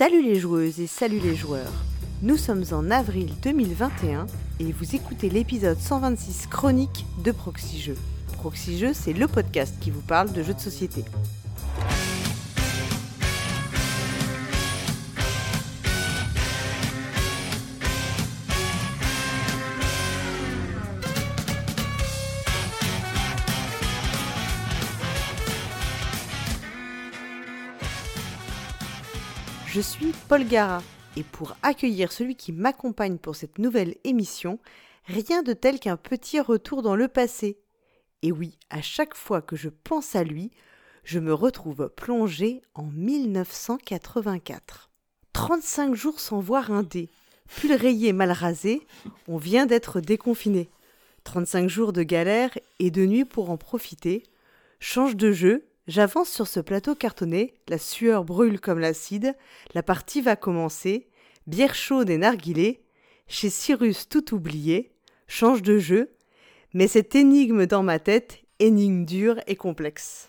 Salut 0.00 0.22
les 0.22 0.40
joueuses 0.40 0.80
et 0.80 0.86
salut 0.86 1.18
les 1.18 1.36
joueurs. 1.36 1.84
Nous 2.22 2.38
sommes 2.38 2.64
en 2.72 2.90
avril 2.90 3.28
2021 3.42 4.24
et 4.58 4.72
vous 4.72 4.96
écoutez 4.96 5.28
l'épisode 5.28 5.76
126 5.76 6.46
chronique 6.46 7.04
de 7.22 7.32
Proxy 7.32 7.78
Jeux. 7.78 8.94
C'est 8.94 9.12
le 9.12 9.28
podcast 9.28 9.74
qui 9.78 9.90
vous 9.90 10.00
parle 10.00 10.32
de 10.32 10.42
jeux 10.42 10.54
de 10.54 10.58
société. 10.58 11.04
Paul 30.30 30.46
Gara 30.46 30.82
et 31.16 31.24
pour 31.24 31.56
accueillir 31.64 32.12
celui 32.12 32.36
qui 32.36 32.52
m'accompagne 32.52 33.18
pour 33.18 33.34
cette 33.34 33.58
nouvelle 33.58 33.96
émission, 34.04 34.60
rien 35.06 35.42
de 35.42 35.54
tel 35.54 35.80
qu'un 35.80 35.96
petit 35.96 36.38
retour 36.38 36.82
dans 36.82 36.94
le 36.94 37.08
passé. 37.08 37.58
Et 38.22 38.30
oui, 38.30 38.56
à 38.70 38.80
chaque 38.80 39.16
fois 39.16 39.42
que 39.42 39.56
je 39.56 39.68
pense 39.68 40.14
à 40.14 40.22
lui, 40.22 40.52
je 41.02 41.18
me 41.18 41.34
retrouve 41.34 41.88
plongé 41.88 42.62
en 42.76 42.84
1984. 42.84 44.92
35 45.32 45.96
jours 45.96 46.20
sans 46.20 46.38
voir 46.38 46.70
un 46.70 46.84
dé, 46.84 47.10
pull 47.48 47.72
rayé 47.72 48.12
mal 48.12 48.30
rasé, 48.30 48.86
on 49.26 49.36
vient 49.36 49.66
d'être 49.66 50.00
déconfiné. 50.00 50.70
35 51.24 51.68
jours 51.68 51.92
de 51.92 52.04
galère 52.04 52.56
et 52.78 52.92
de 52.92 53.04
nuit 53.04 53.24
pour 53.24 53.50
en 53.50 53.56
profiter. 53.56 54.22
Change 54.78 55.16
de 55.16 55.32
jeu, 55.32 55.66
J'avance 55.90 56.28
sur 56.30 56.46
ce 56.46 56.60
plateau 56.60 56.94
cartonné, 56.94 57.52
la 57.66 57.76
sueur 57.76 58.22
brûle 58.22 58.60
comme 58.60 58.78
l'acide, 58.78 59.34
la 59.74 59.82
partie 59.82 60.20
va 60.20 60.36
commencer, 60.36 61.08
bière 61.48 61.74
chaude 61.74 62.10
et 62.10 62.16
narguilée, 62.16 62.80
chez 63.26 63.50
Cyrus 63.50 64.08
tout 64.08 64.32
oublié, 64.32 64.92
change 65.26 65.62
de 65.62 65.78
jeu, 65.78 66.12
mais 66.74 66.86
cette 66.86 67.16
énigme 67.16 67.66
dans 67.66 67.82
ma 67.82 67.98
tête, 67.98 68.38
énigme 68.60 69.04
dure 69.04 69.40
et 69.48 69.56
complexe. 69.56 70.28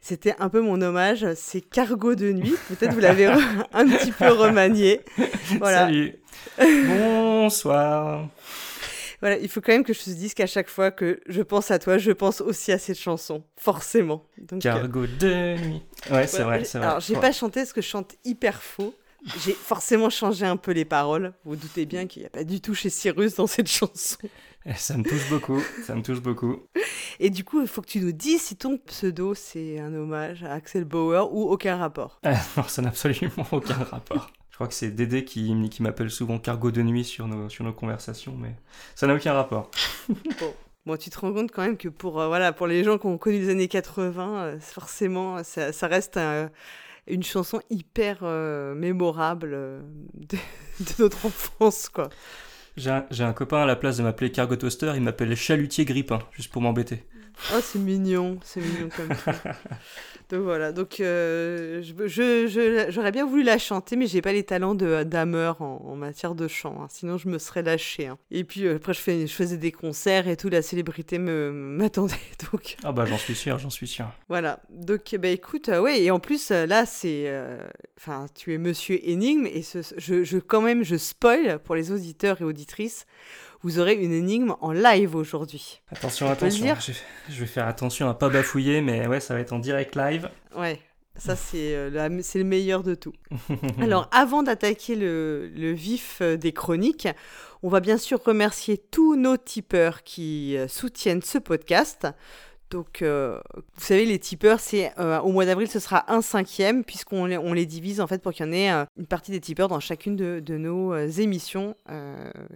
C'était 0.00 0.34
un 0.38 0.48
peu 0.48 0.62
mon 0.62 0.80
hommage, 0.80 1.26
c'est 1.34 1.60
Cargo 1.60 2.14
de 2.14 2.32
nuit, 2.32 2.54
peut-être 2.68 2.94
vous 2.94 3.00
l'avez 3.00 3.26
un 3.74 3.86
petit 3.86 4.12
peu 4.12 4.32
remanié. 4.32 5.02
Voilà. 5.58 5.88
Salut. 5.88 6.14
Bonsoir. 6.88 8.28
Voilà, 9.20 9.38
il 9.38 9.48
faut 9.48 9.60
quand 9.60 9.72
même 9.72 9.84
que 9.84 9.92
je 9.92 10.02
te 10.02 10.10
dise 10.10 10.34
qu'à 10.34 10.46
chaque 10.46 10.68
fois 10.68 10.90
que 10.90 11.20
je 11.26 11.42
pense 11.42 11.70
à 11.70 11.78
toi, 11.78 11.98
je 11.98 12.10
pense 12.10 12.40
aussi 12.40 12.72
à 12.72 12.78
cette 12.78 12.98
chanson, 12.98 13.44
forcément. 13.56 14.24
Donc, 14.38 14.62
Cargo 14.62 15.06
de 15.06 15.56
nuit. 15.58 15.82
Ouais, 16.10 16.26
c'est 16.26 16.42
vrai, 16.42 16.64
c'est 16.64 16.78
vrai. 16.78 16.86
Alors, 16.86 17.00
j'ai 17.00 17.16
pas 17.16 17.32
chanté 17.32 17.60
parce 17.60 17.72
que 17.72 17.82
je 17.82 17.88
chante 17.88 18.14
hyper 18.24 18.62
faux. 18.62 18.94
J'ai 19.44 19.52
forcément 19.52 20.08
changé 20.08 20.46
un 20.46 20.56
peu 20.56 20.72
les 20.72 20.86
paroles. 20.86 21.34
Vous, 21.44 21.50
vous 21.50 21.56
doutez 21.56 21.84
bien 21.84 22.06
qu'il 22.06 22.22
n'y 22.22 22.26
a 22.26 22.30
pas 22.30 22.44
du 22.44 22.62
tout 22.62 22.74
chez 22.74 22.88
Cyrus 22.88 23.34
dans 23.34 23.46
cette 23.46 23.68
chanson. 23.68 24.16
Eh, 24.66 24.74
ça 24.74 24.96
me 24.96 25.04
touche 25.04 25.28
beaucoup, 25.30 25.60
ça 25.86 25.94
me 25.94 26.02
touche 26.02 26.20
beaucoup. 26.20 26.66
Et 27.18 27.30
du 27.30 27.44
coup, 27.44 27.62
il 27.62 27.68
faut 27.68 27.80
que 27.80 27.86
tu 27.86 28.00
nous 28.00 28.12
dises 28.12 28.42
si 28.42 28.56
ton 28.56 28.76
pseudo 28.76 29.34
c'est 29.34 29.78
un 29.78 29.94
hommage 29.94 30.44
à 30.44 30.52
Axel 30.52 30.84
Bauer 30.84 31.32
ou 31.32 31.50
aucun 31.50 31.76
rapport. 31.76 32.20
Eh, 32.24 32.28
non, 32.56 32.64
ça 32.68 32.82
n'a 32.82 32.88
absolument 32.88 33.46
aucun 33.52 33.74
rapport. 33.74 34.30
Je 34.60 34.64
crois 34.66 34.68
que 34.68 34.74
c'est 34.74 34.90
Dédé 34.90 35.24
qui, 35.24 35.70
qui 35.70 35.82
m'appelle 35.82 36.10
souvent 36.10 36.38
cargo 36.38 36.70
de 36.70 36.82
nuit 36.82 37.02
sur 37.02 37.26
nos, 37.26 37.48
sur 37.48 37.64
nos 37.64 37.72
conversations, 37.72 38.36
mais 38.38 38.54
ça 38.94 39.06
n'a 39.06 39.14
aucun 39.14 39.32
rapport. 39.32 39.70
bon. 40.84 40.96
tu 40.98 41.08
te 41.08 41.18
rends 41.18 41.32
compte 41.32 41.50
quand 41.50 41.62
même 41.62 41.78
que 41.78 41.88
pour, 41.88 42.20
euh, 42.20 42.26
voilà, 42.26 42.52
pour 42.52 42.66
les 42.66 42.84
gens 42.84 42.98
qui 42.98 43.06
ont 43.06 43.16
connu 43.16 43.38
les 43.38 43.48
années 43.48 43.68
80, 43.68 44.42
euh, 44.42 44.60
forcément, 44.60 45.42
ça, 45.44 45.72
ça 45.72 45.86
reste 45.86 46.20
une 47.06 47.22
chanson 47.22 47.62
hyper 47.70 48.18
euh, 48.20 48.74
mémorable 48.74 49.52
de, 50.14 50.36
notre 50.98 51.24
enfance, 51.24 51.88
quoi. 51.88 52.10
J'ai 52.76 52.90
un, 52.90 53.06
un, 53.18 53.32
copain 53.32 53.62
à 53.62 53.66
la 53.66 53.76
place 53.76 53.96
de 53.96 54.02
m'appeler 54.02 54.30
Cargo 54.30 54.56
Toaster, 54.56 54.92
il 54.94 55.00
m'appelle 55.00 55.34
Chalutier 55.36 55.86
Grippin, 55.86 56.18
juste 56.32 56.52
pour 56.52 56.60
m'embêter. 56.60 57.02
Oh, 57.54 57.60
c'est 57.62 57.78
mignon, 57.78 58.38
c'est 58.44 58.60
mignon 58.60 58.90
comme 58.94 59.14
ça. 59.24 59.32
Donc 60.30 60.42
voilà, 60.42 60.70
donc 60.70 61.00
euh, 61.00 61.82
je, 61.82 62.86
j'aurais 62.88 63.10
bien 63.10 63.26
voulu 63.26 63.42
la 63.42 63.58
chanter, 63.58 63.96
mais 63.96 64.06
j'ai 64.06 64.22
pas 64.22 64.32
les 64.32 64.44
talents 64.44 64.76
de 64.76 65.02
d'Hammer 65.02 65.54
en, 65.58 65.96
matière 65.96 66.36
de 66.36 66.46
chant, 66.46 66.82
hein. 66.82 66.86
sinon 66.88 67.18
je 67.18 67.28
me 67.28 67.36
serais 67.38 67.62
lâché. 67.62 68.06
Hein. 68.06 68.16
Et 68.30 68.44
puis 68.44 68.64
euh, 68.64 68.76
après 68.76 68.94
je, 68.94 69.00
fais, 69.00 69.26
je 69.26 69.32
faisais 69.32 69.56
des 69.56 69.72
concerts 69.72 70.28
et 70.28 70.36
tout, 70.36 70.48
la 70.48 70.62
célébrité 70.62 71.18
me 71.18 71.50
m'attendait. 71.50 72.14
Donc 72.52 72.76
ah 72.84 72.92
bah 72.92 73.06
j'en 73.06 73.18
suis 73.18 73.34
sûr, 73.34 73.58
j'en 73.58 73.70
suis 73.70 73.88
sûr. 73.88 74.06
Voilà, 74.28 74.60
donc 74.70 75.16
bah 75.18 75.28
écoute, 75.28 75.68
euh, 75.68 75.80
ouais, 75.80 76.00
et 76.00 76.12
en 76.12 76.20
plus 76.20 76.50
là 76.50 76.86
c'est, 76.86 77.28
enfin 77.98 78.26
tu 78.32 78.54
es 78.54 78.58
Monsieur 78.58 79.00
Énigme 79.08 79.46
et 79.46 79.62
je, 79.98 80.22
je 80.22 80.38
quand 80.38 80.60
même 80.60 80.84
je 80.84 80.94
spoil 80.94 81.58
pour 81.58 81.74
les 81.74 81.90
auditeurs 81.90 82.40
et 82.40 82.44
auditrices 82.44 83.04
vous 83.62 83.78
aurez 83.78 83.94
une 83.94 84.12
énigme 84.12 84.54
en 84.60 84.72
live 84.72 85.14
aujourd'hui. 85.14 85.80
Attention, 85.90 86.30
attention. 86.30 86.74
Je, 87.28 87.40
vais 87.40 87.46
faire 87.46 87.66
attention 87.66 88.08
à 88.08 88.14
pas 88.14 88.28
bafouiller, 88.28 88.80
mais 88.80 89.06
ouais, 89.06 89.20
ça 89.20 89.34
va 89.34 89.40
être 89.40 89.52
en 89.52 89.58
direct 89.58 89.96
live. 89.96 90.30
Ouais. 90.56 90.80
Ça, 91.16 91.36
c'est 91.36 91.74
euh, 91.74 91.90
le 91.90 92.44
meilleur 92.44 92.82
de 92.82 92.94
tout. 92.94 93.12
Alors, 93.80 94.08
avant 94.10 94.42
d'attaquer 94.42 94.94
le, 94.94 95.50
le, 95.54 95.72
vif 95.72 96.18
euh, 96.22 96.38
des 96.38 96.52
chroniques, 96.52 97.08
on 97.62 97.68
va 97.68 97.80
bien 97.80 97.98
sûr 97.98 98.22
remercier 98.24 98.78
tous 98.78 99.16
nos 99.16 99.36
tipeurs 99.36 100.02
qui 100.02 100.56
euh, 100.56 100.66
soutiennent 100.66 101.20
ce 101.20 101.36
podcast. 101.36 102.06
Donc, 102.70 103.02
euh, 103.02 103.40
vous 103.54 103.84
savez, 103.84 104.04
les 104.06 104.18
tipeurs, 104.18 104.60
c'est 104.60 104.92
euh, 104.98 105.18
au 105.20 105.32
mois 105.32 105.44
d'avril, 105.44 105.68
ce 105.68 105.80
sera 105.80 106.10
un 106.12 106.22
cinquième, 106.22 106.84
puisqu'on 106.84 107.26
les, 107.26 107.36
on 107.36 107.52
les 107.52 107.66
divise 107.66 108.00
en 108.00 108.06
fait 108.06 108.22
pour 108.22 108.32
qu'il 108.32 108.46
y 108.46 108.48
en 108.48 108.52
ait 108.52 108.70
euh, 108.70 108.84
une 108.96 109.06
partie 109.06 109.32
des 109.32 109.40
tipeurs 109.40 109.68
dans 109.68 109.80
chacune 109.80 110.14
de, 110.14 110.40
de 110.40 110.56
nos 110.56 110.94
émissions 110.96 111.74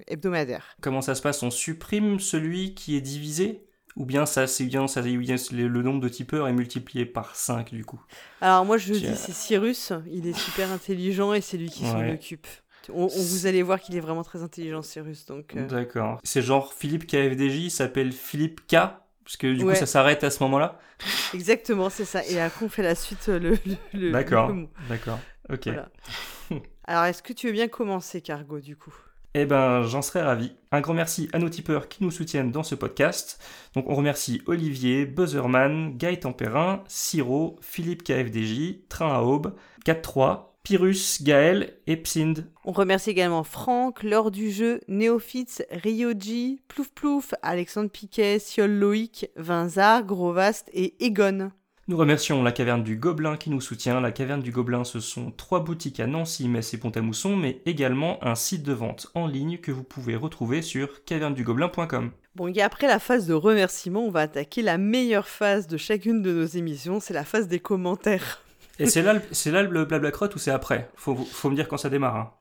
hebdomadaires. 0.07 0.77
Comment 0.81 1.03
ça 1.03 1.15
se 1.15 1.23
passe? 1.23 1.43
On 1.43 1.51
supprime 1.51 2.21
celui 2.21 2.75
qui 2.75 2.97
est 2.97 3.01
divisé? 3.01 3.65
Ou 3.97 4.05
bien 4.07 4.27
ça, 4.27 4.47
c'est 4.47 4.65
bien, 4.65 4.89
ça, 4.89 5.03
le 5.03 5.83
nombre 5.83 6.01
de 6.01 6.09
tipeurs 6.09 6.49
est 6.49 6.53
multiplié 6.53 7.07
par 7.07 7.37
5 7.37 7.73
du 7.73 7.85
coup? 7.85 8.01
Alors 8.41 8.65
moi 8.65 8.77
je 8.77 8.93
dis 8.93 9.17
c'est 9.17 9.33
Cyrus, 9.33 9.93
il 10.11 10.27
est 10.27 10.37
super 10.37 10.73
intelligent 10.73 11.33
et 11.33 11.41
c'est 11.41 11.57
lui 11.57 11.71
qui 11.71 11.85
s'en 11.85 12.09
occupe. 12.09 12.47
On, 12.93 13.07
vous 13.07 13.47
allez 13.47 13.63
voir 13.63 13.81
qu'il 13.81 13.97
est 13.97 14.01
vraiment 14.01 14.25
très 14.25 14.43
intelligent 14.43 14.83
Cyrus 14.83 15.27
donc. 15.27 15.57
D'accord. 15.69 16.19
C'est 16.25 16.43
genre 16.43 16.75
Philippe 16.75 17.07
KFDJ 17.07 17.69
s'appelle 17.69 18.13
Philippe 18.13 18.67
K 18.67 18.77
parce 19.25 19.37
que 19.37 19.53
du 19.53 19.65
coup, 19.65 19.75
ça 19.75 19.87
s'arrête 19.87 20.23
à 20.23 20.31
ce 20.31 20.43
moment-là 20.43 20.79
Exactement, 21.33 21.91
c'est 21.91 22.05
ça. 22.05 22.25
Et 22.27 22.41
après, 22.41 22.67
on 22.67 22.69
fait 22.69 22.83
la 22.83 22.95
suite, 22.95 23.29
euh, 23.29 23.39
le. 23.39 23.59
le 23.95 24.13
d'accord, 24.13 24.53
d'accord. 24.89 25.19
Ok. 25.51 25.69
Alors, 26.87 27.05
est-ce 27.05 27.23
que 27.23 27.33
tu 27.33 27.47
veux 27.47 27.53
bien 27.53 27.69
commencer, 27.69 28.21
Cargo, 28.21 28.61
du 28.61 28.77
coup? 28.77 28.95
Eh 29.37 29.47
ben, 29.47 29.83
j'en 29.83 30.03
serais 30.03 30.23
ravi. 30.23 30.53
Un 30.71 30.81
grand 30.81 30.95
merci 30.95 31.29
à 31.33 31.39
nos 31.39 31.49
tipeurs 31.49 31.89
qui 31.89 32.05
nous 32.05 32.13
soutiennent 32.13 32.53
dans 32.53 32.63
ce 32.63 32.75
podcast. 32.75 33.43
Donc, 33.75 33.89
on 33.89 33.95
remercie 33.95 34.43
Olivier, 34.47 35.07
Buzzerman, 35.07 35.97
Guy 35.97 36.21
Tempérin, 36.21 36.85
Siro, 36.87 37.57
Philippe 37.61 38.05
KFDJ, 38.05 38.87
Train 38.89 39.13
à 39.13 39.23
Aube, 39.23 39.55
4-3, 39.87 40.54
Pyrrhus, 40.65 41.23
Gaël 41.23 41.75
et 41.87 41.99
Psind. 41.99 42.47
On 42.65 42.73
remercie 42.73 43.11
également 43.11 43.45
Franck, 43.45 44.03
Lors 44.03 44.31
du 44.31 44.51
jeu, 44.51 44.81
Néophytes, 44.89 45.67
Ryoji, 45.71 46.63
Plouf 46.69 46.89
Plouf, 46.89 47.35
Alexandre 47.43 47.91
Piquet, 47.91 48.39
Siol 48.39 48.71
Loïc, 48.71 49.29
Vinzar, 49.37 50.05
Grovast 50.05 50.71
et 50.73 50.95
Egon. 51.05 51.51
Nous 51.87 51.99
remercions 51.99 52.43
la 52.43 52.51
Caverne 52.51 52.83
du 52.83 52.97
Gobelin 52.97 53.37
qui 53.37 53.51
nous 53.51 53.61
soutient. 53.61 54.01
La 54.01 54.11
Caverne 54.11 54.41
du 54.41 54.53
Gobelin, 54.53 54.85
ce 54.85 55.01
sont 55.01 55.31
trois 55.33 55.61
boutiques 55.61 56.01
à 56.01 56.07
Nancy, 56.07 56.49
Metz 56.49 56.73
et 56.73 56.79
Pont-à-Mousson, 56.79 57.37
mais 57.37 57.61
également 57.67 58.25
un 58.25 58.35
site 58.35 58.63
de 58.63 58.73
vente 58.73 59.09
en 59.15 59.27
ligne 59.27 59.59
que 59.59 59.71
vous 59.71 59.85
pouvez 59.85 60.17
retrouver 60.17 60.63
sur 60.63 61.05
cavernedugobelin.com. 61.05 62.11
Bon, 62.37 62.49
et 62.49 62.63
après 62.63 62.87
la 62.87 62.99
phase 62.99 63.27
de 63.27 63.35
remerciement, 63.35 64.07
on 64.07 64.11
va 64.11 64.21
attaquer 64.21 64.63
la 64.63 64.79
meilleure 64.79 65.29
phase 65.29 65.67
de 65.67 65.77
chacune 65.77 66.23
de 66.23 66.33
nos 66.33 66.47
émissions, 66.47 67.01
c'est 67.01 67.13
la 67.13 67.25
phase 67.25 67.49
des 67.49 67.61
commentaires. 67.61 68.41
Et 68.79 68.87
c'est 68.87 69.03
là, 69.03 69.15
c'est 69.31 69.51
là 69.51 69.63
le 69.63 69.85
blabla 69.85 70.11
crotte 70.11 70.35
ou 70.35 70.39
c'est 70.39 70.51
après? 70.51 70.91
Faut, 70.97 71.15
faut 71.15 71.51
me 71.51 71.55
dire 71.57 71.69
quand 71.69 71.77
ça 71.77 71.91
démarre. 71.91 72.17
Hein. 72.17 72.33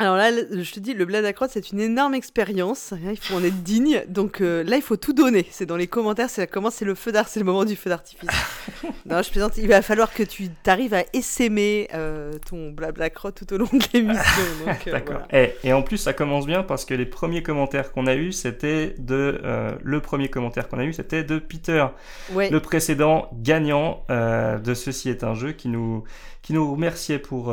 Alors 0.00 0.16
là, 0.16 0.30
je 0.30 0.72
te 0.72 0.80
dis, 0.80 0.94
le 0.94 1.04
bled 1.04 1.30
crotte, 1.34 1.50
c'est 1.52 1.72
une 1.72 1.80
énorme 1.80 2.14
expérience. 2.14 2.94
Il 3.04 3.18
faut 3.18 3.34
en 3.34 3.44
être 3.44 3.62
digne. 3.62 4.02
Donc 4.08 4.40
euh, 4.40 4.64
là, 4.64 4.76
il 4.76 4.82
faut 4.82 4.96
tout 4.96 5.12
donner. 5.12 5.44
C'est 5.50 5.66
dans 5.66 5.76
les 5.76 5.88
commentaires, 5.88 6.30
c'est 6.30 6.46
comment 6.46 6.70
c'est 6.70 6.86
le 6.86 6.94
feu 6.94 7.12
d'art, 7.12 7.28
c'est 7.28 7.38
le 7.38 7.44
moment 7.44 7.66
du 7.66 7.76
feu 7.76 7.90
d'artifice. 7.90 8.30
non, 9.04 9.20
je 9.20 9.30
plaisante. 9.30 9.58
Il 9.58 9.68
va 9.68 9.82
falloir 9.82 10.10
que 10.14 10.22
tu 10.22 10.48
arrives 10.66 10.94
à 10.94 11.04
essaimer 11.12 11.86
euh, 11.92 12.32
ton 12.48 12.70
blabla 12.70 13.10
crotte 13.10 13.44
tout 13.44 13.52
au 13.52 13.58
long 13.58 13.68
de 13.70 13.84
l'émission. 13.92 14.22
Euh, 14.86 14.92
D'accord. 14.92 15.22
et, 15.32 15.54
et, 15.64 15.72
en 15.72 15.82
plus, 15.82 15.96
ça 15.96 16.12
commence 16.12 16.46
bien 16.46 16.62
parce 16.62 16.84
que 16.84 16.94
les 16.94 17.04
premiers 17.04 17.42
commentaires 17.42 17.92
qu'on 17.92 18.06
a 18.06 18.14
eu, 18.14 18.32
c'était 18.32 18.94
de 18.98 19.40
le 19.82 20.00
premier 20.00 20.28
commentaire 20.28 20.68
qu'on 20.68 20.78
a 20.78 20.84
eu, 20.84 20.92
c'était 20.92 21.24
de 21.24 21.38
Peter, 21.38 21.86
le 22.34 22.58
précédent 22.58 23.28
gagnant 23.34 24.04
de 24.08 24.74
Ceci 24.74 25.10
est 25.10 25.24
un 25.24 25.34
jeu 25.34 25.52
qui 25.52 25.68
nous 25.68 26.04
qui 26.42 26.52
nous 26.52 26.70
remerciait 26.70 27.18
pour 27.18 27.52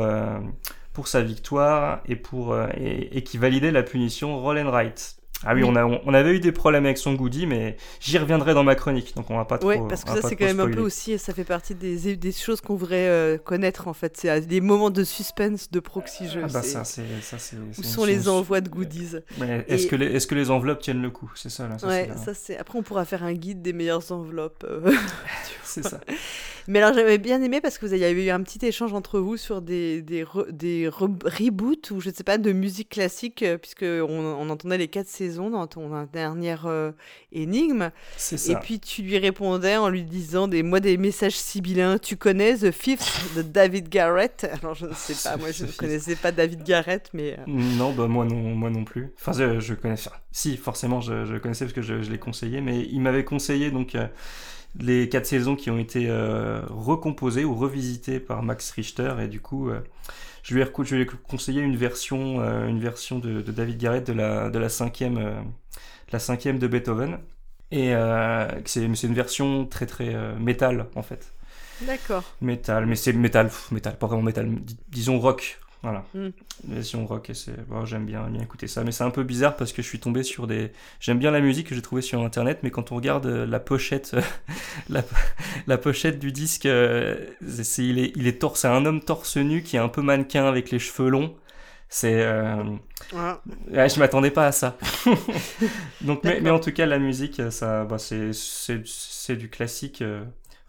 pour 0.92 1.08
sa 1.08 1.22
victoire 1.22 2.00
et, 2.06 2.16
pour, 2.16 2.52
euh, 2.52 2.68
et, 2.76 3.22
qui 3.22 3.38
validait 3.38 3.70
la 3.70 3.82
punition 3.82 4.40
roll 4.40 4.58
and 4.58 4.70
write. 4.70 5.18
Ah 5.46 5.54
oui, 5.54 5.62
On, 5.62 5.76
a, 5.76 5.84
on, 5.84 6.14
avait 6.14 6.34
eu 6.34 6.40
des 6.40 6.50
problèmes 6.50 6.84
avec 6.84 6.98
son 6.98 7.14
goodie, 7.14 7.46
mais 7.46 7.76
j'y 8.00 8.18
reviendrai 8.18 8.54
dans 8.54 8.64
ma 8.64 8.74
chronique, 8.74 9.14
donc 9.14 9.30
on 9.30 9.36
va 9.36 9.44
pas 9.44 9.58
trop. 9.58 9.68
Oui, 9.68 9.76
parce 9.88 10.02
que 10.02 10.10
ça, 10.10 10.28
c'est 10.28 10.34
quand 10.34 10.46
même 10.46 10.58
un 10.58 10.68
peu 10.68 10.80
aussi, 10.80 11.16
ça 11.16 11.32
fait 11.32 11.44
partie 11.44 11.76
des, 11.76 12.16
des 12.16 12.32
choses 12.32 12.60
qu'on 12.60 12.74
voudrait 12.74 13.06
euh, 13.06 13.38
connaître 13.38 13.86
en 13.86 13.92
fait. 13.92 14.16
C'est 14.16 14.40
des 14.40 14.60
moments 14.60 14.90
de 14.90 15.04
suspense 15.04 15.70
de 15.70 15.78
proxy 15.78 16.28
jeu. 16.28 16.42
Ah 16.42 16.48
bah 16.52 16.62
ça, 16.62 16.82
c'est. 16.82 17.04
Où 17.78 17.82
sont 17.84 18.04
les 18.04 18.28
envois 18.28 18.60
de 18.60 18.68
goodies 18.68 19.18
Est-ce 19.68 19.86
que, 19.86 19.94
les, 19.94 20.06
est 20.06 20.26
que 20.26 20.34
les 20.34 20.50
enveloppes 20.50 20.80
tiennent 20.80 21.02
le 21.02 21.10
coup? 21.10 21.30
C'est 21.36 21.50
ça, 21.50 21.68
là. 21.68 21.78
Ça, 21.78 21.86
ouais, 21.86 22.10
ça, 22.16 22.34
c'est. 22.34 22.58
Après, 22.58 22.76
on 22.76 22.82
pourra 22.82 23.04
faire 23.04 23.22
un 23.22 23.32
guide 23.32 23.62
des 23.62 23.72
meilleures 23.72 24.10
enveloppes. 24.10 24.66
Euh, 24.68 24.92
c'est 25.62 25.84
ça. 25.84 26.00
Mais 26.68 26.80
alors 26.82 26.92
j'avais 26.92 27.16
bien 27.16 27.42
aimé 27.42 27.62
parce 27.62 27.78
que 27.78 27.86
vous 27.86 27.94
avez 27.94 28.26
eu 28.26 28.28
un 28.28 28.42
petit 28.42 28.64
échange 28.66 28.92
entre 28.92 29.20
vous 29.20 29.38
sur 29.38 29.62
des, 29.62 30.02
des, 30.02 30.22
des 30.50 30.86
reboots 30.86 31.90
ou 31.90 32.00
je 32.00 32.10
ne 32.10 32.14
sais 32.14 32.24
pas 32.24 32.36
de 32.36 32.52
musique 32.52 32.90
classique 32.90 33.42
euh, 33.42 33.56
puisque 33.56 33.84
on, 33.84 34.06
on, 34.06 34.50
entendait 34.50 34.76
les 34.76 34.88
quatre 34.88 35.08
saisons 35.08 35.48
dans 35.48 35.66
ton 35.66 36.06
dernière 36.12 36.66
euh, 36.66 36.92
énigme. 37.32 37.90
C'est 38.18 38.36
ça. 38.36 38.52
Et 38.52 38.56
puis 38.56 38.80
tu 38.80 39.00
lui 39.00 39.16
répondais 39.16 39.78
en 39.78 39.88
lui 39.88 40.02
disant 40.02 40.46
des 40.46 40.62
moi 40.62 40.80
des 40.80 40.98
messages 40.98 41.36
sibyllins. 41.36 41.96
Tu 41.96 42.18
connais 42.18 42.58
The 42.58 42.70
Fifth 42.70 43.34
de 43.34 43.40
David 43.40 43.88
Garrett? 43.88 44.46
Alors 44.62 44.74
je 44.74 44.84
ne 44.84 44.92
sais 44.92 45.16
pas, 45.26 45.38
moi 45.38 45.50
je 45.50 45.64
ne 45.64 45.70
connaissais 45.76 46.16
pas 46.16 46.32
David 46.32 46.64
Garrett, 46.64 47.08
mais 47.14 47.38
euh, 47.38 47.44
non 47.46 47.94
bah 47.94 48.08
moi 48.08 48.26
non 48.26 48.54
moi 48.54 48.68
non 48.68 48.84
plus. 48.84 49.10
Enfin 49.18 49.32
je, 49.32 49.58
je 49.58 49.72
connais 49.72 49.96
si 50.32 50.58
forcément 50.58 51.00
je, 51.00 51.24
je 51.24 51.36
connaissais 51.38 51.64
parce 51.64 51.74
que 51.74 51.80
je, 51.80 52.02
je 52.02 52.10
l'ai 52.10 52.18
conseillé, 52.18 52.60
mais 52.60 52.82
il 52.82 53.00
m'avait 53.00 53.24
conseillé 53.24 53.70
donc 53.70 53.96
les 54.78 55.08
quatre 55.08 55.26
saisons 55.26 55.56
qui 55.56 55.70
ont 55.70 55.78
été 55.78 56.06
euh, 56.08 56.60
recomposées 56.68 57.44
ou 57.44 57.54
revisitées 57.54 58.20
par 58.20 58.42
Max 58.42 58.70
Richter. 58.70 59.14
Et 59.20 59.28
du 59.28 59.40
coup 59.40 59.70
euh, 59.70 59.80
je 60.42 60.54
lui 60.54 60.62
ai, 60.62 60.66
je 60.84 60.94
lui 60.94 61.02
ai 61.02 61.06
conseillé 61.06 61.62
une 61.62 61.76
version 61.76 62.40
euh, 62.40 62.68
une 62.68 62.80
version 62.80 63.18
de, 63.18 63.40
David 63.42 63.78
Garrett 63.78 64.06
de 64.06 64.12
la 64.12 64.50
de 64.50 64.58
la 64.58 64.68
cinquième 64.68 65.44
la 66.12 66.18
cinquième 66.18 66.58
de 66.58 66.66
Beethoven. 66.66 67.18
Et 67.70 67.92
c'est 68.64 68.82
une 68.82 69.14
version 69.14 69.66
très 69.66 69.86
très 69.86 70.14
métal 70.38 70.86
en 70.94 71.02
fait. 71.02 71.32
D'accord. 71.82 72.24
Métal 72.40 72.86
mais 72.86 72.96
c'est 72.96 73.12
métal 73.12 73.50
métal 73.70 73.96
pas 73.98 74.06
vraiment 74.06 74.22
métal 74.22 74.50
disons 74.88 75.18
rock 75.18 75.60
voilà. 75.82 76.04
Mm. 76.12 76.28
Version 76.64 77.06
rock, 77.06 77.30
et 77.30 77.34
c'est. 77.34 77.54
j'aime 77.84 78.04
bien, 78.04 78.28
bien 78.28 78.42
écouter 78.42 78.66
ça. 78.66 78.82
Mais 78.82 78.90
c'est 78.90 79.04
un 79.04 79.10
peu 79.10 79.22
bizarre 79.22 79.56
parce 79.56 79.72
que 79.72 79.80
je 79.80 79.86
suis 79.86 80.00
tombé 80.00 80.22
sur 80.22 80.46
des. 80.46 80.72
J'aime 81.00 81.18
bien 81.18 81.30
la 81.30 81.40
musique 81.40 81.68
que 81.68 81.74
j'ai 81.74 81.82
trouvée 81.82 82.02
sur 82.02 82.20
internet, 82.22 82.60
mais 82.62 82.70
quand 82.70 82.90
on 82.90 82.96
regarde 82.96 83.26
euh, 83.26 83.46
la 83.46 83.60
pochette, 83.60 84.16
la... 84.88 85.04
la, 85.66 85.78
pochette 85.78 86.18
du 86.18 86.32
disque, 86.32 86.66
euh, 86.66 87.16
c'est, 87.46 87.84
il 87.84 87.98
est, 87.98 88.12
il 88.16 88.26
est 88.26 88.40
torse, 88.40 88.60
c'est 88.60 88.68
un 88.68 88.84
homme 88.86 89.00
torse 89.00 89.36
nu 89.36 89.62
qui 89.62 89.76
est 89.76 89.80
un 89.80 89.88
peu 89.88 90.02
mannequin 90.02 90.46
avec 90.46 90.70
les 90.70 90.80
cheveux 90.80 91.10
longs. 91.10 91.36
C'est. 91.88 92.22
Euh... 92.22 92.64
Ouais. 93.12 93.88
je 93.88 93.98
m'attendais 94.00 94.32
pas 94.32 94.48
à 94.48 94.52
ça. 94.52 94.76
Donc, 96.00 96.24
mais, 96.24 96.40
mais, 96.40 96.50
en 96.50 96.58
tout 96.58 96.72
cas, 96.72 96.86
la 96.86 96.98
musique, 96.98 97.40
ça, 97.50 97.84
bah, 97.84 97.98
c'est, 97.98 98.32
c'est, 98.32 98.82
c'est 98.84 99.36
du 99.36 99.48
classique 99.48 100.02
euh, 100.02 100.24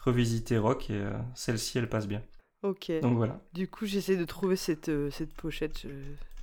revisité 0.05 0.59
rock 0.59 0.91
et 0.91 1.01
celle-ci, 1.33 1.79
elle 1.79 1.89
passe 1.89 2.07
bien. 2.07 2.21
Ok. 2.63 2.91
Donc 3.01 3.17
voilà. 3.17 3.39
Du 3.53 3.67
coup, 3.67 3.85
j'essaie 3.85 4.17
de 4.17 4.25
trouver 4.25 4.55
cette, 4.55 4.89
euh, 4.89 5.09
cette 5.11 5.33
pochette. 5.33 5.85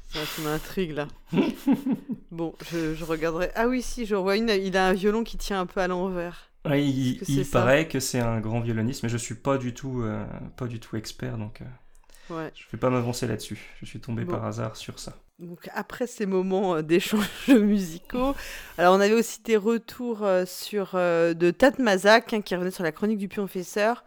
Ça, 0.08 0.20
m'intrigue 0.42 0.92
là. 0.92 1.08
bon, 2.30 2.54
je, 2.70 2.94
je, 2.94 3.04
regarderai. 3.04 3.50
Ah 3.54 3.66
oui, 3.66 3.82
si, 3.82 4.06
je 4.06 4.14
vois 4.14 4.36
une. 4.36 4.48
Il 4.48 4.76
a 4.76 4.88
un 4.88 4.92
violon 4.94 5.24
qui 5.24 5.36
tient 5.36 5.60
un 5.60 5.66
peu 5.66 5.80
à 5.80 5.88
l'envers. 5.88 6.50
il, 6.66 7.20
il 7.28 7.46
paraît 7.46 7.86
que 7.86 8.00
c'est 8.00 8.20
un 8.20 8.40
grand 8.40 8.60
violoniste, 8.60 9.02
mais 9.02 9.08
je 9.08 9.16
suis 9.18 9.34
pas 9.34 9.58
du 9.58 9.74
tout, 9.74 10.02
euh, 10.02 10.24
pas 10.56 10.66
du 10.66 10.80
tout 10.80 10.96
expert, 10.96 11.36
donc 11.36 11.60
euh, 11.60 12.34
ouais. 12.34 12.50
je 12.54 12.64
vais 12.72 12.78
pas 12.78 12.88
m'avancer 12.88 13.26
là-dessus. 13.26 13.60
Je 13.80 13.86
suis 13.86 14.00
tombé 14.00 14.24
par 14.24 14.44
hasard 14.44 14.76
sur 14.76 14.98
ça. 14.98 15.12
Donc 15.38 15.68
après 15.74 16.06
ces 16.06 16.24
moments 16.24 16.80
d'échange 16.80 17.28
musicaux, 17.48 18.34
alors 18.78 18.94
on 18.96 19.00
avait 19.00 19.12
aussi 19.12 19.42
des 19.42 19.58
retours 19.58 20.26
sur 20.46 20.92
de 20.94 21.50
Tat 21.50 21.72
Mazak 21.78 22.32
hein, 22.32 22.40
qui 22.40 22.54
revenait 22.54 22.70
sur 22.70 22.84
la 22.84 22.92
chronique 22.92 23.18
du 23.18 23.28
pionfesseur. 23.28 24.02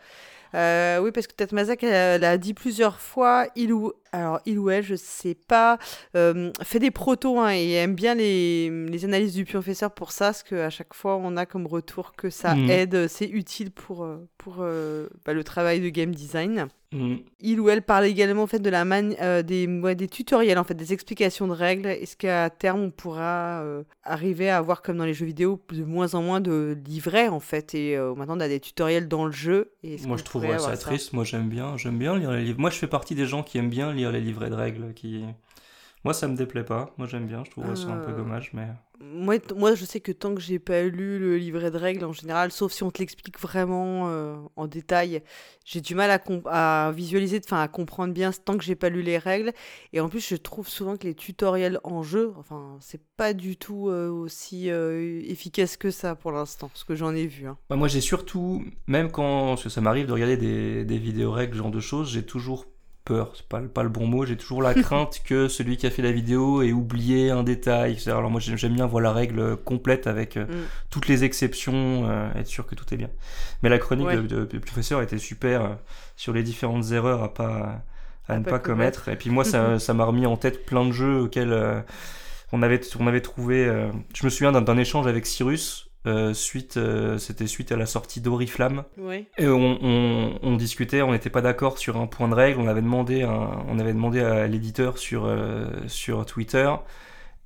Euh, 0.55 0.99
oui, 0.99 1.11
parce 1.11 1.27
que 1.27 1.33
peut-être 1.33 1.51
Mazak, 1.51 1.83
elle, 1.83 2.23
a 2.23 2.37
dit 2.37 2.53
plusieurs 2.53 2.99
fois, 2.99 3.47
il 3.55 3.71
ou, 3.73 3.93
alors 4.11 4.39
il 4.45 4.59
ou 4.59 4.69
elle, 4.69 4.83
je 4.83 4.95
sais 4.95 5.35
pas, 5.35 5.77
euh, 6.15 6.51
fait 6.63 6.79
des 6.79 6.91
protos 6.91 7.39
hein, 7.39 7.51
et 7.53 7.73
aime 7.73 7.95
bien 7.95 8.15
les, 8.15 8.69
les 8.69 9.05
analyses 9.05 9.33
du 9.33 9.45
professeur 9.45 9.91
pour 9.91 10.11
ça, 10.11 10.27
parce 10.27 10.43
qu'à 10.43 10.69
chaque 10.69 10.93
fois, 10.93 11.17
on 11.17 11.37
a 11.37 11.45
comme 11.45 11.67
retour 11.67 12.13
que 12.15 12.29
ça 12.29 12.55
mhm. 12.55 12.69
aide, 12.69 13.07
c'est 13.07 13.27
utile 13.27 13.71
pour, 13.71 14.03
euh, 14.03 14.17
pour 14.37 14.57
bah, 15.25 15.33
le 15.33 15.43
travail 15.43 15.81
de 15.81 15.89
game 15.89 16.13
design. 16.13 16.67
Mhm. 16.91 17.19
Il 17.39 17.59
ou 17.59 17.69
elle 17.69 17.83
parle 17.83 18.05
également 18.05 18.41
en 18.41 18.47
fait 18.47 18.57
de 18.57 18.69
la 18.69 18.83
man 18.83 19.15
des, 19.45 19.67
des 19.67 20.07
tutoriels 20.07 20.57
en 20.57 20.63
fait 20.63 20.73
des 20.73 20.91
explications 20.91 21.47
de 21.47 21.53
règles. 21.53 21.85
Est-ce 21.85 22.17
qu'à 22.17 22.49
terme 22.49 22.81
on 22.81 22.89
pourra 22.89 23.63
arriver 24.01 24.49
à 24.49 24.57
avoir 24.57 24.81
comme 24.81 24.97
dans 24.97 25.05
les 25.05 25.13
jeux 25.13 25.27
vidéo 25.27 25.61
de 25.71 25.83
moins 25.83 26.15
en 26.15 26.23
moins 26.23 26.41
de 26.41 26.75
livrets 26.87 27.27
en 27.27 27.39
fait 27.39 27.75
et 27.75 27.95
maintenant 28.17 28.37
on 28.37 28.39
a 28.39 28.47
des 28.47 28.59
tutoriels 28.59 29.07
dans 29.07 29.27
le 29.27 29.31
jeu. 29.31 29.71
Et 29.83 29.97
Moi 30.07 30.17
je 30.17 30.23
trouve 30.23 30.45
ça 30.57 30.77
triste. 30.77 31.13
Moi 31.13 31.25
j'aime 31.25 31.47
bien 31.47 31.77
j'aime 31.77 31.99
bien 31.99 32.17
lire 32.17 32.31
les 32.31 32.43
livres. 32.43 32.59
Moi 32.59 32.71
je 32.71 32.77
fais 32.77 32.87
partie 32.87 33.13
des 33.13 33.27
gens 33.27 33.43
qui 33.43 33.59
aiment 33.59 33.69
bien 33.69 33.93
lire 33.93 33.98
les 34.11 34.21
livrets 34.21 34.49
de 34.49 34.55
règles 34.55 34.93
qui 34.93 35.23
moi 36.03 36.13
ça 36.13 36.27
me 36.27 36.35
déplaît 36.35 36.63
pas 36.63 36.93
moi 36.97 37.07
j'aime 37.07 37.27
bien 37.27 37.43
je 37.45 37.51
trouve 37.51 37.75
ça 37.75 37.87
un 37.87 37.97
peu 37.97 38.11
euh, 38.11 38.17
dommage 38.17 38.51
mais 38.53 38.67
moi, 39.01 39.35
moi 39.55 39.75
je 39.75 39.85
sais 39.85 39.99
que 39.99 40.11
tant 40.11 40.35
que 40.35 40.41
j'ai 40.41 40.59
pas 40.59 40.83
lu 40.83 41.19
le 41.19 41.37
livret 41.37 41.71
de 41.71 41.77
règles 41.77 42.05
en 42.05 42.13
général 42.13 42.51
sauf 42.51 42.71
si 42.71 42.83
on 42.83 42.91
te 42.91 42.99
l'explique 42.99 43.39
vraiment 43.39 44.07
euh, 44.09 44.35
en 44.55 44.67
détail 44.67 45.21
j'ai 45.65 45.81
du 45.81 45.95
mal 45.95 46.09
à, 46.11 46.21
à 46.87 46.91
visualiser 46.91 47.41
enfin 47.43 47.61
à 47.61 47.67
comprendre 47.67 48.13
bien 48.13 48.31
tant 48.31 48.57
que 48.57 48.63
j'ai 48.63 48.75
pas 48.75 48.89
lu 48.89 49.01
les 49.01 49.17
règles 49.17 49.51
et 49.91 49.99
en 49.99 50.09
plus 50.09 50.25
je 50.25 50.35
trouve 50.35 50.67
souvent 50.69 50.95
que 50.95 51.05
les 51.05 51.15
tutoriels 51.15 51.79
en 51.83 52.01
jeu 52.01 52.33
enfin 52.37 52.77
c'est 52.79 53.01
pas 53.17 53.33
du 53.33 53.57
tout 53.57 53.89
euh, 53.89 54.09
aussi 54.09 54.69
efficace 54.69 55.75
que 55.75 55.91
ça 55.91 56.15
pour 56.15 56.31
l'instant 56.31 56.71
ce 56.73 56.85
que 56.85 56.95
j'en 56.95 57.13
ai 57.13 57.27
vu 57.27 57.47
hein. 57.47 57.57
bah, 57.69 57.75
moi 57.75 57.89
j'ai 57.89 58.01
surtout 58.01 58.63
même 58.87 59.11
quand 59.11 59.57
ça 59.57 59.81
m'arrive 59.81 60.07
de 60.07 60.13
regarder 60.13 60.37
des, 60.37 60.85
des 60.85 60.97
vidéos 60.97 61.31
règles 61.31 61.57
genre 61.57 61.71
de 61.71 61.81
choses 61.81 62.11
j'ai 62.11 62.23
toujours 62.23 62.65
peur, 63.09 63.31
c'est 63.35 63.47
pas, 63.47 63.59
pas 63.59 63.81
le 63.81 63.89
bon 63.89 64.05
mot, 64.05 64.23
j'ai 64.23 64.37
toujours 64.37 64.61
la 64.61 64.73
crainte 64.83 65.21
que 65.25 65.47
celui 65.47 65.77
qui 65.77 65.87
a 65.87 65.89
fait 65.89 66.03
la 66.03 66.11
vidéo 66.11 66.61
ait 66.61 66.71
oublié 66.71 67.31
un 67.31 67.43
détail. 67.43 67.97
Alors 68.05 68.29
moi 68.29 68.39
j'aime 68.39 68.73
bien 68.73 68.85
voir 68.85 69.01
la 69.01 69.11
règle 69.11 69.57
complète 69.57 70.05
avec 70.05 70.37
euh, 70.37 70.45
mm. 70.45 70.67
toutes 70.91 71.07
les 71.07 71.23
exceptions, 71.23 72.07
euh, 72.07 72.29
être 72.35 72.47
sûr 72.47 72.67
que 72.67 72.75
tout 72.75 72.85
est 72.93 72.97
bien. 72.97 73.09
Mais 73.63 73.69
la 73.69 73.79
chronique 73.79 74.09
du 74.09 74.59
professeur 74.59 75.01
était 75.01 75.17
super 75.17 75.63
euh, 75.63 75.69
sur 76.15 76.33
les 76.33 76.43
différentes 76.43 76.91
erreurs 76.91 77.23
à 77.23 77.33
pas 77.33 77.81
à, 78.27 78.37
ne 78.37 78.43
pas, 78.43 78.59
commettre. 78.59 79.09
Et 79.09 79.15
puis 79.15 79.31
moi 79.31 79.43
ça 79.43 79.79
ça 79.79 79.95
m'a 79.95 80.05
remis 80.05 80.27
en 80.27 80.37
tête 80.37 80.65
plein 80.65 80.85
de 80.85 80.91
jeux 80.91 81.21
auxquels 81.21 81.83
on 82.51 82.61
avait 82.61 82.79
on 82.99 83.07
avait 83.07 83.21
trouvé. 83.21 83.65
je 84.13 84.23
me 84.23 84.29
souviens 84.29 84.51
d'un 84.51 84.77
échange 84.77 85.07
avec 85.07 85.25
Cyrus 85.25 85.88
euh, 86.05 86.33
suite, 86.33 86.77
euh, 86.77 87.17
c'était 87.17 87.47
suite 87.47 87.71
à 87.73 87.75
la 87.75 87.85
sortie 87.85 88.21
d'Oriflamme. 88.21 88.83
Et 89.37 89.47
on, 89.47 90.55
discutait, 90.55 91.01
on 91.01 91.11
n'était 91.11 91.29
pas 91.29 91.41
d'accord 91.41 91.77
sur 91.77 91.97
un 91.97 92.07
point 92.07 92.29
de 92.29 92.35
règle. 92.35 92.59
On 92.59 92.67
avait 92.67 92.81
demandé, 92.81 93.25
on 93.25 93.79
avait 93.79 93.93
demandé 93.93 94.21
à 94.21 94.47
l'éditeur 94.47 94.97
sur, 94.97 95.25
euh, 95.25 95.67
sur 95.87 96.25
Twitter 96.25 96.71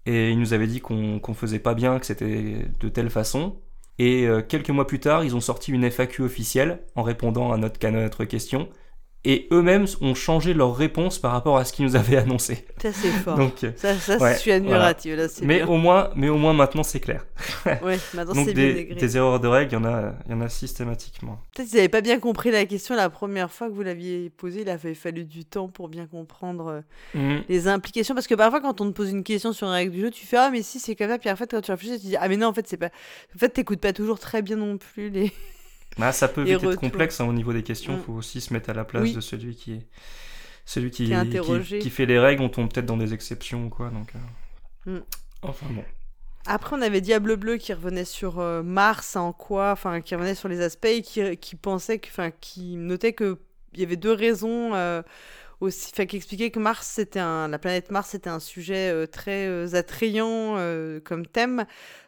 et 0.06 0.32
il 0.32 0.40
nous 0.40 0.54
avait 0.54 0.68
dit 0.68 0.82
qu'on 0.82 1.20
qu'on 1.20 1.34
faisait 1.34 1.60
pas 1.60 1.74
bien, 1.74 1.98
que 1.98 2.06
c'était 2.06 2.68
de 2.80 2.90
telle 2.90 3.10
façon. 3.10 3.58
Et 4.00 4.28
quelques 4.50 4.72
mois 4.72 4.88
plus 4.88 5.00
tard, 5.00 5.24
ils 5.24 5.36
ont 5.36 5.40
sorti 5.40 5.72
une 5.72 5.84
FAQ 5.90 6.24
officielle 6.24 6.80
en 6.96 7.04
répondant 7.04 7.54
à 7.54 7.58
notre, 7.58 7.86
à 7.86 7.92
notre 7.92 8.26
question 8.26 8.68
et 9.26 9.48
eux-mêmes 9.52 9.86
ont 10.02 10.16
changé 10.16 10.54
leur 10.54 10.76
réponse 10.76 11.18
par 11.18 11.32
rapport 11.32 11.58
à 11.58 11.64
ce 11.64 11.72
qu'ils 11.72 11.86
nous 11.86 11.96
avaient 11.96 12.18
annoncé. 12.18 12.66
Ça 12.82 12.92
c'est 12.92 13.10
fort. 13.10 13.38
Donc, 13.38 13.66
ça, 13.78 13.96
ça 13.96 14.34
je 14.34 14.40
suis 14.40 14.52
admiratif. 14.52 15.16
Là, 15.16 15.28
mais 15.44 15.64
au 15.64 15.78
moins, 15.78 16.10
mais 16.16 16.30
au 16.30 16.38
moins 16.38 16.54
maintenant 16.54 16.84
c'est 16.84 17.00
clair. 17.00 17.26
ouais, 17.66 17.98
maintenant 18.14 18.34
c'est 18.46 18.54
des, 18.54 18.84
des 18.84 19.18
erreurs 19.18 19.40
de 19.40 19.48
règles, 19.48 19.72
il 19.72 19.76
y 19.76 19.78
en 19.78 19.86
a, 19.86 20.14
il 20.26 20.32
y 20.32 20.36
en 20.36 20.42
a 20.42 20.50
systématiquement. 20.50 21.40
Peut-être 21.56 21.70
qu'ils 21.70 21.78
n'avaient 21.78 21.90
pas 21.90 22.02
bien 22.02 22.20
compris 22.20 22.52
la 22.52 22.66
question 22.66 22.96
la 22.96 23.10
première 23.10 23.52
fois 23.52 23.70
que 23.70 23.74
vous 23.74 23.82
l'aviez 23.82 24.30
posée. 24.30 24.62
Il 24.62 24.70
avait 24.70 24.94
fallu 24.94 25.24
du 25.24 25.46
temps 25.46 25.70
pour 25.70 25.88
bien 25.88 26.06
comprendre 26.06 26.84
euh, 27.16 27.18
mhm. 27.18 27.44
les 27.48 27.68
implications, 27.68 28.16
parce 28.16 28.28
que 28.28 28.36
parfois 28.36 28.60
quand 28.60 28.82
on 28.82 28.88
te 28.88 28.92
pose 28.92 29.10
une 29.10 29.24
question 29.24 29.54
sur 29.54 29.68
une 29.68 29.74
règle 29.74 29.92
du 29.92 30.02
jeu, 30.02 30.12
tu 30.12 30.26
fais 30.26 30.38
ah 30.38 30.50
mais 30.52 30.62
si 30.62 30.80
c'est 30.80 30.96
comme 30.96 31.10
ça, 31.10 31.18
puis 31.18 31.30
en 31.30 31.36
fait 31.36 31.50
quand 31.50 31.62
tu 31.62 31.72
réfléchis, 31.72 32.00
tu 32.00 32.08
dis 32.08 32.18
ah 32.18 32.28
mais 32.28 32.38
non 32.38 32.48
en 32.48 32.54
fait 32.54 32.68
c'est 32.68 32.78
pas, 32.78 32.90
en 33.36 33.40
fait 33.40 33.50
t'écoutes 33.50 33.80
pas 33.80 33.94
toujours 33.94 34.20
très 34.20 34.42
bien 34.42 34.58
non 34.58 34.78
plus 34.78 35.10
les. 35.10 35.32
Bah, 35.98 36.12
ça 36.12 36.28
peut 36.28 36.44
vite 36.44 36.64
être 36.64 36.76
complexe 36.76 37.22
hein, 37.22 37.26
au 37.26 37.34
niveau 37.34 37.54
des 37.54 37.64
questions. 37.64 37.94
Il 37.94 38.00
mm. 38.00 38.04
faut 38.04 38.14
aussi 38.14 38.42
se 38.42 38.54
mettre 38.54 38.70
à 38.70 38.74
la 38.74 38.84
place 38.84 39.14
de 39.14 39.22
celui 39.22 39.56
qui 39.56 39.74
est 39.74 39.88
celui 40.66 40.92
qui, 40.92 41.12
qui, 41.80 41.90
fait 41.90 42.06
les 42.06 42.20
règles. 42.20 42.42
On 42.42 42.50
tombe 42.50 42.72
peut-être 42.72 42.86
dans 42.86 42.98
des 42.98 43.14
exceptions 43.14 43.66
ou 43.66 43.70
quoi. 43.70 43.90
Donc, 43.90 44.14
euh, 44.88 44.98
mm. 44.98 45.04
enfin 45.42 45.66
bon. 45.70 45.84
Après, 46.46 46.76
on 46.76 46.82
avait 46.82 47.02
Diable 47.02 47.38
Bleu 47.38 47.58
qui 47.58 47.74
revenait 47.74 48.06
sur 48.06 48.40
euh, 48.40 48.64
Mars 48.64 49.16
en 49.16 49.32
quoi, 49.32 49.72
enfin, 49.72 50.02
qui 50.02 50.14
revenait 50.16 50.36
sur 50.36 50.50
les 50.50 50.62
aspects 50.62 50.86
et 50.86 51.02
qui, 51.02 51.38
qui 51.38 51.56
pensait, 51.56 52.02
enfin, 52.06 52.32
qui 52.32 52.76
notait 52.76 53.14
que 53.14 53.38
il 53.74 53.80
y 53.80 53.84
avait 53.84 53.96
deux 53.96 54.14
raisons. 54.14 54.74
Euh, 54.74 55.02
aussi, 55.60 55.92
enfin, 55.94 56.06
qui 56.06 56.18
expliquait 56.18 56.52
que 56.52 56.60
Mars, 56.60 56.88
c'était 56.88 57.20
un, 57.20 57.48
la 57.48 57.60
planète 57.60 57.92
Mars, 57.92 58.10
c'était 58.10 58.30
un 58.30 58.40
sujet 58.40 58.92
euh, 58.92 59.06
très 59.08 59.48
euh, 59.48 59.74
attrayant 59.76 60.56
euh, 60.58 61.00
comme 61.00 61.26
thème. 61.26 61.66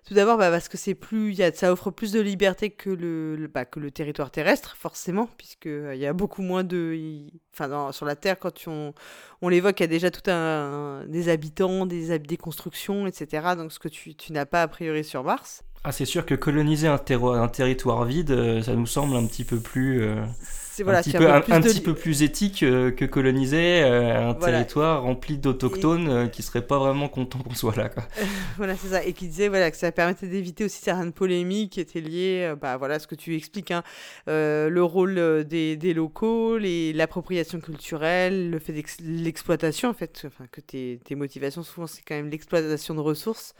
Tout 0.08 0.14
d'abord, 0.14 0.38
bah, 0.38 0.52
parce 0.52 0.70
que 0.70 0.78
c'est 0.78 0.94
plus, 0.94 1.34
y 1.34 1.44
a, 1.44 1.52
ça 1.52 1.72
offre 1.72 1.90
plus 1.90 2.12
de 2.12 2.20
liberté 2.20 2.70
que 2.70 2.90
le, 2.90 3.50
bah, 3.52 3.66
que 3.66 3.80
le 3.80 3.90
territoire 3.92 4.30
terrestre, 4.30 4.76
forcément, 4.78 5.28
puisque 5.38 5.66
il 5.66 5.98
y 5.98 6.06
a 6.06 6.14
beaucoup 6.14 6.42
moins 6.44 6.64
de, 6.64 6.96
enfin, 7.54 7.92
sur 7.92 8.06
la 8.06 8.16
Terre, 8.16 8.38
quand 8.38 8.68
on, 8.68 8.94
on 9.42 9.50
l'évoque, 9.50 9.80
il 9.80 9.84
y 9.84 9.86
a 9.86 9.88
déjà 9.88 10.12
tout 10.12 10.30
un, 10.30 11.06
des 11.08 11.30
habitants, 11.30 11.86
des, 11.86 12.20
des 12.20 12.38
constructions, 12.38 13.08
etc. 13.08 13.56
Donc, 13.58 13.72
ce 13.72 13.80
que 13.80 13.88
tu, 13.88 14.16
tu 14.16 14.32
n'as 14.32 14.46
pas 14.46 14.62
a 14.62 14.68
priori 14.68 15.04
sur 15.04 15.24
Mars. 15.24 15.64
Ah, 15.84 15.92
c'est 15.92 16.06
sûr 16.06 16.26
que 16.26 16.36
coloniser 16.36 16.88
un, 16.88 16.98
terro- 16.98 17.34
un 17.34 17.48
territoire 17.48 18.06
vide, 18.06 18.62
ça 18.64 18.74
nous 18.76 18.88
semble 18.88 19.16
un 19.16 19.26
petit 19.26 19.44
peu 19.44 19.60
plus, 19.60 20.04
C'est 20.76 20.84
voilà, 20.84 21.00
un 21.00 21.02
petit, 21.04 21.12
peu, 21.14 21.32
un, 21.32 21.40
plus 21.40 21.54
un 21.54 21.60
de 21.62 21.70
petit 21.70 21.80
peu 21.80 21.94
plus 21.94 22.22
éthique 22.22 22.62
euh, 22.62 22.92
que 22.92 23.06
coloniser 23.06 23.82
euh, 23.82 24.32
un 24.32 24.34
Voilà. 24.34 24.58
territoire 24.58 25.04
rempli 25.04 25.38
d'autochtones 25.38 26.10
euh, 26.10 26.28
qui 26.28 26.44
seraient 26.44 26.68
pas 26.68 26.78
vraiment 26.80 27.08
contents 27.08 27.40
qu'on 27.40 27.54
soit 27.56 27.78
là. 27.78 27.88
Quoi. 27.88 28.04
Voilà, 28.58 28.76
c'est 28.76 28.90
ça. 28.90 29.02
Et 29.06 29.14
qui 29.14 29.30
disait 29.30 29.48
voilà, 29.48 29.72
que 29.72 29.78
ça 29.78 29.94
permettait 29.94 30.28
d'éviter 30.28 30.66
aussi 30.66 30.82
certaines 30.82 31.14
polémiques 31.14 31.72
qui 31.72 31.80
étaient 31.80 32.02
liées 32.02 32.42
euh, 32.44 32.56
bah, 32.58 32.76
voilà, 32.76 32.96
à 32.96 33.00
ce 33.00 33.08
que 33.08 33.16
tu 33.16 33.38
expliques, 33.38 33.72
hein, 33.72 33.84
le 34.28 34.82
rôle 34.82 35.46
des, 35.46 35.78
des 35.78 35.94
locaux, 35.94 36.58
l'appropriation 36.58 37.62
culturelle, 37.62 38.50
le 38.52 38.60
fait 38.60 38.74
l'exploitation, 39.02 39.88
en 39.88 39.94
fait, 39.94 40.24
enfin, 40.28 40.44
que 40.52 40.60
tes, 40.60 41.00
tes 41.06 41.16
motivations, 41.16 41.64
souvent, 41.64 41.88
c'est 41.88 42.02
quand 42.02 42.16
même 42.16 42.30
l'exploitation 42.30 42.96
de 42.96 43.00
ressources, 43.00 43.54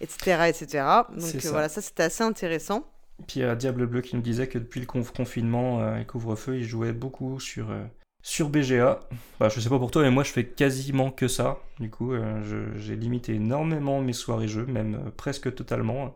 etc. 0.00 0.46
etc. 0.48 0.84
Donc 1.16 1.40
ça. 1.42 1.50
voilà, 1.50 1.68
ça, 1.68 1.80
c'était 1.80 2.02
assez 2.02 2.24
intéressant. 2.24 2.84
Puis 3.26 3.40
il 3.40 3.42
y 3.42 3.46
a 3.46 3.54
Diable 3.56 3.86
Bleu 3.86 4.00
qui 4.00 4.16
nous 4.16 4.22
disait 4.22 4.46
que 4.48 4.58
depuis 4.58 4.80
le 4.80 4.86
conf- 4.86 5.12
confinement 5.12 5.80
euh, 5.82 5.98
et 5.98 6.04
couvre-feu, 6.04 6.56
il 6.58 6.64
jouait 6.64 6.92
beaucoup 6.92 7.38
sur, 7.40 7.70
euh, 7.70 7.84
sur 8.22 8.48
BGA. 8.50 9.00
Bah, 9.38 9.48
je 9.48 9.60
sais 9.60 9.68
pas 9.68 9.78
pour 9.78 9.90
toi, 9.90 10.02
mais 10.02 10.10
moi 10.10 10.24
je 10.24 10.30
fais 10.32 10.44
quasiment 10.44 11.10
que 11.10 11.28
ça. 11.28 11.58
Du 11.78 11.90
coup, 11.90 12.12
euh, 12.12 12.42
je- 12.44 12.78
j'ai 12.78 12.96
limité 12.96 13.34
énormément 13.34 14.00
mes 14.00 14.12
soirées 14.12 14.48
jeux, 14.48 14.66
même 14.66 14.94
euh, 14.94 15.10
presque 15.16 15.54
totalement. 15.54 16.14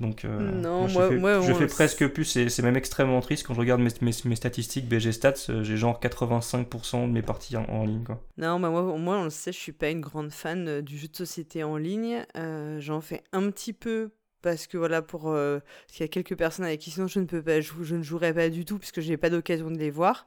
Donc, 0.00 0.24
euh, 0.24 0.50
Non, 0.62 0.88
je 0.88 0.94
moi- 0.94 1.08
fais, 1.10 1.16
moi, 1.18 1.40
je 1.42 1.52
on- 1.52 1.54
fais 1.56 1.66
presque 1.66 2.08
plus, 2.08 2.24
c'est 2.24 2.62
même 2.62 2.76
extrêmement 2.78 3.20
triste. 3.20 3.46
Quand 3.46 3.52
je 3.52 3.60
regarde 3.60 3.82
mes, 3.82 3.90
mes, 4.00 4.12
mes 4.24 4.34
statistiques 4.34 4.88
BG 4.88 5.12
Stats, 5.12 5.34
euh, 5.50 5.62
j'ai 5.62 5.76
genre 5.76 6.00
85% 6.00 7.06
de 7.06 7.12
mes 7.12 7.20
parties 7.20 7.58
en, 7.58 7.64
en 7.64 7.84
ligne. 7.84 8.04
Quoi. 8.04 8.18
Non, 8.38 8.58
bah, 8.58 8.70
moi, 8.70 8.82
moi, 8.96 9.18
on 9.18 9.24
le 9.24 9.30
sait, 9.30 9.52
je 9.52 9.58
suis 9.58 9.72
pas 9.72 9.90
une 9.90 10.00
grande 10.00 10.30
fan 10.32 10.66
euh, 10.68 10.80
du 10.80 10.96
jeu 10.96 11.08
de 11.08 11.16
société 11.16 11.64
en 11.64 11.76
ligne. 11.76 12.24
Euh, 12.36 12.80
J'en 12.80 13.02
fais 13.02 13.22
un 13.32 13.50
petit 13.50 13.74
peu 13.74 14.10
parce 14.42 14.66
que 14.66 14.78
voilà, 14.78 15.02
pour 15.02 15.30
euh, 15.30 15.58
qu'il 15.88 16.02
y 16.02 16.04
a 16.04 16.08
quelques 16.08 16.36
personnes 16.36 16.64
avec 16.64 16.80
qui 16.80 16.90
sinon 16.90 17.06
je 17.06 17.20
ne 17.20 17.26
peux 17.26 17.42
pas 17.42 17.60
jouer, 17.60 17.84
je 17.84 17.96
ne 17.96 18.02
jouerai 18.02 18.32
pas 18.34 18.48
du 18.48 18.64
tout 18.64 18.78
puisque 18.78 19.00
j'ai 19.00 19.16
pas 19.16 19.30
d'occasion 19.30 19.70
de 19.70 19.78
les 19.78 19.90
voir. 19.90 20.26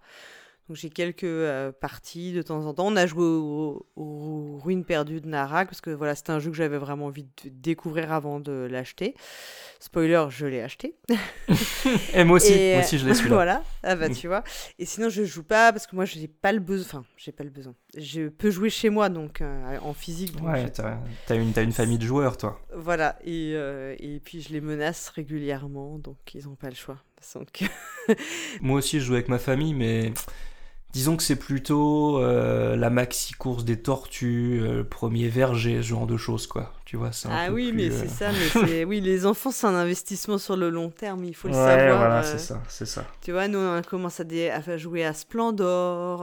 Donc 0.67 0.77
j'ai 0.77 0.89
quelques 0.89 1.23
euh, 1.23 1.71
parties 1.71 2.31
de 2.31 2.41
temps 2.41 2.65
en 2.65 2.73
temps. 2.73 2.87
On 2.87 2.95
a 2.95 3.05
joué 3.05 3.25
au, 3.25 3.85
au 3.95 4.59
Ruines 4.63 4.85
perdues 4.85 5.19
de 5.19 5.27
Narak 5.27 5.67
parce 5.67 5.81
que 5.81 5.89
voilà, 5.89 6.15
c'était 6.15 6.31
un 6.31 6.39
jeu 6.39 6.51
que 6.51 6.57
j'avais 6.57 6.77
vraiment 6.77 7.07
envie 7.07 7.23
de 7.23 7.49
découvrir 7.49 8.11
avant 8.13 8.39
de 8.39 8.67
l'acheter. 8.69 9.15
Spoiler, 9.79 10.25
je 10.29 10.45
l'ai 10.45 10.61
acheté. 10.61 10.95
Et 12.13 12.23
moi 12.23 12.37
aussi, 12.37 12.53
Et, 12.53 12.75
moi 12.75 12.83
aussi 12.83 12.97
je 12.97 13.05
l'ai 13.05 13.13
celui-là. 13.13 13.35
voilà, 13.35 13.63
ah 13.83 13.97
bah 13.97 14.09
tu 14.09 14.27
vois. 14.27 14.43
Et 14.79 14.85
sinon, 14.85 15.09
je 15.09 15.25
joue 15.25 15.43
pas 15.43 15.73
parce 15.73 15.85
que 15.87 15.95
moi, 15.95 16.05
j'ai 16.05 16.29
pas 16.29 16.53
le 16.53 16.59
besoin. 16.59 17.01
Enfin, 17.01 17.05
j'ai 17.17 17.33
pas 17.33 17.43
le 17.43 17.49
besoin. 17.49 17.75
Je 17.97 18.29
peux 18.29 18.49
jouer 18.49 18.69
chez 18.69 18.89
moi, 18.89 19.09
donc 19.09 19.41
euh, 19.41 19.77
en 19.81 19.93
physique. 19.93 20.37
donc 20.37 20.47
Ouais, 20.47 20.69
t'as 20.69 20.97
t'as 21.25 21.35
une, 21.35 21.51
t'as 21.51 21.63
une 21.63 21.73
famille 21.73 21.97
de 21.97 22.05
joueurs, 22.05 22.37
toi. 22.37 22.61
Voilà. 22.73 23.17
Et, 23.25 23.51
euh, 23.55 23.93
et 23.99 24.21
puis, 24.21 24.41
je 24.41 24.53
les 24.53 24.61
menace 24.61 25.09
régulièrement, 25.09 25.99
donc 25.99 26.17
ils 26.33 26.47
ont 26.47 26.55
pas 26.55 26.69
le 26.69 26.75
choix. 26.75 26.97
Donc, 27.35 27.63
Moi 28.61 28.77
aussi, 28.77 28.99
je 29.01 29.05
joue 29.05 29.13
avec 29.13 29.27
ma 29.27 29.39
famille, 29.39 29.73
mais 29.73 30.13
disons 30.93 31.17
que 31.17 31.23
c'est 31.23 31.35
plutôt 31.35 32.19
euh, 32.19 32.75
la 32.75 32.89
maxi 32.89 33.33
course 33.33 33.65
des 33.65 33.77
tortues, 33.81 34.59
euh, 34.61 34.77
le 34.77 34.83
premier 34.83 35.27
verger, 35.27 35.77
ce 35.77 35.87
genre 35.87 36.05
de 36.07 36.17
choses, 36.17 36.47
quoi. 36.47 36.71
Tu 36.85 36.97
vois, 36.97 37.11
c'est 37.11 37.27
ah 37.31 37.51
oui, 37.51 37.71
mais 37.73 37.89
euh, 37.89 37.99
c'est 37.99 38.07
ça. 38.07 38.29
Mais 38.67 38.83
oui, 38.85 39.01
les 39.01 39.25
enfants, 39.25 39.49
c'est 39.49 39.65
un 39.65 39.73
investissement 39.73 40.37
sur 40.37 40.55
le 40.55 40.69
long 40.69 40.91
terme. 40.91 41.23
Il 41.23 41.33
faut 41.33 41.47
le 41.47 41.55
Ouais, 41.55 41.59
savoir. 41.59 41.97
voilà, 41.97 42.21
c'est 42.21 42.37
ça, 42.37 42.61
c'est 42.67 42.85
ça. 42.85 43.03
Tu 43.21 43.31
vois, 43.31 43.47
nous, 43.47 43.57
on 43.57 43.81
commence 43.81 44.19
à, 44.19 44.23
dé- 44.23 44.49
à 44.51 44.77
jouer 44.77 45.03
à 45.03 45.13
Splendor. 45.13 46.19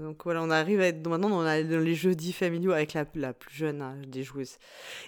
donc 0.00 0.22
voilà, 0.24 0.42
on 0.42 0.50
arrive 0.50 0.80
à 0.80 0.86
être. 0.86 1.06
Maintenant, 1.06 1.30
on 1.32 1.44
a 1.44 1.62
dans 1.62 1.80
les 1.80 1.94
jeudis 1.94 2.32
familiaux 2.32 2.72
avec 2.72 2.94
la, 2.94 3.04
la 3.14 3.34
plus 3.34 3.54
jeune 3.54 3.82
hein, 3.82 3.96
des 4.08 4.22
joueuses. 4.22 4.56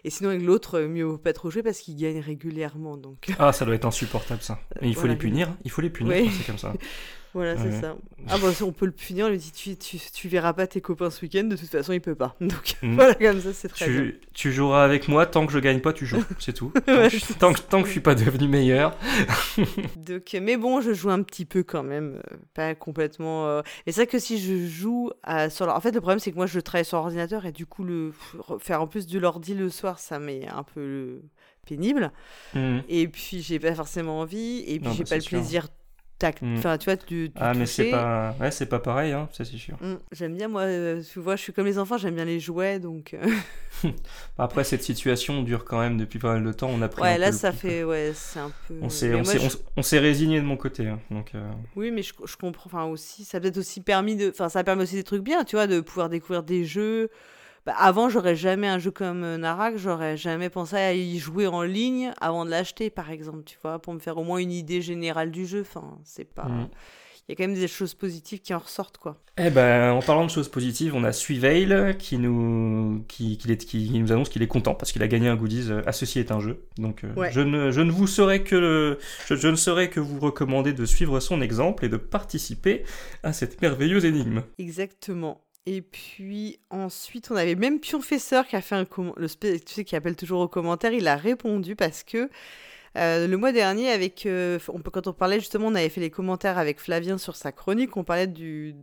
Et 0.04 0.10
sinon, 0.10 0.28
avec 0.30 0.42
l'autre, 0.42 0.80
mieux 0.80 1.04
vaut 1.04 1.16
pas 1.16 1.32
trop 1.32 1.50
jouer 1.50 1.62
parce 1.62 1.78
qu'il 1.78 1.96
gagne 1.96 2.20
régulièrement. 2.20 2.98
Donc 2.98 3.28
Ah, 3.38 3.52
ça 3.54 3.64
doit 3.64 3.76
être 3.76 3.86
insupportable, 3.86 4.42
ça. 4.42 4.58
Et 4.82 4.88
il 4.88 4.94
faut 4.94 5.00
voilà. 5.00 5.14
les 5.14 5.18
punir, 5.18 5.48
il 5.64 5.70
faut 5.70 5.80
les 5.80 5.90
punir 5.90 6.30
c'est 6.36 6.44
comme 6.46 6.58
ça. 6.58 6.74
voilà, 7.38 7.56
c'est 7.56 7.68
Ouais. 7.68 7.80
ça. 7.80 7.96
Ah, 8.28 8.36
bah, 8.38 8.48
on 8.62 8.72
peut 8.72 8.86
le 8.86 8.92
punir, 8.92 9.26
on 9.26 9.28
lui 9.30 9.38
dit 9.38 9.52
tu, 9.52 9.76
tu, 9.76 9.98
tu 10.12 10.28
verras 10.28 10.52
pas 10.52 10.66
tes 10.66 10.80
copains 10.80 11.08
ce 11.10 11.22
week-end, 11.22 11.44
de 11.44 11.56
toute 11.56 11.68
façon, 11.68 11.92
il 11.92 12.00
peut 12.00 12.14
pas. 12.14 12.34
Donc 12.40 12.76
Mm. 12.82 12.94
voilà, 12.96 13.14
comme 13.14 13.40
ça, 13.40 13.52
c'est 13.52 13.68
très 13.68 13.88
bien. 13.88 14.00
Tu, 14.02 14.20
tu 14.34 14.52
joueras 14.52 14.84
avec 14.84 15.08
moi, 15.08 15.24
tant 15.26 15.46
que 15.46 15.52
je 15.52 15.58
gagne 15.58 15.80
pas, 15.80 15.92
tu 15.92 16.04
joues, 16.06 16.22
c'est 16.38 16.52
tout. 16.52 16.72
Tant, 16.86 16.92
Ouais, 16.94 17.08
que, 17.08 17.18
je- 17.18 17.32
tant, 17.34 17.52
que, 17.52 17.60
tant 17.60 17.80
que 17.80 17.86
je 17.86 17.92
suis 17.92 18.00
pas 18.00 18.14
devenu 18.14 18.48
meilleur. 18.48 18.96
Donc, 19.96 20.36
mais 20.40 20.56
bon, 20.56 20.80
je 20.80 20.92
joue 20.92 21.10
un 21.10 21.22
petit 21.22 21.44
peu 21.44 21.62
quand 21.62 21.82
même, 21.82 22.20
euh, 22.32 22.36
pas 22.54 22.74
complètement. 22.74 23.46
euh, 23.48 23.62
Et 23.86 23.92
c'est 23.92 24.02
vrai 24.02 24.06
que 24.06 24.18
si 24.18 24.38
je 24.40 24.66
joue 24.66 25.10
à, 25.22 25.50
sur, 25.50 25.68
en 25.68 25.80
fait, 25.80 25.92
le 25.92 26.00
problème 26.00 26.18
c'est 26.18 26.30
que 26.32 26.36
moi 26.36 26.46
je 26.46 26.60
travaille 26.60 26.84
sur 26.84 26.98
ordinateur 26.98 27.46
et 27.46 27.52
du 27.52 27.66
coup 27.66 27.84
le 27.84 28.12
faire 28.60 28.82
en 28.82 28.86
plus 28.86 29.06
de 29.06 29.18
l'ordi 29.18 29.54
le 29.54 29.68
soir, 29.70 29.98
ça 29.98 30.18
m'est 30.18 30.46
un 30.48 30.62
peu 30.62 30.80
euh, 30.80 31.22
pénible. 31.66 32.12
Mm. 32.54 32.78
Et 32.88 33.08
puis 33.08 33.40
j'ai 33.42 33.58
pas 33.58 33.74
forcément 33.74 34.20
envie 34.20 34.64
et 34.66 34.80
puis 34.80 34.90
j'ai 34.92 35.04
bah, 35.04 35.10
pas 35.10 35.14
le 35.16 35.20
sûr. 35.20 35.38
plaisir 35.38 35.68
tac, 36.18 36.42
Mm. 36.42 36.56
enfin 36.58 36.78
tu 36.78 36.86
vois 36.86 36.96
du, 36.96 37.28
du 37.30 37.34
Ah, 37.40 37.54
mais 37.54 37.66
c'est 37.66 37.84
toucher. 37.84 37.90
pas, 37.90 38.34
ouais, 38.40 38.50
c'est 38.50 38.66
pas 38.66 38.78
pareil, 38.80 39.12
hein, 39.12 39.28
ça 39.32 39.44
c'est 39.44 39.56
sûr. 39.56 39.78
Mm, 39.80 39.94
J'aime 40.12 40.36
bien 40.36 40.48
moi, 40.48 40.62
euh, 40.62 41.02
tu 41.02 41.20
vois, 41.20 41.36
je 41.36 41.42
suis 41.42 41.52
comme 41.52 41.66
les 41.66 41.78
enfants, 41.78 41.98
j'aime 41.98 42.14
bien 42.16 42.24
les 42.24 42.40
jouets 42.40 42.80
donc. 42.80 43.14
euh, 43.14 43.26
Après, 44.38 44.64
cette 44.64 44.82
situation 44.82 45.42
dure 45.42 45.64
quand 45.64 45.78
même 45.78 45.96
depuis 45.98 46.18
pas 46.18 46.34
mal 46.34 46.44
de 46.44 46.52
temps. 46.52 46.68
On 46.72 46.82
a 46.82 46.88
pris 46.88 47.02
un 47.02 47.04
Ouais, 47.04 47.14
peu 47.14 47.20
là 47.20 47.30
le 47.30 47.32
ça 47.36 47.52
fait 47.52 47.84
ouais, 47.84 48.12
c'est 48.14 48.40
un 48.40 48.50
peu. 48.66 48.74
On 48.82 48.88
s'est, 48.88 49.14
on 49.14 49.24
s'est, 49.24 49.38
je- 49.38 49.56
on 49.76 49.82
s'est 49.82 49.98
résigné 49.98 50.40
de 50.40 50.46
mon 50.46 50.56
côté. 50.56 50.86
hein, 50.88 50.98
donc, 51.10 51.34
euh, 51.34 51.50
Oui, 51.76 51.90
mais 51.90 52.02
je, 52.02 52.12
je 52.24 52.36
comprends. 52.36 52.66
Enfin, 52.66 52.84
aussi, 52.86 53.24
ça 53.24 53.38
a 53.38 53.40
peut-être 53.40 53.58
aussi 53.58 53.80
permis 53.80 54.16
de. 54.16 54.30
Enfin, 54.30 54.48
ça 54.48 54.64
permet 54.64 54.82
aussi 54.82 54.96
des 54.96 55.04
trucs 55.04 55.22
bien, 55.22 55.44
tu 55.44 55.56
vois, 55.56 55.66
de 55.66 55.80
pouvoir 55.80 56.08
découvrir 56.08 56.42
des 56.42 56.64
jeux. 56.64 57.10
Bah, 57.68 57.74
avant, 57.76 58.08
j'aurais 58.08 58.34
jamais 58.34 58.66
un 58.66 58.78
jeu 58.78 58.90
comme 58.90 59.22
euh, 59.24 59.36
Narak, 59.36 59.76
j'aurais 59.76 60.16
jamais 60.16 60.48
pensé 60.48 60.76
à 60.76 60.94
y 60.94 61.18
jouer 61.18 61.46
en 61.46 61.60
ligne 61.60 62.12
avant 62.18 62.46
de 62.46 62.50
l'acheter, 62.50 62.88
par 62.88 63.10
exemple, 63.10 63.42
tu 63.44 63.58
vois, 63.62 63.78
pour 63.78 63.92
me 63.92 63.98
faire 63.98 64.16
au 64.16 64.24
moins 64.24 64.38
une 64.38 64.52
idée 64.52 64.80
générale 64.80 65.30
du 65.30 65.44
jeu. 65.44 65.60
Enfin, 65.60 65.98
c'est 66.02 66.24
pas. 66.24 66.46
Mhm. 66.46 66.68
Il 67.28 67.32
y 67.32 67.34
a 67.34 67.36
quand 67.36 67.42
même 67.46 67.60
des 67.60 67.68
choses 67.68 67.92
positives 67.92 68.40
qui 68.40 68.54
en 68.54 68.58
ressortent, 68.58 68.96
quoi. 68.96 69.18
Eh 69.36 69.50
ben, 69.50 69.92
en 69.92 70.00
parlant 70.00 70.24
de 70.24 70.30
choses 70.30 70.48
positives, 70.48 70.94
on 70.94 71.04
a 71.04 71.12
Suiveil 71.12 71.94
qui 71.98 72.16
nous, 72.16 73.04
qui, 73.06 73.36
qui, 73.36 73.90
nous 74.00 74.12
annonce 74.12 74.30
qu'il 74.30 74.42
est 74.42 74.46
content 74.46 74.74
parce 74.74 74.92
qu'il 74.92 75.02
a 75.02 75.08
gagné 75.08 75.28
un 75.28 75.36
goodies 75.36 75.66
euh, 75.70 75.82
à 75.84 75.92
Ceci 75.92 76.20
est 76.20 76.32
un 76.32 76.40
jeu. 76.40 76.62
Donc, 76.78 77.04
euh, 77.04 77.12
Ouais. 77.16 77.30
je, 77.32 77.40
ne, 77.42 77.70
je 77.70 77.82
ne 77.82 77.90
vous 77.92 78.06
saurais 78.06 78.42
que 78.44 78.56
le- 78.56 78.98
je, 79.26 79.34
je 79.36 79.48
ne 79.48 79.56
saurais 79.56 79.90
que 79.90 80.00
vous 80.00 80.18
recommander 80.20 80.72
de 80.72 80.86
suivre 80.86 81.20
son 81.20 81.42
exemple 81.42 81.84
et 81.84 81.90
de 81.90 81.98
participer 81.98 82.84
à 83.22 83.34
cette 83.34 83.60
merveilleuse 83.60 84.06
énigme. 84.06 84.42
Exactement. 84.58 85.42
Et 85.68 85.82
puis 85.82 86.58
ensuite, 86.70 87.30
on 87.30 87.36
avait 87.36 87.54
même 87.54 87.78
Pionfesseur 87.78 88.46
qui 88.46 88.56
a 88.56 88.62
fait 88.62 88.74
un 88.74 88.86
le 89.16 89.28
tu 89.28 89.74
sais 89.74 89.84
qui 89.84 89.96
appelle 89.96 90.16
toujours 90.16 90.40
aux 90.40 90.48
commentaires, 90.48 90.94
il 90.94 91.06
a 91.06 91.14
répondu 91.14 91.76
parce 91.76 92.04
que 92.04 92.30
euh, 92.96 93.26
le 93.26 93.36
mois 93.36 93.52
dernier 93.52 93.90
avec 93.90 94.24
euh, 94.24 94.58
on 94.68 94.80
quand 94.80 95.08
on 95.08 95.12
parlait 95.12 95.38
justement, 95.38 95.66
on 95.66 95.74
avait 95.74 95.90
fait 95.90 96.00
les 96.00 96.08
commentaires 96.08 96.56
avec 96.56 96.80
Flavien 96.80 97.18
sur 97.18 97.36
sa 97.36 97.52
chronique, 97.52 97.98
on 97.98 98.04
parlait 98.04 98.26
de 98.26 98.74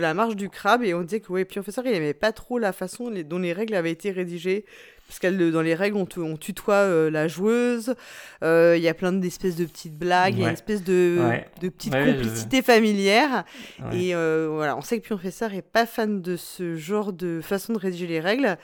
la 0.00 0.12
marche 0.12 0.34
du 0.34 0.50
crabe 0.50 0.82
et 0.82 0.94
on 0.94 1.02
disait 1.02 1.20
que 1.20 1.30
ouais, 1.30 1.44
Pionfesseur, 1.44 1.86
il 1.86 1.94
aimait 1.94 2.12
pas 2.12 2.32
trop 2.32 2.58
la 2.58 2.72
façon 2.72 3.08
dont 3.24 3.38
les 3.38 3.52
règles 3.52 3.76
avaient 3.76 3.92
été 3.92 4.10
rédigées 4.10 4.64
parce 5.10 5.18
que 5.18 5.50
dans 5.50 5.60
les 5.60 5.74
règles, 5.74 5.96
on, 5.96 6.36
tutoie 6.36 6.74
euh, 6.74 7.10
la 7.10 7.26
joueuse, 7.26 7.96
euh, 8.44 8.74
il 8.76 8.82
y 8.84 8.86
a 8.86 8.94
plein 8.94 9.10
d'espèces 9.12 9.56
de 9.56 9.64
petites 9.64 9.98
blagues, 9.98 10.34
il 10.36 10.42
y 10.42 10.44
a 10.44 10.48
une 10.48 10.52
espèce 10.54 10.84
de, 10.84 11.18
Ouais. 11.20 11.48
de 11.60 11.68
petite 11.68 11.92
Ouais, 11.92 12.06
je- 12.06 12.12
complicité 12.12 12.62
familière. 12.62 13.44
Et 13.92 14.14
euh, 14.14 14.48
voilà, 14.52 14.76
on 14.76 14.82
sait 14.82 15.00
que 15.00 15.06
Pionfesseur 15.06 15.52
est 15.52 15.62
pas 15.62 15.84
fan 15.84 16.22
de 16.22 16.36
ce 16.36 16.76
genre 16.76 17.12
de 17.12 17.40
façon 17.42 17.72
de 17.72 17.78
rédiger 17.78 18.06
les 18.06 18.20
règles. 18.20 18.56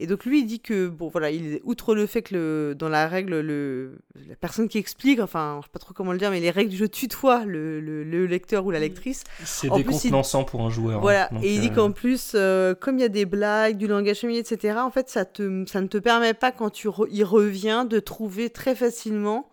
Et 0.00 0.06
donc 0.08 0.24
lui, 0.24 0.40
il 0.40 0.46
dit 0.46 0.58
que, 0.60 0.88
bon 0.88 1.08
voilà, 1.08 1.30
il, 1.30 1.60
outre 1.62 1.94
le 1.94 2.06
fait 2.06 2.22
que 2.22 2.34
le, 2.34 2.74
dans 2.74 2.88
la 2.88 3.06
règle, 3.06 3.38
le, 3.40 3.98
la 4.28 4.34
personne 4.34 4.68
qui 4.68 4.78
explique, 4.78 5.20
enfin, 5.20 5.58
je 5.60 5.66
sais 5.66 5.70
pas 5.72 5.78
trop 5.78 5.94
comment 5.94 6.10
le 6.12 6.18
dire, 6.18 6.30
mais 6.32 6.40
les 6.40 6.50
règles 6.50 6.70
du 6.70 6.76
jeu 6.76 6.88
tutoient 6.88 7.44
le, 7.44 7.80
le, 7.80 8.02
le 8.02 8.26
lecteur 8.26 8.66
ou 8.66 8.72
la 8.72 8.80
lectrice. 8.80 9.22
C'est 9.44 9.68
il- 9.68 9.72
décontenançant 9.72 10.42
pour 10.44 10.62
un 10.62 10.70
joueur. 10.70 10.98
hein. 10.98 11.00
Voilà, 11.00 11.30
et 11.42 11.54
il 11.54 11.60
dit 11.60 11.68
euh, 11.68 11.74
qu'en 11.74 11.92
plus, 11.92 12.32
euh, 12.34 12.74
comme 12.74 12.98
il 12.98 13.02
y 13.02 13.04
a 13.04 13.08
des 13.08 13.24
blagues, 13.24 13.76
du 13.76 13.86
langage 13.86 14.18
familier, 14.20 14.40
etc., 14.40 14.78
en 14.78 14.90
fait, 14.90 15.08
ça, 15.08 15.24
te, 15.24 15.64
ça 15.68 15.80
ne 15.80 15.86
te 15.86 15.98
permet 15.98 16.34
pas, 16.34 16.50
quand 16.50 16.70
tu 16.70 16.88
re- 16.88 17.08
y 17.10 17.22
reviens, 17.22 17.84
de 17.84 18.00
trouver 18.00 18.50
très 18.50 18.74
facilement 18.74 19.48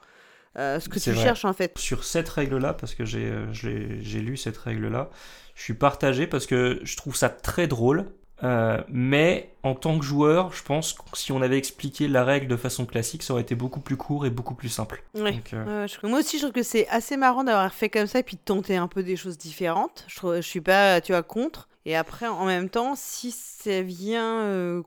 euh, 0.57 0.79
ce 0.79 0.89
que 0.89 0.97
tu 0.99 1.11
vrai. 1.11 1.23
cherches, 1.23 1.45
en 1.45 1.53
fait. 1.53 1.77
sur 1.77 2.03
cette 2.03 2.27
règle-là, 2.27 2.73
parce 2.73 2.95
que 2.95 3.05
j'ai 3.05 4.19
lu 4.19 4.37
cette 4.37 4.57
règle-là, 4.57 5.09
je 5.55 5.61
suis 5.63 5.73
partagé 5.75 6.25
parce 6.27 6.47
que 6.47 6.79
je 6.83 6.97
trouve 6.97 7.15
ça 7.15 7.29
très 7.29 7.67
drôle. 7.67 8.05
Euh, 8.43 8.81
mais 8.89 9.49
en 9.63 9.75
tant 9.75 9.99
que 9.99 10.05
joueur, 10.05 10.53
je 10.53 10.63
pense 10.63 10.93
que 10.93 11.01
si 11.13 11.31
on 11.31 11.41
avait 11.41 11.57
expliqué 11.57 12.07
la 12.07 12.23
règle 12.23 12.47
de 12.47 12.55
façon 12.55 12.85
classique, 12.85 13.23
ça 13.23 13.33
aurait 13.33 13.43
été 13.43 13.55
beaucoup 13.55 13.79
plus 13.79 13.97
court 13.97 14.25
et 14.25 14.29
beaucoup 14.29 14.55
plus 14.55 14.69
simple. 14.69 15.03
Ouais. 15.13 15.33
Donc, 15.33 15.53
euh, 15.53 15.87
je 15.87 16.07
Moi 16.07 16.19
aussi, 16.19 16.37
je 16.37 16.43
trouve 16.43 16.53
que 16.53 16.63
c'est 16.63 16.87
assez 16.89 17.17
marrant 17.17 17.43
d'avoir 17.43 17.73
fait 17.73 17.89
comme 17.89 18.07
ça 18.07 18.19
et 18.19 18.23
puis 18.23 18.35
de 18.35 18.41
tenter 18.43 18.75
un 18.77 18.87
peu 18.87 19.03
des 19.03 19.15
choses 19.15 19.37
différentes. 19.37 20.05
Je 20.07 20.41
suis 20.41 20.61
pas, 20.61 21.01
tu 21.01 21.11
vois, 21.11 21.23
contre. 21.23 21.67
Et 21.85 21.95
après, 21.95 22.27
en 22.27 22.45
même 22.45 22.69
temps, 22.69 22.93
si 22.95 23.31
ça 23.31 23.81
vient 23.81 24.41
euh, 24.41 24.83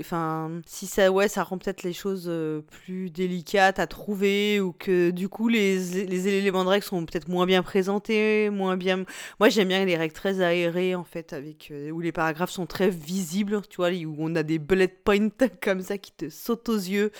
enfin, 0.00 0.60
si 0.66 0.86
ça, 0.86 1.10
ouais, 1.10 1.28
ça 1.28 1.42
rend 1.42 1.56
peut-être 1.56 1.82
les 1.82 1.92
choses 1.94 2.26
euh, 2.28 2.60
plus 2.60 3.10
délicates 3.10 3.78
à 3.78 3.86
trouver 3.86 4.60
ou 4.60 4.72
que 4.72 5.10
du 5.10 5.28
coup 5.28 5.48
les, 5.48 5.78
les 6.04 6.28
éléments 6.28 6.64
de 6.64 6.68
règles 6.68 6.84
sont 6.84 7.04
peut-être 7.06 7.28
moins 7.28 7.46
bien 7.46 7.62
présentés, 7.62 8.50
moins 8.50 8.76
bien. 8.76 9.04
Moi, 9.40 9.48
j'aime 9.48 9.68
bien 9.68 9.84
les 9.84 9.96
règles 9.96 10.14
très 10.14 10.40
aérées 10.40 10.94
en 10.94 11.04
fait, 11.04 11.32
avec 11.32 11.68
euh, 11.70 11.90
où 11.90 12.00
les 12.00 12.12
paragraphes 12.12 12.50
sont 12.50 12.66
très 12.66 12.90
visibles, 12.90 13.62
tu 13.68 13.76
vois, 13.76 13.90
où 13.90 14.16
on 14.18 14.34
a 14.34 14.42
des 14.42 14.58
bullet 14.58 14.88
points 14.88 15.30
comme 15.62 15.80
ça 15.80 15.98
qui 15.98 16.12
te 16.12 16.28
sautent 16.28 16.68
aux 16.68 16.76
yeux. 16.76 17.10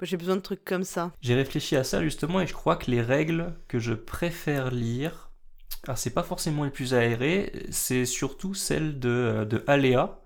Moi, 0.00 0.06
j'ai 0.06 0.16
besoin 0.16 0.36
de 0.36 0.40
trucs 0.40 0.64
comme 0.64 0.84
ça. 0.84 1.12
J'ai 1.20 1.34
réfléchi 1.34 1.76
à 1.76 1.84
ça 1.84 2.02
justement 2.02 2.40
et 2.40 2.46
je 2.46 2.54
crois 2.54 2.76
que 2.76 2.90
les 2.90 3.00
règles 3.00 3.54
que 3.68 3.78
je 3.78 3.94
préfère 3.94 4.70
lire, 4.70 5.31
alors 5.84 5.98
c'est 5.98 6.10
pas 6.10 6.22
forcément 6.22 6.64
les 6.64 6.70
plus 6.70 6.94
aérées, 6.94 7.52
c'est 7.70 8.04
surtout 8.06 8.54
celles 8.54 8.98
de, 9.00 9.46
de 9.48 9.64
Aléa. 9.66 10.20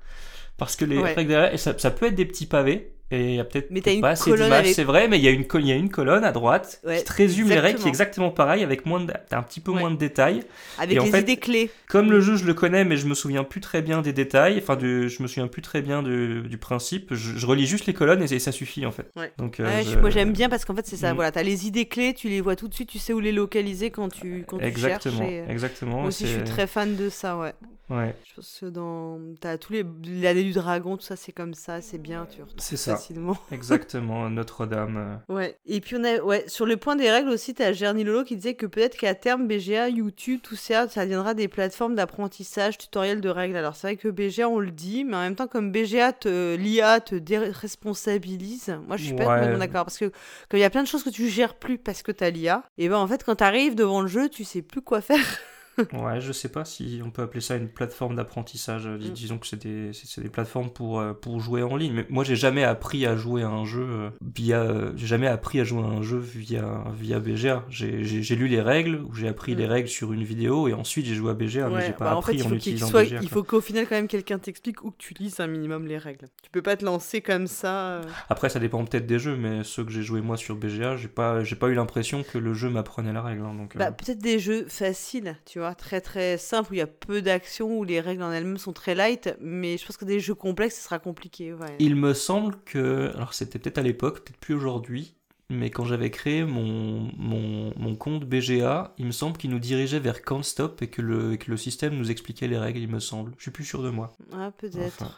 Parce 0.59 0.77
que 0.77 0.85
les 0.87 1.03
Ouais. 1.03 1.15
règles 1.17 1.31
d'Aléa, 1.33 1.55
et 1.55 1.59
ça, 1.59 1.79
ça 1.79 1.91
peut 1.93 2.07
être 2.09 2.17
des 2.17 2.27
petits 2.27 2.47
pavés, 2.47 2.96
et 3.11 3.21
il 3.31 3.35
y 3.37 3.41
a 3.41 3.45
peut-être 3.45 3.69
Mais 3.71 3.81
t'as 3.81 3.85
peut-être 3.85 3.95
une 3.97 4.01
pas 4.03 4.11
assez 4.11 4.31
colonne 4.31 4.45
d'images, 4.47 4.61
avec- 4.61 4.75
c'est 4.75 4.85
vrai, 4.85 5.07
mais 5.09 5.19
il 5.19 5.25
y, 5.25 5.29
a 5.29 5.31
une, 5.31 5.47
col- 5.47 5.63
il 5.63 5.69
y 5.69 5.73
a 5.73 5.77
une 5.77 5.91
colonne 5.91 6.25
à 6.25 6.33
droite 6.33 6.81
Ouais, 6.85 6.99
qui 6.99 7.05
te 7.05 7.13
résume 7.13 7.49
les 7.49 7.61
règles, 7.61 7.79
qui 7.79 7.87
est 7.87 7.89
exactement. 7.89 8.31
pareil, 8.31 8.65
avec 8.65 8.85
moins 8.85 8.99
de, 9.01 9.13
t'as 9.29 9.39
un 9.39 9.43
petit 9.43 9.61
peu 9.61 9.71
Ouais. 9.71 9.79
moins 9.81 9.91
de 9.93 9.97
détails. 9.97 10.43
Avec 10.79 10.97
Et 10.97 11.01
en 11.01 11.05
les 11.05 11.11
fait, 11.13 11.21
idées 11.21 11.37
clés. 11.37 11.71
Comme 11.89 12.11
le 12.11 12.21
jeu, 12.21 12.35
je 12.37 12.45
le 12.45 12.55
connais, 12.55 12.85
mais 12.85 12.97
je 12.97 13.07
me 13.07 13.15
souviens 13.15 13.45
plus 13.45 13.61
très 13.61 13.81
bien 13.83 14.03
des 14.03 14.13
détails, 14.13 14.59
enfin, 14.59 14.77
je 14.81 15.23
me 15.23 15.29
souviens 15.29 15.47
plus 15.47 15.63
très 15.63 15.83
bien 15.83 16.03
du 16.03 16.59
principe, 16.59 17.15
je, 17.15 17.37
je 17.39 17.47
relis 17.47 17.67
juste 17.67 17.87
les 17.87 17.95
colonnes 17.95 18.23
et, 18.23 18.33
et 18.33 18.39
ça 18.41 18.51
suffit 18.53 18.85
en 18.87 18.91
fait. 18.93 19.11
Ouais. 19.17 19.33
Donc, 19.39 19.61
euh, 19.61 19.83
je- 19.85 19.99
moi 19.99 20.11
j'aime 20.11 20.33
bien 20.33 20.49
parce 20.49 20.65
qu'en 20.65 20.75
fait 20.75 20.87
c'est 20.87 20.97
ça, 20.97 21.13
Mm. 21.13 21.17
voilà, 21.17 21.31
t'as 21.33 21.43
les 21.45 21.67
idées 21.67 21.87
clés, 21.87 22.13
tu 22.13 22.29
les 22.29 22.41
vois 22.41 22.57
tout 22.57 22.67
de 22.69 22.75
suite, 22.75 22.89
tu 22.89 22.99
sais 22.99 23.13
où 23.13 23.21
les 23.21 23.33
localiser 23.33 23.91
quand 23.91 24.09
tu, 24.09 24.45
quand 24.49 24.59
tu 24.59 24.65
Exactement, 24.65 25.19
cherches. 25.19 25.31
et, 25.31 25.41
euh, 25.41 25.49
exactement. 25.49 25.99
Moi 26.01 26.09
aussi 26.09 26.27
je 26.27 26.33
suis 26.35 26.45
très 26.45 26.67
fan 26.67 26.97
de 26.97 27.09
ça, 27.09 27.37
ouais. 27.39 27.53
Ouais, 27.89 28.17
Je 28.29 28.35
pense 28.35 28.59
que 28.61 28.67
dans. 28.67 29.21
T'as 29.41 29.59
tous 29.59 29.73
les. 29.73 29.85
L'année 30.21 30.43
du 30.43 30.53
dragon, 30.53 30.97
tout 30.97 31.05
ça 31.05 31.15
c'est 31.15 31.31
comme 31.31 31.55
ça, 31.55 31.81
c'est 31.81 31.99
bien, 31.99 32.27
tu 32.29 32.41
c'est 32.57 32.77
ça. 32.77 32.97
facilement. 32.97 33.37
Exactement, 33.53 34.29
Notre-Dame. 34.29 35.19
euh, 35.29 35.33
Ouais. 35.35 35.57
Et 35.67 35.81
puis 35.81 35.95
on 35.97 36.03
a. 36.03 36.19
Ouais, 36.21 36.45
sur 36.49 36.67
le 36.67 36.77
point 36.77 36.97
des 36.97 37.09
règles 37.11 37.29
aussi, 37.29 37.55
t'as 37.55 37.73
Gerny 37.73 38.03
Lolo 38.03 38.25
qui 38.25 38.35
disait 38.35 38.55
que 38.55 38.67
peut-être 38.67 38.97
qu'à 38.97 39.15
terme, 39.15 39.47
BGA, 39.47 39.89
YouTube, 39.89 40.41
tout 40.43 40.57
ça, 40.57 40.89
ça 40.89 41.05
deviendra 41.05 41.35
des 41.35 41.47
plateformes 41.47 41.95
d'apprentissage, 41.95 42.77
tutoriels 42.77 43.21
de 43.21 43.29
règles. 43.29 43.57
Alors 43.57 43.77
c'est 43.77 43.87
vrai 43.87 43.97
que 43.97 44.09
BGA, 44.09 44.49
on 44.49 44.59
le 44.59 44.73
dit, 44.73 45.05
mais 45.05 45.17
en 45.17 45.21
même 45.21 45.37
temps, 45.37 45.47
comme 45.47 45.71
BGA, 45.71 46.13
te... 46.13 46.57
l'IA 46.57 46.99
te 47.01 47.15
déresponsabilise, 47.15 48.77
moi 48.89 48.97
je 48.97 49.05
suis 49.05 49.15
pas 49.15 49.27
Ouais. 49.27 49.59
d'accord. 49.59 49.85
Parce 49.85 49.99
que 49.99 50.07
comme 50.49 50.59
il 50.59 50.61
y 50.61 50.65
a 50.65 50.71
plein 50.71 50.83
de 50.83 50.89
choses 50.89 51.03
que 51.05 51.11
tu 51.11 51.29
gères 51.29 51.55
plus 51.55 51.79
parce 51.79 52.03
que 52.03 52.11
t'as 52.13 52.31
l'IA, 52.31 52.65
et 52.79 52.89
ben 52.89 52.97
en 52.97 53.07
fait, 53.07 53.23
quand 53.25 53.37
t'arrives 53.37 53.75
devant 53.75 54.01
le 54.01 54.09
jeu, 54.09 54.29
tu 54.29 54.45
sais 54.45 54.63
plus 54.63 54.83
quoi 54.83 55.01
faire. 55.01 55.19
Ouais, 55.93 56.21
je 56.21 56.33
sais 56.33 56.49
pas 56.49 56.65
si 56.65 57.01
on 57.05 57.11
peut 57.11 57.23
appeler 57.23 57.41
ça 57.41 57.57
une 57.57 57.69
plateforme 57.69 58.17
d'apprentissage. 58.17 58.87
Dis- 58.99 59.11
Mm. 59.11 59.13
Disons 59.13 59.39
que 59.39 59.47
c'est 59.47 59.61
des, 59.63 59.91
des 60.19 60.29
plateformes 60.29 60.71
pour, 60.71 61.01
euh, 61.01 61.13
pour 61.13 61.41
jouer 61.41 61.63
en 61.63 61.77
ligne. 61.77 61.93
Mais 61.93 62.07
moi, 62.09 62.23
j'ai 62.25 62.37
jamais 62.37 62.65
appris 62.65 63.07
à 63.07 63.17
jouer 63.17 63.43
à 63.43 63.49
un 63.49 63.65
jeu 63.65 63.83
euh, 63.83 64.11
via. 64.35 64.61
euh, 64.63 64.93
J'ai 64.97 65.07
jamais 65.07 65.27
appris 65.27 65.61
à 65.61 65.65
jouer 65.65 65.83
à 65.83 65.87
un 65.87 66.03
jeu 66.03 66.19
via, 66.19 66.85
via 66.99 67.19
BGA. 67.21 67.65
J'ai 67.69 68.37
lu 68.37 68.49
les 68.49 68.61
règles, 68.61 68.97
ou 69.09 69.15
j'ai 69.15 69.29
appris 69.29 69.55
Mm. 69.55 69.59
les 69.59 69.67
règles 69.67 69.89
sur 69.89 70.13
une 70.13 70.25
vidéo, 70.25 70.69
et 70.69 70.73
ensuite 70.75 71.07
j'ai 71.07 71.15
joué 71.15 71.31
à 71.31 71.35
BGA, 71.35 71.69
mais 71.69 71.85
j'ai 71.87 71.93
pas 71.93 72.07
bah, 72.07 72.17
en 72.17 72.23
fait, 72.23 72.35
il 72.35 72.41
en, 72.43 72.45
faut 72.45 72.49
qu'il 72.51 72.57
utilisant 72.59 72.87
soit, 72.89 73.05
BGA. 73.05 73.19
il 73.23 73.29
faut 73.29 73.43
qu'au 73.43 73.61
final 73.61 73.87
quand 73.87 73.97
même 73.97 74.09
quelqu'un 74.09 74.39
t'explique 74.39 74.85
ou 74.85 74.91
que 74.91 74.97
tu 74.99 75.15
lises 75.15 75.41
un 75.41 75.47
minimum 75.47 75.87
les 75.87 75.99
règles. 75.99 76.29
Tu 76.43 76.51
peux 76.51 76.63
pas 76.63 76.77
te 76.77 76.85
lancer 76.85 77.21
comme 77.21 77.47
ça. 77.47 78.01
Après, 78.29 78.49
ça 78.49 78.59
dépend 78.61 78.85
peut-être 78.85 79.07
des 79.07 79.19
jeux, 79.19 79.37
mais 79.37 79.63
ceux 79.65 79.85
que 79.85 79.91
j'ai 79.91 80.03
joué 80.03 80.21
moi 80.21 80.37
sur 80.37 80.57
BGA, 80.57 80.97
j'ai 80.97 81.09
pas, 81.09 81.43
j'ai 81.45 81.57
pas 81.57 81.69
eu 81.69 81.75
l'impression 81.75 82.23
que 82.23 82.39
le 82.39 82.55
jeu 82.55 82.69
m'apprenait 82.71 83.13
la 83.13 83.23
règle. 83.23 83.43
hein, 83.43 83.55
donc, 83.55 83.75
euh, 83.77 83.79
Bah, 83.79 83.91
peut-être 83.93 84.19
des 84.19 84.39
jeux 84.39 84.67
faciles, 84.69 85.37
tu 85.47 85.59
vois, 85.59 85.66
très 85.75 86.01
très 86.01 86.39
simples 86.39 86.71
où 86.71 86.75
il 86.75 86.79
y 86.79 86.83
a 86.83 86.87
peu 86.87 87.21
d'action, 87.23 87.79
où 87.79 87.85
les 87.85 88.01
règles 88.01 88.23
en 88.23 88.31
elles-mêmes 88.33 88.59
sont 88.59 88.73
très 88.73 88.95
light, 88.95 89.35
mais 89.41 89.77
je 89.79 89.87
pense 89.87 89.97
que 89.97 90.05
des 90.05 90.21
jeux 90.21 90.35
complexes, 90.35 90.77
ce 90.77 90.83
sera 90.83 90.99
compliqué. 90.99 91.53
Ouais. 91.53 91.75
Il 91.79 91.97
me 91.97 92.15
semble 92.15 92.57
que, 92.65 93.11
alors 93.15 93.35
c'était 93.35 93.59
peut-être 93.59 93.79
à 93.79 93.83
l'époque, 93.83 94.21
peut-être 94.25 94.39
plus 94.39 94.55
aujourd'hui, 94.55 95.15
mais 95.49 95.71
quand 95.71 95.85
j'avais 95.85 96.11
créé 96.11 96.45
mon, 96.45 97.11
mon, 97.17 97.73
mon 97.77 97.95
compte 97.97 98.25
BGA, 98.25 98.95
il 98.99 99.07
me 99.07 99.13
semble 99.13 99.37
qu'il 99.37 99.51
nous 99.51 99.59
dirigeait 99.61 100.01
vers 100.01 100.23
Can't 100.23 100.43
Stop 100.43 100.83
et 100.83 100.89
que, 100.89 101.03
le, 101.03 101.35
et 101.35 101.39
que 101.39 101.51
le 101.51 101.57
système 101.57 101.95
nous 101.97 102.11
expliquait 102.11 102.49
les 102.49 102.59
règles, 102.59 102.81
il 102.81 102.89
me 102.89 102.99
semble. 103.01 103.33
Je 103.39 103.43
suis 103.43 103.51
plus 103.53 103.65
sûr 103.65 103.83
de 103.83 103.91
moi. 103.91 104.13
Ah, 104.33 104.51
peut-être. 104.57 105.03
Enfin, 105.03 105.11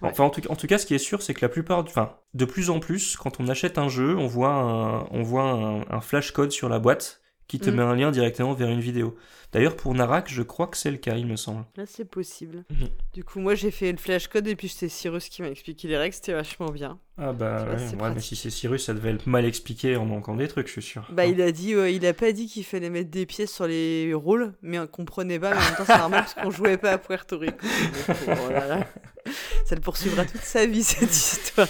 Ouais. 0.00 0.10
enfin, 0.10 0.24
en, 0.24 0.30
tout, 0.30 0.42
en 0.48 0.54
tout 0.54 0.68
cas, 0.68 0.78
ce 0.78 0.86
qui 0.86 0.94
est 0.94 0.98
sûr, 0.98 1.22
c'est 1.22 1.34
que 1.34 1.40
la 1.40 1.48
plupart, 1.48 1.80
enfin, 1.80 2.14
de 2.34 2.44
plus 2.44 2.70
en 2.70 2.78
plus, 2.78 3.16
quand 3.16 3.40
on 3.40 3.48
achète 3.48 3.78
un 3.78 3.88
jeu, 3.88 4.16
on 4.16 4.28
voit 4.28 4.52
un, 4.52 5.06
on 5.10 5.22
voit 5.22 5.42
un, 5.42 5.80
un 5.90 6.00
flash 6.00 6.30
code 6.30 6.52
sur 6.52 6.68
la 6.68 6.78
boîte 6.78 7.20
qui 7.48 7.58
te 7.58 7.68
Mm. 7.68 7.74
met 7.74 7.82
un 7.82 7.96
lien 7.96 8.10
directement 8.12 8.52
vers 8.54 8.68
une 8.68 8.78
vidéo. 8.80 9.16
D'ailleurs, 9.52 9.76
pour 9.76 9.94
Narak, 9.94 10.30
je 10.32 10.42
crois 10.42 10.66
que 10.66 10.78
c'est 10.78 10.90
le 10.90 10.96
cas, 10.96 11.14
il 11.16 11.26
me 11.26 11.36
semble. 11.36 11.64
Là, 11.76 11.84
c'est 11.86 12.06
possible. 12.06 12.64
Mhm. 12.70 12.88
Du 13.12 13.22
coup, 13.22 13.38
moi, 13.38 13.54
j'ai 13.54 13.70
fait 13.70 13.92
le 13.92 13.98
flash 13.98 14.28
code 14.28 14.46
et 14.46 14.56
puis 14.56 14.68
c'était 14.68 14.88
Cyrus 14.88 15.28
qui 15.28 15.42
m'a 15.42 15.48
expliqué 15.48 15.88
les 15.88 15.98
règles, 15.98 16.14
c'était 16.14 16.32
vachement 16.32 16.70
bien. 16.70 16.98
Ah 17.18 17.34
bah 17.34 17.66
ouais, 17.68 17.76
c'est 17.78 18.00
ouais, 18.00 18.14
mais 18.14 18.20
si 18.20 18.34
c'est 18.34 18.48
Cyrus, 18.48 18.86
ça 18.86 18.94
devait 18.94 19.10
être 19.10 19.26
mal 19.26 19.44
expliqué 19.44 19.96
en 19.96 20.06
manquant 20.06 20.34
des 20.34 20.48
trucs, 20.48 20.68
je 20.68 20.72
suis 20.72 20.82
sûr. 20.82 21.06
Bah, 21.12 21.24
Hein. 21.24 21.26
il 21.26 21.42
a 21.42 21.52
dit, 21.52 21.74
euh, 21.74 21.90
il 21.90 22.06
a 22.06 22.14
pas 22.14 22.32
dit 22.32 22.46
qu'il 22.46 22.64
fallait 22.64 22.88
mettre 22.88 23.10
des 23.10 23.26
pièces 23.26 23.52
sur 23.52 23.66
les 23.66 24.14
rôles, 24.14 24.54
mais 24.62 24.78
on 24.78 24.86
comprenait 24.86 25.38
pas, 25.38 25.50
mais 25.50 25.60
en 25.60 25.64
même 25.64 25.74
temps, 25.76 25.84
c'est 25.86 25.98
normal 25.98 26.20
parce 26.22 26.34
qu'on 26.34 26.50
jouait 26.50 26.78
pas 26.78 26.92
à 26.92 26.98
Puerto 26.98 27.38
Rico. 27.38 27.66
Ça 29.66 29.76
le 29.76 29.80
poursuivra 29.80 30.24
toute 30.24 30.40
sa 30.40 30.66
vie, 30.66 30.82
cette 30.82 31.10
histoire. 31.10 31.68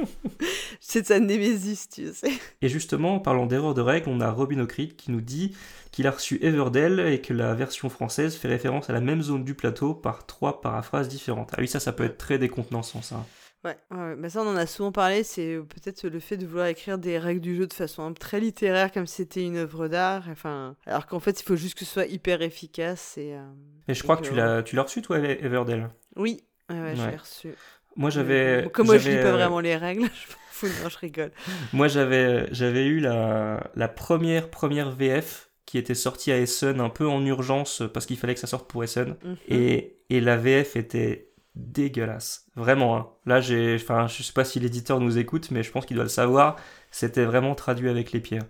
c'est 0.80 1.02
de 1.02 1.06
sa 1.06 1.18
némésis, 1.18 1.88
tu 1.88 2.12
sais. 2.12 2.32
Et 2.60 2.68
justement, 2.68 3.14
en 3.14 3.20
parlant 3.20 3.46
d'erreur 3.46 3.72
de 3.74 3.80
règles, 3.80 4.10
on 4.10 4.20
a 4.20 4.30
Robin 4.30 4.58
O'Creed 4.60 4.94
qui 4.96 5.10
nous 5.10 5.22
dit 5.22 5.56
qu'il 5.94 6.08
a 6.08 6.10
reçu 6.10 6.40
Everdell 6.42 6.98
et 6.98 7.20
que 7.20 7.32
la 7.32 7.54
version 7.54 7.88
française 7.88 8.34
fait 8.36 8.48
référence 8.48 8.90
à 8.90 8.92
la 8.92 9.00
même 9.00 9.22
zone 9.22 9.44
du 9.44 9.54
plateau 9.54 9.94
par 9.94 10.26
trois 10.26 10.60
paraphrases 10.60 11.08
différentes. 11.08 11.50
Ah 11.52 11.58
oui, 11.60 11.68
ça, 11.68 11.78
ça 11.78 11.92
peut 11.92 12.02
être 12.02 12.18
très 12.18 12.36
décontenançant, 12.36 13.00
ça. 13.00 13.24
Ouais, 13.62 13.78
ouais, 13.92 14.16
bah 14.16 14.28
ça 14.28 14.42
on 14.42 14.48
en 14.48 14.56
a 14.56 14.66
souvent 14.66 14.92
parlé, 14.92 15.22
c'est 15.22 15.56
peut-être 15.68 16.06
le 16.06 16.20
fait 16.20 16.36
de 16.36 16.46
vouloir 16.46 16.66
écrire 16.66 16.98
des 16.98 17.18
règles 17.18 17.40
du 17.40 17.56
jeu 17.56 17.66
de 17.66 17.72
façon 17.72 18.12
très 18.12 18.38
littéraire 18.38 18.92
comme 18.92 19.06
si 19.06 19.14
c'était 19.14 19.42
une 19.42 19.56
œuvre 19.56 19.88
d'art, 19.88 20.24
enfin, 20.28 20.76
alors 20.84 21.06
qu'en 21.06 21.18
fait 21.20 21.40
il 21.40 21.44
faut 21.44 21.56
juste 21.56 21.78
que 21.78 21.86
ce 21.86 21.90
soit 21.92 22.04
hyper 22.06 22.42
efficace 22.42 23.16
et... 23.16 23.32
euh, 23.32 23.40
Et 23.88 23.94
je 23.94 24.02
crois 24.02 24.16
que 24.16 24.22
que, 24.22 24.28
tu 24.28 24.34
l'as, 24.34 24.62
tu 24.64 24.76
l'as 24.76 24.82
reçu, 24.82 25.00
toi, 25.00 25.18
Everdell? 25.18 25.88
Oui, 26.16 26.42
ouais, 26.68 26.78
ouais, 26.78 26.94
je 26.96 27.08
l'ai 27.08 27.16
reçu. 27.16 27.54
Moi, 27.96 28.10
j'avais. 28.10 28.62
Bon, 28.64 28.68
Comme 28.70 28.86
moi 28.86 28.98
je 28.98 29.08
lis 29.08 29.16
pas 29.16 29.28
euh, 29.28 29.32
vraiment 29.32 29.60
les 29.60 29.76
règles, 29.76 30.08
je 30.60 30.66
non 30.82 30.88
je 30.88 30.98
rigole. 30.98 31.30
Moi, 31.72 31.88
j'avais, 31.88 32.52
j'avais 32.52 32.84
eu 32.86 32.98
la, 33.00 33.70
la 33.76 33.88
première, 33.88 34.50
première 34.50 34.90
VF 34.90 35.50
qui 35.66 35.78
était 35.78 35.94
sortie 35.94 36.30
à 36.32 36.38
Essen 36.38 36.80
un 36.80 36.90
peu 36.90 37.08
en 37.08 37.24
urgence 37.24 37.82
parce 37.92 38.06
qu'il 38.06 38.16
fallait 38.18 38.34
que 38.34 38.40
ça 38.40 38.46
sorte 38.46 38.68
pour 38.70 38.84
Essen. 38.84 39.16
Mhm. 39.24 39.36
Et, 39.48 39.96
et 40.10 40.20
la 40.20 40.36
VF 40.36 40.76
était 40.76 41.30
dégueulasse. 41.54 42.46
Vraiment. 42.56 42.96
hein. 42.96 43.08
Là, 43.26 43.40
j'ai, 43.40 43.76
enfin, 43.76 44.06
je 44.08 44.22
sais 44.22 44.32
pas 44.32 44.44
si 44.44 44.60
l'éditeur 44.60 45.00
nous 45.00 45.18
écoute, 45.18 45.50
mais 45.50 45.62
je 45.62 45.70
pense 45.70 45.86
qu'il 45.86 45.94
doit 45.96 46.04
le 46.04 46.10
savoir. 46.10 46.56
C'était 46.90 47.24
vraiment 47.24 47.54
traduit 47.54 47.88
avec 47.88 48.12
les 48.12 48.20
pieds. 48.20 48.40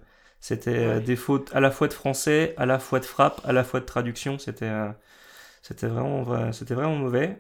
C'était 0.40 0.76
euh, 0.78 0.94
Ouais. 0.96 1.00
des 1.00 1.16
fautes 1.16 1.50
à 1.54 1.60
la 1.60 1.70
fois 1.70 1.88
de 1.88 1.92
français, 1.94 2.54
à 2.56 2.66
la 2.66 2.78
fois 2.78 3.00
de 3.00 3.04
frappe, 3.04 3.40
à 3.44 3.52
la 3.52 3.64
fois 3.64 3.80
de 3.80 3.84
traduction. 3.86 4.38
C'était, 4.38 4.66
euh, 4.66 4.88
c'était 5.62 5.86
vraiment, 5.86 6.22
vra- 6.22 6.52
c'était 6.52 6.74
vraiment 6.74 6.96
mauvais. 6.96 7.38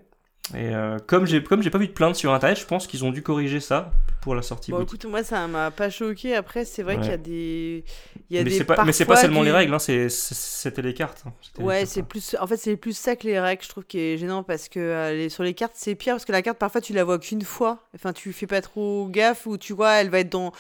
Et 0.52 0.74
euh, 0.74 0.98
comme 1.06 1.26
j'ai, 1.26 1.42
comme 1.42 1.62
j'ai 1.62 1.70
pas 1.70 1.78
vu 1.78 1.86
de 1.88 1.92
plainte 1.92 2.16
sur 2.16 2.32
internet, 2.34 2.58
je 2.58 2.66
pense 2.66 2.86
qu'ils 2.86 3.02
ont 3.04 3.10
dû 3.10 3.22
corriger 3.22 3.60
ça 3.60 3.92
pour 4.20 4.34
la 4.34 4.42
sortie 4.42 4.72
Bon 4.72 4.78
boutique. 4.78 5.00
écoute, 5.00 5.10
moi 5.10 5.24
ça 5.24 5.46
m'a 5.46 5.70
pas 5.70 5.88
choqué, 5.88 6.34
après 6.36 6.66
c'est 6.66 6.82
vrai 6.82 6.96
Ouais. 6.96 7.00
qu'il 7.00 7.10
y 7.10 7.14
a 7.14 7.16
des... 7.16 7.84
Il 8.28 8.36
y 8.36 8.38
a 8.38 8.44
mais 8.44 8.50
c'est 8.50 8.64
pas, 8.64 8.84
mais 8.84 8.92
c'est 8.92 9.04
pas 9.06 9.14
parfois 9.14 9.22
seulement 9.22 9.42
les 9.42 9.50
règles, 9.52 9.72
hein, 9.72 9.78
c'était 9.78 10.82
les 10.82 10.92
cartes. 10.92 11.24
hein. 11.26 11.32
Ouais, 11.58 11.86
c'est 11.86 12.02
plus. 12.02 12.36
En 12.40 12.46
fait, 12.46 12.56
c'est 12.58 12.76
plus 12.76 12.96
ça 12.96 13.16
que 13.16 13.26
les 13.26 13.40
règles, 13.40 13.62
je 13.62 13.68
trouve, 13.70 13.84
qui 13.84 13.98
est 13.98 14.18
gênant 14.18 14.42
parce 14.42 14.68
que 14.68 14.80
euh, 14.80 15.14
les- 15.14 15.28
sur 15.30 15.44
les 15.44 15.54
cartes, 15.54 15.74
c'est 15.76 15.94
pire 15.94 16.14
parce 16.14 16.24
que 16.24 16.32
la 16.32 16.42
carte, 16.42 16.58
parfois, 16.58 16.80
tu 16.80 16.92
la 16.92 17.04
vois 17.04 17.18
qu'une 17.18 17.42
fois. 17.42 17.78
Enfin, 17.94 18.12
tu 18.12 18.32
fais 18.32 18.46
pas 18.46 18.60
trop 18.60 19.08
gaffe 19.10 19.46
ou 19.46 19.56
tu 19.56 19.72
vois, 19.72 19.92
elle 19.94 20.10
va 20.10 20.20
être 20.20 20.30
dans. 20.30 20.52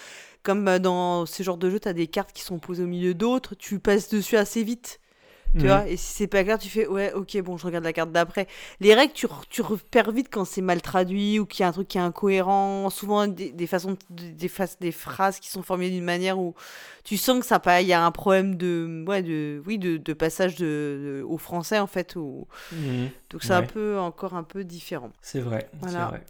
Comme 0.42 0.68
euh, 0.68 0.78
dans 0.78 1.26
ce 1.26 1.42
genre 1.42 1.56
de 1.56 1.68
jeu, 1.70 1.80
t'as 1.80 1.94
des 1.94 2.06
cartes 2.06 2.32
qui 2.32 2.42
sont 2.42 2.58
posées 2.58 2.84
au 2.84 2.86
milieu 2.86 3.14
d'autres, 3.14 3.54
tu 3.54 3.78
passes 3.80 4.08
dessus 4.08 4.36
assez 4.36 4.62
vite. 4.62 5.00
Tu 5.56 5.66
Mhm. 5.66 5.66
vois, 5.66 5.86
et 5.88 5.96
si 5.96 6.12
c'est 6.12 6.26
pas 6.26 6.42
clair, 6.42 6.58
tu 6.58 6.68
fais 6.68 6.86
ouais, 6.88 7.12
ok, 7.12 7.40
bon, 7.42 7.56
je 7.56 7.64
regarde 7.66 7.84
la 7.84 7.92
carte 7.92 8.10
d'après. 8.10 8.48
Les 8.80 8.92
règles, 8.94 9.12
tu, 9.12 9.28
tu 9.50 9.62
repères 9.62 10.10
vite 10.10 10.28
quand 10.30 10.44
c'est 10.44 10.60
mal 10.62 10.82
traduit 10.82 11.38
ou 11.38 11.46
qu'il 11.46 11.60
y 11.60 11.64
a 11.64 11.68
un 11.68 11.72
truc 11.72 11.86
qui 11.88 11.98
est 11.98 12.00
incohérent. 12.00 12.90
Souvent, 12.90 13.28
des, 13.28 13.52
des 13.52 13.66
façons, 13.68 13.96
de- 14.10 14.30
des, 14.30 14.92
phrases 14.92 15.38
qui 15.38 15.48
sont 15.48 15.62
formulées 15.62 15.90
d'une 15.90 16.04
manière 16.04 16.38
où 16.38 16.54
tu 17.04 17.16
sens 17.16 17.38
que 17.38 17.46
ça 17.46 17.60
pas, 17.60 17.82
il 17.82 17.86
y 17.88 17.92
a 17.92 18.04
un 18.04 18.10
problème 18.10 18.56
de, 18.56 19.04
ouais, 19.06 19.22
de, 19.22 19.62
oui, 19.66 19.78
de, 19.78 19.96
de 19.96 20.12
passage 20.12 20.56
de, 20.56 21.20
de- 21.20 21.24
au 21.26 21.38
français 21.38 21.78
en 21.78 21.86
fait. 21.86 22.16
Ou... 22.16 22.46
Mhm. 22.72 23.10
Donc 23.30 23.42
c'est 23.42 23.52
un 23.54 23.62
peu 23.62 23.98
encore 23.98 24.34
un 24.34 24.42
peu 24.44 24.64
différent. 24.64 25.12
C'est 25.20 25.40
vrai, 25.40 25.68
Voilà. 25.80 26.20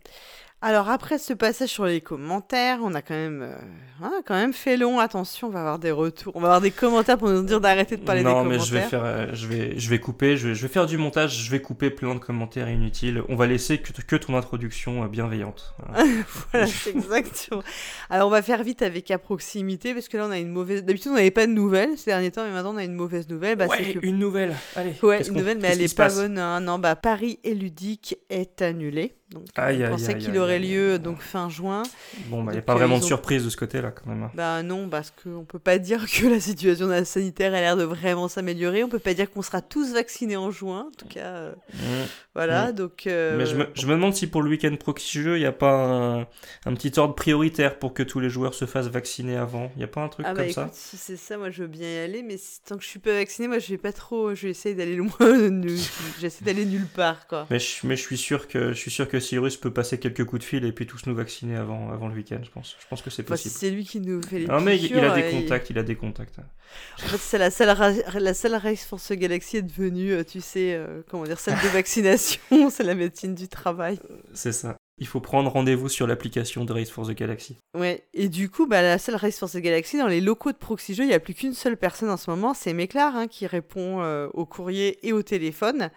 Alors 0.63 0.89
après 0.89 1.19
ce 1.19 1.35
passage 1.35 1.69
sur 1.69 1.85
les 1.85 2.01
commentaires, 2.01 2.79
on 2.83 2.95
a 2.95 3.03
quand 3.03 3.13
même, 3.13 3.43
euh, 3.43 3.55
on 4.01 4.07
a 4.07 4.23
quand 4.25 4.35
même 4.35 4.55
fait 4.55 4.79
long. 4.79 4.99
Attention, 4.99 5.49
on 5.49 5.51
va 5.51 5.61
avoir 5.61 5.79
des 5.79 5.91
retours, 5.91 6.35
on 6.37 6.41
va 6.41 6.47
avoir 6.47 6.63
des 6.63 6.71
commentaires 6.71 7.19
pour 7.19 7.29
nous 7.29 7.43
dire 7.43 7.61
d'arrêter 7.61 7.99
de 7.99 8.03
parler 8.03 8.23
des 8.23 8.25
non, 8.31 8.37
commentaires. 8.37 8.59
mais 8.61 8.65
je 8.65 8.73
vais 8.73 8.81
faire, 8.81 9.05
euh, 9.05 9.27
je 9.35 9.47
vais, 9.47 9.79
je 9.79 9.91
vais 9.91 9.99
couper, 9.99 10.39
je 10.39 10.49
vais, 10.49 10.55
je 10.55 10.63
vais 10.63 10.73
faire 10.73 10.87
du 10.87 10.97
montage, 10.97 11.37
je 11.45 11.51
vais 11.51 11.61
couper 11.61 11.91
plein 11.91 12.15
de 12.15 12.19
commentaires 12.19 12.71
inutiles. 12.71 13.23
On 13.29 13.37
va 13.37 13.47
laisser 13.47 13.77
que, 13.77 13.93
que 14.01 14.17
ton 14.17 14.35
introduction 14.39 15.05
euh, 15.05 15.09
bienveillante. 15.09 15.75
Voilà. 15.87 16.05
voilà, 16.53 16.67
c'est 16.67 16.91
exactement. 16.97 17.63
Alors 18.09 18.29
on 18.29 18.31
va 18.31 18.41
faire 18.41 18.63
vite 18.63 18.81
avec 18.81 19.11
à 19.11 19.19
proximité 19.19 19.93
parce 19.93 20.09
que 20.09 20.17
là 20.17 20.25
on 20.27 20.31
a 20.31 20.39
une 20.39 20.49
mauvaise. 20.49 20.83
D'habitude 20.83 21.11
on 21.13 21.17
n'avait 21.17 21.31
pas 21.31 21.47
de 21.47 21.53
nouvelles 21.53 21.99
ces 21.99 22.11
derniers 22.11 22.31
temps, 22.31 22.43
mais 22.43 22.53
maintenant 22.53 22.73
on 22.73 22.79
a 22.79 22.85
une 22.85 22.95
mauvaise 22.95 23.29
nouvelle. 23.29 23.57
Bah, 23.57 23.67
ouais, 23.67 23.77
c'est 23.85 23.93
que 24.01 24.07
une 24.07 24.19
nouvelle. 24.19 24.55
Allez. 24.77 24.95
Ouais, 25.03 25.27
une 25.29 25.35
nouvelle, 25.37 25.59
mais 25.61 25.69
elle 25.73 25.83
est 25.83 25.95
pas 25.95 26.09
bonne. 26.09 26.39
hein. 26.39 26.61
Non, 26.63 26.79
bah 26.79 26.97
Paris 26.97 27.39
et 27.45 27.53
Ludique 27.55 28.17
est 28.31 28.63
annulé. 28.63 29.15
Donc, 29.35 29.45
Aïe, 29.57 29.85
on 29.87 29.91
pensait 29.91 30.17
qu'il 30.17 30.39
aurait 30.39 30.55
aïe, 30.55 30.69
lieu 30.73 30.93
aïe. 30.95 30.99
donc 31.01 31.21
fin 31.21 31.49
juin. 31.51 31.83
Bon, 32.27 32.43
bah, 32.43 32.53
il 32.53 32.55
n'y 32.55 32.59
a 32.61 32.63
pas 32.63 32.73
euh, 32.73 32.77
vraiment 32.77 32.99
de 32.99 33.03
ont- 33.05 33.07
surprise 33.07 33.45
de 33.45 33.51
ce 33.51 33.57
côté-là, 33.57 33.91
quand 33.91 34.07
même. 34.09 34.23
hein. 34.23 34.31
Bah 34.35 34.63
non, 34.63 34.89
parce 34.89 35.11
qu'on 35.13 35.45
peut 35.45 35.59
pas 35.59 35.79
dire 35.91 36.07
que 36.11 36.27
la 36.27 36.41
situation 36.41 36.89
sanitaire 37.05 37.53
a 37.55 37.61
l'air 37.61 37.77
de 37.77 37.85
vraiment 37.85 38.29
s'améliorer. 38.29 38.83
On 38.85 38.89
peut 38.89 38.99
pas 38.99 39.15
dire 39.15 39.31
qu'on 39.31 39.43
sera 39.43 39.61
tous 39.61 39.93
vaccinés 39.93 40.37
en 40.37 40.51
juin. 40.51 40.87
En 40.89 40.97
tout 40.97 41.09
cas, 41.09 41.27
euh, 41.27 41.53
Mm. 41.75 42.07
voilà. 42.35 42.71
Mm. 42.71 42.75
Donc. 42.77 43.07
euh, 43.07 43.37
Mais 43.39 43.47
je 43.47 43.57
me, 43.57 43.67
je 43.75 43.87
me 43.87 43.93
demande 43.93 44.15
si 44.15 44.27
pour 44.27 44.43
le 44.43 44.51
week-end 44.51 44.75
proxy 44.77 45.21
jeu, 45.21 45.37
il 45.37 45.41
n'y 45.41 45.47
a 45.47 45.53
pas 45.53 45.73
un, 45.75 46.21
un 46.21 46.75
petit 46.75 46.99
ordre 46.99 47.15
prioritaire 47.15 47.79
pour 47.79 47.93
que 47.95 48.03
tous 48.03 48.21
les 48.21 48.31
joueurs 48.31 48.55
se 48.55 48.65
fassent 48.65 48.87
vacciner 48.89 49.37
avant. 49.37 49.71
Il 49.75 49.79
n'y 49.79 49.85
a 49.85 49.89
pas 49.89 50.01
un 50.03 50.09
truc 50.09 50.25
Ah 50.29 50.35
bah 50.35 50.45
comme 50.45 50.53
ça 50.53 50.63
écoute, 50.63 50.75
si 50.75 50.97
c'est 50.97 51.17
ça, 51.17 51.37
moi 51.37 51.51
je 51.51 51.63
veux 51.63 51.69
bien 51.69 51.89
y 51.89 51.99
aller, 51.99 52.23
mais 52.23 52.37
tant 52.67 52.77
que 52.77 52.83
je 52.85 52.89
suis 52.89 52.99
pas 53.01 53.13
vaccinée, 53.15 53.49
moi 53.49 53.59
je 53.59 53.69
vais 53.69 53.79
pas 53.79 53.93
trop, 53.93 54.35
je 54.35 54.43
vais 54.43 54.51
essayer 54.51 54.75
d'aller 54.75 54.97
loin, 54.97 55.11
j'essaie 56.21 56.45
d'aller 56.45 56.65
nulle 56.65 56.87
part 56.87 57.27
quoi. 57.27 57.47
mais 57.51 57.59
je, 57.59 57.87
mais 57.87 57.97
je 57.97 58.03
suis 58.03 58.17
sûr 58.19 58.49
que 58.49 58.69
je 58.73 58.79
suis 58.79 58.91
sûr 58.91 59.09
que 59.09 59.21
Cyrus 59.25 59.57
peut 59.57 59.73
passer 59.73 59.99
quelques 59.99 60.25
coups 60.25 60.41
de 60.41 60.45
fil 60.47 60.65
et 60.65 60.73
puis 60.73 60.87
tous 60.87 61.07
nous 61.07 61.15
vacciner 61.15 61.57
avant, 61.57 61.91
avant 61.91 62.09
le 62.09 62.15
week-end, 62.15 62.39
je 62.43 62.51
pense. 62.51 62.77
Je 62.81 62.87
pense 62.89 63.03
que 63.03 63.11
c'est 63.11 63.23
Enfin, 63.25 63.37
si 63.37 63.45
possible. 63.49 63.59
c'est 63.61 63.71
lui 63.71 63.85
qui 63.85 64.01
nous 64.01 64.23
fait 64.23 64.41
les 64.41 64.47
non 64.47 64.61
mais 64.61 64.77
il, 64.77 64.87
il 64.87 64.99
a 64.99 65.15
des 65.15 65.23
euh, 65.23 65.31
il- 65.31 65.43
contacts, 65.43 65.71
il 65.71 65.79
a 65.79 65.83
des 65.83 65.97
contacts. 65.97 66.37
En 66.39 67.07
fait, 67.09 67.19
c'est 67.19 67.39
la 67.39 67.51
seule, 67.51 67.71
ra- 67.71 67.93
la 68.19 68.35
seule 68.35 68.55
Race 68.55 68.85
Force 68.85 69.13
Galaxy 69.13 69.59
est 69.59 69.63
devenue, 69.63 70.13
euh, 70.13 70.25
tu 70.25 70.41
sais, 70.41 70.75
euh, 70.75 71.03
comment 71.09 71.25
dire, 71.25 71.39
celle 71.41 71.55
de 71.55 71.69
vaccination, 71.73 72.41
c'est 72.71 72.85
la 72.85 72.95
médecine 72.95 73.35
du 73.35 73.49
travail. 73.49 73.99
C'est 74.33 74.53
ça. 74.53 74.77
Il 74.99 75.09
faut 75.09 75.21
prendre 75.21 75.51
rendez-vous 75.51 75.89
sur 75.89 76.07
l'application 76.07 76.65
de 76.65 76.73
Race 76.73 76.89
for 76.89 77.05
the 77.05 77.11
Galaxy. 77.11 77.57
Ouais, 77.77 78.05
et 78.15 78.29
du 78.29 78.49
coup, 78.49 78.69
bah, 78.69 78.81
la 78.81 78.99
seule 78.99 79.17
Race 79.17 79.37
Force 79.41 79.57
Galaxy, 79.57 79.99
dans 79.99 80.07
les 80.07 80.21
locaux 80.21 80.53
de 80.53 80.57
Proxy 80.57 80.95
Jeux, 80.95 81.03
il 81.03 81.09
n'y 81.09 81.15
a 81.15 81.19
plus 81.19 81.35
qu'une 81.35 81.53
seule 81.53 81.77
personne 81.77 82.11
en 82.11 82.17
ce 82.17 82.31
moment, 82.31 82.55
c'est 82.55 82.73
Méclar, 82.73 83.17
hein, 83.17 83.27
qui 83.27 83.49
répond 83.49 84.03
euh, 84.03 84.29
au 84.35 84.47
courrier 84.47 85.05
et 85.07 85.13
au 85.13 85.23
téléphone. 85.25 85.91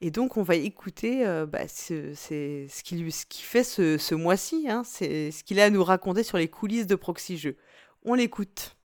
Et 0.00 0.10
donc, 0.10 0.36
on 0.36 0.42
va 0.42 0.54
écouter 0.54 1.26
euh, 1.26 1.44
bah, 1.44 1.66
ce, 1.66 2.14
c'est 2.14 2.68
ce 2.68 2.84
qu'il 2.84 3.12
ce 3.12 3.26
qu'il 3.26 3.44
fait 3.44 3.64
ce, 3.64 3.98
ce 3.98 4.14
mois-ci, 4.14 4.68
hein, 4.68 4.82
c'est 4.84 5.32
ce 5.32 5.42
qu'il 5.42 5.58
a 5.58 5.64
à 5.64 5.70
nous 5.70 5.82
raconter 5.82 6.22
sur 6.22 6.38
les 6.38 6.48
coulisses 6.48 6.86
de 6.86 6.94
Proxy 6.94 7.36
Jeux. 7.36 7.56
On 8.04 8.14
l'écoute. 8.14 8.76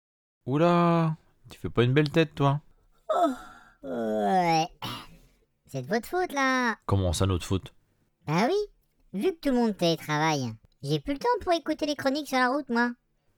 Oula, 0.46 1.16
tu 1.50 1.60
fais 1.60 1.70
pas 1.70 1.84
une 1.84 1.94
belle 1.94 2.10
tête, 2.10 2.34
toi 2.34 2.62
Ouais. 3.84 4.66
C'est 5.68 5.84
de 5.84 5.88
votre 5.88 6.08
faute 6.08 6.34
là. 6.34 6.76
Comment 6.88 7.14
ça, 7.14 7.28
notre 7.28 7.46
faute? 7.46 7.74
Bah 8.26 8.48
oui. 8.48 8.56
Vu 9.14 9.32
que 9.34 9.40
tout 9.40 9.50
le 9.50 9.56
monde 9.56 9.78
télétravaille, 9.78 10.52
j'ai 10.82 11.00
plus 11.00 11.14
le 11.14 11.20
temps 11.20 11.28
pour 11.42 11.54
écouter 11.54 11.86
les 11.86 11.96
chroniques 11.96 12.28
sur 12.28 12.40
la 12.40 12.50
route, 12.50 12.70
moi. 12.70 12.92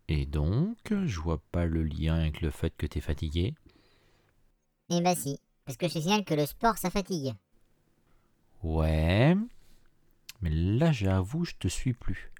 Et 0.07 0.25
donc, 0.25 0.77
je 0.91 1.19
vois 1.19 1.41
pas 1.51 1.65
le 1.65 1.83
lien 1.83 2.15
avec 2.15 2.41
le 2.41 2.51
fait 2.51 2.73
que 2.77 2.85
t'es 2.85 3.01
fatigué? 3.01 3.53
Eh 4.89 5.01
bah 5.01 5.15
si. 5.15 5.39
Parce 5.65 5.77
que 5.77 5.88
je 5.88 5.95
te 5.95 5.99
signale 5.99 6.23
que 6.23 6.35
le 6.35 6.45
sport, 6.45 6.77
ça 6.77 6.89
fatigue. 6.89 7.33
Ouais. 8.65 9.36
Mais 10.41 10.49
là, 10.49 10.91
j'avoue, 10.91 11.45
je 11.45 11.54
te 11.54 11.67
suis 11.67 11.93
plus. 11.93 12.32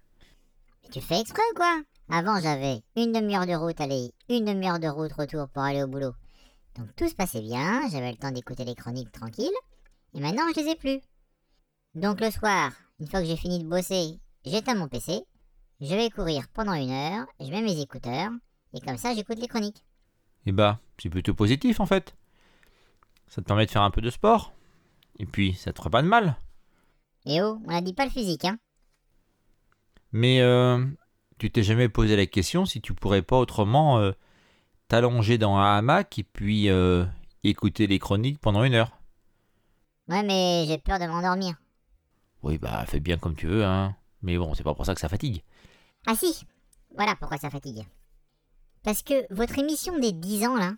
Mais 0.82 0.90
tu 0.90 1.00
fais 1.00 1.20
exprès 1.20 1.44
ou 1.52 1.56
quoi? 1.56 1.84
Avant, 2.10 2.42
j'avais 2.42 2.82
une 2.96 3.12
demi-heure 3.12 3.46
de 3.46 3.54
route 3.54 3.80
aller, 3.80 4.12
une 4.28 4.46
demi-heure 4.46 4.80
de 4.80 4.88
route 4.88 5.14
retour 5.14 5.48
pour 5.50 5.62
aller 5.62 5.84
au 5.84 5.88
boulot. 5.88 6.14
Donc 6.78 6.88
tout 6.96 7.08
se 7.08 7.14
passait 7.14 7.42
bien, 7.42 7.88
j'avais 7.92 8.10
le 8.10 8.18
temps 8.18 8.32
d'écouter 8.32 8.66
les 8.66 8.74
chroniques 8.74 9.12
tranquille. 9.12 9.54
Et 10.16 10.20
maintenant, 10.20 10.46
je 10.56 10.62
les 10.62 10.72
ai 10.72 10.76
plus. 10.76 11.00
Donc 11.94 12.20
le 12.20 12.32
soir, 12.32 12.72
une 13.00 13.08
fois 13.08 13.22
que 13.22 13.28
j'ai 13.28 13.38
fini 13.38 13.64
de 13.64 13.70
bosser, 13.70 14.20
j'éteins 14.46 14.74
mon 14.74 14.88
PC, 14.88 15.22
je 15.80 15.94
vais 15.94 16.10
courir 16.10 16.48
pendant 16.56 16.74
une 16.74 16.92
heure, 16.92 17.28
je 17.40 17.52
mets 17.52 17.62
mes 17.62 17.80
écouteurs, 17.80 18.32
et 18.74 18.82
comme 18.82 18.98
ça, 18.98 19.14
j'écoute 19.14 19.40
les 19.40 19.48
chroniques. 19.48 19.86
Eh 20.48 20.52
bah, 20.52 20.80
c'est 21.00 21.10
plutôt 21.10 21.36
positif 21.36 21.80
en 21.80 21.86
fait. 21.86 22.16
Ça 23.28 23.44
te 23.44 23.48
permet 23.48 23.68
de 23.68 23.72
faire 23.72 23.84
un 23.84 23.92
peu 23.92 24.02
de 24.02 24.10
sport. 24.10 24.55
Et 25.20 25.26
puis, 25.26 25.54
ça 25.54 25.72
te 25.72 25.78
fera 25.78 25.90
pas 25.90 26.02
de 26.02 26.08
mal. 26.08 26.38
Et 27.26 27.42
oh, 27.42 27.60
on 27.66 27.76
a 27.76 27.82
dit 27.82 27.94
pas 27.94 28.06
le 28.06 28.12
physique, 28.12 28.46
hein 28.46 28.60
Mais 30.12 30.42
euh, 30.42 30.86
tu 31.38 31.52
t'es 31.52 31.64
jamais 31.64 31.90
posé 31.90 32.16
la 32.16 32.26
question 32.26 32.66
si 32.66 32.82
tu 32.82 32.94
pourrais 32.94 33.22
pas 33.22 33.38
autrement 33.38 34.00
euh, 34.00 34.12
t'allonger 34.88 35.38
dans 35.38 35.56
un 35.56 35.78
hamac 35.78 36.20
et 36.20 36.24
puis 36.24 36.70
euh, 36.70 37.06
écouter 37.44 37.88
les 37.88 38.00
chroniques 38.00 38.40
pendant 38.40 38.64
une 38.64 38.76
heure. 38.76 39.00
Ouais, 40.08 40.24
mais 40.24 40.66
j'ai 40.68 40.78
peur 40.78 41.00
de 41.00 41.06
m'endormir. 41.06 41.56
Oui, 42.44 42.60
bah, 42.60 42.86
fais 42.86 43.00
bien 43.00 43.18
comme 43.18 43.36
tu 43.36 43.48
veux, 43.48 43.66
hein. 43.66 43.96
Mais 44.22 44.38
bon, 44.38 44.54
c'est 44.54 44.64
pas 44.64 44.76
pour 44.76 44.86
ça 44.86 44.94
que 44.94 45.02
ça 45.02 45.10
fatigue. 45.10 45.42
Ah 46.06 46.16
si 46.16 46.46
Voilà 46.96 47.16
pourquoi 47.16 47.38
ça 47.38 47.50
fatigue. 47.50 47.86
Parce 48.84 49.02
que 49.02 49.34
votre 49.34 49.58
émission 49.58 49.98
des 49.98 50.12
10 50.12 50.46
ans, 50.46 50.58
là, 50.58 50.74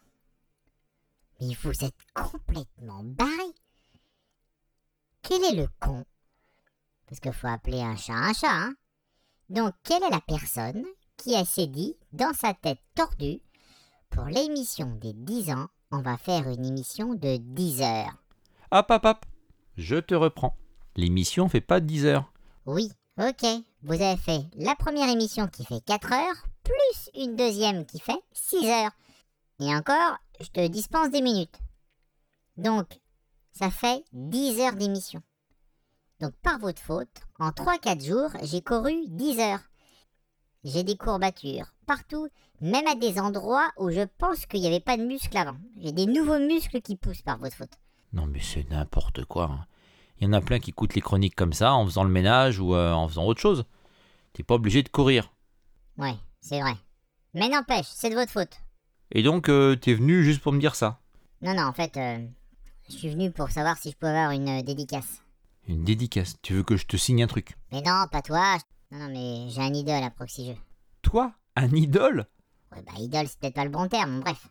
mais 1.42 1.54
vous 1.62 1.84
êtes 1.84 1.94
complètement 2.14 3.04
barré. 3.04 3.54
Quel 5.28 5.44
est 5.44 5.56
le 5.56 5.68
con? 5.82 6.06
Parce 7.06 7.20
qu'il 7.20 7.34
faut 7.34 7.48
appeler 7.48 7.82
un 7.82 7.98
chat 7.98 8.14
un 8.14 8.32
chat, 8.32 8.48
hein 8.50 8.76
Donc, 9.50 9.74
quelle 9.84 10.04
est 10.04 10.10
la 10.10 10.22
personne 10.22 10.86
qui 11.18 11.36
a 11.36 11.44
s'est 11.44 11.68
dit, 11.68 11.98
dans 12.14 12.32
sa 12.34 12.54
tête 12.54 12.80
tordue, 12.96 13.42
pour 14.10 14.24
l'émission 14.24 14.96
des 14.96 15.12
10 15.12 15.52
ans, 15.52 15.68
on 15.92 16.02
va 16.02 16.18
faire 16.18 16.48
une 16.48 16.66
émission 16.66 17.14
de 17.14 17.36
10 17.36 17.82
heures 17.82 18.24
Hop, 18.72 18.90
hop, 18.90 19.04
hop. 19.04 19.26
Je 19.76 19.98
te 19.98 20.16
reprends. 20.16 20.56
L'émission 20.96 21.50
fait 21.50 21.60
pas 21.60 21.82
10 21.82 22.06
heures. 22.06 22.32
Oui, 22.66 22.90
ok. 23.20 23.46
Vous 23.84 24.02
avez 24.02 24.16
fait 24.16 24.46
la 24.56 24.76
première 24.76 25.10
émission 25.10 25.50
qui 25.50 25.66
fait 25.66 25.84
4 25.84 26.14
heures, 26.14 26.48
plus 26.64 27.10
une 27.22 27.36
deuxième 27.36 27.86
qui 27.86 28.00
fait 28.00 28.24
6 28.32 28.66
heures. 28.66 28.92
Et 29.60 29.76
encore, 29.76 30.20
je 30.40 30.48
te 30.48 30.66
dispense 30.68 31.10
des 31.12 31.22
minutes. 31.22 31.60
Donc, 32.56 32.88
ça 33.58 33.70
fait 33.72 34.04
10 34.14 34.60
heures 34.62 34.76
d'émission. 34.76 35.22
Donc, 36.20 36.34
par 36.44 36.60
votre 36.60 36.82
faute, 36.82 37.22
en 37.40 37.50
3-4 37.50 38.04
jours, 38.06 38.30
j'ai 38.44 38.62
couru 38.62 38.94
10 39.08 39.40
heures. 39.40 39.62
J'ai 40.64 40.84
des 40.84 40.98
courbatures 40.98 41.74
partout, 41.86 42.28
même 42.60 42.88
à 42.88 42.96
des 42.96 43.20
endroits 43.20 43.70
où 43.78 43.90
je 43.90 44.06
pense 44.18 44.46
qu'il 44.46 44.62
n'y 44.62 44.68
avait 44.68 44.80
pas 44.80 44.98
de 44.98 45.04
muscles 45.06 45.38
avant. 45.38 45.58
J'ai 45.80 45.92
des 45.92 46.06
nouveaux 46.06 46.40
muscles 46.40 46.82
qui 46.82 46.96
poussent 46.96 47.22
par 47.22 47.38
votre 47.38 47.56
faute. 47.56 47.78
Non, 48.14 48.26
mais 48.26 48.42
c'est 48.42 48.70
n'importe 48.70 49.26
quoi. 49.26 49.46
hein. 49.52 49.66
Il 50.20 50.26
y 50.26 50.28
en 50.28 50.34
a 50.34 50.42
plein 50.42 50.60
qui 50.60 50.72
écoutent 50.72 50.96
les 50.96 51.02
chroniques 51.02 51.36
comme 51.36 51.54
ça, 51.54 51.74
en 51.74 51.86
faisant 51.86 52.04
le 52.04 52.10
ménage 52.10 52.60
ou 52.60 52.74
euh, 52.76 52.92
en 52.92 53.08
faisant 53.08 53.26
autre 53.26 53.40
chose. 53.40 53.66
T'es 54.34 54.44
pas 54.44 54.56
obligé 54.56 54.82
de 54.84 54.90
courir. 54.90 55.32
Ouais, 55.98 56.16
c'est 56.42 56.60
vrai. 56.60 56.74
Mais 57.34 57.50
n'empêche, 57.50 57.86
c'est 57.88 58.10
de 58.10 58.16
votre 58.16 58.32
faute. 58.32 58.58
Et 59.12 59.22
donc, 59.24 59.48
euh, 59.50 59.76
t'es 59.76 59.94
venu 59.94 60.24
juste 60.24 60.42
pour 60.42 60.52
me 60.54 60.60
dire 60.60 60.76
ça? 60.76 61.00
Non, 61.42 61.54
non, 61.54 61.64
en 61.64 61.74
fait, 61.74 61.96
euh, 61.98 62.26
je 62.90 62.96
suis 62.96 63.10
venu 63.10 63.32
pour 63.32 63.50
savoir 63.52 63.78
si 63.78 63.92
je 63.92 63.96
pouvais 63.98 64.12
avoir 64.12 64.32
une 64.32 64.48
euh, 64.60 64.62
dédicace. 64.64 65.22
Une 65.68 65.84
dédicace. 65.84 66.36
Tu 66.42 66.54
veux 66.54 66.64
que 66.64 66.78
je 66.78 66.86
te 66.86 66.98
signe 66.98 67.24
un 67.24 67.28
truc? 67.28 67.58
Mais 67.72 67.82
non, 67.82 68.06
pas 68.12 68.22
toi. 68.22 68.58
Non, 68.92 69.00
non, 69.00 69.10
mais 69.10 69.50
j'ai 69.50 69.62
un 69.62 69.74
idole 69.74 70.04
à 70.04 70.10
Proxy 70.10 70.48
Jeux. 70.48 70.58
Toi? 71.02 71.34
Un 71.56 71.70
idole? 71.76 72.26
Ouais, 72.72 72.82
bah, 72.84 72.94
idole, 73.00 73.28
c'est 73.28 73.40
peut-être 73.40 73.56
pas 73.56 73.66
le 73.66 73.70
bon 73.72 73.88
terme, 73.88 74.22
bref. 74.22 74.48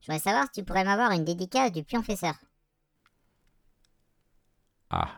Je 0.00 0.06
voudrais 0.06 0.20
savoir 0.22 0.44
si 0.46 0.60
tu 0.60 0.64
pourrais 0.64 0.84
m'avoir 0.84 1.10
une 1.12 1.24
dédicace 1.24 1.72
du 1.72 1.82
pionfesseur. 1.82 2.34
Ah. 4.90 5.08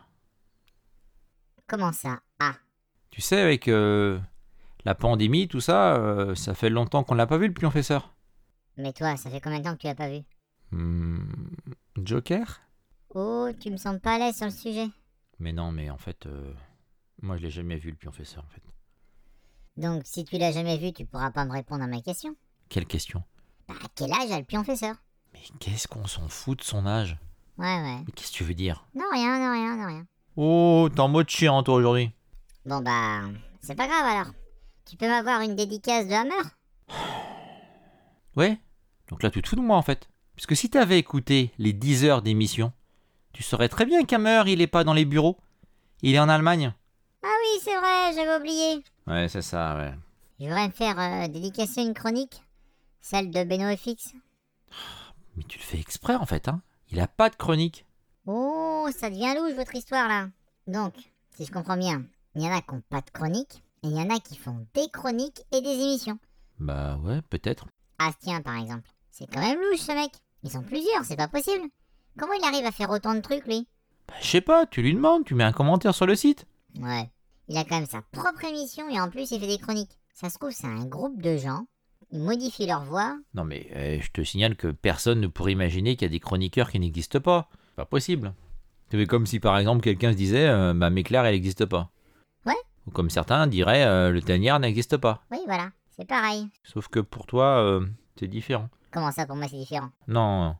Comment 1.67 1.91
ça 1.93 2.19
Ah, 2.39 2.53
Tu 3.11 3.21
sais, 3.21 3.39
avec 3.39 3.67
euh, 3.67 4.19
la 4.85 4.95
pandémie, 4.95 5.47
tout 5.47 5.61
ça, 5.61 5.95
euh, 5.95 6.35
ça 6.35 6.55
fait 6.55 6.69
longtemps 6.69 7.03
qu'on 7.03 7.15
l'a 7.15 7.27
pas 7.27 7.37
vu, 7.37 7.47
le 7.47 7.53
pionfesseur. 7.53 8.13
mais 8.77 8.91
toi, 8.93 9.15
ça 9.17 9.29
fait 9.29 9.39
combien 9.41 9.59
de 9.59 9.63
temps 9.65 9.73
que 9.75 9.81
tu 9.81 9.87
l'as 9.87 9.95
pas 9.95 10.09
vu? 10.09 10.21
Hmm, 10.71 11.19
Joker? 11.97 12.61
Oh, 13.15 13.49
tu 13.59 13.71
me 13.71 13.77
sens 13.77 13.99
pas 13.99 14.15
à 14.15 14.19
l'aise 14.19 14.35
sur 14.35 14.45
le 14.45 14.51
sujet. 14.51 14.87
Mais 15.39 15.51
non, 15.53 15.71
mais 15.71 15.89
en 15.89 15.97
fait, 15.97 16.25
euh, 16.25 16.53
moi 17.21 17.37
je 17.37 17.43
l'ai 17.43 17.49
jamais 17.49 17.77
vu, 17.77 17.89
le 17.89 17.95
pionfesseur, 17.95 18.43
en 18.43 18.49
fait. 18.49 18.61
Donc, 19.77 20.01
si 20.05 20.25
tu 20.25 20.37
l'as 20.37 20.51
jamais 20.51 20.77
vu, 20.77 20.91
tu 20.91 21.05
pourras 21.05 21.31
pas 21.31 21.45
me 21.45 21.51
répondre 21.51 21.83
à 21.83 21.87
ma 21.87 22.01
question. 22.01 22.35
Quelle 22.67 22.85
question? 22.85 23.23
Bah, 23.67 23.75
quel 23.95 24.11
âge 24.11 24.31
a 24.31 24.37
le 24.37 24.45
pionfesseur 24.45 24.95
Mais 25.33 25.39
qu'est-ce 25.59 25.87
qu'on 25.87 26.05
s'en 26.05 26.27
fout 26.27 26.59
de 26.59 26.63
son 26.63 26.85
âge? 26.85 27.17
Ouais, 27.57 27.65
ouais. 27.81 28.03
Mais 28.05 28.11
qu'est-ce 28.13 28.31
que 28.31 28.37
tu 28.37 28.43
veux 28.43 28.53
dire? 28.53 28.85
Non, 28.93 29.05
rien, 29.11 29.39
non, 29.39 29.51
rien, 29.53 29.75
non, 29.77 29.87
rien. 29.87 30.05
Oh, 30.35 30.89
t'es 30.93 30.99
en 30.99 31.07
mode 31.07 31.29
chiant, 31.29 31.63
toi, 31.63 31.75
aujourd'hui. 31.75 32.11
Bon, 32.65 32.81
bah, 32.81 33.21
c'est 33.61 33.75
pas 33.75 33.87
grave 33.87 34.05
alors. 34.05 34.33
Tu 34.85 34.97
peux 34.97 35.07
m'avoir 35.07 35.41
une 35.41 35.55
dédicace 35.55 36.07
de 36.07 36.13
Hammer? 36.13 36.49
Ouais 38.35 38.59
Donc 39.09 39.23
là, 39.23 39.29
tu 39.31 39.41
te 39.41 39.47
fous 39.49 39.55
de 39.55 39.61
moi, 39.61 39.77
en 39.77 39.81
fait. 39.81 40.07
Puisque 40.39 40.55
si 40.55 40.69
t'avais 40.69 40.97
écouté 40.97 41.51
les 41.57 41.73
10 41.73 42.05
heures 42.05 42.21
d'émission, 42.21 42.71
tu 43.33 43.43
saurais 43.43 43.67
très 43.67 43.85
bien 43.85 44.05
qu'Hammer, 44.05 44.43
il 44.47 44.61
est 44.61 44.67
pas 44.67 44.85
dans 44.85 44.93
les 44.93 45.03
bureaux. 45.03 45.37
Il 46.01 46.15
est 46.15 46.19
en 46.19 46.29
Allemagne. 46.29 46.73
Ah 47.21 47.27
oui, 47.27 47.59
c'est 47.61 47.77
vrai, 47.77 48.13
j'avais 48.15 48.37
oublié. 48.37 48.81
Ouais, 49.05 49.27
c'est 49.27 49.41
ça, 49.41 49.75
ouais. 49.75 49.93
Je 50.39 50.45
voudrais 50.45 50.67
me 50.67 50.71
faire 50.71 50.97
euh, 50.97 51.27
dédicacer 51.27 51.81
une 51.81 51.93
chronique. 51.93 52.41
Celle 53.01 53.31
de 53.31 53.43
Beno 53.43 53.75
FX. 53.75 54.13
Mais 55.35 55.43
tu 55.43 55.59
le 55.59 55.63
fais 55.65 55.77
exprès 55.77 56.15
en 56.15 56.25
fait, 56.25 56.47
hein 56.47 56.61
Il 56.89 57.01
a 57.01 57.09
pas 57.09 57.29
de 57.29 57.35
chronique. 57.35 57.85
Oh, 58.25 58.87
ça 58.97 59.09
devient 59.09 59.35
louche 59.35 59.57
votre 59.57 59.75
histoire 59.75 60.07
là. 60.07 60.29
Donc, 60.67 60.93
si 61.35 61.43
je 61.43 61.51
comprends 61.51 61.75
bien, 61.75 62.05
il 62.35 62.43
y 62.43 62.47
en 62.47 62.55
a 62.55 62.61
qui 62.61 62.75
n'ont 62.75 62.83
pas 62.89 63.01
de 63.01 63.09
chronique, 63.11 63.61
et 63.83 63.87
il 63.87 63.91
y 63.97 64.01
en 64.01 64.09
a 64.09 64.21
qui 64.21 64.37
font 64.37 64.65
des 64.73 64.87
chroniques 64.87 65.41
et 65.51 65.59
des 65.59 65.73
émissions. 65.73 66.17
Bah 66.59 66.97
ouais, 67.03 67.21
peut-être. 67.23 67.67
Astien 67.97 68.41
par 68.41 68.55
exemple. 68.55 68.89
C'est 69.11 69.27
quand 69.27 69.41
même 69.41 69.59
louche 69.59 69.81
ce 69.81 69.91
mec. 69.91 70.13
Ils 70.43 70.51
sont 70.51 70.61
plusieurs, 70.63 71.03
c'est 71.03 71.15
pas 71.17 71.27
possible. 71.27 71.67
Comment 72.17 72.33
il 72.33 72.43
arrive 72.45 72.65
à 72.65 72.71
faire 72.71 72.89
autant 72.89 73.13
de 73.13 73.19
trucs 73.21 73.45
lui? 73.45 73.67
Bah, 74.07 74.13
je 74.21 74.27
sais 74.27 74.41
pas, 74.41 74.65
tu 74.65 74.81
lui 74.81 74.93
demandes, 74.93 75.25
tu 75.25 75.35
mets 75.35 75.43
un 75.43 75.51
commentaire 75.51 75.93
sur 75.93 76.05
le 76.05 76.15
site. 76.15 76.45
Ouais. 76.79 77.09
Il 77.47 77.57
a 77.57 77.63
quand 77.63 77.77
même 77.77 77.85
sa 77.87 78.01
propre 78.11 78.45
émission 78.45 78.87
et 78.89 78.99
en 78.99 79.09
plus 79.09 79.31
il 79.31 79.39
fait 79.39 79.47
des 79.47 79.57
chroniques. 79.57 79.97
Ça 80.13 80.29
se 80.29 80.37
trouve, 80.37 80.51
c'est 80.51 80.67
un 80.67 80.85
groupe 80.85 81.21
de 81.21 81.37
gens. 81.37 81.65
Ils 82.11 82.21
modifient 82.21 82.67
leur 82.67 82.83
voix. 82.85 83.17
Non 83.33 83.43
mais 83.43 83.67
euh, 83.75 83.99
je 84.01 84.09
te 84.11 84.21
signale 84.23 84.55
que 84.55 84.67
personne 84.67 85.19
ne 85.19 85.27
pourrait 85.27 85.51
imaginer 85.51 85.95
qu'il 85.95 86.07
y 86.07 86.11
a 86.11 86.11
des 86.11 86.19
chroniqueurs 86.19 86.71
qui 86.71 86.79
n'existent 86.79 87.19
pas. 87.19 87.49
C'est 87.69 87.75
Pas 87.75 87.85
possible. 87.85 88.33
C'est 88.91 89.05
comme 89.05 89.27
si 89.27 89.39
par 89.39 89.57
exemple 89.57 89.81
quelqu'un 89.81 90.11
se 90.11 90.17
disait 90.17 90.47
euh, 90.47 90.73
bah 90.73 90.89
Méclair 90.89 91.25
elle 91.25 91.35
n'existe 91.35 91.65
pas. 91.65 91.91
Ouais. 92.45 92.57
Ou 92.87 92.91
comme 92.91 93.09
certains 93.09 93.45
diraient 93.47 93.85
euh, 93.85 94.09
le 94.09 94.21
Tanière 94.21 94.59
n'existe 94.59 94.97
pas. 94.97 95.21
Oui, 95.31 95.39
voilà. 95.45 95.71
C'est 95.95 96.07
pareil. 96.07 96.47
Sauf 96.63 96.87
que 96.87 96.99
pour 96.99 97.25
toi 97.27 97.59
euh, 97.59 97.85
c'est 98.19 98.27
différent. 98.27 98.69
Comment 98.91 99.11
ça, 99.11 99.25
pour 99.25 99.35
moi, 99.35 99.47
c'est 99.49 99.57
différent 99.57 99.89
Non, 100.07 100.55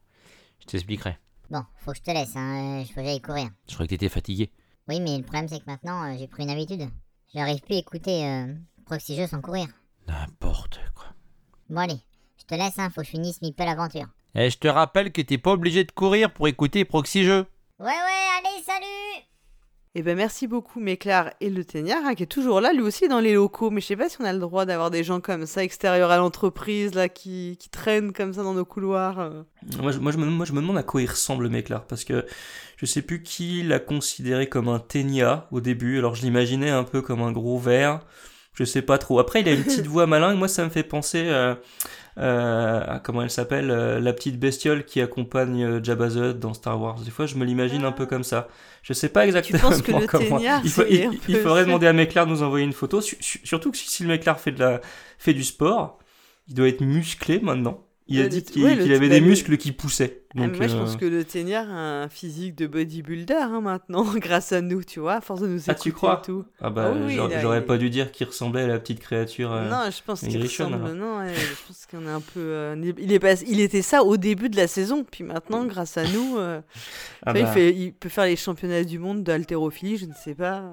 je 0.59 0.65
t'expliquerai. 0.65 1.17
Bon, 1.49 1.63
faut 1.77 1.91
que 1.91 1.97
je 1.97 2.03
te 2.03 2.11
laisse, 2.11 2.35
hein. 2.35 2.81
euh, 2.81 2.85
Faut 2.85 2.95
que 2.95 3.03
j'aille 3.03 3.21
courir. 3.21 3.49
Je 3.67 3.73
croyais 3.73 3.87
que 3.87 3.95
t'étais 3.95 4.09
fatigué. 4.09 4.51
Oui, 4.87 4.99
mais 4.99 5.17
le 5.17 5.23
problème, 5.23 5.47
c'est 5.47 5.59
que 5.59 5.65
maintenant, 5.69 6.03
euh, 6.03 6.15
j'ai 6.17 6.27
pris 6.27 6.43
une 6.43 6.49
habitude. 6.51 6.87
J'arrive 7.33 7.61
plus 7.61 7.75
à 7.75 7.79
écouter 7.79 8.25
euh, 8.27 8.53
Proxy 8.85 9.15
Jeux 9.15 9.27
sans 9.27 9.41
courir. 9.41 9.67
N'importe 10.07 10.79
quoi. 10.95 11.05
Bon, 11.69 11.81
allez. 11.81 11.99
Je 12.37 12.43
te 12.45 12.55
laisse, 12.55 12.77
hein. 12.79 12.89
Faut 12.89 13.01
que 13.01 13.05
je 13.05 13.11
finisse 13.11 13.41
Meeple 13.41 13.63
Aventure. 13.63 14.07
Et 14.35 14.45
Eh, 14.45 14.49
je 14.49 14.57
te 14.59 14.67
rappelle 14.67 15.11
que 15.11 15.21
t'es 15.21 15.37
pas 15.39 15.51
obligé 15.53 15.83
de 15.83 15.91
courir 15.91 16.31
pour 16.31 16.47
écouter 16.47 16.85
Proxy 16.85 17.23
Jeux. 17.23 17.45
Ouais, 17.79 17.85
ouais, 17.87 18.27
allez, 18.37 18.63
salut 18.63 19.25
Eh 19.95 20.03
ben 20.03 20.15
merci 20.15 20.45
beaucoup 20.45 20.79
Méclar 20.79 21.31
et 21.41 21.49
le 21.49 21.65
Teignard 21.65 22.05
hein, 22.05 22.13
qui 22.13 22.21
est 22.21 22.27
toujours 22.27 22.61
là, 22.61 22.73
lui 22.73 22.81
aussi 22.81 23.07
dans 23.07 23.19
les 23.19 23.33
locaux. 23.33 23.71
Mais 23.71 23.81
je 23.81 23.87
sais 23.87 23.95
pas 23.95 24.07
si 24.07 24.17
on 24.21 24.23
a 24.25 24.31
le 24.31 24.37
droit 24.39 24.65
d'avoir 24.65 24.91
des 24.91 25.03
gens 25.03 25.19
comme 25.19 25.47
ça 25.47 25.63
extérieurs 25.63 26.11
à 26.11 26.17
l'entreprise 26.17 26.93
là 26.93 27.09
qui, 27.09 27.57
qui 27.59 27.69
traînent 27.69 28.13
comme 28.13 28.33
ça 28.33 28.43
dans 28.43 28.53
nos 28.53 28.65
couloirs. 28.65 29.19
euh. 29.19 29.41
Moi, 29.81 29.91
je, 29.91 29.97
moi, 29.97 30.11
je 30.11 30.17
me, 30.17 30.25
moi, 30.27 30.45
je 30.45 30.53
me 30.53 30.61
demande 30.61 30.77
à 30.77 30.83
quoi 30.83 31.01
il 31.01 31.09
ressemble, 31.09 31.47
là, 31.47 31.83
parce 31.89 32.03
que 32.03 32.23
je 32.77 32.85
sais 32.85 33.01
plus 33.01 33.23
qui 33.23 33.63
l'a 33.63 33.79
considéré 33.79 34.47
comme 34.47 34.67
un 34.69 34.79
ténia 34.79 35.47
au 35.51 35.59
début. 35.59 35.97
Alors, 35.97 36.13
je 36.13 36.21
l'imaginais 36.21 36.69
un 36.69 36.83
peu 36.83 37.01
comme 37.01 37.21
un 37.23 37.31
gros 37.31 37.57
verre. 37.57 38.01
Je 38.53 38.65
sais 38.65 38.81
pas 38.83 38.97
trop. 38.99 39.19
Après, 39.19 39.41
il 39.41 39.49
a 39.49 39.53
une 39.53 39.63
petite 39.63 39.87
voix 39.87 40.05
malin. 40.05 40.35
Moi, 40.35 40.47
ça 40.47 40.63
me 40.65 40.69
fait 40.69 40.83
penser 40.83 41.23
euh, 41.25 41.55
euh, 42.19 42.81
à 42.85 42.99
comment 42.99 43.21
elle 43.21 43.29
s'appelle, 43.29 43.71
euh, 43.71 43.99
la 43.99 44.13
petite 44.13 44.39
bestiole 44.39 44.83
qui 44.85 44.99
accompagne 45.01 45.63
euh, 45.63 45.83
Jabba 45.83 46.09
the 46.09 46.15
Hutt 46.17 46.39
dans 46.39 46.53
Star 46.53 46.79
Wars. 46.81 46.99
Des 46.99 47.11
fois, 47.11 47.25
je 47.25 47.35
me 47.35 47.45
l'imagine 47.45 47.85
un 47.85 47.91
peu 47.91 48.05
comme 48.05 48.23
ça. 48.23 48.47
Je 48.83 48.93
sais 48.93 49.09
pas 49.09 49.25
exactement 49.25 49.59
penses 49.69 49.81
que 49.81 49.91
le 49.91 50.07
comment. 50.29 50.39
Il, 50.63 50.69
faut- 50.69 50.81
il- 50.89 51.19
il 51.29 51.35
faudrait 51.43 51.61
demander 51.65 51.87
à 51.87 51.93
Méclar 51.93 52.25
de 52.25 52.31
nous 52.31 52.43
envoyer 52.43 52.65
une 52.65 52.73
photo. 52.73 53.01
Su- 53.01 53.17
su- 53.19 53.41
surtout 53.43 53.71
que 53.71 53.77
si, 53.77 53.89
si 53.89 54.03
le 54.03 54.09
Méclar 54.09 54.39
fait 54.39 54.51
de 54.51 54.59
la 54.59 54.81
fait 55.17 55.33
du 55.33 55.43
sport, 55.43 55.99
il 56.47 56.55
doit 56.55 56.67
être 56.67 56.81
musclé 56.81 57.39
maintenant. 57.39 57.83
Il 58.09 58.21
a 58.21 58.27
dit 58.27 58.43
qu'il 58.43 58.63
ouais, 58.63 58.71
avait 58.71 58.99
bah, 58.99 59.07
des 59.07 59.19
le- 59.19 59.25
muscles 59.27 59.57
qui 59.57 59.71
poussaient. 59.71 60.23
Ah, 60.35 60.41
Donc, 60.45 60.57
moi 60.57 60.67
je 60.67 60.75
euh, 60.75 60.79
pense 60.79 60.95
que 60.95 61.05
le 61.05 61.23
Teignard 61.23 61.69
a 61.69 62.03
un 62.03 62.09
physique 62.09 62.55
de 62.55 62.67
bodybuilder 62.67 63.33
hein, 63.33 63.61
maintenant, 63.61 64.03
grâce 64.15 64.51
à 64.51 64.61
nous, 64.61 64.83
tu 64.83 64.99
vois, 64.99 65.15
à 65.15 65.21
force 65.21 65.41
de 65.41 65.47
nous 65.47 65.59
Ah, 65.67 65.71
écouter 65.71 65.81
tu 65.89 65.91
crois 65.91 66.21
et 66.23 66.25
tout. 66.25 66.45
Ah 66.61 66.69
bah, 66.69 66.91
Ah 66.93 66.97
oui, 67.05 67.17
j'aurais 67.41 67.65
pas 67.65 67.77
dû 67.77 67.89
dire 67.89 68.11
qu'il 68.11 68.27
ressemblait 68.27 68.61
à 68.63 68.67
la 68.67 68.79
petite 68.79 68.99
créature. 68.99 69.51
euh, 69.51 69.69
Non, 69.69 69.89
je 69.89 70.01
pense 70.03 70.21
qu'il 70.21 70.41
ressemble. 70.41 70.77
Non, 70.93 71.17
ouais, 71.19 71.33
je 71.33 71.67
pense 71.67 71.85
qu'on 71.89 72.05
est 72.05 72.11
un 72.11 72.21
peu. 72.21 72.39
euh, 72.39 72.93
il, 72.99 73.11
est 73.11 73.19
pas- 73.19 73.41
il 73.47 73.59
était 73.59 73.81
ça 73.81 74.03
au 74.03 74.17
début 74.17 74.49
de 74.49 74.55
la 74.57 74.67
saison, 74.67 75.03
puis 75.09 75.23
maintenant, 75.23 75.65
grâce 75.65 75.97
à 75.97 76.03
nous, 76.03 76.37
euh, 76.37 76.61
ah 77.25 77.33
bah, 77.33 77.39
il, 77.39 77.47
fait, 77.47 77.73
il 77.75 77.93
peut 77.93 78.09
faire 78.09 78.25
les 78.25 78.35
championnats 78.35 78.83
du 78.83 78.99
monde 78.99 79.23
d'haltérophilie, 79.23 79.97
je 79.97 80.05
ne 80.05 80.13
sais 80.13 80.35
pas. 80.35 80.63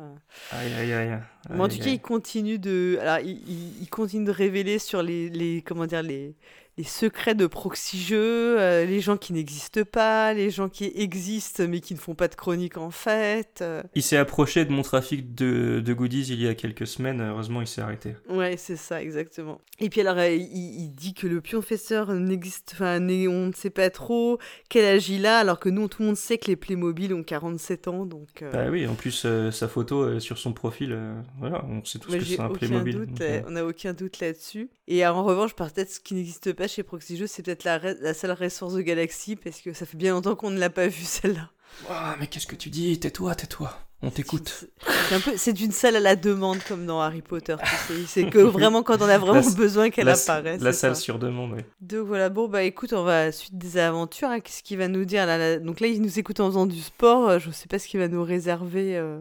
Aïe, 0.52 0.72
aïe, 0.80 0.92
aïe. 0.92 1.18
Mais 1.50 1.60
en 1.60 1.68
tout 1.68 1.78
cas, 1.78 1.84
aïe. 1.84 1.94
il 1.94 2.00
continue 2.00 2.58
de, 2.58 2.98
alors, 3.00 3.18
il, 3.24 3.38
il- 3.48 3.82
il 3.82 3.88
continue 3.88 4.24
de 4.26 4.30
révéler 4.32 4.78
sur 4.78 5.02
les, 5.02 5.28
les 5.30 5.62
comment 5.62 5.86
dire, 5.86 6.02
les, 6.02 6.34
les 6.78 6.84
secrets 6.84 7.34
de 7.34 7.46
proxy 7.46 7.98
jeux, 8.02 8.60
euh, 8.60 8.84
les 8.84 9.00
gens 9.00 9.16
qui 9.16 9.32
n'existent 9.32 9.84
pas, 9.90 10.34
les 10.34 10.50
gens 10.50 10.68
qui 10.68 10.92
existent 10.94 11.64
mais 11.66 11.80
qui 11.80 11.94
ne 11.94 11.98
font 11.98 12.14
pas 12.14 12.28
de 12.28 12.34
chronique 12.34 12.76
en 12.76 12.90
fait. 12.90 13.60
euh. 13.62 13.82
Il 13.94 14.02
s'est 14.02 14.18
approché 14.18 14.64
de 14.66 14.72
mon 14.72 14.82
trafic 14.82 15.34
de, 15.34 15.80
de 15.80 15.94
goodies 15.94 16.26
il 16.28 16.42
y 16.42 16.46
a 16.48 16.54
quelques 16.54 16.86
semaines. 16.86 17.22
Heureusement, 17.22 17.62
il 17.62 17.66
s'est 17.66 17.80
arrêté. 17.80 18.14
Ouais, 18.28 18.56
c'est 18.58 18.76
ça, 18.76 19.02
exactement. 19.02 19.60
Et 19.78 19.88
puis 19.88 20.02
alors, 20.02 20.18
euh, 20.18 20.28
il, 20.28 20.42
il 20.52 20.92
dit 20.92 21.14
que 21.14 21.26
le 21.26 21.40
pionfesseur 21.40 22.12
n'existe, 22.12 22.72
enfin, 22.74 22.98
on 23.00 23.46
ne 23.46 23.52
sait 23.52 23.70
pas 23.70 23.88
trop 23.88 24.38
quel 24.68 24.84
âge 24.84 25.08
il 25.08 25.24
a, 25.24 25.38
alors 25.38 25.58
que 25.60 25.70
nous, 25.70 25.88
tout 25.88 26.02
le 26.02 26.08
monde 26.08 26.16
sait 26.16 26.36
que 26.36 26.48
les 26.48 26.56
Playmobil 26.56 27.14
ont 27.14 27.22
47 27.22 27.88
ans, 27.88 28.04
donc... 28.04 28.44
Bah 28.52 28.66
oui, 28.70 28.86
en 28.86 28.94
plus, 28.94 29.26
sa 29.50 29.68
photo 29.68 30.20
sur 30.20 30.36
son 30.36 30.52
profil, 30.52 30.96
voilà, 31.38 31.64
on 31.70 31.82
sait 31.84 31.98
tous 31.98 32.12
que 32.12 32.22
c'est 32.22 32.38
un 32.40 32.46
aucun 32.48 32.58
Playmobil. 32.58 32.94
doute, 32.96 33.14
donc, 33.14 33.44
on 33.46 33.50
n'a 33.52 33.64
aucun 33.64 33.92
doute 33.94 34.20
là-dessus. 34.20 34.68
Et 34.88 35.06
en 35.06 35.24
revanche, 35.24 35.54
peut-être 35.54 35.90
ce 35.90 36.00
qui 36.00 36.14
n'existe 36.14 36.52
pas 36.52 36.65
chez 36.68 36.82
Proxy 36.82 37.16
Jeux, 37.16 37.26
c'est 37.26 37.42
peut-être 37.42 37.64
la, 37.64 37.78
la 37.78 38.14
seule 38.14 38.32
Resource 38.32 38.74
de 38.74 38.80
Galaxy, 38.82 39.36
parce 39.36 39.60
que 39.60 39.72
ça 39.72 39.86
fait 39.86 39.96
bien 39.96 40.12
longtemps 40.12 40.34
qu'on 40.36 40.50
ne 40.50 40.58
l'a 40.58 40.70
pas 40.70 40.86
vue 40.88 41.04
celle-là. 41.04 41.50
Ouah, 41.88 42.16
mais 42.20 42.26
qu'est-ce 42.26 42.46
que 42.46 42.56
tu 42.56 42.70
dis? 42.70 42.98
Tais-toi, 42.98 43.34
tais-toi. 43.34 43.76
On 44.02 44.10
t'écoute. 44.10 44.66
C'est 45.08 45.14
un 45.14 45.20
peu, 45.20 45.32
c'est 45.38 45.58
une 45.58 45.72
salle 45.72 45.96
à 45.96 46.00
la 46.00 46.16
demande 46.16 46.58
comme 46.68 46.84
dans 46.84 47.00
Harry 47.00 47.22
Potter. 47.22 47.56
C'est 48.06 48.28
que 48.28 48.38
vraiment 48.38 48.82
quand 48.82 49.00
on 49.00 49.08
a 49.08 49.16
vraiment 49.16 49.40
La- 49.40 49.54
besoin 49.54 49.88
qu'elle 49.88 50.08
apparaisse. 50.10 50.60
la 50.60 50.72
salle 50.74 50.94
ça. 50.94 51.00
sur 51.00 51.18
demande, 51.18 51.52
oui. 51.54 51.62
Donc 51.80 52.06
voilà, 52.06 52.28
bon 52.28 52.46
bah 52.46 52.62
écoute, 52.62 52.92
on 52.92 53.04
va 53.04 53.20
à 53.22 53.24
la 53.26 53.32
suite 53.32 53.56
des 53.56 53.78
aventures. 53.78 54.28
hein. 54.28 54.40
Qu'est-ce 54.40 54.62
qu'il 54.62 54.76
va 54.76 54.88
nous 54.88 55.06
dire 55.06 55.24
là, 55.24 55.38
là? 55.38 55.58
Donc 55.58 55.80
là, 55.80 55.86
il 55.86 56.02
nous 56.02 56.18
écoute 56.18 56.40
en 56.40 56.48
faisant 56.48 56.66
du 56.66 56.80
sport. 56.82 57.26
euh, 57.28 57.38
Je 57.38 57.50
sais 57.50 57.68
pas 57.68 57.78
ce 57.78 57.88
qu'il 57.88 57.98
va 57.98 58.06
nous 58.08 58.22
réserver. 58.22 58.96
euh, 58.98 59.20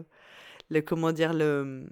le 0.68 0.82
comment 0.82 1.10
dire 1.12 1.32
le 1.32 1.86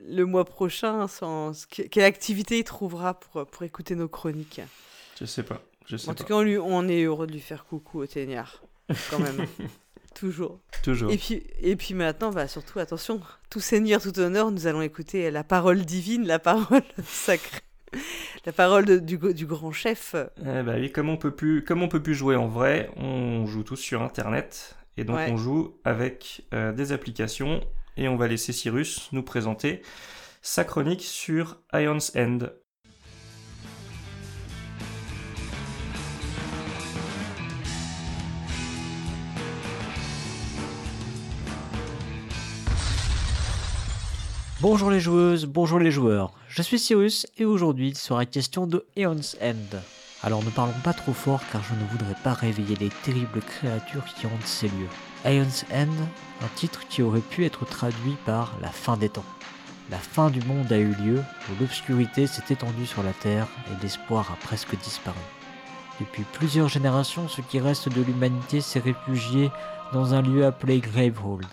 le 0.00 0.24
mois 0.24 0.46
prochain. 0.46 1.06
Sans, 1.08 1.52
ce 1.52 1.66
que- 1.66 1.82
quelle 1.82 2.04
activité 2.04 2.58
il 2.58 2.64
trouvera 2.64 3.20
pour 3.20 3.46
pour 3.46 3.62
écouter 3.62 3.94
nos 3.94 4.08
chroniques. 4.08 4.62
Je 5.22 5.26
sais 5.26 5.44
pas. 5.44 5.62
Je 5.86 5.96
sais 5.96 6.08
En 6.08 6.14
pas. 6.14 6.18
tout 6.18 6.24
cas, 6.24 6.34
on, 6.34 6.42
lui, 6.42 6.58
on 6.58 6.88
est 6.88 7.02
heureux 7.04 7.26
de 7.28 7.32
lui 7.32 7.40
faire 7.40 7.64
coucou 7.64 8.00
au 8.00 8.06
Téniard, 8.06 8.60
quand 9.10 9.20
même. 9.20 9.46
Toujours. 10.14 10.58
Toujours. 10.82 11.10
Et 11.12 11.16
puis, 11.16 11.42
et 11.60 11.76
puis 11.76 11.94
maintenant, 11.94 12.30
bah, 12.32 12.46
surtout, 12.48 12.78
attention, 12.80 13.20
tout 13.50 13.60
seigneur, 13.60 14.02
tout 14.02 14.18
honneur, 14.18 14.50
nous 14.50 14.66
allons 14.66 14.82
écouter 14.82 15.30
la 15.30 15.44
parole 15.44 15.84
divine, 15.84 16.26
la 16.26 16.38
parole 16.38 16.82
sacrée, 17.04 17.60
la 18.44 18.52
parole 18.52 18.84
de- 18.84 18.98
du, 18.98 19.46
grand 19.46 19.72
chef. 19.72 20.14
Eh 20.40 20.62
bah 20.62 20.74
oui, 20.76 20.90
comme 20.92 21.08
on 21.08 21.16
peut 21.16 21.30
plus, 21.30 21.64
comme 21.64 21.82
on 21.82 21.88
peut 21.88 22.02
plus 22.02 22.14
jouer 22.14 22.36
en 22.36 22.48
vrai, 22.48 22.90
on 22.96 23.46
joue 23.46 23.62
tous 23.62 23.76
sur 23.76 24.02
Internet 24.02 24.76
et 24.98 25.04
donc 25.04 25.16
Ouais. 25.16 25.30
on 25.30 25.36
joue 25.38 25.78
avec 25.84 26.44
euh, 26.52 26.72
des 26.72 26.92
applications 26.92 27.60
et 27.96 28.08
on 28.08 28.16
va 28.16 28.28
laisser 28.28 28.52
Cyrus 28.52 29.08
nous 29.12 29.22
présenter 29.22 29.80
sa 30.42 30.64
chronique 30.64 31.02
sur 31.02 31.58
Ion's 31.72 32.12
End. 32.16 32.38
Bonjour 44.62 44.92
les 44.92 45.00
joueuses, 45.00 45.46
bonjour 45.46 45.80
les 45.80 45.90
joueurs. 45.90 46.30
Je 46.48 46.62
suis 46.62 46.78
Cyrus 46.78 47.26
et 47.36 47.44
aujourd'hui 47.44 47.88
il 47.88 47.96
sera 47.96 48.26
question 48.26 48.68
de 48.68 48.86
Aeon's 48.96 49.36
End. 49.42 49.76
Alors 50.22 50.44
ne 50.44 50.50
parlons 50.50 50.80
pas 50.84 50.92
trop 50.92 51.12
fort 51.12 51.40
car 51.50 51.64
je 51.64 51.74
ne 51.74 51.90
voudrais 51.90 52.14
pas 52.22 52.32
réveiller 52.32 52.76
les 52.76 52.90
terribles 53.02 53.40
créatures 53.40 54.04
qui 54.04 54.24
hantent 54.24 54.46
ces 54.46 54.68
lieux. 54.68 54.88
Aeon's 55.24 55.64
End, 55.74 55.90
un 56.44 56.48
titre 56.54 56.86
qui 56.88 57.02
aurait 57.02 57.18
pu 57.18 57.44
être 57.44 57.64
traduit 57.64 58.14
par 58.24 58.56
la 58.62 58.68
fin 58.68 58.96
des 58.96 59.08
temps. 59.08 59.24
La 59.90 59.98
fin 59.98 60.30
du 60.30 60.40
monde 60.42 60.70
a 60.70 60.78
eu 60.78 60.94
lieu, 60.94 61.18
où 61.18 61.60
l'obscurité 61.60 62.28
s'est 62.28 62.54
étendue 62.54 62.86
sur 62.86 63.02
la 63.02 63.14
Terre 63.14 63.48
et 63.66 63.82
l'espoir 63.82 64.30
a 64.30 64.46
presque 64.46 64.78
disparu. 64.78 65.18
Depuis 65.98 66.22
plusieurs 66.34 66.68
générations, 66.68 67.26
ce 67.26 67.40
qui 67.40 67.58
reste 67.58 67.88
de 67.88 68.00
l'humanité 68.00 68.60
s'est 68.60 68.78
réfugié 68.78 69.50
dans 69.92 70.14
un 70.14 70.22
lieu 70.22 70.46
appelé 70.46 70.78
Gravehold 70.78 71.48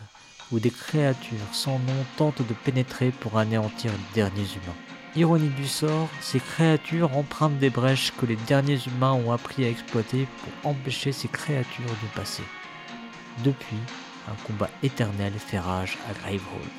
où 0.52 0.60
des 0.60 0.72
créatures 0.72 1.38
sans 1.52 1.80
nom 1.80 2.06
tentent 2.18 2.48
de 2.48 2.54
pénétrer 2.54 3.12
pour 3.12 3.38
anéantir 3.38 3.92
les 3.92 4.22
derniers 4.22 4.42
humains. 4.42 4.76
Ironie 5.16 5.50
du 5.50 5.68
sort, 5.68 6.08
ces 6.22 6.40
créatures 6.40 7.18
empruntent 7.18 7.58
des 7.58 7.70
brèches 7.70 8.14
que 8.20 8.26
les 8.26 8.36
derniers 8.36 8.80
humains 8.86 9.14
ont 9.14 9.32
appris 9.32 9.66
à 9.66 9.70
exploiter 9.70 10.28
pour 10.42 10.72
empêcher 10.72 11.12
ces 11.12 11.28
créatures 11.28 11.86
de 11.86 12.16
passer. 12.16 12.44
Depuis, 13.44 13.78
un 14.28 14.36
combat 14.46 14.70
éternel 14.84 15.34
fait 15.34 15.60
rage 15.60 15.98
à 16.10 16.14
Gravehold. 16.14 16.70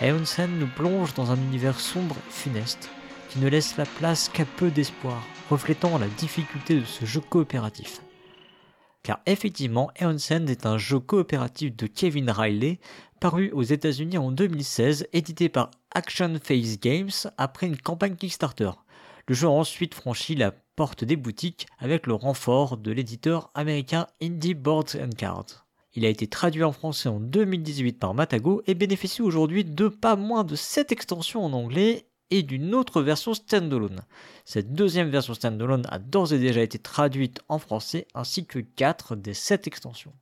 Aeonsen 0.00 0.58
nous 0.58 0.66
plonge 0.66 1.14
dans 1.14 1.30
un 1.30 1.36
univers 1.36 1.78
sombre 1.78 2.16
et 2.16 2.32
funeste 2.32 2.90
qui 3.28 3.38
ne 3.38 3.48
laisse 3.48 3.76
la 3.76 3.86
place 3.86 4.28
qu'à 4.28 4.44
peu 4.44 4.70
d'espoir, 4.70 5.22
reflétant 5.48 5.98
la 5.98 6.08
difficulté 6.08 6.74
de 6.80 6.84
ce 6.84 7.04
jeu 7.04 7.20
coopératif. 7.20 8.00
Car 9.06 9.20
effectivement 9.26 9.88
Aeon 10.00 10.18
Sand 10.18 10.50
est 10.50 10.66
un 10.66 10.78
jeu 10.78 10.98
coopératif 10.98 11.76
de 11.76 11.86
Kevin 11.86 12.28
Riley 12.28 12.80
paru 13.20 13.52
aux 13.52 13.62
États-Unis 13.62 14.18
en 14.18 14.32
2016, 14.32 15.06
édité 15.12 15.48
par 15.48 15.70
Action 15.92 16.34
Phase 16.42 16.80
Games 16.80 17.12
après 17.38 17.68
une 17.68 17.76
campagne 17.76 18.16
Kickstarter. 18.16 18.72
Le 19.28 19.34
jeu 19.36 19.46
a 19.46 19.50
ensuite 19.50 19.94
franchi 19.94 20.34
la 20.34 20.50
porte 20.50 21.04
des 21.04 21.14
boutiques 21.14 21.68
avec 21.78 22.08
le 22.08 22.14
renfort 22.14 22.78
de 22.78 22.90
l'éditeur 22.90 23.52
américain 23.54 24.08
Indie 24.20 24.54
Boards 24.54 24.96
and 25.00 25.10
Cards. 25.16 25.66
Il 25.94 26.04
a 26.04 26.08
été 26.08 26.26
traduit 26.26 26.64
en 26.64 26.72
français 26.72 27.08
en 27.08 27.20
2018 27.20 28.00
par 28.00 28.12
Matago 28.12 28.60
et 28.66 28.74
bénéficie 28.74 29.22
aujourd'hui 29.22 29.64
de 29.64 29.86
pas 29.86 30.16
moins 30.16 30.42
de 30.42 30.56
7 30.56 30.90
extensions 30.90 31.44
en 31.44 31.52
anglais 31.52 32.05
et 32.30 32.42
d'une 32.42 32.74
autre 32.74 33.02
version 33.02 33.34
standalone. 33.34 34.02
Cette 34.44 34.72
deuxième 34.72 35.10
version 35.10 35.34
standalone 35.34 35.86
a 35.88 35.98
d'ores 35.98 36.32
et 36.32 36.38
déjà 36.38 36.62
été 36.62 36.78
traduite 36.78 37.40
en 37.48 37.58
français 37.58 38.06
ainsi 38.14 38.46
que 38.46 38.58
4 38.58 39.16
des 39.16 39.34
7 39.34 39.66
extensions. 39.66 40.12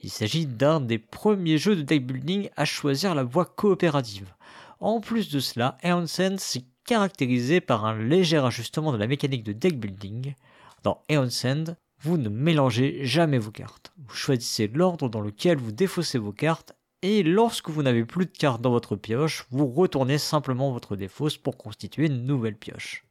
Il 0.00 0.10
s'agit 0.10 0.46
d'un 0.46 0.80
des 0.80 0.98
premiers 0.98 1.58
jeux 1.58 1.76
de 1.76 1.82
deck 1.82 2.06
building 2.06 2.48
à 2.56 2.64
choisir 2.64 3.14
la 3.14 3.22
voie 3.22 3.44
coopérative. 3.44 4.34
En 4.80 5.00
plus 5.00 5.30
de 5.30 5.38
cela, 5.38 5.78
Aeon 5.82 6.06
Sand 6.06 6.40
s'est 6.40 6.64
caractérisé 6.84 7.60
par 7.60 7.84
un 7.84 7.96
léger 7.96 8.38
ajustement 8.38 8.92
de 8.92 8.96
la 8.96 9.06
mécanique 9.06 9.44
de 9.44 9.52
deck 9.52 9.78
building. 9.78 10.34
Dans 10.82 11.02
Aeon 11.08 11.30
Sand, 11.30 11.76
vous 12.00 12.18
ne 12.18 12.28
mélangez 12.28 13.04
jamais 13.04 13.38
vos 13.38 13.52
cartes. 13.52 13.92
Vous 13.96 14.14
choisissez 14.14 14.66
l'ordre 14.66 15.08
dans 15.08 15.20
lequel 15.20 15.56
vous 15.58 15.70
défaussez 15.70 16.18
vos 16.18 16.32
cartes 16.32 16.74
et 17.02 17.24
lorsque 17.24 17.68
vous 17.68 17.82
n'avez 17.82 18.04
plus 18.04 18.26
de 18.26 18.30
cartes 18.30 18.62
dans 18.62 18.70
votre 18.70 18.94
pioche, 18.94 19.46
vous 19.50 19.66
retournez 19.66 20.18
simplement 20.18 20.70
votre 20.70 20.94
défausse 20.94 21.36
pour 21.36 21.56
constituer 21.56 22.06
une 22.06 22.24
nouvelle 22.24 22.56
pioche. 22.56 23.04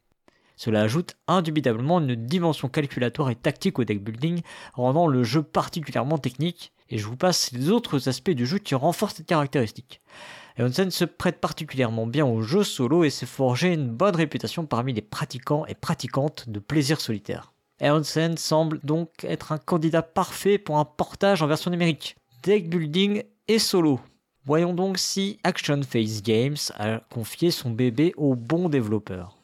Cela 0.56 0.82
ajoute 0.82 1.15
indubitablement 1.27 1.99
une 1.99 2.15
dimension 2.15 2.69
calculatoire 2.69 3.30
et 3.30 3.36
tactique 3.36 3.80
au 3.80 3.84
deck 3.84 4.04
building, 4.04 4.41
rendant 4.73 5.08
le 5.08 5.23
jeu 5.23 5.43
particulièrement 5.43 6.19
technique, 6.19 6.71
et 6.89 6.97
je 6.97 7.06
vous 7.06 7.17
passe 7.17 7.51
les 7.51 7.69
autres 7.69 8.08
aspects 8.08 8.32
du 8.32 8.45
jeu 8.45 8.60
qui 8.60 8.75
renforcent 8.75 9.15
cette 9.15 9.25
caractéristique. 9.25 10.01
Eonsen 10.60 10.91
se 10.91 11.06
prête 11.06 11.41
particulièrement 11.41 12.06
bien 12.06 12.25
au 12.25 12.41
jeu 12.41 12.63
solo 12.63 13.04
et 13.04 13.10
s'est 13.10 13.25
forgé 13.25 13.73
une 13.73 13.89
bonne 13.89 14.15
réputation 14.15 14.65
parmi 14.65 14.93
les 14.93 15.01
pratiquants 15.01 15.65
et 15.65 15.75
pratiquantes 15.75 16.47
de 16.47 16.60
plaisir 16.60 17.01
solitaire. 17.01 17.54
Eonsen 17.82 18.38
semble 18.38 18.80
donc 18.84 19.10
être 19.23 19.51
un 19.51 19.58
candidat 19.58 20.04
parfait 20.04 20.60
pour 20.60 20.77
un 20.77 20.86
portage 20.86 21.41
en 21.41 21.47
version 21.47 21.71
numérique, 21.71 22.15
deck 22.41 22.69
building 22.69 23.23
et 23.47 23.60
solo. 23.60 23.99
Voyons 24.45 24.73
donc 24.73 24.97
si 24.97 25.38
Action 25.43 25.82
Phase 25.84 26.23
Games 26.23 26.58
a 26.75 26.99
confié 27.12 27.51
son 27.51 27.69
bébé 27.69 28.13
au 28.17 28.36
bon 28.36 28.69
développeur. 28.69 29.38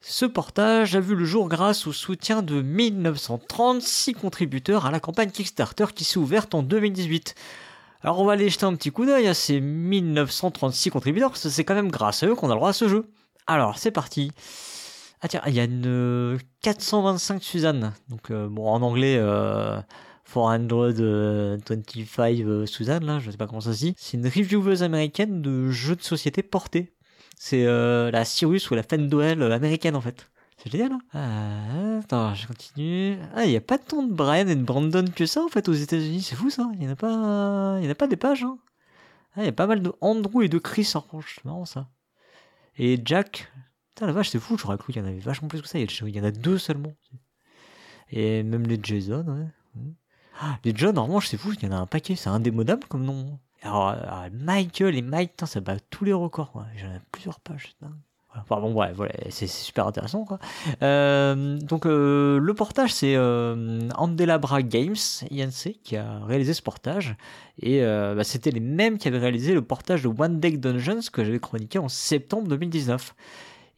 Ce 0.00 0.24
portage 0.24 0.94
a 0.94 1.00
vu 1.00 1.16
le 1.16 1.24
jour 1.24 1.48
grâce 1.48 1.88
au 1.88 1.92
soutien 1.92 2.42
de 2.42 2.62
1936 2.62 4.14
contributeurs 4.14 4.86
à 4.86 4.92
la 4.92 5.00
campagne 5.00 5.30
Kickstarter 5.30 5.86
qui 5.94 6.04
s'est 6.04 6.18
ouverte 6.18 6.54
en 6.54 6.62
2018. 6.62 7.34
Alors 8.02 8.20
on 8.20 8.24
va 8.24 8.34
aller 8.34 8.48
jeter 8.48 8.66
un 8.66 8.74
petit 8.76 8.92
coup 8.92 9.04
d'œil 9.04 9.26
à 9.26 9.34
ces 9.34 9.60
1936 9.60 10.90
contributeurs 10.90 11.30
parce 11.30 11.42
que 11.42 11.48
c'est 11.48 11.64
quand 11.64 11.74
même 11.74 11.90
grâce 11.90 12.22
à 12.22 12.28
eux 12.28 12.36
qu'on 12.36 12.50
a 12.50 12.54
le 12.54 12.58
droit 12.58 12.68
à 12.68 12.74
ce 12.74 12.88
jeu. 12.88 13.10
Alors 13.48 13.78
c'est 13.78 13.90
parti. 13.90 14.30
Ah 15.22 15.28
tiens, 15.28 15.42
il 15.48 15.54
y 15.54 15.60
a 15.60 15.64
une 15.64 16.38
425 16.60 17.42
Suzanne. 17.42 17.92
Donc 18.08 18.30
euh, 18.30 18.46
bon 18.48 18.68
en 18.68 18.82
anglais 18.82 19.16
euh, 19.18 19.80
425 20.32 22.40
euh, 22.40 22.66
Suzanne 22.66 23.04
là, 23.04 23.18
je 23.18 23.30
sais 23.30 23.36
pas 23.36 23.46
comment 23.46 23.60
ça 23.60 23.72
se 23.72 23.78
dit. 23.78 23.94
C'est 23.96 24.16
une 24.16 24.26
revieweuse 24.26 24.82
américaine 24.82 25.42
de 25.42 25.70
jeux 25.70 25.96
de 25.96 26.02
société 26.02 26.42
portés. 26.42 26.92
C'est 27.38 27.66
euh, 27.66 28.10
la 28.10 28.24
Cyrus 28.24 28.70
ou 28.70 28.74
la 28.74 28.82
Fenduel 28.82 29.42
américaine 29.52 29.96
en 29.96 30.00
fait. 30.00 30.30
C'est 30.58 30.72
génial, 30.72 30.92
hein 30.92 31.00
ah, 31.12 31.98
Attends, 31.98 32.34
je 32.34 32.46
continue. 32.46 33.18
Ah, 33.34 33.44
il 33.44 33.50
n'y 33.50 33.56
a 33.56 33.60
pas 33.60 33.78
tant 33.78 34.02
de 34.02 34.12
Brian 34.12 34.48
et 34.48 34.56
de 34.56 34.62
Brandon 34.62 35.04
que 35.14 35.26
ça 35.26 35.42
en 35.42 35.48
fait 35.48 35.68
aux 35.68 35.74
États-Unis. 35.74 36.22
C'est 36.22 36.34
fou 36.34 36.50
ça. 36.50 36.68
Il 36.74 36.80
n'y 36.80 36.88
en 36.88 36.92
a 36.92 36.96
pas, 36.96 37.78
pas 37.94 38.06
des 38.06 38.16
pages. 38.16 38.42
Hein 38.42 38.58
ah, 39.36 39.42
il 39.42 39.44
y 39.44 39.48
a 39.48 39.52
pas 39.52 39.66
mal 39.66 39.82
de 39.82 39.92
Andrew 40.00 40.42
et 40.42 40.48
de 40.48 40.58
Chris 40.58 40.90
en 40.94 41.00
revanche. 41.00 41.34
C'est 41.36 41.44
marrant 41.44 41.66
ça. 41.66 41.90
Et 42.78 43.00
Jack. 43.04 43.52
Putain, 43.94 44.06
la 44.06 44.12
vache, 44.12 44.30
c'est 44.30 44.38
fou. 44.38 44.56
J'aurais 44.56 44.78
cru 44.78 44.92
qu'il 44.92 45.02
y 45.02 45.04
en 45.04 45.08
avait 45.08 45.18
vachement 45.18 45.48
plus 45.48 45.60
que 45.60 45.68
ça. 45.68 45.78
Il 45.78 46.08
y 46.08 46.20
en 46.20 46.24
a 46.24 46.30
deux 46.30 46.58
seulement. 46.58 46.94
Et 48.10 48.42
même 48.42 48.66
les 48.66 48.78
Jason, 48.82 49.26
ouais. 49.26 49.82
Ah, 50.40 50.58
les 50.64 50.72
John, 50.74 50.98
en 50.98 51.06
revanche, 51.06 51.28
c'est 51.28 51.36
fou. 51.36 51.52
Il 51.52 51.64
y 51.64 51.68
en 51.68 51.76
a 51.76 51.80
un 51.80 51.86
paquet. 51.86 52.16
C'est 52.16 52.28
indémodable 52.28 52.84
comme 52.88 53.04
nom. 53.04 53.38
Alors, 53.62 53.94
Michael 54.32 54.96
et 54.96 55.02
Mike, 55.02 55.32
ça 55.44 55.60
bat 55.60 55.76
tous 55.90 56.04
les 56.04 56.12
records. 56.12 56.52
Quoi. 56.52 56.66
J'en 56.76 56.88
ai 56.88 57.00
plusieurs 57.10 57.40
pages. 57.40 57.74
Enfin 58.38 58.60
bon, 58.60 58.72
ouais, 58.74 58.92
voilà, 58.92 59.12
c'est 59.30 59.46
super 59.46 59.86
intéressant. 59.86 60.24
Quoi. 60.24 60.38
Euh, 60.82 61.58
donc 61.58 61.86
euh, 61.86 62.38
le 62.38 62.54
portage, 62.54 62.92
c'est 62.92 63.14
euh, 63.16 63.88
Andelabra 63.96 64.62
Games, 64.62 64.96
INC, 65.30 65.76
qui 65.82 65.96
a 65.96 66.20
réalisé 66.24 66.52
ce 66.52 66.62
portage. 66.62 67.16
Et 67.60 67.80
bah, 67.80 68.24
c'était 68.24 68.50
les 68.50 68.60
mêmes 68.60 68.98
qui 68.98 69.08
avaient 69.08 69.18
réalisé 69.18 69.54
le 69.54 69.62
portage 69.62 70.02
de 70.02 70.08
One 70.08 70.40
Deck 70.40 70.60
Dungeons 70.60 71.00
que 71.12 71.24
j'avais 71.24 71.38
chroniqué 71.38 71.78
en 71.78 71.88
septembre 71.88 72.48
2019. 72.48 73.14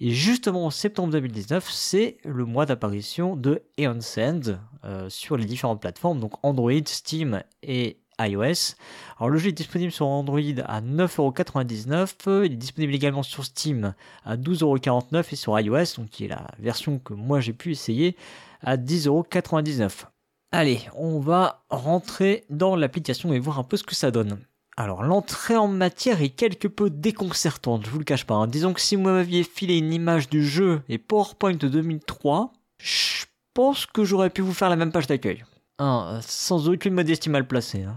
Et 0.00 0.10
justement 0.10 0.66
en 0.66 0.70
septembre 0.70 1.12
2019, 1.12 1.68
c'est 1.70 2.18
le 2.24 2.44
mois 2.44 2.66
d'apparition 2.66 3.34
de 3.34 3.62
Aeon 3.78 4.00
Sand 4.00 4.60
euh, 4.84 5.08
sur 5.10 5.36
les 5.36 5.44
différentes 5.44 5.80
plateformes, 5.80 6.20
donc 6.20 6.34
Android, 6.44 6.72
Steam 6.86 7.42
et 7.64 7.98
iOS. 8.20 8.76
Alors 9.18 9.30
le 9.30 9.38
jeu 9.38 9.48
est 9.48 9.52
disponible 9.52 9.90
sur 9.90 10.06
Android 10.06 10.38
à 10.66 10.80
9,99€, 10.80 12.44
il 12.46 12.52
est 12.52 12.56
disponible 12.56 12.94
également 12.94 13.24
sur 13.24 13.44
Steam 13.44 13.94
à 14.24 14.36
12,49€ 14.36 15.24
et 15.32 15.36
sur 15.36 15.58
iOS, 15.58 15.96
donc 15.96 16.10
qui 16.10 16.26
est 16.26 16.28
la 16.28 16.46
version 16.60 17.00
que 17.00 17.14
moi 17.14 17.40
j'ai 17.40 17.52
pu 17.52 17.72
essayer, 17.72 18.16
à 18.62 18.76
10,99€. 18.76 20.04
Allez, 20.52 20.80
on 20.94 21.18
va 21.18 21.64
rentrer 21.70 22.44
dans 22.50 22.76
l'application 22.76 23.32
et 23.32 23.38
voir 23.38 23.58
un 23.58 23.64
peu 23.64 23.76
ce 23.76 23.84
que 23.84 23.94
ça 23.94 24.10
donne. 24.10 24.38
Alors 24.80 25.02
l'entrée 25.02 25.56
en 25.56 25.66
matière 25.66 26.22
est 26.22 26.28
quelque 26.28 26.68
peu 26.68 26.88
déconcertante, 26.88 27.84
je 27.84 27.90
vous 27.90 27.98
le 27.98 28.04
cache 28.04 28.24
pas. 28.24 28.36
hein. 28.36 28.46
Disons 28.46 28.72
que 28.72 28.80
si 28.80 28.94
vous 28.94 29.02
m'aviez 29.02 29.42
filé 29.42 29.76
une 29.76 29.92
image 29.92 30.28
du 30.28 30.46
jeu 30.46 30.82
et 30.88 30.98
PowerPoint 30.98 31.54
2003, 31.54 32.52
je 32.80 33.24
pense 33.54 33.86
que 33.86 34.04
j'aurais 34.04 34.30
pu 34.30 34.40
vous 34.40 34.54
faire 34.54 34.70
la 34.70 34.76
même 34.76 34.92
page 34.92 35.08
d'accueil. 35.08 35.44
Hein, 35.80 36.20
sans 36.22 36.68
aucune 36.68 36.94
modestie 36.94 37.28
mal 37.28 37.44
placée. 37.44 37.82
hein. 37.82 37.96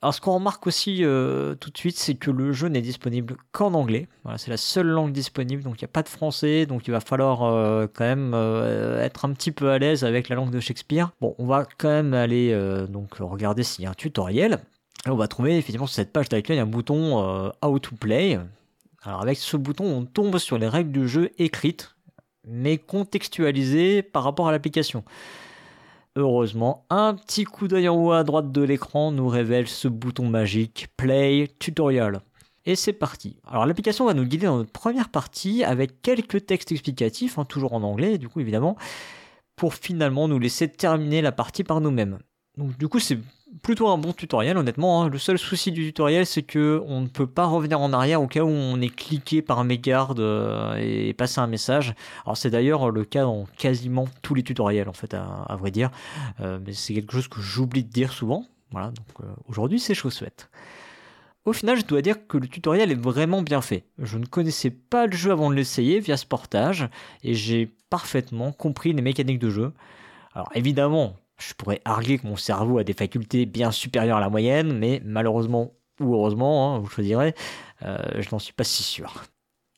Alors 0.00 0.14
ce 0.14 0.22
qu'on 0.22 0.32
remarque 0.32 0.66
aussi 0.66 1.04
euh, 1.04 1.54
tout 1.56 1.68
de 1.68 1.76
suite, 1.76 1.98
c'est 1.98 2.14
que 2.14 2.30
le 2.30 2.52
jeu 2.52 2.68
n'est 2.68 2.80
disponible 2.80 3.36
qu'en 3.52 3.74
anglais. 3.74 4.08
Voilà, 4.22 4.38
c'est 4.38 4.50
la 4.50 4.56
seule 4.56 4.86
langue 4.86 5.12
disponible, 5.12 5.62
donc 5.62 5.82
il 5.82 5.84
n'y 5.84 5.90
a 5.90 5.92
pas 5.92 6.02
de 6.02 6.08
français, 6.08 6.64
donc 6.64 6.88
il 6.88 6.90
va 6.90 7.00
falloir 7.00 7.42
euh, 7.42 7.86
quand 7.92 8.04
même 8.04 8.32
euh, 8.32 9.04
être 9.04 9.26
un 9.26 9.34
petit 9.34 9.52
peu 9.52 9.68
à 9.70 9.78
l'aise 9.78 10.04
avec 10.04 10.30
la 10.30 10.36
langue 10.36 10.52
de 10.52 10.60
Shakespeare. 10.60 11.10
Bon, 11.20 11.34
on 11.36 11.44
va 11.44 11.66
quand 11.76 11.90
même 11.90 12.14
aller 12.14 12.58
donc 12.88 13.16
regarder 13.16 13.62
s'il 13.62 13.84
y 13.84 13.86
a 13.86 13.90
un 13.90 13.94
tutoriel. 13.94 14.60
On 15.06 15.14
va 15.14 15.28
trouver 15.28 15.56
effectivement 15.56 15.86
sur 15.86 15.94
cette 15.94 16.12
page 16.12 16.28
d'accueil 16.28 16.58
un 16.58 16.66
bouton 16.66 17.24
euh, 17.24 17.50
How 17.62 17.78
to 17.78 17.96
Play. 17.96 18.38
Alors 19.02 19.22
avec 19.22 19.38
ce 19.38 19.56
bouton, 19.56 19.84
on 19.84 20.04
tombe 20.04 20.36
sur 20.36 20.58
les 20.58 20.68
règles 20.68 20.92
du 20.92 21.08
jeu 21.08 21.30
écrites, 21.38 21.96
mais 22.46 22.76
contextualisées 22.76 24.02
par 24.02 24.24
rapport 24.24 24.48
à 24.48 24.52
l'application. 24.52 25.04
Heureusement, 26.16 26.84
un 26.90 27.14
petit 27.14 27.44
coup 27.44 27.66
d'œil 27.66 27.88
en 27.88 27.96
haut 27.96 28.12
à 28.12 28.24
droite 28.24 28.52
de 28.52 28.60
l'écran 28.60 29.10
nous 29.10 29.28
révèle 29.28 29.68
ce 29.68 29.88
bouton 29.88 30.28
magique 30.28 30.88
Play 30.98 31.48
Tutorial. 31.58 32.20
Et 32.66 32.76
c'est 32.76 32.92
parti. 32.92 33.38
Alors 33.46 33.64
l'application 33.64 34.04
va 34.04 34.12
nous 34.12 34.24
guider 34.24 34.44
dans 34.44 34.58
notre 34.58 34.72
première 34.72 35.08
partie 35.08 35.64
avec 35.64 36.02
quelques 36.02 36.44
textes 36.44 36.72
explicatifs, 36.72 37.38
hein, 37.38 37.46
toujours 37.46 37.72
en 37.72 37.82
anglais 37.82 38.18
du 38.18 38.28
coup 38.28 38.40
évidemment, 38.40 38.76
pour 39.56 39.72
finalement 39.72 40.28
nous 40.28 40.38
laisser 40.38 40.68
terminer 40.68 41.22
la 41.22 41.32
partie 41.32 41.64
par 41.64 41.80
nous-mêmes. 41.80 42.18
Donc 42.58 42.76
du 42.76 42.86
coup 42.88 42.98
c'est 42.98 43.18
plutôt 43.62 43.88
un 43.88 43.98
bon 43.98 44.12
tutoriel 44.12 44.56
honnêtement. 44.56 45.02
hein. 45.02 45.08
Le 45.08 45.18
seul 45.18 45.38
souci 45.38 45.72
du 45.72 45.84
tutoriel 45.86 46.26
c'est 46.26 46.42
que 46.42 46.82
on 46.86 47.00
ne 47.00 47.08
peut 47.08 47.26
pas 47.26 47.46
revenir 47.46 47.80
en 47.80 47.92
arrière 47.92 48.22
au 48.22 48.26
cas 48.26 48.42
où 48.42 48.48
on 48.48 48.80
est 48.80 48.94
cliqué 48.94 49.42
par 49.42 49.64
mégarde 49.64 50.20
euh, 50.20 50.76
et 50.76 51.12
passer 51.14 51.40
un 51.40 51.46
message. 51.46 51.94
Alors 52.24 52.36
c'est 52.36 52.50
d'ailleurs 52.50 52.90
le 52.90 53.04
cas 53.04 53.22
dans 53.22 53.46
quasiment 53.56 54.06
tous 54.22 54.34
les 54.34 54.42
tutoriels 54.42 54.88
en 54.88 54.92
fait 54.92 55.14
à, 55.14 55.56
vrai 55.58 55.70
dire. 55.70 55.90
Euh, 56.40 56.58
mais 56.64 56.72
c'est 56.72 56.94
quelque 56.94 57.12
chose 57.12 57.28
que 57.28 57.40
j'oublie 57.40 57.84
de 57.84 57.90
dire 57.90 58.12
souvent. 58.12 58.44
Voilà, 58.70 58.88
donc 58.88 59.06
euh, 59.20 59.26
aujourd'hui 59.48 59.80
c'est 59.80 59.94
chose 59.94 60.16
faite. 60.16 60.48
Au 61.46 61.54
final, 61.54 61.78
je 61.78 61.86
dois 61.86 62.02
dire 62.02 62.26
que 62.26 62.36
le 62.36 62.46
tutoriel 62.46 62.92
est 62.92 63.00
vraiment 63.00 63.40
bien 63.40 63.62
fait. 63.62 63.84
Je 63.98 64.18
ne 64.18 64.26
connaissais 64.26 64.70
pas 64.70 65.06
le 65.06 65.16
jeu 65.16 65.32
avant 65.32 65.48
de 65.50 65.54
l'essayer 65.54 65.98
via 65.98 66.18
ce 66.18 66.26
portage 66.26 66.88
et 67.24 67.32
j'ai 67.32 67.70
parfaitement 67.88 68.52
compris 68.52 68.92
les 68.92 69.00
mécaniques 69.00 69.38
de 69.38 69.48
jeu. 69.48 69.72
Alors 70.34 70.50
évidemment, 70.54 71.16
je 71.40 71.54
pourrais 71.54 71.80
arguer 71.84 72.18
que 72.18 72.26
mon 72.26 72.36
cerveau 72.36 72.78
a 72.78 72.84
des 72.84 72.92
facultés 72.92 73.46
bien 73.46 73.70
supérieures 73.70 74.18
à 74.18 74.20
la 74.20 74.30
moyenne, 74.30 74.76
mais 74.78 75.02
malheureusement 75.04 75.72
ou 76.00 76.14
heureusement, 76.14 76.74
hein, 76.74 76.78
vous 76.78 76.88
choisirez, 76.88 77.34
euh, 77.82 77.98
je 78.18 78.28
n'en 78.32 78.38
suis 78.38 78.54
pas 78.54 78.64
si 78.64 78.82
sûr. 78.82 79.24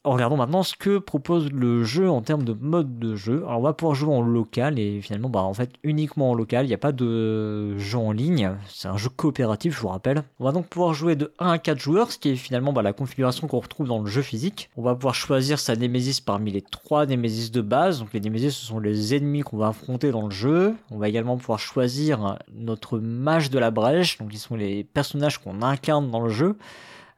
Regardons 0.05 0.37
maintenant 0.37 0.65
ce 0.65 0.75
que 0.75 0.99
propose 0.99 1.53
le 1.53 1.85
jeu 1.85 2.11
en 2.11 2.23
termes 2.23 2.43
de 2.43 2.55
mode 2.55 2.99
de 2.99 3.15
jeu. 3.15 3.45
Alors 3.47 3.61
on 3.61 3.63
va 3.63 3.73
pouvoir 3.73 3.95
jouer 3.95 4.13
en 4.13 4.21
local 4.21 4.81
et 4.81 5.01
finalement 5.01 5.29
bah 5.29 5.43
en 5.43 5.55
fait 5.55 5.71
uniquement 5.85 6.33
en 6.33 6.35
local, 6.35 6.65
il 6.65 6.69
n'y 6.69 6.75
a 6.75 6.79
pas 6.79 6.91
de 6.91 7.79
jeu 7.79 7.99
en 7.99 8.11
ligne, 8.11 8.51
c'est 8.67 8.89
un 8.89 8.97
jeu 8.97 9.11
coopératif 9.11 9.77
je 9.77 9.81
vous 9.81 9.89
rappelle. 9.89 10.25
On 10.41 10.45
va 10.45 10.51
donc 10.51 10.67
pouvoir 10.67 10.93
jouer 10.93 11.15
de 11.15 11.33
1 11.39 11.51
à 11.53 11.59
4 11.59 11.79
joueurs, 11.79 12.11
ce 12.11 12.19
qui 12.19 12.31
est 12.31 12.37
finalement 12.37 12.73
bah, 12.73 12.83
la 12.83 12.93
configuration 12.93 13.47
qu'on 13.47 13.61
retrouve 13.61 13.87
dans 13.87 14.01
le 14.01 14.09
jeu 14.09 14.23
physique. 14.23 14.71
On 14.77 14.83
va 14.83 14.97
pouvoir 14.97 15.15
choisir 15.15 15.61
sa 15.61 15.77
Némésis 15.77 16.21
parmi 16.21 16.51
les 16.51 16.63
3 16.63 17.07
Némésis 17.07 17.53
de 17.53 17.61
base, 17.61 18.01
donc 18.01 18.13
les 18.13 18.21
Némésis 18.21 18.57
ce 18.57 18.67
sont 18.67 18.81
les 18.81 19.15
ennemis 19.15 19.43
qu'on 19.43 19.59
va 19.59 19.69
affronter 19.69 20.11
dans 20.11 20.25
le 20.25 20.33
jeu. 20.33 20.75
On 20.91 20.99
va 20.99 21.09
également 21.09 21.37
pouvoir 21.37 21.61
choisir 21.61 22.39
notre 22.53 22.99
mage 22.99 23.51
de 23.51 23.59
la 23.61 23.71
brèche, 23.71 24.19
donc 24.19 24.31
ils 24.33 24.39
sont 24.39 24.57
les 24.57 24.83
personnages 24.83 25.39
qu'on 25.39 25.63
incarne 25.63 26.11
dans 26.11 26.23
le 26.23 26.31
jeu. 26.31 26.57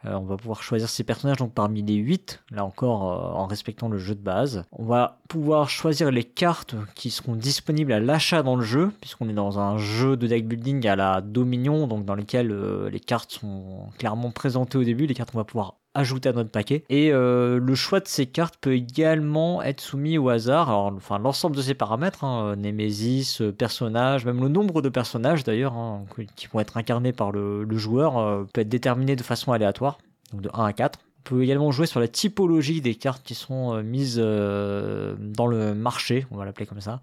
Euh, 0.07 0.15
on 0.15 0.25
va 0.25 0.37
pouvoir 0.37 0.63
choisir 0.63 0.89
ces 0.89 1.05
personnages 1.05 1.39
donc 1.39 1.53
parmi 1.53 1.83
les 1.83 1.95
8, 1.95 2.43
là 2.51 2.65
encore 2.65 3.13
euh, 3.13 3.39
en 3.39 3.47
respectant 3.47 3.89
le 3.89 3.99
jeu 3.99 4.15
de 4.15 4.21
base. 4.21 4.65
On 4.73 4.85
va 4.85 5.21
pouvoir 5.29 5.71
choisir 5.71 6.11
les 6.11 6.25
cartes 6.25 6.75
qui 6.95 7.11
seront 7.11 7.37
disponibles 7.37 7.93
à 7.93 8.01
l'achat 8.01 8.43
dans 8.43 8.57
le 8.57 8.65
jeu, 8.65 8.93
puisqu'on 9.01 9.29
est 9.29 9.35
dans 9.35 9.59
un 9.59 9.79
jeu 9.79 10.17
de 10.17 10.27
deck 10.27 10.47
building 10.47 10.87
à 10.87 10.97
la 10.97 11.21
Dominion, 11.21 11.87
donc 11.87 12.05
dans 12.05 12.15
lequel 12.15 12.51
euh, 12.51 12.91
les 12.91 13.01
cartes 13.01 13.33
sont 13.33 13.89
clairement 13.99 14.31
présentées 14.31 14.79
au 14.79 14.85
début, 14.85 15.07
les 15.07 15.15
cartes 15.15 15.31
qu'on 15.31 15.39
va 15.39 15.45
pouvoir 15.45 15.77
ajouter 15.95 16.29
à 16.29 16.33
notre 16.33 16.51
paquet. 16.51 16.85
Et 16.89 17.13
euh, 17.13 17.59
le 17.59 17.75
choix 17.75 18.01
de 18.01 18.09
ces 18.09 18.27
cartes 18.27 18.57
peut 18.61 18.75
également 18.75 19.63
être 19.63 19.81
soumis 19.81 20.19
au 20.19 20.29
hasard. 20.29 20.71
Enfin, 20.71 21.19
l'ensemble 21.19 21.57
de 21.57 21.63
ces 21.63 21.75
paramètres, 21.75 22.25
hein, 22.25 22.57
Némésis, 22.57 23.41
euh, 23.41 23.53
personnage, 23.53 24.25
même 24.25 24.43
le 24.43 24.49
nombre 24.49 24.83
de 24.83 24.89
personnages 24.89 25.45
d'ailleurs, 25.45 25.75
hein, 25.75 26.05
qui 26.37 26.49
vont 26.49 26.61
être 26.61 26.77
incarnés 26.77 27.13
par 27.13 27.33
le, 27.33 27.67
joueur, 27.79 28.19
euh, 28.19 28.45
peut 28.53 28.61
être 28.61 28.69
déterminé 28.69 29.17
de 29.17 29.23
façon 29.23 29.53
aléatoire, 29.53 29.99
donc 30.33 30.43
de 30.43 30.51
1 30.53 30.65
à 30.65 30.73
4. 30.73 30.99
On 30.99 31.23
peut 31.29 31.43
également 31.43 31.71
jouer 31.73 31.87
sur 31.87 32.01
la 32.01 32.09
typologie 32.09 32.81
des 32.81 32.95
cartes 32.95 33.23
qui 33.25 33.35
sont 33.35 33.83
mises 33.83 34.19
dans 34.19 35.47
le 35.47 35.75
marché, 35.75 36.27
on 36.31 36.37
va 36.37 36.45
l'appeler 36.45 36.67
comme 36.67 36.83
ça. 36.83 37.01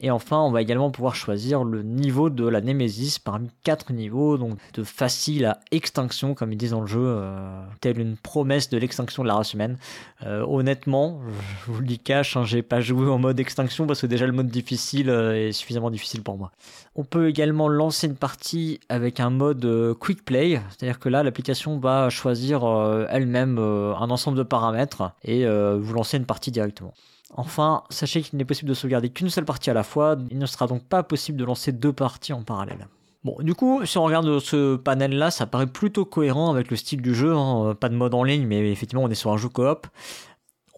Et 0.00 0.12
enfin, 0.12 0.38
on 0.38 0.52
va 0.52 0.62
également 0.62 0.90
pouvoir 0.90 1.16
choisir 1.16 1.64
le 1.64 1.82
niveau 1.82 2.30
de 2.30 2.46
la 2.46 2.60
Némésis 2.60 3.18
parmi 3.18 3.48
quatre 3.64 3.92
niveaux, 3.92 4.38
donc 4.38 4.56
de 4.74 4.84
facile 4.84 5.46
à 5.46 5.60
extinction, 5.72 6.34
comme 6.34 6.52
ils 6.52 6.56
disent 6.56 6.70
dans 6.70 6.82
le 6.82 6.86
jeu, 6.86 7.02
euh, 7.02 7.60
telle 7.80 7.98
une 7.98 8.16
promesse 8.16 8.70
de 8.70 8.78
l'extinction 8.78 9.24
de 9.24 9.28
la 9.28 9.34
race 9.34 9.54
humaine. 9.54 9.76
Euh, 10.24 10.44
honnêtement, 10.46 11.20
je 11.66 11.72
vous 11.72 11.80
le 11.80 11.86
dis 11.86 11.98
cash, 11.98 12.36
hein, 12.36 12.44
j'ai 12.44 12.62
pas 12.62 12.80
joué 12.80 13.08
en 13.08 13.18
mode 13.18 13.40
extinction 13.40 13.88
parce 13.88 14.00
que 14.00 14.06
déjà 14.06 14.26
le 14.26 14.32
mode 14.32 14.48
difficile 14.48 15.10
euh, 15.10 15.48
est 15.48 15.52
suffisamment 15.52 15.90
difficile 15.90 16.22
pour 16.22 16.38
moi. 16.38 16.52
On 16.94 17.02
peut 17.02 17.28
également 17.28 17.68
lancer 17.68 18.06
une 18.06 18.16
partie 18.16 18.78
avec 18.88 19.18
un 19.18 19.30
mode 19.30 19.96
quick 19.98 20.24
play, 20.24 20.60
c'est-à-dire 20.70 21.00
que 21.00 21.08
là, 21.08 21.24
l'application 21.24 21.78
va 21.78 22.08
choisir 22.08 22.64
elle-même 23.08 23.58
un 23.58 24.10
ensemble 24.10 24.36
de 24.36 24.42
paramètres 24.42 25.12
et 25.22 25.46
vous 25.46 25.92
lancer 25.92 26.16
une 26.16 26.24
partie 26.24 26.50
directement. 26.50 26.92
Enfin, 27.34 27.84
sachez 27.90 28.22
qu'il 28.22 28.38
n'est 28.38 28.44
possible 28.44 28.68
de 28.68 28.74
sauvegarder 28.74 29.10
qu'une 29.10 29.28
seule 29.28 29.44
partie 29.44 29.70
à 29.70 29.74
la 29.74 29.82
fois, 29.82 30.16
il 30.30 30.38
ne 30.38 30.46
sera 30.46 30.66
donc 30.66 30.84
pas 30.84 31.02
possible 31.02 31.38
de 31.38 31.44
lancer 31.44 31.72
deux 31.72 31.92
parties 31.92 32.32
en 32.32 32.42
parallèle. 32.42 32.88
Bon, 33.24 33.36
du 33.40 33.54
coup, 33.54 33.84
si 33.84 33.98
on 33.98 34.04
regarde 34.04 34.38
ce 34.38 34.76
panel-là, 34.76 35.30
ça 35.30 35.46
paraît 35.46 35.66
plutôt 35.66 36.04
cohérent 36.04 36.50
avec 36.50 36.70
le 36.70 36.76
style 36.76 37.02
du 37.02 37.14
jeu, 37.14 37.34
hein. 37.34 37.76
pas 37.78 37.88
de 37.88 37.96
mode 37.96 38.14
en 38.14 38.22
ligne, 38.22 38.46
mais 38.46 38.70
effectivement 38.70 39.04
on 39.04 39.10
est 39.10 39.16
sur 39.16 39.32
un 39.32 39.36
jeu 39.36 39.48
coop. 39.48 39.86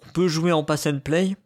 On 0.06 0.10
peut 0.12 0.26
jouer 0.26 0.50
en 0.50 0.64
pass 0.64 0.86
and 0.86 1.00
play, 1.04 1.36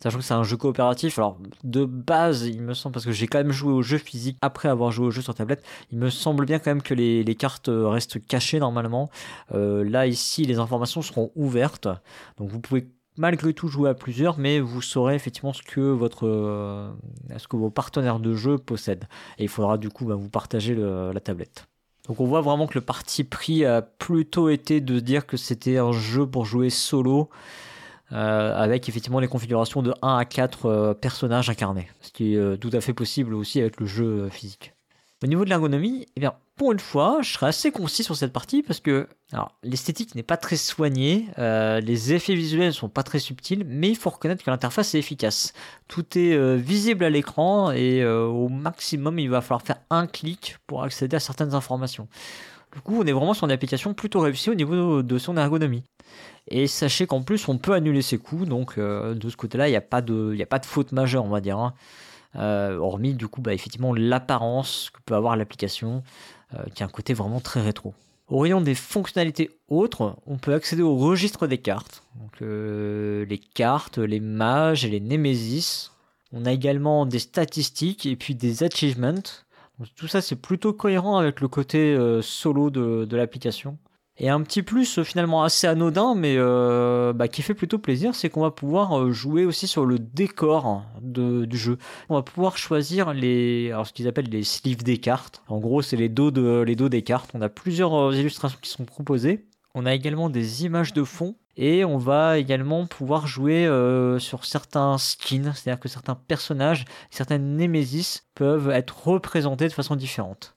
sachant 0.00 0.18
que 0.18 0.24
c'est 0.24 0.34
un 0.34 0.44
jeu 0.44 0.56
coopératif. 0.58 1.18
Alors 1.18 1.38
de 1.64 1.84
base, 1.86 2.46
il 2.46 2.62
me 2.62 2.74
semble, 2.74 2.92
parce 2.92 3.06
que 3.06 3.12
j'ai 3.12 3.26
quand 3.26 3.38
même 3.38 3.50
joué 3.50 3.72
au 3.72 3.82
jeu 3.82 3.98
physique 3.98 4.36
après 4.42 4.68
avoir 4.68 4.92
joué 4.92 5.06
au 5.06 5.10
jeu 5.10 5.22
sur 5.22 5.34
tablette, 5.34 5.64
il 5.90 5.98
me 5.98 6.10
semble 6.10 6.44
bien 6.44 6.58
quand 6.58 6.70
même 6.70 6.82
que 6.82 6.94
les, 6.94 7.34
cartes 7.34 7.70
restent 7.72 8.24
cachées 8.24 8.60
normalement. 8.60 9.10
Euh, 9.54 9.82
là 9.88 10.06
ici, 10.06 10.44
les 10.44 10.58
informations 10.58 11.00
seront 11.00 11.32
ouvertes, 11.34 11.88
donc 12.36 12.50
vous 12.50 12.60
pouvez 12.60 12.88
malgré 13.16 13.52
tout 13.52 13.68
jouer 13.68 13.90
à 13.90 13.94
plusieurs, 13.94 14.38
mais 14.38 14.60
vous 14.60 14.82
saurez 14.82 15.14
effectivement 15.14 15.52
ce 15.52 15.62
que 15.62 15.80
votre, 15.80 16.26
euh, 16.26 16.90
ce 17.36 17.46
que 17.48 17.56
vos 17.56 17.70
partenaires 17.70 18.18
de 18.18 18.34
jeu 18.34 18.58
possèdent. 18.58 19.08
Et 19.38 19.44
il 19.44 19.48
faudra 19.48 19.78
du 19.78 19.90
coup 19.90 20.04
bah, 20.04 20.14
vous 20.14 20.28
partager 20.28 20.74
la 20.74 21.20
tablette. 21.20 21.66
Donc 22.08 22.20
on 22.20 22.26
voit 22.26 22.40
vraiment 22.40 22.66
que 22.66 22.74
le 22.74 22.80
parti 22.80 23.22
pris 23.22 23.64
a 23.64 23.80
plutôt 23.80 24.48
été 24.48 24.80
de 24.80 24.98
dire 24.98 25.26
que 25.26 25.36
c'était 25.36 25.78
un 25.78 25.92
jeu 25.92 26.26
pour 26.26 26.44
jouer 26.44 26.68
solo, 26.68 27.30
euh, 28.10 28.60
avec 28.60 28.88
effectivement 28.88 29.20
les 29.20 29.28
configurations 29.28 29.82
de 29.82 29.94
1 30.02 30.16
à 30.16 30.24
4 30.24 30.66
euh, 30.66 30.94
personnages 30.94 31.48
incarnés, 31.48 31.88
ce 32.00 32.10
qui 32.10 32.34
est 32.34 32.60
tout 32.60 32.70
à 32.72 32.80
fait 32.80 32.92
possible 32.92 33.34
aussi 33.34 33.60
avec 33.60 33.78
le 33.78 33.86
jeu 33.86 34.28
physique. 34.30 34.74
Au 35.22 35.28
niveau 35.28 35.44
de 35.44 35.50
l'ergonomie, 35.50 36.06
eh 36.16 36.20
bien, 36.20 36.34
pour 36.56 36.72
une 36.72 36.80
fois, 36.80 37.18
je 37.22 37.32
serai 37.32 37.46
assez 37.46 37.70
concis 37.70 38.02
sur 38.02 38.16
cette 38.16 38.32
partie 38.32 38.62
parce 38.62 38.80
que 38.80 39.06
l'esthétique 39.62 40.16
n'est 40.16 40.24
pas 40.24 40.36
très 40.36 40.56
soignée, 40.56 41.26
euh, 41.38 41.80
les 41.80 42.12
effets 42.12 42.34
visuels 42.34 42.66
ne 42.66 42.72
sont 42.72 42.88
pas 42.88 43.04
très 43.04 43.20
subtils, 43.20 43.64
mais 43.64 43.88
il 43.88 43.96
faut 43.96 44.10
reconnaître 44.10 44.44
que 44.44 44.50
l'interface 44.50 44.96
est 44.96 44.98
efficace. 44.98 45.52
Tout 45.86 46.18
est 46.18 46.34
euh, 46.34 46.56
visible 46.56 47.04
à 47.04 47.10
l'écran 47.10 47.70
et 47.70 48.02
euh, 48.02 48.24
au 48.24 48.48
maximum, 48.48 49.20
il 49.20 49.30
va 49.30 49.40
falloir 49.42 49.62
faire 49.62 49.78
un 49.90 50.08
clic 50.08 50.56
pour 50.66 50.82
accéder 50.82 51.16
à 51.16 51.20
certaines 51.20 51.54
informations. 51.54 52.08
Du 52.74 52.80
coup, 52.80 53.00
on 53.00 53.06
est 53.06 53.12
vraiment 53.12 53.34
sur 53.34 53.44
une 53.44 53.52
application 53.52 53.94
plutôt 53.94 54.20
réussie 54.20 54.50
au 54.50 54.54
niveau 54.54 55.02
de 55.02 55.18
son 55.18 55.36
ergonomie. 55.36 55.84
Et 56.48 56.66
sachez 56.66 57.06
qu'en 57.06 57.22
plus, 57.22 57.46
on 57.48 57.58
peut 57.58 57.74
annuler 57.74 58.02
ses 58.02 58.18
coups, 58.18 58.48
donc 58.48 58.78
de 58.78 59.28
ce 59.28 59.36
côté-là, 59.36 59.68
il 59.68 59.70
n'y 59.70 59.76
a, 59.76 59.82
pas 59.82 60.00
de, 60.00 60.36
a 60.40 60.46
pas 60.46 60.58
de 60.58 60.66
faute 60.66 60.90
majeure, 60.90 61.24
on 61.24 61.28
va 61.28 61.40
dire. 61.40 61.58
Hein. 61.58 61.74
Hormis 62.34 63.14
du 63.14 63.28
coup 63.28 63.40
bah, 63.42 63.52
effectivement 63.52 63.94
l'apparence 63.94 64.90
que 64.90 65.00
peut 65.04 65.14
avoir 65.14 65.36
l'application 65.36 66.02
euh, 66.54 66.64
qui 66.74 66.82
a 66.82 66.86
un 66.86 66.88
côté 66.88 67.14
vraiment 67.14 67.40
très 67.40 67.62
rétro. 67.62 67.94
Au 68.28 68.38
rayon 68.38 68.60
des 68.60 68.74
fonctionnalités 68.74 69.50
autres, 69.68 70.16
on 70.26 70.36
peut 70.36 70.52
accéder 70.52 70.82
au 70.82 70.96
registre 70.96 71.46
des 71.46 71.58
cartes. 71.58 72.02
Donc, 72.20 72.42
euh, 72.42 73.24
les 73.26 73.38
cartes, 73.38 73.98
les 73.98 74.20
mages 74.20 74.84
et 74.84 74.88
les 74.88 75.00
némésis. 75.00 75.92
On 76.30 76.44
a 76.44 76.52
également 76.52 77.06
des 77.06 77.18
statistiques 77.18 78.06
et 78.06 78.16
puis 78.16 78.34
des 78.34 78.62
achievements. 78.62 79.22
tout 79.96 80.08
ça, 80.08 80.20
c'est 80.20 80.36
plutôt 80.36 80.72
cohérent 80.72 81.16
avec 81.18 81.40
le 81.40 81.48
côté 81.48 81.94
euh, 81.94 82.20
solo 82.22 82.70
de 82.70 83.16
l'application. 83.16 83.78
Et 84.22 84.28
un 84.28 84.40
petit 84.42 84.62
plus 84.62 84.98
euh, 84.98 85.04
finalement 85.04 85.42
assez 85.42 85.66
anodin, 85.66 86.14
mais 86.14 86.36
euh, 86.38 87.12
bah, 87.12 87.26
qui 87.26 87.42
fait 87.42 87.54
plutôt 87.54 87.78
plaisir, 87.78 88.14
c'est 88.14 88.30
qu'on 88.30 88.42
va 88.42 88.52
pouvoir 88.52 88.96
euh, 88.96 89.10
jouer 89.10 89.44
aussi 89.44 89.66
sur 89.66 89.84
le 89.84 89.98
décor 89.98 90.84
du 91.00 91.58
jeu. 91.58 91.76
On 92.08 92.14
va 92.14 92.22
pouvoir 92.22 92.56
choisir 92.56 93.14
les, 93.14 93.72
alors 93.72 93.84
ce 93.84 93.92
qu'ils 93.92 94.06
appellent 94.06 94.30
les 94.30 94.44
sleeves 94.44 94.84
des 94.84 94.98
cartes. 94.98 95.42
En 95.48 95.58
gros, 95.58 95.82
c'est 95.82 95.96
les 95.96 96.08
dos 96.08 96.30
de, 96.30 96.60
les 96.60 96.76
dos 96.76 96.88
des 96.88 97.02
cartes. 97.02 97.32
On 97.34 97.42
a 97.42 97.48
plusieurs 97.48 98.14
illustrations 98.14 98.60
qui 98.62 98.70
sont 98.70 98.84
proposées. 98.84 99.44
On 99.74 99.86
a 99.86 99.92
également 99.92 100.30
des 100.30 100.64
images 100.64 100.92
de 100.92 101.02
fond 101.02 101.34
et 101.56 101.84
on 101.84 101.98
va 101.98 102.38
également 102.38 102.86
pouvoir 102.86 103.26
jouer 103.26 103.66
sur 104.20 104.44
certains 104.44 104.98
skins, 104.98 105.52
c'est-à-dire 105.54 105.80
que 105.80 105.88
certains 105.88 106.14
personnages, 106.14 106.84
certaines 107.10 107.56
Nemesis 107.56 108.22
peuvent 108.34 108.70
être 108.70 109.08
représentés 109.08 109.66
de 109.66 109.72
façon 109.72 109.96
différente. 109.96 110.54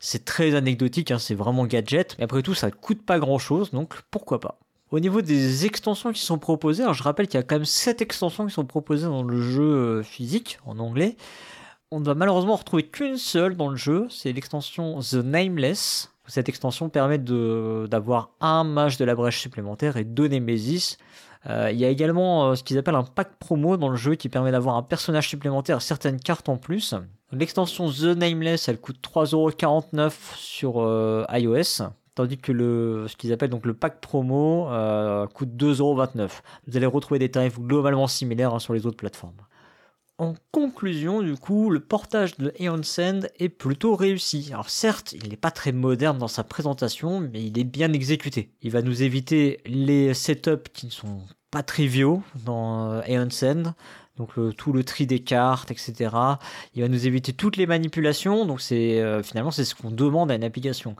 C'est, 0.00 0.24
très 0.24 0.54
anecdotique, 0.54 1.10
hein, 1.10 1.18
c'est 1.18 1.34
vraiment 1.34 1.64
gadget. 1.66 2.16
Mais 2.18 2.24
après 2.24 2.42
tout, 2.42 2.54
ça 2.54 2.70
coûte 2.70 3.04
pas 3.04 3.18
grand 3.18 3.38
chose, 3.38 3.70
donc 3.70 3.94
pourquoi 4.10 4.40
pas. 4.40 4.58
Au 4.90 5.00
niveau 5.00 5.20
des 5.20 5.66
extensions 5.66 6.12
qui 6.12 6.20
sont 6.20 6.38
proposées, 6.38 6.84
je 6.92 7.02
rappelle 7.02 7.26
qu'il 7.26 7.38
y 7.38 7.42
a 7.42 7.44
quand 7.44 7.56
même 7.56 7.64
7 7.64 8.02
extensions 8.02 8.46
qui 8.46 8.52
sont 8.52 8.64
proposées 8.64 9.06
dans 9.06 9.22
le 9.22 9.40
jeu 9.40 9.62
euh, 9.62 10.02
physique, 10.02 10.58
en 10.64 10.78
anglais. 10.78 11.16
On 11.90 12.00
ne 12.00 12.04
va 12.04 12.14
malheureusement 12.14 12.56
retrouver 12.56 12.84
qu'une 12.84 13.16
seule 13.16 13.56
dans 13.56 13.68
le 13.68 13.76
jeu, 13.76 14.06
c'est 14.10 14.32
l'extension 14.32 15.00
The 15.00 15.14
Nameless. 15.14 16.12
Cette 16.26 16.48
extension 16.48 16.88
permet 16.88 17.18
d'avoir 17.18 18.30
un 18.40 18.64
mage 18.64 18.96
de 18.96 19.04
la 19.04 19.14
brèche 19.14 19.40
supplémentaire 19.40 19.96
et 19.96 20.04
deux 20.04 20.26
Nemesis. 20.26 20.98
Euh, 21.48 21.70
il 21.72 21.78
y 21.78 21.84
a 21.84 21.88
également 21.88 22.50
euh, 22.50 22.54
ce 22.56 22.64
qu'ils 22.64 22.78
appellent 22.78 22.96
un 22.96 23.04
pack 23.04 23.36
promo 23.38 23.76
dans 23.76 23.88
le 23.88 23.96
jeu 23.96 24.16
qui 24.16 24.28
permet 24.28 24.50
d'avoir 24.50 24.76
un 24.76 24.82
personnage 24.82 25.28
supplémentaire, 25.28 25.80
certaines 25.80 26.18
cartes 26.18 26.48
en 26.48 26.56
plus. 26.56 26.94
L'extension 27.32 27.90
The 27.90 28.16
Nameless, 28.16 28.68
elle 28.68 28.78
coûte 28.78 28.98
3,49€ 29.02 30.12
sur 30.36 30.80
euh, 30.80 31.24
iOS, 31.32 31.84
tandis 32.14 32.38
que 32.38 32.52
le, 32.52 33.06
ce 33.08 33.16
qu'ils 33.16 33.32
appellent 33.32 33.50
donc 33.50 33.66
le 33.66 33.74
pack 33.74 34.00
promo 34.00 34.66
coûte 35.34 35.50
2,29€. 35.50 36.30
Vous 36.66 36.76
allez 36.76 36.86
retrouver 36.86 37.18
des 37.18 37.30
tarifs 37.30 37.58
globalement 37.58 38.06
similaires 38.06 38.54
hein, 38.54 38.58
sur 38.58 38.74
les 38.74 38.86
autres 38.86 38.96
plateformes. 38.96 39.34
En 40.18 40.34
conclusion, 40.50 41.20
du 41.20 41.36
coup, 41.36 41.68
le 41.68 41.80
portage 41.80 42.38
de 42.38 42.50
Aeon 42.58 42.82
Send 42.82 43.28
est 43.38 43.50
plutôt 43.50 43.94
réussi. 43.96 44.48
Alors 44.50 44.70
certes, 44.70 45.12
il 45.12 45.28
n'est 45.28 45.36
pas 45.36 45.50
très 45.50 45.72
moderne 45.72 46.16
dans 46.16 46.28
sa 46.28 46.42
présentation, 46.42 47.20
mais 47.20 47.44
il 47.44 47.58
est 47.58 47.64
bien 47.64 47.92
exécuté. 47.92 48.50
Il 48.62 48.70
va 48.70 48.80
nous 48.80 49.02
éviter 49.02 49.60
les 49.66 50.14
setups 50.14 50.70
qui 50.72 50.86
ne 50.86 50.90
sont 50.90 51.20
pas 51.50 51.62
triviaux 51.62 52.22
dans 52.46 52.92
euh, 52.92 53.02
Aeon 53.06 53.28
Send, 53.28 53.74
donc 54.16 54.30
tout 54.56 54.72
le 54.72 54.84
tri 54.84 55.06
des 55.06 55.20
cartes, 55.20 55.70
etc. 55.70 56.10
Il 56.74 56.82
va 56.82 56.88
nous 56.88 57.06
éviter 57.06 57.32
toutes 57.32 57.56
les 57.56 57.66
manipulations, 57.66 58.46
donc 58.46 58.60
c'est 58.60 59.00
euh, 59.00 59.22
finalement 59.22 59.50
c'est 59.50 59.64
ce 59.64 59.74
qu'on 59.74 59.90
demande 59.90 60.30
à 60.30 60.34
une 60.34 60.44
application. 60.44 60.96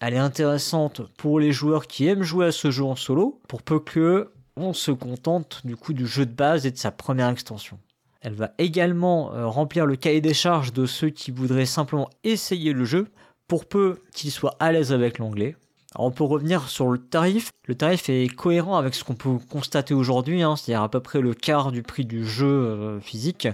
Elle 0.00 0.14
est 0.14 0.18
intéressante 0.18 1.02
pour 1.16 1.40
les 1.40 1.52
joueurs 1.52 1.86
qui 1.86 2.06
aiment 2.06 2.22
jouer 2.22 2.46
à 2.46 2.52
ce 2.52 2.70
jeu 2.70 2.84
en 2.84 2.96
solo, 2.96 3.40
pour 3.48 3.62
peu 3.62 3.80
que 3.80 4.30
on 4.56 4.72
se 4.72 4.90
contente 4.90 5.62
du 5.64 5.76
coup 5.76 5.92
du 5.92 6.06
jeu 6.06 6.26
de 6.26 6.32
base 6.32 6.66
et 6.66 6.70
de 6.70 6.78
sa 6.78 6.90
première 6.90 7.28
extension. 7.28 7.78
Elle 8.20 8.34
va 8.34 8.52
également 8.58 9.32
euh, 9.32 9.46
remplir 9.46 9.86
le 9.86 9.96
cahier 9.96 10.20
des 10.20 10.34
charges 10.34 10.72
de 10.72 10.86
ceux 10.86 11.08
qui 11.08 11.30
voudraient 11.30 11.66
simplement 11.66 12.10
essayer 12.22 12.72
le 12.72 12.84
jeu, 12.84 13.08
pour 13.48 13.64
peu 13.66 13.98
qu'ils 14.14 14.30
soient 14.30 14.54
à 14.60 14.70
l'aise 14.70 14.92
avec 14.92 15.18
l'anglais. 15.18 15.56
On 15.96 16.12
peut 16.12 16.22
revenir 16.22 16.68
sur 16.68 16.88
le 16.88 16.98
tarif. 16.98 17.50
Le 17.66 17.74
tarif 17.74 18.08
est 18.08 18.28
cohérent 18.28 18.76
avec 18.76 18.94
ce 18.94 19.02
qu'on 19.02 19.16
peut 19.16 19.38
constater 19.50 19.92
aujourd'hui, 19.92 20.40
hein, 20.42 20.54
c'est-à-dire 20.54 20.82
à 20.82 20.88
peu 20.88 21.00
près 21.00 21.20
le 21.20 21.34
quart 21.34 21.72
du 21.72 21.82
prix 21.82 22.04
du 22.04 22.24
jeu 22.24 22.46
euh, 22.46 23.00
physique. 23.00 23.48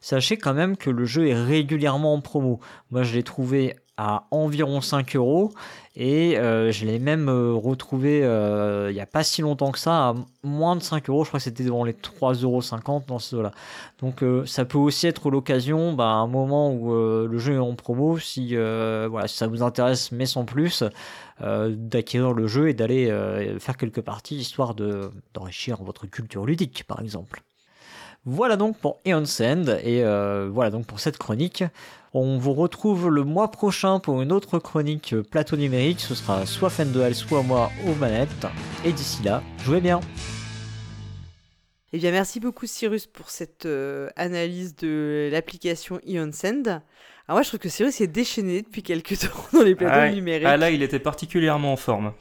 Sachez 0.00 0.36
quand 0.36 0.54
même 0.54 0.76
que 0.76 0.90
le 0.90 1.04
jeu 1.04 1.26
est 1.26 1.34
régulièrement 1.34 2.14
en 2.14 2.20
promo. 2.20 2.60
Moi, 2.92 3.02
je 3.02 3.14
l'ai 3.14 3.24
trouvé 3.24 3.74
à 3.96 4.26
environ 4.30 4.80
5 4.80 5.16
euros 5.16 5.52
et 5.94 6.38
euh, 6.38 6.72
je 6.72 6.86
l'ai 6.86 6.98
même 6.98 7.28
euh, 7.28 7.52
retrouvé 7.52 8.24
euh, 8.24 8.90
il 8.90 8.94
n'y 8.94 9.00
a 9.00 9.06
pas 9.06 9.22
si 9.22 9.42
longtemps 9.42 9.70
que 9.72 9.78
ça 9.78 10.08
à 10.08 10.14
moins 10.42 10.74
de 10.74 10.82
5 10.82 11.10
euros. 11.10 11.24
Je 11.24 11.28
crois 11.28 11.38
que 11.38 11.44
c'était 11.44 11.64
devant 11.64 11.84
les 11.84 11.92
3,50 11.92 12.44
euros 12.44 13.04
dans 13.06 13.18
ce 13.18 13.36
là 13.36 13.52
Donc 14.00 14.24
ça 14.46 14.64
peut 14.64 14.78
aussi 14.78 15.06
être 15.06 15.30
l'occasion, 15.30 15.92
bah, 15.92 16.06
un 16.06 16.26
moment 16.26 16.72
où 16.72 16.94
le 16.94 17.38
jeu 17.38 17.54
est 17.54 17.58
en 17.58 17.74
promo, 17.74 18.18
si, 18.18 18.56
voilà, 18.56 19.28
ça 19.28 19.46
vous 19.46 19.62
intéresse 19.62 20.12
mais 20.12 20.26
sans 20.26 20.44
plus, 20.44 20.82
d'acquérir 21.40 22.32
le 22.32 22.46
jeu 22.46 22.68
et 22.68 22.74
d'aller 22.74 23.06
faire 23.58 23.76
quelques 23.76 24.00
parties 24.00 24.36
histoire 24.36 24.74
d'enrichir 24.74 25.82
votre 25.82 26.06
culture 26.06 26.46
ludique 26.46 26.84
par 26.86 27.00
exemple. 27.00 27.42
Voilà 28.24 28.56
donc 28.56 28.78
pour 28.78 29.00
Eon 29.06 29.26
Sand 29.26 29.78
et 29.84 30.02
voilà 30.50 30.70
donc 30.70 30.86
pour 30.86 31.00
cette 31.00 31.18
chronique. 31.18 31.64
On 32.14 32.36
vous 32.36 32.52
retrouve 32.52 33.08
le 33.08 33.24
mois 33.24 33.50
prochain 33.50 33.98
pour 33.98 34.20
une 34.20 34.32
autre 34.32 34.58
chronique 34.58 35.14
plateau 35.30 35.56
numérique. 35.56 36.00
Ce 36.00 36.14
sera 36.14 36.44
soit 36.44 36.68
Fendel, 36.68 37.14
soit 37.14 37.42
moi 37.42 37.70
aux 37.86 37.94
manettes. 37.94 38.46
Et 38.84 38.92
d'ici 38.92 39.22
là, 39.22 39.42
jouez 39.64 39.80
bien. 39.80 40.00
Eh 41.94 41.98
bien, 41.98 42.10
merci 42.10 42.38
beaucoup 42.38 42.66
Cyrus 42.66 43.06
pour 43.06 43.30
cette 43.30 43.64
euh, 43.64 44.10
analyse 44.16 44.76
de 44.76 45.30
l'application 45.32 46.00
Eon 46.06 46.32
Send. 46.32 46.68
Alors 46.68 46.82
moi, 47.28 47.42
je 47.42 47.48
trouve 47.48 47.60
que 47.60 47.70
Cyrus 47.70 48.02
est 48.02 48.08
déchaîné 48.08 48.60
depuis 48.60 48.82
quelques 48.82 49.18
temps 49.20 49.28
dans 49.54 49.62
les 49.62 49.74
plateaux 49.74 49.94
ah, 49.96 50.10
numériques. 50.10 50.46
Ah 50.46 50.58
là, 50.58 50.70
il 50.70 50.82
était 50.82 50.98
particulièrement 50.98 51.72
en 51.72 51.76
forme. 51.76 52.12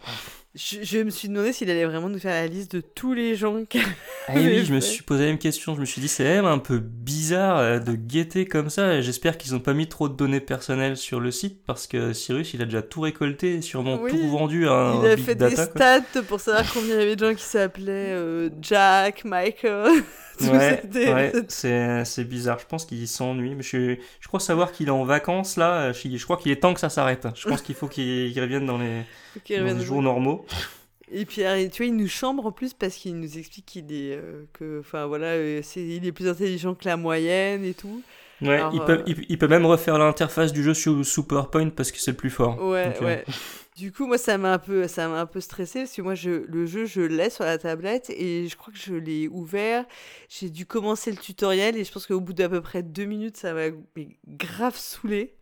Je, 0.54 1.02
me 1.02 1.10
suis 1.10 1.30
demandé 1.30 1.54
s'il 1.54 1.70
allait 1.70 1.86
vraiment 1.86 2.10
nous 2.10 2.20
faire 2.20 2.34
la 2.34 2.48
liste 2.48 2.76
de 2.76 2.82
tous 2.82 3.14
les 3.14 3.36
gens 3.36 3.64
qui. 3.70 3.80
Ah 4.28 4.34
oui, 4.36 4.66
je 4.66 4.74
me 4.74 4.82
suis 4.82 5.02
posé 5.02 5.24
la 5.24 5.30
même 5.30 5.38
question. 5.38 5.76
Je 5.76 5.80
me 5.80 5.86
suis 5.86 6.02
dit, 6.02 6.10
c'est 6.10 6.26
même 6.26 6.46
un 6.46 6.58
peu 6.58 6.80
bizarre 6.80 7.58
euh, 7.60 7.80
de 7.80 7.94
guetter 7.94 8.46
comme 8.46 8.70
ça. 8.70 9.00
J'espère 9.00 9.38
qu'ils 9.38 9.54
n'ont 9.54 9.62
pas 9.62 9.74
mis 9.74 9.88
trop 9.88 10.10
de 10.10 10.16
données 10.16 10.42
personnelles 10.42 10.98
sur 10.98 11.22
le 11.22 11.32
site 11.32 11.64
parce 11.66 11.88
que 11.88 12.12
Cyrus, 12.12 12.54
il 12.54 12.62
a 12.62 12.66
déjà 12.66 12.82
tout 12.82 13.02
récolté, 13.02 13.62
sûrement 13.62 13.98
tout 13.98 14.30
vendu 14.30 14.68
à 14.68 14.74
un 14.74 15.02
Il 15.02 15.10
a 15.10 15.18
fait 15.18 15.36
des 15.36 15.56
stats 15.56 16.22
pour 16.28 16.42
savoir 16.42 16.66
combien 16.74 16.96
il 16.96 17.00
y 17.00 17.04
avait 17.04 17.16
de 17.16 17.26
gens 17.26 17.36
qui 17.36 17.44
s'appelaient 17.44 18.14
euh, 18.14 18.50
Jack, 18.62 19.24
Michael. 19.24 20.04
ouais, 20.40 21.32
c'est 22.06 22.24
bizarre. 22.24 22.60
Je 22.60 22.66
pense 22.66 22.86
qu'il 22.86 23.08
s'ennuie. 23.08 23.56
Mais 23.56 23.64
je, 23.64 23.98
je 24.20 24.28
crois 24.28 24.40
savoir 24.40 24.72
qu'il 24.72 24.88
est 24.88 24.92
en 24.92 25.04
vacances 25.04 25.58
là. 25.58 25.92
Je, 25.92 26.18
je 26.18 26.24
crois 26.24 26.38
qu'il 26.38 26.52
est 26.52 26.58
temps 26.58 26.74
que 26.74 26.80
ça 26.80 26.90
s'arrête. 26.90 27.28
Je 27.36 27.48
pense 27.48 27.62
qu'il 27.62 27.76
faut 27.76 27.88
qu'il 27.88 28.40
revienne 28.40 28.66
dans 28.66 28.78
les, 28.78 29.04
dans 29.58 29.66
les 29.66 29.86
jours 29.86 30.02
normaux. 30.02 30.46
Et 31.14 31.26
puis, 31.26 31.42
tu 31.72 31.84
vois, 31.84 31.86
il 31.86 31.96
nous 31.96 32.08
chambre 32.08 32.46
en 32.46 32.52
plus 32.52 32.74
parce 32.74 32.96
qu'il 32.96 33.20
nous 33.20 33.38
explique 33.38 33.66
qu'il 33.66 33.92
est, 33.92 34.16
euh, 34.16 34.46
que, 34.54 34.80
enfin 34.80 35.08
voilà, 35.08 35.28
euh, 35.28 35.62
il 35.76 36.06
est 36.06 36.12
plus 36.14 36.28
intelligent 36.28 36.74
que 36.74 36.86
la 36.86 36.96
moyenne 36.96 37.66
et 37.66 37.74
tout. 37.74 38.02
Ouais, 38.42 38.62
il, 38.74 38.80
peut, 38.82 39.04
euh, 39.08 39.14
il, 39.30 39.38
peut 39.38 39.48
même 39.48 39.66
refaire 39.66 40.00
l'interface 40.00 40.52
du 40.52 40.64
jeu 40.64 40.74
sur, 40.74 41.06
sous 41.06 41.24
PowerPoint 41.24 41.70
parce 41.70 41.92
que 41.92 42.00
c'est 42.00 42.12
le 42.12 42.18
plus 42.18 42.32
fort. 42.32 42.64
Ouais, 42.64 42.94
ouais. 43.02 43.24
Du 43.78 43.94
coup, 43.94 44.06
moi, 44.06 44.18
ça 44.18 44.38
m'a 44.38 44.54
un 44.54 44.60
peu, 44.60 44.88
ça 44.88 45.08
m'a 45.08 45.22
un 45.22 45.26
peu 45.26 45.40
stressé 45.40 45.80
parce 45.80 45.94
que 45.94 46.02
moi, 46.02 46.14
je, 46.14 46.30
le 46.30 46.66
jeu, 46.66 46.86
je 46.86 47.02
l'ai 47.02 47.30
sur 47.30 47.46
la 47.46 47.58
tablette 47.58 48.10
et 48.10 48.48
je 48.50 48.58
crois 48.58 48.74
que 48.74 48.80
je 48.80 48.94
l'ai 48.94 49.30
ouvert. 49.30 49.86
J'ai 50.28 50.50
dû 50.50 50.66
commencer 50.66 51.10
le 51.10 51.18
tutoriel 51.18 51.78
et 51.78 51.86
je 51.86 51.92
pense 51.92 52.06
qu'au 52.06 52.20
bout 52.20 52.34
d'à 52.34 52.50
peu 52.50 52.62
près 52.62 52.84
deux 52.84 53.06
minutes, 53.06 53.38
ça 53.38 53.54
m'a 53.54 53.70
grave 54.28 54.76
saoulé. 54.78 55.36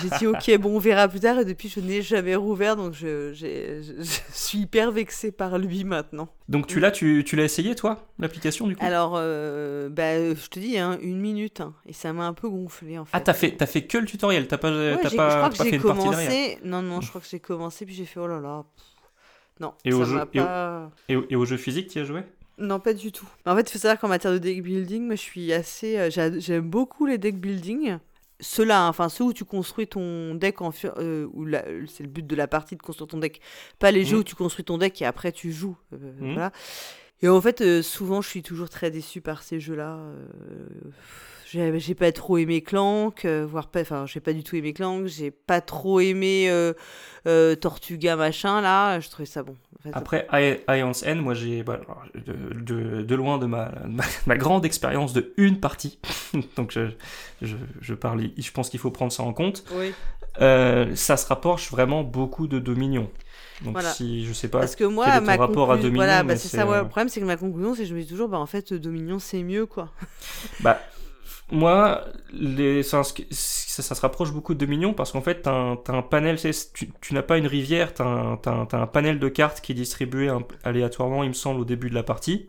J'ai 0.00 0.08
dit, 0.18 0.26
ok, 0.26 0.58
bon, 0.58 0.76
on 0.76 0.78
verra 0.78 1.08
plus 1.08 1.20
tard. 1.20 1.38
Et 1.38 1.44
depuis, 1.44 1.68
je 1.68 1.80
n'ai 1.80 2.02
jamais 2.02 2.34
rouvert, 2.34 2.76
donc 2.76 2.94
je, 2.94 3.32
je, 3.32 4.02
suis 4.32 4.60
hyper 4.60 4.90
vexée 4.90 5.32
par 5.32 5.58
lui 5.58 5.84
maintenant. 5.84 6.28
Donc 6.48 6.66
tu 6.66 6.80
l'as, 6.80 6.90
tu, 6.90 7.22
tu 7.24 7.36
l'as 7.36 7.44
essayé 7.44 7.74
toi, 7.74 8.08
l'application 8.18 8.66
du 8.66 8.76
coup? 8.76 8.84
Alors, 8.84 9.14
euh, 9.16 9.88
bah, 9.88 10.34
je 10.34 10.48
te 10.48 10.58
dis, 10.58 10.78
hein, 10.78 10.98
une 11.02 11.20
minute, 11.20 11.60
hein, 11.60 11.74
et 11.86 11.92
ça 11.92 12.12
m'a 12.12 12.26
un 12.26 12.32
peu 12.32 12.48
gonflé 12.48 12.98
en 12.98 13.02
ah, 13.02 13.04
fait. 13.04 13.10
Ah, 13.12 13.20
t'as 13.20 13.34
fait, 13.34 13.62
as 13.62 13.66
fait 13.66 13.82
que 13.82 13.98
le 13.98 14.06
tutoriel, 14.06 14.48
t'as 14.48 14.58
pas, 14.58 14.70
ouais, 14.70 14.96
pas, 14.96 15.08
je 15.08 15.16
crois 15.16 15.50
que 15.50 15.70
j'ai 15.70 15.78
commencé. 15.78 16.58
Non, 16.64 16.82
non, 16.82 17.00
je 17.00 17.08
crois 17.08 17.20
que 17.20 17.28
j'ai 17.30 17.40
commencé 17.40 17.86
puis 17.86 17.94
j'ai 17.94 18.06
fait 18.06 18.20
oh 18.20 18.26
là 18.26 18.40
là. 18.40 18.64
Non. 19.60 19.74
Et, 19.84 19.90
ça 19.90 19.96
au, 19.98 20.04
jeu, 20.04 20.24
pas... 20.24 20.90
et, 21.08 21.16
au, 21.16 21.26
et, 21.28 21.36
au, 21.36 21.44
jeu 21.44 21.58
physique, 21.58 21.88
tu 21.88 21.98
as 21.98 22.04
joué? 22.04 22.22
Non, 22.56 22.80
pas 22.80 22.94
du 22.94 23.12
tout. 23.12 23.28
En 23.46 23.54
fait, 23.54 23.62
il 23.62 23.72
faut 23.72 23.78
savoir 23.78 23.98
qu'en 23.98 24.08
matière 24.08 24.32
de 24.32 24.38
deck 24.38 24.62
building, 24.62 25.06
moi, 25.06 25.16
je 25.16 25.20
suis 25.20 25.52
assez, 25.52 25.98
euh, 25.98 26.10
j'aime 26.10 26.68
beaucoup 26.68 27.06
les 27.06 27.18
deck 27.18 27.38
building 27.38 27.98
ceux-là, 28.40 28.82
hein, 28.82 28.88
enfin 28.88 29.08
ceux 29.08 29.24
où 29.24 29.32
tu 29.32 29.44
construis 29.44 29.86
ton 29.86 30.34
deck 30.34 30.60
en 30.62 30.72
euh, 30.98 31.26
où 31.32 31.46
c'est 31.86 32.02
le 32.02 32.08
but 32.08 32.26
de 32.26 32.36
la 32.36 32.48
partie 32.48 32.76
de 32.76 32.82
construire 32.82 33.08
ton 33.08 33.18
deck, 33.18 33.40
pas 33.78 33.90
les 33.90 34.04
jeux 34.04 34.18
mmh. 34.18 34.20
où 34.20 34.24
tu 34.24 34.34
construis 34.34 34.64
ton 34.64 34.78
deck 34.78 35.00
et 35.02 35.06
après 35.06 35.32
tu 35.32 35.52
joues, 35.52 35.76
euh, 35.92 36.12
mmh. 36.18 36.32
voilà. 36.32 36.52
Et 37.22 37.28
en 37.28 37.40
fait, 37.40 37.60
euh, 37.60 37.82
souvent, 37.82 38.22
je 38.22 38.28
suis 38.28 38.42
toujours 38.42 38.70
très 38.70 38.90
déçu 38.90 39.20
par 39.20 39.42
ces 39.42 39.60
jeux-là. 39.60 39.98
J'ai 41.52 41.94
pas 41.94 42.12
trop 42.12 42.38
aimé 42.38 42.62
Clank, 42.62 43.26
voire 43.26 43.68
pas, 43.68 43.80
enfin, 43.80 44.06
j'ai 44.06 44.20
pas 44.20 44.32
du 44.32 44.44
tout 44.44 44.56
aimé 44.56 44.72
Clank, 44.72 45.06
j'ai 45.06 45.30
pas 45.30 45.60
trop 45.60 46.00
aimé 46.00 46.50
Tortuga 47.60 48.16
machin 48.16 48.60
là, 48.60 49.00
je 49.00 49.08
trouvais 49.08 49.26
ça 49.26 49.42
bon. 49.42 49.56
Après 49.92 50.26
Alliance 50.66 51.02
N, 51.02 51.20
moi 51.20 51.34
j'ai 51.34 51.62
bah, 51.62 51.80
de, 52.14 53.02
de, 53.02 53.14
loin 53.14 53.38
de 53.38 53.46
ma, 53.46 53.70
ma, 54.26 54.36
grande 54.36 54.64
expérience 54.64 55.12
de 55.12 55.32
une 55.36 55.58
partie, 55.58 55.98
donc 56.56 56.72
je, 56.72 56.90
je, 57.40 57.56
je, 57.80 57.94
parle, 57.94 58.28
je 58.36 58.50
pense 58.52 58.68
qu'il 58.68 58.80
faut 58.80 58.90
prendre 58.90 59.12
ça 59.12 59.22
en 59.22 59.32
compte. 59.32 59.64
Oui. 59.72 59.92
Euh, 60.40 60.94
ça 60.94 61.16
se 61.16 61.26
rapproche 61.26 61.70
vraiment 61.70 62.04
beaucoup 62.04 62.46
de 62.46 62.58
Dominion. 62.58 63.10
Donc 63.62 63.72
voilà. 63.74 63.90
si 63.90 64.24
je 64.24 64.32
sais 64.32 64.48
pas 64.48 64.60
Parce 64.60 64.76
que 64.76 64.84
moi, 64.84 65.04
quel 65.06 65.16
est 65.16 65.26
ma 65.26 65.36
rapport 65.36 65.70
à 65.70 65.76
Dominion, 65.76 65.96
voilà, 65.96 66.22
bah, 66.22 66.36
c'est 66.36 66.48
ça. 66.48 66.66
Ouais, 66.66 66.78
le 66.78 66.88
problème 66.88 67.08
c'est 67.08 67.20
que 67.20 67.26
ma 67.26 67.36
conclusion, 67.36 67.74
c'est 67.74 67.82
que 67.82 67.88
je 67.88 67.94
me 67.94 68.00
dis 68.00 68.06
toujours, 68.06 68.28
bah 68.28 68.38
en 68.38 68.46
fait 68.46 68.72
Dominion 68.72 69.18
c'est 69.18 69.42
mieux 69.42 69.66
quoi. 69.66 69.90
bah 70.60 70.80
moi, 71.52 72.04
les, 72.32 72.82
ça, 72.82 73.02
se 73.02 74.00
rapproche 74.00 74.32
beaucoup 74.32 74.54
de 74.54 74.58
Dominion 74.58 74.94
parce 74.94 75.12
qu'en 75.12 75.20
fait, 75.20 75.42
tu 75.42 75.48
as, 75.48 75.78
un 75.88 76.02
panel, 76.02 76.38
tu, 76.74 76.90
tu 77.00 77.14
n'as 77.14 77.22
pas 77.22 77.38
une 77.38 77.46
rivière, 77.46 77.94
tu 77.94 78.02
as, 78.02 78.38
un 78.72 78.86
panel 78.86 79.18
de 79.18 79.28
cartes 79.28 79.60
qui 79.60 79.72
est 79.72 79.74
distribué 79.74 80.30
aléatoirement, 80.64 81.22
il 81.22 81.30
me 81.30 81.34
semble, 81.34 81.60
au 81.60 81.64
début 81.64 81.90
de 81.90 81.94
la 81.94 82.02
partie. 82.02 82.48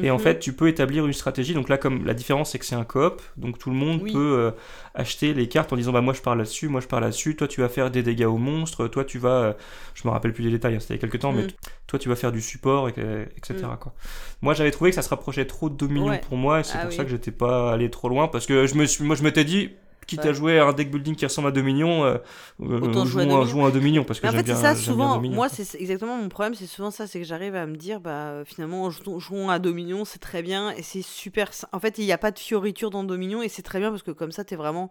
Et 0.00 0.10
en 0.10 0.16
mhm. 0.16 0.22
fait, 0.22 0.38
tu 0.38 0.54
peux 0.54 0.68
établir 0.68 1.04
une 1.06 1.12
stratégie. 1.12 1.52
Donc 1.52 1.68
là, 1.68 1.76
comme 1.76 2.06
la 2.06 2.14
différence, 2.14 2.52
c'est 2.52 2.58
que 2.58 2.64
c'est 2.64 2.74
un 2.74 2.84
coop, 2.84 3.20
donc 3.36 3.58
tout 3.58 3.68
le 3.68 3.76
monde 3.76 4.10
peut 4.10 4.36
euh, 4.38 4.50
acheter 4.94 5.34
les 5.34 5.48
cartes 5.48 5.70
en 5.72 5.76
disant 5.76 5.92
bah 5.92 6.00
moi 6.00 6.14
je 6.14 6.22
pars 6.22 6.34
là-dessus, 6.34 6.68
moi 6.68 6.80
je 6.80 6.86
pars 6.86 7.00
là-dessus. 7.00 7.36
Toi, 7.36 7.46
tu 7.46 7.60
vas 7.60 7.68
faire 7.68 7.90
des 7.90 8.02
dégâts 8.02 8.24
aux 8.24 8.38
monstres. 8.38 8.88
Toi, 8.88 9.04
tu 9.04 9.18
vas, 9.18 9.28
euh, 9.28 9.52
je 9.94 10.08
me 10.08 10.12
rappelle 10.12 10.32
plus 10.32 10.44
les 10.44 10.50
détails, 10.50 10.76
hein, 10.76 10.80
c'était 10.80 10.94
il 10.94 10.96
y 10.96 11.00
a 11.00 11.02
quelques 11.02 11.20
temps, 11.20 11.32
mais 11.32 11.42
mhm. 11.42 11.50
toi, 11.86 11.98
tu 11.98 12.08
vas 12.08 12.16
faire 12.16 12.32
du 12.32 12.40
support, 12.40 12.88
etc. 12.88 13.28
Mhm. 13.50 13.76
Quoi. 13.78 13.92
Moi, 14.40 14.54
j'avais 14.54 14.70
trouvé 14.70 14.90
que 14.90 14.96
ça 14.96 15.02
se 15.02 15.10
rapprochait 15.10 15.46
trop 15.46 15.68
de 15.68 15.76
Dominion 15.76 16.18
pour 16.26 16.38
moi, 16.38 16.60
et 16.60 16.64
c'est 16.64 16.78
ah 16.78 16.84
pour 16.84 16.92
ça 16.92 17.04
que 17.04 17.10
j'étais 17.10 17.30
pas 17.30 17.72
allé 17.72 17.90
trop 17.90 18.08
loin, 18.08 18.28
parce 18.28 18.46
que 18.46 18.66
je 18.66 18.74
me 18.76 18.86
suis, 18.86 19.04
moi, 19.04 19.14
je 19.14 19.22
m'étais 19.22 19.44
dit 19.44 19.72
quitte 20.06 20.24
à 20.24 20.32
jouer 20.32 20.58
à 20.58 20.66
un 20.66 20.72
deck 20.72 20.90
building 20.90 21.14
qui 21.14 21.24
ressemble 21.24 21.48
à 21.48 21.50
Dominion, 21.50 22.04
euh, 22.04 22.18
Autant 22.58 23.04
jouer 23.04 23.22
à, 23.22 23.26
Dominion. 23.26 23.70
Dominion 23.70 24.04
parce 24.04 24.20
que 24.20 24.30
j'aime 24.30 24.42
bien, 24.42 24.54
ça, 24.54 24.74
souvent, 24.74 25.20
moi 25.20 25.48
c'est 25.48 25.80
exactement 25.80 26.16
mon 26.16 26.28
problème, 26.28 26.54
c'est 26.54 26.66
souvent 26.66 26.90
ça, 26.90 27.06
c'est 27.06 27.18
que 27.18 27.26
j'arrive 27.26 27.54
à 27.54 27.66
me 27.66 27.76
dire 27.76 28.00
bah 28.00 28.42
finalement 28.44 28.90
jouons 28.90 29.50
à 29.50 29.58
Dominion, 29.58 30.04
c'est 30.04 30.18
très 30.18 30.42
bien 30.42 30.70
et 30.72 30.82
c'est 30.82 31.02
super. 31.02 31.50
En 31.72 31.80
fait, 31.80 31.98
il 31.98 32.04
n'y 32.04 32.12
a 32.12 32.18
pas 32.18 32.30
de 32.30 32.38
fioriture 32.38 32.90
dans 32.90 33.04
Dominion 33.04 33.42
et 33.42 33.48
c'est 33.48 33.62
très 33.62 33.78
bien 33.78 33.90
parce 33.90 34.02
que 34.02 34.10
comme 34.10 34.32
ça, 34.32 34.44
tu 34.44 34.54
es 34.54 34.56
vraiment 34.56 34.90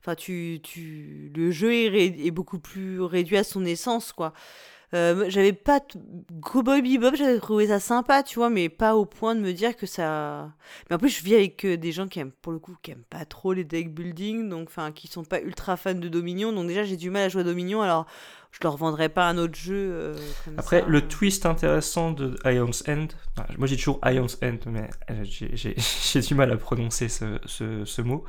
enfin 0.00 0.16
tu, 0.16 0.58
tu 0.62 1.30
le 1.34 1.50
jeu 1.52 1.72
est, 1.72 1.94
est, 1.94 2.30
beaucoup 2.32 2.58
plus 2.58 3.00
réduit 3.00 3.36
à 3.36 3.44
son 3.44 3.64
essence 3.64 4.12
quoi 4.12 4.32
euh, 4.94 5.24
j'avais 5.28 5.54
pas 5.54 5.80
Cowboy 6.42 6.82
Bebop, 6.82 7.16
j'avais 7.16 7.38
trouvé 7.38 7.68
ça 7.68 7.80
sympa, 7.80 8.22
tu 8.22 8.38
vois, 8.38 8.50
mais 8.50 8.68
pas 8.68 8.94
au 8.94 9.06
point 9.06 9.34
de 9.34 9.40
me 9.40 9.52
dire 9.52 9.74
que 9.74 9.86
ça. 9.86 10.50
Mais 10.88 10.96
en 10.96 10.98
plus, 10.98 11.08
je 11.08 11.24
vis 11.24 11.34
avec 11.34 11.64
euh, 11.64 11.76
des 11.78 11.92
gens 11.92 12.08
qui 12.08 12.20
aiment, 12.20 12.32
pour 12.42 12.52
le 12.52 12.58
coup, 12.58 12.76
qui 12.82 12.90
aiment 12.90 13.04
pas 13.08 13.24
trop 13.24 13.54
les 13.54 13.64
deck 13.64 13.94
building, 13.94 14.50
donc 14.50 14.68
enfin, 14.68 14.92
qui 14.92 15.08
sont 15.08 15.24
pas 15.24 15.40
ultra 15.40 15.78
fans 15.78 15.94
de 15.94 16.08
Dominion, 16.08 16.52
donc 16.52 16.66
déjà 16.66 16.84
j'ai 16.84 16.96
du 16.98 17.08
mal 17.08 17.22
à 17.22 17.28
jouer 17.30 17.40
à 17.40 17.44
Dominion, 17.44 17.80
alors 17.80 18.06
je 18.50 18.58
leur 18.62 18.76
vendrais 18.76 19.08
pas 19.08 19.26
un 19.26 19.38
autre 19.38 19.54
jeu. 19.54 19.88
Euh, 19.92 20.14
Après, 20.58 20.84
le 20.86 21.08
twist 21.08 21.46
intéressant 21.46 22.10
de 22.10 22.38
Ion's 22.44 22.84
End, 22.86 23.06
moi 23.56 23.66
j'ai 23.66 23.76
toujours 23.78 23.98
Ion's 24.04 24.36
End, 24.42 24.58
mais 24.66 24.90
j'ai 25.24 26.20
du 26.20 26.34
mal 26.34 26.52
à 26.52 26.56
prononcer 26.58 27.08
ce, 27.08 27.38
ce, 27.46 27.86
ce 27.86 28.02
mot. 28.02 28.24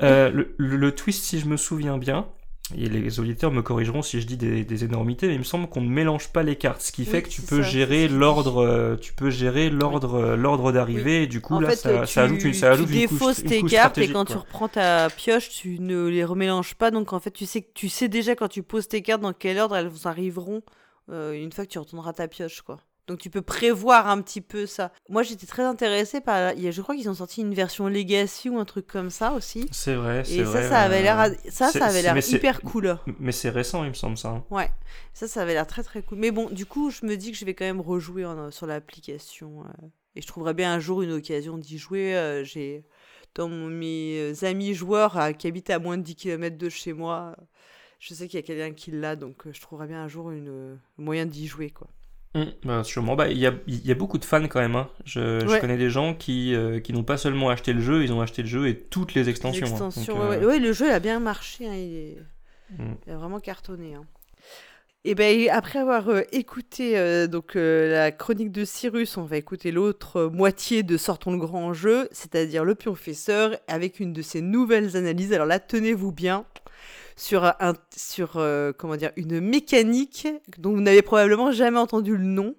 le, 0.00 0.54
le, 0.58 0.92
twist, 0.92 1.22
si 1.24 1.38
je 1.38 1.46
me 1.46 1.56
souviens 1.56 1.98
bien, 1.98 2.26
et 2.74 2.88
les 2.88 3.20
auditeurs 3.20 3.52
me 3.52 3.60
corrigeront 3.60 4.00
si 4.00 4.22
je 4.22 4.26
dis 4.26 4.38
des, 4.38 4.84
énormités, 4.84 5.26
mais 5.26 5.34
il 5.34 5.38
me 5.38 5.44
semble 5.44 5.68
qu'on 5.68 5.82
ne 5.82 5.88
mélange 5.88 6.28
pas 6.28 6.42
les 6.42 6.56
cartes, 6.56 6.80
ce 6.80 6.92
qui 6.92 7.04
fait 7.04 7.22
que 7.22 7.28
tu 7.28 7.42
peux, 7.42 7.62
gérer 7.62 8.08
l'ordre, 8.08 8.64
euh, 8.64 8.96
tu 8.96 9.12
peux 9.12 9.28
gérer 9.28 9.68
l'ordre, 9.68 10.14
euh, 10.14 10.36
l'ordre 10.36 10.72
d'arrivée, 10.72 11.24
et 11.24 11.26
du 11.26 11.42
coup 11.42 11.60
là 11.60 11.76
ça, 11.76 12.00
ajoute 12.22 12.42
une, 12.42 12.54
ça 12.54 12.70
ajoute 12.70 12.86
tu 12.86 12.94
défausses 12.94 13.44
tes 13.44 13.62
cartes 13.62 13.98
et 13.98 14.10
quand 14.10 14.24
tu 14.24 14.36
reprends 14.36 14.68
ta 14.68 15.10
pioche, 15.10 15.50
tu 15.50 15.78
ne 15.78 16.06
les 16.06 16.24
remélanges 16.24 16.74
pas, 16.74 16.90
donc 16.90 17.12
en 17.12 17.20
fait 17.20 17.32
tu 17.32 17.44
sais 17.44 17.68
tu 17.74 17.90
sais 17.90 18.08
déjà 18.08 18.34
quand 18.34 18.48
tu 18.48 18.62
poses 18.62 18.88
tes 18.88 19.02
cartes 19.02 19.20
dans 19.20 19.34
quel 19.34 19.58
ordre 19.58 19.76
elles 19.76 19.90
arriveront 20.04 20.62
euh, 21.10 21.32
une 21.34 21.52
fois 21.52 21.66
que 21.66 21.70
tu 21.70 21.78
retourneras 21.78 22.14
ta 22.14 22.28
pioche 22.28 22.62
quoi. 22.62 22.78
Donc 23.06 23.18
tu 23.18 23.28
peux 23.30 23.42
prévoir 23.42 24.08
un 24.08 24.20
petit 24.22 24.40
peu 24.40 24.66
ça. 24.66 24.90
Moi 25.10 25.22
j'étais 25.22 25.46
très 25.46 25.62
intéressée 25.62 26.20
par. 26.20 26.54
Je 26.56 26.80
crois 26.82 26.96
qu'ils 26.96 27.10
ont 27.10 27.14
sorti 27.14 27.42
une 27.42 27.52
version 27.54 27.86
Legacy 27.88 28.48
ou 28.48 28.58
un 28.58 28.64
truc 28.64 28.86
comme 28.86 29.10
ça 29.10 29.32
aussi. 29.32 29.66
C'est 29.72 29.94
vrai, 29.94 30.24
c'est 30.24 30.36
Et 30.38 30.42
vrai. 30.44 30.62
ça, 30.62 30.68
ça 30.70 30.78
avait 30.80 31.02
l'air, 31.02 31.20
euh, 31.20 31.28
ça, 31.50 31.70
ça 31.70 31.86
avait 31.86 32.00
l'air 32.02 32.14
hyper 32.36 32.60
cool. 32.62 32.98
Mais 33.18 33.32
c'est 33.32 33.50
récent, 33.50 33.84
il 33.84 33.90
me 33.90 33.94
semble, 33.94 34.16
ça. 34.16 34.28
hein. 34.30 34.44
Ouais, 34.50 34.70
ça, 35.12 35.28
ça 35.28 35.42
avait 35.42 35.52
l'air 35.52 35.66
très 35.66 35.82
très 35.82 36.02
cool. 36.02 36.18
Mais 36.18 36.30
bon, 36.30 36.48
du 36.48 36.64
coup, 36.64 36.90
je 36.90 37.04
me 37.04 37.16
dis 37.16 37.30
que 37.32 37.36
je 37.38 37.44
vais 37.44 37.54
quand 37.54 37.64
même 37.66 37.80
rejouer 37.82 38.24
en- 38.24 38.50
sur 38.50 38.66
l'application. 38.66 39.64
euh, 39.64 39.86
et 40.16 40.22
je 40.22 40.26
trouverai 40.26 40.54
bien 40.54 40.72
un 40.72 40.78
jour 40.78 41.02
une 41.02 41.12
occasion 41.12 41.58
d'y 41.58 41.76
jouer. 41.76 42.16
euh, 42.16 42.42
J'ai 42.44 42.84
dans 43.34 43.48
mes 43.48 44.32
amis 44.44 44.74
joueurs 44.74 45.18
euh, 45.18 45.32
qui 45.32 45.46
habitent 45.48 45.70
à 45.70 45.78
moins 45.78 45.98
de 45.98 46.02
10 46.02 46.14
km 46.14 46.56
de 46.56 46.68
chez 46.68 46.92
moi. 46.92 47.36
Je 47.98 48.14
sais 48.14 48.28
qu'il 48.28 48.38
y 48.38 48.42
a 48.42 48.46
quelqu'un 48.46 48.72
qui 48.74 48.90
l'a, 48.92 49.16
donc 49.16 49.46
euh, 49.46 49.52
je 49.52 49.60
trouverai 49.60 49.86
bien 49.88 50.02
un 50.02 50.08
jour 50.08 50.30
une 50.30 50.48
euh, 50.48 50.76
moyen 50.98 51.26
d'y 51.26 51.46
jouer, 51.46 51.70
quoi. 51.70 51.88
Bah, 52.64 52.82
sûrement. 52.82 53.14
Bah, 53.14 53.28
Il 53.28 53.38
y, 53.38 53.46
a, 53.46 53.52
il 53.66 53.86
y 53.86 53.92
a 53.92 53.94
beaucoup 53.94 54.18
de 54.18 54.24
fans 54.24 54.46
quand 54.48 54.60
même. 54.60 54.74
hein. 54.76 54.88
Je, 55.04 55.40
je 55.40 55.46
Ouais. 55.46 55.60
connais 55.60 55.76
des 55.76 55.90
gens 55.90 56.14
qui, 56.14 56.54
euh, 56.54 56.80
qui 56.80 56.92
n'ont 56.92 57.04
pas 57.04 57.16
seulement 57.16 57.48
acheté 57.50 57.72
le 57.72 57.80
jeu, 57.80 58.02
ils 58.02 58.12
ont 58.12 58.20
acheté 58.20 58.42
le 58.42 58.48
jeu 58.48 58.66
et 58.68 58.76
toutes 58.76 59.14
les 59.14 59.28
extensions. 59.28 59.66
hein. 59.66 59.70
Extension, 59.70 60.14
Donc, 60.18 60.30
ouais, 60.30 60.36
euh, 60.36 60.40
ouais. 60.40 60.46
Ouais, 60.46 60.58
le 60.58 60.72
jeu 60.72 60.86
il 60.86 60.92
a 60.92 61.00
bien 61.00 61.20
marché. 61.20 61.66
hein, 61.68 61.74
il, 61.74 61.94
est- 61.96 62.18
Mm. 62.78 62.94
il 63.06 63.12
a 63.12 63.16
vraiment 63.16 63.40
cartonné. 63.40 63.94
Et 65.04 65.14
ben 65.14 65.48
après 65.50 65.78
avoir 65.78 66.08
euh, 66.08 66.22
écouté 66.32 67.28
donc 67.28 67.52
la 67.56 68.10
chronique 68.10 68.50
de 68.50 68.64
Cyrus, 68.64 69.18
on 69.18 69.24
va 69.24 69.36
écouter 69.36 69.70
l'autre 69.70 70.30
moitié 70.32 70.82
de 70.82 70.96
Sortons 70.96 71.32
le 71.32 71.38
grand 71.38 71.74
jeu, 71.74 72.08
c'est-à-dire 72.10 72.64
le 72.64 72.74
pionfesseur, 72.74 73.54
avec 73.68 74.00
une 74.00 74.14
de 74.14 74.22
ses 74.22 74.40
nouvelles 74.40 74.96
analyses. 74.96 75.32
Alors 75.34 75.46
là, 75.46 75.60
tenez-vous 75.60 76.10
bien 76.10 76.46
sur 77.16 77.44
un 77.44 77.74
sur 77.96 78.36
euh, 78.36 78.72
comment 78.76 78.96
dire 78.96 79.12
une 79.16 79.40
mécanique 79.40 80.28
dont 80.58 80.72
vous 80.72 80.80
n'avez 80.80 81.02
probablement 81.02 81.52
jamais 81.52 81.78
entendu 81.78 82.16
le 82.16 82.24
nom. 82.24 82.54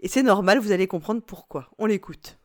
Et 0.00 0.08
c'est 0.08 0.22
normal, 0.22 0.58
vous 0.58 0.72
allez 0.72 0.86
comprendre 0.86 1.22
pourquoi. 1.22 1.70
On 1.78 1.86
l'écoute. 1.86 2.38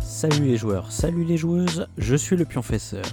Salut 0.00 0.46
les 0.46 0.56
joueurs, 0.56 0.92
salut 0.92 1.24
les 1.24 1.36
joueuses, 1.36 1.88
je 1.98 2.16
suis 2.16 2.36
le 2.36 2.46
pionfesseur. 2.46 3.04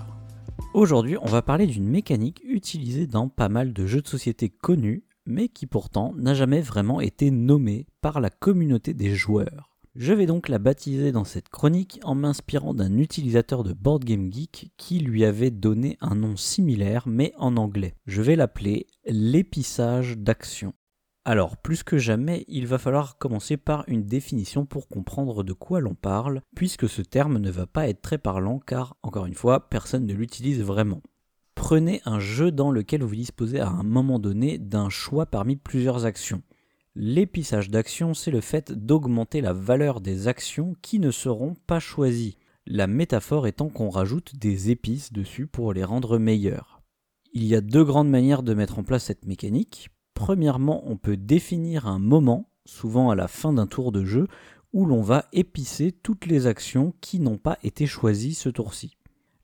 Aujourd'hui, 0.73 1.17
on 1.21 1.27
va 1.27 1.41
parler 1.41 1.67
d'une 1.67 1.87
mécanique 1.87 2.41
utilisée 2.45 3.07
dans 3.07 3.27
pas 3.27 3.49
mal 3.49 3.73
de 3.73 3.85
jeux 3.85 4.01
de 4.01 4.07
société 4.07 4.47
connus, 4.49 5.03
mais 5.25 5.49
qui 5.49 5.67
pourtant 5.67 6.13
n'a 6.15 6.33
jamais 6.33 6.61
vraiment 6.61 7.01
été 7.01 7.29
nommée 7.29 7.87
par 8.01 8.21
la 8.21 8.29
communauté 8.29 8.93
des 8.93 9.15
joueurs. 9.15 9.72
Je 9.95 10.11
vais 10.11 10.25
donc 10.25 10.49
la 10.49 10.57
baptiser 10.57 11.11
dans 11.11 11.23
cette 11.23 11.49
chronique 11.49 11.99
en 12.01 12.15
m'inspirant 12.15 12.73
d'un 12.73 12.97
utilisateur 12.97 13.63
de 13.63 13.73
Board 13.73 14.03
Game 14.03 14.33
Geek 14.33 14.71
qui 14.75 14.97
lui 14.97 15.23
avait 15.23 15.51
donné 15.51 15.99
un 16.01 16.15
nom 16.15 16.35
similaire 16.35 17.07
mais 17.07 17.31
en 17.37 17.57
anglais. 17.57 17.93
Je 18.07 18.23
vais 18.23 18.35
l'appeler 18.35 18.87
l'épissage 19.05 20.17
d'action. 20.17 20.73
Alors, 21.25 21.57
plus 21.57 21.83
que 21.83 21.99
jamais, 21.99 22.43
il 22.47 22.65
va 22.65 22.79
falloir 22.79 23.19
commencer 23.19 23.55
par 23.55 23.83
une 23.87 24.03
définition 24.03 24.65
pour 24.65 24.87
comprendre 24.87 25.43
de 25.43 25.53
quoi 25.53 25.79
l'on 25.79 25.93
parle, 25.93 26.41
puisque 26.55 26.89
ce 26.89 27.03
terme 27.03 27.37
ne 27.37 27.51
va 27.51 27.67
pas 27.67 27.87
être 27.87 28.01
très 28.01 28.17
parlant 28.17 28.57
car, 28.57 28.97
encore 29.03 29.27
une 29.27 29.35
fois, 29.35 29.69
personne 29.69 30.07
ne 30.07 30.13
l'utilise 30.15 30.63
vraiment. 30.63 31.03
Prenez 31.53 32.01
un 32.05 32.19
jeu 32.19 32.51
dans 32.51 32.71
lequel 32.71 33.03
vous 33.03 33.15
disposez 33.15 33.59
à 33.59 33.69
un 33.69 33.83
moment 33.83 34.17
donné 34.17 34.57
d'un 34.57 34.89
choix 34.89 35.27
parmi 35.27 35.55
plusieurs 35.55 36.05
actions. 36.05 36.41
L'épissage 36.95 37.71
d'action, 37.71 38.13
c'est 38.13 38.29
le 38.29 38.39
fait 38.39 38.71
d'augmenter 38.71 39.41
la 39.41 39.51
valeur 39.51 39.99
des 39.99 40.27
actions 40.27 40.75
qui 40.83 40.99
ne 40.99 41.09
seront 41.09 41.55
pas 41.65 41.79
choisies. 41.79 42.37
La 42.67 42.85
métaphore 42.85 43.47
étant 43.47 43.69
qu'on 43.69 43.89
rajoute 43.89 44.35
des 44.35 44.69
épices 44.69 45.11
dessus 45.11 45.47
pour 45.47 45.73
les 45.73 45.83
rendre 45.83 46.19
meilleures. 46.19 46.83
Il 47.33 47.45
y 47.45 47.55
a 47.55 47.61
deux 47.61 47.83
grandes 47.83 48.11
manières 48.11 48.43
de 48.43 48.53
mettre 48.53 48.77
en 48.77 48.83
place 48.83 49.05
cette 49.05 49.25
mécanique. 49.25 49.89
Premièrement, 50.13 50.83
on 50.85 50.95
peut 50.95 51.17
définir 51.17 51.87
un 51.87 51.97
moment, 51.97 52.51
souvent 52.65 53.09
à 53.09 53.15
la 53.15 53.27
fin 53.27 53.53
d'un 53.53 53.65
tour 53.65 53.91
de 53.91 54.05
jeu, 54.05 54.27
où 54.71 54.85
l'on 54.85 55.01
va 55.01 55.25
épicer 55.33 55.91
toutes 55.91 56.27
les 56.27 56.45
actions 56.45 56.93
qui 57.01 57.19
n'ont 57.19 57.39
pas 57.39 57.57
été 57.63 57.87
choisies 57.87 58.35
ce 58.35 58.49
tour-ci. 58.49 58.97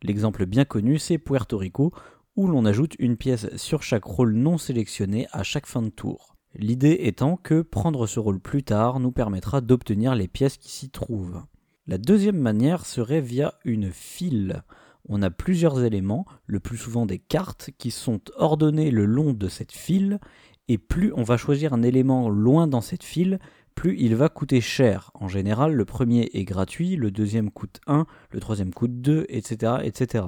L'exemple 0.04 0.46
bien 0.46 0.66
connu, 0.66 1.00
c'est 1.00 1.18
Puerto 1.18 1.58
Rico, 1.58 1.94
où 2.36 2.46
l'on 2.46 2.66
ajoute 2.66 2.96
une 3.00 3.18
pièce 3.18 3.56
sur 3.58 3.82
chaque 3.82 4.04
rôle 4.06 4.34
non 4.34 4.60
sélectionné 4.60 5.28
à 5.32 5.42
chaque 5.42 5.66
fin 5.66 5.82
de 5.82 5.90
tour. 5.90 6.36
L'idée 6.56 6.98
étant 7.02 7.38
que 7.38 7.62
prendre 7.62 8.08
ce 8.08 8.20
rôle 8.20 8.40
plus 8.40 8.64
tard 8.64 9.00
nous 9.00 9.12
permettra 9.12 9.62
d'obtenir 9.62 10.16
les 10.16 10.28
pièces 10.28 10.58
qui 10.58 10.72
s'y 10.72 10.90
trouvent. 10.90 11.44
La 11.88 11.98
deuxième 11.98 12.40
manière 12.40 12.86
serait 12.86 13.22
via 13.22 13.54
une 13.66 13.92
file. 13.92 14.64
On 15.08 15.22
a 15.22 15.30
plusieurs 15.30 15.84
éléments, 15.84 16.26
le 16.46 16.60
plus 16.60 16.78
souvent 16.78 17.06
des 17.06 17.20
cartes, 17.20 17.70
qui 17.78 17.92
sont 17.92 18.22
ordonnés 18.36 18.92
le 18.92 19.06
long 19.06 19.34
de 19.34 19.48
cette 19.48 19.72
file, 19.72 20.20
et 20.68 20.78
plus 20.78 21.14
on 21.16 21.24
va 21.24 21.38
choisir 21.38 21.74
un 21.74 21.82
élément 21.82 22.30
loin 22.30 22.68
dans 22.68 22.82
cette 22.82 23.04
file, 23.04 23.40
plus 23.76 23.96
il 23.98 24.16
va 24.16 24.30
coûter 24.30 24.62
cher. 24.62 25.12
En 25.14 25.28
général, 25.28 25.74
le 25.74 25.86
premier 25.86 26.30
est 26.34 26.44
gratuit, 26.44 26.96
le 26.96 27.12
deuxième 27.12 27.50
coûte 27.50 27.80
1, 27.88 28.06
le 28.32 28.40
troisième 28.40 28.74
coûte 28.74 29.02
2, 29.02 29.26
etc. 29.30 29.78
etc. 29.84 30.26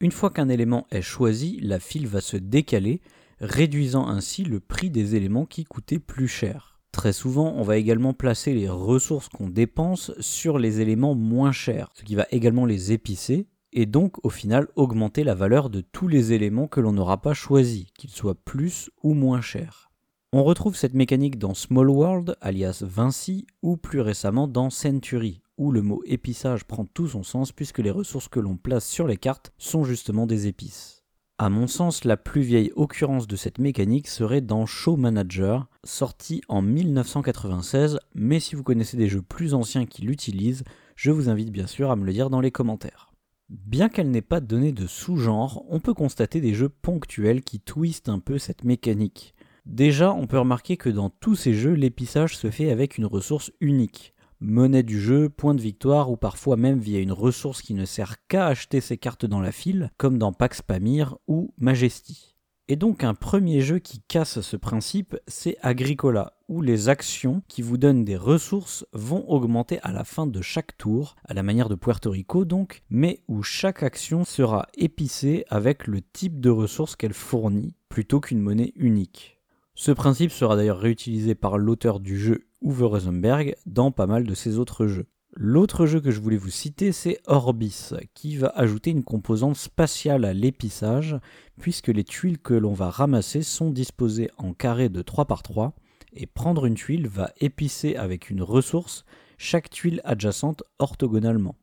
Une 0.00 0.12
fois 0.12 0.30
qu'un 0.30 0.48
élément 0.48 0.86
est 0.90 1.02
choisi, 1.02 1.60
la 1.60 1.78
file 1.78 2.06
va 2.06 2.20
se 2.20 2.36
décaler, 2.36 3.00
réduisant 3.40 4.06
ainsi 4.08 4.44
le 4.44 4.60
prix 4.60 4.90
des 4.90 5.14
éléments 5.14 5.46
qui 5.46 5.64
coûtaient 5.64 5.98
plus 5.98 6.28
cher. 6.28 6.80
Très 6.92 7.12
souvent, 7.12 7.52
on 7.56 7.62
va 7.62 7.76
également 7.76 8.14
placer 8.14 8.54
les 8.54 8.68
ressources 8.68 9.28
qu'on 9.28 9.48
dépense 9.48 10.12
sur 10.18 10.58
les 10.58 10.80
éléments 10.80 11.14
moins 11.14 11.52
chers, 11.52 11.90
ce 11.94 12.04
qui 12.04 12.14
va 12.14 12.26
également 12.30 12.64
les 12.64 12.92
épicer, 12.92 13.48
et 13.72 13.84
donc 13.84 14.24
au 14.24 14.30
final 14.30 14.68
augmenter 14.76 15.22
la 15.22 15.34
valeur 15.34 15.68
de 15.68 15.82
tous 15.82 16.08
les 16.08 16.32
éléments 16.32 16.68
que 16.68 16.80
l'on 16.80 16.92
n'aura 16.92 17.20
pas 17.20 17.34
choisis, 17.34 17.86
qu'ils 17.98 18.10
soient 18.10 18.34
plus 18.34 18.90
ou 19.02 19.12
moins 19.12 19.42
chers. 19.42 19.90
On 20.32 20.42
retrouve 20.42 20.76
cette 20.76 20.94
mécanique 20.94 21.38
dans 21.38 21.54
Small 21.54 21.90
World, 21.90 22.36
alias 22.40 22.82
Vinci, 22.82 23.46
ou 23.62 23.76
plus 23.76 24.00
récemment 24.00 24.48
dans 24.48 24.70
Century, 24.70 25.42
où 25.58 25.72
le 25.72 25.82
mot 25.82 26.02
épissage 26.06 26.64
prend 26.64 26.84
tout 26.86 27.08
son 27.08 27.22
sens 27.22 27.52
puisque 27.52 27.78
les 27.78 27.90
ressources 27.90 28.28
que 28.28 28.40
l'on 28.40 28.56
place 28.56 28.86
sur 28.86 29.06
les 29.06 29.16
cartes 29.18 29.52
sont 29.58 29.84
justement 29.84 30.26
des 30.26 30.46
épices. 30.46 30.95
À 31.38 31.50
mon 31.50 31.66
sens, 31.66 32.04
la 32.04 32.16
plus 32.16 32.40
vieille 32.40 32.72
occurrence 32.76 33.26
de 33.26 33.36
cette 33.36 33.58
mécanique 33.58 34.08
serait 34.08 34.40
dans 34.40 34.64
Show 34.64 34.96
Manager, 34.96 35.68
sorti 35.84 36.40
en 36.48 36.62
1996, 36.62 37.98
mais 38.14 38.40
si 38.40 38.54
vous 38.54 38.62
connaissez 38.62 38.96
des 38.96 39.08
jeux 39.08 39.20
plus 39.20 39.52
anciens 39.52 39.84
qui 39.84 40.00
l'utilisent, 40.00 40.64
je 40.94 41.10
vous 41.10 41.28
invite 41.28 41.50
bien 41.50 41.66
sûr 41.66 41.90
à 41.90 41.96
me 41.96 42.06
le 42.06 42.14
dire 42.14 42.30
dans 42.30 42.40
les 42.40 42.50
commentaires. 42.50 43.12
Bien 43.50 43.90
qu'elle 43.90 44.10
n'ait 44.10 44.22
pas 44.22 44.40
donné 44.40 44.72
de 44.72 44.86
sous-genre, 44.86 45.62
on 45.68 45.78
peut 45.78 45.92
constater 45.92 46.40
des 46.40 46.54
jeux 46.54 46.70
ponctuels 46.70 47.42
qui 47.42 47.60
twistent 47.60 48.08
un 48.08 48.18
peu 48.18 48.38
cette 48.38 48.64
mécanique. 48.64 49.34
Déjà, 49.66 50.14
on 50.14 50.26
peut 50.26 50.38
remarquer 50.38 50.78
que 50.78 50.88
dans 50.88 51.10
tous 51.10 51.34
ces 51.34 51.52
jeux, 51.52 51.74
l'épissage 51.74 52.38
se 52.38 52.50
fait 52.50 52.70
avec 52.70 52.96
une 52.96 53.04
ressource 53.04 53.52
unique. 53.60 54.14
Monnaie 54.40 54.82
du 54.82 55.00
jeu, 55.00 55.30
point 55.30 55.54
de 55.54 55.60
victoire 55.60 56.10
ou 56.10 56.16
parfois 56.16 56.56
même 56.56 56.78
via 56.78 57.00
une 57.00 57.12
ressource 57.12 57.62
qui 57.62 57.72
ne 57.72 57.86
sert 57.86 58.16
qu'à 58.28 58.46
acheter 58.46 58.80
ses 58.80 58.98
cartes 58.98 59.24
dans 59.24 59.40
la 59.40 59.52
file, 59.52 59.90
comme 59.96 60.18
dans 60.18 60.32
Pax 60.32 60.60
Pamir 60.60 61.16
ou 61.26 61.54
Majesty. 61.58 62.36
Et 62.68 62.76
donc 62.76 63.04
un 63.04 63.14
premier 63.14 63.60
jeu 63.60 63.78
qui 63.78 64.00
casse 64.00 64.40
ce 64.40 64.56
principe, 64.56 65.16
c'est 65.28 65.56
Agricola, 65.62 66.32
où 66.48 66.62
les 66.62 66.88
actions 66.88 67.42
qui 67.46 67.62
vous 67.62 67.78
donnent 67.78 68.04
des 68.04 68.16
ressources 68.16 68.84
vont 68.92 69.24
augmenter 69.30 69.78
à 69.82 69.92
la 69.92 70.02
fin 70.02 70.26
de 70.26 70.42
chaque 70.42 70.76
tour, 70.76 71.14
à 71.24 71.32
la 71.32 71.44
manière 71.44 71.68
de 71.68 71.76
Puerto 71.76 72.10
Rico 72.10 72.44
donc, 72.44 72.82
mais 72.90 73.22
où 73.28 73.44
chaque 73.44 73.84
action 73.84 74.24
sera 74.24 74.66
épicée 74.76 75.44
avec 75.48 75.86
le 75.86 76.00
type 76.02 76.40
de 76.40 76.50
ressources 76.50 76.96
qu'elle 76.96 77.14
fournit, 77.14 77.76
plutôt 77.88 78.20
qu'une 78.20 78.40
monnaie 78.40 78.72
unique. 78.74 79.38
Ce 79.76 79.92
principe 79.92 80.32
sera 80.32 80.56
d'ailleurs 80.56 80.80
réutilisé 80.80 81.34
par 81.36 81.58
l'auteur 81.58 82.00
du 82.00 82.18
jeu 82.18 82.45
Uwe 82.62 82.82
Rosenberg 82.82 83.54
dans 83.66 83.90
pas 83.90 84.06
mal 84.06 84.24
de 84.24 84.34
ses 84.34 84.58
autres 84.58 84.86
jeux. 84.86 85.06
L'autre 85.38 85.84
jeu 85.84 86.00
que 86.00 86.10
je 86.10 86.20
voulais 86.20 86.38
vous 86.38 86.50
citer, 86.50 86.92
c'est 86.92 87.20
Orbis, 87.26 87.90
qui 88.14 88.36
va 88.36 88.48
ajouter 88.48 88.90
une 88.90 89.04
composante 89.04 89.56
spatiale 89.56 90.24
à 90.24 90.32
l'épissage, 90.32 91.16
puisque 91.60 91.88
les 91.88 92.04
tuiles 92.04 92.38
que 92.38 92.54
l'on 92.54 92.72
va 92.72 92.88
ramasser 92.88 93.42
sont 93.42 93.70
disposées 93.70 94.30
en 94.38 94.54
carré 94.54 94.88
de 94.88 95.02
3 95.02 95.26
par 95.26 95.42
3, 95.42 95.74
et 96.14 96.26
prendre 96.26 96.64
une 96.64 96.74
tuile 96.74 97.06
va 97.06 97.32
épicer 97.38 97.96
avec 97.96 98.30
une 98.30 98.42
ressource 98.42 99.04
chaque 99.36 99.68
tuile 99.68 100.00
adjacente 100.04 100.62
orthogonalement. 100.78 101.56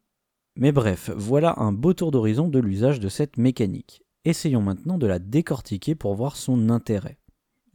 Mais 0.55 0.71
bref, 0.71 1.09
voilà 1.15 1.55
un 1.57 1.71
beau 1.71 1.93
tour 1.93 2.11
d'horizon 2.11 2.47
de 2.47 2.59
l'usage 2.59 2.99
de 2.99 3.09
cette 3.09 3.37
mécanique. 3.37 4.03
Essayons 4.25 4.61
maintenant 4.61 4.99
de 4.99 5.07
la 5.07 5.17
décortiquer 5.17 5.95
pour 5.95 6.13
voir 6.13 6.35
son 6.35 6.69
intérêt. 6.69 7.17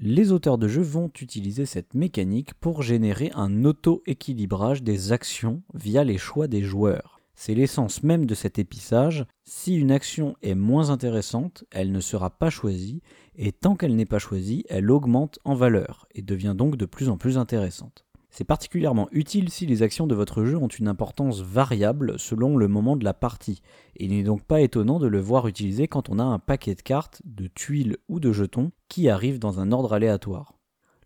Les 0.00 0.30
auteurs 0.30 0.58
de 0.58 0.68
jeux 0.68 0.82
vont 0.82 1.10
utiliser 1.20 1.66
cette 1.66 1.94
mécanique 1.94 2.54
pour 2.54 2.84
générer 2.84 3.32
un 3.34 3.64
auto-équilibrage 3.64 4.84
des 4.84 5.10
actions 5.10 5.64
via 5.74 6.04
les 6.04 6.18
choix 6.18 6.46
des 6.46 6.62
joueurs. 6.62 7.18
C'est 7.34 7.56
l'essence 7.56 8.04
même 8.04 8.24
de 8.24 8.36
cet 8.36 8.60
épissage. 8.60 9.26
Si 9.44 9.74
une 9.74 9.90
action 9.90 10.36
est 10.40 10.54
moins 10.54 10.90
intéressante, 10.90 11.64
elle 11.72 11.90
ne 11.90 12.00
sera 12.00 12.30
pas 12.30 12.48
choisie, 12.48 13.02
et 13.34 13.50
tant 13.50 13.74
qu'elle 13.74 13.96
n'est 13.96 14.06
pas 14.06 14.20
choisie, 14.20 14.64
elle 14.68 14.88
augmente 14.88 15.40
en 15.44 15.54
valeur, 15.54 16.06
et 16.14 16.22
devient 16.22 16.54
donc 16.56 16.76
de 16.76 16.86
plus 16.86 17.08
en 17.08 17.16
plus 17.16 17.36
intéressante. 17.36 18.07
C'est 18.30 18.44
particulièrement 18.44 19.08
utile 19.10 19.50
si 19.50 19.66
les 19.66 19.82
actions 19.82 20.06
de 20.06 20.14
votre 20.14 20.44
jeu 20.44 20.56
ont 20.56 20.68
une 20.68 20.88
importance 20.88 21.40
variable 21.40 22.18
selon 22.18 22.56
le 22.56 22.68
moment 22.68 22.96
de 22.96 23.04
la 23.04 23.14
partie, 23.14 23.62
il 23.96 24.10
n'est 24.10 24.22
donc 24.22 24.44
pas 24.44 24.60
étonnant 24.60 24.98
de 24.98 25.06
le 25.06 25.20
voir 25.20 25.48
utilisé 25.48 25.88
quand 25.88 26.08
on 26.08 26.18
a 26.18 26.24
un 26.24 26.38
paquet 26.38 26.74
de 26.74 26.82
cartes, 26.82 27.22
de 27.24 27.46
tuiles 27.46 27.96
ou 28.08 28.20
de 28.20 28.32
jetons 28.32 28.70
qui 28.88 29.08
arrivent 29.08 29.38
dans 29.38 29.60
un 29.60 29.72
ordre 29.72 29.92
aléatoire. 29.92 30.54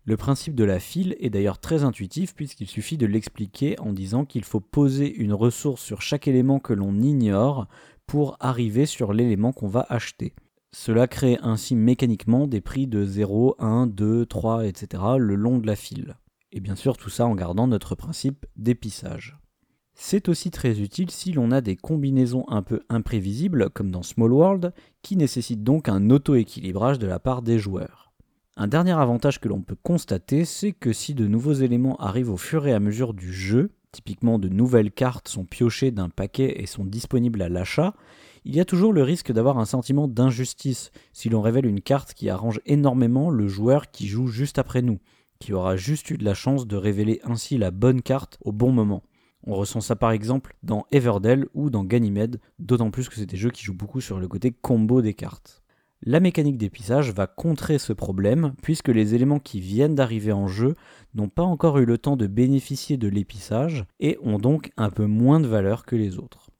Le 0.05 0.17
principe 0.17 0.53
de 0.53 0.65
la 0.65 0.79
file 0.79 1.15
est 1.19 1.29
d'ailleurs 1.29 1.59
très 1.59 1.85
intuitif 1.85 2.35
puisqu'il 2.35 2.67
suffit 2.67 2.97
de 2.97 3.05
l'expliquer 3.05 3.79
en 3.79 3.93
disant 3.93 4.25
qu'il 4.25 4.43
faut 4.43 4.59
poser 4.59 5.13
une 5.15 5.33
ressource 5.33 5.81
sur 5.81 6.01
chaque 6.01 6.27
élément 6.27 6.59
que 6.59 6.73
l'on 6.73 6.99
ignore 6.99 7.67
pour 8.05 8.35
arriver 8.41 8.85
sur 8.85 9.13
l'élément 9.13 9.53
qu'on 9.53 9.69
va 9.69 9.85
acheter. 9.87 10.33
Cela 10.73 11.07
crée 11.07 11.37
ainsi 11.41 11.75
mécaniquement 11.75 12.47
des 12.47 12.59
prix 12.59 12.85
de 12.85 13.05
0, 13.05 13.55
1, 13.59 13.87
2, 13.87 14.25
3, 14.25 14.65
etc. 14.65 15.03
le 15.17 15.35
long 15.35 15.57
de 15.57 15.67
la 15.67 15.77
file. 15.77 16.15
Et 16.55 16.59
bien 16.59 16.75
sûr 16.75 16.97
tout 16.97 17.09
ça 17.09 17.25
en 17.25 17.33
gardant 17.33 17.65
notre 17.65 17.95
principe 17.95 18.45
d'épissage. 18.55 19.37
C'est 19.95 20.29
aussi 20.29 20.51
très 20.51 20.79
utile 20.79 21.09
si 21.09 21.31
l'on 21.31 21.49
a 21.49 21.61
des 21.61 21.75
combinaisons 21.75 22.45
un 22.47 22.61
peu 22.61 22.81
imprévisibles, 22.89 23.71
comme 23.71 23.89
dans 23.89 24.03
Small 24.03 24.31
World, 24.31 24.73
qui 25.01 25.17
nécessitent 25.17 25.63
donc 25.63 25.89
un 25.89 26.11
auto-équilibrage 26.11 26.99
de 26.99 27.07
la 27.07 27.19
part 27.19 27.41
des 27.41 27.57
joueurs. 27.57 28.13
Un 28.55 28.67
dernier 28.67 28.91
avantage 28.91 29.39
que 29.39 29.47
l'on 29.47 29.63
peut 29.63 29.77
constater, 29.81 30.45
c'est 30.45 30.73
que 30.73 30.93
si 30.93 31.15
de 31.15 31.25
nouveaux 31.25 31.53
éléments 31.53 31.97
arrivent 31.97 32.31
au 32.31 32.37
fur 32.37 32.67
et 32.67 32.73
à 32.73 32.79
mesure 32.79 33.15
du 33.15 33.33
jeu, 33.33 33.71
typiquement 33.91 34.37
de 34.37 34.49
nouvelles 34.49 34.91
cartes 34.91 35.27
sont 35.27 35.45
piochées 35.45 35.89
d'un 35.89 36.09
paquet 36.09 36.61
et 36.61 36.67
sont 36.67 36.85
disponibles 36.85 37.41
à 37.41 37.49
l'achat, 37.49 37.95
il 38.45 38.55
y 38.55 38.59
a 38.59 38.65
toujours 38.65 38.93
le 38.93 39.01
risque 39.01 39.31
d'avoir 39.31 39.57
un 39.57 39.65
sentiment 39.65 40.07
d'injustice 40.07 40.91
si 41.13 41.29
l'on 41.29 41.41
révèle 41.41 41.65
une 41.65 41.81
carte 41.81 42.13
qui 42.13 42.29
arrange 42.29 42.61
énormément 42.67 43.31
le 43.31 43.47
joueur 43.47 43.89
qui 43.89 44.07
joue 44.07 44.27
juste 44.27 44.59
après 44.59 44.83
nous, 44.83 44.99
qui 45.43 45.51
aura 45.51 45.75
juste 45.75 46.09
eu 46.09 46.17
de 46.17 46.23
la 46.23 46.33
chance 46.33 46.67
de 46.67 46.77
révéler 46.77 47.19
ainsi 47.25 47.57
la 47.57 47.69
bonne 47.69 48.01
carte 48.01 48.37
au 48.45 48.53
bon 48.53 48.71
moment. 48.71 49.03
On 49.45 49.55
ressent 49.55 49.81
ça 49.81 49.97
par 49.97 50.11
exemple 50.11 50.55
dans 50.63 50.85
Everdell 50.93 51.47
ou 51.53 51.69
dans 51.69 51.83
Ganymede, 51.83 52.39
d'autant 52.59 52.91
plus 52.91 53.09
que 53.09 53.15
c'est 53.15 53.25
des 53.25 53.35
jeux 53.35 53.49
qui 53.49 53.65
jouent 53.65 53.73
beaucoup 53.73 53.99
sur 53.99 54.21
le 54.21 54.29
côté 54.29 54.51
combo 54.51 55.01
des 55.01 55.13
cartes. 55.13 55.61
La 56.01 56.21
mécanique 56.21 56.57
d'épissage 56.57 57.11
va 57.11 57.27
contrer 57.27 57.77
ce 57.77 57.91
problème 57.91 58.53
puisque 58.61 58.87
les 58.87 59.15
éléments 59.15 59.41
qui 59.41 59.59
viennent 59.59 59.95
d'arriver 59.95 60.31
en 60.31 60.47
jeu 60.47 60.75
n'ont 61.13 61.27
pas 61.27 61.43
encore 61.43 61.77
eu 61.77 61.85
le 61.85 61.97
temps 61.97 62.15
de 62.15 62.27
bénéficier 62.27 62.95
de 62.95 63.09
l'épissage 63.09 63.83
et 63.99 64.17
ont 64.23 64.39
donc 64.39 64.71
un 64.77 64.91
peu 64.91 65.07
moins 65.07 65.41
de 65.41 65.47
valeur 65.47 65.85
que 65.85 65.97
les 65.97 66.19
autres. 66.19 66.51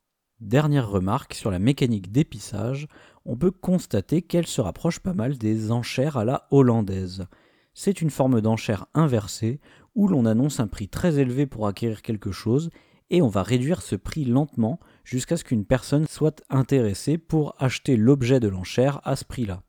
Dernière 0.42 0.90
remarque 0.90 1.36
sur 1.36 1.52
la 1.52 1.60
mécanique 1.60 2.12
d'épissage, 2.12 2.90
on 3.24 3.38
peut 3.38 3.52
constater 3.52 4.22
qu'elle 4.22 4.48
se 4.48 4.60
rapproche 4.60 5.00
pas 5.00 5.14
mal 5.14 5.38
des 5.38 5.72
enchères 5.72 6.18
à 6.18 6.26
la 6.26 6.50
hollandaise 6.52 7.28
c'est 7.74 8.02
une 8.02 8.10
forme 8.10 8.42
d'enchère 8.42 8.88
inversée 8.94 9.60
où 9.96 10.08
l'on 10.08 10.26
annonce 10.26 10.60
un 10.60 10.68
prix 10.68 10.88
très 10.88 11.20
élevé 11.20 11.46
pour 11.46 11.68
acquérir 11.68 12.02
quelque 12.02 12.32
chose 12.32 12.70
et 13.10 13.22
on 13.22 13.28
va 13.28 13.44
réduire 13.44 13.82
ce 13.82 13.96
prix 13.96 14.26
lentement 14.26 14.80
jusqu'à 15.04 15.38
ce 15.38 15.44
qu'une 15.44 15.66
personne 15.66 16.08
soit 16.08 16.44
intéressée 16.50 17.18
pour 17.18 17.56
acheter 17.60 17.96
l'objet 17.96 18.40
de 18.40 18.48
l'enchère 18.48 19.02
à 19.04 19.16
ce 19.16 19.26
prix-là. 19.26 19.62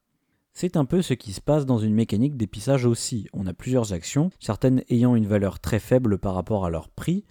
C'est 0.53 0.77
un 0.77 0.85
peu 0.85 1.03
ce 1.03 1.15
qui 1.15 1.33
se 1.33 1.41
passe 1.41 1.67
dans 1.67 1.79
une 1.79 1.95
mécanique 1.95 2.37
d'épissage 2.37 2.87
aussi. 2.87 3.27
On 3.33 3.47
a 3.47 3.53
plusieurs 3.53 3.93
actions, 3.93 4.31
certaines 4.39 4.85
ayant 4.89 5.17
une 5.17 5.27
valeur 5.27 5.59
très 5.59 5.81
faible 5.81 6.17
par 6.17 6.35
rapport 6.35 6.65
à 6.65 6.71
leur 6.71 6.89
prix, 6.89 7.25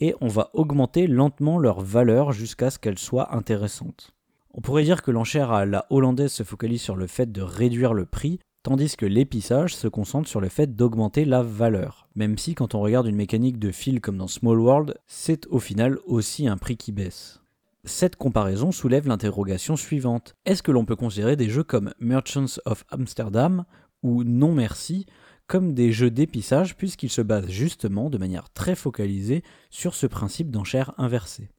et 0.00 0.14
on 0.22 0.28
va 0.28 0.50
augmenter 0.54 1.06
lentement 1.06 1.58
leur 1.58 1.82
valeur 1.82 2.32
jusqu'à 2.32 2.70
ce 2.70 2.78
qu'elles 2.78 2.98
soient 2.98 3.34
intéressantes. 3.34 4.14
On 4.54 4.62
pourrait 4.62 4.84
dire 4.84 5.02
que 5.02 5.10
l'enchère 5.10 5.52
à 5.52 5.66
la 5.66 5.86
hollandaise 5.90 6.32
se 6.32 6.42
focalise 6.42 6.80
sur 6.80 6.96
le 6.96 7.06
fait 7.06 7.30
de 7.30 7.42
réduire 7.42 7.92
le 7.92 8.06
prix, 8.06 8.40
tandis 8.62 8.96
que 8.96 9.06
l'épissage 9.06 9.74
se 9.74 9.88
concentre 9.88 10.28
sur 10.28 10.40
le 10.40 10.48
fait 10.48 10.76
d'augmenter 10.76 11.24
la 11.24 11.42
valeur. 11.42 12.08
Même 12.14 12.38
si 12.38 12.54
quand 12.54 12.74
on 12.74 12.80
regarde 12.80 13.06
une 13.06 13.16
mécanique 13.16 13.58
de 13.58 13.70
fil 13.70 14.00
comme 14.00 14.18
dans 14.18 14.28
Small 14.28 14.60
World, 14.60 14.98
c'est 15.06 15.46
au 15.46 15.58
final 15.58 15.98
aussi 16.06 16.46
un 16.46 16.56
prix 16.56 16.76
qui 16.76 16.92
baisse. 16.92 17.40
Cette 17.84 18.16
comparaison 18.16 18.72
soulève 18.72 19.08
l'interrogation 19.08 19.76
suivante. 19.76 20.36
Est-ce 20.44 20.62
que 20.62 20.72
l'on 20.72 20.84
peut 20.84 20.96
considérer 20.96 21.36
des 21.36 21.48
jeux 21.48 21.64
comme 21.64 21.94
Merchants 21.98 22.60
of 22.66 22.84
Amsterdam 22.90 23.64
ou 24.02 24.22
Non 24.24 24.52
Merci 24.52 25.06
comme 25.46 25.72
des 25.74 25.90
jeux 25.90 26.10
d'épissage 26.10 26.76
puisqu'ils 26.76 27.10
se 27.10 27.22
basent 27.22 27.48
justement 27.48 28.10
de 28.10 28.18
manière 28.18 28.50
très 28.50 28.76
focalisée 28.76 29.42
sur 29.70 29.94
ce 29.94 30.06
principe 30.06 30.50
d'enchère 30.50 30.92
inversée 30.96 31.50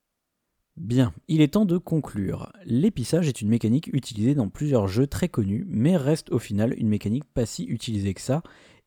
Bien, 0.77 1.13
il 1.27 1.41
est 1.41 1.49
temps 1.49 1.65
de 1.65 1.77
conclure. 1.77 2.51
L'épissage 2.65 3.27
est 3.27 3.41
une 3.41 3.49
mécanique 3.49 3.89
utilisée 3.93 4.35
dans 4.35 4.49
plusieurs 4.49 4.87
jeux 4.87 5.07
très 5.07 5.27
connus, 5.27 5.65
mais 5.67 5.97
reste 5.97 6.31
au 6.31 6.39
final 6.39 6.73
une 6.77 6.87
mécanique 6.87 7.25
pas 7.25 7.45
si 7.45 7.65
utilisée 7.65 8.13
que 8.13 8.21
ça, 8.21 8.41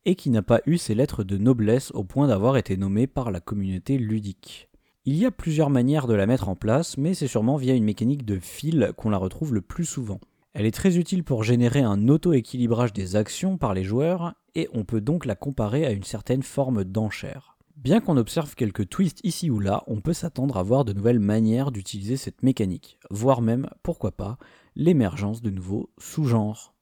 et 0.05 0.15
qui 0.15 0.29
n'a 0.29 0.41
pas 0.41 0.61
eu 0.65 0.77
ses 0.77 0.95
lettres 0.95 1.23
de 1.23 1.37
noblesse 1.37 1.91
au 1.91 2.03
point 2.03 2.27
d'avoir 2.27 2.57
été 2.57 2.77
nommée 2.77 3.07
par 3.07 3.31
la 3.31 3.39
communauté 3.39 3.97
ludique. 3.97 4.69
Il 5.05 5.15
y 5.15 5.25
a 5.25 5.31
plusieurs 5.31 5.69
manières 5.69 6.07
de 6.07 6.15
la 6.15 6.25
mettre 6.25 6.49
en 6.49 6.55
place, 6.55 6.97
mais 6.97 7.13
c'est 7.13 7.27
sûrement 7.27 7.57
via 7.57 7.75
une 7.75 7.83
mécanique 7.83 8.25
de 8.25 8.39
fil 8.39 8.91
qu'on 8.97 9.11
la 9.11 9.17
retrouve 9.17 9.53
le 9.53 9.61
plus 9.61 9.85
souvent. 9.85 10.19
Elle 10.53 10.65
est 10.65 10.71
très 10.71 10.97
utile 10.97 11.23
pour 11.23 11.43
générer 11.43 11.81
un 11.81 12.07
auto-équilibrage 12.07 12.93
des 12.93 13.15
actions 13.15 13.57
par 13.57 13.73
les 13.73 13.83
joueurs, 13.83 14.33
et 14.55 14.67
on 14.73 14.85
peut 14.85 15.01
donc 15.01 15.25
la 15.25 15.35
comparer 15.35 15.85
à 15.85 15.91
une 15.91 16.03
certaine 16.03 16.43
forme 16.43 16.83
d'enchère. 16.83 17.54
Bien 17.75 17.99
qu'on 17.99 18.15
observe 18.15 18.55
quelques 18.55 18.87
twists 18.87 19.19
ici 19.23 19.49
ou 19.49 19.59
là, 19.59 19.83
on 19.87 19.99
peut 19.99 20.13
s'attendre 20.13 20.55
à 20.55 20.63
voir 20.63 20.85
de 20.85 20.93
nouvelles 20.93 21.19
manières 21.19 21.71
d'utiliser 21.71 22.15
cette 22.15 22.41
mécanique, 22.41 22.97
voire 23.09 23.41
même, 23.41 23.69
pourquoi 23.83 24.13
pas, 24.13 24.37
l'émergence 24.75 25.41
de 25.41 25.49
nouveaux 25.49 25.91
sous-genres. 25.97 26.73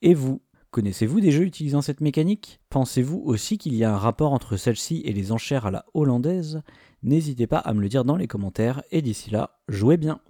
Et 0.00 0.14
vous, 0.14 0.40
connaissez-vous 0.70 1.20
des 1.20 1.32
jeux 1.32 1.42
utilisant 1.42 1.82
cette 1.82 2.00
mécanique? 2.00 2.60
Pensez-vous 2.70 3.20
aussi 3.24 3.58
qu'il 3.58 3.74
y 3.74 3.82
a 3.82 3.92
un 3.92 3.98
rapport 3.98 4.32
entre 4.32 4.56
celle-ci 4.56 5.02
et 5.04 5.12
les 5.12 5.32
enchères 5.32 5.66
à 5.66 5.72
la 5.72 5.84
hollandaise? 5.94 6.62
N'hésitez 7.02 7.48
pas 7.48 7.58
à 7.58 7.74
me 7.74 7.80
le 7.80 7.88
dire 7.88 8.04
dans 8.04 8.16
les 8.16 8.28
commentaires, 8.28 8.82
et 8.92 9.02
d'ici 9.02 9.30
là, 9.30 9.60
jouez 9.66 9.96
bien 9.96 10.20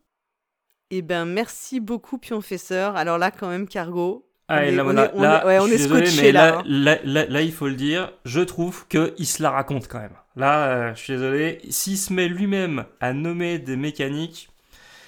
Eh 0.91 1.03
ben 1.03 1.27
merci 1.27 1.79
beaucoup 1.81 2.17
Pionfesseur. 2.17 2.97
Alors 2.97 3.19
là 3.19 3.31
quand 3.31 3.49
même 3.49 3.69
Cargo, 3.69 4.28
ah, 4.49 4.57
on 4.57 4.61
là, 4.61 4.67
est- 4.69 4.77
voilà, 4.83 5.11
on 5.15 5.19
est- 5.19 5.23
là, 5.23 5.47
ouais, 5.47 5.59
on 5.61 5.67
je 5.67 5.73
est 5.73 5.77
désolé, 5.77 6.07
scotché, 6.07 6.23
mais 6.27 6.33
là, 6.33 6.51
là, 6.51 6.59
hein. 6.59 6.63
là, 6.67 6.99
là, 7.05 7.27
là, 7.27 7.43
il 7.43 7.53
faut 7.53 7.69
le 7.69 7.75
dire, 7.75 8.13
je 8.25 8.41
trouve 8.41 8.87
qu'il 8.89 9.27
se 9.27 9.43
la 9.43 9.51
raconte 9.51 9.89
quand 9.89 10.01
même. 10.01 10.11
Là, 10.37 10.67
euh, 10.69 10.95
je 10.95 11.01
suis 11.01 11.13
désolé, 11.15 11.61
s'il 11.71 11.99
se 11.99 12.13
met 12.13 12.29
lui-même 12.29 12.85
à 13.01 13.13
nommer 13.13 13.59
des 13.59 13.77
mécaniques 13.77 14.49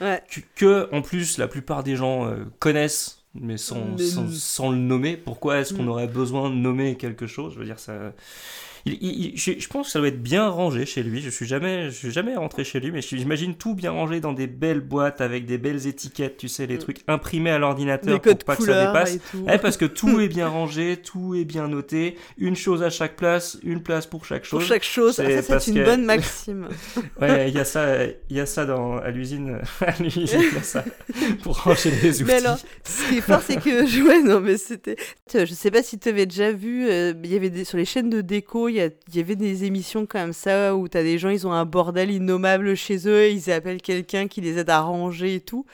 Ouais. 0.01 0.23
que, 0.31 0.41
que, 0.57 0.89
en 0.95 1.03
plus, 1.03 1.39
la 1.39 1.47
plupart 1.49 1.83
des 1.85 1.95
gens 1.97 2.27
euh, 2.27 2.37
connaissent, 2.59 3.23
mais 3.35 3.57
sans, 3.59 3.85
Mais- 3.99 4.05
sans, 4.05 4.29
sans 4.31 4.71
le 4.71 4.77
nommer, 4.79 5.17
pourquoi 5.17 5.59
est-ce 5.59 5.73
qu'on 5.75 5.85
Mm. 5.85 5.89
aurait 5.89 6.07
besoin 6.09 6.51
de 6.51 6.55
nommer 6.57 6.97
quelque 6.97 7.27
chose? 7.27 7.53
Je 7.55 7.59
veux 7.61 7.65
dire, 7.67 7.79
ça... 7.79 7.93
Il, 8.87 8.95
il- 9.01 9.25
il- 9.27 9.37
je, 9.37 9.53
je 9.59 9.69
pense 9.69 9.87
que 9.87 9.93
ça 9.93 9.99
doit 9.99 10.09
être 10.09 10.23
bien 10.23 10.49
rangé 10.49 10.87
chez 10.87 11.03
lui. 11.03 11.21
Je 11.21 11.31
suis 11.31 11.47
jamais, 11.47 11.87
je 11.91 11.95
suis 11.97 12.11
jamais 12.11 12.37
rentré 12.37 12.65
chez 12.65 12.81
lui, 12.81 12.91
mais 12.93 13.03
j'imagine 13.03 13.55
tout 13.55 13.75
bien 13.75 13.91
rangé 13.91 14.21
dans 14.21 14.33
des 14.33 14.47
belles 14.47 14.81
boîtes 14.81 15.21
avec 15.21 15.47
des 15.47 15.59
belles 15.59 15.87
étiquettes, 15.87 16.37
tu 16.37 16.49
sais, 16.49 16.67
les 16.67 16.77
Mm. 16.77 16.79
trucs 16.79 16.99
imprimés 17.09 17.51
à 17.51 17.59
l'ordinateur 17.59 18.21
pour 18.21 18.39
pas 18.39 18.57
que 18.57 18.65
ça 18.65 18.87
dépasse. 18.87 19.19
Eh, 19.53 19.59
parce 19.59 19.77
que 19.77 19.85
tout 19.85 20.21
est 20.21 20.29
bien 20.29 20.49
rangé, 20.49 20.97
tout 20.97 21.35
est 21.35 21.45
bien 21.45 21.69
noté, 21.69 22.17
une 22.39 22.57
chose 22.57 22.83
à 22.83 22.91
chaque 22.91 23.17
place, 23.17 23.59
une 23.63 23.83
place 23.83 24.07
pour 24.07 24.25
chaque 24.25 24.49
Pour 24.49 24.61
chose. 24.61 24.69
chaque 24.69 24.85
chose, 24.85 25.17
c'est 25.17 25.37
Ah, 25.39 25.43
ça 25.43 25.61
c'est 25.61 25.71
une 25.73 25.79
que- 25.79 25.85
bonne 25.85 26.05
maxime. 26.07 26.69
Ouais, 27.21 27.49
il 27.49 27.55
y 27.55 27.59
a 27.59 27.65
ça, 27.65 28.05
il 28.07 28.37
y 28.37 28.41
a 28.41 28.47
ça 28.47 28.65
dans 28.67 28.99
à 28.99 29.11
l'usine, 29.11 29.59
à 29.81 29.93
l'usine, 30.03 30.27
il 30.27 30.55
y 30.55 30.59
a 30.59 30.63
ça 30.63 30.85
pour 31.43 31.59
ranger 31.63 31.91
les 32.03 32.23
outils. 32.23 32.25
Mais 32.25 32.35
alors, 32.45 32.59
ce 32.85 33.09
qui 33.09 33.19
est 33.19 33.21
fort, 33.21 33.43
c'est 33.47 33.61
que 33.61 33.87
je- 33.87 34.03
ouais, 34.03 34.23
non, 34.23 34.41
mais 34.41 34.57
c'était. 34.57 34.97
Je 35.33 35.45
sais 35.47 35.71
pas 35.71 35.83
si 35.83 35.99
tu 35.99 36.09
avais 36.09 36.27
déjà 36.27 36.53
vu, 36.53 36.89
euh, 36.89 37.13
il 37.23 37.33
y 37.33 37.37
avait 37.37 37.51
des... 37.51 37.65
sur 37.65 37.77
les 37.79 37.85
chaînes 37.85 38.11
de 38.11 38.21
déco, 38.21 38.69
il 38.71 38.93
y, 39.15 39.21
avait 39.21 39.37
des 39.37 39.65
émissions 39.65 40.07
comme 40.07 40.33
ça 40.33 40.75
où 40.77 40.89
t'as 40.89 41.03
des 41.03 41.19
gens, 41.19 41.29
ils 41.29 41.47
ont 41.47 41.53
un 41.53 41.65
bordel 41.65 42.11
innommable 42.11 42.75
chez 42.75 43.09
eux, 43.09 43.23
et 43.23 43.33
ils 43.33 43.51
appellent 43.51 43.83
quelqu'un 43.83 44.29
qui 44.29 44.41
les 44.41 44.59
aide 44.59 44.71
à 44.71 44.81
ranger 44.81 45.35
et 45.37 45.41
tout. 45.41 45.67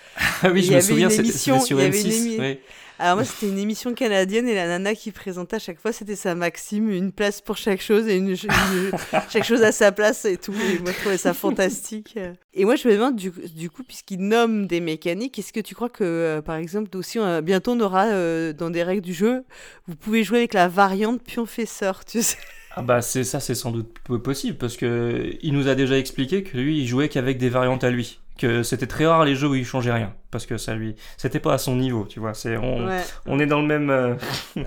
ah 0.43 0.51
oui, 0.53 0.61
il 0.61 0.65
je 0.65 0.73
me 0.75 0.81
souviens, 0.81 1.09
émission- 1.09 1.61
sur 1.61 1.79
il 1.79 1.85
y 1.85 1.87
avait 1.87 2.01
une 2.01 2.09
M6. 2.09 2.37
émi- 2.37 2.39
ouais. 2.41 2.61
Alors 2.99 3.17
moi, 3.17 3.25
c'était 3.27 3.53
une 3.53 3.59
émission 3.59 3.93
canadienne 3.93 4.49
et 4.49 4.55
la 4.55 4.67
nana 4.67 4.95
qui 4.95 5.13
présentait 5.13 5.57
à 5.57 5.59
chaque 5.59 5.79
fois, 5.79 5.93
c'était 5.93 6.17
sa 6.17 6.35
maxime, 6.35 6.89
une 6.91 7.13
place 7.13 7.43
pour 7.43 7.59
chaque 7.59 7.83
chose 7.83 8.09
et 8.09 8.17
une, 8.17 8.31
une- 8.31 8.37
chaque 9.31 9.45
chose 9.45 9.63
à 9.63 9.71
sa 9.71 9.93
place 9.93 10.25
et 10.25 10.39
tout. 10.39 10.55
Et 10.55 10.79
moi, 10.79 10.93
je 10.93 11.01
trouvais 11.01 11.19
ça 11.19 11.35
fantastique. 11.35 12.19
Et 12.55 12.65
moi, 12.65 12.75
je 12.77 12.89
me 12.89 12.95
demande, 12.95 13.17
du, 13.17 13.31
du 13.55 13.69
coup, 13.69 13.83
puisqu'ils 13.83 14.21
nomment 14.27 14.67
des 14.67 14.81
mécaniques, 14.81 15.39
est-ce 15.39 15.53
que 15.53 15.61
tu 15.61 15.75
crois 15.75 15.91
que, 15.91 16.05
euh, 16.05 16.41
par 16.41 16.57
exemple, 16.57 16.97
aussi, 16.97 17.19
euh, 17.19 17.43
bientôt, 17.43 17.73
on 17.73 17.81
aura 17.81 18.07
euh, 18.07 18.55
dans 18.55 18.71
des 18.71 18.83
règles 18.83 19.03
du 19.03 19.13
jeu, 19.13 19.45
vous 19.87 19.95
pouvez 19.95 20.25
jouer 20.25 20.39
avec 20.39 20.55
la 20.55 20.67
variante 20.67 21.23
pion-fesseur, 21.23 22.03
tu 22.07 22.23
sais? 22.23 22.39
Ah 22.79 22.83
bah 22.83 23.01
c'est 23.01 23.25
ça, 23.25 23.41
c'est 23.41 23.55
sans 23.55 23.71
doute 23.71 23.99
possible 24.23 24.59
parce 24.59 24.77
que 24.77 25.35
il 25.41 25.55
nous 25.55 25.67
a 25.69 25.75
déjà 25.75 25.97
expliqué 25.99 26.43
que 26.43 26.57
lui, 26.59 26.79
il 26.81 26.87
jouait 26.87 27.09
qu'avec 27.09 27.39
des 27.39 27.49
variantes 27.49 27.85
à 27.85 27.91
lui, 27.91 28.21
que 28.39 28.63
c'était 28.63 28.87
très 28.87 29.07
rare 29.07 29.25
les 29.25 29.35
jeux 29.35 29.49
où 29.49 29.55
il 29.55 29.65
changeait 29.65 29.93
rien 29.93 30.15
parce 30.31 30.45
que 30.45 30.59
ça 30.59 30.75
lui, 30.75 30.95
c'était 31.17 31.41
pas 31.41 31.55
à 31.55 31.59
son 31.59 31.75
niveau, 31.77 32.05
tu 32.07 32.21
vois. 32.21 32.35
C'est 32.35 32.59
on, 32.59 32.87
Ouais. 32.87 33.01
on 33.25 33.39
est 33.41 33.47
dans 33.47 33.63
le 33.63 33.67
même. 33.67 33.89
euh, 33.89 34.15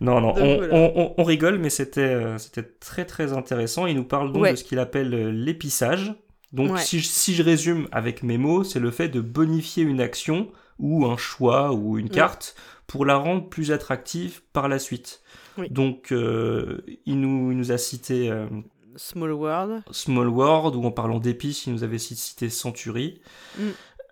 non, 0.00 0.20
non, 0.20 0.34
on, 0.36 0.56
voilà. 0.56 0.74
on- 0.74 0.92
on- 0.96 1.14
on 1.18 1.24
rigole, 1.24 1.58
mais 1.58 1.70
c'était 1.70 2.00
euh, 2.02 2.38
c'était 2.38 2.62
très 2.62 3.04
très 3.04 3.32
intéressant. 3.32 3.86
Il 3.86 3.96
nous 3.96 4.04
parle 4.04 4.32
donc 4.32 4.42
Ouais. 4.42 4.52
de 4.52 4.56
ce 4.56 4.64
qu'il 4.64 4.78
appelle 4.78 5.12
euh, 5.14 5.30
l'épissage. 5.32 6.14
Donc, 6.52 6.72
Ouais. 6.72 6.80
si, 6.80 7.00
je- 7.00 7.08
si 7.08 7.34
je 7.34 7.42
résume 7.42 7.88
avec 7.90 8.22
mes 8.22 8.38
mots, 8.38 8.62
c'est 8.62 8.78
le 8.78 8.92
fait 8.92 9.08
de 9.08 9.20
bonifier 9.20 9.82
une 9.82 10.00
action 10.00 10.48
ou 10.78 11.06
un 11.06 11.16
choix 11.16 11.72
ou 11.72 11.98
une 11.98 12.10
carte 12.10 12.54
pour 12.86 13.04
la 13.04 13.16
rendre 13.16 13.48
plus 13.48 13.72
attractive 13.72 14.42
par 14.52 14.68
la 14.68 14.78
suite. 14.78 15.22
Oui. 15.58 15.68
Donc, 15.70 16.12
euh, 16.12 16.82
il, 17.06 17.20
nous, 17.20 17.52
il 17.52 17.56
nous 17.56 17.72
a 17.72 17.78
cité 17.78 18.30
euh, 18.30 18.46
Small 18.96 19.32
World. 19.32 19.82
Small 19.90 20.28
World, 20.28 20.76
ou 20.76 20.84
en 20.84 20.90
parlant 20.90 21.18
d'épices, 21.18 21.66
il 21.66 21.72
nous 21.72 21.84
avait 21.84 21.98
cité 21.98 22.50
Century. 22.50 23.20
Mm. 23.58 23.62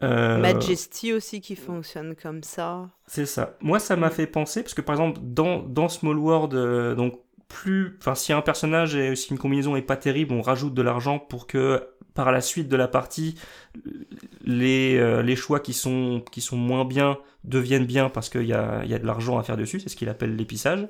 Euh, 0.03 0.39
Majesty 0.39 1.12
aussi 1.12 1.41
qui 1.41 1.55
fonctionne 1.55 2.16
comme 2.20 2.43
ça. 2.43 2.89
C'est 3.07 3.27
ça. 3.27 3.57
Moi, 3.61 3.79
ça 3.79 3.97
m'a 3.97 4.11
fait 4.11 4.27
penser, 4.27 4.62
parce 4.62 4.75
que 4.75 4.81
par 4.81 4.97
exemple, 4.97 5.20
dans, 5.23 5.61
dans 5.62 5.89
Small 5.89 6.18
World, 6.18 6.55
euh, 6.55 6.95
donc 6.95 7.20
plus, 7.49 7.97
enfin, 8.01 8.14
si 8.14 8.33
un 8.33 8.41
personnage 8.41 8.97
et 8.97 9.14
si 9.14 9.31
une 9.31 9.39
combinaison 9.39 9.77
est 9.77 9.83
pas 9.83 9.97
terrible, 9.97 10.35
on 10.35 10.43
rajoute 10.43 10.75
de 10.75 10.83
l'argent 10.83 11.18
pour 11.18 11.47
que 11.47 11.87
par 12.15 12.33
la 12.33 12.41
suite 12.41 12.69
de 12.69 12.77
la 12.77 12.89
partie, 12.89 13.37
les, 14.45 14.97
euh, 14.99 15.23
les 15.23 15.37
choix 15.37 15.61
qui 15.61 15.73
sont, 15.73 16.23
qui 16.31 16.41
sont 16.41 16.57
moins 16.57 16.85
bien 16.85 17.19
deviennent 17.45 17.87
bien 17.87 18.09
parce 18.09 18.29
qu'il 18.29 18.47
y 18.47 18.53
a, 18.53 18.83
il 18.85 18.91
y 18.91 18.95
a 18.95 18.99
de 18.99 19.07
l'argent 19.07 19.39
à 19.39 19.43
faire 19.43 19.57
dessus, 19.57 19.81
c'est 19.81 19.89
ce 19.89 19.97
qu'il 19.97 20.09
appelle 20.09 20.37
l'épissage. 20.37 20.89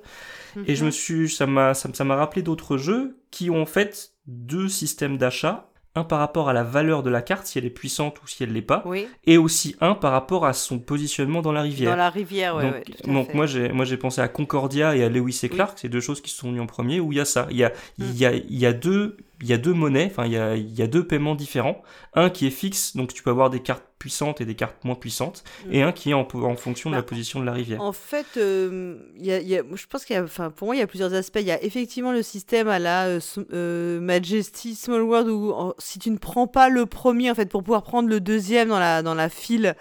Et 0.67 0.75
je 0.77 0.85
me 0.85 0.91
suis, 0.91 1.31
ça 1.31 1.47
m'a, 1.47 1.75
ça, 1.75 1.89
ça 1.93 2.05
m'a 2.05 2.17
rappelé 2.17 2.43
d'autres 2.43 2.77
jeux 2.77 3.19
qui 3.31 3.49
ont 3.51 3.63
en 3.63 3.67
fait 3.67 4.13
deux 4.27 4.69
systèmes 4.69 5.17
d'achat. 5.17 5.72
Un 5.95 6.05
par 6.05 6.21
rapport 6.21 6.49
à 6.49 6.55
la 6.55 6.63
valeur 6.63 7.03
de 7.03 7.11
la 7.11 7.21
carte, 7.21 7.47
si 7.47 7.59
elle 7.59 7.67
est 7.67 7.71
puissante 7.71 8.23
ou 8.23 8.27
si 8.27 8.43
elle 8.43 8.53
l'est 8.53 8.63
pas, 8.63 8.83
Oui, 8.87 9.07
et 9.27 9.37
aussi 9.37 9.77
un 9.83 9.95
par 9.95 10.13
rapport 10.13 10.47
à 10.47 10.55
son 10.55 10.79
positionnement 10.79 11.43
dans 11.43 11.53
la 11.53 11.61
rivière. 11.61 11.91
dans 11.91 11.97
la 11.99 12.09
rivière, 12.09 12.57
ouais. 12.57 12.63
donc, 12.63 12.73
ouais, 12.75 12.83
tout 12.83 13.11
à 13.11 13.13
donc 13.13 13.27
fait. 13.27 13.35
moi 13.35 13.47
j'ai 13.47 13.69
moi 13.73 13.85
j'ai 13.85 13.99
pensé 13.99 14.21
à 14.23 14.29
Concordia 14.29 14.97
et 14.97 15.05
à 15.05 15.11
Lewis 15.11 15.39
et 15.43 15.49
Oui. 15.49 15.57
Clark, 15.57 15.79
c'est 15.79 15.91
deux 15.91 16.01
choses 16.01 16.23
qui 16.23 16.31
se 16.31 16.39
sont 16.39 16.49
venues 16.49 16.61
en 16.61 16.67
premier 16.67 16.99
où 17.01 17.13
il 17.13 17.19
y 17.19 17.21
a 17.21 17.25
ça, 17.27 17.47
il 17.51 17.59
y 17.59 17.65
a 17.65 17.69
Mm. 17.99 18.05
il 18.05 18.17
y 18.19 18.25
a 18.27 18.33
il 18.33 18.59
y 18.59 18.65
a 18.67 18.73
deux 18.73 19.19
il 19.43 19.49
y 19.49 19.53
a 19.53 19.59
deux 19.59 19.75
monnaies, 19.75 20.09
enfin 20.11 20.25
il 20.25 20.33
y 20.33 20.37
a 20.39 20.57
il 20.57 20.73
y 20.73 20.83
a 20.83 20.87
deux 20.87 21.07
paiements 21.07 21.35
différents, 21.35 21.83
un 22.15 22.31
qui 22.31 22.47
est 22.47 22.51
fixe 22.51 22.97
donc 22.97 23.13
tu 23.13 23.23
peux 23.23 23.31
avoir 23.31 23.51
des 23.51 23.61
cartes 23.61 23.85
puissantes 24.03 24.41
et 24.41 24.45
des 24.45 24.57
cartes 24.57 24.83
moins 24.85 24.97
puissantes 24.97 25.45
et 25.71 25.83
un 25.83 25.93
qui 25.93 26.11
est 26.11 26.15
en, 26.15 26.27
en 26.33 26.57
fonction 26.57 26.91
de 26.91 26.97
la 26.97 27.03
Bah, 27.03 27.07
position 27.07 27.39
de 27.39 27.45
la 27.47 27.53
rivière. 27.53 27.81
En 27.81 27.93
fait, 27.93 28.27
euh, 28.37 28.97
il 29.17 29.25
y 29.25 29.33
a, 29.33 29.39
il 29.41 29.49
y 29.49 29.57
a- 29.57 29.63
je 29.75 29.87
pense 29.87 30.05
qu'il 30.05 30.17
y 30.17 30.19
a, 30.19 30.25
enfin, 30.25 30.51
pour 30.51 30.67
moi, 30.67 30.75
il 30.75 30.81
y 30.81 30.83
a 30.83 30.87
plusieurs 30.89 31.15
aspects. 31.15 31.39
Il 31.41 31.47
y 31.47 31.53
a 31.53 31.63
effectivement 31.63 32.11
le 32.13 32.23
système 32.23 32.67
à 32.67 32.81
la 32.81 33.05
euh, 33.07 33.21
euh, 33.53 34.01
Majesty 34.01 34.75
Small 34.75 35.03
World 35.03 35.29
où 35.29 35.53
en- 35.53 35.75
si 35.79 35.99
tu 36.01 36.11
ne 36.11 36.19
prends 36.19 36.49
pas 36.49 36.69
le 36.69 36.87
premier, 36.87 37.31
en 37.31 37.35
fait, 37.37 37.47
pour 37.49 37.63
pouvoir 37.63 37.85
prendre 37.85 38.09
le 38.09 38.19
deuxième 38.21 38.69
dans 38.69 38.81
la, 38.81 39.03
dans 39.03 39.15
la 39.15 39.29
file, 39.29 39.77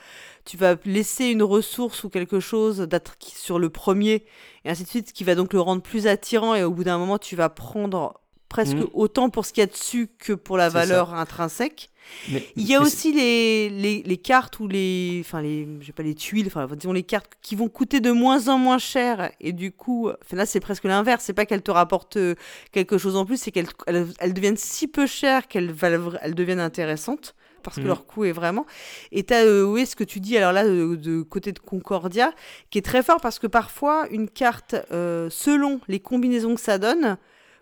tu 0.45 0.57
vas 0.57 0.76
laisser 0.86 1.26
une 1.26 1.43
ressource 1.43 2.03
ou 2.03 2.09
quelque 2.09 2.39
chose 2.39 2.88
sur 3.19 3.59
le 3.59 3.69
premier 3.69 4.26
et 4.65 4.69
ainsi 4.72 4.84
de 4.84 4.89
suite, 4.89 5.13
qui 5.13 5.24
va 5.24 5.36
donc 5.36 5.53
le 5.53 5.61
rendre 5.61 5.82
plus 5.82 6.05
attirant 6.07 6.55
et 6.55 6.63
au 6.63 6.72
bout 6.72 6.84
d'un 6.84 6.97
moment, 6.97 7.17
tu 7.17 7.36
vas 7.36 7.49
prendre 7.49 8.19
presque 8.49 8.76
Mhm. 8.78 8.88
autant 8.93 9.30
pour 9.30 9.45
ce 9.45 9.53
qu'il 9.53 9.61
y 9.61 9.63
a 9.63 9.67
dessus 9.67 10.09
que 10.19 10.34
pour 10.34 10.57
la 10.57 10.69
ça. 10.69 10.80
valeur 10.80 11.13
intrinsèque. 11.13 11.89
Mais, 12.28 12.43
Il 12.56 12.68
y 12.68 12.76
a 12.76 12.82
aussi 12.82 13.14
les, 13.14 13.70
les, 13.70 14.04
les 14.04 14.18
cartes 14.18 14.60
ou 14.60 14.68
les, 14.68 15.20
enfin 15.26 15.41
les, 15.41 15.68
pas 15.95 16.04
les 16.04 16.16
tuiles, 16.16 16.47
enfin 16.47 16.68
disons 16.76 16.93
les 16.93 17.04
cartes 17.04 17.32
qui 17.41 17.56
vont 17.56 17.70
coûter 17.70 17.99
de 17.99 18.12
moins 18.12 18.47
en 18.47 18.58
moins 18.58 18.78
cher 18.78 19.32
et 19.39 19.54
du 19.54 19.72
coup, 19.72 20.10
enfin 20.10 20.36
là 20.38 20.45
c'est 20.45 20.60
presque 20.60 20.84
l'inverse, 20.84 21.24
c'est 21.24 21.34
pas 21.34 21.45
qu'elles 21.45 21.62
te 21.64 21.72
rapportent 21.72 22.18
euh, 22.18 22.36
quelque 22.72 22.97
chose 22.97 23.16
en 23.16 23.26
plus, 23.26 23.38
c'est 23.38 23.52
qu'elles 23.52 23.70
elles, 23.88 24.08
elles 24.20 24.34
deviennent 24.34 24.58
si 24.58 24.88
peu 24.88 25.08
chères 25.08 25.47
qu'elles 25.47 25.74
elles 26.22 26.36
deviennent 26.36 26.60
intéressantes 26.60 27.36
parce 27.64 27.78
que 27.78 27.82
Mhm. 27.82 27.88
leur 27.88 28.06
coût 28.08 28.26
est 28.26 28.32
vraiment. 28.32 28.66
Et 29.12 29.26
euh, 29.32 29.64
oui 29.64 29.86
ce 29.86 29.95
que 29.95 30.04
tu 30.04 30.20
dis 30.20 30.38
alors 30.38 30.52
là 30.52 30.66
de, 30.66 30.95
de 30.95 31.22
côté 31.22 31.52
de 31.52 31.60
Concordia 31.60 32.34
qui 32.70 32.78
est 32.78 32.82
très 32.82 33.04
fort 33.04 33.22
parce 33.22 33.39
que 33.39 33.47
parfois 33.47 34.08
une 34.10 34.30
carte 34.30 34.76
euh, 34.91 35.30
selon 35.30 35.80
les 35.88 35.99
combinaisons 35.99 36.56
que 36.56 36.62
ça 36.62 36.78
donne 36.78 37.18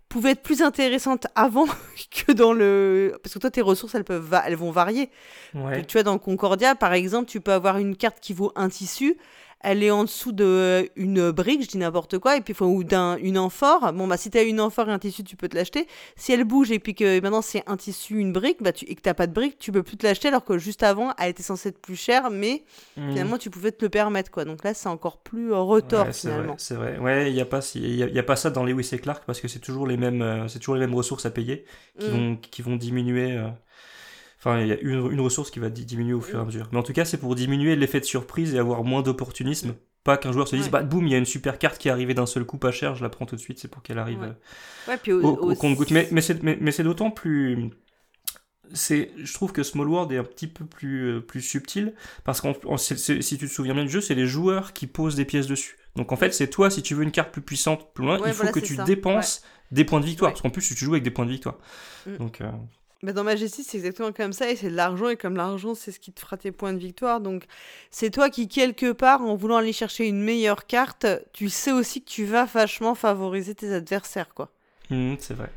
pouvait 0.10 0.32
être 0.32 0.41
plus 0.41 0.62
intéressante 0.62 1.28
avant 1.36 1.68
que 2.26 2.32
dans 2.32 2.51
le 2.51 3.18
parce 3.24 3.34
que 3.36 3.39
toi 3.39 3.51
tes 3.51 3.62
ressources 3.62 3.93
elles 3.95 4.03
peuvent 4.03 4.26
va- 4.26 4.43
elles 4.47 4.55
vont 4.55 4.72
varier 4.72 5.10
ouais. 5.53 5.86
tu 5.86 5.93
vois, 5.93 6.03
dans 6.03 6.18
Concordia, 6.18 6.76
par 6.76 6.93
exemple, 6.93 7.30
tu 7.30 7.39
peux 7.41 7.53
avoir 7.53 7.78
une 7.78 7.95
carte 7.95 8.20
qui 8.20 8.34
vaut 8.34 8.51
un 8.55 8.70
tissu. 8.70 9.18
Elle 9.62 9.84
est 9.84 9.91
en 9.91 10.03
dessous 10.05 10.32
d'une 10.32 11.32
brique, 11.32 11.64
je 11.64 11.68
dis 11.68 11.78
n'importe 11.78 12.18
quoi, 12.18 12.38
et 12.38 12.41
puis 12.41 12.53
ou 12.62 12.84
d'un 12.84 13.18
une 13.18 13.38
amphore. 13.38 13.91
Bon, 13.93 14.07
bah, 14.07 14.16
si 14.18 14.30
tu 14.30 14.38
as 14.38 14.43
une 14.43 14.62
amphore 14.62 14.89
et 14.89 14.91
un 14.93 14.99
tissu, 14.99 15.24
tu 15.24 15.36
peux 15.36 15.49
te 15.49 15.55
l'acheter. 15.55 15.86
Si 16.16 16.32
elle 16.32 16.45
bouge 16.45 16.72
et 16.72 16.80
puis 16.80 16.95
que 16.95 17.20
maintenant 17.20 17.41
c'est 17.41 17.64
un 17.68 17.76
tissu, 17.76 18.18
une 18.20 18.32
brique, 18.32 18.64
bah, 18.64 18.72
tu, 18.72 18.86
et 18.86 18.95
que 18.95 19.01
tu 19.01 19.14
pas 19.14 19.28
de 19.28 19.34
brique, 19.34 19.57
tu 19.60 19.72
peux 19.72 19.84
plus 19.84 19.97
te 19.97 20.05
l'acheter, 20.07 20.30
alors 20.30 20.45
que 20.45 20.57
juste 20.57 20.82
avant, 20.84 21.14
elle 21.18 21.32
était 21.32 21.43
censée 21.43 21.70
être 21.70 21.82
plus 21.82 21.95
chère, 21.97 22.30
mais 22.30 22.64
Mm. 22.97 23.10
finalement, 23.12 23.38
tu 23.38 23.49
pouvais 23.49 23.72
te 23.72 23.84
le 23.84 23.89
permettre. 23.89 24.32
quoi. 24.32 24.45
Donc 24.45 24.64
là, 24.64 24.74
c'est 24.74 24.89
encore 24.89 25.18
plus 25.18 25.51
euh, 25.51 25.57
retort, 25.57 26.05
Ouais, 26.07 26.14
c'est 26.14 26.28
vrai, 26.30 26.38
finalement. 26.38 26.55
c'est 26.57 26.76
vrai. 26.76 26.97
Ouais, 26.99 27.30
il 27.32 27.36
y 27.36 27.41
a 27.41 27.45
pas 27.45 27.60
il 27.76 27.95
y 27.95 28.03
a, 28.03 28.07
il 28.07 28.16
y 28.16 28.20
a 28.20 28.24
pas 28.24 28.36
ça 28.36 28.49
dans 28.49 28.64
Lewis 28.64 28.89
et 28.93 28.97
Clark 28.99 29.24
parce 29.26 29.39
que 29.41 29.47
c'est 29.47 29.60
toujours 29.60 29.88
les 29.88 29.97
mêmes 29.97 30.22
euh, 30.22 30.47
c'est 30.47 30.60
toujours 30.60 30.76
les 30.76 30.82
mêmes 30.82 30.95
ressources 30.95 31.26
à 31.26 31.32
payer 31.32 31.66
qui 31.99 32.10
Mm. 32.10 32.14
vont 32.14 32.36
qui 32.38 32.62
vont 32.62 32.76
diminuer 32.78 33.34
euh, 33.38 33.47
Enfin, 34.40 34.62
il 34.62 34.68
y 34.68 34.72
a 34.72 34.80
une, 34.80 35.12
une 35.12 35.20
ressource 35.22 35.52
qui 35.52 35.60
va 35.60 35.70
di- 35.70 35.86
diminuer 35.86 36.14
au 36.14 36.22
fur 36.22 36.40
et 36.40 36.42
à 36.42 36.46
mesure. 36.46 36.70
Mais 36.72 36.78
en 36.78 36.84
tout 36.84 36.94
cas, 36.94 37.06
c'est 37.06 37.18
pour 37.18 37.36
diminuer 37.36 37.76
l'effet 37.76 38.00
de 38.00 38.06
surprise 38.06 38.56
et 38.56 38.60
avoir 38.60 38.84
moins 38.84 39.02
d'opportunisme. 39.02 39.76
Pas 40.06 40.16
qu'un 40.18 40.32
joueur 40.32 40.48
se 40.48 40.56
dise, 40.56 40.66
Ouais. 40.66 40.72
bah 40.72 40.82
boum, 40.84 41.06
il 41.08 41.12
y 41.12 41.16
a 41.16 41.18
une 41.18 41.26
super 41.26 41.60
carte 41.60 41.78
qui 41.78 41.90
est 41.90 41.92
arrivée 41.92 42.14
d'un 42.14 42.26
seul 42.26 42.46
coup 42.46 42.58
pas 42.58 42.72
cher, 42.72 42.96
je 42.96 43.04
la 43.04 43.10
prends 43.10 43.26
tout 43.26 43.36
de 43.36 43.42
suite, 43.42 43.60
c'est 43.60 43.68
pour 43.68 43.84
qu'elle 43.84 44.00
arrive 44.00 44.22
Ouais. 44.22 44.28
euh, 44.28 44.92
Ouais, 44.92 44.98
puis 44.98 45.12
au, 45.12 45.22
au, 45.22 45.36
au 45.48 45.52
au- 45.52 45.56
compte-goutte. 45.56 45.92
Mais, 45.92 46.08
mais 46.12 46.22
c'est 46.22 46.42
mais, 46.42 46.58
mais 46.62 46.72
c'est 46.72 46.84
d'autant 46.84 47.12
plus. 47.12 47.70
C'est, 48.72 49.12
je 49.18 49.34
trouve 49.34 49.52
que 49.52 49.64
Small 49.64 49.88
World 49.90 50.12
est 50.12 50.18
un 50.18 50.24
petit 50.24 50.46
peu 50.48 50.64
plus, 50.64 51.16
euh, 51.18 51.22
plus 51.22 51.42
subtil 51.42 51.94
parce 52.24 52.40
qu'en 52.40 52.54
si 52.78 52.96
tu 52.96 53.38
te 53.40 53.46
souviens 53.48 53.74
bien 53.74 53.84
du 53.84 53.90
jeu, 53.90 54.00
c'est 54.00 54.14
les 54.14 54.28
joueurs 54.28 54.74
qui 54.74 54.86
posent 54.86 55.16
des 55.16 55.26
pièces 55.26 55.48
dessus. 55.48 55.76
Donc 55.96 56.12
en 56.12 56.16
fait, 56.16 56.34
c'est 56.36 56.50
toi, 56.50 56.70
si 56.70 56.84
tu 56.84 56.94
veux 56.94 57.02
une 57.04 57.12
carte 57.12 57.32
plus 57.32 57.42
puissante, 57.42 57.94
plus 57.96 58.06
loin, 58.06 58.20
Ouais, 58.20 58.28
il 58.30 58.34
faut 58.34 58.38
voilà, 58.44 58.52
que 58.52 58.60
tu 58.60 58.76
ça. 58.76 58.84
dépenses 58.84 59.42
des 59.72 59.86
points 59.86 60.00
de 60.00 60.06
victoire. 60.06 60.30
Ouais. 60.30 60.34
Parce 60.34 60.44
qu'en 60.44 60.52
plus, 60.52 60.62
tu 60.62 60.76
joues 60.86 60.92
avec 60.94 61.04
des 61.04 61.10
points 61.12 61.26
de 61.26 61.32
victoire. 61.32 61.58
Mm. 62.06 62.18
Donc, 62.18 62.42
euh, 62.42 62.52
Mais 63.02 63.14
dans 63.14 63.24
Majesty, 63.24 63.64
c'est 63.64 63.78
exactement 63.78 64.12
comme 64.12 64.34
ça, 64.34 64.52
et 64.52 64.56
c'est 64.58 64.70
de 64.70 64.76
l'argent, 64.76 65.08
et 65.08 65.16
comme 65.16 65.38
l'argent, 65.38 65.74
c'est 65.74 65.91
ce 65.91 66.00
qui 66.00 66.12
te 66.12 66.20
fera 66.20 66.36
tes 66.36 66.52
points 66.52 66.74
de 66.74 66.80
victoire. 66.80 67.22
Donc, 67.22 67.45
c'est 67.91 68.10
toi 68.10 68.30
qui, 68.30 68.50
quelque 68.50 68.91
part, 68.91 69.22
en 69.22 69.36
voulant 69.36 69.58
aller 69.58 69.72
chercher 69.72 70.08
une 70.08 70.22
meilleure 70.22 70.66
carte, 70.66 71.06
tu 71.32 71.50
sais 71.50 71.72
aussi 71.72 72.02
que 72.02 72.10
tu 72.10 72.26
vas 72.26 72.45
vachement 72.45 72.95
favoriser 72.95 73.56
tes 73.56 73.74
adversaires, 73.74 74.34
quoi. 74.34 74.52
mm, 74.89 75.16
c'est 75.20 75.34
vrai. 75.34 75.50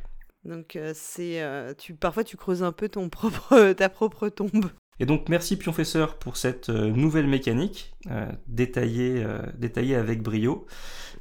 Donc, 0.44 0.76
euh, 0.76 0.92
c'est, 0.94 1.42
euh, 1.42 1.74
tu, 1.76 1.94
parfois, 1.94 2.24
tu 2.24 2.36
creuses 2.36 2.62
un 2.62 2.72
peu 2.72 2.88
ton 2.88 3.08
propre, 3.08 3.72
ta 3.76 3.88
propre 3.88 4.28
tombe. 4.28 4.70
Et 5.00 5.06
donc 5.06 5.28
merci 5.28 5.56
Pionfesseur 5.56 6.16
pour 6.16 6.36
cette 6.36 6.68
euh, 6.68 6.90
nouvelle 6.90 7.26
mécanique 7.26 7.92
euh, 8.10 8.30
détaillée, 8.46 9.26
détaillée 9.56 9.96
avec 9.96 10.22
brio. 10.22 10.66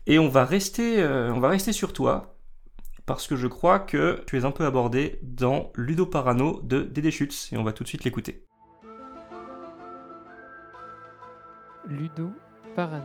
Et 0.05 0.19
on 0.19 0.27
va 0.27 0.45
rester, 0.45 1.03
on 1.03 1.39
va 1.39 1.49
rester 1.49 1.71
sur 1.71 1.93
toi 1.93 2.35
parce 3.13 3.27
que 3.27 3.35
je 3.35 3.47
crois 3.47 3.79
que 3.79 4.23
tu 4.25 4.37
es 4.37 4.45
un 4.45 4.51
peu 4.51 4.65
abordé 4.65 5.19
dans 5.21 5.73
Ludo 5.75 6.05
Parano 6.05 6.61
de 6.63 6.81
Dédé 6.81 7.11
Schutz 7.11 7.51
et 7.51 7.57
on 7.57 7.63
va 7.63 7.73
tout 7.73 7.83
de 7.83 7.89
suite 7.89 8.05
l'écouter. 8.05 8.45
Ludo 11.85 12.31
Parano. 12.73 13.03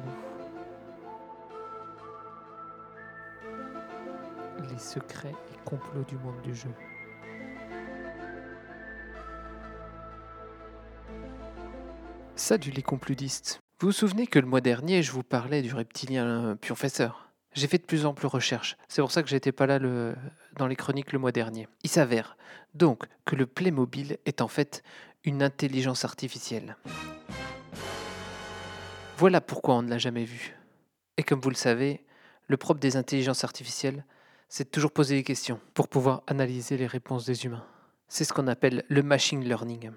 Les 4.71 4.79
secrets 4.79 5.35
et 5.53 5.59
complots 5.65 6.05
du 6.07 6.17
monde 6.19 6.41
du 6.45 6.55
jeu. 6.55 6.71
Salut 12.37 12.71
les 12.71 12.83
compludistes. 12.83 13.59
Vous 13.81 13.89
vous 13.89 13.93
souvenez 13.93 14.29
que 14.29 14.39
le 14.39 14.47
mois 14.47 14.61
dernier, 14.61 15.03
je 15.03 15.11
vous 15.11 15.25
parlais 15.25 15.63
du 15.63 15.75
reptilien 15.75 16.57
Pionfesseur 16.61 17.26
J'ai 17.57 17.69
fait 17.69 17.79
de 17.79 17.85
plus 17.85 18.05
amples 18.05 18.27
recherches. 18.27 18.77
C'est 18.87 19.01
pour 19.01 19.11
ça 19.11 19.23
que 19.23 19.31
j'étais 19.31 19.51
pas 19.51 19.67
là 19.67 19.79
dans 19.79 20.67
les 20.67 20.77
chroniques 20.77 21.13
le 21.13 21.19
mois 21.19 21.33
dernier. 21.33 21.67
Il 21.85 21.91
s'avère 21.91 22.37
donc 22.75 23.05
que 23.25 23.35
le 23.35 23.47
Playmobil 23.47 24.19
est 24.27 24.43
en 24.43 24.49
fait 24.49 24.83
une 25.25 25.43
intelligence 25.43 26.05
artificielle. 26.05 26.77
Voilà 29.17 29.41
pourquoi 29.41 29.77
on 29.77 29.83
ne 29.83 29.89
l'a 29.89 29.97
jamais 29.97 30.25
vu. 30.25 30.55
Et 31.17 31.23
comme 31.23 31.41
vous 31.41 31.49
le 31.49 31.57
savez, 31.57 32.05
le 32.47 32.59
propre 32.59 32.79
des 32.79 32.99
intelligences 32.99 33.43
artificielles, 33.43 34.05
c'est 34.51 34.65
de 34.65 34.71
toujours 34.71 34.93
poser 34.93 35.15
des 35.17 35.25
questions 35.25 35.59
pour 35.73 35.89
pouvoir 35.89 36.25
analyser 36.27 36.77
les 36.77 36.87
réponses 36.87 37.25
des 37.25 37.47
humains. 37.47 37.65
C'est 38.07 38.25
ce 38.25 38.35
qu'on 38.35 38.49
appelle 38.49 38.85
le 38.89 39.03
machine 39.03 39.43
learning. 39.43 39.93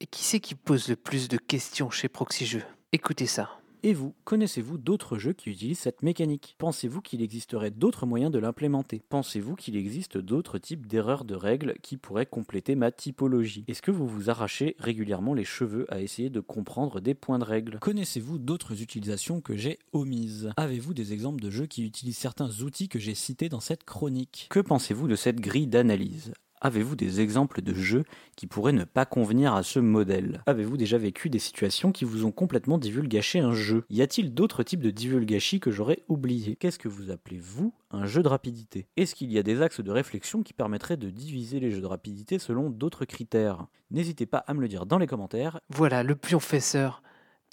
Et 0.00 0.06
qui 0.06 0.24
c'est 0.24 0.40
qui 0.40 0.54
pose 0.54 0.88
le 0.88 0.96
plus 0.96 1.28
de 1.28 1.36
questions 1.36 1.90
chez 1.90 2.08
Proxy 2.08 2.46
Jeux? 2.46 2.64
Écoutez 2.92 3.26
ça. 3.26 3.60
Et 3.84 3.92
vous, 3.92 4.14
connaissez-vous 4.24 4.76
d'autres 4.76 5.18
jeux 5.18 5.32
qui 5.32 5.50
utilisent 5.50 5.78
cette 5.78 6.02
mécanique? 6.02 6.56
Pensez-vous 6.58 7.00
qu'il 7.00 7.22
existerait 7.22 7.70
d'autres 7.70 8.06
moyens 8.06 8.32
de 8.32 8.40
l'implémenter? 8.40 9.02
Pensez-vous 9.08 9.54
qu'il 9.54 9.76
existe 9.76 10.18
d'autres 10.18 10.58
types 10.58 10.86
d'erreurs 10.86 11.24
de 11.24 11.36
règles 11.36 11.74
qui 11.80 11.96
pourraient 11.96 12.26
compléter 12.26 12.74
ma 12.74 12.90
typologie? 12.90 13.64
Est-ce 13.68 13.82
que 13.82 13.92
vous 13.92 14.08
vous 14.08 14.30
arrachez 14.30 14.74
régulièrement 14.80 15.32
les 15.32 15.44
cheveux 15.44 15.86
à 15.92 16.00
essayer 16.00 16.28
de 16.28 16.40
comprendre 16.40 17.00
des 17.00 17.14
points 17.14 17.38
de 17.38 17.44
règle 17.44 17.78
Connaissez-vous 17.78 18.38
d'autres 18.38 18.82
utilisations 18.82 19.40
que 19.40 19.56
j'ai 19.56 19.78
omises? 19.92 20.50
Avez-vous 20.56 20.94
des 20.94 21.12
exemples 21.12 21.40
de 21.40 21.50
jeux 21.50 21.66
qui 21.66 21.84
utilisent 21.84 22.18
certains 22.18 22.50
outils 22.62 22.88
que 22.88 22.98
j'ai 22.98 23.14
cités 23.14 23.48
dans 23.48 23.60
cette 23.60 23.84
chronique? 23.84 24.48
Que 24.50 24.60
pensez-vous 24.60 25.06
de 25.06 25.16
cette 25.16 25.40
grille 25.40 25.68
d'analyse? 25.68 26.32
Avez-vous 26.60 26.96
des 26.96 27.20
exemples 27.20 27.62
de 27.62 27.74
jeux 27.74 28.04
qui 28.36 28.46
pourraient 28.46 28.72
ne 28.72 28.84
pas 28.84 29.06
convenir 29.06 29.54
à 29.54 29.62
ce 29.62 29.78
modèle? 29.78 30.42
Avez-vous 30.46 30.76
déjà 30.76 30.98
vécu 30.98 31.30
des 31.30 31.38
situations 31.38 31.92
qui 31.92 32.04
vous 32.04 32.24
ont 32.24 32.32
complètement 32.32 32.78
divulgaché 32.78 33.38
un 33.38 33.52
jeu? 33.52 33.84
Y 33.90 34.02
a-t-il 34.02 34.34
d'autres 34.34 34.62
types 34.62 34.80
de 34.80 34.90
divulgachis 34.90 35.60
que 35.60 35.70
j'aurais 35.70 36.02
oubliés? 36.08 36.56
Qu'est-ce 36.56 36.78
que 36.78 36.88
vous 36.88 37.10
appelez, 37.10 37.38
vous, 37.38 37.72
un 37.90 38.06
jeu 38.06 38.22
de 38.22 38.28
rapidité? 38.28 38.86
Est-ce 38.96 39.14
qu'il 39.14 39.32
y 39.32 39.38
a 39.38 39.42
des 39.42 39.62
axes 39.62 39.80
de 39.80 39.90
réflexion 39.90 40.42
qui 40.42 40.52
permettraient 40.52 40.96
de 40.96 41.10
diviser 41.10 41.60
les 41.60 41.70
jeux 41.70 41.80
de 41.80 41.86
rapidité 41.86 42.38
selon 42.38 42.70
d'autres 42.70 43.04
critères? 43.04 43.66
N'hésitez 43.90 44.26
pas 44.26 44.38
à 44.38 44.54
me 44.54 44.60
le 44.60 44.68
dire 44.68 44.86
dans 44.86 44.98
les 44.98 45.06
commentaires. 45.06 45.60
Voilà, 45.70 46.02
le 46.02 46.16
Pionfesseur 46.16 47.02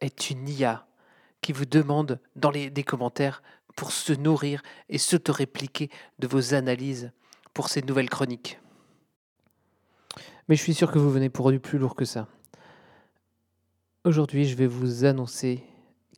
est 0.01 0.29
une 0.29 0.49
IA 0.49 0.87
qui 1.41 1.53
vous 1.53 1.65
demandent 1.65 2.19
dans 2.35 2.49
les 2.49 2.69
des 2.69 2.83
commentaires 2.83 3.43
pour 3.75 3.91
se 3.91 4.13
nourrir 4.13 4.61
et 4.89 4.97
s'auto-répliquer 4.97 5.89
de 6.19 6.27
vos 6.27 6.53
analyses 6.53 7.11
pour 7.53 7.69
ces 7.69 7.81
nouvelles 7.81 8.09
chroniques. 8.09 8.59
Mais 10.47 10.55
je 10.55 10.61
suis 10.61 10.75
sûr 10.75 10.91
que 10.91 10.99
vous 10.99 11.09
venez 11.09 11.29
pour 11.29 11.51
du 11.51 11.59
plus 11.59 11.79
lourd 11.79 11.95
que 11.95 12.05
ça. 12.05 12.27
Aujourd'hui, 14.03 14.45
je 14.45 14.55
vais 14.55 14.67
vous 14.67 15.03
annoncer 15.03 15.63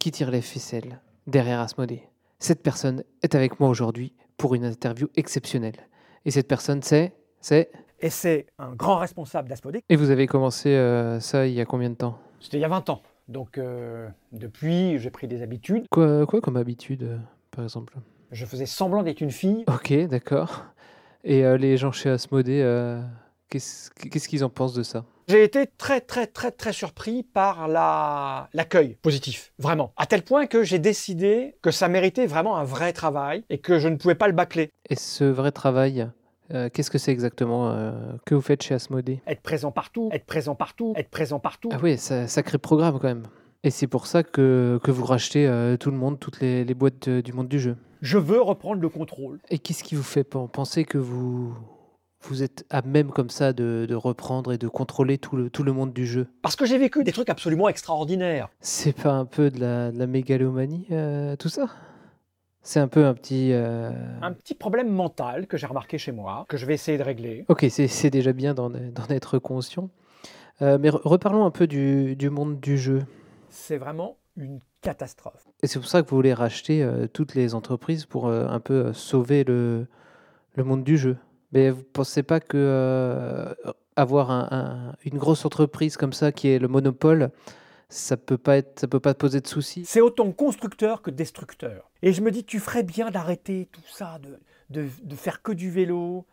qui 0.02 0.12
tire 0.12 0.32
les 0.32 0.42
ficelles 0.42 1.00
derrière 1.28 1.62
Asmodée. 1.62 2.04
Cette 2.38 2.62
personne 2.62 3.04
est 3.24 3.36
avec 3.36 3.62
moi 3.62 3.70
aujourd'hui 3.70 4.14
pour 4.36 4.54
une 4.54 4.66
interview 4.66 5.08
exceptionnelle. 5.16 5.78
Et 6.26 6.32
cette 6.32 6.50
personne, 6.50 6.84
c'est... 6.84 7.14
C'est... 7.40 7.72
Et 8.02 8.10
c'est 8.10 8.48
un 8.60 8.76
grand 8.76 8.98
responsable 8.98 9.48
d'Aspodé. 9.48 9.82
Et 9.88 9.96
vous 9.96 10.10
avez 10.10 10.28
commencé 10.28 10.76
euh, 10.76 11.22
ça 11.22 11.48
il 11.48 11.54
y 11.54 11.62
a 11.62 11.66
combien 11.66 11.90
de 11.90 11.96
temps? 11.96 12.20
C'était 12.42 12.58
il 12.58 12.62
y 12.62 12.66
a 12.66 12.68
20 12.68 12.90
ans. 12.90 13.02
Donc 13.30 13.58
euh, 13.58 14.10
depuis, 14.34 15.00
j'ai 15.00 15.10
pris 15.10 15.30
des 15.30 15.42
habitudes. 15.42 15.86
quoi, 15.90 16.26
quoi 16.26 16.42
comme 16.42 16.58
habitude, 16.58 17.04
euh, 17.04 17.18
par 17.50 17.64
exemple? 17.64 17.96
Je 18.32 18.46
faisais 18.46 18.66
semblant 18.66 19.04
d'être 19.04 19.22
une 19.22 19.32
fille. 19.32 19.64
Ok, 19.68 19.94
d'accord. 20.08 20.66
Et 21.24 21.44
les 21.58 21.78
gens 21.78 21.92
chez 21.92 22.10
Asmodée, 22.10 22.62
qu'est-ce 23.50 24.28
qu'ils 24.28 24.44
en 24.44 24.50
pensent 24.50 24.74
de 24.74 24.84
ça? 24.84 25.06
J'ai 25.30 25.44
été 25.44 25.68
très 25.68 26.00
très 26.00 26.26
très 26.26 26.52
très 26.52 26.72
surpris 26.72 27.24
par 27.24 27.68
la 27.68 28.50
l'accueil 28.54 28.98
positif, 29.02 29.52
vraiment. 29.60 29.92
À 29.98 30.06
tel 30.06 30.22
point 30.22 30.46
que 30.46 30.64
j'ai 30.64 30.80
décidé 30.80 31.58
que 31.62 31.72
ça 31.72 31.90
méritait 31.90 32.28
vraiment 32.28 32.56
un 32.58 32.64
vrai 32.64 32.94
travail 32.94 33.44
et 33.50 33.58
que 33.58 33.78
je 33.78 33.90
ne 33.90 33.98
pouvais 33.98 34.16
pas 34.16 34.28
le 34.28 34.34
bâcler. 34.34 34.70
Et 34.90 34.96
ce 34.96 35.26
vrai 35.26 35.52
travail, 35.52 36.10
euh, 36.54 36.70
qu'est-ce 36.72 36.90
que 36.90 36.98
c'est 36.98 37.12
exactement 37.12 37.72
euh, 37.72 37.92
que 38.26 38.36
vous 38.36 38.42
faites 38.42 38.64
chez 38.64 38.74
Asmodée? 38.74 39.22
Être 39.28 39.42
présent 39.42 39.72
partout, 39.72 40.08
être 40.14 40.26
présent 40.26 40.56
partout, 40.56 40.94
être 40.96 41.10
présent 41.10 41.40
partout. 41.40 41.70
Ah 41.74 41.80
oui, 41.84 41.98
ça, 41.98 42.26
sacré 42.28 42.58
programme 42.58 42.98
quand 43.00 43.10
même. 43.10 43.24
Et 43.64 43.70
c'est 43.70 43.88
pour 43.88 44.08
ça 44.08 44.24
que, 44.24 44.80
que 44.82 44.92
vous 44.92 45.04
rachetez 45.04 45.46
euh, 45.46 45.76
tout 45.76 45.92
le 45.92 45.98
monde, 45.98 46.20
toutes 46.20 46.40
les, 46.40 46.64
les 46.64 46.74
boîtes 46.74 47.10
du 47.10 47.34
monde 47.34 47.50
du 47.50 47.60
jeu? 47.60 47.76
Je 48.02 48.18
veux 48.18 48.40
reprendre 48.40 48.80
le 48.82 48.88
contrôle. 48.88 49.40
Et 49.50 49.60
qu'est-ce 49.60 49.84
qui 49.84 49.96
vous 49.96 50.04
fait 50.04 50.24
pen- 50.24 50.48
penser 50.48 50.86
que 50.86 51.00
vous, 51.00 51.54
vous 52.22 52.44
êtes 52.44 52.66
à 52.70 52.82
même 52.82 53.12
comme 53.12 53.30
ça 53.30 53.54
de, 53.54 53.86
de 53.88 53.96
reprendre 53.96 54.52
et 54.52 54.58
de 54.58 54.68
contrôler 54.68 55.18
tout 55.18 55.36
le, 55.36 55.50
tout 55.50 55.64
le 55.64 55.72
monde 55.72 55.94
du 55.94 56.06
jeu? 56.06 56.28
Parce 56.42 56.56
que 56.56 56.66
j'ai 56.66 56.78
vécu 56.78 57.04
des 57.04 57.12
trucs 57.12 57.30
absolument 57.30 57.70
extraordinaires. 57.70 58.50
C'est 58.60 58.94
pas 58.96 59.14
un 59.14 59.26
peu 59.26 59.50
de 59.52 59.60
la, 59.60 59.92
de 59.92 60.00
la 60.00 60.08
mégalomanie, 60.08 60.88
euh, 60.92 61.36
tout 61.36 61.50
ça? 61.50 61.68
C'est 62.62 62.80
un 62.82 62.88
peu 62.90 63.06
un 63.06 63.14
petit... 63.14 63.54
euh, 63.54 63.92
Un 64.22 64.34
petit 64.34 64.56
problème 64.56 64.90
mental 64.90 65.48
que 65.48 65.56
j'ai 65.58 65.68
remarqué 65.68 65.98
chez 65.98 66.12
moi, 66.12 66.46
que 66.50 66.58
je 66.58 66.66
vais 66.66 66.74
essayer 66.74 66.98
de 66.98 67.04
régler. 67.04 67.46
Ok, 67.48 67.66
c'est 67.70 68.10
déjà 68.10 68.34
bien 68.34 68.54
d'en 68.54 68.74
être 69.10 69.40
conscient. 69.40 69.90
Euh, 70.62 70.78
mais 70.78 70.90
re- 70.90 71.02
reparlons 71.04 71.46
un 71.46 71.52
peu 71.52 71.66
du, 71.68 72.16
du 72.18 72.30
monde 72.30 72.60
du 72.60 72.78
jeu. 72.78 73.06
C'est 73.50 73.78
vraiment 73.78 74.18
une 74.36 74.60
catastrophe. 74.82 75.48
Et 75.64 75.68
c'est 75.68 75.80
pour 75.80 75.88
ça 75.88 76.02
que 76.02 76.10
vous 76.10 76.16
voulez 76.16 76.34
racheter 76.34 76.86
toutes 77.14 77.36
les 77.36 77.56
entreprises 77.56 78.06
pour 78.06 78.28
un 78.30 78.60
peu 78.60 78.92
sauver 78.92 79.44
le, 79.44 79.88
le 80.56 80.64
monde 80.64 80.84
du 80.84 80.98
jeu? 80.98 81.16
Mais 81.52 81.70
vous 81.70 81.84
pensez 81.84 82.24
pas 82.24 82.40
que 82.40 82.58
euh, 82.58 83.54
avoir 83.96 84.32
un- 84.32 84.48
un- 84.52 84.96
une 85.06 85.18
grosse 85.18 85.46
entreprise 85.46 85.98
comme 85.98 86.14
ça 86.14 86.32
qui 86.32 86.50
est 86.50 86.60
le 86.60 86.68
monopole, 86.68 87.32
ça 87.90 88.18
peut 88.18 88.38
pas 88.38 88.58
être, 88.58 88.80
ça 88.80 88.88
peut 88.88 89.00
pas 89.00 89.14
poser 89.14 89.40
de 89.40 89.48
soucis? 89.48 89.84
C'est 89.86 90.02
autant 90.02 90.32
constructeur 90.32 91.02
que 91.02 91.10
destructeur. 91.10 91.90
Et 92.02 92.12
je 92.14 92.22
me 92.22 92.32
dis, 92.32 92.44
tu 92.44 92.60
ferais 92.60 92.84
bien 92.84 93.12
d'arrêter 93.12 93.70
tout 93.72 93.82
ça, 93.88 94.20
de, 94.22 94.40
de, 94.70 94.88
de 95.04 95.16
faire 95.16 95.42
que 95.42 95.54
du 95.54 95.72
vélo, 95.72 96.26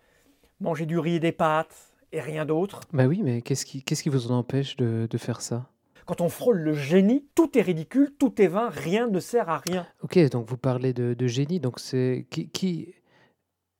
manger 0.61 0.85
du 0.87 0.99
riz 0.99 1.15
et 1.17 1.21
des 1.21 1.33
pâtes 1.33 1.93
et 2.13 2.21
rien 2.21 2.45
d'autre. 2.45 2.81
Bah 2.93 3.07
oui, 3.07 3.23
mais 3.23 3.41
qu'est-ce 3.41 3.65
qui, 3.67 3.83
qu'est-ce 3.83 4.03
qui 4.03 4.09
vous 4.09 4.31
en 4.33 4.39
empêche 4.39 4.77
de, 4.77 5.07
de 5.09 5.19
faire 5.19 5.41
ça? 5.41 5.69
Quand 6.07 6.21
on 6.21 6.29
frôle 6.29 6.59
le 6.59 6.75
génie, 6.75 7.25
tout 7.35 7.57
est 7.57 7.63
ridicule, 7.63 8.13
tout 8.19 8.43
est 8.43 8.47
vain, 8.47 8.69
rien 8.69 9.07
ne 9.07 9.21
sert 9.21 9.49
à 9.49 9.59
rien. 9.59 9.87
Ok, 10.03 10.19
donc 10.31 10.47
vous 10.49 10.59
parlez 10.59 10.93
de, 10.93 11.15
de 11.15 11.27
génie, 11.27 11.61
donc 11.61 11.79
c'est 11.81 12.27
qui, 12.31 12.49
qui- 12.51 12.95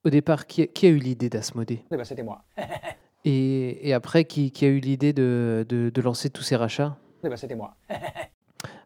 au 0.05 0.11
départ, 0.11 0.47
qui 0.47 0.63
a, 0.63 0.67
qui 0.67 0.87
a 0.87 0.91
eu 0.91 0.99
l'idée 0.99 1.29
d'Asmodée? 1.29 1.85
Eh 1.91 1.97
ben, 1.97 2.05
c'était 2.05 2.23
moi. 2.23 2.45
et, 3.25 3.89
et 3.89 3.93
après, 3.93 4.25
qui, 4.25 4.51
qui 4.51 4.65
a 4.65 4.69
eu 4.69 4.79
l'idée 4.81 5.13
de, 5.13 5.65
de, 5.69 5.91
de 5.91 6.01
lancer 6.03 6.31
tous 6.31 6.43
ces 6.43 6.57
rachats? 6.57 6.97
Eh 7.23 7.29
ben, 7.29 7.37
c'était 7.37 7.57
moi. 7.57 7.77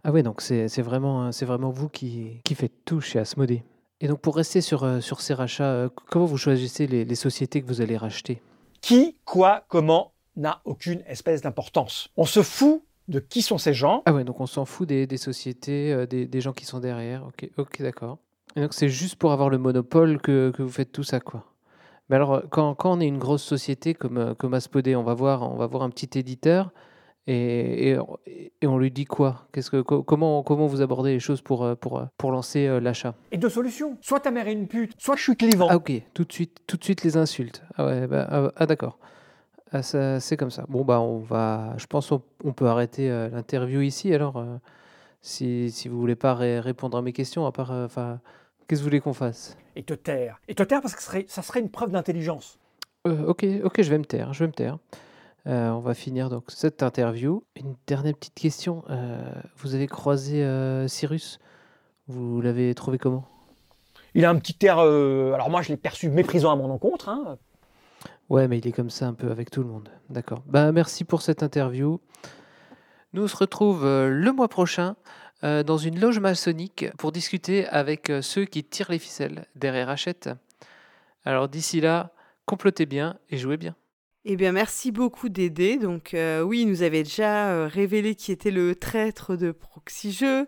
Ah 0.05 0.13
ouais, 0.13 0.23
donc 0.23 0.41
c'est 0.41 0.67
vraiment, 0.81 1.33
c'est 1.33 1.45
vraiment 1.45 1.71
vous 1.71 1.89
qui, 1.89 2.41
qui 2.45 2.55
faites 2.55 2.85
tout 2.85 3.01
chez 3.01 3.19
Asmodée. 3.19 3.63
Et 4.01 4.07
donc 4.09 4.21
pour 4.21 4.37
rester 4.37 4.61
sur, 4.61 4.85
euh, 4.85 5.01
sur 5.01 5.21
ces 5.21 5.35
rachats, 5.35 5.65
euh, 5.65 5.89
comment 6.09 6.25
vous 6.25 6.37
choisissez 6.39 6.87
les, 6.87 7.05
les 7.05 7.15
sociétés 7.15 7.61
que 7.61 7.67
vous 7.67 7.81
allez 7.81 7.97
racheter? 7.97 8.41
Qui, 8.81 9.17
quoi, 9.25 9.65
comment 9.69 10.13
n'a 10.37 10.61
aucune 10.65 11.03
espèce 11.07 11.43
d'importance. 11.43 12.11
On 12.17 12.25
se 12.25 12.43
fout 12.43 12.83
de 13.09 13.19
qui 13.19 13.43
sont 13.43 13.59
ces 13.59 13.75
gens. 13.75 14.03
Ah 14.07 14.13
ouais, 14.15 14.25
donc 14.25 14.41
on 14.41 14.47
s'en 14.47 14.65
fout 14.65 14.89
des, 14.89 15.07
des 15.07 15.17
sociétés, 15.17 15.93
euh, 15.93 16.07
des, 16.07 16.27
des 16.27 16.41
gens 16.41 16.53
qui 16.53 16.65
sont 16.65 16.79
derrière. 16.79 17.25
Ok, 17.27 17.51
ok, 17.57 17.83
d'accord. 17.83 18.19
Donc 18.61 18.75
c'est 18.75 18.89
juste 18.89 19.17
pour 19.17 19.33
avoir 19.33 19.49
le 19.51 19.59
monopole 19.59 20.21
que, 20.21 20.51
que 20.51 20.63
vous 20.63 20.69
faites 20.71 20.93
tout 20.93 21.03
ça, 21.05 21.21
quoi. 21.21 21.45
Mais 22.11 22.17
alors, 22.17 22.35
euh, 22.35 22.41
quand, 22.51 22.75
quand 22.75 22.93
on 22.97 23.01
est 23.01 23.07
une 23.07 23.19
grosse 23.19 23.43
société 23.43 23.95
comme, 23.95 24.17
euh, 24.19 24.35
comme 24.35 24.55
Aspodé, 24.55 24.97
on 24.97 25.03
va 25.03 25.15
voir, 25.15 25.43
on 25.51 25.57
va 25.57 25.67
voir 25.67 25.83
un 25.83 25.91
petit 25.91 26.19
éditeur 26.19 26.71
et, 27.27 27.91
et, 27.91 27.99
et 28.63 28.67
on 28.67 28.79
lui 28.79 28.91
dit 28.91 29.05
quoi? 29.05 29.47
Qu'est-ce 29.53 29.71
que, 29.71 29.83
co- 29.83 30.03
comment, 30.03 30.43
comment 30.43 30.67
vous 30.67 30.81
abordez 30.81 31.11
les 31.13 31.21
choses 31.21 31.43
pour, 31.43 31.65
euh, 31.65 31.75
pour, 31.75 32.03
pour 32.17 32.33
lancer 32.33 32.81
l'achat? 32.81 33.15
Et 33.31 33.37
deux 33.37 33.51
solutions. 33.51 33.99
Soit 34.01 34.21
ta 34.21 34.31
mère 34.31 34.49
est 34.49 34.55
une 34.55 34.67
pute, 34.69 34.93
soit 34.99 35.17
je 35.17 35.23
suis 35.23 35.37
clivant. 35.37 35.67
Ah 35.71 35.77
ok, 35.77 35.93
tout 36.15 36.25
de 36.25 36.33
suite, 36.33 36.59
tout 36.67 36.79
de 36.79 36.85
suite 36.85 37.03
les 37.05 37.19
insultes. 37.19 37.63
Ah 37.77 37.85
ouais, 37.85 38.07
bah, 38.07 38.27
ah, 38.31 38.51
ah, 38.57 38.67
d'accord. 38.67 38.99
Ah, 39.71 39.83
c'est 39.83 40.39
comme 40.39 40.51
ça. 40.51 40.65
Bon 40.71 40.83
bah 40.83 40.99
on 40.99 41.19
va, 41.19 41.75
je 41.77 41.85
pense 41.87 42.11
on, 42.11 42.23
on 42.43 42.55
peut 42.55 42.67
arrêter 42.69 43.11
euh, 43.11 43.29
l'interview 43.29 43.83
ici. 43.83 44.15
Alors, 44.15 44.39
euh, 44.39 44.57
si, 45.21 45.71
si 45.71 45.89
vous 45.89 46.01
voulez 46.01 46.17
pas 46.17 46.35
ré- 46.35 46.59
répondre 46.61 46.97
à 46.97 47.03
mes 47.03 47.13
questions, 47.13 47.45
à 47.45 47.53
part, 47.53 47.71
euh, 47.73 47.87
qu'est-ce 48.69 48.81
que 48.81 48.85
vous 48.85 48.89
voulez 48.91 49.01
qu'on 49.01 49.15
fasse? 49.15 49.57
Et 49.75 49.83
te 49.83 49.95
taire. 49.95 50.41
Et 50.49 50.55
te 50.55 50.63
taire 50.63 50.81
parce 50.81 50.95
que 50.95 51.03
ça 51.03 51.09
serait, 51.11 51.25
ça 51.29 51.43
serait 51.43 51.61
une 51.61 51.71
preuve 51.71 51.91
d'intelligence. 51.91 52.59
Euh, 53.07 53.27
Ok, 53.27 53.45
ok, 53.65 53.83
je 53.83 53.91
vais 53.91 53.99
me 53.99 54.05
taire, 54.05 54.33
je 54.33 54.41
vais 54.45 54.49
me 54.49 54.53
taire. 54.53 54.79
Euh, 55.47 55.71
on 55.71 55.79
va 55.81 55.95
finir 55.95 56.29
donc 56.31 56.45
cette 56.49 56.83
interview. 56.83 57.43
Une 57.57 57.75
dernière 57.87 58.15
petite 58.15 58.35
question. 58.35 58.85
Euh, 58.91 59.33
vous 59.57 59.75
avez 59.75 59.87
croisé 59.87 60.45
Cyrus? 60.89 61.39
Vous 62.07 62.41
l'avez 62.41 62.75
trouvé 62.75 62.99
comment? 62.99 63.25
Il 64.15 64.25
a 64.25 64.31
un 64.31 64.37
petit 64.37 64.57
air. 64.67 64.79
alors 64.79 65.49
moi, 65.51 65.63
je 65.63 65.69
l'ai 65.69 65.77
perçu 65.77 66.09
méprisant 66.11 66.51
à 66.53 66.57
mon 66.57 66.71
encontre. 66.71 67.09
hein. 67.09 67.39
Ouais, 68.29 68.47
mais 68.49 68.59
il 68.59 68.67
est 68.67 68.73
comme 68.73 68.91
ça 68.91 69.07
un 69.07 69.15
peu 69.15 69.31
avec 69.31 69.51
tout 69.51 69.63
le 69.63 69.69
monde. 69.69 69.89
D'accord. 70.11 70.43
Bah, 70.47 70.71
merci 70.73 71.05
pour 71.05 71.23
cette 71.23 71.43
interview. 71.43 72.01
Nous 73.15 73.23
on 73.25 73.29
se 73.29 73.37
retrouve 73.37 73.85
le 73.87 74.33
mois 74.33 74.49
prochain 74.49 74.97
euh, 75.45 75.63
dans 75.63 75.79
une 75.79 76.01
loge 76.01 76.19
maçonnique 76.19 76.87
pour 76.99 77.13
discuter 77.13 77.67
avec 77.69 78.11
euh, 78.11 78.23
ceux 78.23 78.45
qui 78.45 78.65
tirent 78.65 78.91
les 78.91 78.99
ficelles 78.99 79.47
derrière 79.55 79.89
Hachette. 79.89 80.31
Alors 81.25 81.49
d'ici 81.49 81.81
là, 81.81 82.13
complotez 82.45 82.87
bien 82.87 83.19
et 83.31 83.39
jouez 83.39 83.57
bien. 83.57 83.77
Eh 84.31 84.37
bien, 84.37 84.53
merci 84.53 84.93
beaucoup 84.93 85.31
d'aider. 85.31 85.79
Donc, 85.79 86.13
euh, 86.13 86.43
oui, 86.43 86.61
il 86.61 86.69
nous 86.69 86.83
avait 86.83 87.03
déjà 87.03 87.49
euh, 87.49 87.67
révélé 87.67 88.15
qui 88.15 88.31
était 88.31 88.51
le 88.51 88.75
traître 88.75 89.37
de 89.37 89.53
Proxy 89.53 90.13
Jeux. 90.13 90.47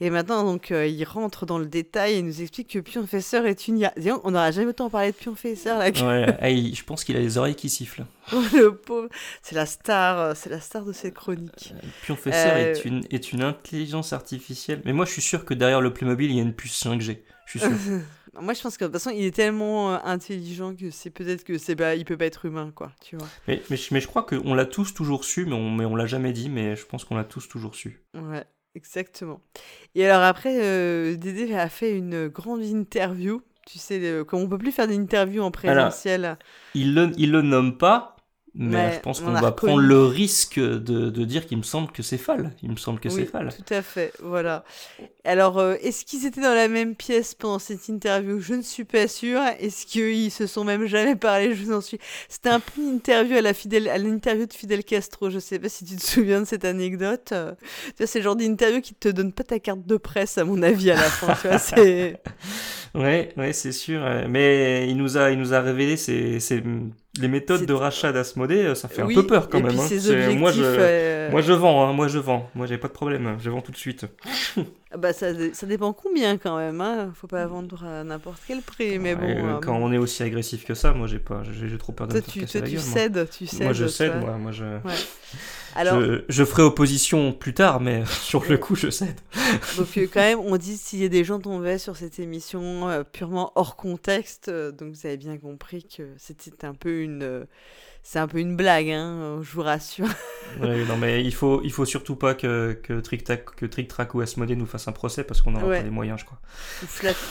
Et 0.00 0.10
maintenant, 0.10 0.44
donc, 0.44 0.70
euh, 0.70 0.86
il 0.86 1.02
rentre 1.04 1.46
dans 1.46 1.58
le 1.58 1.64
détail 1.64 2.16
et 2.16 2.22
nous 2.22 2.42
explique 2.42 2.68
que 2.68 2.78
Pionfesseur 2.78 3.46
est 3.46 3.68
une 3.68 3.78
IA. 3.78 3.94
On 4.24 4.32
n'aura 4.32 4.50
jamais 4.50 4.66
autant 4.68 4.90
parlé 4.90 5.12
de 5.12 5.16
Pionfesseur 5.16 5.78
là. 5.78 5.90
que- 5.90 6.02
Ouais, 6.42 6.74
je 6.74 6.84
pense 6.84 7.04
qu'il 7.04 7.16
a 7.16 7.20
les 7.20 7.38
oreilles 7.38 7.54
qui 7.54 7.70
sifflent. 7.70 8.04
le 8.52 8.76
pauvre. 8.76 9.08
C'est 9.42 9.54
la 9.54 9.64
star, 9.64 10.36
c'est 10.36 10.50
la 10.50 10.60
star 10.60 10.84
de 10.84 10.92
cette 10.92 11.14
chronique. 11.14 11.72
Pionfesseur 12.02 12.54
est, 12.58 12.84
une, 12.84 13.00
est 13.10 13.32
une 13.32 13.42
intelligence 13.42 14.12
artificielle. 14.12 14.82
Mais 14.84 14.92
moi, 14.92 15.06
je 15.06 15.12
suis 15.12 15.22
sûr 15.22 15.46
que 15.46 15.54
derrière 15.54 15.80
le 15.80 15.90
Playmobil, 15.94 16.30
il 16.30 16.36
y 16.36 16.40
a 16.40 16.42
une 16.42 16.52
puce 16.54 16.78
5G. 16.84 17.20
Je 17.46 17.58
suis 17.58 17.60
sûr. 17.60 17.70
Moi, 18.40 18.54
je 18.54 18.62
pense 18.62 18.78
que 18.78 18.84
de 18.84 18.88
toute 18.90 18.94
façon, 19.00 19.10
il 19.14 19.24
est 19.24 19.34
tellement 19.34 19.94
euh, 19.94 19.98
intelligent 20.04 20.74
que 20.74 20.90
c'est 20.90 21.10
peut-être 21.10 21.44
que 21.44 21.58
c'est 21.58 21.76
pas, 21.76 21.94
il 21.96 22.04
peut 22.06 22.16
pas 22.16 22.24
être 22.26 22.46
humain, 22.46 22.72
quoi. 22.74 22.90
Tu 23.02 23.16
vois. 23.16 23.28
mais, 23.46 23.60
mais, 23.68 23.76
je- 23.76 23.92
mais 23.92 24.00
je 24.00 24.06
crois 24.06 24.22
qu'on 24.22 24.54
l'a 24.54 24.64
tous 24.64 24.94
toujours 24.94 25.24
su, 25.24 25.44
mais 25.44 25.52
on, 25.52 25.70
mais 25.70 25.84
on 25.84 25.94
l'a 25.96 26.06
jamais 26.06 26.32
dit, 26.32 26.48
mais 26.48 26.74
je 26.74 26.86
pense 26.86 27.04
qu'on 27.04 27.16
l'a 27.16 27.24
tous 27.24 27.46
toujours 27.46 27.74
su. 27.74 28.02
Ouais, 28.14 28.44
exactement. 28.74 29.40
Et 29.94 30.06
alors 30.06 30.22
après, 30.22 30.58
euh, 30.62 31.14
Dédé 31.16 31.54
a 31.54 31.68
fait 31.68 31.96
une 31.96 32.28
grande 32.28 32.64
interview. 32.64 33.42
Tu 33.66 33.78
sais, 33.78 34.22
comme 34.26 34.40
on 34.40 34.48
peut 34.48 34.58
plus 34.58 34.72
faire 34.72 34.88
d'interview 34.88 35.40
en 35.42 35.50
présentiel. 35.52 36.36
Il 36.74 36.94
le, 36.94 37.12
il 37.16 37.30
le 37.30 37.42
nomme 37.42 37.78
pas, 37.78 38.11
mais 38.54 38.76
Ouais, 38.76 38.92
je 38.94 39.00
pense 39.00 39.22
on 39.22 39.26
qu'on 39.26 39.32
va 39.32 39.50
reconnu. 39.50 39.72
prendre 39.72 39.82
le 39.82 40.04
risque 40.04 40.58
de, 40.60 40.78
de 41.10 41.24
dire 41.24 41.46
qu'il 41.46 41.58
me 41.58 41.62
semble 41.62 41.90
que 41.92 42.02
c'est 42.02 42.18
Fall. 42.18 42.52
Il 42.62 42.70
me 42.70 42.76
semble 42.76 43.00
que 43.00 43.08
oui, 43.08 43.14
c'est 43.14 43.24
Fall. 43.26 43.52
tout 43.54 43.74
à 43.74 43.80
fait, 43.82 44.12
voilà. 44.22 44.64
Alors, 45.24 45.58
euh, 45.58 45.76
est-ce 45.80 46.04
qu'ils 46.04 46.26
étaient 46.26 46.40
dans 46.42 46.54
la 46.54 46.68
même 46.68 46.94
pièce 46.96 47.34
pendant 47.34 47.58
cette 47.60 47.88
interview? 47.88 48.40
Je 48.40 48.54
ne 48.54 48.62
suis 48.62 48.84
pas 48.84 49.06
sûre. 49.08 49.40
Est-ce 49.60 49.86
qu'ils 49.86 50.30
se 50.32 50.46
sont 50.46 50.64
même 50.64 50.84
jamais 50.86 51.14
parlé? 51.16 51.54
Je 51.54 51.62
vous 51.64 51.72
en 51.72 51.80
suis. 51.80 51.98
C'était 52.28 52.48
un 52.50 52.60
peu 52.60 52.80
une 52.80 52.96
interview 52.96 53.36
à 53.36 53.40
la 53.40 53.54
Fidel, 53.54 53.88
à 53.88 53.98
l'interview 53.98 54.46
de 54.46 54.52
Fidel 54.52 54.82
Castro. 54.84 55.30
Je 55.30 55.38
sais 55.38 55.58
pas 55.58 55.68
si 55.68 55.84
tu 55.84 55.96
te 55.96 56.02
souviens 56.02 56.40
de 56.40 56.46
cette 56.46 56.64
anecdote. 56.64 57.30
Euh, 57.32 57.54
c'est 58.04 58.18
le 58.18 58.22
genre 58.24 58.36
d'interview 58.36 58.80
qui 58.80 58.94
te 58.94 59.08
donne 59.08 59.32
pas 59.32 59.44
ta 59.44 59.60
carte 59.60 59.86
de 59.86 59.96
presse, 59.96 60.38
à 60.38 60.44
mon 60.44 60.60
avis, 60.62 60.90
à 60.90 60.96
la 60.96 61.02
fin. 61.02 61.34
tu 61.40 61.48
vois, 61.48 61.58
c'est. 61.58 62.20
Ouais, 62.94 63.32
ouais, 63.38 63.54
c'est 63.54 63.72
sûr. 63.72 64.02
Mais 64.28 64.86
il 64.88 64.98
nous 64.98 65.16
a, 65.16 65.30
il 65.30 65.38
nous 65.38 65.54
a 65.54 65.60
révélé 65.62 65.96
ses, 65.96 66.40
ses, 66.40 66.62
les 67.20 67.28
méthodes 67.28 67.66
de 67.66 67.72
rachat 67.74 68.12
d'Asmodée, 68.12 68.62
euh, 68.64 68.74
ça 68.74 68.88
fait 68.88 69.02
Oui, 69.02 69.12
un 69.12 69.20
peu 69.20 69.26
peur 69.26 69.48
quand 69.48 69.58
et 69.58 69.62
même. 69.62 69.72
puis 69.72 69.80
hein. 69.80 69.84
objectifs, 69.84 70.38
moi, 70.38 70.50
je, 70.52 70.62
euh, 70.64 71.30
moi, 71.30 71.40
je 71.42 71.52
vends, 71.52 71.86
hein, 71.86 71.92
moi, 71.92 72.08
je 72.08 72.18
vends. 72.18 72.48
Moi, 72.54 72.66
j'ai 72.66 72.78
pas 72.78 72.88
de 72.88 72.92
problème, 72.92 73.36
je 73.40 73.50
vends 73.50 73.60
tout 73.60 73.72
de 73.72 73.76
suite. 73.76 74.06
ah 74.94 74.98
bah 74.98 75.12
ça, 75.14 75.28
ça 75.54 75.66
dépend 75.66 75.92
combien 75.94 76.36
quand 76.36 76.58
même. 76.58 76.80
Hein. 76.80 77.12
Faut 77.14 77.26
pas 77.26 77.46
vendre 77.46 77.82
à 77.84 78.04
n'importe 78.04 78.42
quel 78.46 78.60
prix. 78.60 78.98
Mais 78.98 79.14
bon, 79.14 79.26
euh, 79.26 79.58
quand 79.60 79.76
on 79.76 79.90
est 79.90 79.98
aussi 79.98 80.22
agressif 80.22 80.66
que 80.66 80.74
ça, 80.74 80.92
moi, 80.92 81.06
j'ai 81.06 81.18
pas, 81.18 81.42
j'ai 81.44 81.78
trop 81.78 81.92
peur 81.92 82.08
de 82.08 82.12
toi 82.12 82.20
me 82.20 82.24
faire 82.24 82.32
tu, 82.32 82.40
casser 82.40 82.58
toi, 82.58 82.60
la 82.60 82.68
tu 82.68 82.76
gueule. 82.76 82.84
moi. 82.84 82.94
cèdes, 82.94 83.30
tu 83.30 83.46
cèdes. 83.46 83.62
Moi, 83.62 83.72
je 83.72 83.86
cède, 83.86 84.20
moi, 84.20 84.36
moi, 84.36 84.52
je, 84.52 84.64
Alors, 85.74 86.00
je, 86.00 86.24
je 86.28 86.44
ferai 86.44 86.62
opposition 86.62 87.32
plus 87.32 87.54
tard, 87.54 87.80
mais 87.80 88.04
sur 88.22 88.44
le 88.44 88.58
coup, 88.58 88.74
je 88.74 88.90
cède. 88.90 89.18
donc 89.78 89.96
euh, 89.96 90.06
quand 90.12 90.20
même, 90.20 90.40
on 90.40 90.58
dit 90.58 90.76
s'il 90.76 91.00
y 91.00 91.04
a 91.06 91.08
des 91.08 91.24
gens 91.24 91.40
tombaient 91.40 91.78
sur 91.78 91.96
cette 91.96 92.18
émission 92.18 92.88
euh, 92.90 93.02
purement 93.02 93.52
hors 93.54 93.76
contexte, 93.76 94.50
donc 94.50 94.92
vous 94.92 95.06
avez 95.06 95.16
bien 95.16 95.38
compris 95.38 95.84
que 95.84 96.02
c'était 96.18 96.66
un 96.66 96.74
peu 96.74 97.00
une, 97.00 97.46
c'est 98.02 98.18
un 98.18 98.26
peu 98.28 98.38
une 98.38 98.56
blague, 98.56 98.90
hein, 98.90 99.38
je 99.42 99.52
vous 99.52 99.62
rassure. 99.62 100.08
Ouais, 100.60 100.84
non, 100.84 100.98
mais 100.98 101.24
il 101.24 101.32
faut, 101.32 101.62
il 101.64 101.72
faut 101.72 101.86
surtout 101.86 102.14
pas 102.14 102.34
que, 102.34 102.78
que 102.82 103.00
Trick 103.00 103.24
Tac, 103.24 103.44
que 103.56 103.64
Trick 103.64 103.88
Track 103.88 104.14
ou 104.14 104.20
Asmodée 104.20 104.54
nous 104.54 104.66
fassent 104.66 104.86
un 104.88 104.92
procès 104.92 105.24
parce 105.24 105.40
qu'on 105.40 105.52
n'aura 105.52 105.66
Ouais. 105.66 105.78
pas 105.78 105.82
les 105.84 105.90
moyens, 105.90 106.20
je 106.20 106.26
crois. 106.26 106.38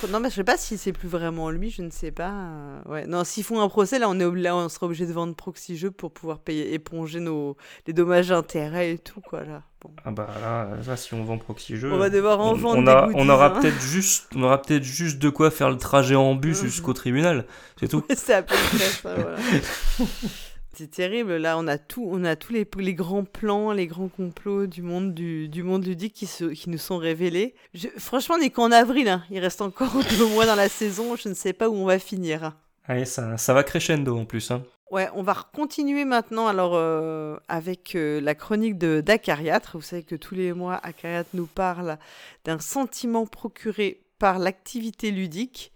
Non, 0.10 0.20
mais 0.20 0.32
je 0.32 0.36
sais 0.36 0.44
pas 0.44 0.58
si 0.58 0.76
c'est 0.80 0.92
plus 0.94 1.08
vraiment 1.08 1.52
lui, 1.52 1.70
je 1.70 1.84
ne 1.84 1.92
sais 1.92 2.10
pas. 2.12 2.32
euh, 2.32 2.80
Ouais, 2.88 3.06
non, 3.06 3.24
s'ils 3.24 3.44
font 3.44 3.62
un 3.62 3.70
procès, 3.70 4.00
là, 4.00 4.10
on 4.10 4.20
est 4.20 4.42
là, 4.42 4.56
on 4.56 4.70
sera 4.70 4.88
obligé 4.88 5.06
de 5.06 5.14
vendre 5.14 5.36
proxy 5.36 5.78
jeux 5.78 5.92
pour 5.92 6.12
pouvoir 6.12 6.40
payer, 6.40 6.74
éponger 6.74 7.20
nos 7.20 7.58
les 7.86 7.94
dommages 7.94 8.30
d'intérêt 8.30 8.94
et 8.94 8.98
tout, 8.98 9.22
quoi, 9.22 9.44
là. 9.44 9.62
Bon. 9.82 9.92
Ah 10.06 10.12
bah 10.12 10.28
là, 10.42 10.70
là, 10.88 10.96
si 10.98 11.14
on 11.16 11.24
vend 11.24 11.38
proxy 11.40 11.76
jeu, 11.76 11.92
On 11.92 11.98
va 11.98 12.10
devoir 12.12 12.40
en 12.40 12.54
vendre 12.54 12.82
on 12.84 12.88
a- 12.88 13.10
on 13.16 13.30
aura 13.30 13.48
hein. 13.48 13.60
peut-être 13.62 13.82
juste, 13.82 14.30
on 14.36 14.44
aura 14.44 14.62
peut-être 14.62 14.84
juste 14.84 15.18
de 15.20 15.30
quoi 15.30 15.50
faire 15.52 15.70
le 15.70 15.78
trajet 15.78 16.16
en 16.16 16.34
bus 16.36 16.62
Mhm. 16.62 16.68
jusqu'au 16.70 16.94
tribunal, 16.94 17.46
c'est 17.80 17.88
tout. 17.88 18.04
c'est 18.16 18.34
à 18.34 18.42
peu 18.44 18.56
près 18.56 18.78
ça, 18.78 19.16
voilà. 19.16 19.38
C'est 20.74 20.90
terrible, 20.92 21.36
là 21.36 21.58
on 21.58 21.68
a 21.68 21.78
tout, 21.78 22.08
on 22.10 22.24
a 22.24 22.36
tous 22.38 22.54
les, 22.54 22.66
les 22.78 22.94
grands 22.94 23.26
plans, 23.26 23.72
les 23.74 23.88
grands 23.88 24.08
complots 24.08 24.68
du 24.68 24.82
monde 24.82 25.14
du, 25.14 25.50
du 25.50 25.64
monde 25.64 25.86
ludique 25.86 26.14
qui, 26.14 26.26
se, 26.28 26.46
qui 26.46 26.70
nous 26.70 26.78
sont 26.78 26.98
révélés. 26.98 27.56
Je- 27.74 27.90
franchement, 27.98 28.36
on 28.36 28.40
n'est 28.40 28.52
qu'en 28.52 28.72
avril, 28.72 29.10
hein. 29.10 29.24
il 29.30 29.40
reste 29.40 29.62
encore 29.62 29.92
deux 30.18 30.28
mois 30.28 30.46
dans 30.46 30.56
la 30.56 30.70
saison, 30.70 31.16
je 31.18 31.28
ne 31.28 31.34
sais 31.34 31.52
pas 31.54 31.68
où 31.70 31.76
on 31.76 31.86
va 31.86 32.00
finir. 32.00 32.54
Allez, 32.86 33.06
ça, 33.06 33.38
ça 33.38 33.54
va 33.54 33.64
crescendo 33.64 34.18
en 34.18 34.26
plus. 34.26 34.50
Hein. 34.50 34.64
Ouais, 34.92 35.08
on 35.14 35.24
va 35.24 35.36
continuer 35.54 36.04
maintenant 36.04 36.48
alors 36.48 36.72
euh, 36.76 37.38
avec 37.48 37.96
euh, 37.96 38.20
la 38.22 38.34
chronique 38.36 38.78
de 38.78 39.02
d'Acariatre. 39.02 39.72
Vous 39.78 39.82
savez 39.84 40.04
que 40.04 40.16
tous 40.16 40.36
les 40.36 40.52
mois, 40.54 40.76
Acariatre 40.84 41.30
nous 41.34 41.48
parle 41.48 41.98
d'un 42.44 42.60
sentiment 42.60 43.26
procuré 43.26 44.02
par 44.20 44.40
l'activité 44.40 45.12
ludique. 45.12 45.72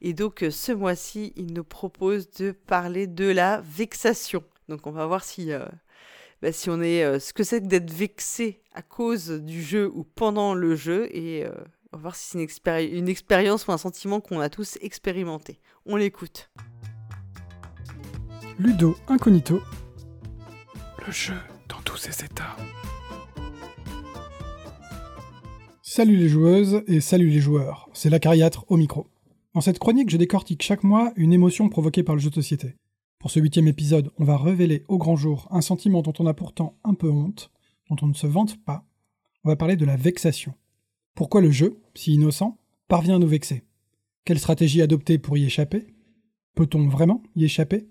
Et 0.00 0.12
donc 0.12 0.42
euh, 0.42 0.50
ce 0.50 0.72
mois-ci, 0.72 1.32
il 1.36 1.52
nous 1.52 1.64
propose 1.64 2.30
de 2.32 2.52
parler 2.52 3.06
de 3.06 3.24
la 3.24 3.60
vexation. 3.60 4.44
Donc 4.68 4.86
on 4.86 4.92
va 4.92 5.06
voir 5.06 5.24
si, 5.24 5.52
euh, 5.52 5.64
bah, 6.42 6.52
si 6.52 6.70
on 6.70 6.80
est 6.80 7.02
euh, 7.02 7.18
ce 7.18 7.32
que 7.32 7.42
c'est 7.42 7.60
d'être 7.60 7.92
vexé 7.92 8.60
à 8.74 8.82
cause 8.82 9.30
du 9.30 9.62
jeu 9.62 9.90
ou 9.92 10.04
pendant 10.04 10.54
le 10.54 10.76
jeu. 10.76 11.08
Et 11.16 11.44
on 11.92 11.96
va 11.96 12.02
voir 12.02 12.16
si 12.16 12.28
c'est 12.30 12.38
une, 12.38 12.44
expéri- 12.44 12.90
une 12.96 13.08
expérience 13.08 13.66
ou 13.66 13.72
un 13.72 13.78
sentiment 13.78 14.20
qu'on 14.20 14.40
a 14.40 14.48
tous 14.48 14.78
expérimenté. 14.82 15.58
On 15.86 15.96
l'écoute. 15.96 16.50
Ludo 18.58 18.96
Incognito. 19.08 19.60
Le 21.06 21.12
jeu 21.12 21.34
dans 21.68 21.80
tous 21.82 21.96
ses 21.96 22.24
états. 22.24 22.56
Salut 25.82 26.16
les 26.16 26.28
joueuses 26.28 26.82
et 26.86 27.00
salut 27.00 27.30
les 27.30 27.40
joueurs, 27.40 27.88
c'est 27.94 28.10
l'Acariatre 28.10 28.64
au 28.68 28.76
micro. 28.76 29.06
Dans 29.54 29.60
cette 29.62 29.78
chronique, 29.78 30.10
je 30.10 30.16
décortique 30.16 30.62
chaque 30.62 30.84
mois 30.84 31.12
une 31.16 31.32
émotion 31.32 31.68
provoquée 31.68 32.02
par 32.02 32.14
le 32.14 32.20
jeu 32.20 32.28
de 32.30 32.34
société. 32.34 32.76
Pour 33.18 33.30
ce 33.30 33.40
huitième 33.40 33.66
épisode, 33.66 34.12
on 34.18 34.24
va 34.24 34.36
révéler 34.36 34.84
au 34.88 34.98
grand 34.98 35.16
jour 35.16 35.48
un 35.50 35.62
sentiment 35.62 36.02
dont 36.02 36.12
on 36.18 36.26
a 36.26 36.34
pourtant 36.34 36.78
un 36.84 36.94
peu 36.94 37.10
honte, 37.10 37.50
dont 37.88 37.96
on 38.02 38.08
ne 38.08 38.14
se 38.14 38.26
vante 38.26 38.62
pas. 38.62 38.84
On 39.44 39.48
va 39.48 39.56
parler 39.56 39.76
de 39.76 39.86
la 39.86 39.96
vexation. 39.96 40.54
Pourquoi 41.14 41.40
le 41.40 41.50
jeu, 41.50 41.80
si 41.94 42.12
innocent, 42.12 42.58
parvient 42.86 43.16
à 43.16 43.18
nous 43.18 43.26
vexer? 43.26 43.64
Quelle 44.24 44.38
stratégie 44.38 44.82
adopter 44.82 45.18
pour 45.18 45.38
y 45.38 45.46
échapper? 45.46 45.86
Peut-on 46.54 46.86
vraiment 46.86 47.22
y 47.34 47.44
échapper? 47.44 47.88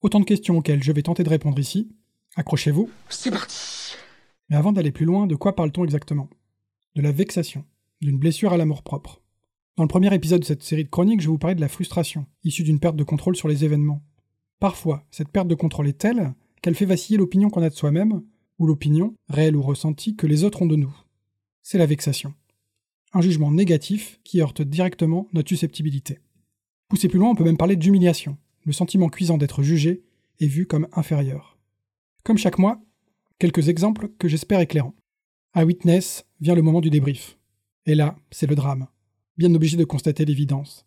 Autant 0.00 0.20
de 0.20 0.24
questions 0.24 0.56
auxquelles 0.56 0.82
je 0.82 0.92
vais 0.92 1.02
tenter 1.02 1.22
de 1.22 1.28
répondre 1.28 1.58
ici. 1.58 1.92
Accrochez-vous. 2.36 2.90
C'est 3.10 3.30
parti 3.30 3.94
Mais 4.48 4.56
avant 4.56 4.72
d'aller 4.72 4.92
plus 4.92 5.04
loin, 5.04 5.26
de 5.26 5.36
quoi 5.36 5.54
parle-t-on 5.54 5.84
exactement? 5.84 6.30
De 6.94 7.02
la 7.02 7.12
vexation, 7.12 7.64
d'une 8.00 8.18
blessure 8.18 8.52
à 8.52 8.56
l'amour-propre. 8.56 9.20
Dans 9.76 9.84
le 9.84 9.88
premier 9.88 10.14
épisode 10.14 10.40
de 10.40 10.46
cette 10.46 10.62
série 10.62 10.84
de 10.84 10.88
chroniques, 10.88 11.20
je 11.20 11.28
vous 11.28 11.36
parlais 11.36 11.54
de 11.54 11.60
la 11.60 11.68
frustration, 11.68 12.24
issue 12.44 12.62
d'une 12.62 12.80
perte 12.80 12.96
de 12.96 13.04
contrôle 13.04 13.36
sur 13.36 13.46
les 13.46 13.62
événements. 13.62 14.02
Parfois, 14.58 15.04
cette 15.10 15.28
perte 15.28 15.48
de 15.48 15.54
contrôle 15.54 15.86
est 15.86 15.98
telle 15.98 16.32
qu'elle 16.62 16.74
fait 16.74 16.86
vaciller 16.86 17.18
l'opinion 17.18 17.50
qu'on 17.50 17.62
a 17.62 17.68
de 17.68 17.74
soi-même, 17.74 18.22
ou 18.58 18.66
l'opinion, 18.66 19.14
réelle 19.28 19.54
ou 19.54 19.60
ressentie, 19.60 20.16
que 20.16 20.26
les 20.26 20.44
autres 20.44 20.62
ont 20.62 20.66
de 20.66 20.76
nous. 20.76 20.96
C'est 21.62 21.76
la 21.76 21.84
vexation. 21.84 22.32
Un 23.12 23.20
jugement 23.20 23.50
négatif 23.50 24.18
qui 24.24 24.40
heurte 24.40 24.62
directement 24.62 25.28
notre 25.34 25.50
susceptibilité. 25.50 26.20
Poussé 26.88 27.08
plus 27.08 27.18
loin, 27.18 27.28
on 27.28 27.34
peut 27.34 27.44
même 27.44 27.58
parler 27.58 27.76
d'humiliation, 27.76 28.38
le 28.64 28.72
sentiment 28.72 29.10
cuisant 29.10 29.36
d'être 29.36 29.62
jugé 29.62 30.04
et 30.40 30.46
vu 30.46 30.66
comme 30.66 30.88
inférieur. 30.94 31.58
Comme 32.22 32.38
chaque 32.38 32.58
mois, 32.58 32.80
quelques 33.38 33.68
exemples 33.68 34.08
que 34.18 34.26
j'espère 34.26 34.60
éclairants. 34.60 34.94
À 35.52 35.66
Witness 35.66 36.24
vient 36.40 36.54
le 36.54 36.62
moment 36.62 36.80
du 36.80 36.88
débrief. 36.88 37.36
Et 37.84 37.94
là, 37.94 38.16
c'est 38.30 38.48
le 38.48 38.54
drame. 38.54 38.86
Bien 39.36 39.54
obligé 39.54 39.76
de 39.76 39.84
constater 39.84 40.24
l'évidence. 40.24 40.86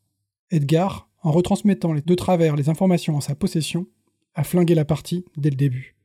Edgar, 0.49 1.07
en 1.21 1.31
retransmettant 1.31 1.93
les 1.93 2.01
deux 2.01 2.15
travers 2.15 2.55
les 2.55 2.69
informations 2.69 3.15
en 3.15 3.21
sa 3.21 3.35
possession, 3.35 3.85
a 4.33 4.43
flingué 4.43 4.73
la 4.73 4.85
partie 4.85 5.23
dès 5.37 5.51
le 5.51 5.55
début. 5.55 5.95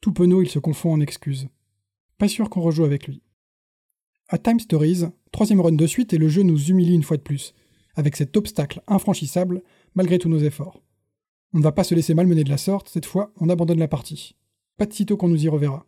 Tout 0.00 0.12
penaud, 0.12 0.42
il 0.42 0.48
se 0.48 0.58
confond 0.58 0.92
en 0.92 1.00
excuses. 1.00 1.48
Pas 2.18 2.28
sûr 2.28 2.50
qu'on 2.50 2.62
rejoue 2.62 2.84
avec 2.84 3.06
lui. 3.06 3.22
À 4.28 4.38
Time 4.38 4.58
Stories, 4.58 5.04
troisième 5.30 5.60
run 5.60 5.72
de 5.72 5.86
suite 5.86 6.12
et 6.12 6.18
le 6.18 6.28
jeu 6.28 6.42
nous 6.42 6.70
humilie 6.70 6.94
une 6.94 7.02
fois 7.02 7.16
de 7.16 7.22
plus, 7.22 7.54
avec 7.94 8.16
cet 8.16 8.36
obstacle 8.36 8.82
infranchissable 8.88 9.62
malgré 9.94 10.18
tous 10.18 10.28
nos 10.28 10.40
efforts. 10.40 10.82
On 11.52 11.58
ne 11.58 11.62
va 11.62 11.72
pas 11.72 11.84
se 11.84 11.94
laisser 11.94 12.14
malmener 12.14 12.42
de 12.42 12.50
la 12.50 12.58
sorte, 12.58 12.88
cette 12.88 13.06
fois 13.06 13.32
on 13.36 13.48
abandonne 13.48 13.78
la 13.78 13.86
partie. 13.86 14.34
Pas 14.76 14.86
de 14.86 14.92
sitôt 14.92 15.16
qu'on 15.16 15.28
nous 15.28 15.44
y 15.44 15.48
reverra. 15.48 15.86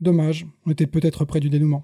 Dommage, 0.00 0.46
on 0.64 0.70
était 0.70 0.86
peut-être 0.86 1.24
près 1.24 1.40
du 1.40 1.50
dénouement. 1.50 1.82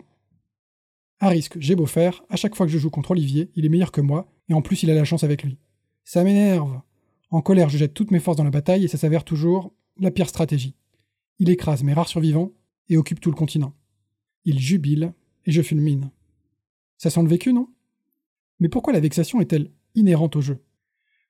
À 1.18 1.28
risque, 1.28 1.56
j'ai 1.58 1.76
beau 1.76 1.86
faire, 1.86 2.22
à 2.28 2.36
chaque 2.36 2.54
fois 2.54 2.66
que 2.66 2.72
je 2.72 2.78
joue 2.78 2.90
contre 2.90 3.12
Olivier, 3.12 3.50
il 3.56 3.64
est 3.64 3.70
meilleur 3.70 3.92
que 3.92 4.02
moi, 4.02 4.30
et 4.48 4.54
en 4.54 4.62
plus 4.62 4.82
il 4.82 4.90
a 4.90 4.94
la 4.94 5.04
chance 5.04 5.24
avec 5.24 5.42
lui. 5.42 5.58
Ça 6.04 6.22
m'énerve. 6.24 6.80
En 7.30 7.40
colère, 7.40 7.68
je 7.68 7.78
jette 7.78 7.94
toutes 7.94 8.10
mes 8.10 8.20
forces 8.20 8.36
dans 8.36 8.44
la 8.44 8.50
bataille 8.50 8.84
et 8.84 8.88
ça 8.88 8.98
s'avère 8.98 9.24
toujours 9.24 9.72
la 9.98 10.10
pire 10.10 10.28
stratégie. 10.28 10.76
Il 11.38 11.50
écrase 11.50 11.82
mes 11.82 11.94
rares 11.94 12.08
survivants 12.08 12.52
et 12.88 12.96
occupe 12.96 13.20
tout 13.20 13.30
le 13.30 13.36
continent. 13.36 13.74
Il 14.44 14.58
jubile 14.58 15.14
et 15.44 15.52
je 15.52 15.62
fulmine. 15.62 16.10
Ça 16.98 17.10
sent 17.10 17.22
le 17.22 17.28
vécu, 17.28 17.52
non? 17.52 17.68
Mais 18.60 18.68
pourquoi 18.68 18.92
la 18.92 19.00
vexation 19.00 19.40
est-elle 19.40 19.70
inhérente 19.94 20.36
au 20.36 20.40
jeu? 20.40 20.62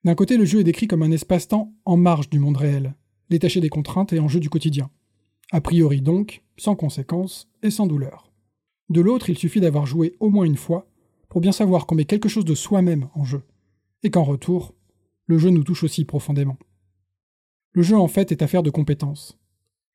D'un 0.04 0.14
côté, 0.14 0.36
le 0.36 0.44
jeu 0.44 0.60
est 0.60 0.64
décrit 0.64 0.86
comme 0.86 1.02
un 1.02 1.10
espace-temps 1.10 1.72
en 1.84 1.96
marge 1.96 2.28
du 2.28 2.38
monde 2.38 2.56
réel, 2.56 2.94
détaché 3.30 3.60
des 3.60 3.68
contraintes 3.68 4.12
et 4.12 4.20
enjeux 4.20 4.40
du 4.40 4.50
quotidien. 4.50 4.90
A 5.52 5.60
priori 5.60 6.00
donc, 6.00 6.44
sans 6.56 6.76
conséquences 6.76 7.48
et 7.62 7.70
sans 7.70 7.86
douleur. 7.86 8.32
De 8.88 9.00
l'autre, 9.00 9.30
il 9.30 9.38
suffit 9.38 9.60
d'avoir 9.60 9.86
joué 9.86 10.14
au 10.20 10.30
moins 10.30 10.44
une 10.44 10.56
fois 10.56 10.88
pour 11.28 11.40
bien 11.40 11.52
savoir 11.52 11.86
qu'on 11.86 11.96
met 11.96 12.04
quelque 12.04 12.28
chose 12.28 12.44
de 12.44 12.54
soi-même 12.54 13.08
en 13.14 13.24
jeu, 13.24 13.42
et 14.02 14.10
qu'en 14.10 14.22
retour, 14.22 14.74
le 15.26 15.38
jeu 15.38 15.50
nous 15.50 15.64
touche 15.64 15.82
aussi 15.82 16.04
profondément. 16.04 16.56
Le 17.72 17.82
jeu 17.82 17.96
en 17.96 18.08
fait 18.08 18.32
est 18.32 18.42
affaire 18.42 18.62
de 18.62 18.70
compétences. 18.70 19.38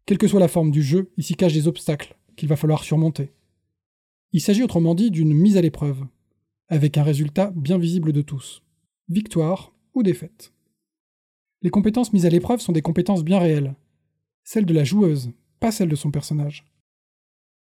Quelle 0.05 0.17
que 0.17 0.27
soit 0.27 0.39
la 0.39 0.47
forme 0.47 0.71
du 0.71 0.83
jeu, 0.83 1.11
il 1.17 1.23
s'y 1.23 1.35
cache 1.35 1.53
des 1.53 1.67
obstacles 1.67 2.17
qu'il 2.35 2.49
va 2.49 2.55
falloir 2.55 2.83
surmonter. 2.83 3.31
Il 4.33 4.41
s'agit 4.41 4.63
autrement 4.63 4.95
dit 4.95 5.11
d'une 5.11 5.33
mise 5.33 5.57
à 5.57 5.61
l'épreuve, 5.61 6.05
avec 6.67 6.97
un 6.97 7.03
résultat 7.03 7.51
bien 7.55 7.77
visible 7.77 8.13
de 8.13 8.21
tous. 8.21 8.61
Victoire 9.09 9.73
ou 9.93 10.03
défaite. 10.03 10.53
Les 11.61 11.69
compétences 11.69 12.13
mises 12.13 12.25
à 12.25 12.29
l'épreuve 12.29 12.59
sont 12.59 12.71
des 12.71 12.81
compétences 12.81 13.23
bien 13.23 13.39
réelles, 13.39 13.75
celles 14.43 14.65
de 14.65 14.73
la 14.73 14.83
joueuse, 14.83 15.31
pas 15.59 15.71
celles 15.71 15.89
de 15.89 15.95
son 15.95 16.11
personnage. 16.11 16.70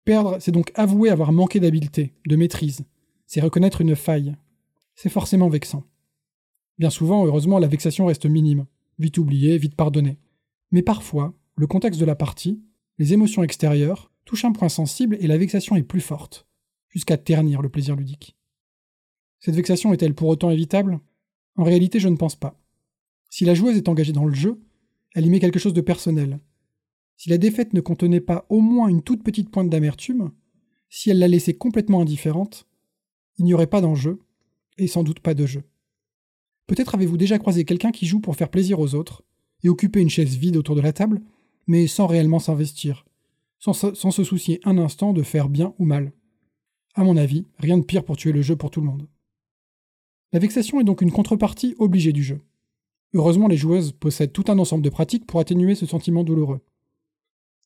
Perdre, 0.08 0.38
c'est 0.40 0.54
donc 0.54 0.72
avouer 0.76 1.10
avoir 1.10 1.34
manqué 1.34 1.60
d'habileté, 1.60 2.14
de 2.26 2.38
maîtrise, 2.38 2.86
c'est 3.26 3.42
reconnaître 3.42 3.82
une 3.82 3.94
faille. 3.94 4.38
C'est 4.96 5.10
forcément 5.10 5.50
vexant. 5.50 5.84
Bien 6.80 6.90
souvent, 6.90 7.26
heureusement, 7.26 7.60
la 7.60 7.68
vexation 7.68 8.06
reste 8.06 8.26
minime, 8.26 8.68
vite 9.00 9.18
oubliée, 9.18 9.58
vite 9.58 9.76
pardonnée. 9.76 10.18
Mais 10.72 10.82
parfois, 10.82 11.34
le 11.58 11.68
contexte 11.68 12.00
de 12.00 12.06
la 12.06 12.16
partie, 12.16 12.64
les 13.00 13.12
émotions 13.12 13.44
extérieures, 13.44 14.10
touchent 14.24 14.46
un 14.46 14.54
point 14.54 14.70
sensible 14.70 15.18
et 15.20 15.28
la 15.28 15.38
vexation 15.38 15.76
est 15.76 15.84
plus 15.84 16.00
forte, 16.00 16.48
jusqu'à 16.88 17.18
ternir 17.18 17.62
le 17.62 17.68
plaisir 17.68 17.98
ludique. 17.98 18.38
Cette 19.42 19.56
vexation 19.56 19.92
est-elle 19.92 20.16
pour 20.16 20.30
autant 20.30 20.52
évitable? 20.52 21.02
En 21.58 21.66
réalité, 21.66 22.00
je 22.00 22.08
ne 22.08 22.16
pense 22.16 22.38
pas. 22.38 22.58
Si 23.30 23.44
la 23.44 23.56
joueuse 23.56 23.76
est 23.76 23.90
engagée 23.90 24.14
dans 24.14 24.24
le 24.24 24.34
jeu, 24.34 24.58
elle 25.16 25.26
y 25.26 25.30
met 25.30 25.42
quelque 25.42 25.60
chose 25.60 25.74
de 25.74 25.82
personnel. 25.82 26.40
Si 27.18 27.30
la 27.30 27.40
défaite 27.40 27.74
ne 27.74 27.82
contenait 27.82 28.22
pas 28.22 28.46
au 28.50 28.62
moins 28.62 28.88
une 28.88 29.02
toute 29.02 29.24
petite 29.24 29.50
pointe 29.50 29.70
d'amertume, 29.70 30.32
si 30.90 31.10
elle 31.10 31.20
la 31.20 31.28
laissait 31.28 31.56
complètement 31.56 32.02
indifférente, 32.02 32.68
il 33.38 33.46
n'y 33.46 33.54
aurait 33.54 33.68
pas 33.68 33.82
d'enjeu, 33.82 34.20
et 34.78 34.88
sans 34.88 35.04
doute 35.04 35.20
pas 35.20 35.34
de 35.34 35.46
jeu. 35.46 35.64
Peut-être 36.68 36.94
avez-vous 36.96 37.18
déjà 37.18 37.40
croisé 37.40 37.66
quelqu'un 37.66 37.92
qui 37.92 38.06
joue 38.06 38.20
pour 38.20 38.36
faire 38.36 38.50
plaisir 38.50 38.80
aux 38.80 38.94
autres, 38.94 39.24
et 39.64 39.70
occuper 39.70 40.00
une 40.00 40.10
chaise 40.10 40.36
vide 40.36 40.58
autour 40.58 40.76
de 40.76 40.82
la 40.82 40.94
table, 40.94 41.22
mais 41.66 41.88
sans 41.88 42.06
réellement 42.06 42.40
s'investir, 42.40 43.06
sans, 43.58 43.74
sans 43.74 44.12
se 44.12 44.24
soucier 44.24 44.62
un 44.64 44.78
instant 44.78 45.12
de 45.12 45.24
faire 45.24 45.50
bien 45.50 45.74
ou 45.80 45.86
mal. 45.86 46.14
À 46.94 47.04
mon 47.04 47.18
avis, 47.18 47.46
rien 47.58 47.80
de 47.80 47.84
pire 47.84 48.04
pour 48.06 48.18
tuer 48.18 48.32
le 48.32 48.44
jeu 48.44 48.56
pour 48.56 48.70
tout 48.70 48.80
le 48.80 48.88
monde. 48.88 49.08
La 50.34 50.40
vexation 50.40 50.80
est 50.80 50.84
donc 50.84 51.02
une 51.02 51.12
contrepartie 51.12 51.76
obligée 51.80 52.14
du 52.14 52.24
jeu. 52.24 52.42
Heureusement, 53.14 53.48
les 53.48 53.58
joueuses 53.58 53.92
possèdent 53.94 54.34
tout 54.34 54.46
un 54.50 54.60
ensemble 54.60 54.84
de 54.84 54.90
pratiques 54.90 55.26
pour 55.26 55.40
atténuer 55.40 55.74
ce 55.74 55.86
sentiment 55.86 56.24
douloureux. 56.24 56.62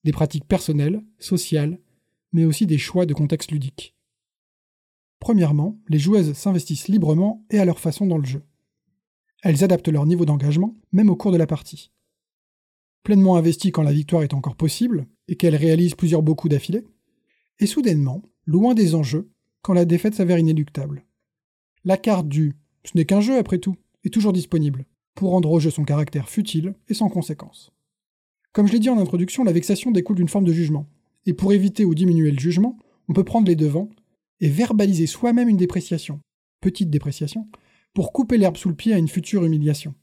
Des 0.04 0.12
pratiques 0.12 0.48
personnelles, 0.48 1.04
sociales, 1.20 1.80
mais 2.32 2.46
aussi 2.46 2.66
des 2.66 2.78
choix 2.78 3.06
de 3.06 3.14
contexte 3.14 3.52
ludique. 3.52 3.96
Premièrement, 5.20 5.80
les 5.88 6.00
joueuses 6.00 6.34
s'investissent 6.34 6.88
librement 6.88 7.46
et 7.52 7.60
à 7.60 7.66
leur 7.66 7.80
façon 7.80 8.08
dans 8.08 8.18
le 8.18 8.26
jeu. 8.26 8.44
Elles 9.44 9.64
adaptent 9.64 9.90
leur 9.90 10.06
niveau 10.06 10.26
d'engagement, 10.26 10.76
même 10.92 11.10
au 11.10 11.16
cours 11.16 11.32
de 11.32 11.38
la 11.38 11.48
partie. 11.48 11.92
Pleinement 13.04 13.36
investies 13.36 13.72
quand 13.72 13.84
la 13.84 13.94
victoire 13.94 14.24
est 14.24 14.34
encore 14.34 14.56
possible, 14.56 15.08
et 15.28 15.36
qu'elles 15.36 15.56
réalisent 15.56 15.96
plusieurs 15.96 16.24
beaux 16.24 16.36
coups 16.36 16.52
d'affilée, 16.52 16.86
et 17.60 17.68
soudainement, 17.68 18.24
loin 18.46 18.74
des 18.74 18.96
enjeux, 18.96 19.32
quand 19.62 19.74
la 19.74 19.86
défaite 19.86 20.16
s'avère 20.16 20.40
inéluctable. 20.40 21.06
La 21.84 21.98
carte 21.98 22.28
du 22.28 22.56
ce 22.84 22.92
n'est 22.96 23.06
qu'un 23.06 23.22
jeu 23.22 23.38
après 23.38 23.60
tout 23.60 23.76
est 24.04 24.14
toujours 24.14 24.34
disponible, 24.34 24.86
pour 25.14 25.32
rendre 25.32 25.52
au 25.52 25.60
jeu 25.60 25.70
son 25.70 25.84
caractère 25.84 26.30
futile 26.30 26.76
et 26.88 26.94
sans 26.94 27.10
conséquence. 27.10 27.72
Comme 28.54 28.68
je 28.68 28.74
l'ai 28.74 28.80
dit 28.80 28.90
en 28.90 29.00
introduction, 29.00 29.44
la 29.44 29.54
vexation 29.54 29.92
découle 29.92 30.18
d'une 30.18 30.28
forme 30.28 30.46
de 30.46 30.54
jugement, 30.54 30.88
et 31.26 31.34
pour 31.34 31.54
éviter 31.54 31.86
ou 31.86 31.96
diminuer 31.96 32.32
le 32.32 32.40
jugement, 32.40 32.78
on 33.08 33.14
peut 33.14 33.24
prendre 33.24 33.48
les 33.48 33.56
devants 33.56 33.90
et 34.40 34.50
verbaliser 34.50 35.08
soi-même 35.08 35.50
une 35.50 35.58
dépréciation, 35.58 36.20
petite 36.60 36.90
dépréciation, 36.90 37.48
pour 37.94 38.12
couper 38.12 38.38
l'herbe 38.38 38.58
sous 38.58 38.70
le 38.70 38.76
pied 38.76 38.94
à 38.94 38.98
une 38.98 39.08
future 39.08 39.46
humiliation. 39.46 39.96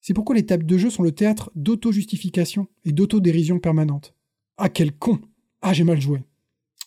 C'est 0.00 0.14
pourquoi 0.14 0.34
les 0.34 0.46
tables 0.46 0.66
de 0.66 0.78
jeu 0.78 0.90
sont 0.90 1.02
le 1.02 1.12
théâtre 1.12 1.50
d'auto-justification 1.54 2.68
et 2.84 2.92
d'auto-dérision 2.92 3.58
permanente. 3.58 4.14
Ah 4.56 4.68
quel 4.68 4.92
con 4.92 5.20
Ah 5.60 5.72
j'ai 5.72 5.84
mal 5.84 6.00
joué. 6.00 6.22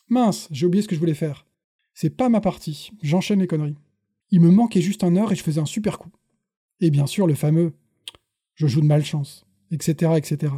Mince, 0.09 0.47
j'ai 0.51 0.65
oublié 0.65 0.81
ce 0.81 0.87
que 0.87 0.95
je 0.95 0.99
voulais 0.99 1.13
faire. 1.13 1.45
C'est 1.93 2.09
pas 2.09 2.29
ma 2.29 2.41
partie, 2.41 2.91
j'enchaîne 3.01 3.39
les 3.39 3.47
conneries. 3.47 3.77
Il 4.31 4.41
me 4.41 4.49
manquait 4.49 4.81
juste 4.81 5.03
un 5.03 5.15
heure 5.15 5.31
et 5.31 5.35
je 5.35 5.43
faisais 5.43 5.61
un 5.61 5.65
super 5.65 5.99
coup. 5.99 6.09
Et 6.79 6.89
bien 6.89 7.05
sûr 7.05 7.27
le 7.27 7.35
fameux 7.35 7.73
je 8.55 8.67
joue 8.67 8.81
de 8.81 8.85
malchance, 8.85 9.45
etc. 9.71 10.13
etc. 10.15 10.53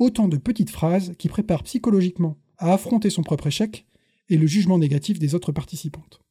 Autant 0.00 0.28
de 0.28 0.38
petites 0.38 0.70
phrases 0.70 1.12
qui 1.18 1.28
préparent 1.28 1.62
psychologiquement 1.62 2.38
à 2.56 2.72
affronter 2.72 3.10
son 3.10 3.22
propre 3.22 3.48
échec 3.48 3.86
et 4.30 4.38
le 4.38 4.46
jugement 4.46 4.78
négatif 4.78 5.18
des 5.18 5.34
autres 5.34 5.52
participantes. 5.52 6.22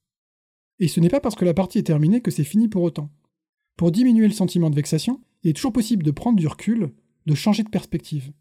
Et 0.80 0.88
ce 0.88 1.00
n'est 1.00 1.08
pas 1.08 1.20
parce 1.20 1.36
que 1.36 1.46
la 1.46 1.54
partie 1.54 1.78
est 1.78 1.84
terminée 1.84 2.20
que 2.20 2.32
c'est 2.32 2.44
fini 2.44 2.68
pour 2.68 2.82
autant. 2.82 3.12
Pour 3.78 3.92
diminuer 3.92 4.28
le 4.28 4.34
sentiment 4.34 4.72
de 4.72 4.76
vexation, 4.76 5.22
il 5.44 5.52
est 5.52 5.54
toujours 5.54 5.72
possible 5.72 6.02
de 6.02 6.10
prendre 6.10 6.40
du 6.40 6.48
recul, 6.48 6.92
de 7.28 7.36
changer 7.36 7.62
de 7.62 7.70
perspective. 7.70 8.32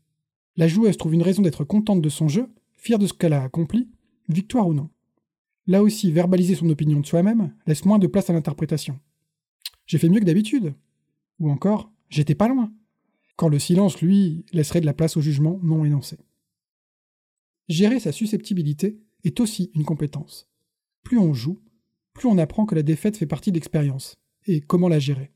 La 0.57 0.67
joueuse 0.67 0.97
trouve 0.97 1.13
une 1.13 1.23
raison 1.23 1.43
d'être 1.43 1.63
contente 1.63 2.01
de 2.01 2.09
son 2.09 2.29
jeu, 2.29 2.49
fière 2.79 2.99
de 2.99 3.07
ce 3.07 3.13
qu'elle 3.13 3.35
a 3.35 3.43
accompli, 3.43 3.91
victoire 4.31 4.67
ou 4.67 4.73
non. 4.73 4.89
Là 5.67 5.83
aussi, 5.83 6.11
verbaliser 6.11 6.55
son 6.55 6.71
opinion 6.71 7.01
de 7.01 7.07
soi-même 7.07 7.55
laisse 7.67 7.85
moins 7.85 7.99
de 7.99 8.07
place 8.07 8.31
à 8.31 8.33
l'interprétation. 8.33 8.99
J'ai 9.85 9.99
fait 9.99 10.09
mieux 10.09 10.21
que 10.21 10.25
d'habitude. 10.25 10.73
Ou 11.39 11.51
encore, 11.51 11.93
j'étais 12.09 12.35
pas 12.35 12.49
loin. 12.49 12.73
Quand 13.39 13.49
le 13.49 13.61
silence, 13.61 14.01
lui, 14.01 14.45
laisserait 14.53 14.81
de 14.81 14.87
la 14.87 14.93
place 14.93 15.17
au 15.17 15.21
jugement 15.21 15.61
non 15.63 15.85
énoncé. 15.85 16.19
Gérer 17.69 18.01
sa 18.01 18.11
susceptibilité 18.11 18.99
est 19.23 19.39
aussi 19.39 19.71
une 19.77 19.85
compétence. 19.85 20.51
Plus 21.05 21.19
on 21.19 21.33
joue, 21.35 21.61
plus 22.15 22.27
on 22.27 22.37
apprend 22.37 22.67
que 22.67 22.75
la 22.75 22.83
défaite 22.83 23.17
fait 23.17 23.27
partie 23.27 23.53
de 23.53 23.57
l'expérience, 23.57 24.17
et 24.49 24.61
comment 24.61 24.89
la 24.89 24.99
gérer. 24.99 25.31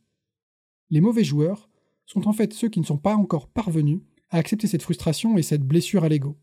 Les 0.91 1.01
mauvais 1.01 1.23
joueurs 1.23 1.71
sont 2.05 2.27
en 2.27 2.33
fait 2.33 2.53
ceux 2.53 2.69
qui 2.69 2.81
ne 2.81 2.85
sont 2.85 2.99
pas 2.99 3.15
encore 3.15 3.47
parvenus 3.47 4.01
à 4.31 4.39
accepter 4.39 4.67
cette 4.67 4.83
frustration 4.83 5.39
et 5.39 5.43
cette 5.43 5.63
blessure 5.63 6.03
à 6.03 6.09
l'ego. 6.09 6.37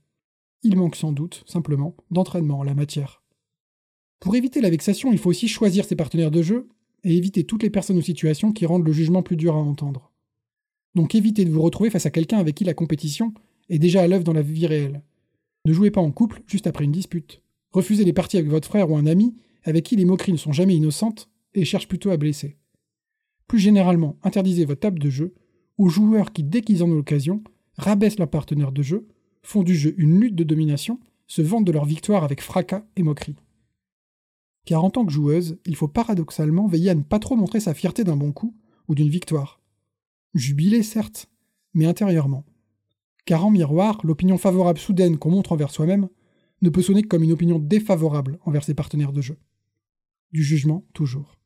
Il 0.64 0.78
manque 0.78 0.96
sans 0.96 1.12
doute, 1.12 1.44
simplement, 1.46 1.94
d'entraînement 2.10 2.60
en 2.60 2.64
la 2.64 2.74
matière. 2.74 3.22
Pour 4.22 4.34
éviter 4.38 4.62
la 4.62 4.70
vexation, 4.70 5.12
il 5.12 5.18
faut 5.18 5.30
aussi 5.30 5.50
choisir 5.50 5.84
ses 5.84 5.98
partenaires 5.98 6.32
de 6.32 6.42
jeu 6.42 6.70
et 7.04 7.18
éviter 7.18 7.44
toutes 7.44 7.64
les 7.64 7.70
personnes 7.70 7.98
ou 7.98 8.02
situations 8.02 8.54
qui 8.54 8.66
rendent 8.66 8.88
le 8.88 8.94
jugement 8.94 9.24
plus 9.24 9.36
dur 9.36 9.56
à 9.56 9.60
entendre. 9.60 10.09
Donc 10.96 11.16
évitez 11.16 11.46
de 11.46 11.52
vous 11.52 11.62
retrouver 11.62 11.90
face 11.90 12.06
à 12.06 12.12
quelqu'un 12.12 12.38
avec 12.38 12.56
qui 12.56 12.64
la 12.64 12.74
compétition 12.74 13.34
est 13.70 13.80
déjà 13.80 14.02
à 14.02 14.08
l'œuvre 14.08 14.24
dans 14.24 14.34
la 14.34 14.42
vie 14.42 14.68
réelle. 14.68 15.02
Ne 15.66 15.74
jouez 15.74 15.92
pas 15.92 16.02
en 16.02 16.12
couple 16.12 16.42
juste 16.48 16.68
après 16.68 16.86
une 16.86 16.92
dispute. 16.92 17.42
Refusez 17.72 18.04
les 18.04 18.14
parties 18.14 18.38
avec 18.38 18.50
votre 18.50 18.68
frère 18.68 18.90
ou 18.90 18.98
un 18.98 19.06
ami 19.06 19.36
avec 19.64 19.86
qui 19.86 19.96
les 19.96 20.06
moqueries 20.06 20.32
ne 20.32 20.38
sont 20.38 20.52
jamais 20.52 20.76
innocentes 20.76 21.30
et 21.54 21.66
cherchent 21.66 21.88
plutôt 21.88 22.10
à 22.10 22.18
blesser. 22.18 22.58
Plus 23.48 23.60
généralement, 23.60 24.18
interdisez 24.24 24.66
votre 24.66 24.80
table 24.80 25.00
de 25.00 25.10
jeu 25.10 25.34
aux 25.78 25.90
joueurs 25.90 26.34
qui, 26.34 26.44
dès 26.44 26.62
qu'ils 26.62 26.84
en 26.84 26.90
ont 26.90 26.96
l'occasion, 26.96 27.44
rabaissent 27.78 28.20
leur 28.20 28.30
partenaire 28.30 28.72
de 28.72 28.82
jeu, 28.82 29.08
font 29.42 29.64
du 29.64 29.76
jeu 29.76 29.96
une 29.98 30.20
lutte 30.20 30.36
de 30.36 30.44
domination, 30.44 31.00
se 31.28 31.42
vantent 31.42 31.66
de 31.66 31.72
leur 31.72 31.86
victoire 31.86 32.24
avec 32.24 32.42
fracas 32.42 32.86
et 32.96 33.04
moquerie. 33.04 33.36
Car 34.66 34.84
en 34.84 34.90
tant 34.90 35.06
que 35.06 35.12
joueuse, 35.12 35.58
il 35.66 35.76
faut 35.76 35.88
paradoxalement 35.88 36.68
veiller 36.68 36.90
à 36.90 36.96
ne 36.96 37.02
pas 37.02 37.20
trop 37.20 37.36
montrer 37.36 37.60
sa 37.60 37.74
fierté 37.74 38.04
d'un 38.04 38.18
bon 38.18 38.32
coup 38.32 38.56
ou 38.88 38.96
d'une 38.96 39.10
victoire. 39.10 39.59
Jubiler, 40.34 40.84
certes, 40.84 41.28
mais 41.74 41.86
intérieurement. 41.86 42.46
Car 43.26 43.46
en 43.46 43.52
miroir, 43.52 44.00
l'opinion 44.04 44.38
favorable 44.38 44.80
soudaine 44.80 45.18
qu'on 45.18 45.32
montre 45.32 45.52
envers 45.52 45.72
soi-même 45.72 46.10
ne 46.62 46.70
peut 46.70 46.82
sonner 46.82 47.02
que 47.02 47.08
comme 47.08 47.24
une 47.24 47.32
opinion 47.32 47.60
défavorable 47.60 48.40
envers 48.46 48.64
ses 48.64 48.74
partenaires 48.74 49.14
de 49.14 49.22
jeu. 49.22 49.38
Du 50.32 50.44
jugement, 50.44 50.86
toujours. 50.94 51.38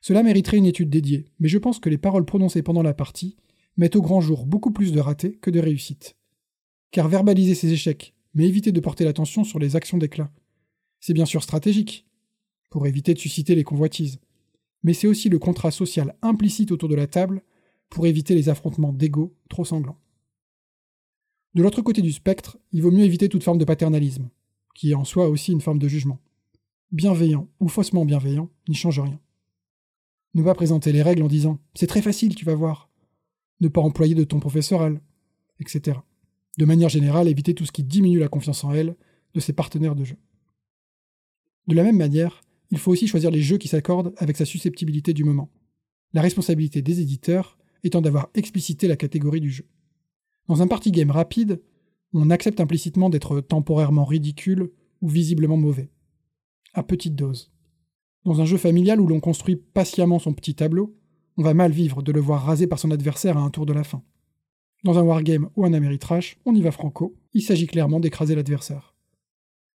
Cela 0.00 0.22
mériterait 0.22 0.58
une 0.58 0.66
étude 0.66 0.90
dédiée, 0.90 1.26
mais 1.38 1.48
je 1.48 1.58
pense 1.58 1.78
que 1.78 1.88
les 1.88 1.98
paroles 1.98 2.24
prononcées 2.24 2.62
pendant 2.62 2.82
la 2.82 2.92
partie 2.92 3.36
mettent 3.76 3.96
au 3.96 4.02
grand 4.02 4.20
jour 4.20 4.46
beaucoup 4.46 4.72
plus 4.72 4.92
de 4.92 5.00
ratés 5.00 5.38
que 5.38 5.50
de 5.50 5.60
réussites. 5.60 6.16
Car 6.90 7.08
verbaliser 7.08 7.54
ses 7.54 7.72
échecs, 7.72 8.14
mais 8.34 8.46
éviter 8.46 8.72
de 8.72 8.80
porter 8.80 9.04
l'attention 9.04 9.44
sur 9.44 9.58
les 9.58 9.76
actions 9.76 9.98
d'éclat, 9.98 10.30
c'est 11.00 11.14
bien 11.14 11.24
sûr 11.24 11.42
stratégique, 11.42 12.06
pour 12.68 12.86
éviter 12.86 13.14
de 13.14 13.18
susciter 13.18 13.54
les 13.54 13.64
convoitises, 13.64 14.18
mais 14.82 14.94
c'est 14.94 15.06
aussi 15.06 15.28
le 15.28 15.38
contrat 15.38 15.70
social 15.70 16.16
implicite 16.22 16.72
autour 16.72 16.88
de 16.88 16.94
la 16.94 17.06
table 17.06 17.42
pour 17.92 18.06
éviter 18.06 18.34
les 18.34 18.48
affrontements 18.48 18.92
d'ego 18.92 19.36
trop 19.50 19.66
sanglants. 19.66 19.98
De 21.54 21.62
l'autre 21.62 21.82
côté 21.82 22.00
du 22.00 22.10
spectre, 22.10 22.58
il 22.72 22.80
vaut 22.80 22.90
mieux 22.90 23.04
éviter 23.04 23.28
toute 23.28 23.44
forme 23.44 23.58
de 23.58 23.66
paternalisme, 23.66 24.30
qui 24.74 24.90
est 24.90 24.94
en 24.94 25.04
soi 25.04 25.28
aussi 25.28 25.52
une 25.52 25.60
forme 25.60 25.78
de 25.78 25.88
jugement. 25.88 26.18
Bienveillant 26.90 27.48
ou 27.60 27.68
faussement 27.68 28.06
bienveillant 28.06 28.48
n'y 28.66 28.74
change 28.74 28.98
rien. 28.98 29.20
Ne 30.34 30.42
pas 30.42 30.54
présenter 30.54 30.90
les 30.90 31.02
règles 31.02 31.22
en 31.22 31.28
disant 31.28 31.58
C'est 31.74 31.86
très 31.86 32.00
facile, 32.00 32.34
tu 32.34 32.46
vas 32.46 32.54
voir. 32.54 32.88
Ne 33.60 33.68
pas 33.68 33.82
employer 33.82 34.14
de 34.14 34.24
ton 34.24 34.40
professoral, 34.40 35.02
etc. 35.60 35.98
De 36.56 36.64
manière 36.64 36.88
générale, 36.88 37.28
éviter 37.28 37.54
tout 37.54 37.66
ce 37.66 37.72
qui 37.72 37.84
diminue 37.84 38.20
la 38.20 38.28
confiance 38.28 38.64
en 38.64 38.72
elle 38.72 38.96
de 39.34 39.40
ses 39.40 39.52
partenaires 39.52 39.94
de 39.94 40.04
jeu. 40.04 40.16
De 41.66 41.74
la 41.74 41.82
même 41.82 41.98
manière, 41.98 42.40
il 42.70 42.78
faut 42.78 42.90
aussi 42.90 43.06
choisir 43.06 43.30
les 43.30 43.42
jeux 43.42 43.58
qui 43.58 43.68
s'accordent 43.68 44.14
avec 44.16 44.38
sa 44.38 44.46
susceptibilité 44.46 45.12
du 45.12 45.24
moment. 45.24 45.50
La 46.14 46.22
responsabilité 46.22 46.80
des 46.80 47.02
éditeurs 47.02 47.58
étant 47.84 48.00
d'avoir 48.00 48.28
explicité 48.34 48.88
la 48.88 48.96
catégorie 48.96 49.40
du 49.40 49.50
jeu. 49.50 49.66
Dans 50.48 50.62
un 50.62 50.66
party 50.66 50.90
game 50.90 51.10
rapide, 51.10 51.62
on 52.12 52.30
accepte 52.30 52.60
implicitement 52.60 53.10
d'être 53.10 53.40
temporairement 53.40 54.04
ridicule 54.04 54.70
ou 55.00 55.08
visiblement 55.08 55.56
mauvais. 55.56 55.90
À 56.74 56.82
petite 56.82 57.14
dose. 57.14 57.52
Dans 58.24 58.40
un 58.40 58.44
jeu 58.44 58.56
familial 58.56 59.00
où 59.00 59.06
l'on 59.06 59.20
construit 59.20 59.56
patiemment 59.56 60.18
son 60.18 60.32
petit 60.32 60.54
tableau, 60.54 60.96
on 61.36 61.42
va 61.42 61.54
mal 61.54 61.72
vivre 61.72 62.02
de 62.02 62.12
le 62.12 62.20
voir 62.20 62.44
rasé 62.44 62.66
par 62.66 62.78
son 62.78 62.90
adversaire 62.90 63.36
à 63.36 63.40
un 63.40 63.50
tour 63.50 63.66
de 63.66 63.72
la 63.72 63.84
fin. 63.84 64.02
Dans 64.84 64.98
un 64.98 65.02
wargame 65.02 65.48
ou 65.56 65.64
un 65.64 65.72
Ameritrash, 65.72 66.38
on 66.44 66.54
y 66.54 66.60
va 66.60 66.72
franco, 66.72 67.16
il 67.34 67.42
s'agit 67.42 67.66
clairement 67.66 68.00
d'écraser 68.00 68.34
l'adversaire. 68.34 68.94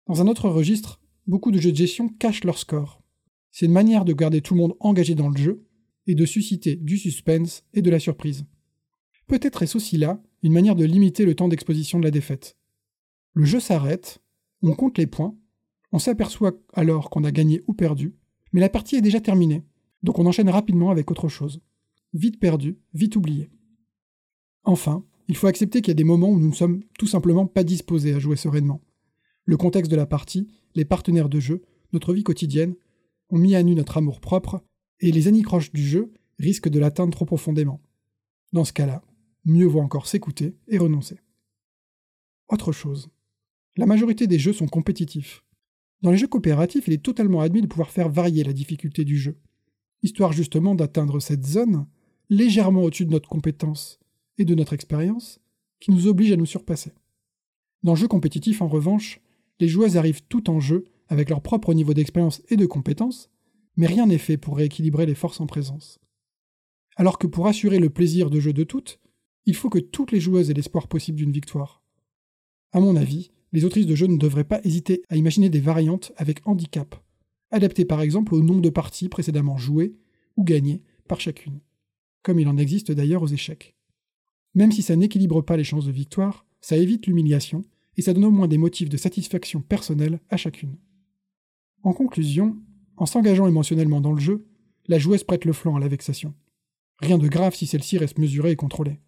Dans 0.06 0.20
un 0.20 0.26
autre 0.26 0.48
registre, 0.48 1.00
beaucoup 1.26 1.50
de 1.50 1.58
jeux 1.58 1.72
de 1.72 1.76
gestion 1.76 2.08
cachent 2.08 2.44
leur 2.44 2.58
score. 2.58 3.00
C'est 3.50 3.66
une 3.66 3.72
manière 3.72 4.04
de 4.04 4.12
garder 4.12 4.40
tout 4.40 4.54
le 4.54 4.60
monde 4.60 4.76
engagé 4.80 5.14
dans 5.14 5.28
le 5.28 5.36
jeu 5.36 5.64
et 6.06 6.14
de 6.14 6.26
susciter 6.26 6.76
du 6.76 6.98
suspense 6.98 7.64
et 7.72 7.82
de 7.82 7.90
la 7.90 7.98
surprise. 7.98 8.44
Peut-être 9.26 9.62
est-ce 9.62 9.76
aussi 9.76 9.96
là 9.96 10.22
une 10.42 10.52
manière 10.52 10.76
de 10.76 10.84
limiter 10.84 11.24
le 11.24 11.34
temps 11.34 11.48
d'exposition 11.48 11.98
de 11.98 12.04
la 12.04 12.10
défaite. 12.10 12.58
Le 13.32 13.44
jeu 13.44 13.60
s'arrête, 13.60 14.20
on 14.62 14.74
compte 14.74 14.98
les 14.98 15.06
points, 15.06 15.34
on 15.92 15.98
s'aperçoit 15.98 16.52
alors 16.74 17.08
qu'on 17.08 17.24
a 17.24 17.32
gagné 17.32 17.62
ou 17.66 17.72
perdu, 17.72 18.14
mais 18.52 18.60
la 18.60 18.68
partie 18.68 18.96
est 18.96 19.00
déjà 19.00 19.20
terminée, 19.20 19.64
donc 20.02 20.18
on 20.18 20.26
enchaîne 20.26 20.50
rapidement 20.50 20.90
avec 20.90 21.10
autre 21.10 21.28
chose. 21.28 21.60
Vite 22.12 22.38
perdu, 22.38 22.78
vite 22.92 23.16
oublié. 23.16 23.50
Enfin, 24.64 25.04
il 25.28 25.36
faut 25.36 25.46
accepter 25.46 25.80
qu'il 25.80 25.88
y 25.88 25.92
a 25.92 25.94
des 25.94 26.04
moments 26.04 26.28
où 26.28 26.38
nous 26.38 26.48
ne 26.48 26.54
sommes 26.54 26.82
tout 26.98 27.06
simplement 27.06 27.46
pas 27.46 27.64
disposés 27.64 28.14
à 28.14 28.18
jouer 28.18 28.36
sereinement. 28.36 28.82
Le 29.44 29.56
contexte 29.56 29.90
de 29.90 29.96
la 29.96 30.06
partie, 30.06 30.48
les 30.74 30.84
partenaires 30.84 31.28
de 31.28 31.40
jeu, 31.40 31.62
notre 31.92 32.12
vie 32.12 32.22
quotidienne, 32.22 32.74
ont 33.30 33.38
mis 33.38 33.54
à 33.54 33.62
nu 33.62 33.74
notre 33.74 33.96
amour 33.96 34.20
propre, 34.20 34.62
et 35.00 35.12
les 35.12 35.28
anicroches 35.28 35.72
du 35.72 35.86
jeu 35.86 36.12
risquent 36.38 36.68
de 36.68 36.78
l'atteindre 36.78 37.12
trop 37.12 37.24
profondément. 37.24 37.80
Dans 38.52 38.64
ce 38.64 38.72
cas-là, 38.72 39.02
mieux 39.44 39.66
vaut 39.66 39.80
encore 39.80 40.06
s'écouter 40.06 40.56
et 40.68 40.78
renoncer. 40.78 41.18
Autre 42.48 42.72
chose. 42.72 43.08
La 43.76 43.86
majorité 43.86 44.26
des 44.26 44.38
jeux 44.38 44.52
sont 44.52 44.68
compétitifs. 44.68 45.44
Dans 46.02 46.10
les 46.10 46.16
jeux 46.16 46.28
coopératifs, 46.28 46.86
il 46.86 46.94
est 46.94 47.02
totalement 47.02 47.40
admis 47.40 47.62
de 47.62 47.66
pouvoir 47.66 47.90
faire 47.90 48.08
varier 48.08 48.44
la 48.44 48.52
difficulté 48.52 49.04
du 49.04 49.18
jeu, 49.18 49.38
histoire 50.02 50.32
justement 50.32 50.74
d'atteindre 50.74 51.20
cette 51.20 51.46
zone 51.46 51.86
légèrement 52.30 52.82
au-dessus 52.82 53.06
de 53.06 53.10
notre 53.10 53.28
compétence, 53.28 53.98
et 54.38 54.44
de 54.44 54.54
notre 54.54 54.72
expérience 54.72 55.40
qui 55.80 55.90
nous 55.90 56.06
obligent 56.06 56.32
à 56.32 56.36
nous 56.36 56.46
surpasser. 56.46 56.92
Dans 57.82 57.92
le 57.92 57.98
jeu 57.98 58.08
compétitif, 58.08 58.62
en 58.62 58.68
revanche, 58.68 59.20
les 59.60 59.68
joueuses 59.68 59.96
arrivent 59.96 60.24
tout 60.28 60.50
en 60.50 60.60
jeu 60.60 60.84
avec 61.08 61.28
leur 61.28 61.42
propre 61.42 61.74
niveau 61.74 61.94
d'expérience 61.94 62.42
et 62.48 62.56
de 62.56 62.66
compétence, 62.66 63.30
mais 63.76 63.86
rien 63.86 64.06
n'est 64.06 64.18
fait 64.18 64.36
pour 64.36 64.56
rééquilibrer 64.56 65.06
les 65.06 65.14
forces 65.14 65.40
en 65.40 65.46
présence. 65.46 65.98
Alors 66.96 67.18
que 67.18 67.26
pour 67.26 67.46
assurer 67.46 67.78
le 67.78 67.90
plaisir 67.90 68.30
de 68.30 68.40
jeu 68.40 68.52
de 68.52 68.64
toutes, 68.64 69.00
il 69.46 69.54
faut 69.54 69.70
que 69.70 69.78
toutes 69.78 70.12
les 70.12 70.20
joueuses 70.20 70.50
aient 70.50 70.54
l'espoir 70.54 70.88
possible 70.88 71.18
d'une 71.18 71.32
victoire. 71.32 71.82
À 72.72 72.80
mon 72.80 72.96
avis, 72.96 73.30
les 73.52 73.64
autrices 73.64 73.86
de 73.86 73.94
jeu 73.94 74.06
ne 74.06 74.16
devraient 74.16 74.44
pas 74.44 74.60
hésiter 74.64 75.02
à 75.08 75.16
imaginer 75.16 75.48
des 75.48 75.60
variantes 75.60 76.12
avec 76.16 76.46
handicap, 76.46 76.94
adaptées 77.50 77.84
par 77.84 78.00
exemple 78.00 78.34
au 78.34 78.42
nombre 78.42 78.62
de 78.62 78.70
parties 78.70 79.08
précédemment 79.08 79.56
jouées 79.56 79.94
ou 80.36 80.44
gagnées 80.44 80.82
par 81.08 81.20
chacune, 81.20 81.60
comme 82.22 82.40
il 82.40 82.48
en 82.48 82.56
existe 82.56 82.90
d'ailleurs 82.90 83.22
aux 83.22 83.28
échecs. 83.28 83.76
Même 84.54 84.72
si 84.72 84.82
ça 84.82 84.96
n'équilibre 84.96 85.42
pas 85.42 85.56
les 85.56 85.64
chances 85.64 85.86
de 85.86 85.92
victoire, 85.92 86.46
ça 86.60 86.76
évite 86.76 87.06
l'humiliation 87.06 87.62
et 87.96 88.02
ça 88.02 88.12
donne 88.12 88.24
au 88.24 88.30
moins 88.30 88.48
des 88.48 88.58
motifs 88.58 88.88
de 88.88 88.96
satisfaction 88.96 89.60
personnelle 89.60 90.20
à 90.30 90.36
chacune. 90.36 90.76
En 91.82 91.92
conclusion, 91.92 92.56
en 92.96 93.06
s'engageant 93.06 93.46
émotionnellement 93.46 94.00
dans 94.00 94.12
le 94.12 94.20
jeu, 94.20 94.46
la 94.86 94.98
joueuse 94.98 95.24
prête 95.24 95.44
le 95.44 95.52
flanc 95.52 95.76
à 95.76 95.80
la 95.80 95.88
vexation. 95.88 96.34
Rien 96.98 97.18
de 97.18 97.28
grave 97.28 97.54
si 97.54 97.66
celle-ci 97.66 97.98
reste 97.98 98.18
mesurée 98.18 98.52
et 98.52 98.56
contrôlée. 98.56 99.00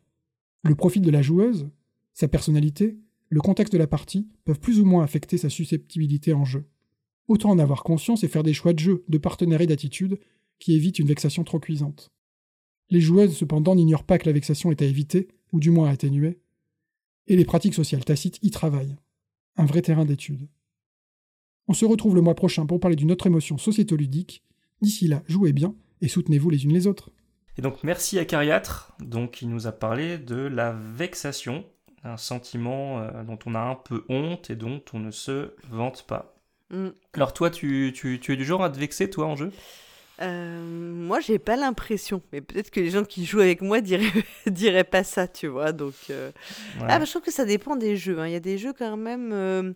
Le 0.65 0.75
profil 0.75 1.03
de 1.03 1.11
la 1.11 1.23
joueuse, 1.23 1.69
sa 2.13 2.29
personnalité, 2.29 2.99
le 3.29 3.41
contexte 3.41 3.73
de 3.73 3.79
la 3.79 3.87
partie 3.87 4.29
peuvent 4.45 4.61
plus 4.61 4.81
ou 4.81 4.85
moins 4.85 5.05
affecter 5.05 5.39
sa 5.39 5.51
susceptibilité 5.51 6.33
en 6.33 6.45
jeu. 6.45 6.65
Autant 7.29 7.51
en 7.51 7.59
avoir 7.59 7.83
conscience 7.83 8.25
et 8.25 8.29
faire 8.29 8.43
des 8.43 8.55
choix 8.55 8.73
de 8.73 8.79
jeu, 8.79 9.05
de 9.09 9.19
partenaires 9.19 9.61
et 9.61 9.67
d'attitude 9.67 10.19
qui 10.59 10.75
évitent 10.75 10.99
une 10.99 11.09
vexation 11.09 11.45
trop 11.45 11.59
cuisante. 11.59 12.11
Les 12.89 13.01
joueuses, 13.01 13.37
cependant, 13.37 13.75
n'ignorent 13.75 14.05
pas 14.05 14.19
que 14.19 14.27
la 14.27 14.33
vexation 14.33 14.71
est 14.71 14.81
à 14.81 14.87
éviter, 14.87 15.29
ou 15.53 15.61
du 15.61 15.71
moins 15.71 15.89
à 15.89 15.93
atténuer, 15.93 16.41
et 17.27 17.37
les 17.37 17.45
pratiques 17.45 17.75
sociales 17.75 18.05
tacites 18.05 18.39
y 18.43 18.51
travaillent. 18.51 18.97
Un 19.57 19.65
vrai 19.65 19.83
terrain 19.83 20.05
d'étude. 20.05 20.49
On 21.69 21.75
se 21.75 21.85
retrouve 21.85 22.15
le 22.15 22.21
mois 22.21 22.35
prochain 22.35 22.67
pour 22.67 22.81
parler 22.81 22.97
d'une 22.97 23.11
autre 23.11 23.27
émotion 23.27 23.59
sociétoludique. 23.59 24.43
D'ici 24.83 25.09
là, 25.09 25.23
jouez 25.27 25.53
bien 25.53 25.75
et 26.01 26.09
soutenez-vous 26.09 26.51
les 26.51 26.65
unes 26.65 26.73
les 26.73 26.87
autres. 26.87 27.11
Et 27.59 27.63
donc 27.63 27.83
merci 27.83 28.19
à 28.19 28.25
Cariatre, 28.25 28.93
donc 29.01 29.33
qui 29.33 29.47
nous 29.47 29.67
a 29.67 29.73
parlé 29.73 30.19
de 30.19 30.37
la 30.37 30.73
vexation, 30.73 31.65
un 32.05 32.19
sentiment 32.19 33.01
euh, 33.01 33.25
dont 33.25 33.39
on 33.47 33.55
a 33.55 33.61
un 33.61 33.75
peu 33.75 34.05
honte 34.09 34.51
et 34.51 34.57
dont 34.57 34.83
on 34.93 34.99
ne 34.99 35.11
se 35.11 35.55
vante 35.71 36.05
pas. 36.07 36.37
Mm. 36.71 36.89
Alors 37.15 37.33
toi, 37.33 37.51
tu, 37.51 37.93
tu, 37.95 38.21
tu 38.21 38.33
es 38.33 38.37
du 38.37 38.45
genre 38.45 38.63
à 38.63 38.71
te 38.71 38.79
vexer, 38.79 39.09
toi, 39.09 39.27
en 39.27 39.37
jeu? 39.37 39.53
Euh, 40.23 40.63
moi, 40.65 41.21
j'ai 41.21 41.39
pas 41.39 41.57
l'impression, 41.57 42.23
mais 42.33 42.41
peut-être 42.41 42.71
que 42.71 42.81
les 42.81 42.91
gens 42.91 43.05
qui 43.05 43.27
jouent 43.27 43.41
avec 43.41 43.61
moi 43.61 43.81
diraient, 43.83 44.11
diraient 44.47 44.85
pas 44.85 45.05
ça, 45.05 45.29
tu 45.29 45.47
vois. 45.47 45.73
Donc, 45.73 45.93
euh, 46.11 46.31
Ouais. 46.81 46.87
ah, 46.89 46.99
bah, 46.99 47.05
je 47.05 47.11
trouve 47.11 47.23
que 47.23 47.31
ça 47.33 47.45
dépend 47.45 47.77
des 47.77 47.97
jeux. 47.97 48.19
hein. 48.19 48.27
Il 48.27 48.33
y 48.33 48.37
a 48.37 48.41
des 48.41 48.57
jeux 48.57 48.73
quand 48.73 48.97
même. 48.97 49.31
Euh, 49.33 49.73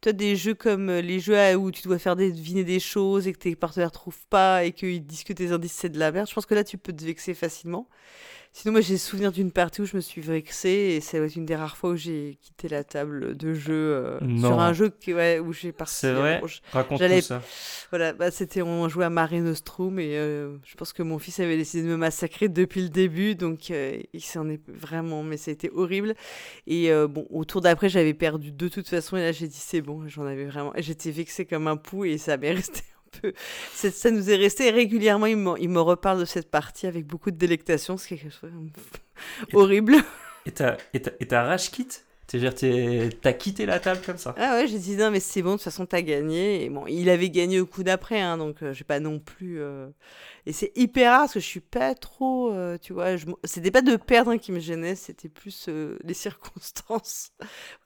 toi, 0.00 0.12
des 0.12 0.34
jeux 0.34 0.54
comme 0.54 0.88
euh, 0.88 1.00
les 1.02 1.20
jeux 1.20 1.36
où 1.56 1.70
tu 1.70 1.82
dois 1.82 1.98
faire 1.98 2.16
deviner 2.16 2.64
des 2.64 2.80
choses 2.80 3.28
et 3.28 3.32
que 3.34 3.38
tes 3.38 3.54
partenaires 3.54 3.92
trouvent 3.92 4.26
pas 4.30 4.64
et 4.64 4.72
qu'ils 4.72 5.04
disent 5.04 5.24
que 5.24 5.32
tes 5.34 5.52
indices 5.52 5.72
c'est 5.74 5.90
de 5.90 5.98
la 5.98 6.10
merde. 6.10 6.26
Je 6.28 6.34
pense 6.34 6.46
que 6.46 6.54
là, 6.54 6.64
tu 6.64 6.78
peux 6.78 6.92
te 6.92 7.04
vexer 7.04 7.34
facilement. 7.34 7.86
Sinon, 8.54 8.72
moi, 8.72 8.80
j'ai 8.82 8.98
souvenir 8.98 9.32
d'une 9.32 9.50
partie 9.50 9.80
où 9.80 9.86
je 9.86 9.96
me 9.96 10.02
suis 10.02 10.20
vexée 10.20 10.68
et 10.96 11.00
c'est 11.00 11.26
une 11.36 11.46
des 11.46 11.56
rares 11.56 11.76
fois 11.78 11.90
où 11.90 11.96
j'ai 11.96 12.36
quitté 12.42 12.68
la 12.68 12.84
table 12.84 13.34
de 13.34 13.54
jeu 13.54 13.72
euh, 13.72 14.18
sur 14.38 14.60
un 14.60 14.74
jeu 14.74 14.90
qui, 14.90 15.14
ouais, 15.14 15.38
où 15.38 15.54
j'ai 15.54 15.72
parti. 15.72 15.94
C'est 15.94 16.12
vrai 16.12 16.38
bon, 16.40 16.96
j'allais- 16.98 17.22
ça. 17.22 17.40
voilà, 17.88 18.12
bah, 18.12 18.30
c'était 18.30 18.60
on 18.60 18.88
jouait 18.90 19.06
à 19.06 19.10
Mare 19.10 19.32
Nostrum 19.32 19.98
et 19.98 20.18
euh, 20.18 20.58
je 20.66 20.74
pense 20.74 20.92
que 20.92 21.02
mon 21.02 21.18
fils 21.18 21.40
avait 21.40 21.56
décidé 21.56 21.82
de 21.84 21.88
me 21.88 21.96
massacrer 21.96 22.50
depuis 22.50 22.82
le 22.82 22.90
début, 22.90 23.34
donc 23.34 23.70
euh, 23.70 23.98
il 24.12 24.20
s'en 24.22 24.46
est 24.50 24.60
vraiment, 24.68 25.22
mais 25.22 25.38
ça 25.38 25.50
a 25.50 25.54
été 25.54 25.70
horrible. 25.74 26.14
Et 26.66 26.92
euh, 26.92 27.08
bon, 27.08 27.26
au 27.30 27.46
tour 27.46 27.62
d'après, 27.62 27.88
j'avais 27.88 28.12
perdu 28.14 28.52
de 28.52 28.68
toute 28.68 28.86
façon 28.86 29.16
et 29.16 29.20
là 29.22 29.32
j'ai 29.32 29.48
dit 29.48 29.58
c'est 29.58 29.80
bon, 29.80 30.06
j'en 30.08 30.26
avais 30.26 30.44
vraiment, 30.44 30.72
j'étais 30.76 31.10
vexée 31.10 31.46
comme 31.46 31.68
un 31.68 31.76
pou 31.78 32.04
et 32.04 32.18
ça 32.18 32.36
m'est 32.36 32.52
resté 32.52 32.82
peu, 33.20 33.32
ça 33.72 34.10
nous 34.10 34.30
est 34.30 34.36
resté 34.36 34.68
et 34.68 34.70
régulièrement. 34.70 35.26
Il 35.26 35.36
me, 35.36 35.60
il 35.60 35.68
me 35.68 35.80
reparle 35.80 36.20
de 36.20 36.24
cette 36.24 36.50
partie 36.50 36.86
avec 36.86 37.06
beaucoup 37.06 37.30
de 37.30 37.36
délectation, 37.36 37.96
ce 37.96 38.08
qui 38.08 38.14
est 38.14 38.18
quelque 38.18 38.34
chose 38.40 38.50
de 38.52 39.56
horrible. 39.56 39.96
Et 40.46 40.52
t'as 40.52 40.76
et 40.92 41.26
rage 41.30 41.70
quitte 41.70 42.04
t'as 43.20 43.32
quitté 43.32 43.66
la 43.66 43.78
table 43.78 44.00
comme 44.04 44.16
ça 44.16 44.34
Ah 44.38 44.54
ouais, 44.54 44.66
j'ai 44.66 44.78
dit 44.78 44.96
non, 44.96 45.10
mais 45.10 45.20
c'est 45.20 45.42
bon, 45.42 45.52
de 45.52 45.56
toute 45.56 45.64
façon, 45.64 45.86
t'as 45.86 46.02
gagné. 46.02 46.64
Et 46.64 46.70
bon, 46.70 46.86
il 46.86 47.08
avait 47.10 47.30
gagné 47.30 47.60
au 47.60 47.66
coup 47.66 47.82
d'après, 47.82 48.20
hein, 48.20 48.38
donc 48.38 48.62
euh, 48.62 48.72
j'ai 48.72 48.84
pas 48.84 49.00
non 49.00 49.18
plus. 49.18 49.60
euh, 49.60 49.88
Et 50.46 50.52
c'est 50.52 50.72
hyper 50.74 51.10
rare 51.12 51.20
parce 51.22 51.34
que 51.34 51.40
je 51.40 51.46
suis 51.46 51.60
pas 51.60 51.94
trop. 51.94 52.50
euh, 52.52 52.76
tu 52.80 52.92
vois, 52.92 53.16
je... 53.16 53.26
c'était 53.44 53.70
pas 53.70 53.82
de 53.82 53.96
perdre 53.96 54.32
hein, 54.32 54.38
qui 54.38 54.50
me 54.52 54.58
gênait, 54.60 54.94
c'était 54.96 55.28
plus 55.28 55.66
euh, 55.68 55.96
les 56.04 56.14
circonstances. 56.62 57.30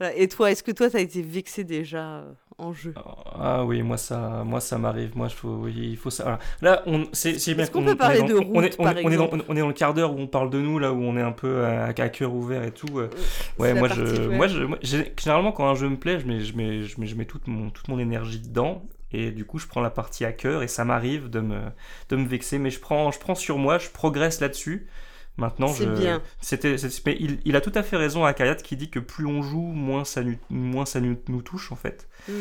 voilà. 0.00 0.14
Et 0.16 0.28
toi, 0.28 0.50
est-ce 0.50 0.62
que 0.62 0.72
toi, 0.72 0.88
t'as 0.88 1.00
été 1.00 1.20
vexé 1.22 1.64
déjà 1.64 2.20
euh, 2.20 2.32
en 2.58 2.72
jeu? 2.72 2.94
Ah 3.38 3.64
oui, 3.66 3.82
moi 3.82 3.98
ça, 3.98 4.42
moi 4.44 4.60
ça 4.60 4.78
m'arrive. 4.78 5.16
Moi, 5.16 5.28
je 5.28 5.34
faut, 5.34 5.48
oui, 5.56 5.74
il 5.76 5.96
faut 5.98 6.08
ça. 6.10 6.22
voilà. 6.24 6.38
Là, 6.62 6.82
on, 6.86 7.06
c'est, 7.12 7.32
bien 7.54 7.64
Est-ce 7.64 7.70
qu'on 7.70 7.82
peut 7.82 7.92
on 7.92 7.96
parler 7.96 8.18
est 8.20 8.22
dans- 8.22 8.28
de 8.28 8.34
on 8.54 8.62
est, 8.62 8.66
route, 8.68 8.76
on 8.78 8.84
par 8.84 8.96
est- 8.98 9.04
on 9.04 9.10
est 9.10 9.16
dans, 9.16 9.30
on 9.48 9.56
est 9.56 9.66
le 9.66 9.72
quart 9.74 9.92
d'heure 9.92 10.14
où 10.14 10.18
on 10.18 10.26
parle 10.26 10.48
de 10.50 10.58
nous, 10.58 10.78
là 10.78 10.92
où 10.92 11.02
on 11.02 11.16
est 11.18 11.22
un 11.22 11.32
peu 11.32 11.64
à, 11.66 11.84
à 11.88 12.08
cœur 12.08 12.32
ouvert 12.32 12.62
et 12.64 12.72
tout. 12.72 12.86
Ouais, 13.58 13.74
moi, 13.74 13.88
je, 13.88 14.28
moi, 14.28 14.46
je, 14.46 14.62
moi, 14.62 14.78
généralement 14.82 15.52
quand 15.52 15.68
un 15.68 15.74
jeu 15.74 15.88
me 15.88 15.96
plaît, 15.96 16.18
je 16.20 16.26
mets, 16.26 16.40
je 16.40 16.56
mets, 16.56 16.82
je 16.84 16.98
mets, 17.00 17.06
je 17.06 17.16
mets 17.16 17.26
toute 17.26 17.46
mon, 17.48 17.68
toute 17.70 17.88
mon 17.88 17.98
énergie 17.98 18.40
dedans. 18.40 18.82
Et 19.12 19.30
du 19.30 19.44
coup, 19.44 19.58
je 19.58 19.66
prends 19.66 19.80
la 19.80 19.90
partie 19.90 20.24
à 20.24 20.32
cœur 20.32 20.62
et 20.62 20.68
ça 20.68 20.84
m'arrive 20.84 21.30
de 21.30 21.40
me, 21.40 21.60
de 22.08 22.16
me 22.16 22.26
vexer. 22.26 22.58
Mais 22.58 22.70
je 22.70 22.80
prends, 22.80 23.10
je 23.12 23.18
prends 23.18 23.34
sur 23.34 23.58
moi, 23.58 23.78
je 23.78 23.88
progresse 23.90 24.40
là-dessus. 24.40 24.86
Maintenant, 25.38 25.68
je, 25.68 25.84
bien. 25.84 26.22
c'était, 26.40 26.76
mais 27.04 27.16
il, 27.20 27.40
il 27.44 27.56
a 27.56 27.60
tout 27.60 27.72
à 27.74 27.82
fait 27.82 27.96
raison 27.98 28.24
à 28.24 28.32
Kayat 28.32 28.54
qui 28.56 28.74
dit 28.76 28.88
que 28.88 28.98
plus 28.98 29.26
on 29.26 29.42
joue, 29.42 29.60
moins 29.60 30.04
ça, 30.06 30.22
nu- 30.22 30.38
moins 30.48 30.86
ça 30.86 30.98
nu- 31.00 31.18
nous 31.28 31.42
touche 31.42 31.72
en 31.72 31.76
fait. 31.76 32.08
Mm. 32.26 32.32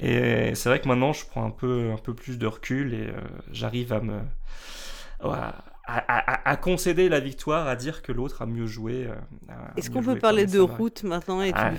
Et 0.00 0.54
c'est 0.56 0.68
vrai 0.68 0.80
que 0.80 0.88
maintenant, 0.88 1.12
je 1.12 1.24
prends 1.26 1.46
un 1.46 1.50
peu, 1.50 1.92
un 1.92 1.96
peu 1.98 2.12
plus 2.12 2.38
de 2.38 2.46
recul 2.48 2.92
et 2.94 3.06
euh, 3.06 3.12
j'arrive 3.52 3.92
à 3.92 4.00
me. 4.00 4.20
à, 5.20 5.64
à- 5.98 6.32
à- 6.48 6.50
à 6.50 6.56
concéder 6.56 7.08
la 7.08 7.20
victoire, 7.20 7.66
à 7.68 7.76
dire 7.76 8.02
que 8.02 8.12
l'autre 8.12 8.42
a 8.42 8.46
mieux 8.46 8.66
joué. 8.66 9.06
euh, 9.06 9.52
Est-ce 9.76 9.90
qu'on 9.90 10.02
peut 10.02 10.18
parler 10.18 10.46
de 10.46 10.58
route 10.60 11.02
maintenant 11.04 11.42
et 11.42 11.52
tu 11.52 11.58
Ah, 11.58 11.72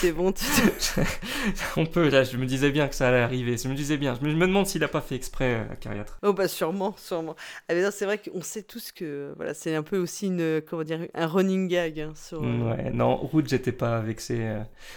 c'est 0.00 0.12
bon. 0.12 0.32
tu- 0.32 0.44
On 1.76 1.86
peut, 1.86 2.08
là, 2.08 2.24
je 2.24 2.36
me 2.36 2.46
disais 2.46 2.70
bien 2.70 2.88
que 2.88 2.94
ça 2.94 3.08
allait 3.08 3.20
arriver. 3.20 3.56
Je 3.56 3.68
me 3.68 3.74
disais 3.74 3.96
bien. 3.96 4.14
Je 4.14 4.24
me, 4.24 4.30
je 4.30 4.36
me 4.36 4.46
demande 4.46 4.66
s'il 4.66 4.82
a 4.84 4.88
pas 4.88 5.00
fait 5.00 5.14
exprès, 5.14 5.54
euh, 5.70 5.74
Cariatre. 5.80 6.18
Oh 6.22 6.32
bah 6.32 6.48
sûrement, 6.48 6.94
sûrement. 6.98 7.36
Ah 7.68 7.74
c'est 7.90 8.04
vrai 8.04 8.18
qu'on 8.18 8.42
sait 8.42 8.62
tous 8.62 8.92
que 8.92 9.32
voilà, 9.36 9.54
c'est 9.54 9.74
un 9.74 9.82
peu 9.82 9.98
aussi 9.98 10.26
une 10.26 10.60
comment 10.68 10.82
dire 10.82 11.00
un 11.14 11.26
running 11.26 11.68
gag 11.68 12.00
hein, 12.00 12.12
sur. 12.14 12.42
euh, 12.42 12.74
Ouais, 12.74 12.90
non, 12.90 13.16
route, 13.16 13.48
j'étais 13.48 13.72
pas 13.72 14.00
vexé. 14.00 14.56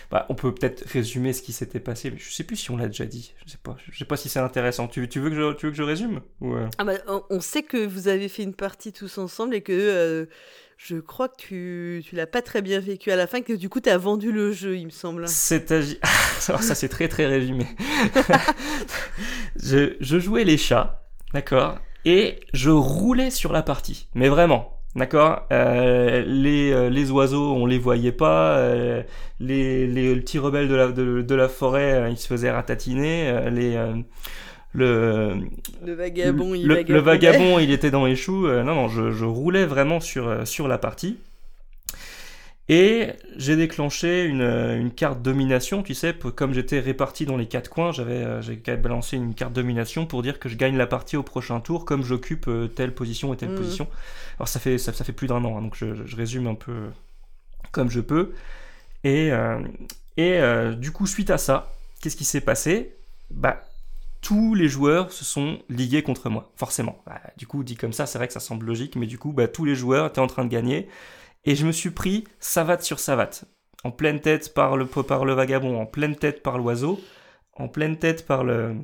Bah, 0.09 0.25
on 0.29 0.35
peut 0.35 0.53
peut-être 0.53 0.83
résumer 0.87 1.33
ce 1.33 1.41
qui 1.41 1.53
s'était 1.53 1.79
passé, 1.79 2.11
mais 2.11 2.17
je 2.17 2.31
sais 2.31 2.43
plus 2.43 2.55
si 2.57 2.71
on 2.71 2.77
l'a 2.77 2.87
déjà 2.87 3.05
dit. 3.05 3.33
Je 3.45 3.51
sais 3.51 3.57
pas. 3.61 3.75
Je 3.89 3.97
sais 3.97 4.05
pas 4.05 4.17
si 4.17 4.29
c'est 4.29 4.39
intéressant. 4.39 4.87
Tu, 4.87 5.07
tu 5.07 5.19
veux 5.19 5.29
que 5.29 5.35
je, 5.35 5.53
tu 5.53 5.65
veux 5.67 5.71
que 5.71 5.77
je 5.77 5.83
résume 5.83 6.21
ou, 6.41 6.53
euh, 6.53 6.67
Ah 6.77 6.83
bah, 6.83 6.93
on 7.29 7.39
sait 7.39 7.63
que 7.63 7.85
vous 7.85 8.07
avez 8.07 8.27
fait 8.29 8.40
une 8.43 8.53
partie 8.53 8.91
tous 8.93 9.17
ensemble 9.17 9.55
et 9.55 9.61
que 9.61 9.71
euh, 9.71 10.25
je 10.77 10.97
crois 10.97 11.29
que 11.29 11.35
tu, 11.37 12.03
tu 12.03 12.15
l'as 12.15 12.25
pas 12.25 12.41
très 12.41 12.61
bien 12.61 12.79
vécu 12.79 13.11
à 13.11 13.15
la 13.15 13.27
fin, 13.27 13.41
que 13.41 13.53
du 13.53 13.69
coup 13.69 13.79
tu 13.81 13.89
as 13.89 13.97
vendu 13.97 14.31
le 14.31 14.51
jeu, 14.51 14.77
il 14.77 14.85
me 14.85 14.91
semble. 14.91 15.27
C'est 15.27 15.71
agi... 15.71 15.99
Alors 16.47 16.63
ça 16.63 16.73
c'est 16.73 16.89
très 16.89 17.07
très 17.07 17.27
résumé. 17.27 17.67
je, 19.61 19.95
je 19.99 20.19
jouais 20.19 20.43
les 20.43 20.57
chats, 20.57 21.03
d'accord, 21.33 21.77
et 22.05 22.39
je 22.53 22.71
roulais 22.71 23.29
sur 23.29 23.53
la 23.53 23.61
partie, 23.61 24.07
mais 24.15 24.27
vraiment, 24.27 24.79
d'accord. 24.95 25.43
Euh, 25.51 26.23
les, 26.25 26.71
euh, 26.71 26.89
les 26.89 27.11
oiseaux 27.11 27.53
on 27.53 27.67
les 27.67 27.77
voyait 27.77 28.11
pas, 28.11 28.57
euh, 28.57 29.03
les, 29.39 29.85
les 29.85 30.15
petits 30.15 30.39
rebelles 30.39 30.67
de 30.67 30.75
la, 30.75 30.87
de, 30.87 31.21
de 31.21 31.35
la 31.35 31.47
forêt 31.47 32.09
ils 32.09 32.17
se 32.17 32.27
faisaient 32.27 32.51
ratatiner, 32.51 33.51
les 33.51 33.77
le 34.73 35.37
Le 35.83 35.93
vagabond, 35.93 36.55
il 36.55 36.69
le, 36.69 36.83
le 36.87 36.99
vagabondait. 36.99 36.99
vagabond, 36.99 37.59
il 37.59 37.71
était 37.71 37.91
dans 37.91 38.05
les 38.05 38.15
choux. 38.15 38.47
Euh, 38.47 38.63
non, 38.63 38.75
non, 38.75 38.87
je, 38.87 39.11
je 39.11 39.25
roulais 39.25 39.65
vraiment 39.65 39.99
sur, 39.99 40.27
euh, 40.27 40.45
sur 40.45 40.67
la 40.67 40.77
partie. 40.77 41.17
Et 42.69 43.07
j'ai 43.35 43.57
déclenché 43.57 44.23
une, 44.23 44.41
euh, 44.41 44.79
une 44.79 44.91
carte 44.91 45.21
domination, 45.21 45.83
tu 45.83 45.93
sais, 45.93 46.13
comme 46.35 46.53
j'étais 46.53 46.79
réparti 46.79 47.25
dans 47.25 47.35
les 47.35 47.47
quatre 47.47 47.69
coins, 47.69 47.91
j'avais 47.91 48.41
j'ai 48.41 48.55
balancé 48.77 49.17
une 49.17 49.33
carte 49.33 49.51
domination 49.51 50.05
pour 50.05 50.21
dire 50.21 50.39
que 50.39 50.47
je 50.47 50.55
gagne 50.55 50.77
la 50.77 50.87
partie 50.87 51.17
au 51.17 51.23
prochain 51.23 51.59
tour, 51.59 51.83
comme 51.85 52.03
j'occupe 52.03 52.49
telle 52.75 52.93
position 52.93 53.33
et 53.33 53.37
telle 53.37 53.49
Mhm. 53.49 53.51
position. 53.53 53.87
Alors 54.37 54.47
ça 54.47 54.59
fait, 54.59 54.77
ça, 54.77 54.93
ça 54.93 55.03
fait 55.03 55.11
plus 55.11 55.27
d'un 55.27 55.43
an, 55.43 55.57
hein, 55.57 55.61
donc 55.63 55.75
je, 55.75 56.05
je- 56.05 56.15
résume 56.15 56.47
un 56.47 56.55
peu 56.55 56.85
comme 57.71 57.89
je 57.91 58.01
peux. 58.01 58.33
Et, 59.03 59.31
euh, 59.31 59.59
et 60.17 60.39
euh, 60.39 60.73
du 60.73 60.91
coup, 60.91 61.07
suite 61.07 61.29
à 61.31 61.37
ça, 61.39 61.73
qu'est-ce 62.01 62.17
qui 62.17 62.25
s'est 62.25 62.41
passé? 62.41 62.95
Bah, 63.31 63.63
tous 64.21 64.53
les 64.53 64.67
joueurs 64.67 65.11
se 65.11 65.25
sont 65.25 65.59
ligués 65.69 66.03
contre 66.03 66.29
moi, 66.29 66.51
forcément. 66.55 67.01
Bah, 67.05 67.19
du 67.37 67.47
coup, 67.47 67.63
dit 67.63 67.75
comme 67.75 67.93
ça, 67.93 68.05
c'est 68.05 68.17
vrai 68.17 68.27
que 68.27 68.33
ça 68.33 68.39
semble 68.39 68.65
logique, 68.65 68.95
mais 68.95 69.07
du 69.07 69.17
coup, 69.17 69.33
bah, 69.33 69.47
tous 69.47 69.65
les 69.65 69.75
joueurs 69.75 70.07
étaient 70.07 70.19
en 70.19 70.27
train 70.27 70.45
de 70.45 70.49
gagner. 70.49 70.87
Et 71.43 71.55
je 71.55 71.65
me 71.65 71.71
suis 71.71 71.89
pris 71.89 72.25
savate 72.39 72.83
sur 72.83 72.99
savate. 72.99 73.45
En 73.83 73.91
pleine 73.91 74.21
tête 74.21 74.53
par 74.53 74.77
le, 74.77 74.85
par 74.85 75.25
le 75.25 75.33
vagabond, 75.33 75.79
en 75.81 75.87
pleine 75.87 76.15
tête 76.15 76.43
par 76.43 76.59
l'oiseau, 76.59 76.99
en 77.53 77.67
pleine 77.67 77.97
tête 77.97 78.27
par 78.27 78.43
le, 78.43 78.75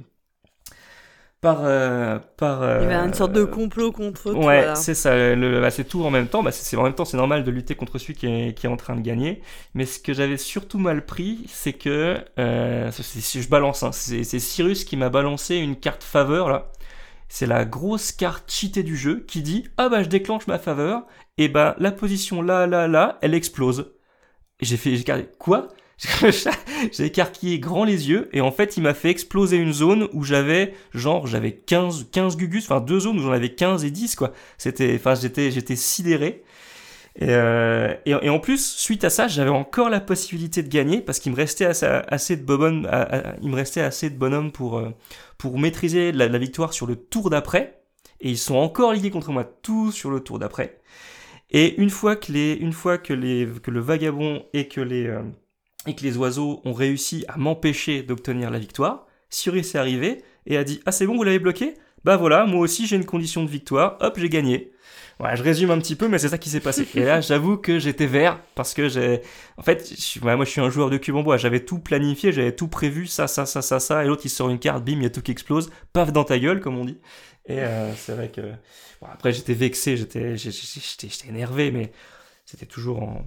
par 1.48 1.60
euh, 1.64 2.19
par. 2.38 2.61
Il 2.64 2.84
y 2.84 2.86
avait 2.86 2.95
euh, 2.95 3.06
une 3.06 3.14
sorte 3.14 3.32
de 3.32 3.44
complot 3.44 3.91
contre 3.91 4.34
toi. 4.34 4.45
Ouais, 4.45 4.76
c'est 4.76 4.94
ça. 4.95 5.15
Le, 5.36 5.61
bah, 5.61 5.72
c'est 5.72 5.86
tout 5.86 6.03
en 6.03 6.10
même 6.11 6.28
temps. 6.28 6.44
Bah, 6.44 6.52
c'est 6.52 6.76
en 6.78 6.84
même 6.84 6.94
temps, 6.94 7.06
c'est 7.06 7.18
normal 7.18 7.44
de 7.44 7.52
lutter 7.52 7.76
contre 7.76 7.98
celui 7.98 8.15
qui 8.15 8.28
est, 8.28 8.53
qui 8.57 8.65
est 8.65 8.69
en 8.69 8.78
train 8.78 8.95
de 8.95 9.02
gagner. 9.02 9.41
Mais 9.74 9.86
ce 9.86 9.99
que 9.99 10.14
j'avais 10.14 10.38
surtout 10.38 10.78
mal 10.80 11.06
pris, 11.06 11.45
c'est 11.48 11.74
que 11.74 12.18
euh, 12.40 12.91
c'est- 12.91 13.03
c'est- 13.22 13.41
je 13.41 13.49
balance. 13.49 13.84
Hein, 13.84 13.91
c'est 13.91 14.24
Cyrus 14.40 14.84
qui 14.84 14.98
m'a 14.98 15.10
balancé 15.10 15.56
une 15.56 15.76
carte 15.76 16.03
faveur 16.03 16.49
là. 16.49 16.72
C'est 17.30 17.45
la 17.48 17.65
grosse 17.65 18.11
carte 18.11 18.52
cheatée 18.52 18.84
du 18.84 18.95
jeu 18.98 19.26
qui 19.28 19.41
dit 19.41 19.68
ah 19.78 19.90
bah 19.90 20.03
je 20.03 20.07
déclenche 20.10 20.48
ma 20.48 20.60
faveur 20.60 21.06
et 21.38 21.49
bah 21.49 21.76
la 21.80 21.91
position 21.91 22.41
là 22.41 22.68
là 22.68 22.88
là 22.88 23.18
elle 23.22 23.34
explose. 23.34 23.94
Et 24.61 24.65
j'ai 24.65 24.78
fait 24.78 24.95
j'ai 24.95 25.06
quoi? 25.40 25.68
J'ai 26.91 27.06
écarquillé 27.06 27.60
grand 27.60 27.84
les 27.84 28.10
yeux 28.10 28.30
et 28.32 28.41
en 28.41 28.52
fait 28.52 28.78
il 28.78 28.84
m'a 28.84 28.94
fait 28.94 29.10
exploser 29.10 29.57
une 29.57 29.74
zone 29.74 30.07
où 30.14 30.24
j'avais 30.24 30.76
genre 30.94 31.26
j'avais 31.26 31.53
15 31.53 32.10
15 32.11 32.38
gugus, 32.38 32.65
enfin 32.65 32.82
deux 32.82 32.99
zones 32.99 33.18
où 33.18 33.24
j'en 33.24 33.32
avais 33.32 33.56
15 33.56 33.84
et 33.84 33.90
10 33.90 34.15
quoi. 34.15 34.32
C'était 34.60 34.94
enfin 34.95 35.15
j'étais 35.15 35.49
j'étais 35.52 35.76
sidéré. 35.76 36.44
Et, 37.19 37.30
euh, 37.30 37.95
et, 38.06 38.30
en 38.30 38.40
plus, 38.40 38.64
suite 38.64 39.03
à 39.03 39.10
ça, 39.10 39.28
j'avais 39.28 39.49
encore 39.49 39.90
la 39.90 39.99
possibilité 39.99 40.61
de 40.61 40.68
gagner 40.68 41.02
parce 41.02 41.18
qu'il 41.18 41.32
me 41.32 41.38
restait 41.38 41.65
assez, 41.65 41.88
assez 41.88 42.38
de 42.38 42.44
bonhomme, 42.44 42.88
il 43.41 43.49
me 43.49 43.56
restait 43.56 43.82
assez 43.82 44.11
de 44.11 44.15
bonhomme 44.15 44.52
pour 44.52 44.78
euh, 44.78 44.94
pour 45.40 45.57
maîtriser 45.57 46.11
la, 46.11 46.28
victoire 46.38 46.74
sur 46.74 46.86
le 46.86 46.95
tour 46.95 47.32
d'après. 47.32 47.82
Et 48.22 48.30
ils 48.30 48.38
sont 48.38 48.56
encore 48.56 48.94
liés 48.94 49.10
contre 49.10 49.32
moi 49.32 49.44
tout 49.45 49.91
sur 49.91 50.11
le 50.11 50.19
tour 50.19 50.38
d'après. 50.40 50.80
Et 51.49 51.80
une 51.82 51.90
fois 51.90 52.15
que 52.15 52.32
les, 52.32 52.53
une 52.53 52.74
fois 52.74 52.98
que 52.98 53.14
les, 53.14 53.48
que 53.64 53.72
le 53.72 53.80
vagabond 53.80 54.44
et 54.53 54.68
que 54.68 54.82
les 54.82 55.07
euh, 55.07 55.22
et 55.88 55.95
que 55.95 56.03
les 56.03 56.18
oiseaux 56.18 56.61
ont 56.65 56.73
réussi 56.73 57.26
à 57.27 57.38
m'empêcher 57.38 58.03
d'obtenir 58.03 58.51
la 58.51 58.59
victoire, 58.59 59.07
Cyrus 59.30 59.73
est 59.76 59.77
arrivé 59.77 60.23
et 60.45 60.57
a 60.57 60.64
dit 60.64 60.81
ah 60.85 60.91
c'est 60.91 61.05
bon 61.05 61.15
vous 61.15 61.23
l'avez 61.23 61.39
bloqué? 61.39 61.76
Bah 62.03 62.18
voilà 62.18 62.45
moi 62.45 62.59
aussi 62.61 62.88
j'ai 62.88 62.95
une 62.95 63.05
condition 63.05 63.43
de 63.43 63.49
victoire. 63.49 63.97
Hop 64.01 64.18
j'ai 64.19 64.30
gagné. 64.30 64.72
Voilà 65.19 65.35
je 65.35 65.43
résume 65.43 65.72
un 65.72 65.80
petit 65.80 65.95
peu 65.95 66.07
mais 66.07 66.19
c'est 66.19 66.30
ça 66.30 66.38
qui 66.38 66.49
s'est 66.49 66.59
passé. 66.59 66.88
Et 66.95 67.03
là 67.03 67.22
j'avoue 67.22 67.57
que 67.57 67.80
j'étais 67.80 68.05
vert 68.05 68.39
parce 68.55 68.73
que 68.73 68.88
j'ai 68.88 69.22
en 69.57 69.64
fait 69.64 69.89
je 69.89 69.99
suis- 70.01 70.19
ouais, 70.22 70.35
moi 70.35 70.45
je 70.45 70.51
suis 70.51 70.61
un 70.61 70.69
joueur 70.69 70.89
de 70.89 70.97
cube 70.97 71.15
en 71.15 71.23
bois. 71.23 71.38
J'avais 71.38 71.61
tout 71.61 71.80
planifié 71.80 72.31
j'avais 72.31 72.55
tout 72.55 72.68
prévu 72.68 73.07
ça 73.07 73.27
ça 73.27 73.45
ça 73.45 73.61
ça 73.61 73.80
ça 73.80 74.03
et 74.03 74.07
l'autre 74.07 74.22
il 74.26 74.30
sort 74.30 74.49
une 74.49 74.59
carte 74.59 74.84
bim 74.85 74.93
il 74.97 75.03
y 75.03 75.05
a 75.05 75.09
tout 75.09 75.22
qui 75.22 75.31
explose 75.31 75.69
paf 75.93 76.11
dans 76.14 76.23
ta 76.23 76.38
gueule 76.39 76.59
comme 76.59 76.77
on 76.77 76.85
dit. 76.85 76.97
Et 77.47 77.59
euh, 77.59 77.93
c'est 77.95 78.14
vrai 78.14 78.30
que 78.30 78.41
bon, 79.01 79.07
après 79.11 79.31
j'étais 79.34 79.53
vexé 79.53 79.97
j'étais 79.97 80.35
énervé 81.30 81.72
mais 81.72 81.91
c'était 82.45 82.65
toujours 82.65 83.01
en, 83.03 83.26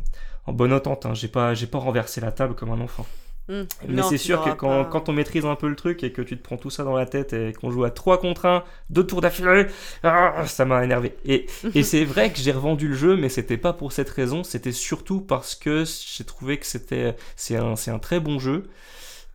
en 0.50 0.52
bonne 0.52 0.72
entente 0.72 1.06
hein. 1.06 1.14
j'ai 1.14 1.28
pas 1.28 1.54
j'ai 1.54 1.66
pas 1.66 1.78
renversé 1.78 2.20
la 2.20 2.32
table 2.32 2.54
comme 2.54 2.70
un 2.70 2.80
enfant 2.80 3.06
Hmm. 3.50 3.64
mais 3.88 4.02
c'est 4.02 4.16
sûr 4.16 4.44
que 4.44 4.50
quand, 4.50 4.84
pas. 4.84 4.90
quand 4.90 5.08
on 5.08 5.12
maîtrise 5.12 5.44
un 5.44 5.56
peu 5.56 5.68
le 5.68 5.74
truc 5.74 6.04
et 6.04 6.12
que 6.12 6.22
tu 6.22 6.38
te 6.38 6.42
prends 6.42 6.56
tout 6.56 6.70
ça 6.70 6.84
dans 6.84 6.94
la 6.94 7.04
tête 7.04 7.32
et 7.32 7.52
qu'on 7.52 7.72
joue 7.72 7.82
à 7.82 7.90
3 7.90 8.20
contre 8.20 8.46
1, 8.46 8.62
deux 8.90 9.04
tours 9.04 9.20
d'affilée, 9.20 9.66
ah, 10.04 10.44
ça 10.46 10.64
m'a 10.64 10.84
énervé. 10.84 11.16
Et, 11.24 11.46
et 11.74 11.82
c'est 11.82 12.04
vrai 12.04 12.32
que 12.32 12.38
j'ai 12.38 12.52
revendu 12.52 12.86
le 12.86 12.94
jeu, 12.94 13.16
mais 13.16 13.28
c'était 13.28 13.56
pas 13.56 13.72
pour 13.72 13.90
cette 13.90 14.08
raison, 14.08 14.44
c'était 14.44 14.70
surtout 14.70 15.20
parce 15.20 15.56
que 15.56 15.82
j'ai 15.84 16.22
trouvé 16.22 16.58
que 16.58 16.66
c'était 16.66 17.16
c'est 17.34 17.56
un, 17.56 17.74
c'est 17.74 17.90
un 17.90 17.98
très 17.98 18.20
bon 18.20 18.38
jeu, 18.38 18.68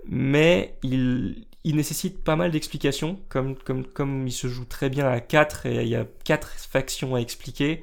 mais 0.07 0.77
il, 0.81 1.45
il 1.67 1.75
nécessite 1.75 2.23
pas 2.23 2.35
mal 2.35 2.51
d'explications, 2.51 3.19
comme, 3.27 3.55
comme, 3.55 3.83
comme 3.85 4.27
il 4.27 4.31
se 4.31 4.47
joue 4.47 4.65
très 4.65 4.89
bien 4.89 5.07
à 5.07 5.19
4 5.19 5.65
et 5.65 5.81
il 5.83 5.89
y 5.89 5.95
a 5.95 6.05
4 6.23 6.47
factions 6.69 7.15
à 7.15 7.19
expliquer 7.19 7.81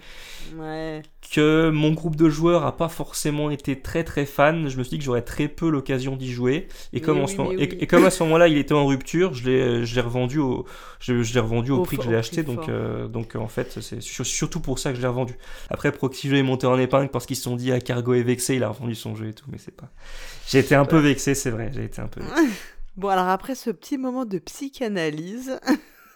Ouais. 0.58 1.02
que 1.34 1.70
mon 1.70 1.92
groupe 1.92 2.16
de 2.16 2.28
joueurs 2.28 2.64
a 2.64 2.76
pas 2.76 2.88
forcément 2.88 3.50
été 3.50 3.80
très 3.80 4.04
très 4.04 4.24
fan, 4.26 4.68
je 4.68 4.76
me 4.76 4.82
suis 4.82 4.90
dit 4.92 4.98
que 4.98 5.04
j'aurais 5.04 5.22
très 5.22 5.48
peu 5.48 5.68
l'occasion 5.70 6.16
d'y 6.16 6.30
jouer. 6.32 6.68
Et 6.92 7.00
comme, 7.00 7.16
Mais 7.18 7.22
en 7.22 7.26
oui, 7.26 7.32
ce 7.32 7.36
moment- 7.38 7.50
et, 7.52 7.56
oui. 7.56 7.76
et 7.80 7.86
comme 7.86 8.04
à 8.04 8.10
ce 8.10 8.22
moment-là 8.24 8.48
il 8.48 8.56
était 8.58 8.74
en 8.74 8.86
rupture, 8.86 9.34
je 9.34 9.44
l'ai 9.48 9.84
je 9.84 9.94
l'ai 9.94 10.00
revendu 10.00 10.38
au 10.38 10.64
je, 11.00 11.22
je 11.22 11.34
l'ai 11.34 11.40
revendu 11.40 11.70
au, 11.72 11.78
Au 11.78 11.82
prix 11.82 11.96
que 11.96 12.04
je 12.04 12.10
l'ai 12.10 12.16
acheté. 12.16 12.42
prix 12.42 12.54
Donc 12.54 12.68
euh, 12.68 13.08
donc 13.08 13.34
euh, 13.34 13.38
en 13.40 13.48
fait 13.48 13.78
c'est 13.80 14.00
sur- 14.02 14.26
surtout 14.26 14.60
pour 14.60 14.78
ça 14.78 14.90
que 14.90 14.96
je 14.96 15.00
l'ai 15.02 15.08
revendu. 15.08 15.34
Après 15.70 15.90
Proxy 15.92 16.28
est 16.34 16.42
monté 16.42 16.66
en 16.66 16.78
épingle 16.78 17.08
parce 17.10 17.26
qu'ils 17.26 17.36
se 17.36 17.42
sont 17.42 17.56
dit 17.56 17.72
à 17.72 17.80
Cargo 17.80 18.14
est 18.14 18.22
vexé, 18.22 18.54
il 18.56 18.62
a 18.64 18.68
revendu 18.68 18.94
son 18.94 19.14
jeu 19.16 19.28
et 19.28 19.32
tout, 19.34 19.46
mais 19.50 19.58
c'est 19.58 19.74
pas. 19.76 19.90
J'ai 20.48 20.58
été 20.60 20.74
un 20.74 20.84
peu 20.84 20.98
vexé, 20.98 21.34
c'est 21.34 21.50
vrai, 21.50 21.70
j'ai 21.74 21.84
été 21.84 22.00
un 22.00 22.08
peu. 22.08 22.20
vexé. 22.20 22.34
Bon, 22.96 23.08
alors 23.08 23.28
après 23.28 23.54
ce 23.54 23.70
petit 23.70 23.96
moment 23.96 24.26
de 24.26 24.38
psychanalyse, 24.38 25.58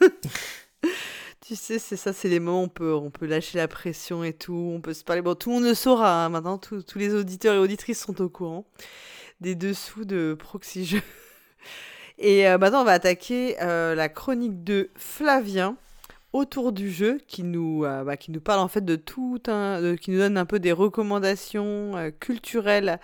tu 1.41 1.57
sais, 1.57 1.79
c'est 1.79 1.97
ça, 1.97 2.13
c'est 2.13 2.29
les 2.29 2.39
moments 2.39 2.61
où 2.61 2.65
on 2.65 2.69
peut, 2.69 2.95
on 2.95 3.11
peut 3.11 3.25
lâcher 3.25 3.57
la 3.57 3.67
pression 3.67 4.23
et 4.23 4.35
tout, 4.35 4.73
on 4.75 4.83
peut 4.83 4.93
se 4.93 5.03
parler. 5.03 5.23
Bon, 5.23 5.35
tout 5.35 5.49
le 5.49 5.57
monde 5.57 5.65
le 5.65 5.75
saura 5.75 6.27
hein, 6.27 6.29
maintenant, 6.29 6.59
tous 6.59 6.83
tous 6.83 6.99
les 6.99 7.15
auditeurs 7.15 7.55
et 7.55 7.59
auditrices 7.59 8.01
sont 8.01 8.21
au 8.21 8.29
courant 8.29 8.67
des 9.41 9.55
dessous 9.55 10.05
de 10.05 10.37
Proxy 10.39 10.85
Jeux. 10.85 11.03
Et 12.19 12.47
euh, 12.47 12.59
maintenant, 12.59 12.83
on 12.83 12.85
va 12.85 12.93
attaquer 12.93 13.57
euh, 13.63 13.95
la 13.95 14.11
chronique 14.11 14.63
de 14.63 14.91
Flavien 14.97 15.77
autour 16.35 16.73
du 16.73 16.91
jeu 16.91 17.19
qui 17.27 17.43
nous, 17.43 17.85
euh, 17.87 18.05
bah, 18.05 18.19
qui 18.19 18.31
nous 18.31 18.41
parle 18.41 18.61
en 18.61 18.69
fait 18.69 18.85
de 18.85 18.97
tout 18.97 19.43
un, 19.47 19.97
qui 19.97 20.11
nous 20.11 20.19
donne 20.19 20.37
un 20.37 20.45
peu 20.45 20.59
des 20.59 20.73
recommandations 20.73 22.13
culturelles 22.21 23.01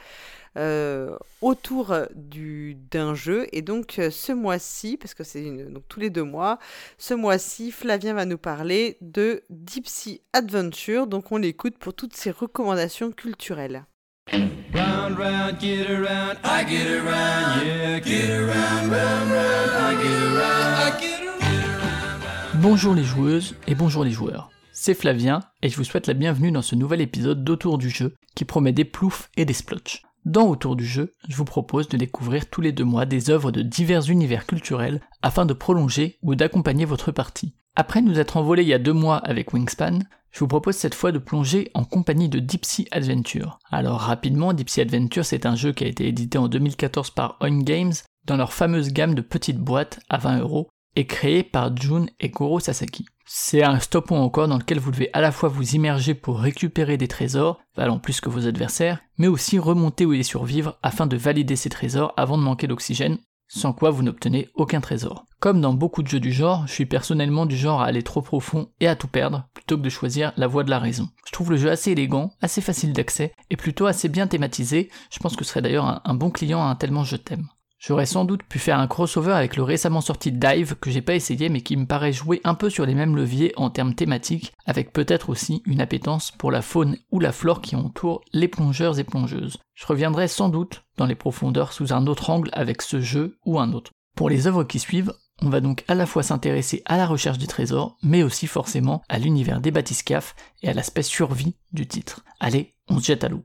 euh, 0.58 1.16
autour 1.40 1.94
du 2.14 2.76
d'un 2.90 3.14
jeu. 3.14 3.46
Et 3.52 3.62
donc 3.62 3.98
euh, 3.98 4.10
ce 4.10 4.32
mois-ci 4.32 4.96
parce 4.96 5.14
que 5.14 5.24
c'est 5.24 5.42
une- 5.44 5.72
donc 5.72 5.84
tous 5.88 6.00
les 6.00 6.10
deux 6.10 6.22
mois 6.24 6.58
ce 6.98 7.14
mois-ci 7.14 7.70
Flavien 7.72 8.14
va 8.14 8.24
nous 8.24 8.38
parler 8.38 8.98
de 9.00 9.42
Deep 9.50 9.86
Sea 9.86 10.20
Adventure. 10.32 11.06
Donc 11.06 11.32
on 11.32 11.36
l'écoute 11.38 11.78
pour 11.78 11.94
toutes 11.94 12.14
ses 12.16 12.30
recommandations 12.30 13.12
culturelles. 13.12 13.84
Round, 14.32 15.18
round, 15.18 15.60
get 15.60 15.86
around, 15.90 16.38
I 16.44 16.64
get 16.66 16.86
around, 16.98 17.66
yeah, 17.66 18.00
get 18.02 18.30
around, 18.30 18.90
round, 18.90 19.30
round, 19.32 19.70
I 19.74 19.96
get 20.00 20.36
around, 20.36 20.78
I 20.78 21.00
get 21.00 21.26
around. 21.26 22.62
Bonjour 22.62 22.94
les 22.94 23.02
joueuses 23.04 23.56
et 23.66 23.74
bonjour 23.74 24.04
les 24.04 24.12
joueurs. 24.12 24.50
C'est 24.72 24.94
Flavien 24.94 25.40
et 25.62 25.68
je 25.68 25.76
vous 25.76 25.84
souhaite 25.84 26.06
la 26.06 26.14
bienvenue 26.14 26.50
dans 26.52 26.62
ce 26.62 26.74
nouvel 26.74 27.00
épisode 27.00 27.44
d'Autour 27.44 27.76
du 27.78 27.90
jeu 27.90 28.14
qui 28.34 28.44
promet 28.44 28.72
des 28.72 28.84
ploufs 28.84 29.28
et 29.36 29.44
des 29.44 29.52
splotches. 29.52 30.02
Dans 30.24 30.46
Autour 30.46 30.76
du 30.76 30.86
jeu, 30.86 31.14
je 31.28 31.34
vous 31.34 31.44
propose 31.44 31.88
de 31.88 31.96
découvrir 31.96 32.48
tous 32.48 32.60
les 32.60 32.70
deux 32.70 32.84
mois 32.84 33.06
des 33.06 33.28
œuvres 33.30 33.50
de 33.50 33.60
divers 33.60 34.08
univers 34.08 34.46
culturels 34.46 35.00
afin 35.20 35.46
de 35.46 35.52
prolonger 35.52 36.18
ou 36.22 36.36
d'accompagner 36.36 36.84
votre 36.84 37.10
partie. 37.10 37.56
Après 37.74 38.00
nous 38.02 38.20
être 38.20 38.36
envolés 38.36 38.62
il 38.62 38.68
y 38.68 38.74
a 38.74 38.78
deux 38.78 38.92
mois 38.92 39.16
avec 39.16 39.52
Wingspan, 39.52 39.98
je 40.30 40.38
vous 40.38 40.46
propose 40.46 40.76
cette 40.76 40.94
fois 40.94 41.10
de 41.10 41.18
plonger 41.18 41.72
en 41.74 41.84
compagnie 41.84 42.28
de 42.28 42.38
Deep 42.38 42.64
Adventure. 42.92 43.58
Alors 43.72 43.98
rapidement, 43.98 44.52
Deep 44.52 44.68
Adventure 44.78 45.24
c'est 45.24 45.44
un 45.44 45.56
jeu 45.56 45.72
qui 45.72 45.82
a 45.82 45.88
été 45.88 46.06
édité 46.06 46.38
en 46.38 46.46
2014 46.46 47.10
par 47.10 47.36
On 47.40 47.58
Games 47.58 47.92
dans 48.24 48.36
leur 48.36 48.52
fameuse 48.52 48.92
gamme 48.92 49.16
de 49.16 49.22
petites 49.22 49.58
boîtes 49.58 49.98
à 50.08 50.18
20 50.18 50.38
euros 50.38 50.68
et 50.94 51.06
créé 51.06 51.42
par 51.42 51.76
Jun 51.76 52.06
et 52.20 52.28
Goro 52.28 52.60
Sasaki. 52.60 53.06
C'est 53.24 53.62
un 53.62 53.78
stop 53.78 54.12
encore 54.12 54.48
dans 54.48 54.58
lequel 54.58 54.78
vous 54.78 54.90
devez 54.90 55.10
à 55.12 55.20
la 55.20 55.32
fois 55.32 55.48
vous 55.48 55.74
immerger 55.74 56.14
pour 56.14 56.40
récupérer 56.40 56.96
des 56.96 57.08
trésors, 57.08 57.60
valant 57.76 57.98
plus 57.98 58.20
que 58.20 58.28
vos 58.28 58.46
adversaires, 58.46 59.00
mais 59.18 59.28
aussi 59.28 59.58
remonter 59.58 60.04
ou 60.06 60.12
y 60.12 60.24
survivre 60.24 60.78
afin 60.82 61.06
de 61.06 61.16
valider 61.16 61.56
ces 61.56 61.70
trésors 61.70 62.12
avant 62.16 62.36
de 62.36 62.42
manquer 62.42 62.66
d'oxygène, 62.66 63.18
sans 63.48 63.72
quoi 63.72 63.90
vous 63.90 64.02
n'obtenez 64.02 64.48
aucun 64.54 64.80
trésor. 64.80 65.26
Comme 65.38 65.60
dans 65.60 65.74
beaucoup 65.74 66.02
de 66.02 66.08
jeux 66.08 66.20
du 66.20 66.32
genre, 66.32 66.66
je 66.66 66.72
suis 66.72 66.86
personnellement 66.86 67.46
du 67.46 67.56
genre 67.56 67.82
à 67.82 67.86
aller 67.86 68.02
trop 68.02 68.22
profond 68.22 68.70
et 68.80 68.88
à 68.88 68.96
tout 68.96 69.08
perdre, 69.08 69.48
plutôt 69.54 69.76
que 69.76 69.82
de 69.82 69.90
choisir 69.90 70.32
la 70.36 70.46
voie 70.46 70.64
de 70.64 70.70
la 70.70 70.78
raison. 70.78 71.08
Je 71.26 71.32
trouve 71.32 71.50
le 71.50 71.56
jeu 71.56 71.70
assez 71.70 71.92
élégant, 71.92 72.32
assez 72.40 72.60
facile 72.60 72.92
d'accès, 72.92 73.32
et 73.50 73.56
plutôt 73.56 73.86
assez 73.86 74.08
bien 74.08 74.26
thématisé, 74.26 74.90
je 75.10 75.18
pense 75.18 75.36
que 75.36 75.44
ce 75.44 75.50
serait 75.50 75.62
d'ailleurs 75.62 75.86
un, 75.86 76.00
un 76.04 76.14
bon 76.14 76.30
client 76.30 76.62
à 76.62 76.66
un 76.66 76.76
tellement 76.76 77.04
je 77.04 77.16
t'aime. 77.16 77.48
J'aurais 77.84 78.06
sans 78.06 78.24
doute 78.24 78.44
pu 78.44 78.60
faire 78.60 78.78
un 78.78 78.86
crossover 78.86 79.32
avec 79.32 79.56
le 79.56 79.64
récemment 79.64 80.00
sorti 80.00 80.30
Dive 80.30 80.76
que 80.76 80.88
j'ai 80.88 81.02
pas 81.02 81.16
essayé 81.16 81.48
mais 81.48 81.62
qui 81.62 81.76
me 81.76 81.84
paraît 81.84 82.12
jouer 82.12 82.40
un 82.44 82.54
peu 82.54 82.70
sur 82.70 82.86
les 82.86 82.94
mêmes 82.94 83.16
leviers 83.16 83.52
en 83.56 83.70
termes 83.70 83.96
thématiques, 83.96 84.52
avec 84.66 84.92
peut-être 84.92 85.30
aussi 85.30 85.64
une 85.66 85.80
appétence 85.80 86.30
pour 86.30 86.52
la 86.52 86.62
faune 86.62 86.96
ou 87.10 87.18
la 87.18 87.32
flore 87.32 87.60
qui 87.60 87.74
entoure 87.74 88.20
les 88.32 88.46
plongeurs 88.46 89.00
et 89.00 89.04
plongeuses. 89.04 89.58
Je 89.74 89.84
reviendrai 89.84 90.28
sans 90.28 90.48
doute 90.48 90.84
dans 90.96 91.06
les 91.06 91.16
profondeurs 91.16 91.72
sous 91.72 91.92
un 91.92 92.06
autre 92.06 92.30
angle 92.30 92.50
avec 92.52 92.82
ce 92.82 93.00
jeu 93.00 93.36
ou 93.44 93.58
un 93.58 93.72
autre. 93.72 93.90
Pour 94.14 94.30
les 94.30 94.46
œuvres 94.46 94.62
qui 94.62 94.78
suivent, 94.78 95.12
on 95.40 95.48
va 95.48 95.60
donc 95.60 95.82
à 95.88 95.96
la 95.96 96.06
fois 96.06 96.22
s'intéresser 96.22 96.82
à 96.84 96.96
la 96.96 97.06
recherche 97.08 97.38
du 97.38 97.48
trésor, 97.48 97.96
mais 98.04 98.22
aussi 98.22 98.46
forcément 98.46 99.02
à 99.08 99.18
l'univers 99.18 99.60
des 99.60 99.72
bathyscaphes 99.72 100.36
et 100.62 100.68
à 100.68 100.72
l'aspect 100.72 101.02
survie 101.02 101.56
du 101.72 101.88
titre. 101.88 102.24
Allez, 102.38 102.76
on 102.88 103.00
se 103.00 103.06
jette 103.06 103.24
à 103.24 103.28
l'eau. 103.28 103.42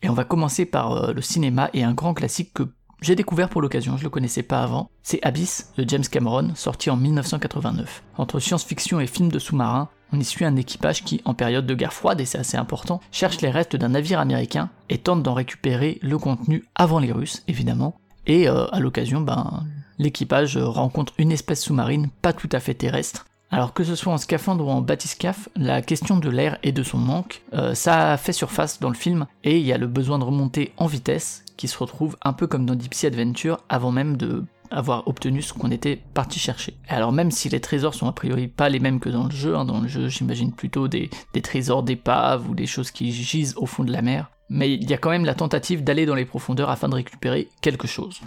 Et 0.00 0.08
on 0.08 0.14
va 0.14 0.24
commencer 0.24 0.64
par 0.64 0.92
euh, 0.92 1.12
le 1.12 1.20
cinéma 1.20 1.70
et 1.72 1.82
un 1.82 1.92
grand 1.92 2.14
classique 2.14 2.54
que 2.54 2.62
j'ai 3.00 3.14
découvert 3.14 3.48
pour 3.48 3.62
l'occasion, 3.62 3.96
je 3.96 4.02
le 4.02 4.10
connaissais 4.10 4.42
pas 4.42 4.60
avant. 4.60 4.90
C'est 5.04 5.24
Abyss 5.24 5.72
de 5.76 5.88
James 5.88 6.04
Cameron, 6.10 6.54
sorti 6.56 6.90
en 6.90 6.96
1989. 6.96 8.02
Entre 8.16 8.40
science-fiction 8.40 8.98
et 8.98 9.06
film 9.06 9.30
de 9.30 9.38
sous-marin, 9.38 9.88
on 10.12 10.18
y 10.18 10.24
suit 10.24 10.44
un 10.44 10.56
équipage 10.56 11.04
qui, 11.04 11.20
en 11.24 11.34
période 11.34 11.66
de 11.66 11.74
guerre 11.74 11.92
froide, 11.92 12.20
et 12.20 12.24
c'est 12.24 12.38
assez 12.38 12.56
important, 12.56 13.00
cherche 13.12 13.40
les 13.40 13.50
restes 13.50 13.76
d'un 13.76 13.90
navire 13.90 14.18
américain 14.18 14.70
et 14.88 14.98
tente 14.98 15.22
d'en 15.22 15.34
récupérer 15.34 15.98
le 16.02 16.18
contenu 16.18 16.64
avant 16.74 16.98
les 16.98 17.12
Russes, 17.12 17.44
évidemment. 17.46 18.00
Et 18.26 18.48
euh, 18.48 18.66
à 18.72 18.80
l'occasion, 18.80 19.20
ben, 19.20 19.64
l'équipage 19.98 20.56
rencontre 20.56 21.12
une 21.18 21.30
espèce 21.30 21.62
sous-marine 21.62 22.08
pas 22.20 22.32
tout 22.32 22.48
à 22.50 22.58
fait 22.58 22.74
terrestre. 22.74 23.26
Alors 23.50 23.72
que 23.72 23.82
ce 23.82 23.94
soit 23.94 24.12
en 24.12 24.18
scaphandre 24.18 24.66
ou 24.66 24.70
en 24.70 24.82
bathyscaphe, 24.82 25.48
la 25.56 25.80
question 25.80 26.18
de 26.18 26.28
l'air 26.28 26.58
et 26.62 26.72
de 26.72 26.82
son 26.82 26.98
manque, 26.98 27.42
euh, 27.54 27.74
ça 27.74 28.16
fait 28.18 28.34
surface 28.34 28.78
dans 28.78 28.90
le 28.90 28.94
film 28.94 29.26
et 29.42 29.58
il 29.58 29.64
y 29.64 29.72
a 29.72 29.78
le 29.78 29.86
besoin 29.86 30.18
de 30.18 30.24
remonter 30.24 30.72
en 30.76 30.86
vitesse 30.86 31.44
qui 31.56 31.66
se 31.66 31.78
retrouve 31.78 32.16
un 32.22 32.34
peu 32.34 32.46
comme 32.46 32.66
dans 32.66 32.74
Deep 32.74 32.92
Sea 32.92 33.06
Adventure 33.06 33.64
avant 33.68 33.90
même 33.90 34.16
de 34.16 34.44
avoir 34.70 35.08
obtenu 35.08 35.40
ce 35.40 35.54
qu'on 35.54 35.70
était 35.70 35.96
parti 36.12 36.38
chercher. 36.38 36.76
Alors 36.88 37.10
même 37.10 37.30
si 37.30 37.48
les 37.48 37.60
trésors 37.60 37.94
sont 37.94 38.06
a 38.06 38.12
priori 38.12 38.48
pas 38.48 38.68
les 38.68 38.80
mêmes 38.80 39.00
que 39.00 39.08
dans 39.08 39.24
le 39.24 39.30
jeu, 39.30 39.56
hein, 39.56 39.64
dans 39.64 39.80
le 39.80 39.88
jeu 39.88 40.08
j'imagine 40.08 40.52
plutôt 40.52 40.88
des, 40.88 41.08
des 41.32 41.40
trésors 41.40 41.82
d'épaves 41.82 42.48
ou 42.50 42.54
des 42.54 42.66
choses 42.66 42.90
qui 42.90 43.10
gisent 43.10 43.54
au 43.56 43.64
fond 43.64 43.82
de 43.82 43.92
la 43.92 44.02
mer, 44.02 44.30
mais 44.50 44.70
il 44.72 44.88
y 44.88 44.92
a 44.92 44.98
quand 44.98 45.10
même 45.10 45.24
la 45.24 45.34
tentative 45.34 45.84
d'aller 45.84 46.04
dans 46.04 46.14
les 46.14 46.26
profondeurs 46.26 46.68
afin 46.68 46.90
de 46.90 46.96
récupérer 46.96 47.48
quelque 47.62 47.88
chose. 47.88 48.20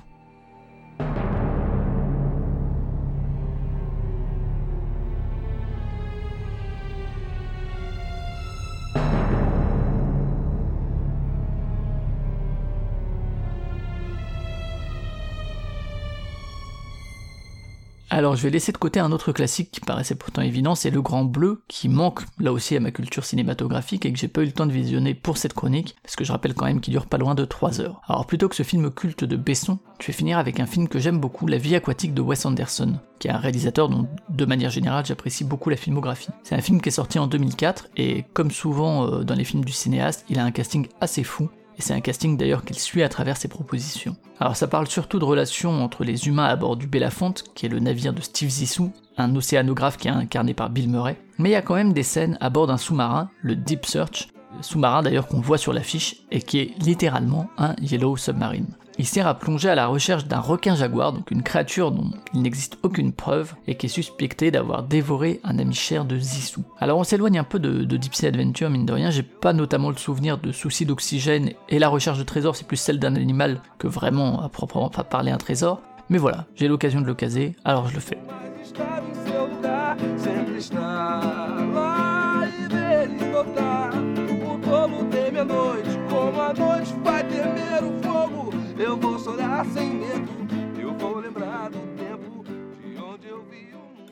Alors 18.14 18.36
je 18.36 18.44
vais 18.44 18.50
laisser 18.50 18.74
de 18.74 18.78
côté 18.78 19.00
un 19.00 19.14
autre 19.14 19.32
classique 19.32 19.72
qui 19.72 19.80
paraissait 19.80 20.16
pourtant 20.16 20.42
évident, 20.42 20.76
c'est 20.76 20.90
Le 20.90 21.02
Grand 21.02 21.24
Bleu, 21.24 21.62
qui 21.70 21.88
manque 21.88 22.24
là 22.40 22.52
aussi 22.52 22.76
à 22.76 22.82
ma 22.82 22.92
culture 22.92 23.24
cinématographique 23.24 24.06
et 24.06 24.12
que 24.12 24.20
j'ai 24.20 24.28
pas 24.28 24.42
eu 24.42 24.48
le 24.48 24.52
temps 24.52 24.66
de 24.66 24.74
visionner 24.74 25.14
pour 25.14 25.38
cette 25.38 25.54
chronique, 25.54 25.96
parce 26.04 26.18
que 26.18 26.26
je 26.26 26.34
rappelle 26.34 26.54
quand 26.54 26.66
même 26.66 26.82
qu'il 26.82 26.92
dure 26.92 27.06
pas 27.06 27.18
loin 27.18 27.36
de 27.36 27.46
3 27.46 27.80
heures. 27.80 28.02
Alors 28.10 28.28
plutôt 28.28 28.50
que 28.50 28.56
ce 28.58 28.64
film 28.64 28.92
culte 28.92 29.24
de 29.24 29.38
Besson, 29.38 29.80
je 30.02 30.08
vais 30.08 30.14
finir 30.14 30.40
avec 30.40 30.60
un 30.60 30.66
film 30.66 30.90
que 30.90 31.00
j'aime 31.00 31.22
beaucoup, 31.22 31.48
La 31.48 31.58
vie 31.58 31.74
aquatique 31.74 32.14
de 32.14 32.22
Wes 32.22 32.46
Anderson, 32.46 33.00
qui 33.20 33.30
est 33.30 33.32
un 33.32 33.38
réalisateur 33.38 33.88
dont 33.88 34.10
de 34.28 34.46
manière 34.46 34.72
générale 34.72 35.06
j'apprécie 35.06 35.46
beaucoup 35.46 35.70
la 35.70 35.78
filmographie. 35.78 36.32
C'est 36.44 36.56
un 36.56 36.62
film 36.62 36.82
qui 36.82 36.90
est 36.90 36.92
sorti 36.92 37.18
en 37.18 37.28
2004 37.28 37.92
et 37.96 38.26
comme 38.34 38.52
souvent 38.52 39.08
euh, 39.08 39.24
dans 39.24 39.36
les 39.36 39.46
films 39.46 39.64
du 39.64 39.72
cinéaste, 39.72 40.26
il 40.28 40.38
a 40.38 40.44
un 40.44 40.52
casting 40.52 40.90
assez 41.00 41.24
fou, 41.24 41.50
et 41.82 41.84
c'est 41.84 41.94
un 41.96 42.02
casting 42.02 42.38
d'ailleurs 42.38 42.64
qu'il 42.64 42.78
suit 42.78 43.02
à 43.02 43.10
travers 43.10 43.38
ses 43.38 43.48
propositions. 43.48 44.16
Alors 44.40 44.56
ça 44.56 44.68
parle 44.68 44.88
surtout 44.88 45.18
de 45.18 45.26
relations 45.26 45.84
entre 45.84 46.04
les 46.04 46.28
humains 46.28 46.46
à 46.46 46.56
bord 46.56 46.78
du 46.78 46.86
Belafonte, 46.86 47.44
qui 47.56 47.66
est 47.66 47.70
le 47.70 47.80
navire 47.80 48.14
de 48.14 48.22
Steve 48.22 48.50
Zissou, 48.50 48.92
un 49.18 49.36
océanographe 49.36 49.98
qui 49.98 50.08
est 50.08 50.12
incarné 50.12 50.54
par 50.54 50.70
Bill 50.70 50.88
Murray, 50.88 51.18
mais 51.40 51.50
il 51.50 51.54
y 51.54 51.56
a 51.56 51.64
quand 51.64 51.74
même 51.74 51.94
des 51.94 52.04
scènes 52.04 52.38
à 52.40 52.52
bord 52.52 52.68
d'un 52.68 52.78
sous-marin, 52.78 53.32
le 53.42 53.56
Deep 53.56 53.88
Search, 53.88 54.28
sous-marin 54.62 55.02
d'ailleurs 55.02 55.28
qu'on 55.28 55.42
voit 55.42 55.58
sur 55.58 55.74
l'affiche, 55.74 56.18
et 56.30 56.44
qui 56.44 56.60
est 56.60 56.76
littéralement 56.84 57.50
un 57.58 57.76
Yellow 57.82 58.16
Submarine. 58.16 58.68
Il 59.02 59.08
sert 59.08 59.26
à 59.26 59.34
plonger 59.34 59.68
à 59.68 59.74
la 59.74 59.88
recherche 59.88 60.28
d'un 60.28 60.40
requin 60.40 60.76
jaguar, 60.76 61.12
donc 61.12 61.32
une 61.32 61.42
créature 61.42 61.92
dont 61.92 62.12
il 62.36 62.44
n'existe 62.44 62.78
aucune 62.84 63.14
preuve 63.14 63.56
et 63.66 63.74
qui 63.74 63.88
est 63.88 63.90
suspectée 63.90 64.52
d'avoir 64.52 64.84
dévoré 64.84 65.40
un 65.44 65.58
ami 65.58 65.74
cher 65.74 66.06
de 66.06 66.20
Zissou. 66.20 66.64
Alors 66.80 67.00
on 67.00 67.04
s'éloigne 67.04 67.40
un 67.40 67.44
peu 67.44 67.58
de, 67.58 67.84
de 67.84 67.98
Deep 67.98 68.14
Sea 68.14 68.28
Adventure, 68.28 68.70
mine 68.70 68.86
de 68.86 68.94
rien, 68.94 69.10
j'ai 69.10 69.24
pas 69.24 69.54
notamment 69.54 69.90
le 69.90 69.96
souvenir 69.96 70.38
de 70.38 70.52
soucis 70.52 70.86
d'oxygène 70.86 71.54
et 71.68 71.80
la 71.80 71.90
recherche 71.90 72.20
de 72.20 72.24
trésors, 72.24 72.56
c'est 72.56 72.68
plus 72.68 72.78
celle 72.78 73.00
d'un 73.00 73.16
animal 73.16 73.64
que 73.80 73.88
vraiment 73.88 74.44
à 74.44 74.50
proprement 74.50 74.92
parler 74.92 75.32
un 75.32 75.40
trésor. 75.40 75.82
Mais 76.10 76.20
voilà, 76.20 76.46
j'ai 76.54 76.68
l'occasion 76.68 77.02
de 77.02 77.08
le 77.08 77.16
caser, 77.16 77.56
alors 77.66 77.88
je 77.88 77.96
le 77.96 78.02
fais. 78.02 78.20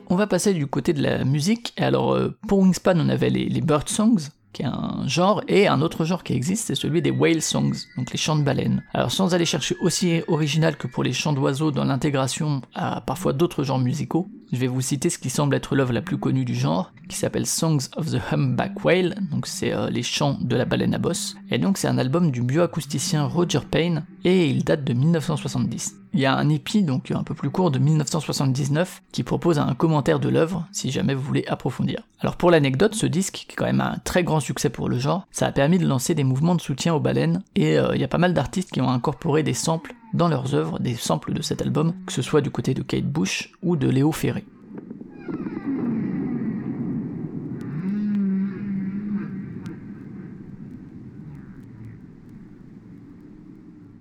On 0.08 0.16
va 0.16 0.26
passer 0.26 0.54
du 0.54 0.66
côté 0.66 0.92
de 0.92 1.02
la 1.02 1.24
musique. 1.24 1.72
Alors, 1.76 2.14
euh, 2.14 2.36
pour 2.46 2.60
Wingspan, 2.60 2.94
on 2.96 3.08
avait 3.08 3.30
les, 3.30 3.48
les 3.48 3.60
bird 3.60 3.88
songs, 3.88 4.28
qui 4.52 4.62
est 4.62 4.66
un 4.66 5.06
genre, 5.06 5.42
et 5.48 5.66
un 5.66 5.80
autre 5.80 6.04
genre 6.04 6.22
qui 6.22 6.34
existe, 6.34 6.66
c'est 6.66 6.74
celui 6.74 7.02
des 7.02 7.10
whale 7.10 7.42
songs, 7.42 7.72
donc 7.96 8.12
les 8.12 8.18
chants 8.18 8.36
de 8.36 8.42
baleines. 8.42 8.82
Alors, 8.94 9.10
sans 9.10 9.34
aller 9.34 9.44
chercher 9.44 9.76
aussi 9.80 10.22
original 10.28 10.76
que 10.76 10.86
pour 10.86 11.02
les 11.02 11.12
chants 11.12 11.32
d'oiseaux 11.32 11.70
dans 11.70 11.84
l'intégration 11.84 12.60
à 12.74 13.00
parfois 13.00 13.32
d'autres 13.32 13.64
genres 13.64 13.78
musicaux, 13.78 14.28
je 14.52 14.58
vais 14.58 14.66
vous 14.66 14.80
citer 14.80 15.10
ce 15.10 15.18
qui 15.18 15.30
semble 15.30 15.54
être 15.54 15.76
l'œuvre 15.76 15.92
la 15.92 16.02
plus 16.02 16.18
connue 16.18 16.44
du 16.44 16.54
genre, 16.54 16.92
qui 17.08 17.16
s'appelle 17.16 17.46
Songs 17.46 17.88
of 17.96 18.10
the 18.10 18.20
Humpback 18.32 18.84
Whale, 18.84 19.14
donc 19.30 19.46
c'est 19.46 19.72
euh, 19.72 19.90
les 19.90 20.02
chants 20.02 20.38
de 20.40 20.56
la 20.56 20.64
baleine 20.64 20.94
à 20.94 20.98
bosse, 20.98 21.36
et 21.50 21.58
donc 21.58 21.78
c'est 21.78 21.88
un 21.88 21.98
album 21.98 22.30
du 22.30 22.42
bioacousticien 22.42 23.24
Roger 23.24 23.60
Payne, 23.70 24.04
et 24.24 24.46
il 24.48 24.64
date 24.64 24.84
de 24.84 24.92
1970. 24.92 25.96
Il 26.12 26.20
y 26.20 26.26
a 26.26 26.34
un 26.34 26.48
épi, 26.48 26.82
donc 26.82 27.10
un 27.12 27.22
peu 27.22 27.34
plus 27.34 27.50
court, 27.50 27.70
de 27.70 27.78
1979, 27.78 29.02
qui 29.12 29.22
propose 29.22 29.58
un 29.58 29.74
commentaire 29.74 30.18
de 30.18 30.28
l'œuvre, 30.28 30.66
si 30.72 30.90
jamais 30.90 31.14
vous 31.14 31.22
voulez 31.22 31.44
approfondir. 31.46 32.02
Alors 32.18 32.36
pour 32.36 32.50
l'anecdote, 32.50 32.94
ce 32.94 33.06
disque, 33.06 33.44
qui 33.48 33.52
est 33.52 33.56
quand 33.56 33.66
même 33.66 33.80
un 33.80 33.98
très 34.04 34.24
grand 34.24 34.40
succès 34.40 34.70
pour 34.70 34.88
le 34.88 34.98
genre, 34.98 35.26
ça 35.30 35.46
a 35.46 35.52
permis 35.52 35.78
de 35.78 35.86
lancer 35.86 36.14
des 36.14 36.24
mouvements 36.24 36.56
de 36.56 36.60
soutien 36.60 36.94
aux 36.94 37.00
baleines, 37.00 37.42
et 37.54 37.78
euh, 37.78 37.94
il 37.94 38.00
y 38.00 38.04
a 38.04 38.08
pas 38.08 38.18
mal 38.18 38.34
d'artistes 38.34 38.72
qui 38.72 38.80
ont 38.80 38.90
incorporé 38.90 39.42
des 39.42 39.54
samples 39.54 39.94
dans 40.14 40.28
leurs 40.28 40.54
œuvres, 40.54 40.78
des 40.78 40.94
samples 40.94 41.32
de 41.32 41.42
cet 41.42 41.62
album, 41.62 41.94
que 42.06 42.12
ce 42.12 42.22
soit 42.22 42.40
du 42.40 42.50
côté 42.50 42.74
de 42.74 42.82
Kate 42.82 43.04
Bush 43.04 43.52
ou 43.62 43.76
de 43.76 43.88
Léo 43.88 44.12
Ferré. 44.12 44.44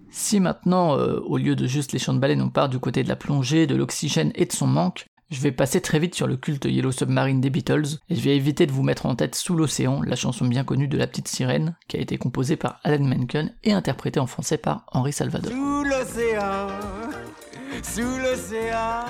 Si 0.09 0.39
maintenant, 0.39 0.95
euh, 0.95 1.19
au 1.21 1.37
lieu 1.37 1.55
de 1.55 1.65
juste 1.65 1.91
les 1.91 1.97
champs 1.97 2.13
de 2.13 2.19
baleines, 2.19 2.41
on 2.41 2.49
part 2.49 2.69
du 2.69 2.77
côté 2.77 3.03
de 3.03 3.09
la 3.09 3.15
plongée, 3.15 3.65
de 3.65 3.75
l'oxygène 3.75 4.31
et 4.35 4.45
de 4.45 4.51
son 4.51 4.67
manque, 4.67 5.07
je 5.29 5.41
vais 5.41 5.51
passer 5.51 5.79
très 5.79 5.99
vite 5.99 6.15
sur 6.15 6.27
le 6.27 6.37
culte 6.37 6.65
Yellow 6.65 6.91
Submarine 6.91 7.39
des 7.39 7.49
Beatles, 7.49 7.99
et 8.09 8.15
je 8.15 8.21
vais 8.21 8.35
éviter 8.35 8.65
de 8.65 8.71
vous 8.71 8.83
mettre 8.83 9.05
en 9.05 9.15
tête 9.15 9.35
Sous 9.35 9.55
l'océan, 9.55 10.01
la 10.01 10.15
chanson 10.15 10.45
bien 10.45 10.63
connue 10.63 10.87
de 10.87 10.97
la 10.97 11.07
petite 11.07 11.27
sirène, 11.27 11.75
qui 11.87 11.97
a 11.97 11.99
été 11.99 12.17
composée 12.17 12.55
par 12.55 12.79
Alan 12.83 13.03
Menken 13.03 13.53
et 13.63 13.73
interprétée 13.73 14.19
en 14.19 14.27
français 14.27 14.57
par 14.57 14.85
Henri 14.91 15.13
Salvador. 15.13 15.51
Sous 15.51 15.83
l'océan, 15.83 16.67
sous 17.83 18.17
l'océan. 18.17 19.05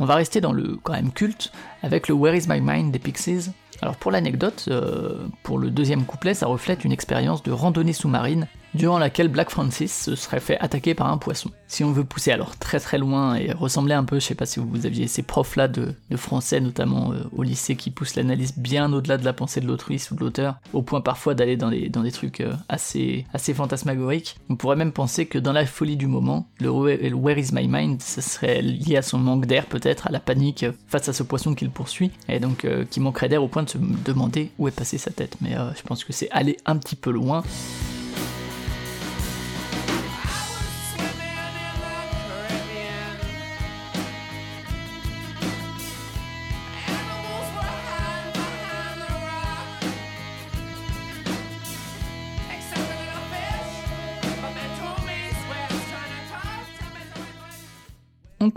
On 0.00 0.04
va 0.04 0.16
rester 0.16 0.40
dans 0.40 0.52
le 0.52 0.78
quand 0.82 0.94
même 0.94 1.12
culte 1.12 1.52
avec 1.82 2.08
le 2.08 2.14
Where 2.14 2.34
is 2.34 2.46
my 2.48 2.60
mind 2.60 2.90
des 2.90 2.98
Pixies. 2.98 3.50
Alors 3.82 3.96
pour 3.96 4.10
l'anecdote, 4.10 4.64
euh, 4.68 5.26
pour 5.42 5.58
le 5.58 5.70
deuxième 5.70 6.04
couplet, 6.04 6.34
ça 6.34 6.46
reflète 6.46 6.84
une 6.84 6.92
expérience 6.92 7.42
de 7.42 7.52
randonnée 7.52 7.92
sous-marine 7.92 8.46
durant 8.74 8.98
laquelle 8.98 9.28
Black 9.28 9.50
Francis 9.50 10.04
se 10.04 10.14
serait 10.14 10.40
fait 10.40 10.58
attaquer 10.58 10.94
par 10.94 11.08
un 11.08 11.18
poisson. 11.18 11.50
Si 11.66 11.84
on 11.84 11.92
veut 11.92 12.04
pousser 12.04 12.32
alors 12.32 12.56
très 12.56 12.80
très 12.80 12.98
loin 12.98 13.34
et 13.34 13.52
ressembler 13.52 13.94
un 13.94 14.04
peu, 14.04 14.20
je 14.20 14.26
sais 14.26 14.34
pas 14.34 14.46
si 14.46 14.60
vous 14.60 14.86
aviez 14.86 15.06
ces 15.06 15.22
profs 15.22 15.56
là 15.56 15.68
de, 15.68 15.94
français 16.16 16.60
notamment 16.60 17.12
euh, 17.12 17.22
au 17.36 17.42
lycée 17.42 17.76
qui 17.76 17.90
poussent 17.90 18.16
l'analyse 18.16 18.56
bien 18.56 18.92
au-delà 18.92 19.16
de 19.16 19.24
la 19.24 19.32
pensée 19.32 19.60
de 19.60 19.66
l'autrice 19.66 20.10
ou 20.10 20.14
de 20.14 20.20
l'auteur, 20.20 20.56
au 20.72 20.82
point 20.82 21.00
parfois 21.00 21.34
d'aller 21.34 21.56
dans 21.56 21.70
des, 21.70 22.12
trucs 22.12 22.40
euh, 22.40 22.54
assez, 22.68 23.24
assez 23.32 23.54
fantasmagoriques. 23.54 24.36
On 24.48 24.56
pourrait 24.56 24.76
même 24.76 24.92
penser 24.92 25.26
que 25.26 25.38
dans 25.38 25.52
la 25.52 25.64
folie 25.66 25.96
du 25.96 26.06
moment, 26.06 26.48
le 26.58 26.70
Where, 26.70 27.38
is 27.38 27.50
my 27.52 27.68
mind, 27.68 28.02
ce 28.02 28.20
serait 28.20 28.62
lié 28.62 28.96
à 28.96 29.02
son 29.02 29.18
manque 29.18 29.46
d'air 29.46 29.66
peut-être, 29.66 30.08
à 30.08 30.10
la 30.10 30.20
panique 30.20 30.64
euh, 30.64 30.72
face 30.88 31.08
à 31.08 31.12
ce 31.12 31.22
poisson 31.22 31.54
qu'il 31.54 31.70
poursuit, 31.70 32.10
et 32.28 32.40
donc 32.40 32.66
qui 32.90 33.00
manquerait 33.00 33.28
d'air 33.28 33.42
au 33.42 33.48
point 33.48 33.62
de 33.62 33.70
se 33.70 33.78
demander 33.78 34.50
où 34.58 34.68
est 34.68 34.72
passée 34.72 34.98
sa 34.98 35.10
tête. 35.10 35.36
Mais 35.40 35.54
je 35.76 35.82
pense 35.82 36.04
que 36.04 36.12
c'est 36.12 36.30
aller 36.30 36.56
un 36.66 36.76
petit 36.76 36.96
peu 36.96 37.10
loin. 37.10 37.42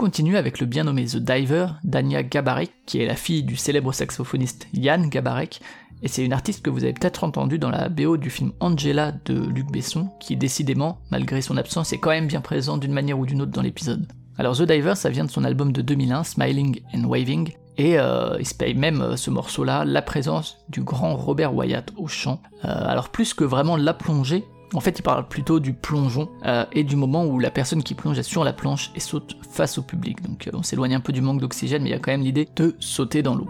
Continue 0.03 0.35
avec 0.35 0.59
le 0.59 0.65
bien 0.65 0.83
nommé 0.83 1.05
The 1.05 1.15
Diver 1.15 1.67
d'Anya 1.85 2.23
Gabarek, 2.23 2.73
qui 2.85 2.99
est 2.99 3.05
la 3.05 3.15
fille 3.15 3.41
du 3.41 3.55
célèbre 3.55 3.93
saxophoniste 3.93 4.67
Yann 4.73 5.07
Gabarek, 5.07 5.61
et 6.01 6.09
c'est 6.09 6.25
une 6.25 6.33
artiste 6.33 6.61
que 6.61 6.69
vous 6.69 6.83
avez 6.83 6.91
peut-être 6.91 7.23
entendue 7.23 7.57
dans 7.57 7.69
la 7.69 7.87
BO 7.87 8.17
du 8.17 8.29
film 8.29 8.51
Angela 8.59 9.13
de 9.23 9.33
Luc 9.33 9.71
Besson, 9.71 10.09
qui 10.19 10.35
décidément, 10.35 10.99
malgré 11.09 11.41
son 11.41 11.55
absence, 11.55 11.93
est 11.93 11.99
quand 11.99 12.09
même 12.09 12.27
bien 12.27 12.41
présent 12.41 12.75
d'une 12.75 12.91
manière 12.91 13.17
ou 13.17 13.25
d'une 13.25 13.41
autre 13.41 13.53
dans 13.53 13.61
l'épisode. 13.61 14.05
Alors 14.37 14.57
The 14.57 14.63
Diver, 14.63 14.95
ça 14.95 15.09
vient 15.09 15.23
de 15.23 15.31
son 15.31 15.45
album 15.45 15.71
de 15.71 15.81
2001, 15.81 16.25
Smiling 16.25 16.81
and 16.93 17.05
Waving, 17.05 17.53
et 17.77 17.97
euh, 17.97 18.35
il 18.41 18.45
se 18.45 18.55
paye 18.55 18.75
même 18.75 19.01
euh, 19.01 19.15
ce 19.15 19.29
morceau-là 19.29 19.85
la 19.85 20.01
présence 20.01 20.57
du 20.67 20.83
grand 20.83 21.15
Robert 21.15 21.55
Wyatt 21.55 21.93
au 21.95 22.07
chant. 22.07 22.41
Euh, 22.65 22.67
alors 22.67 23.07
plus 23.07 23.33
que 23.33 23.45
vraiment 23.45 23.77
la 23.77 23.93
plongée, 23.93 24.43
en 24.73 24.79
fait, 24.79 24.99
il 24.99 25.03
parle 25.03 25.27
plutôt 25.27 25.59
du 25.59 25.73
plongeon 25.73 26.29
euh, 26.45 26.65
et 26.71 26.83
du 26.83 26.95
moment 26.95 27.25
où 27.25 27.39
la 27.39 27.51
personne 27.51 27.83
qui 27.83 27.93
plonge 27.93 28.17
est 28.17 28.23
sur 28.23 28.43
la 28.43 28.53
planche 28.53 28.91
et 28.95 28.99
saute 28.99 29.37
face 29.51 29.77
au 29.77 29.83
public. 29.83 30.21
Donc 30.21 30.47
euh, 30.47 30.51
on 30.53 30.63
s'éloigne 30.63 30.95
un 30.95 30.99
peu 30.99 31.13
du 31.13 31.21
manque 31.21 31.41
d'oxygène, 31.41 31.83
mais 31.83 31.89
il 31.89 31.93
y 31.93 31.95
a 31.95 31.99
quand 31.99 32.11
même 32.11 32.21
l'idée 32.21 32.47
de 32.55 32.75
sauter 32.79 33.21
dans 33.21 33.35
l'eau. 33.35 33.47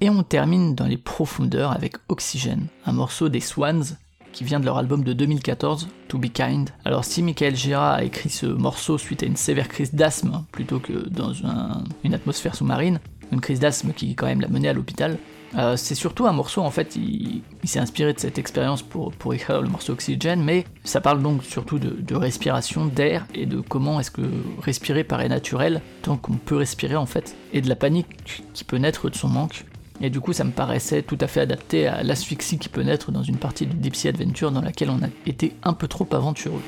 Et 0.00 0.10
on 0.10 0.24
termine 0.24 0.74
dans 0.74 0.86
les 0.86 0.96
profondeurs 0.96 1.70
avec 1.70 1.94
Oxygène, 2.08 2.66
un 2.86 2.92
morceau 2.92 3.28
des 3.28 3.38
Swans 3.38 3.84
qui 4.32 4.44
vient 4.44 4.60
de 4.60 4.64
leur 4.64 4.78
album 4.78 5.04
de 5.04 5.12
2014, 5.12 5.88
To 6.08 6.18
Be 6.18 6.32
Kind. 6.32 6.70
Alors 6.84 7.04
si 7.04 7.22
Michael 7.22 7.54
Gira 7.56 7.94
a 7.94 8.02
écrit 8.02 8.30
ce 8.30 8.46
morceau 8.46 8.98
suite 8.98 9.22
à 9.22 9.26
une 9.26 9.36
sévère 9.36 9.68
crise 9.68 9.94
d'asthme, 9.94 10.32
hein, 10.34 10.44
plutôt 10.52 10.78
que 10.78 11.08
dans 11.08 11.32
un- 11.44 11.84
une 12.04 12.14
atmosphère 12.14 12.54
sous-marine, 12.54 13.00
une 13.30 13.40
crise 13.40 13.60
d'asthme 13.60 13.92
qui 13.92 14.14
quand 14.14 14.26
même 14.26 14.40
l'a 14.40 14.48
mené 14.48 14.68
à 14.68 14.72
l'hôpital, 14.72 15.18
Euh, 15.54 15.76
c'est 15.76 15.94
surtout 15.94 16.26
un 16.26 16.32
morceau, 16.32 16.62
en 16.62 16.70
fait, 16.70 16.96
il, 16.96 17.42
s'est 17.64 17.78
inspiré 17.78 18.14
de 18.14 18.18
cette 18.18 18.38
expérience 18.38 18.80
pour, 18.80 19.12
pour 19.12 19.34
écrire 19.34 19.60
le 19.60 19.68
morceau 19.68 19.92
Oxygen, 19.92 20.42
mais 20.42 20.64
ça 20.82 21.02
parle 21.02 21.22
donc 21.22 21.44
surtout 21.44 21.78
de, 21.78 21.90
de 21.90 22.14
respiration, 22.14 22.86
d'air, 22.86 23.26
et 23.34 23.44
de 23.44 23.60
comment 23.60 24.00
est-ce 24.00 24.10
que 24.10 24.22
respirer 24.62 25.04
paraît 25.04 25.28
naturel, 25.28 25.82
tant 26.00 26.16
qu'on 26.16 26.38
peut 26.38 26.56
respirer 26.56 26.96
en 26.96 27.04
fait, 27.04 27.36
et 27.52 27.60
de 27.60 27.68
la 27.68 27.76
panique 27.76 28.42
qui 28.54 28.64
peut 28.64 28.78
naître 28.78 29.10
de 29.10 29.14
son 29.14 29.28
manque. 29.28 29.66
Et 30.04 30.10
du 30.10 30.20
coup, 30.20 30.32
ça 30.32 30.42
me 30.42 30.50
paraissait 30.50 31.02
tout 31.02 31.18
à 31.20 31.28
fait 31.28 31.40
adapté 31.40 31.86
à 31.86 32.02
l'asphyxie 32.02 32.58
qui 32.58 32.68
peut 32.68 32.82
naître 32.82 33.12
dans 33.12 33.22
une 33.22 33.36
partie 33.36 33.66
du 33.66 33.76
Deep 33.76 33.94
Sea 33.94 34.08
Adventure 34.08 34.50
dans 34.50 34.60
laquelle 34.60 34.90
on 34.90 35.00
a 35.00 35.08
été 35.26 35.54
un 35.62 35.74
peu 35.74 35.86
trop 35.86 36.08
aventureux. 36.10 36.60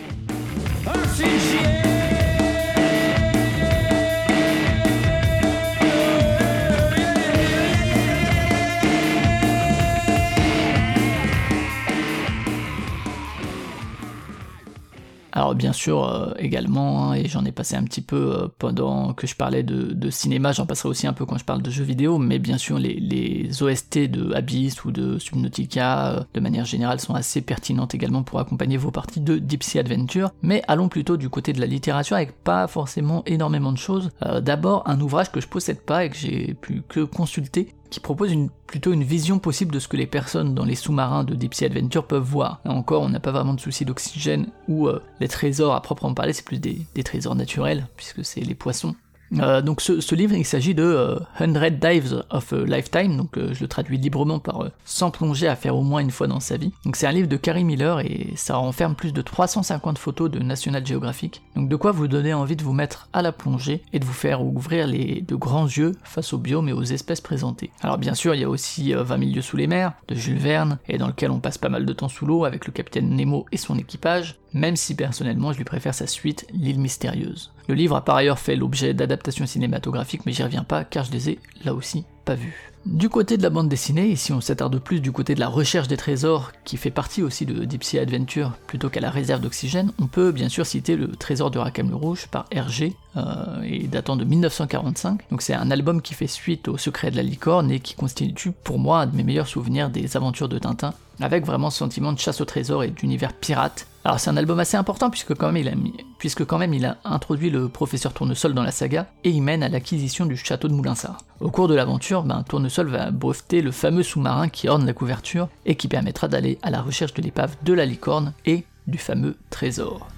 Alors 15.36 15.56
bien 15.56 15.72
sûr 15.72 16.08
euh, 16.08 16.32
également, 16.38 17.10
hein, 17.10 17.14
et 17.14 17.26
j'en 17.26 17.44
ai 17.44 17.50
passé 17.50 17.74
un 17.74 17.82
petit 17.82 18.02
peu 18.02 18.36
euh, 18.36 18.48
pendant 18.56 19.12
que 19.14 19.26
je 19.26 19.34
parlais 19.34 19.64
de, 19.64 20.10
cinéma, 20.10 20.52
j'en 20.52 20.64
passerai 20.64 20.88
aussi 20.88 21.08
un 21.08 21.12
peu 21.12 21.26
quand 21.26 21.38
je 21.38 21.44
parle 21.44 21.60
de 21.60 21.70
jeux 21.70 21.82
vidéo, 21.82 22.18
mais 22.18 22.38
bien 22.38 22.56
sûr 22.56 22.78
les, 22.78 23.50
OST 23.60 23.98
de 23.98 24.32
Abyss 24.32 24.84
ou 24.84 24.92
de 24.92 25.18
Subnautica, 25.18 26.10
euh, 26.10 26.20
de 26.34 26.40
manière 26.40 26.64
générale, 26.64 27.00
sont 27.00 27.14
assez 27.14 27.40
pertinentes 27.40 27.96
également 27.96 28.22
pour 28.22 28.38
accompagner 28.38 28.76
vos 28.76 28.92
parties 28.92 29.20
de 29.20 29.38
Deep 29.38 29.64
Sea 29.64 29.80
Adventure, 29.80 30.30
mais 30.42 30.62
allons 30.68 30.88
plutôt 30.88 31.16
du 31.16 31.28
côté 31.28 31.52
de 31.52 31.60
la 31.60 31.66
littérature 31.66 32.14
avec 32.14 32.44
pas 32.44 32.68
forcément 32.68 33.24
énormément 33.26 33.72
de 33.72 33.78
choses. 33.78 34.10
D'abord 34.42 34.84
un 34.86 35.00
ouvrage 35.00 35.32
que 35.32 35.40
je 35.40 35.48
possède 35.48 35.80
pas 35.80 36.04
et 36.04 36.10
que 36.10 36.16
j'ai 36.16 36.54
pu 36.54 36.82
que 36.88 37.00
consulter, 37.00 37.74
qui 37.90 38.00
propose 38.00 38.34
plutôt 38.66 38.92
une 38.92 39.04
vision 39.04 39.38
possible 39.38 39.72
de 39.72 39.78
ce 39.78 39.88
que 39.88 39.96
les 39.96 40.06
personnes 40.06 40.54
dans 40.54 40.64
les 40.64 40.74
sous-marins 40.74 41.24
de 41.24 41.34
Deep 41.34 41.54
Adventure 41.62 42.06
peuvent 42.06 42.22
voir. 42.22 42.60
Là 42.64 42.72
encore, 42.72 43.02
on 43.02 43.08
n'a 43.08 43.20
pas 43.20 43.32
vraiment 43.32 43.54
de 43.54 43.60
souci 43.60 43.84
d'oxygène 43.84 44.48
ou 44.68 44.88
euh, 44.88 45.02
les 45.20 45.28
trésors 45.28 45.74
à 45.74 45.80
proprement 45.80 46.14
parler, 46.14 46.32
c'est 46.32 46.44
plus 46.44 46.58
des 46.58 47.02
trésors 47.04 47.34
naturels, 47.34 47.86
puisque 47.96 48.24
c'est 48.24 48.40
les 48.40 48.54
poissons. 48.54 48.94
Euh, 49.40 49.62
donc 49.62 49.80
ce, 49.80 50.14
livre, 50.14 50.34
il 50.34 50.44
s'agit 50.44 50.74
de 50.74 50.82
euh, 50.82 51.18
100 51.38 51.70
Dives 51.80 52.24
of 52.30 52.52
a 52.52 52.56
Lifetime, 52.64 53.16
donc 53.16 53.36
euh, 53.36 53.52
je 53.52 53.60
le 53.60 53.68
traduis 53.68 53.98
librement 53.98 54.38
par 54.38 54.62
euh, 54.62 54.70
100 54.84 55.10
plongées 55.10 55.48
à 55.48 55.56
faire 55.56 55.76
au 55.76 55.82
moins 55.82 56.00
une 56.00 56.10
fois 56.10 56.26
dans 56.26 56.40
sa 56.40 56.56
vie. 56.56 56.72
Donc 56.84 56.96
c'est 56.96 57.06
un 57.06 57.12
livre 57.12 57.28
de 57.28 57.36
Carrie 57.36 57.64
Miller 57.64 58.00
et 58.00 58.32
ça 58.36 58.56
renferme 58.56 58.94
plus 58.94 59.12
de 59.12 59.22
350 59.22 59.98
photos 59.98 60.30
de 60.30 60.38
National 60.38 60.86
Geographic. 60.86 61.42
Donc 61.56 61.68
de 61.68 61.76
quoi 61.76 61.92
vous 61.92 62.08
donner 62.08 62.34
envie 62.34 62.56
de 62.56 62.62
vous 62.62 62.72
mettre 62.72 63.08
à 63.12 63.22
la 63.22 63.32
plongée 63.32 63.82
et 63.92 63.98
de 63.98 64.04
vous 64.04 64.12
faire 64.12 64.42
ouvrir 64.42 64.86
les 64.86 65.20
de 65.20 65.34
grands 65.34 65.66
yeux 65.66 65.92
face 66.04 66.32
aux 66.32 66.38
biomes 66.38 66.68
et 66.68 66.72
aux 66.72 66.82
espèces 66.82 67.20
présentées. 67.20 67.70
Alors 67.82 67.98
bien 67.98 68.14
sûr, 68.14 68.34
il 68.34 68.40
y 68.40 68.44
a 68.44 68.48
aussi 68.48 68.94
euh, 68.94 69.02
20 69.02 69.18
000 69.18 69.30
lieues 69.32 69.42
sous 69.42 69.56
les 69.56 69.66
mers 69.66 69.92
de 70.08 70.14
Jules 70.14 70.38
Verne 70.38 70.78
et 70.88 70.98
dans 70.98 71.06
lequel 71.06 71.30
on 71.30 71.40
passe 71.40 71.58
pas 71.58 71.68
mal 71.68 71.86
de 71.86 71.92
temps 71.92 72.08
sous 72.08 72.26
l'eau 72.26 72.44
avec 72.44 72.66
le 72.66 72.72
capitaine 72.72 73.10
Nemo 73.10 73.46
et 73.52 73.56
son 73.56 73.78
équipage, 73.78 74.36
même 74.54 74.76
si 74.76 74.94
personnellement 74.94 75.52
je 75.52 75.58
lui 75.58 75.64
préfère 75.64 75.94
sa 75.94 76.06
suite, 76.06 76.46
L'île 76.54 76.80
mystérieuse. 76.80 77.52
Le 77.68 77.74
livre 77.74 77.96
a 77.96 78.04
par 78.04 78.16
ailleurs 78.16 78.38
fait 78.38 78.56
l'objet 78.56 78.94
d'adaptations 78.94 79.46
cinématographiques, 79.46 80.24
mais 80.24 80.32
j'y 80.32 80.42
reviens 80.42 80.64
pas 80.64 80.84
car 80.84 81.04
je 81.04 81.12
les 81.12 81.30
ai 81.30 81.38
là 81.64 81.74
aussi 81.74 82.04
pas 82.24 82.34
vues. 82.34 82.72
Du 82.86 83.08
côté 83.08 83.38
de 83.38 83.42
la 83.42 83.48
bande 83.48 83.70
dessinée, 83.70 84.08
ici 84.08 84.32
on 84.32 84.42
s'attarde 84.42 84.78
plus 84.78 85.00
du 85.00 85.10
côté 85.10 85.34
de 85.34 85.40
la 85.40 85.48
recherche 85.48 85.88
des 85.88 85.96
trésors, 85.96 86.52
qui 86.64 86.76
fait 86.76 86.90
partie 86.90 87.22
aussi 87.22 87.46
de 87.46 87.64
Deep 87.64 87.82
Sea 87.82 87.98
Adventure, 87.98 88.52
plutôt 88.66 88.90
qu'à 88.90 89.00
la 89.00 89.10
réserve 89.10 89.40
d'oxygène, 89.40 89.90
on 89.98 90.06
peut 90.06 90.32
bien 90.32 90.50
sûr 90.50 90.66
citer 90.66 90.94
le 90.94 91.08
Trésor 91.08 91.50
de 91.50 91.58
Rackham 91.58 91.88
le 91.88 91.96
Rouge 91.96 92.26
par 92.30 92.44
Hergé, 92.50 92.94
euh, 93.16 93.62
et 93.62 93.86
datant 93.86 94.16
de 94.16 94.24
1945. 94.24 95.30
Donc 95.30 95.40
c'est 95.40 95.54
un 95.54 95.70
album 95.70 96.02
qui 96.02 96.12
fait 96.12 96.26
suite 96.26 96.68
au 96.68 96.76
Secret 96.76 97.10
de 97.10 97.16
la 97.16 97.22
licorne 97.22 97.70
et 97.70 97.80
qui 97.80 97.94
constitue 97.94 98.52
pour 98.52 98.78
moi 98.78 99.00
un 99.00 99.06
de 99.06 99.16
mes 99.16 99.24
meilleurs 99.24 99.48
souvenirs 99.48 99.88
des 99.88 100.18
aventures 100.18 100.50
de 100.50 100.58
Tintin, 100.58 100.92
avec 101.20 101.44
vraiment 101.44 101.70
ce 101.70 101.78
sentiment 101.78 102.12
de 102.12 102.18
chasse 102.18 102.40
au 102.40 102.44
trésor 102.44 102.82
et 102.84 102.90
d'univers 102.90 103.32
pirate. 103.32 103.86
Alors 104.04 104.20
c'est 104.20 104.30
un 104.30 104.36
album 104.36 104.58
assez 104.60 104.76
important 104.76 105.10
puisque 105.10 105.34
quand 105.34 105.50
même 105.52 106.74
il 106.74 106.84
a 106.84 106.96
introduit 107.04 107.50
le 107.50 107.68
professeur 107.68 108.12
Tournesol 108.12 108.54
dans 108.54 108.62
la 108.62 108.70
saga 108.70 109.06
et 109.24 109.30
il 109.30 109.42
mène 109.42 109.62
à 109.62 109.68
l'acquisition 109.68 110.26
du 110.26 110.36
château 110.36 110.68
de 110.68 110.74
Moulinsart. 110.74 111.18
Au 111.40 111.50
cours 111.50 111.68
de 111.68 111.74
l'aventure, 111.74 112.22
ben, 112.22 112.42
Tournesol 112.42 112.88
va 112.88 113.10
breveter 113.10 113.62
le 113.62 113.70
fameux 113.70 114.02
sous-marin 114.02 114.48
qui 114.48 114.68
orne 114.68 114.86
la 114.86 114.92
couverture 114.92 115.48
et 115.64 115.76
qui 115.76 115.88
permettra 115.88 116.28
d'aller 116.28 116.58
à 116.62 116.70
la 116.70 116.82
recherche 116.82 117.14
de 117.14 117.22
l'épave 117.22 117.56
de 117.62 117.72
la 117.72 117.86
licorne 117.86 118.32
et 118.44 118.64
du 118.86 118.98
fameux 118.98 119.36
trésor. 119.50 120.08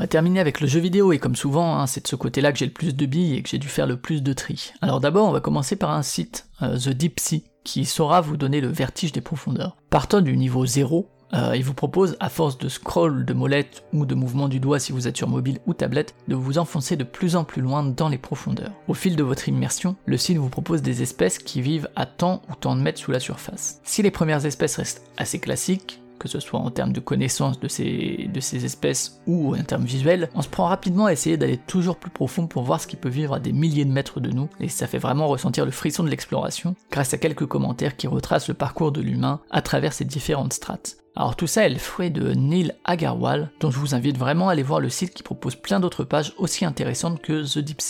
On 0.00 0.02
va 0.02 0.06
terminer 0.06 0.40
avec 0.40 0.62
le 0.62 0.66
jeu 0.66 0.80
vidéo, 0.80 1.12
et 1.12 1.18
comme 1.18 1.36
souvent, 1.36 1.76
hein, 1.76 1.86
c'est 1.86 2.04
de 2.04 2.08
ce 2.08 2.16
côté-là 2.16 2.52
que 2.52 2.58
j'ai 2.58 2.64
le 2.64 2.72
plus 2.72 2.96
de 2.96 3.04
billes 3.04 3.34
et 3.34 3.42
que 3.42 3.50
j'ai 3.50 3.58
dû 3.58 3.68
faire 3.68 3.86
le 3.86 3.98
plus 3.98 4.22
de 4.22 4.32
tri. 4.32 4.72
Alors 4.80 4.98
d'abord, 4.98 5.28
on 5.28 5.32
va 5.32 5.40
commencer 5.40 5.76
par 5.76 5.90
un 5.90 6.02
site, 6.02 6.46
euh, 6.62 6.78
The 6.78 6.88
Deep 6.88 7.20
Sea, 7.20 7.44
qui 7.64 7.84
saura 7.84 8.20
vous 8.20 8.36
donner 8.36 8.60
le 8.60 8.68
vertige 8.68 9.12
des 9.12 9.20
profondeurs. 9.20 9.76
Partant 9.90 10.20
du 10.20 10.36
niveau 10.36 10.66
0, 10.66 11.08
euh, 11.32 11.54
il 11.56 11.64
vous 11.64 11.74
propose, 11.74 12.16
à 12.20 12.28
force 12.28 12.58
de 12.58 12.68
scroll, 12.68 13.24
de 13.24 13.32
molette 13.32 13.84
ou 13.92 14.04
de 14.04 14.14
mouvement 14.14 14.48
du 14.48 14.60
doigt 14.60 14.78
si 14.78 14.92
vous 14.92 15.06
êtes 15.06 15.16
sur 15.16 15.28
mobile 15.28 15.60
ou 15.66 15.74
tablette, 15.74 16.14
de 16.28 16.34
vous 16.34 16.58
enfoncer 16.58 16.96
de 16.96 17.04
plus 17.04 17.36
en 17.36 17.44
plus 17.44 17.62
loin 17.62 17.82
dans 17.82 18.08
les 18.08 18.18
profondeurs. 18.18 18.72
Au 18.88 18.94
fil 18.94 19.16
de 19.16 19.22
votre 19.22 19.48
immersion, 19.48 19.96
le 20.06 20.16
site 20.16 20.38
vous 20.38 20.48
propose 20.48 20.82
des 20.82 21.02
espèces 21.02 21.38
qui 21.38 21.62
vivent 21.62 21.88
à 21.96 22.06
tant 22.06 22.42
ou 22.50 22.54
tant 22.54 22.74
de 22.74 22.80
mètres 22.80 22.98
sous 22.98 23.12
la 23.12 23.20
surface. 23.20 23.80
Si 23.84 24.02
les 24.02 24.10
premières 24.10 24.46
espèces 24.46 24.76
restent 24.76 25.04
assez 25.16 25.38
classiques, 25.38 26.00
que 26.20 26.28
ce 26.28 26.38
soit 26.38 26.60
en 26.60 26.70
termes 26.70 26.92
de 26.92 27.00
connaissance 27.00 27.58
de 27.58 27.66
ces, 27.66 28.30
de 28.32 28.38
ces 28.38 28.64
espèces 28.64 29.20
ou 29.26 29.56
en 29.56 29.62
termes 29.64 29.84
visuels, 29.84 30.28
on 30.34 30.42
se 30.42 30.48
prend 30.48 30.66
rapidement 30.66 31.06
à 31.06 31.12
essayer 31.12 31.36
d'aller 31.36 31.56
toujours 31.56 31.96
plus 31.96 32.10
profond 32.10 32.46
pour 32.46 32.62
voir 32.62 32.80
ce 32.80 32.86
qui 32.86 32.96
peut 32.96 33.08
vivre 33.08 33.34
à 33.34 33.40
des 33.40 33.52
milliers 33.52 33.84
de 33.84 33.90
mètres 33.90 34.20
de 34.20 34.30
nous, 34.30 34.48
et 34.60 34.68
ça 34.68 34.86
fait 34.86 34.98
vraiment 34.98 35.26
ressentir 35.26 35.64
le 35.64 35.70
frisson 35.72 36.04
de 36.04 36.10
l'exploration, 36.10 36.76
grâce 36.92 37.14
à 37.14 37.18
quelques 37.18 37.46
commentaires 37.46 37.96
qui 37.96 38.06
retracent 38.06 38.48
le 38.48 38.54
parcours 38.54 38.92
de 38.92 39.00
l'humain 39.00 39.40
à 39.50 39.62
travers 39.62 39.94
ces 39.94 40.04
différentes 40.04 40.52
strates. 40.52 40.98
Alors 41.16 41.34
tout 41.34 41.48
ça 41.48 41.66
est 41.66 41.70
le 41.70 41.78
fruit 41.78 42.10
de 42.10 42.32
Neil 42.34 42.72
Agarwal, 42.84 43.50
dont 43.58 43.70
je 43.70 43.78
vous 43.78 43.94
invite 43.94 44.16
vraiment 44.16 44.48
à 44.48 44.52
aller 44.52 44.62
voir 44.62 44.80
le 44.80 44.88
site 44.88 45.12
qui 45.12 45.22
propose 45.22 45.56
plein 45.56 45.80
d'autres 45.80 46.04
pages 46.04 46.34
aussi 46.38 46.64
intéressantes 46.64 47.20
que 47.20 47.42
The 47.42 47.58
Deep. 47.58 47.80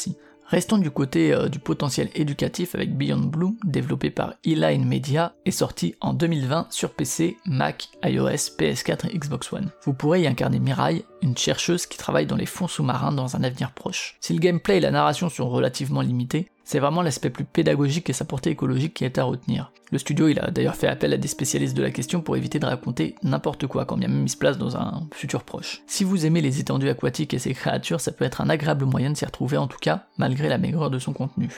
Restons 0.50 0.78
du 0.78 0.90
côté 0.90 1.32
euh, 1.32 1.48
du 1.48 1.60
potentiel 1.60 2.10
éducatif 2.16 2.74
avec 2.74 2.96
Beyond 2.96 3.20
Blue, 3.20 3.56
développé 3.64 4.10
par 4.10 4.34
Eline 4.44 4.84
Media 4.84 5.32
et 5.46 5.52
sorti 5.52 5.94
en 6.00 6.12
2020 6.12 6.66
sur 6.70 6.90
PC, 6.90 7.36
Mac, 7.46 7.88
iOS, 8.04 8.56
PS4 8.58 9.08
et 9.08 9.16
Xbox 9.16 9.52
One. 9.52 9.70
Vous 9.84 9.94
pourrez 9.94 10.22
y 10.22 10.26
incarner 10.26 10.58
Mirai, 10.58 11.04
une 11.22 11.36
chercheuse 11.36 11.86
qui 11.86 11.98
travaille 11.98 12.26
dans 12.26 12.36
les 12.36 12.46
fonds 12.46 12.68
sous-marins 12.68 13.12
dans 13.12 13.36
un 13.36 13.42
avenir 13.42 13.72
proche. 13.72 14.16
Si 14.20 14.32
le 14.32 14.38
gameplay 14.38 14.78
et 14.78 14.80
la 14.80 14.90
narration 14.90 15.28
sont 15.28 15.48
relativement 15.48 16.00
limités, 16.00 16.50
c'est 16.64 16.78
vraiment 16.78 17.02
l'aspect 17.02 17.30
plus 17.30 17.44
pédagogique 17.44 18.10
et 18.10 18.12
sa 18.12 18.24
portée 18.24 18.50
écologique 18.50 18.94
qui 18.94 19.04
est 19.04 19.18
à 19.18 19.24
retenir. 19.24 19.72
Le 19.90 19.98
studio 19.98 20.26
a 20.40 20.50
d'ailleurs 20.50 20.76
fait 20.76 20.86
appel 20.86 21.12
à 21.12 21.16
des 21.16 21.26
spécialistes 21.26 21.76
de 21.76 21.82
la 21.82 21.90
question 21.90 22.20
pour 22.20 22.36
éviter 22.36 22.60
de 22.60 22.66
raconter 22.66 23.16
n'importe 23.24 23.66
quoi 23.66 23.84
quand 23.84 23.96
bien 23.96 24.06
même 24.06 24.24
il 24.24 24.28
se 24.28 24.36
place 24.36 24.56
dans 24.56 24.76
un 24.76 25.08
futur 25.12 25.42
proche. 25.42 25.82
Si 25.88 26.04
vous 26.04 26.26
aimez 26.26 26.40
les 26.40 26.60
étendues 26.60 26.88
aquatiques 26.88 27.34
et 27.34 27.40
ces 27.40 27.54
créatures, 27.54 28.00
ça 28.00 28.12
peut 28.12 28.24
être 28.24 28.40
un 28.40 28.50
agréable 28.50 28.84
moyen 28.84 29.10
de 29.10 29.16
s'y 29.16 29.24
retrouver 29.24 29.56
en 29.56 29.66
tout 29.66 29.78
cas, 29.80 30.06
malgré 30.16 30.48
la 30.48 30.58
maigreur 30.58 30.90
de 30.90 31.00
son 31.00 31.12
contenu. 31.12 31.48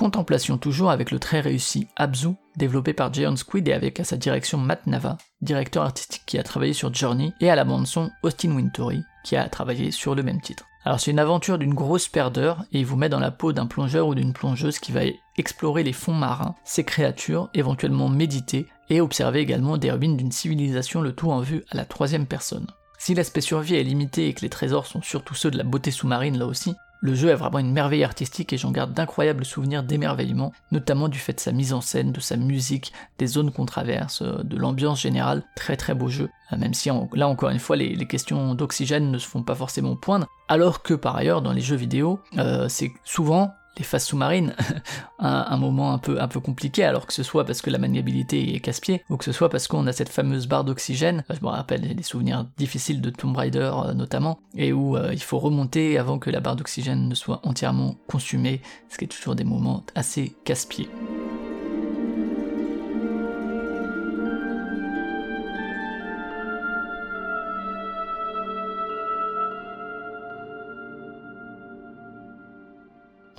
Contemplation 0.00 0.56
toujours 0.56 0.90
avec 0.90 1.10
le 1.10 1.18
très 1.18 1.40
réussi 1.40 1.86
Abzu, 1.94 2.28
développé 2.56 2.94
par 2.94 3.12
Giant 3.12 3.36
Squid 3.36 3.68
et 3.68 3.74
avec 3.74 4.00
à 4.00 4.04
sa 4.04 4.16
direction 4.16 4.56
Matt 4.56 4.86
Nava, 4.86 5.18
directeur 5.42 5.84
artistique 5.84 6.22
qui 6.24 6.38
a 6.38 6.42
travaillé 6.42 6.72
sur 6.72 6.94
Journey, 6.94 7.34
et 7.42 7.50
à 7.50 7.54
la 7.54 7.64
bande-son 7.64 8.10
Austin 8.22 8.52
Wintory, 8.52 9.02
qui 9.24 9.36
a 9.36 9.46
travaillé 9.50 9.90
sur 9.90 10.14
le 10.14 10.22
même 10.22 10.40
titre. 10.40 10.64
Alors 10.86 10.98
c'est 10.98 11.10
une 11.10 11.18
aventure 11.18 11.58
d'une 11.58 11.74
grosse 11.74 12.08
paire 12.08 12.30
d'heures, 12.30 12.64
et 12.72 12.80
il 12.80 12.86
vous 12.86 12.96
met 12.96 13.10
dans 13.10 13.20
la 13.20 13.30
peau 13.30 13.52
d'un 13.52 13.66
plongeur 13.66 14.08
ou 14.08 14.14
d'une 14.14 14.32
plongeuse 14.32 14.78
qui 14.78 14.90
va 14.90 15.02
explorer 15.36 15.82
les 15.82 15.92
fonds 15.92 16.14
marins, 16.14 16.54
ces 16.64 16.84
créatures, 16.84 17.50
éventuellement 17.52 18.08
méditer, 18.08 18.68
et 18.88 19.02
observer 19.02 19.40
également 19.40 19.76
des 19.76 19.90
ruines 19.90 20.16
d'une 20.16 20.32
civilisation, 20.32 21.02
le 21.02 21.12
tout 21.12 21.30
en 21.30 21.40
vue 21.40 21.62
à 21.72 21.76
la 21.76 21.84
troisième 21.84 22.24
personne. 22.24 22.68
Si 22.96 23.14
l'aspect 23.14 23.42
survie 23.42 23.74
est 23.74 23.82
limité 23.82 24.28
et 24.28 24.32
que 24.32 24.40
les 24.40 24.48
trésors 24.48 24.86
sont 24.86 25.02
surtout 25.02 25.34
ceux 25.34 25.50
de 25.50 25.58
la 25.58 25.64
beauté 25.64 25.90
sous-marine 25.90 26.38
là 26.38 26.46
aussi, 26.46 26.74
Le 27.02 27.14
jeu 27.14 27.30
est 27.30 27.34
vraiment 27.34 27.60
une 27.60 27.72
merveille 27.72 28.04
artistique 28.04 28.52
et 28.52 28.58
j'en 28.58 28.72
garde 28.72 28.92
d'incroyables 28.92 29.44
souvenirs 29.44 29.82
d'émerveillement, 29.82 30.52
notamment 30.70 31.08
du 31.08 31.18
fait 31.18 31.32
de 31.32 31.40
sa 31.40 31.50
mise 31.50 31.72
en 31.72 31.80
scène, 31.80 32.12
de 32.12 32.20
sa 32.20 32.36
musique, 32.36 32.92
des 33.18 33.26
zones 33.26 33.52
qu'on 33.52 33.64
traverse, 33.64 34.20
euh, 34.20 34.42
de 34.42 34.56
l'ambiance 34.58 35.00
générale. 35.00 35.42
Très 35.56 35.76
très 35.76 35.94
beau 35.94 36.08
jeu, 36.08 36.28
Euh, 36.52 36.56
même 36.58 36.74
si 36.74 36.90
là 37.14 37.28
encore 37.28 37.50
une 37.50 37.58
fois 37.58 37.76
les, 37.76 37.94
les 37.94 38.06
questions 38.06 38.54
d'oxygène 38.54 39.10
ne 39.10 39.18
se 39.18 39.26
font 39.26 39.42
pas 39.42 39.54
forcément 39.54 39.96
poindre, 39.96 40.26
alors 40.48 40.82
que 40.82 40.94
par 40.94 41.16
ailleurs 41.16 41.42
dans 41.42 41.52
les 41.52 41.60
jeux 41.60 41.76
vidéo, 41.76 42.20
euh, 42.38 42.68
c'est 42.68 42.90
souvent 43.04 43.52
les 43.80 43.84
phases 43.84 44.04
sous-marines 44.04 44.54
un, 45.18 45.46
un 45.48 45.56
moment 45.56 45.92
un 45.92 45.98
peu, 45.98 46.20
un 46.20 46.28
peu 46.28 46.38
compliqué, 46.38 46.84
alors 46.84 47.06
que 47.06 47.14
ce 47.14 47.22
soit 47.22 47.46
parce 47.46 47.62
que 47.62 47.70
la 47.70 47.78
maniabilité 47.78 48.54
est 48.54 48.60
casse-pied, 48.60 49.02
ou 49.08 49.16
que 49.16 49.24
ce 49.24 49.32
soit 49.32 49.48
parce 49.48 49.68
qu'on 49.68 49.86
a 49.86 49.92
cette 49.92 50.10
fameuse 50.10 50.46
barre 50.46 50.64
d'oxygène. 50.64 51.24
Je 51.30 51.40
me 51.42 51.48
rappelle 51.48 51.94
des 51.94 52.02
souvenirs 52.02 52.46
difficiles 52.58 53.00
de 53.00 53.08
Tomb 53.08 53.34
Raider 53.36 53.72
euh, 53.86 53.94
notamment, 53.94 54.38
et 54.54 54.72
où 54.72 54.96
euh, 54.96 55.10
il 55.12 55.22
faut 55.22 55.38
remonter 55.38 55.98
avant 55.98 56.18
que 56.18 56.30
la 56.30 56.40
barre 56.40 56.56
d'oxygène 56.56 57.08
ne 57.08 57.14
soit 57.14 57.40
entièrement 57.42 57.96
consumée, 58.06 58.60
ce 58.90 58.98
qui 58.98 59.06
est 59.06 59.08
toujours 59.08 59.34
des 59.34 59.44
moments 59.44 59.82
assez 59.94 60.36
casse-pied. 60.44 60.90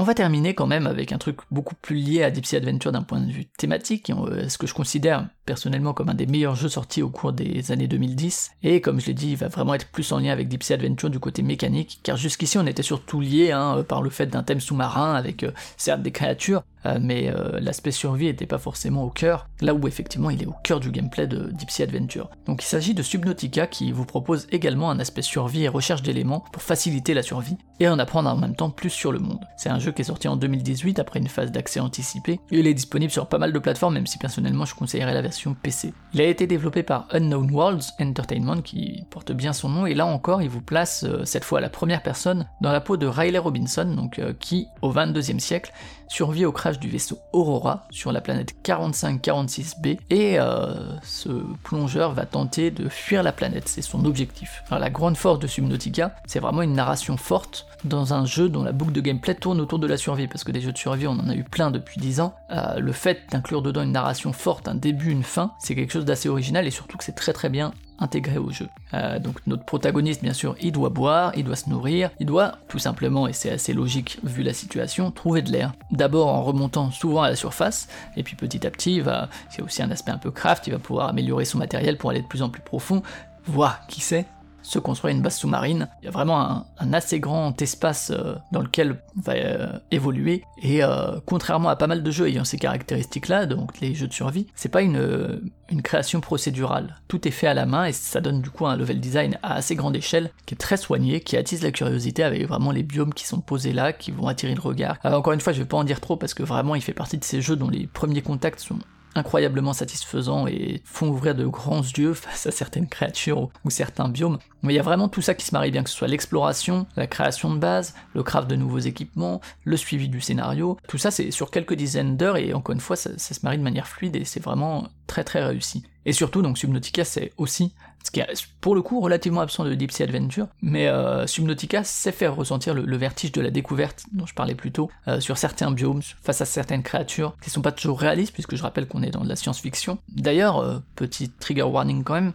On 0.02 0.04
va 0.04 0.16
terminer 0.16 0.56
quand 0.56 0.66
même 0.66 0.88
avec 0.88 1.12
un 1.12 1.20
truc 1.20 1.38
beaucoup 1.52 1.76
plus 1.76 1.96
lié 1.96 2.24
à 2.24 2.32
Deep 2.32 2.48
Sea 2.48 2.56
Adventure 2.56 2.92
d'un 2.92 3.04
point 3.04 3.20
de 3.20 3.32
vue 3.32 3.46
thématique, 3.46 4.10
euh, 4.10 4.50
ce 4.50 4.58
que 4.58 4.66
je 4.66 4.74
considère 4.74 5.28
personnellement 5.46 5.94
comme 5.94 6.10
un 6.10 6.16
des 6.16 6.26
meilleurs 6.26 6.56
jeux 6.56 6.70
sortis 6.70 7.04
au 7.04 7.12
cours 7.12 7.34
des 7.34 7.72
années 7.72 7.88
2010, 7.88 8.50
et 8.64 8.82
comme 8.82 9.00
je 9.00 9.06
l'ai 9.06 9.14
dit, 9.14 9.30
il 9.30 9.38
va 9.38 9.48
vraiment 9.48 9.76
être 9.76 9.92
plus 9.92 10.12
en 10.12 10.18
lien 10.18 10.32
avec 10.32 10.48
Deep 10.48 10.64
Sea 10.64 10.74
Adventure 10.74 11.12
du 11.12 11.20
côté 11.20 11.44
mécanique, 11.44 12.00
car 12.02 12.18
jusqu'ici 12.18 12.58
on 12.58 12.66
était 12.66 12.82
surtout 12.82 13.22
lié 13.22 13.52
hein, 13.52 13.86
par 13.88 14.02
le 14.02 14.10
fait 14.10 14.26
d'un 14.26 14.42
thème 14.42 14.60
sous-marin 14.60 15.14
avec 15.14 15.44
euh, 15.44 15.52
certes 15.78 16.02
des 16.02 16.12
créatures, 16.12 16.64
euh, 16.86 17.00
mais 17.02 17.30
euh, 17.30 17.60
l'aspect 17.60 17.92
survie 17.92 18.26
n'était 18.26 18.46
pas 18.46 18.58
forcément 18.58 19.04
au 19.04 19.10
cœur, 19.10 19.48
là 19.62 19.74
où 19.74 19.88
effectivement 19.88 20.30
il 20.30 20.42
est 20.42 20.48
au 20.48 20.56
cœur 20.64 20.80
du 20.80 20.92
gameplay 20.92 21.28
de 21.28 21.52
Deep 21.52 21.70
Sea 21.70 21.84
Adventure. 21.84 22.30
Donc 22.46 22.64
il 22.64 22.68
s'agit 22.68 22.94
de 22.94 23.04
Subnautica 23.04 23.68
qui 23.68 23.92
vous 23.92 24.06
propose 24.06 24.48
également 24.52 24.90
un 24.90 25.00
aspect 25.00 25.22
survie 25.22 25.64
et 25.64 25.68
recherche 25.68 26.02
d'éléments 26.02 26.44
pour 26.52 26.62
faciliter 26.62 27.14
la 27.14 27.24
survie 27.24 27.58
et 27.80 27.88
en 27.88 28.00
apprendre 28.00 28.30
en 28.30 28.38
même 28.38 28.56
temps 28.56 28.70
plus 28.70 28.90
sur 28.90 29.12
le 29.12 29.20
monde. 29.20 29.40
C'est 29.58 29.70
un 29.70 29.80
jeu 29.80 29.92
qui 29.92 30.02
est 30.02 30.06
sorti 30.06 30.28
en 30.28 30.36
2018 30.36 31.00
après 31.00 31.20
une 31.20 31.28
phase 31.28 31.52
d'accès 31.52 31.80
anticipé, 31.80 32.34
et 32.52 32.60
il 32.60 32.68
est 32.68 32.74
disponible 32.74 33.12
sur 33.12 33.28
pas 33.28 33.38
mal 33.38 33.54
de 33.54 33.60
plateformes 33.60 33.96
même 33.96 34.08
si 34.08 34.18
personnellement 34.18 34.66
je 34.66 34.76
conseillerais 34.76 35.14
la 35.14 35.22
version 35.22 35.56
PC. 35.56 35.94
Il 36.14 36.22
a 36.22 36.26
été 36.26 36.48
développé 36.48 36.84
par 36.84 37.08
Unknown 37.12 37.50
Worlds 37.52 37.94
Entertainment 38.00 38.62
qui 38.62 39.04
porte 39.10 39.32
bien 39.32 39.54
son 39.54 39.70
nom 39.70 39.86
et 39.86 39.94
là 39.94 40.06
encore 40.06 40.42
il 40.42 40.50
vous 40.50 40.62
place 40.62 41.04
euh, 41.04 41.26
cette 41.26 41.44
fois 41.44 41.62
la 41.62 41.70
première 41.70 42.04
personne 42.04 42.48
dans 42.62 42.72
la 42.72 42.82
peau 42.82 42.98
de 42.98 43.08
Riley 43.08 43.38
Robinson 43.38 44.10
qui 44.40 44.68
au 44.82 44.92
22e 44.94 45.40
siècle 45.40 45.72
survit 46.12 46.46
au 46.46 46.52
crash 46.52 46.78
du 46.78 46.90
vaisseau 46.90 47.20
Aurora 47.32 47.88
sur 47.90 48.12
la 48.12 48.20
planète 48.20 48.54
4546b 48.66 49.98
et 50.10 50.40
euh, 50.40 50.74
ce 51.04 51.30
plongeur 51.64 52.12
va 52.12 52.26
tenter 52.26 52.70
de 52.70 52.90
fuir 52.90 53.24
la 53.24 53.32
planète, 53.32 53.70
c'est 53.70 53.82
son 53.82 54.04
objectif. 54.04 54.62
Alors 54.70 54.82
la 54.82 54.90
grande 54.90 55.16
force 55.16 55.40
de 55.40 55.48
Subnautica, 55.48 56.14
c'est 56.26 56.40
vraiment 56.40 56.64
une 56.64 56.74
narration 56.74 57.16
forte 57.16 57.66
dans 57.86 58.14
un 58.14 58.26
jeu 58.26 58.50
dont 58.50 58.64
la 58.64 58.74
boucle 58.74 58.92
de 58.92 59.00
gameplay 59.00 59.36
tourne 59.36 59.62
autour 59.62 59.80
de 59.80 59.88
la 59.88 59.98
survie, 59.98 60.28
parce 60.28 60.44
que 60.44 60.52
des 60.52 60.60
jeux 60.60 60.74
de 60.74 60.78
survie 60.78 61.08
on 61.08 61.14
en 61.14 61.30
a 61.30 61.34
eu 61.34 61.46
plein 61.46 61.72
depuis 61.72 62.00
10 62.00 62.20
ans, 62.20 62.36
Euh, 62.52 62.80
le 62.80 62.92
fait 62.92 63.22
d'inclure 63.32 63.62
dedans 63.62 63.82
une 63.82 63.94
narration 63.94 64.34
forte, 64.34 64.68
un 64.68 64.76
début, 64.76 65.10
une 65.10 65.24
fin, 65.24 65.54
c'est 65.60 65.74
quelque 65.74 65.94
chose 65.94 66.04
d'assez 66.04 66.28
original 66.28 66.68
et 66.68 66.72
surtout 66.72 66.98
que 66.98 67.04
c'est 67.06 67.14
très 67.14 67.32
très 67.32 67.48
bien 67.48 67.72
intégré 68.02 68.38
au 68.38 68.50
jeu. 68.50 68.68
Euh, 68.94 69.20
donc 69.20 69.36
notre 69.48 69.64
protagoniste, 69.64 70.22
bien 70.22 70.34
sûr, 70.34 70.56
il 70.60 70.72
doit 70.72 70.90
boire, 70.90 71.32
il 71.38 71.46
doit 71.46 71.56
se 71.56 71.70
nourrir, 71.70 72.10
il 72.20 72.26
doit 72.26 72.58
tout 72.68 72.80
simplement, 72.80 73.28
et 73.28 73.34
c'est 73.34 73.52
assez 73.52 73.74
logique 73.74 74.20
vu 74.24 74.44
la 74.44 74.54
situation, 74.54 75.12
trouver 75.12 75.42
de 75.42 75.52
l'air. 75.52 75.74
D'abord 75.92 76.28
en 76.28 76.44
remontant 76.44 76.92
souvent 76.92 77.22
à 77.22 77.30
la 77.30 77.36
surface, 77.36 77.88
et 78.18 78.24
puis 78.24 78.36
petit 78.36 78.66
à 78.68 78.72
petit, 78.72 78.96
il 78.96 79.04
va, 79.04 79.30
c'est 79.50 79.62
aussi 79.62 79.82
un 79.82 79.92
aspect 79.92 80.12
un 80.12 80.18
peu 80.18 80.32
craft, 80.32 80.68
il 80.68 80.74
va 80.74 80.80
pouvoir 80.80 81.08
améliorer 81.08 81.46
son 81.46 81.58
matériel 81.58 81.98
pour 81.98 82.10
aller 82.10 82.22
de 82.22 82.28
plus 82.28 82.42
en 82.42 82.50
plus 82.50 82.62
profond, 82.62 83.04
voire, 83.46 83.86
qui 83.88 84.02
sait, 84.02 84.26
se 84.62 84.80
construire 84.80 85.16
une 85.16 85.22
base 85.22 85.38
sous-marine. 85.38 85.88
Il 86.02 86.06
y 86.06 86.08
a 86.08 86.12
vraiment 86.12 86.66
un, 86.80 86.94
assez 86.94 87.20
grand 87.20 87.60
espace 87.62 88.12
euh, 88.12 88.36
dans 88.52 88.62
lequel 88.62 89.02
on 89.18 89.22
va 89.22 89.34
euh, 89.34 89.80
évoluer, 89.92 90.44
et 90.62 90.84
euh, 90.84 91.20
contrairement 91.26 91.70
à 91.70 91.76
pas 91.76 91.88
mal 91.88 92.04
de 92.04 92.12
jeux 92.12 92.28
ayant 92.28 92.44
ces 92.44 92.58
caractéristiques-là, 92.58 93.46
donc 93.46 93.80
les 93.80 93.94
jeux 93.94 94.08
de 94.08 94.14
survie, 94.14 94.48
c'est 94.56 94.70
pas 94.70 94.82
une, 94.82 95.52
création 95.84 96.20
procédurale. 96.20 96.98
Tout 97.08 97.28
est 97.28 97.32
fait 97.32 97.48
à 97.48 97.54
la 97.54 97.66
main 97.66 97.86
et 97.86 97.94
ça 97.94 98.20
donne 98.20 98.42
du 98.42 98.50
coup 98.50 98.68
un 98.68 98.76
level 98.76 99.00
design 99.00 99.40
à 99.42 99.56
assez 99.56 99.76
grande 99.76 99.96
échelle, 99.96 100.32
qui 100.46 100.54
est 100.54 100.58
très 100.58 100.76
soigné, 100.76 101.22
qui 101.22 101.38
attise 101.38 101.64
la 101.64 101.72
curiosité 101.72 102.24
avec 102.24 102.46
vraiment 102.46 102.72
les 102.72 102.84
biomes 102.84 103.14
qui 103.14 103.26
sont 103.26 103.40
posés 103.40 103.72
là, 103.72 103.94
qui 103.94 104.12
vont 104.12 104.28
attirer 104.28 104.54
le 104.54 104.62
regard. 104.62 104.98
Encore 105.06 105.32
une 105.32 105.40
fois, 105.40 105.54
je 105.54 105.60
vais 105.60 105.68
pas 105.68 105.78
en 105.78 105.86
dire 105.86 106.02
trop 106.02 106.18
parce 106.18 106.34
que 106.34 106.44
vraiment 106.44 106.76
il 106.76 106.82
fait 106.82 106.94
partie 106.94 107.18
de 107.18 107.24
ces 107.24 107.42
jeux 107.42 107.56
dont 107.56 107.70
les 107.70 107.88
premiers 107.88 108.22
contacts 108.22 108.60
sont 108.60 108.80
incroyablement 109.16 109.74
satisfaisants 109.74 110.48
et 110.48 110.82
font 110.86 111.08
ouvrir 111.10 111.36
de 111.36 111.46
grands 111.46 111.82
yeux 111.82 112.14
face 112.16 112.46
à 112.46 112.52
certaines 112.52 112.88
créatures 112.88 113.50
ou, 113.66 113.70
certains 113.70 114.10
biomes. 114.10 114.38
Mais 114.64 114.74
il 114.74 114.76
y 114.76 114.80
a 114.80 114.84
vraiment 114.84 115.10
tout 115.10 115.22
ça 115.22 115.34
qui 115.34 115.46
se 115.46 115.54
marie 115.54 115.72
bien, 115.72 115.84
que 115.84 115.90
ce 115.90 115.96
soit 115.96 116.08
l'exploration, 116.08 116.86
la 116.96 117.08
création 117.08 117.54
de 117.54 117.60
base, 117.60 117.96
le 118.14 118.24
craft 118.24 118.50
de 118.50 118.56
nouveaux 118.56 118.80
équipements, 118.80 119.42
le 119.64 119.78
suivi 119.78 120.08
du 120.08 120.22
scénario. 120.22 120.78
Tout 120.88 120.98
ça, 120.98 121.12
c'est 121.12 121.32
sur 121.32 121.52
quelques 121.52 121.74
dizaines 121.74 122.18
d'heures 122.18 122.38
et 122.38 122.54
encore 122.54 122.74
une 122.74 122.82
fois, 122.82 122.96
ça 122.96 123.18
se 123.18 123.40
marie 123.44 123.58
de 123.58 123.64
manière 123.64 123.88
fluide 123.88 124.16
et 124.16 124.26
c'est 124.26 124.44
vraiment 124.44 124.88
très 125.08 125.24
très 125.24 125.44
réussi. 125.44 125.84
Et 126.06 126.14
surtout, 126.14 126.42
donc 126.42 126.58
Subnautica, 126.58 127.06
c'est 127.06 127.32
aussi 127.38 127.74
ce 128.04 128.12
qui 128.12 128.20
est 128.20 128.28
pour 128.60 128.76
le 128.76 128.82
coup 128.82 129.00
relativement 129.00 129.42
absent 129.42 129.64
de 129.64 129.74
Deep 129.74 129.92
Sea 129.92 130.04
Adventure, 130.04 130.48
mais 130.62 130.88
euh, 130.88 131.28
Subnautica 131.28 131.84
sait 131.84 132.12
faire 132.12 132.36
ressentir 132.36 132.74
le, 132.74 132.98
vertige 132.98 133.32
de 133.32 133.42
la 133.42 133.50
découverte 133.50 134.04
dont 134.12 134.26
je 134.26 134.34
parlais 134.34 134.56
plus 134.56 134.72
tôt, 134.72 134.90
euh, 135.08 135.20
sur 135.20 135.38
certains 135.38 135.72
biomes, 135.72 136.02
face 136.22 136.42
à 136.42 136.46
certaines 136.46 136.84
créatures, 136.84 137.36
qui 137.42 137.50
sont 137.50 137.62
pas 137.62 137.72
toujours 137.72 138.00
réalistes, 138.00 138.34
puisque 138.34 138.56
je 138.56 138.64
rappelle 138.64 138.88
qu'on 138.88 139.02
est 139.04 139.12
dans 139.12 139.24
de 139.24 139.30
la 139.30 139.36
science-fiction. 139.36 139.98
D'ailleurs, 140.10 140.60
euh, 140.60 140.80
petit 140.96 141.30
trigger 141.30 141.64
warning 141.64 142.04
quand 142.04 142.14
même, 142.14 142.34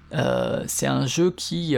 c'est 0.67 0.87
un 0.87 1.07
jeu 1.07 1.31
qui, 1.31 1.77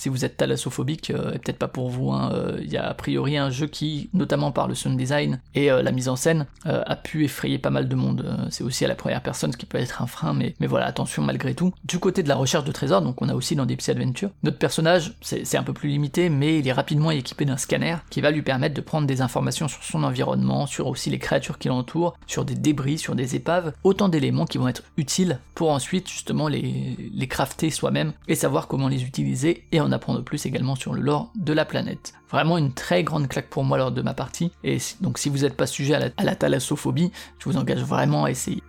si 0.00 0.08
vous 0.08 0.24
êtes 0.24 0.38
thalassophobique, 0.38 1.10
euh, 1.10 1.32
peut-être 1.32 1.58
pas 1.58 1.68
pour 1.68 1.90
vous. 1.90 2.10
hein, 2.10 2.30
euh, 2.32 2.58
Il 2.62 2.72
y 2.72 2.78
a 2.78 2.88
a 2.88 2.94
priori 2.94 3.36
un 3.36 3.50
jeu 3.50 3.66
qui, 3.66 4.08
notamment 4.14 4.50
par 4.50 4.66
le 4.66 4.74
sound 4.74 4.96
design 4.96 5.40
et 5.54 5.70
euh, 5.70 5.82
la 5.82 5.92
mise 5.92 6.08
en 6.08 6.16
scène, 6.16 6.46
euh, 6.64 6.82
a 6.86 6.96
pu 6.96 7.24
effrayer 7.24 7.58
pas 7.58 7.68
mal 7.68 7.86
de 7.86 7.94
monde. 7.94 8.48
C'est 8.48 8.64
aussi 8.64 8.82
à 8.86 8.88
la 8.88 8.94
première 8.94 9.22
personne, 9.22 9.52
ce 9.52 9.58
qui 9.58 9.66
peut 9.66 9.76
être 9.76 10.00
un 10.00 10.06
frein, 10.06 10.32
mais, 10.32 10.54
mais 10.58 10.66
voilà, 10.66 10.86
attention 10.86 11.22
malgré 11.22 11.54
tout. 11.54 11.74
Du 11.84 11.98
côté 11.98 12.22
de 12.22 12.28
la 12.28 12.36
recherche 12.36 12.64
de 12.64 12.72
trésors, 12.72 13.02
donc 13.02 13.20
on 13.20 13.28
a 13.28 13.34
aussi 13.34 13.56
dans 13.56 13.66
Deep 13.66 13.82
Sea 13.82 13.90
Adventure, 13.90 14.30
notre 14.42 14.56
personnage, 14.56 15.12
c'est 15.20 15.56
un 15.58 15.62
peu 15.62 15.74
plus 15.74 15.90
limité, 15.90 16.30
mais 16.30 16.60
il 16.60 16.66
est 16.66 16.72
rapidement 16.72 17.10
équipé 17.10 17.44
d'un 17.44 17.58
scanner 17.58 17.96
qui 18.08 18.22
va 18.22 18.30
lui 18.30 18.40
permettre 18.40 18.74
de 18.74 18.80
prendre 18.80 19.06
des 19.06 19.20
informations 19.20 19.68
sur 19.68 19.82
son 19.84 20.02
environnement, 20.02 20.66
sur 20.66 20.86
aussi 20.86 21.10
les 21.10 21.18
créatures 21.18 21.58
qui 21.58 21.68
l'entourent, 21.68 22.16
sur 22.26 22.46
des 22.46 22.54
débris, 22.54 22.96
sur 22.96 23.14
des 23.14 23.36
épaves, 23.36 23.74
autant 23.84 24.08
d'éléments 24.08 24.46
qui 24.46 24.56
vont 24.56 24.68
être 24.68 24.84
utiles 24.96 25.38
pour 25.54 25.70
ensuite 25.70 26.08
justement 26.08 26.48
les, 26.48 26.96
les 27.12 27.28
crafter 27.28 27.70
soi-même 27.70 28.14
et 28.28 28.34
savoir 28.34 28.66
comment 28.66 28.88
les 28.88 29.02
utiliser 29.04 29.66
et 29.72 29.80
en 29.80 29.89
apprendre 29.92 30.22
plus 30.22 30.46
également 30.46 30.74
sur 30.74 30.94
le 30.94 31.00
lore 31.00 31.30
de 31.34 31.52
la 31.52 31.64
planète. 31.64 32.12
Vraiment 32.30 32.58
une 32.58 32.72
très 32.72 33.04
grande 33.04 33.28
claque 33.28 33.50
pour 33.50 33.64
moi 33.64 33.78
lors 33.78 33.92
de 33.92 34.02
ma 34.02 34.14
partie, 34.14 34.52
et 34.64 34.78
donc 35.00 35.18
si 35.18 35.28
vous 35.28 35.38
n'êtes 35.38 35.56
pas 35.56 35.66
sujet 35.66 35.94
à 35.94 35.98
la, 35.98 36.08
à 36.16 36.24
la 36.24 36.36
thalassophobie, 36.36 37.12
je 37.38 37.44
vous 37.44 37.56
engage 37.56 37.82
vraiment 37.82 38.24
à 38.24 38.30
essayer. 38.30 38.62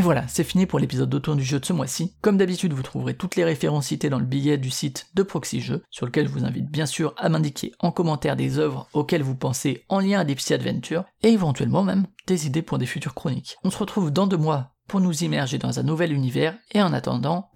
Et 0.00 0.02
voilà, 0.02 0.26
c'est 0.28 0.44
fini 0.44 0.64
pour 0.64 0.78
l'épisode 0.78 1.10
d'autour 1.10 1.36
du 1.36 1.44
jeu 1.44 1.60
de 1.60 1.64
ce 1.66 1.74
mois-ci. 1.74 2.14
Comme 2.22 2.38
d'habitude, 2.38 2.72
vous 2.72 2.82
trouverez 2.82 3.12
toutes 3.12 3.36
les 3.36 3.44
références 3.44 3.88
citées 3.88 4.08
dans 4.08 4.18
le 4.18 4.24
billet 4.24 4.56
du 4.56 4.70
site 4.70 5.08
de 5.12 5.22
Proxy 5.22 5.60
Jeux, 5.60 5.82
sur 5.90 6.06
lequel 6.06 6.26
je 6.26 6.32
vous 6.32 6.46
invite 6.46 6.70
bien 6.70 6.86
sûr 6.86 7.12
à 7.18 7.28
m'indiquer 7.28 7.72
en 7.80 7.92
commentaire 7.92 8.34
des 8.34 8.58
œuvres 8.58 8.88
auxquelles 8.94 9.22
vous 9.22 9.34
pensez 9.34 9.84
en 9.90 10.00
lien 10.00 10.20
à 10.20 10.24
Deep 10.24 10.40
Sea 10.40 10.54
Adventure, 10.54 11.04
et 11.22 11.28
éventuellement 11.28 11.82
même 11.82 12.06
des 12.26 12.46
idées 12.46 12.62
pour 12.62 12.78
des 12.78 12.86
futures 12.86 13.12
chroniques. 13.12 13.58
On 13.62 13.70
se 13.70 13.76
retrouve 13.76 14.10
dans 14.10 14.26
deux 14.26 14.38
mois 14.38 14.70
pour 14.88 15.02
nous 15.02 15.22
immerger 15.22 15.58
dans 15.58 15.78
un 15.78 15.82
nouvel 15.82 16.14
univers, 16.14 16.56
et 16.72 16.80
en 16.80 16.94
attendant, 16.94 17.49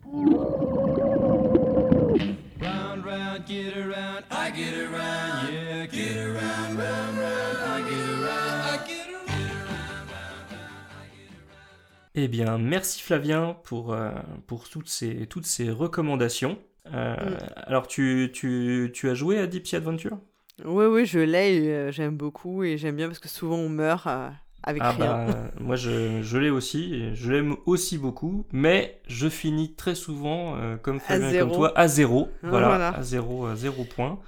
Eh 12.15 12.29
bien, 12.29 12.59
merci 12.59 13.03
Flavien 13.03 13.57
pour, 13.65 13.93
euh, 13.93 14.11
pour 14.47 14.69
toutes, 14.69 14.89
ces, 14.89 15.27
toutes 15.27 15.47
ces 15.47 15.71
recommandations. 15.71 16.59
Euh, 16.93 17.17
Mm. 17.17 17.39
Alors, 17.57 17.87
tu, 17.89 18.31
tu, 18.33 18.91
tu 18.95 19.09
as 19.09 19.15
joué 19.15 19.39
à 19.39 19.47
Deep 19.47 19.67
Sea 19.67 19.77
Adventure? 19.77 20.19
Oui, 20.65 20.87
oui, 20.87 21.05
je 21.07 21.19
l'ai, 21.19 21.69
euh, 21.69 21.91
j'aime 21.93 22.17
beaucoup 22.17 22.63
et 22.63 22.79
j'aime 22.79 22.97
bien 22.97 23.09
parce 23.09 23.19
que 23.19 23.29
souvent 23.29 23.57
on 23.57 23.69
meurt 23.69 24.07
euh, 24.07 24.31
avec 24.63 24.83
Ah 24.83 24.91
rien. 24.91 25.21
bah, 25.27 25.51
moi 25.61 25.77
je, 25.77 26.21
je 26.23 26.39
l'ai 26.39 26.51
aussi, 26.51 26.95
et 26.95 27.15
je 27.15 27.31
l'aime 27.33 27.57
aussi 27.67 27.97
beaucoup, 27.99 28.47
mais 28.53 29.01
je 29.07 29.29
finis 29.29 29.75
très 29.75 29.95
souvent, 29.95 30.57
comme 30.83 31.01
zéro. 31.31 31.47
comme 31.47 31.53
toi, 31.53 31.73
à 31.79 31.87
zéro. 31.89 32.29
Ah, 32.43 32.49
voilà, 32.51 32.67
voilà. 32.67 32.89
à 32.91 33.03
zéro, 33.03 33.47
à 33.47 33.57
zéro 33.57 33.85
point. 33.85 34.21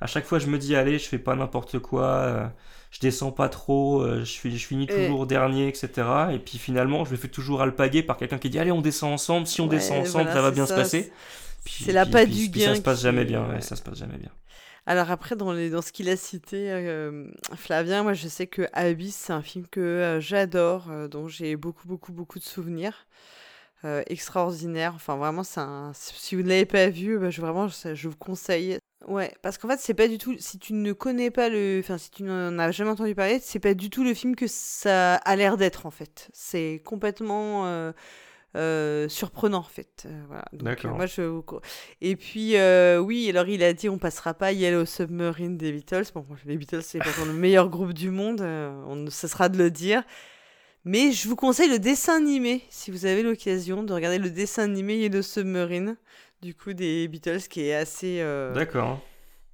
À 0.00 0.06
chaque 0.06 0.24
fois, 0.26 0.38
je 0.38 0.46
me 0.48 0.58
dis, 0.58 0.74
allez, 0.76 0.98
je 0.98 1.08
fais 1.08 1.18
pas 1.18 1.36
n'importe 1.36 1.78
quoi, 1.80 2.52
je 2.90 2.98
descends 3.00 3.32
pas 3.32 3.48
trop, 3.48 4.02
euh, 4.02 4.24
je, 4.24 4.30
finis 4.58 4.86
toujours 4.86 5.26
dernier, 5.26 5.68
etc. 5.68 6.08
Et 6.32 6.38
puis 6.38 6.58
finalement, 6.58 7.04
je 7.04 7.12
me 7.12 7.16
fais 7.16 7.28
toujours 7.28 7.62
alpaguer 7.62 8.02
par 8.02 8.16
quelqu'un 8.16 8.38
qui 8.38 8.50
dit 8.50 8.58
allez, 8.58 8.72
on 8.72 8.80
descend 8.80 9.12
ensemble. 9.12 9.46
Si 9.46 9.60
on 9.60 9.64
Ouais, 9.64 9.76
descend 9.76 9.98
ensemble, 9.98 10.24
voilà, 10.24 10.34
ça 10.34 10.42
va 10.42 10.50
bien 10.50 10.66
ça, 10.66 10.74
se 10.76 10.80
passer. 10.80 11.12
c'est- 11.84 11.92
la 11.92 12.04
puis- 12.04 12.12
du 12.26 12.50
puis 12.50 12.60
ça 12.60 12.66
gain 12.68 12.74
se 12.74 12.80
passe 12.80 13.02
jamais 13.02 13.24
bien. 13.24 13.60
ça 13.60 13.76
se 13.76 13.82
passe 13.82 13.98
jamais 13.98 14.18
bien. 14.18 14.30
Alors 14.86 15.10
après, 15.10 15.36
dans, 15.36 15.52
les, 15.52 15.70
dans 15.70 15.82
ce 15.82 15.92
qu'il 15.92 16.08
a 16.08 16.16
cité, 16.16 16.70
euh, 16.72 17.26
Flavien, 17.54 18.02
moi 18.02 18.14
je 18.14 18.26
sais 18.28 18.46
que 18.46 18.62
Abyss, 18.72 19.14
c'est 19.14 19.32
un 19.32 19.42
film 19.42 19.66
que 19.70 19.78
euh, 19.80 20.20
j'adore, 20.20 20.88
euh, 20.90 21.06
dont 21.06 21.28
j'ai 21.28 21.54
beaucoup, 21.56 21.86
beaucoup, 21.86 22.12
beaucoup 22.12 22.38
de 22.38 22.44
souvenirs. 22.44 23.06
Euh, 23.86 24.02
extraordinaire. 24.08 24.92
Enfin, 24.94 25.16
vraiment, 25.16 25.42
c'est 25.42 25.60
un... 25.60 25.92
si 25.94 26.34
vous 26.36 26.42
ne 26.42 26.48
l'avez 26.48 26.66
pas 26.66 26.88
vu, 26.90 27.18
bah, 27.18 27.30
je, 27.30 27.40
vraiment, 27.40 27.66
je, 27.68 27.94
je 27.94 28.08
vous 28.08 28.16
conseille. 28.16 28.78
Ouais, 29.08 29.32
parce 29.40 29.56
qu'en 29.56 29.68
fait, 29.68 29.78
c'est 29.80 29.94
pas 29.94 30.06
du 30.06 30.18
tout. 30.18 30.34
Si 30.38 30.58
tu 30.58 30.74
ne 30.74 30.92
connais 30.92 31.30
pas 31.30 31.48
le. 31.48 31.80
Enfin, 31.82 31.96
si 31.96 32.10
tu 32.10 32.22
n'en 32.22 32.58
as 32.58 32.70
jamais 32.72 32.90
entendu 32.90 33.14
parler, 33.14 33.38
c'est 33.42 33.58
pas 33.58 33.72
du 33.72 33.88
tout 33.88 34.04
le 34.04 34.12
film 34.12 34.36
que 34.36 34.46
ça 34.46 35.14
a 35.14 35.36
l'air 35.36 35.56
d'être, 35.56 35.86
en 35.86 35.90
fait. 35.90 36.28
C'est 36.34 36.82
complètement. 36.84 37.64
euh, 37.66 37.92
euh, 38.56 39.08
surprenant 39.08 39.58
en 39.58 39.62
fait 39.62 40.06
Euh, 40.06 40.22
voilà. 40.26 40.44
Donc, 40.52 40.84
euh, 40.84 40.88
moi 40.88 41.06
je 41.06 41.40
et 42.00 42.16
puis 42.16 42.56
oui 42.98 43.30
alors 43.30 43.46
il 43.46 43.62
a 43.62 43.72
dit 43.72 43.88
on 43.88 43.96
passera 43.96 44.34
pas 44.34 44.50
Yellow 44.50 44.86
Submarine 44.86 45.56
des 45.56 45.70
Beatles 45.70 46.06
bon 46.12 46.26
les 46.44 46.56
Beatles 46.56 46.82
c'est 46.82 46.98
pourtant 46.98 47.26
le 47.26 47.32
meilleur 47.32 47.68
groupe 47.68 47.92
du 47.92 48.10
monde 48.10 48.40
on 48.40 48.96
ne 48.96 49.08
cessera 49.08 49.48
de 49.50 49.56
le 49.56 49.70
dire 49.70 50.02
mais 50.84 51.12
je 51.12 51.28
vous 51.28 51.36
conseille 51.36 51.68
le 51.68 51.78
dessin 51.78 52.16
animé 52.16 52.62
si 52.70 52.90
vous 52.90 53.06
avez 53.06 53.22
l'occasion 53.22 53.82
de 53.82 53.92
regarder 53.92 54.18
le 54.18 54.30
dessin 54.30 54.64
animé 54.64 54.96
Yellow 54.98 55.22
Submarine 55.22 55.96
du 56.42 56.54
coup 56.54 56.72
des 56.72 57.06
Beatles 57.08 57.42
qui 57.48 57.62
est 57.62 57.74
assez 57.74 58.18
euh, 58.20 58.54
D'accord. 58.54 59.00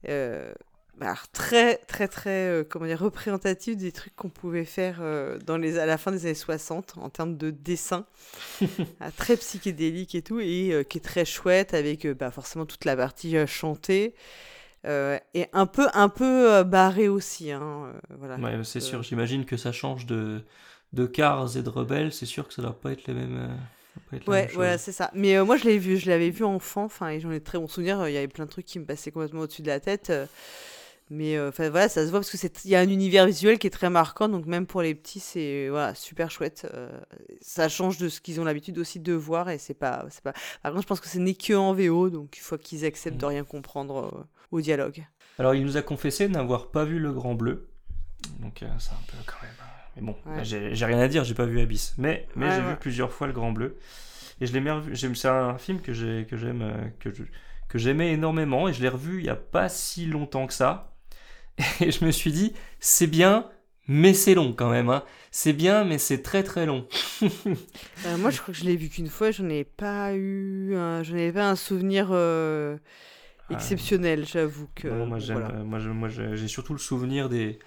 euh, 0.08 0.52
alors, 1.00 1.28
très 1.30 1.76
très 1.76 2.08
très 2.08 2.48
euh, 2.48 2.64
comment 2.68 2.86
dire 2.86 2.98
représentatif 3.00 3.76
des 3.76 3.92
trucs 3.92 4.16
qu'on 4.16 4.30
pouvait 4.30 4.64
faire 4.64 5.02
dans 5.44 5.58
les 5.58 5.78
à 5.78 5.84
la 5.86 5.98
fin 5.98 6.10
des 6.12 6.24
années 6.26 6.34
60 6.34 6.94
en 6.98 7.10
termes 7.10 7.36
de 7.36 7.50
dessin 7.50 8.06
très 9.16 9.36
psychédélique 9.36 10.14
et 10.14 10.22
tout 10.22 10.40
et 10.40 10.86
qui 10.88 10.98
est 10.98 11.04
très 11.04 11.24
chouette 11.24 11.74
avec 11.74 12.06
bah, 12.06 12.30
forcément 12.30 12.66
toute 12.66 12.84
la 12.84 12.96
partie 12.96 13.36
chantée 13.46 14.14
euh, 14.86 15.18
et 15.34 15.46
un 15.52 15.66
peu 15.66 15.88
un 15.94 16.08
peu 16.08 16.62
barré 16.62 17.08
aussi 17.08 17.50
hein, 17.50 17.60
euh, 18.10 18.14
voilà 18.18 18.36
Ouais, 18.36 18.62
c'est 18.64 18.78
Euh, 18.78 18.82
sûr. 18.82 19.02
J'imagine 19.02 19.44
que 19.44 19.56
ça 19.56 19.72
change 19.72 20.06
de 20.06 20.44
de 20.92 21.06
Cars 21.06 21.56
et 21.56 21.62
de 21.62 21.68
Rebelle. 21.68 22.12
C'est 22.12 22.26
sûr 22.26 22.46
que 22.48 22.54
ça 22.54 22.62
doit 22.62 22.78
pas 22.78 22.92
être 22.92 23.06
les 23.06 23.14
mêmes. 23.14 23.36
euh, 23.36 24.16
être 24.16 24.28
Ouais, 24.28 24.48
voilà, 24.54 24.78
c'est 24.78 24.92
ça. 24.92 25.10
Mais 25.14 25.36
euh, 25.36 25.44
moi, 25.44 25.56
je 25.56 25.64
l'ai 25.64 25.78
vu, 25.78 25.96
je 25.96 26.08
l'avais 26.08 26.30
vu 26.30 26.44
enfant, 26.44 26.84
enfin, 26.84 27.08
et 27.08 27.20
j'en 27.20 27.30
ai 27.30 27.38
de 27.40 27.44
très 27.44 27.58
bons 27.58 27.68
souvenirs. 27.68 28.00
euh, 28.00 28.10
Il 28.10 28.14
y 28.14 28.18
avait 28.18 28.28
plein 28.28 28.44
de 28.44 28.50
trucs 28.50 28.66
qui 28.66 28.78
me 28.78 28.84
passaient 28.84 29.10
complètement 29.10 29.40
au-dessus 29.42 29.62
de 29.62 29.68
la 29.68 29.80
tête. 29.80 30.10
euh, 30.10 30.26
mais 31.08 31.38
enfin, 31.40 31.70
voilà, 31.70 31.88
ça 31.88 32.04
se 32.04 32.10
voit 32.10 32.18
parce 32.18 32.30
que 32.30 32.36
c'est, 32.36 32.64
il 32.64 32.70
y 32.72 32.74
a 32.74 32.80
un 32.80 32.88
univers 32.88 33.26
visuel 33.26 33.58
qui 33.60 33.68
est 33.68 33.70
très 33.70 33.90
marquant, 33.90 34.28
donc 34.28 34.44
même 34.46 34.66
pour 34.66 34.82
les 34.82 34.92
petits, 34.92 35.20
c'est 35.20 35.68
voilà, 35.68 35.94
super 35.94 36.32
chouette. 36.32 36.66
ça 37.40 37.68
change 37.68 37.98
de 37.98 38.08
ce 38.08 38.20
qu'ils 38.20 38.40
ont 38.40 38.44
l'habitude 38.44 38.76
aussi 38.78 38.98
de 38.98 39.12
voir, 39.12 39.48
et 39.48 39.58
c'est 39.58 39.74
pas, 39.74 40.04
c'est 40.10 40.22
pas. 40.22 40.32
Par 40.64 40.72
contre, 40.72 40.82
je 40.82 40.86
pense 40.88 41.00
que 41.00 41.08
ce 41.08 41.18
n'est 41.18 41.34
que 41.34 41.52
en 41.54 41.74
VO, 41.74 42.10
donc 42.10 42.36
il 42.36 42.40
faut 42.40 42.58
qu'ils 42.58 42.84
acceptent 42.84 43.18
de 43.18 43.24
rien 43.26 43.44
comprendre 43.44 44.26
au 44.50 44.60
dialogue. 44.60 45.06
Alors, 45.38 45.54
il 45.54 45.64
nous 45.64 45.76
a 45.76 45.82
confessé 45.82 46.28
n'avoir 46.28 46.72
pas 46.72 46.84
vu 46.84 46.98
Le 46.98 47.12
Grand 47.12 47.34
Bleu. 47.36 47.68
Donc, 48.40 48.64
c'est 48.80 48.90
un 48.90 49.02
peu 49.06 49.16
quand 49.26 49.40
même. 49.42 49.54
Mais 49.96 50.02
bon, 50.02 50.16
Ouais. 50.26 50.44
j'ai 50.44 50.84
rien 50.84 50.98
à 50.98 51.08
dire, 51.08 51.24
j'ai 51.24 51.34
pas 51.34 51.46
vu 51.46 51.60
Abyss. 51.60 51.94
Mais, 51.98 52.26
mais 52.36 52.46
Ouais, 52.46 52.52
j'ai 52.54 52.60
ouais. 52.62 52.70
vu 52.70 52.76
plusieurs 52.76 53.12
fois 53.12 53.26
Le 53.26 53.32
Grand 53.32 53.52
Bleu. 53.52 53.76
Et 54.40 54.46
je 54.46 54.52
l'ai 54.56 54.70
revu. 54.70 54.94
C'est 54.96 55.28
un 55.28 55.56
film 55.58 55.80
que 55.80 55.92
j'ai- 55.94 56.26
que 56.28 56.36
j'aime, 56.36 56.62
euh, 56.62 56.88
que 57.00 57.10
je- 57.12 57.22
que 57.68 57.78
j'aimais 57.78 58.12
énormément. 58.12 58.68
Et 58.68 58.72
je 58.74 58.82
l'ai 58.82 58.88
revu 58.90 59.20
il 59.20 59.24
y 59.26 59.30
a 59.30 59.36
pas 59.36 59.68
si 59.70 60.04
longtemps 60.06 60.46
que 60.46 60.52
ça. 60.52 60.92
Et 61.80 61.90
je 61.90 62.04
me 62.04 62.10
suis 62.10 62.32
dit, 62.32 62.52
c'est 62.78 63.06
bien, 63.06 63.48
mais 63.88 64.12
c'est 64.12 64.34
long 64.34 64.52
quand 64.52 64.68
même. 64.70 64.90
hein. 64.90 65.02
C'est 65.30 65.54
bien, 65.54 65.84
mais 65.84 65.96
c'est 65.98 66.20
très 66.22 66.42
très 66.42 66.66
long. 66.66 66.86
Euh, 68.06 68.16
moi, 68.18 68.30
je 68.30 68.40
crois 68.40 68.52
que 68.52 68.60
je 68.60 68.64
l'ai 68.64 68.76
vu 68.76 68.88
qu'une 68.90 69.08
fois, 69.08 69.30
j'en 69.30 69.48
ai 69.48 69.64
pas 69.64 70.12
eu, 70.14 70.74
un, 70.76 71.02
j'en 71.02 71.16
ai 71.16 71.32
pas 71.32 71.48
un 71.48 71.56
souvenir 71.56 72.08
euh, 72.10 72.76
Ah. 73.48 73.54
exceptionnel, 73.54 74.26
j'avoue 74.26 74.68
que. 74.74 74.88
Non, 74.88 75.06
moi, 75.06 75.18
j'aime, 75.18 75.38
voilà. 75.98 76.34
j'ai 76.36 76.48
surtout 76.48 76.72
le 76.74 76.78
souvenir 76.78 77.28
des, 77.30 77.58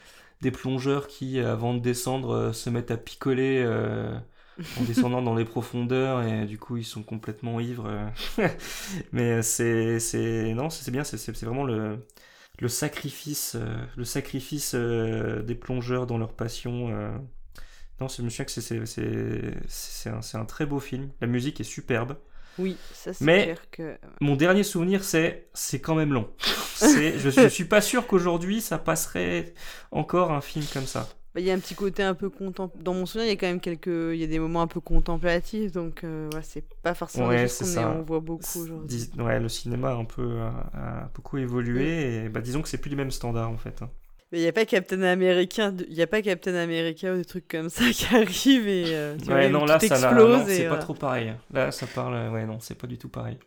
des 0.41 0.51
plongeurs 0.51 1.07
qui, 1.07 1.39
euh, 1.39 1.51
avant 1.51 1.73
de 1.73 1.79
descendre, 1.79 2.31
euh, 2.31 2.53
se 2.53 2.69
mettent 2.69 2.91
à 2.91 2.97
picoler 2.97 3.61
euh, 3.65 4.17
en 4.79 4.83
descendant 4.83 5.21
dans 5.21 5.35
les 5.35 5.45
profondeurs 5.45 6.21
et 6.23 6.45
du 6.45 6.57
coup 6.57 6.77
ils 6.77 6.85
sont 6.85 7.03
complètement 7.03 7.59
ivres. 7.59 8.11
Mais 9.11 9.41
c'est, 9.41 9.99
c'est, 9.99 10.53
non, 10.53 10.69
c'est 10.69 10.91
bien, 10.91 11.03
c'est, 11.03 11.31
vraiment 11.45 11.63
le, 11.63 12.05
le 12.59 12.67
sacrifice, 12.67 13.55
le 13.95 14.03
sacrifice 14.03 14.75
des 14.75 15.55
plongeurs 15.55 16.07
dans 16.07 16.17
leur 16.17 16.33
passion. 16.33 16.89
Non, 18.01 18.07
je 18.07 18.21
me 18.21 18.29
souviens 18.29 18.45
que 18.45 18.51
c'est, 19.67 20.09
un, 20.09 20.21
c'est 20.21 20.37
un 20.37 20.45
très 20.45 20.65
beau 20.65 20.79
film. 20.79 21.09
La 21.21 21.27
musique 21.27 21.61
est 21.61 21.63
superbe. 21.65 22.17
Oui, 22.59 22.77
ça 22.93 23.13
c'est 23.13 23.23
Mais 23.25 23.43
clair 23.43 23.69
que. 23.71 23.97
mon 24.21 24.35
dernier 24.35 24.63
souvenir, 24.63 25.03
c'est 25.03 25.49
c'est 25.53 25.79
quand 25.81 25.95
même 25.95 26.13
long. 26.13 26.29
Je, 26.81 27.29
je 27.29 27.47
suis 27.49 27.65
pas 27.65 27.81
sûr 27.81 28.07
qu'aujourd'hui 28.07 28.61
ça 28.61 28.77
passerait 28.77 29.53
encore 29.91 30.31
un 30.31 30.41
film 30.41 30.65
comme 30.73 30.85
ça. 30.87 31.09
Il 31.35 31.43
y 31.43 31.51
a 31.51 31.53
un 31.53 31.59
petit 31.59 31.75
côté 31.75 32.03
un 32.03 32.15
peu 32.15 32.29
contemplatif. 32.29 32.83
Dans 32.83 32.93
mon 32.93 33.05
souvenir, 33.05 33.27
il 33.27 33.29
y 33.29 33.33
a 33.33 33.39
quand 33.39 33.47
même 33.47 33.59
quelques. 33.61 33.87
Il 33.87 34.15
y 34.15 34.23
a 34.23 34.27
des 34.27 34.39
moments 34.39 34.61
un 34.61 34.67
peu 34.67 34.81
contemplatifs, 34.81 35.71
donc 35.71 36.03
euh, 36.03 36.29
ouais, 36.31 36.41
c'est 36.43 36.65
pas 36.81 36.95
forcément 36.95 37.27
Ouais, 37.27 37.47
choses 37.47 37.75
qu'on 37.75 37.99
on 37.99 38.01
voit 38.03 38.19
beaucoup 38.19 38.59
aujourd'hui. 38.61 39.09
Ouais, 39.17 39.39
le 39.39 39.47
cinéma 39.49 39.91
a 39.91 39.93
un 39.95 40.05
peu 40.05 40.41
a, 40.41 40.69
a 40.73 41.11
beaucoup 41.13 41.37
évolué 41.37 42.25
et 42.25 42.29
bah, 42.29 42.41
disons 42.41 42.61
que 42.61 42.67
c'est 42.67 42.79
plus 42.79 42.89
les 42.89 42.95
mêmes 42.95 43.11
standards 43.11 43.49
en 43.49 43.57
fait. 43.57 43.81
Mais 44.31 44.39
il 44.39 44.41
n'y 44.41 44.47
a 44.47 44.53
pas 44.53 44.65
Captain 44.65 45.01
America, 45.01 45.71
il 45.89 46.01
a 46.01 46.07
pas 46.07 46.21
Captain 46.21 46.53
America 46.55 47.13
ou 47.13 47.17
des 47.17 47.25
trucs 47.25 47.47
comme 47.47 47.69
ça 47.69 47.83
qui 47.91 48.05
arrivent 48.13 48.67
et 48.67 48.85
euh, 48.95 49.17
tu 49.17 49.31
Ouais, 49.31 49.49
non 49.49 49.61
tout 49.61 49.65
là 49.65 49.79
ça 49.79 49.85
explose 49.87 50.45
c'est 50.47 50.63
pas 50.63 50.67
voilà. 50.69 50.83
trop 50.83 50.93
pareil. 50.93 51.33
Là 51.51 51.71
ça 51.71 51.87
parle, 51.87 52.31
ouais 52.31 52.45
non 52.45 52.59
c'est 52.59 52.75
pas 52.75 52.87
du 52.87 52.97
tout 52.97 53.09
pareil. 53.09 53.37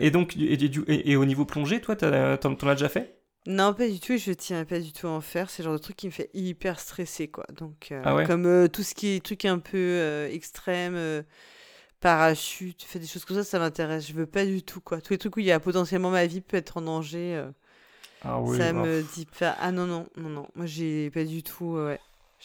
Et 0.00 0.10
donc 0.10 0.34
et, 0.36 1.16
au 1.16 1.24
niveau 1.24 1.44
plongée, 1.44 1.80
toi 1.80 1.94
t'en 1.94 2.54
t'en 2.56 2.68
as 2.68 2.74
déjà 2.74 2.88
fait? 2.88 3.14
Non, 3.46 3.72
pas 3.72 3.88
du 3.88 3.98
tout, 4.00 4.12
et 4.12 4.18
je 4.18 4.32
tiens 4.32 4.64
pas 4.64 4.80
du 4.80 4.92
tout 4.92 5.06
à 5.06 5.10
en 5.10 5.20
faire. 5.20 5.48
C'est 5.48 5.62
le 5.62 5.68
genre 5.68 5.78
de 5.78 5.82
truc 5.82 5.96
qui 5.96 6.06
me 6.06 6.12
fait 6.12 6.28
hyper 6.34 6.78
stresser, 6.80 7.28
quoi. 7.28 7.46
Donc, 7.56 7.92
euh, 7.92 8.02
Ah 8.04 8.14
ouais? 8.14 8.26
comme 8.26 8.44
euh, 8.44 8.68
tout 8.68 8.82
ce 8.82 8.94
qui 8.94 9.14
est 9.14 9.24
truc 9.24 9.44
un 9.46 9.58
peu 9.58 9.76
euh, 9.78 10.28
extrême, 10.30 10.94
euh, 10.96 11.22
parachute, 12.00 12.82
fait 12.82 12.98
des 12.98 13.06
choses 13.06 13.24
comme 13.24 13.36
ça, 13.36 13.44
ça 13.44 13.58
m'intéresse. 13.58 14.06
Je 14.06 14.12
veux 14.12 14.26
pas 14.26 14.44
du 14.44 14.62
tout, 14.62 14.80
quoi. 14.80 15.00
Tous 15.00 15.12
les 15.12 15.18
trucs 15.18 15.36
où 15.36 15.40
il 15.40 15.46
y 15.46 15.52
a 15.52 15.60
potentiellement 15.60 16.10
ma 16.10 16.26
vie 16.26 16.40
peut 16.40 16.56
être 16.56 16.76
en 16.76 16.82
danger, 16.82 17.36
euh, 17.36 17.50
Ah 18.20 18.40
oui. 18.40 18.64
ça 18.64 18.72
bah, 18.72 18.88
me 18.88 19.02
dit 19.02 19.26
pas. 19.26 19.50
Ah 19.58 19.72
non, 19.72 19.86
non, 19.86 20.08
non, 20.16 20.28
non. 20.30 20.48
Moi, 20.54 20.66
j'ai 20.66 21.10
pas 21.10 21.24
du 21.24 21.42
tout, 21.42 21.76
euh. 21.76 21.96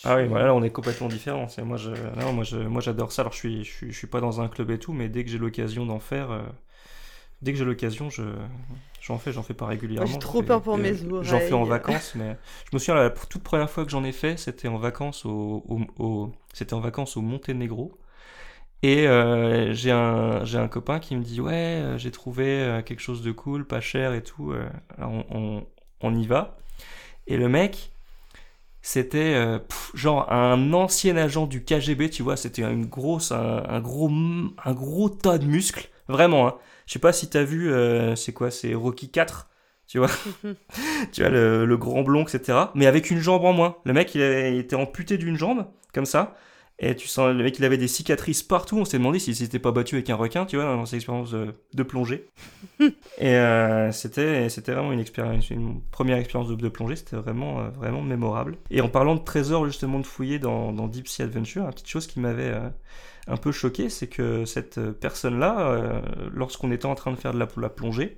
Ah 0.06 0.18
oui, 0.18 0.28
voilà, 0.28 0.48
là 0.48 0.54
on 0.54 0.64
est 0.64 0.70
complètement 0.72 1.08
différents. 1.08 1.48
C'est- 1.48 1.62
Moi, 1.64 1.78
je, 1.78 1.90
non, 1.92 2.34
moi, 2.34 2.44
je, 2.44 2.58
moi, 2.58 2.82
j'adore 2.82 3.12
ça. 3.14 3.22
Alors, 3.22 3.32
je 3.32 3.38
suis, 3.38 3.64
je 3.64 3.72
suis, 3.72 3.92
je 3.92 3.98
suis 3.98 4.08
pas 4.08 4.20
dans 4.20 4.42
un 4.42 4.50
club 4.50 4.70
et 4.72 4.78
tout, 4.80 4.92
mais 4.92 5.08
dès 5.08 5.24
que 5.24 5.30
j'ai 5.30 5.38
l'occasion 5.38 5.86
d'en 5.86 6.00
faire, 6.00 6.32
euh, 6.32 6.42
dès 7.42 7.54
que 7.54 7.60
j'ai 7.60 7.66
l'occasion, 7.66 8.10
je, 8.10 8.24
j'en 9.02 9.20
fais, 9.20 9.34
j'en 9.34 9.44
fais 9.44 9.54
pas 9.56 9.68
régulièrement. 9.68 10.20
j'ai 10.20 10.22
j'en 10.22 10.32
trop 10.32 10.34
fais- 10.34 10.44
peur 10.44 10.62
pour 10.62 10.78
euh, 10.78 10.78
mes 10.78 11.04
J'en 11.22 11.42
fais 11.42 11.56
en 11.56 11.66
oreilles. 11.66 11.66
vacances, 11.66 12.16
mais 12.16 12.38
je 12.72 12.76
me 12.76 12.80
souviens 12.80 12.96
la 12.96 13.10
toute 13.12 13.44
première 13.44 13.70
fois 13.72 13.86
que 13.86 13.92
j'en 13.92 14.04
ai 14.06 14.14
fait, 14.14 14.38
c'était 14.38 14.68
en 14.70 14.78
vacances 14.78 15.26
au, 15.26 15.64
au, 15.68 15.82
au- 16.04 16.34
c'était 16.54 16.74
en 16.76 16.82
vacances 16.82 17.18
au 17.18 17.22
Monténégro. 17.22 17.98
Et 18.84 19.08
euh, 19.08 19.74
j'ai 19.74 19.92
un, 19.92 20.46
j'ai 20.46 20.60
un 20.60 20.68
copain 20.68 21.00
qui 21.00 21.16
me 21.16 21.24
dit 21.24 21.42
ouais, 21.42 21.54
euh, 21.54 21.98
j'ai 21.98 22.12
trouvé 22.12 22.46
euh, 22.48 22.82
quelque 22.84 23.00
chose 23.02 23.24
de 23.24 23.32
cool, 23.32 23.66
pas 23.66 23.82
cher 23.82 24.14
et 24.14 24.24
tout. 24.24 24.54
alors 24.98 25.12
on, 25.12 25.26
on, 25.32 25.66
on 26.02 26.16
y 26.16 26.28
va. 26.28 26.58
Et 27.28 27.38
le 27.38 27.50
mec, 27.50 27.92
c'était 28.82 29.34
euh, 29.36 29.60
genre 29.94 30.32
un 30.32 30.74
ancien 30.74 31.18
agent 31.18 31.48
du 31.48 31.64
KGB, 31.64 32.10
tu 32.10 32.24
vois, 32.24 32.38
c'était 32.38 32.64
une 32.64 32.86
grosse, 32.88 33.32
un, 33.32 33.64
un 33.70 33.80
gros, 33.82 34.10
un 34.10 34.74
gros 34.74 35.10
tas 35.10 35.38
de 35.38 35.46
muscles, 35.46 35.90
vraiment. 36.10 36.48
Hein. 36.48 36.56
Je 36.88 36.94
sais 36.94 37.00
pas 37.00 37.14
si 37.14 37.30
t'as 37.30 37.44
vu, 37.44 37.72
euh, 37.72 38.16
c'est 38.16 38.34
quoi, 38.34 38.52
c'est 38.52 38.74
Rocky 38.76 39.10
4, 39.10 39.50
tu 39.88 40.00
vois, 40.00 40.10
tu 41.14 41.22
vois 41.22 41.30
le, 41.30 41.66
le 41.66 41.78
grand 41.78 42.04
blond, 42.04 42.26
etc. 42.26 42.72
Mais 42.76 42.86
avec 42.88 43.12
une 43.12 43.20
jambe 43.20 43.46
en 43.46 43.54
moins. 43.54 43.78
Le 43.86 43.94
mec, 43.94 44.14
il, 44.16 44.22
avait- 44.22 44.54
il 44.54 44.60
était 44.60 44.76
amputé 44.76 45.18
d'une 45.18 45.38
jambe, 45.38 45.66
comme 45.94 46.06
ça. 46.06 46.36
Et 46.80 46.96
tu 46.96 47.08
sens, 47.08 47.34
le 47.34 47.44
mec, 47.44 47.60
il 47.60 47.66
avait 47.66 47.78
des 47.78 47.88
cicatrices 47.88 48.42
partout. 48.42 48.78
On 48.78 48.86
s'est 48.86 48.98
demandé 48.98 49.20
s'il 49.20 49.36
s'était 49.36 49.60
pas 49.60 49.72
battu 49.72 49.96
avec 49.96 50.10
un 50.10 50.16
requin, 50.16 50.46
tu 50.46 50.56
vois, 50.56 50.66
dans 50.66 50.86
ses 50.86 50.98
expériences 50.98 51.32
de, 51.32 51.54
de 51.74 51.84
plongée. 51.84 52.28
Et 52.80 53.36
euh, 53.36 53.92
c'était, 53.92 54.50
c'était 54.50 54.74
vraiment 54.74 54.92
une 54.92 55.00
expérience, 55.00 55.50
une 55.52 55.82
première 55.92 56.18
expérience 56.18 56.50
de, 56.50 56.56
de 56.56 56.70
plongée. 56.70 56.96
C'était 56.96 57.16
vraiment, 57.16 57.60
euh, 57.60 57.70
vraiment 57.70 58.02
mémorable. 58.02 58.58
Et 58.72 58.82
en 58.82 58.90
parlant 58.90 59.16
de 59.16 59.22
trésors 59.22 59.66
justement 59.66 60.00
de 60.00 60.06
fouiller 60.06 60.40
dans, 60.40 60.74
dans 60.74 60.88
Deep 60.88 61.08
Sea 61.08 61.24
Adventure, 61.24 61.64
une 61.64 61.72
petite 61.72 61.88
chose 61.88 62.08
qui 62.08 62.20
m'avait 62.20 62.52
euh, 62.52 62.70
un 63.28 63.38
peu 63.38 63.52
choqué, 63.52 63.90
c'est 63.90 64.08
que 64.08 64.44
cette 64.46 64.82
personne-là, 65.00 66.02
lorsqu'on 66.34 66.72
était 66.74 66.88
en 66.88 66.96
train 66.96 67.12
de 67.12 67.16
faire 67.16 67.34
de 67.34 67.40
la, 67.40 67.48
la 67.56 67.70
plongée, 67.70 68.18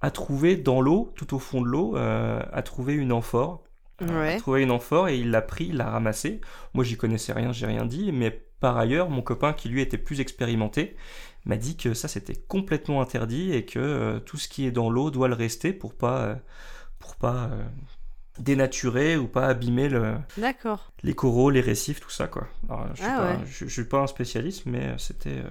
a 0.00 0.10
trouvé 0.10 0.56
dans 0.56 0.80
l'eau, 0.80 1.12
tout 1.16 1.34
au 1.34 1.38
fond 1.38 1.60
de 1.60 1.66
l'eau, 1.66 1.94
a 1.96 2.62
trouvé 2.62 2.94
une 2.94 3.12
amphore. 3.12 3.62
Ouais. 4.00 4.34
a 4.34 4.38
trouvé 4.38 4.62
une 4.62 4.70
amphore 4.70 5.08
et 5.08 5.18
il 5.18 5.30
l'a 5.30 5.42
pris, 5.42 5.66
il 5.66 5.76
l'a 5.76 5.90
ramassé. 5.90 6.40
Moi, 6.74 6.84
j'y 6.84 6.96
connaissais 6.96 7.32
rien, 7.32 7.52
j'ai 7.52 7.66
rien 7.66 7.84
dit, 7.84 8.12
mais 8.12 8.30
par 8.60 8.76
ailleurs, 8.76 9.10
mon 9.10 9.22
copain 9.22 9.52
qui 9.52 9.68
lui 9.68 9.80
était 9.80 9.98
plus 9.98 10.20
expérimenté 10.20 10.96
m'a 11.46 11.56
dit 11.56 11.76
que 11.76 11.94
ça 11.94 12.06
c'était 12.08 12.36
complètement 12.36 13.00
interdit 13.00 13.52
et 13.54 13.64
que 13.64 13.78
euh, 13.78 14.20
tout 14.20 14.36
ce 14.36 14.46
qui 14.48 14.66
est 14.66 14.70
dans 14.70 14.90
l'eau 14.90 15.10
doit 15.10 15.28
le 15.28 15.34
rester 15.34 15.72
pour 15.72 15.94
pas, 15.94 16.18
euh, 16.20 16.34
pour 16.98 17.16
pas, 17.16 17.48
euh, 17.50 17.64
dénaturer 18.38 19.16
ou 19.16 19.26
pas 19.26 19.46
abîmer 19.46 19.88
le, 19.88 20.16
les 21.02 21.14
coraux, 21.14 21.50
les 21.50 21.60
récifs, 21.60 22.00
tout 22.00 22.10
ça 22.10 22.26
quoi. 22.26 22.46
Alors, 22.68 22.86
je, 22.94 23.00
suis 23.02 23.10
Ah 23.10 23.16
pas, 23.18 23.30
ouais. 23.32 23.38
je, 23.46 23.64
je 23.66 23.70
suis 23.72 23.84
pas 23.84 24.00
un 24.00 24.06
spécialiste, 24.06 24.66
mais 24.66 24.94
c'était 24.98 25.42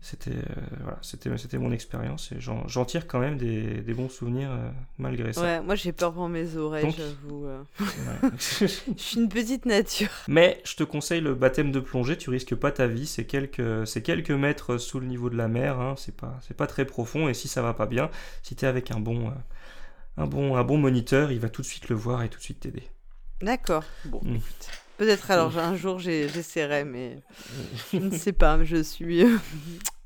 c'était 0.00 0.30
euh, 0.30 0.54
voilà, 0.82 0.98
c'était 1.02 1.36
c'était 1.38 1.58
mon 1.58 1.72
expérience 1.72 2.30
et 2.32 2.40
j'en 2.40 2.66
j'en 2.68 2.84
tire 2.84 3.06
quand 3.08 3.18
même 3.18 3.36
des, 3.36 3.80
des 3.82 3.94
bons 3.94 4.08
souvenirs 4.08 4.50
euh, 4.52 4.70
malgré 4.98 5.32
ça. 5.32 5.42
Ouais, 5.42 5.60
moi 5.60 5.74
j'ai 5.74 5.92
peur 5.92 6.12
pour 6.12 6.28
mes 6.28 6.56
oreilles, 6.56 6.94
j'avoue. 6.96 7.46
euh. 7.46 7.62
Ouais. 7.80 8.30
Je 8.38 8.66
suis 8.96 9.18
une 9.18 9.28
petite 9.28 9.66
nature. 9.66 10.10
Mais 10.28 10.60
je 10.64 10.76
te 10.76 10.84
conseille 10.84 11.20
le 11.20 11.34
baptême 11.34 11.72
de 11.72 11.80
plongée, 11.80 12.16
tu 12.16 12.30
risques 12.30 12.54
pas 12.54 12.70
ta 12.70 12.86
vie, 12.86 13.06
c'est 13.06 13.24
quelques, 13.26 13.86
c'est 13.86 14.02
quelques 14.02 14.30
mètres 14.30 14.78
sous 14.78 15.00
le 15.00 15.06
niveau 15.06 15.30
de 15.30 15.36
la 15.36 15.48
mer, 15.48 15.80
hein, 15.80 15.94
c'est 15.98 16.16
pas, 16.16 16.38
c'est 16.46 16.56
pas 16.56 16.66
très 16.68 16.84
profond, 16.84 17.28
et 17.28 17.34
si 17.34 17.48
ça 17.48 17.60
va 17.62 17.74
pas 17.74 17.86
bien, 17.86 18.10
si 18.42 18.54
t'es 18.54 18.66
avec 18.66 18.90
un 18.92 19.00
bon, 19.00 19.28
euh, 19.28 19.32
un 20.16 20.26
bon, 20.26 20.56
un 20.56 20.64
bon 20.64 20.78
moniteur, 20.78 21.32
il 21.32 21.40
va 21.40 21.48
tout 21.48 21.62
de 21.62 21.66
suite 21.66 21.88
le 21.88 21.96
voir 21.96 22.22
et 22.22 22.28
tout 22.28 22.38
de 22.38 22.44
suite 22.44 22.60
t'aider. 22.60 22.84
D'accord. 23.42 23.84
Bon, 24.04 24.20
Mm. 24.22 24.36
écoute. 24.36 24.68
Peut-être 24.98 25.30
alors 25.30 25.56
un 25.58 25.76
jour 25.76 25.98
j'essaierai, 25.98 26.84
mais 26.84 27.16
je 27.92 27.98
ne 27.98 28.10
sais 28.16 28.32
pas. 28.32 28.62
Je 28.64 28.82
suis. 28.82 29.24
euh, 29.24 29.36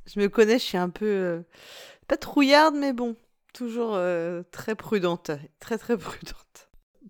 je 0.07 0.21
me 0.21 0.29
connais, 0.29 0.59
je 0.59 0.65
suis 0.65 0.79
un 0.79 0.91
peu. 0.91 1.07
euh, 1.07 1.41
Pas 2.09 2.17
trouillarde, 2.17 2.75
mais 2.77 2.93
bon. 2.93 3.17
Toujours 3.55 3.93
euh, 3.95 4.43
très 4.51 4.75
prudente. 4.75 5.31
Très 5.61 5.79
très 5.79 5.97
prudente. 5.99 6.37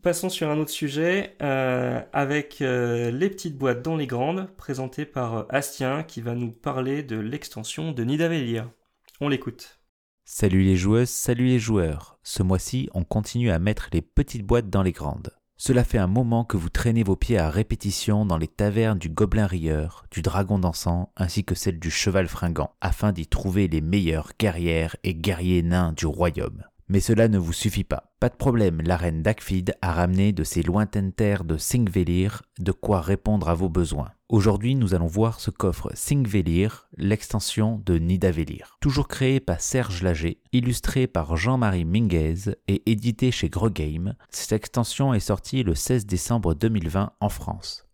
Passons 0.03 0.29
sur 0.31 0.49
un 0.51 0.59
autre 0.59 0.71
sujet, 0.71 1.37
euh, 1.43 2.01
avec 2.13 2.61
euh, 2.63 3.13
les 3.13 3.31
petites 3.31 3.57
boîtes 3.57 3.83
dans 3.83 3.97
les 3.97 4.09
grandes, 4.09 4.49
présentées 4.57 5.05
par 5.05 5.47
Astien, 5.51 6.03
qui 6.03 6.21
va 6.21 6.35
nous 6.35 6.51
parler 6.51 7.05
de 7.05 7.17
l'extension 7.17 7.93
de 7.93 8.03
Nidavellir. 8.03 8.69
On 9.21 9.29
l'écoute. 9.29 9.79
Salut 10.25 10.63
les 10.63 10.77
joueuses, 10.77 11.11
salut 11.11 11.47
les 11.47 11.59
joueurs. 11.61 12.19
Ce 12.25 12.43
mois-ci, 12.43 12.89
on 12.95 13.05
continue 13.05 13.51
à 13.53 13.61
mettre 13.61 13.89
les 13.93 14.03
petites 14.03 14.45
boîtes 14.45 14.71
dans 14.71 14.83
les 14.83 14.93
grandes. 14.93 15.31
Cela 15.65 15.85
fait 15.85 15.99
un 15.99 16.09
moment 16.09 16.45
que 16.45 16.57
vous 16.57 16.71
traînez 16.71 17.05
vos 17.05 17.15
pieds 17.15 17.39
à 17.39 17.49
répétition 17.49 18.27
dans 18.27 18.37
les 18.37 18.49
tavernes 18.49 18.99
du 18.99 19.09
Gobelin 19.09 19.47
Rieur, 19.47 20.07
du 20.11 20.21
Dragon 20.21 20.59
Dansant, 20.59 21.13
ainsi 21.17 21.45
que 21.45 21.55
celle 21.55 21.79
du 21.79 21.89
Cheval 21.89 22.27
Fringant, 22.27 22.73
afin 22.81 23.13
d'y 23.13 23.29
trouver 23.29 23.69
les 23.69 23.81
meilleures 23.81 24.33
guerrières 24.41 24.97
et 25.05 25.15
guerriers 25.15 25.63
nains 25.63 25.93
du 25.93 26.07
royaume. 26.07 26.65
Mais 26.93 27.01
cela 27.01 27.29
ne 27.29 27.39
vous 27.39 27.55
suffit 27.55 27.85
pas. 27.85 28.13
Pas 28.21 28.29
de 28.29 28.37
problème, 28.37 28.83
la 28.83 28.99
reine 28.99 29.23
Dagfid 29.23 29.75
a 29.81 29.93
ramené 29.93 30.35
de 30.35 30.45
ses 30.45 30.63
lointaines 30.63 31.15
terres 31.15 31.45
de 31.45 31.57
Singvelir 31.57 32.43
de 32.59 32.71
quoi 32.71 33.01
répondre 33.01 33.49
à 33.49 33.55
vos 33.55 33.71
besoins. 33.71 34.11
Aujourd'hui, 34.29 34.75
nous 34.75 34.93
allons 34.93 35.07
voir 35.07 35.41
ce 35.41 35.51
qu'offre 35.51 35.91
Singvelir, 35.95 36.91
l'extension 36.99 37.81
de 37.87 37.97
Nidavellir. 37.97 38.77
Toujours 38.83 39.09
créé 39.09 39.41
par 39.41 39.63
Serge 39.63 40.03
Lager, 40.03 40.43
illustré 40.53 41.07
par 41.07 41.35
Jean-Marie 41.39 41.87
Minguez 41.87 42.59
et 42.69 42.83
édité 42.85 43.31
chez 43.31 43.49
Grogame, 43.49 44.15
cette 44.29 44.53
extension 44.53 45.15
est 45.15 45.21
sortie 45.21 45.63
le 45.63 45.75
16 45.75 46.05
décembre 46.05 46.53
2020 46.53 47.13
en 47.19 47.29
France. 47.31 47.87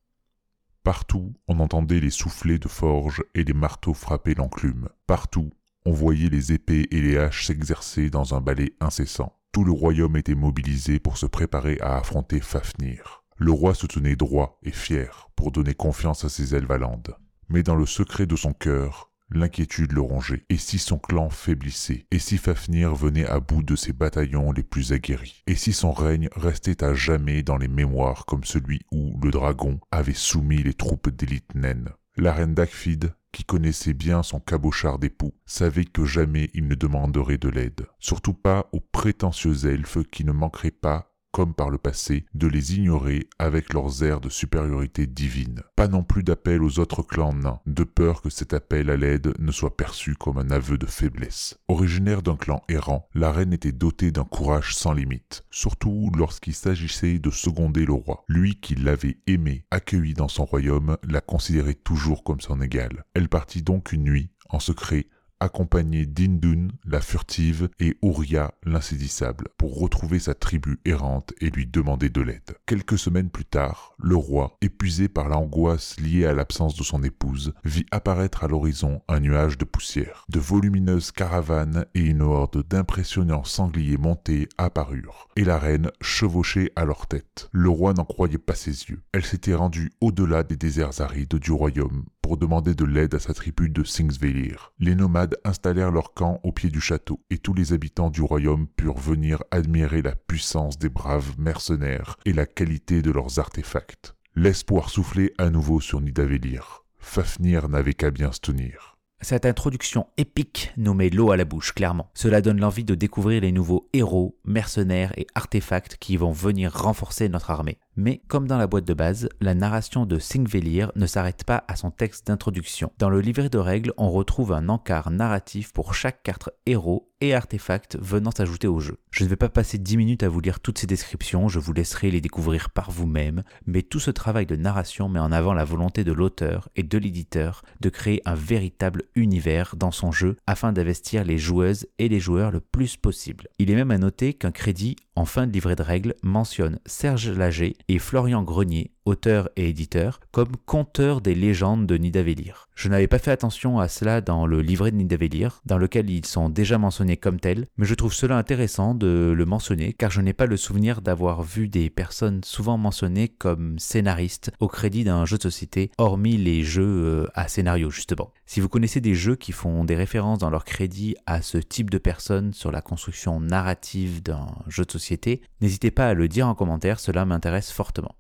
Partout, 0.82 1.34
on 1.46 1.60
entendait 1.60 2.00
les 2.00 2.10
soufflets 2.10 2.58
de 2.58 2.66
forge 2.66 3.22
et 3.36 3.44
les 3.44 3.52
marteaux 3.52 3.94
frapper 3.94 4.34
l'enclume. 4.34 4.88
Partout, 5.06 5.50
on 5.88 5.92
voyait 5.92 6.28
les 6.28 6.52
épées 6.52 6.86
et 6.90 7.00
les 7.00 7.16
haches 7.16 7.46
s'exercer 7.46 8.10
dans 8.10 8.34
un 8.34 8.42
balai 8.42 8.74
incessant. 8.78 9.38
Tout 9.52 9.64
le 9.64 9.72
royaume 9.72 10.18
était 10.18 10.34
mobilisé 10.34 10.98
pour 10.98 11.16
se 11.16 11.24
préparer 11.24 11.78
à 11.80 11.96
affronter 11.96 12.40
Fafnir. 12.40 13.24
Le 13.38 13.52
roi 13.52 13.74
se 13.74 13.86
tenait 13.86 14.14
droit 14.14 14.60
et 14.62 14.70
fier 14.70 15.30
pour 15.34 15.50
donner 15.50 15.72
confiance 15.72 16.26
à 16.26 16.28
ses 16.28 16.54
Elvalandes. 16.54 17.16
Mais 17.48 17.62
dans 17.62 17.74
le 17.74 17.86
secret 17.86 18.26
de 18.26 18.36
son 18.36 18.52
cœur, 18.52 19.10
l'inquiétude 19.30 19.92
le 19.92 20.02
rongeait. 20.02 20.44
Et 20.50 20.58
si 20.58 20.78
son 20.78 20.98
clan 20.98 21.30
faiblissait? 21.30 22.06
Et 22.10 22.18
si 22.18 22.36
Fafnir 22.36 22.94
venait 22.94 23.26
à 23.26 23.40
bout 23.40 23.62
de 23.62 23.74
ses 23.74 23.94
bataillons 23.94 24.52
les 24.52 24.64
plus 24.64 24.92
aguerris? 24.92 25.42
Et 25.46 25.54
si 25.54 25.72
son 25.72 25.92
règne 25.92 26.28
restait 26.36 26.84
à 26.84 26.92
jamais 26.92 27.42
dans 27.42 27.56
les 27.56 27.68
mémoires 27.68 28.26
comme 28.26 28.44
celui 28.44 28.80
où 28.92 29.18
le 29.22 29.30
dragon 29.30 29.80
avait 29.90 30.12
soumis 30.12 30.62
les 30.62 30.74
troupes 30.74 31.08
d'élite 31.08 31.54
naine 31.54 31.88
La 32.20 32.32
reine 32.32 32.52
Dagfid, 32.52 33.14
qui 33.30 33.44
connaissait 33.44 33.94
bien 33.94 34.24
son 34.24 34.40
cabochard 34.40 34.98
d'époux, 34.98 35.34
savait 35.46 35.84
que 35.84 36.04
jamais 36.04 36.50
il 36.52 36.66
ne 36.66 36.74
demanderait 36.74 37.38
de 37.38 37.48
l'aide. 37.48 37.86
Surtout 38.00 38.34
pas 38.34 38.68
aux 38.72 38.80
prétentieux 38.80 39.66
elfes 39.66 40.02
qui 40.10 40.24
ne 40.24 40.32
manqueraient 40.32 40.72
pas 40.72 41.14
comme 41.38 41.54
par 41.54 41.70
le 41.70 41.78
passé, 41.78 42.24
de 42.34 42.48
les 42.48 42.74
ignorer 42.74 43.28
avec 43.38 43.72
leurs 43.72 44.02
airs 44.02 44.20
de 44.20 44.28
supériorité 44.28 45.06
divine. 45.06 45.62
Pas 45.76 45.86
non 45.86 46.02
plus 46.02 46.24
d'appel 46.24 46.64
aux 46.64 46.80
autres 46.80 47.04
clans 47.04 47.32
nains, 47.32 47.60
de 47.64 47.84
peur 47.84 48.22
que 48.22 48.28
cet 48.28 48.54
appel 48.54 48.90
à 48.90 48.96
l'aide 48.96 49.32
ne 49.38 49.52
soit 49.52 49.76
perçu 49.76 50.16
comme 50.16 50.38
un 50.38 50.50
aveu 50.50 50.78
de 50.78 50.86
faiblesse. 50.86 51.56
Originaire 51.68 52.22
d'un 52.22 52.34
clan 52.34 52.64
errant, 52.68 53.08
la 53.14 53.30
reine 53.30 53.52
était 53.52 53.70
dotée 53.70 54.10
d'un 54.10 54.24
courage 54.24 54.74
sans 54.74 54.92
limite, 54.92 55.44
surtout 55.52 56.10
lorsqu'il 56.16 56.54
s'agissait 56.54 57.20
de 57.20 57.30
seconder 57.30 57.86
le 57.86 57.92
roi. 57.92 58.24
Lui 58.26 58.56
qui 58.56 58.74
l'avait 58.74 59.18
aimé, 59.28 59.64
accueilli 59.70 60.14
dans 60.14 60.26
son 60.26 60.44
royaume, 60.44 60.96
la 61.08 61.20
considérait 61.20 61.74
toujours 61.74 62.24
comme 62.24 62.40
son 62.40 62.60
égal. 62.60 63.04
Elle 63.14 63.28
partit 63.28 63.62
donc 63.62 63.92
une 63.92 64.02
nuit, 64.02 64.32
en 64.48 64.58
secret, 64.58 65.06
accompagnée 65.40 66.06
d'Indun, 66.06 66.68
la 66.84 67.00
furtive, 67.00 67.68
et 67.80 67.96
Uria, 68.02 68.54
l'insaisissable, 68.64 69.48
pour 69.56 69.78
retrouver 69.78 70.18
sa 70.18 70.34
tribu 70.34 70.78
errante 70.84 71.32
et 71.40 71.50
lui 71.50 71.66
demander 71.66 72.08
de 72.10 72.20
l'aide. 72.20 72.56
Quelques 72.66 72.98
semaines 72.98 73.30
plus 73.30 73.44
tard, 73.44 73.94
le 73.98 74.16
roi, 74.16 74.56
épuisé 74.60 75.08
par 75.08 75.28
l'angoisse 75.28 75.98
liée 76.00 76.26
à 76.26 76.34
l'absence 76.34 76.76
de 76.76 76.82
son 76.82 77.02
épouse, 77.02 77.54
vit 77.64 77.86
apparaître 77.90 78.44
à 78.44 78.48
l'horizon 78.48 79.02
un 79.08 79.20
nuage 79.20 79.58
de 79.58 79.64
poussière. 79.64 80.24
De 80.28 80.38
volumineuses 80.38 81.12
caravanes 81.12 81.86
et 81.94 82.00
une 82.00 82.22
horde 82.22 82.66
d'impressionnants 82.68 83.44
sangliers 83.44 83.96
montés 83.96 84.48
apparurent, 84.58 85.28
et 85.36 85.44
la 85.44 85.58
reine 85.58 85.90
chevauchait 86.00 86.72
à 86.76 86.84
leur 86.84 87.06
tête. 87.06 87.48
Le 87.52 87.68
roi 87.68 87.94
n'en 87.94 88.04
croyait 88.04 88.38
pas 88.38 88.54
ses 88.54 88.90
yeux. 88.90 89.02
Elle 89.12 89.24
s'était 89.24 89.54
rendue 89.54 89.92
au-delà 90.00 90.42
des 90.42 90.56
déserts 90.56 91.00
arides 91.00 91.36
du 91.36 91.52
royaume 91.52 92.04
pour 92.28 92.36
demander 92.36 92.74
de 92.74 92.84
l'aide 92.84 93.14
à 93.14 93.20
sa 93.20 93.32
tribu 93.32 93.70
de 93.70 93.82
Singsvelir. 93.82 94.74
Les 94.78 94.94
nomades 94.94 95.38
installèrent 95.44 95.90
leur 95.90 96.12
camp 96.12 96.40
au 96.42 96.52
pied 96.52 96.68
du 96.68 96.78
château, 96.78 97.22
et 97.30 97.38
tous 97.38 97.54
les 97.54 97.72
habitants 97.72 98.10
du 98.10 98.20
royaume 98.20 98.66
purent 98.66 98.98
venir 98.98 99.42
admirer 99.50 100.02
la 100.02 100.14
puissance 100.14 100.78
des 100.78 100.90
braves 100.90 101.36
mercenaires 101.38 102.16
et 102.26 102.34
la 102.34 102.44
qualité 102.44 103.00
de 103.00 103.10
leurs 103.10 103.38
artefacts. 103.38 104.14
L'espoir 104.36 104.90
soufflait 104.90 105.32
à 105.38 105.48
nouveau 105.48 105.80
sur 105.80 106.02
Nidavellir. 106.02 106.84
Fafnir 106.98 107.70
n'avait 107.70 107.94
qu'à 107.94 108.10
bien 108.10 108.30
se 108.30 108.40
tenir. 108.40 108.98
Cette 109.20 109.46
introduction 109.46 110.06
épique 110.16 110.72
nous 110.76 110.94
met 110.94 111.08
l'eau 111.08 111.32
à 111.32 111.36
la 111.36 111.44
bouche, 111.44 111.72
clairement. 111.72 112.10
Cela 112.14 112.40
donne 112.40 112.60
l'envie 112.60 112.84
de 112.84 112.94
découvrir 112.94 113.40
les 113.40 113.50
nouveaux 113.52 113.88
héros, 113.92 114.38
mercenaires 114.44 115.12
et 115.16 115.26
artefacts 115.34 115.96
qui 115.96 116.16
vont 116.16 116.30
venir 116.30 116.72
renforcer 116.72 117.28
notre 117.28 117.50
armée. 117.50 117.78
Mais 118.00 118.22
comme 118.28 118.46
dans 118.46 118.58
la 118.58 118.68
boîte 118.68 118.86
de 118.86 118.94
base, 118.94 119.28
la 119.40 119.56
narration 119.56 120.06
de 120.06 120.20
Singvelir 120.20 120.92
ne 120.94 121.06
s'arrête 121.06 121.42
pas 121.42 121.64
à 121.66 121.74
son 121.74 121.90
texte 121.90 122.28
d'introduction. 122.28 122.92
Dans 122.96 123.10
le 123.10 123.20
livret 123.20 123.48
de 123.48 123.58
règles, 123.58 123.92
on 123.96 124.12
retrouve 124.12 124.52
un 124.52 124.68
encart 124.68 125.10
narratif 125.10 125.72
pour 125.72 125.94
chaque 125.94 126.22
carte 126.22 126.48
héros 126.64 127.08
et 127.20 127.34
artefact 127.34 127.98
venant 128.00 128.30
s'ajouter 128.30 128.68
au 128.68 128.78
jeu. 128.78 128.98
Je 129.10 129.24
ne 129.24 129.28
vais 129.28 129.36
pas 129.36 129.48
passer 129.48 129.78
10 129.78 129.96
minutes 129.96 130.22
à 130.22 130.28
vous 130.28 130.40
lire 130.40 130.60
toutes 130.60 130.78
ces 130.78 130.86
descriptions, 130.86 131.48
je 131.48 131.58
vous 131.58 131.72
laisserai 131.72 132.10
les 132.10 132.20
découvrir 132.20 132.70
par 132.70 132.90
vous-même, 132.90 133.42
mais 133.66 133.82
tout 133.82 133.98
ce 133.98 134.10
travail 134.10 134.46
de 134.46 134.56
narration 134.56 135.08
met 135.08 135.18
en 135.18 135.32
avant 135.32 135.54
la 135.54 135.64
volonté 135.64 136.04
de 136.04 136.12
l'auteur 136.12 136.68
et 136.76 136.84
de 136.84 136.98
l'éditeur 136.98 137.62
de 137.80 137.88
créer 137.88 138.22
un 138.24 138.34
véritable 138.34 139.02
univers 139.16 139.74
dans 139.76 139.90
son 139.90 140.12
jeu 140.12 140.36
afin 140.46 140.72
d'investir 140.72 141.24
les 141.24 141.38
joueuses 141.38 141.86
et 141.98 142.08
les 142.08 142.20
joueurs 142.20 142.52
le 142.52 142.60
plus 142.60 142.96
possible. 142.96 143.48
Il 143.58 143.70
est 143.70 143.74
même 143.74 143.90
à 143.90 143.98
noter 143.98 144.34
qu'un 144.34 144.52
crédit 144.52 144.96
en 145.16 145.24
fin 145.24 145.48
de 145.48 145.52
livret 145.52 145.74
de 145.74 145.82
règles 145.82 146.14
mentionne 146.22 146.78
Serge 146.86 147.30
Lager 147.30 147.74
et 147.88 147.98
Florian 147.98 148.42
Grenier, 148.42 148.92
auteur 149.08 149.48
et 149.56 149.68
éditeur, 149.68 150.20
comme 150.30 150.52
conteurs 150.66 151.20
des 151.20 151.34
légendes 151.34 151.86
de 151.86 151.96
Nidavellir. 151.96 152.68
Je 152.74 152.88
n'avais 152.88 153.08
pas 153.08 153.18
fait 153.18 153.32
attention 153.32 153.80
à 153.80 153.88
cela 153.88 154.20
dans 154.20 154.46
le 154.46 154.62
livret 154.62 154.92
de 154.92 154.96
Nidavellir, 154.96 155.60
dans 155.66 155.78
lequel 155.78 156.10
ils 156.10 156.26
sont 156.26 156.48
déjà 156.48 156.78
mentionnés 156.78 157.16
comme 157.16 157.40
tels, 157.40 157.66
mais 157.76 157.86
je 157.86 157.94
trouve 157.94 158.14
cela 158.14 158.36
intéressant 158.36 158.94
de 158.94 159.34
le 159.36 159.44
mentionner 159.44 159.92
car 159.92 160.10
je 160.10 160.20
n'ai 160.20 160.32
pas 160.32 160.46
le 160.46 160.56
souvenir 160.56 161.02
d'avoir 161.02 161.42
vu 161.42 161.68
des 161.68 161.90
personnes 161.90 162.44
souvent 162.44 162.78
mentionnées 162.78 163.28
comme 163.28 163.78
scénaristes 163.78 164.52
au 164.60 164.68
crédit 164.68 165.02
d'un 165.02 165.24
jeu 165.24 165.38
de 165.38 165.42
société, 165.42 165.90
hormis 165.98 166.36
les 166.36 166.62
jeux 166.62 166.84
euh, 166.84 167.26
à 167.34 167.48
scénario 167.48 167.90
justement. 167.90 168.32
Si 168.46 168.60
vous 168.60 168.68
connaissez 168.68 169.00
des 169.00 169.14
jeux 169.14 169.36
qui 169.36 169.52
font 169.52 169.84
des 169.84 169.96
références 169.96 170.38
dans 170.38 170.50
leur 170.50 170.64
crédit 170.64 171.16
à 171.26 171.42
ce 171.42 171.58
type 171.58 171.90
de 171.90 171.98
personnes 171.98 172.52
sur 172.52 172.70
la 172.70 172.80
construction 172.80 173.40
narrative 173.40 174.22
d'un 174.22 174.46
jeu 174.68 174.84
de 174.84 174.92
société, 174.92 175.42
n'hésitez 175.60 175.90
pas 175.90 176.08
à 176.08 176.14
le 176.14 176.28
dire 176.28 176.46
en 176.46 176.54
commentaire, 176.54 177.00
cela 177.00 177.24
m'intéresse 177.24 177.72
fortement. 177.72 178.14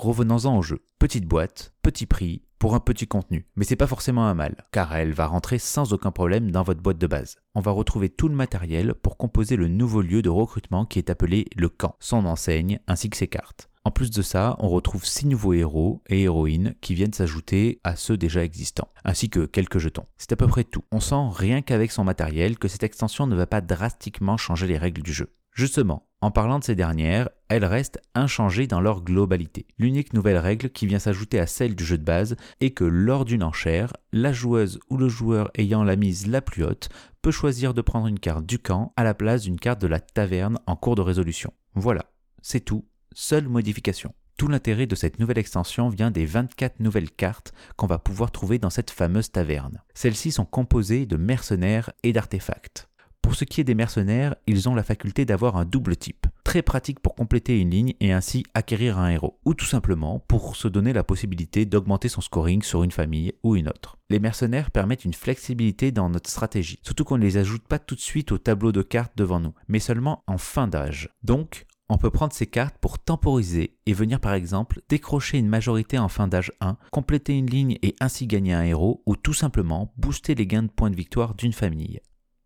Revenons-en 0.00 0.56
au 0.56 0.62
jeu. 0.62 0.82
Petite 0.98 1.26
boîte, 1.26 1.74
petit 1.82 2.06
prix, 2.06 2.40
pour 2.58 2.74
un 2.74 2.80
petit 2.80 3.06
contenu. 3.06 3.46
Mais 3.54 3.66
c'est 3.66 3.76
pas 3.76 3.86
forcément 3.86 4.26
un 4.26 4.32
mal, 4.32 4.64
car 4.72 4.96
elle 4.96 5.12
va 5.12 5.26
rentrer 5.26 5.58
sans 5.58 5.92
aucun 5.92 6.10
problème 6.10 6.50
dans 6.50 6.62
votre 6.62 6.80
boîte 6.80 6.96
de 6.96 7.06
base. 7.06 7.36
On 7.54 7.60
va 7.60 7.70
retrouver 7.70 8.08
tout 8.08 8.28
le 8.28 8.34
matériel 8.34 8.94
pour 8.94 9.18
composer 9.18 9.56
le 9.56 9.68
nouveau 9.68 10.00
lieu 10.00 10.22
de 10.22 10.30
recrutement 10.30 10.86
qui 10.86 10.98
est 10.98 11.10
appelé 11.10 11.44
le 11.54 11.68
camp, 11.68 11.96
son 12.00 12.24
enseigne 12.24 12.80
ainsi 12.86 13.10
que 13.10 13.16
ses 13.18 13.28
cartes. 13.28 13.68
En 13.84 13.90
plus 13.90 14.10
de 14.10 14.22
ça, 14.22 14.56
on 14.58 14.70
retrouve 14.70 15.04
6 15.04 15.26
nouveaux 15.26 15.52
héros 15.52 16.02
et 16.08 16.22
héroïnes 16.22 16.74
qui 16.80 16.94
viennent 16.94 17.12
s'ajouter 17.12 17.78
à 17.84 17.94
ceux 17.94 18.16
déjà 18.16 18.42
existants, 18.42 18.88
ainsi 19.04 19.28
que 19.28 19.44
quelques 19.44 19.80
jetons. 19.80 20.06
C'est 20.16 20.32
à 20.32 20.36
peu 20.36 20.46
près 20.46 20.64
tout. 20.64 20.84
On 20.92 21.00
sent 21.00 21.28
rien 21.34 21.60
qu'avec 21.60 21.92
son 21.92 22.04
matériel 22.04 22.58
que 22.58 22.68
cette 22.68 22.84
extension 22.84 23.26
ne 23.26 23.36
va 23.36 23.46
pas 23.46 23.60
drastiquement 23.60 24.38
changer 24.38 24.66
les 24.66 24.78
règles 24.78 25.02
du 25.02 25.12
jeu. 25.12 25.34
Justement, 25.52 26.06
En 26.22 26.30
parlant 26.30 26.58
de 26.58 26.64
ces 26.64 26.74
dernières, 26.74 27.30
elles 27.48 27.64
restent 27.64 27.98
inchangées 28.14 28.66
dans 28.66 28.82
leur 28.82 29.02
globalité. 29.02 29.66
L'unique 29.78 30.12
nouvelle 30.12 30.36
règle 30.36 30.68
qui 30.68 30.86
vient 30.86 30.98
s'ajouter 30.98 31.40
à 31.40 31.46
celle 31.46 31.74
du 31.74 31.82
jeu 31.82 31.96
de 31.96 32.04
base 32.04 32.36
est 32.60 32.72
que 32.72 32.84
lors 32.84 33.24
d'une 33.24 33.42
enchère, 33.42 33.94
la 34.12 34.30
joueuse 34.30 34.80
ou 34.90 34.98
le 34.98 35.08
joueur 35.08 35.50
ayant 35.54 35.82
la 35.82 35.96
mise 35.96 36.26
la 36.26 36.42
plus 36.42 36.62
haute 36.62 36.90
peut 37.22 37.30
choisir 37.30 37.72
de 37.72 37.80
prendre 37.80 38.06
une 38.06 38.20
carte 38.20 38.44
du 38.44 38.58
camp 38.58 38.92
à 38.96 39.04
la 39.04 39.14
place 39.14 39.42
d'une 39.42 39.58
carte 39.58 39.80
de 39.80 39.86
la 39.86 39.98
taverne 39.98 40.58
en 40.66 40.76
cours 40.76 40.94
de 40.94 41.00
résolution. 41.00 41.54
Voilà, 41.74 42.04
c'est 42.42 42.60
tout, 42.60 42.84
seule 43.14 43.48
modification. 43.48 44.14
Tout 44.36 44.48
l'intérêt 44.48 44.86
de 44.86 44.94
cette 44.94 45.18
nouvelle 45.20 45.38
extension 45.38 45.88
vient 45.88 46.10
des 46.10 46.26
24 46.26 46.80
nouvelles 46.80 47.10
cartes 47.10 47.54
qu'on 47.76 47.86
va 47.86 47.98
pouvoir 47.98 48.30
trouver 48.30 48.58
dans 48.58 48.70
cette 48.70 48.90
fameuse 48.90 49.32
taverne. 49.32 49.82
Celles-ci 49.94 50.32
sont 50.32 50.46
composées 50.46 51.06
de 51.06 51.16
mercenaires 51.16 51.90
et 52.02 52.12
d'artefacts. 52.12 52.89
Pour 53.30 53.36
ce 53.36 53.44
qui 53.44 53.60
est 53.60 53.64
des 53.64 53.76
mercenaires, 53.76 54.34
ils 54.48 54.68
ont 54.68 54.74
la 54.74 54.82
faculté 54.82 55.24
d'avoir 55.24 55.56
un 55.56 55.64
double 55.64 55.96
type, 55.96 56.26
très 56.42 56.62
pratique 56.62 56.98
pour 56.98 57.14
compléter 57.14 57.60
une 57.60 57.70
ligne 57.70 57.94
et 58.00 58.10
ainsi 58.10 58.42
acquérir 58.54 58.98
un 58.98 59.08
héros, 59.08 59.38
ou 59.44 59.54
tout 59.54 59.66
simplement 59.66 60.18
pour 60.18 60.56
se 60.56 60.66
donner 60.66 60.92
la 60.92 61.04
possibilité 61.04 61.64
d'augmenter 61.64 62.08
son 62.08 62.22
scoring 62.22 62.60
sur 62.62 62.82
une 62.82 62.90
famille 62.90 63.34
ou 63.44 63.54
une 63.54 63.68
autre. 63.68 63.98
Les 64.08 64.18
mercenaires 64.18 64.72
permettent 64.72 65.04
une 65.04 65.14
flexibilité 65.14 65.92
dans 65.92 66.10
notre 66.10 66.28
stratégie, 66.28 66.80
surtout 66.82 67.04
qu'on 67.04 67.18
ne 67.18 67.22
les 67.22 67.36
ajoute 67.36 67.62
pas 67.68 67.78
tout 67.78 67.94
de 67.94 68.00
suite 68.00 68.32
au 68.32 68.38
tableau 68.38 68.72
de 68.72 68.82
cartes 68.82 69.12
devant 69.14 69.38
nous, 69.38 69.54
mais 69.68 69.78
seulement 69.78 70.24
en 70.26 70.36
fin 70.36 70.66
d'âge. 70.66 71.08
Donc, 71.22 71.66
on 71.88 71.98
peut 71.98 72.10
prendre 72.10 72.32
ces 72.32 72.48
cartes 72.48 72.78
pour 72.78 72.98
temporiser 72.98 73.76
et 73.86 73.92
venir 73.92 74.18
par 74.18 74.34
exemple 74.34 74.80
décrocher 74.88 75.38
une 75.38 75.46
majorité 75.46 76.00
en 76.00 76.08
fin 76.08 76.26
d'âge 76.26 76.50
1, 76.60 76.76
compléter 76.90 77.38
une 77.38 77.48
ligne 77.48 77.78
et 77.82 77.94
ainsi 78.00 78.26
gagner 78.26 78.54
un 78.54 78.64
héros, 78.64 79.04
ou 79.06 79.14
tout 79.14 79.34
simplement 79.34 79.94
booster 79.96 80.34
les 80.34 80.48
gains 80.48 80.64
de 80.64 80.68
points 80.68 80.90
de 80.90 80.96
victoire 80.96 81.36
d'une 81.36 81.52
famille. 81.52 82.00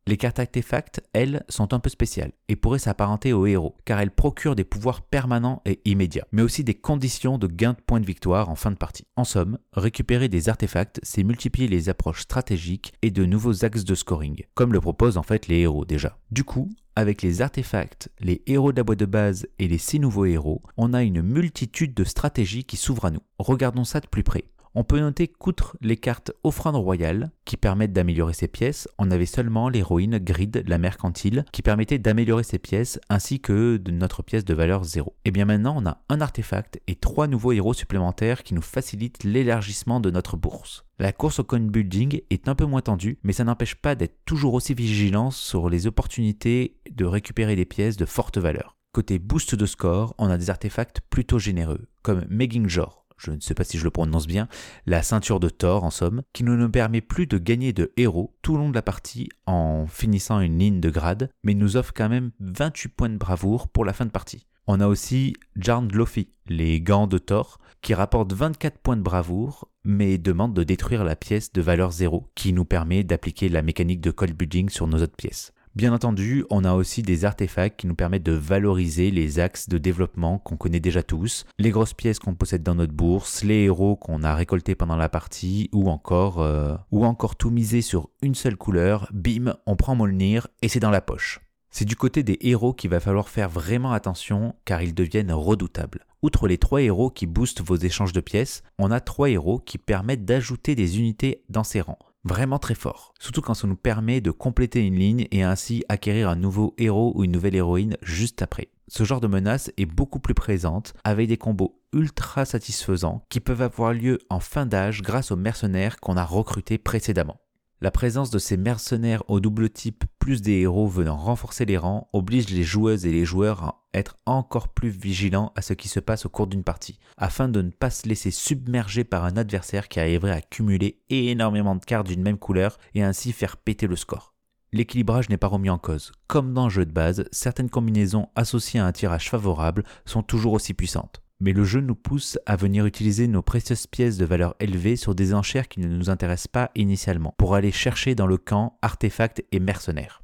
Les 0.07 0.19
cartes 0.19 0.39
artefacts, 0.39 1.01
elles, 1.15 1.45
sont 1.49 1.73
un 1.73 1.79
peu 1.79 1.89
spéciales 1.89 2.33
et 2.49 2.57
pourraient 2.57 2.79
s'apparenter 2.79 3.33
aux 3.33 3.47
héros, 3.47 3.75
car 3.87 4.01
elles 4.01 4.11
procurent 4.11 4.55
des 4.55 4.63
pouvoirs 4.65 5.01
permanents 5.01 5.63
et 5.65 5.81
immédiats, 5.87 6.27
mais 6.31 6.43
aussi 6.43 6.63
des 6.63 6.75
conditions 6.75 7.39
de 7.39 7.47
gain 7.47 7.73
de 7.73 7.81
points 7.81 8.01
de 8.01 8.07
victoire 8.07 8.51
en 8.51 8.55
fin 8.55 8.71
de 8.71 8.77
partie. 8.77 9.07
En 9.17 9.25
somme, 9.25 9.59
récupérer 9.73 10.29
des 10.29 10.51
artefacts, 10.51 11.01
c'est 11.03 11.25
multiplier 11.25 11.69
les 11.69 11.89
approches 11.89 12.21
stratégiques 12.21 12.93
et 13.01 13.11
de 13.11 13.25
nouveaux 13.25 13.65
axes 13.65 13.85
de 13.85 13.95
scoring, 13.95 14.45
comme 14.53 14.75
le 14.75 14.81
proposent 14.81 15.17
en 15.17 15.23
fait 15.23 15.49
les 15.49 15.61
héros 15.61 15.87
déjà. 15.87 16.19
Du 16.31 16.45
coup, 16.45 16.69
avec 16.97 17.23
les 17.23 17.41
artefacts, 17.41 18.11
les 18.21 18.43
héros 18.47 18.73
de 18.73 18.77
la 18.77 18.85
boîte 18.85 18.99
de 18.99 19.07
base 19.07 19.47
et 19.59 19.69
les 19.69 19.79
6 19.79 20.01
nouveaux 20.01 20.27
héros, 20.27 20.61
on 20.77 20.93
a 20.93 21.03
une 21.03 21.23
multitude 21.23 21.95
de 21.95 22.05
stratégies 22.05 22.65
qui 22.65 22.77
s'ouvrent 22.77 23.07
à 23.07 23.11
nous. 23.11 23.23
Regardons 23.39 23.85
ça 23.85 24.01
de 24.01 24.07
plus 24.07 24.23
près. 24.23 24.45
On 24.77 24.83
peut 24.83 24.99
noter 24.99 25.29
qu'outre 25.29 25.77
les 25.81 25.97
cartes 25.97 26.33
offrandes 26.43 26.75
royales, 26.75 27.31
qui 27.45 27.57
permettent 27.57 27.93
d'améliorer 27.93 28.33
ses 28.33 28.49
pièces, 28.49 28.89
on 28.99 29.13
avait 29.13 29.25
seulement 29.25 29.69
l'héroïne 29.69 30.19
Grid, 30.19 30.65
la 30.67 30.79
mercantile, 30.79 31.45
qui 31.53 31.63
permettait 31.63 32.01
d'améliorer 32.01 32.43
ses 32.43 32.59
pièces, 32.59 32.99
ainsi 33.09 33.39
que 33.39 33.81
notre 33.89 34.25
pièce 34.25 34.45
de 34.45 34.53
valeur 34.53 34.83
0. 34.83 35.15
Et 35.25 35.31
bien 35.31 35.45
maintenant, 35.45 35.77
on 35.79 35.87
a 35.87 35.99
un 36.09 36.21
artefact 36.21 36.81
et 36.89 36.97
trois 36.97 37.29
nouveaux 37.29 37.53
héros 37.53 37.73
supplémentaires 37.73 38.43
qui 38.43 38.53
nous 38.53 38.63
facilitent 38.63 39.23
l'élargissement 39.23 40.01
de 40.01 40.11
notre 40.11 40.37
bourse. 40.37 40.85
La 40.99 41.13
course 41.13 41.39
au 41.39 41.45
coin 41.45 41.61
building 41.61 42.23
est 42.31 42.49
un 42.49 42.57
peu 42.57 42.65
moins 42.65 42.83
tendue, 42.83 43.19
mais 43.23 43.33
ça 43.33 43.45
n'empêche 43.45 43.77
pas 43.77 43.95
d'être 43.95 44.25
toujours 44.25 44.55
aussi 44.55 44.75
vigilant 44.75 45.31
sur 45.31 45.71
les 45.71 45.87
opportunités 45.87 46.77
de 46.91 47.05
récupérer 47.05 47.55
des 47.55 47.65
pièces 47.65 47.97
de 47.97 48.07
forte 48.07 48.39
valeur. 48.39 48.77
Côté 48.93 49.21
boost 49.21 49.55
de 49.55 49.67
score, 49.67 50.15
on 50.19 50.31
a 50.31 50.39
des 50.39 50.51
artefacts 50.51 51.01
plutôt 51.11 51.39
généreux, 51.39 51.87
comme 52.03 52.25
Megingjor, 52.29 53.04
je 53.17 53.31
ne 53.31 53.41
sais 53.41 53.55
pas 53.55 53.65
si 53.65 53.79
je 53.79 53.85
le 53.85 53.91
prononce 53.91 54.27
bien, 54.27 54.49
la 54.87 55.03
ceinture 55.03 55.41
de 55.41 55.49
Thor 55.49 55.85
en 55.85 55.91
somme, 55.91 56.23
qui 56.33 56.45
ne 56.45 56.55
nous 56.55 56.71
permet 56.71 57.01
plus 57.01 57.27
de 57.27 57.39
gagner 57.39 57.73
de 57.73 57.93
héros 57.97 58.35
tout 58.43 58.55
au 58.55 58.59
long 58.59 58.69
de 58.69 58.75
la 58.75 58.83
partie 58.83 59.29
en 59.47 59.87
finissant 59.87 60.41
une 60.41 60.59
ligne 60.59 60.81
de 60.81 60.91
grade, 60.91 61.31
mais 61.43 61.55
nous 61.55 61.77
offre 61.77 61.93
quand 61.95 62.09
même 62.09 62.33
28 62.41 62.89
points 62.89 63.09
de 63.09 63.17
bravoure 63.17 63.69
pour 63.69 63.85
la 63.85 63.93
fin 63.93 64.07
de 64.07 64.11
partie. 64.11 64.47
On 64.67 64.81
a 64.81 64.89
aussi 64.89 65.35
Jarn 65.57 65.93
Lofi, 65.93 66.29
les 66.47 66.81
gants 66.81 67.07
de 67.07 67.19
Thor, 67.19 67.59
qui 67.83 67.93
rapportent 67.93 68.33
24 68.33 68.79
points 68.79 68.97
de 68.97 69.03
bravoure, 69.03 69.69
mais 69.85 70.17
demande 70.17 70.55
de 70.55 70.65
détruire 70.65 71.05
la 71.05 71.17
pièce 71.17 71.53
de 71.53 71.61
valeur 71.61 71.93
0, 71.93 72.31
qui 72.35 72.55
nous 72.55 72.65
permet 72.65 73.05
d'appliquer 73.05 73.51
la 73.51 73.61
mécanique 73.61 74.01
de 74.01 74.11
cold 74.11 74.35
building 74.35 74.71
sur 74.71 74.87
nos 74.87 75.03
autres 75.03 75.17
pièces. 75.17 75.53
Bien 75.75 75.93
entendu, 75.93 76.45
on 76.51 76.63
a 76.63 76.73
aussi 76.73 77.03
des 77.03 77.25
artefacts 77.25 77.81
qui 77.81 77.89
nous 77.89 77.97
permettent 77.97 78.23
de 78.23 78.31
valoriser 78.31 79.11
les 79.11 79.41
axes 79.41 79.69
de 79.69 79.77
développement 79.77 80.39
qu'on 80.39 80.57
connaît 80.57 80.79
déjà 80.79 81.03
tous, 81.03 81.47
les 81.59 81.71
grosses 81.71 81.95
pièces 81.95 82.21
qu'on 82.21 82.37
possède 82.37 82.63
dans 82.63 82.77
notre 82.77 82.93
bourse, 82.93 83.43
les 83.43 83.65
héros 83.65 83.97
qu'on 83.97 84.23
a 84.23 84.37
récoltés 84.37 84.77
pendant 84.77 84.95
la 84.95 85.09
partie, 85.09 85.71
ou 85.73 85.91
encore, 85.91 86.41
euh, 86.41 86.77
ou 86.93 87.05
encore 87.05 87.35
tout 87.35 87.51
miser 87.51 87.83
sur 87.83 88.11
une 88.23 88.37
seule 88.37 88.57
couleur, 88.57 89.11
bim, 89.13 89.57
on 89.67 89.75
prend 89.75 89.97
Molnir 89.97 90.47
et 90.63 90.69
c'est 90.69 90.79
dans 90.79 90.93
la 90.93 91.01
poche. 91.01 91.41
C'est 91.71 91.85
du 91.85 91.97
côté 91.97 92.23
des 92.23 92.39
héros 92.43 92.73
qu'il 92.73 92.91
va 92.91 93.01
falloir 93.01 93.29
faire 93.29 93.49
vraiment 93.49 93.91
attention 93.91 94.55
car 94.65 94.81
ils 94.81 94.95
deviennent 94.95 95.33
redoutables. 95.33 96.07
Outre 96.23 96.47
les 96.47 96.59
trois 96.59 96.83
héros 96.83 97.11
qui 97.11 97.27
boostent 97.27 97.63
vos 97.63 97.75
échanges 97.75 98.13
de 98.13 98.21
pièces, 98.21 98.63
on 98.79 98.93
a 98.93 99.01
trois 99.01 99.29
héros 99.29 99.59
qui 99.59 99.79
permettent 99.79 100.25
d'ajouter 100.25 100.77
des 100.77 101.01
unités 101.01 101.43
dans 101.49 101.65
ses 101.65 101.81
rangs 101.81 101.99
vraiment 102.25 102.59
très 102.59 102.75
fort. 102.75 103.15
Surtout 103.21 103.41
quand 103.41 103.55
ça 103.55 103.67
nous 103.67 103.77
permet 103.77 104.21
de 104.21 104.31
compléter 104.31 104.81
une 104.81 104.99
ligne 104.99 105.29
et 105.31 105.43
ainsi 105.43 105.85
acquérir 105.89 106.29
un 106.29 106.37
nouveau 106.37 106.75
héros 106.79 107.13
ou 107.15 107.25
une 107.25 107.33
nouvelle 107.33 107.55
héroïne 107.55 107.97
juste 108.03 108.43
après. 108.43 108.69
Ce 108.89 109.05
genre 109.05 109.21
de 109.21 109.27
menace 109.27 109.73
est 109.77 109.87
beaucoup 109.87 110.21
plus 110.21 110.35
présente 110.35 110.93
avec 111.05 111.29
des 111.29 111.39
combos 111.39 111.81
ultra 111.93 112.45
satisfaisants 112.45 113.23
qui 113.31 113.41
peuvent 113.41 113.63
avoir 113.63 113.95
lieu 113.95 114.19
en 114.29 114.41
fin 114.41 114.67
d'âge 114.67 115.03
grâce 115.03 115.31
aux 115.31 115.37
mercenaires 115.37 116.01
qu'on 116.01 116.17
a 116.17 116.25
recrutés 116.25 116.79
précédemment. 116.79 117.39
La 117.85 117.91
présence 117.91 118.31
de 118.31 118.39
ces 118.39 118.57
mercenaires 118.57 119.23
au 119.29 119.41
double 119.41 119.69
type 119.69 120.05
plus 120.19 120.41
des 120.41 120.61
héros 120.61 120.87
venant 120.87 121.19
renforcer 121.19 121.67
les 121.67 121.77
rangs 121.77 122.09
oblige 122.15 122.49
les 122.49 122.63
joueuses 122.63 123.05
et 123.05 123.13
les 123.13 123.27
joueurs 123.27 123.63
à 123.63 123.83
être 123.93 124.17
encore 124.25 124.69
plus 124.69 124.89
vigilants 124.89 125.53
à 125.55 125.61
ce 125.61 125.75
qui 125.75 125.89
se 125.89 126.01
passe 126.01 126.25
au 126.25 126.31
cours 126.31 126.47
d'une 126.47 126.65
partie, 126.65 126.99
afin 127.19 127.47
de 127.47 127.61
ne 127.61 127.69
pas 127.69 127.91
se 127.91 128.09
laisser 128.09 128.31
submerger 128.31 129.05
par 129.05 129.27
un 129.27 129.37
adversaire 129.37 129.89
qui 129.89 130.01
arriverait 130.01 130.31
à 130.31 130.41
cumuler 130.41 131.03
énormément 131.11 131.77
de 131.77 131.85
cartes 131.85 132.07
d'une 132.07 132.23
même 132.23 132.39
couleur 132.39 132.79
et 132.95 133.03
ainsi 133.03 133.33
faire 133.33 133.59
péter 133.59 133.87
le 133.87 133.97
score. 133.97 134.33
L'équilibrage 134.73 135.29
n'est 135.29 135.37
pas 135.37 135.49
remis 135.49 135.69
en 135.69 135.77
cause. 135.77 136.13
Comme 136.27 136.55
dans 136.55 136.65
le 136.65 136.71
jeu 136.71 136.87
de 136.87 136.91
base, 136.91 137.29
certaines 137.33 137.69
combinaisons 137.69 138.31
associées 138.35 138.81
à 138.81 138.87
un 138.87 138.93
tirage 138.93 139.29
favorable 139.29 139.85
sont 140.07 140.23
toujours 140.23 140.55
aussi 140.55 140.73
puissantes 140.73 141.24
mais 141.41 141.53
le 141.53 141.65
jeu 141.65 141.81
nous 141.81 141.95
pousse 141.95 142.39
à 142.47 142.57
venir 142.57 142.87
utiliser 142.87 143.29
nos 143.29 143.43
précieuses 143.43 143.87
pièces 143.87 144.17
de 144.17 144.25
valeur 144.25 144.55
élevée 144.61 144.97
sur 144.97 145.15
des 145.15 145.35
enchères 145.35 145.69
qui 145.69 145.81
ne 145.81 145.89
nous 145.89 146.11
intéressent 146.11 146.49
pas 146.49 146.71
initialement, 146.75 147.35
pour 147.39 147.55
aller 147.55 147.73
chercher 147.73 148.15
dans 148.15 148.27
le 148.27 148.39
camp 148.39 148.79
artefacts 148.83 149.45
et 149.53 149.61
mercenaires. 149.61 150.23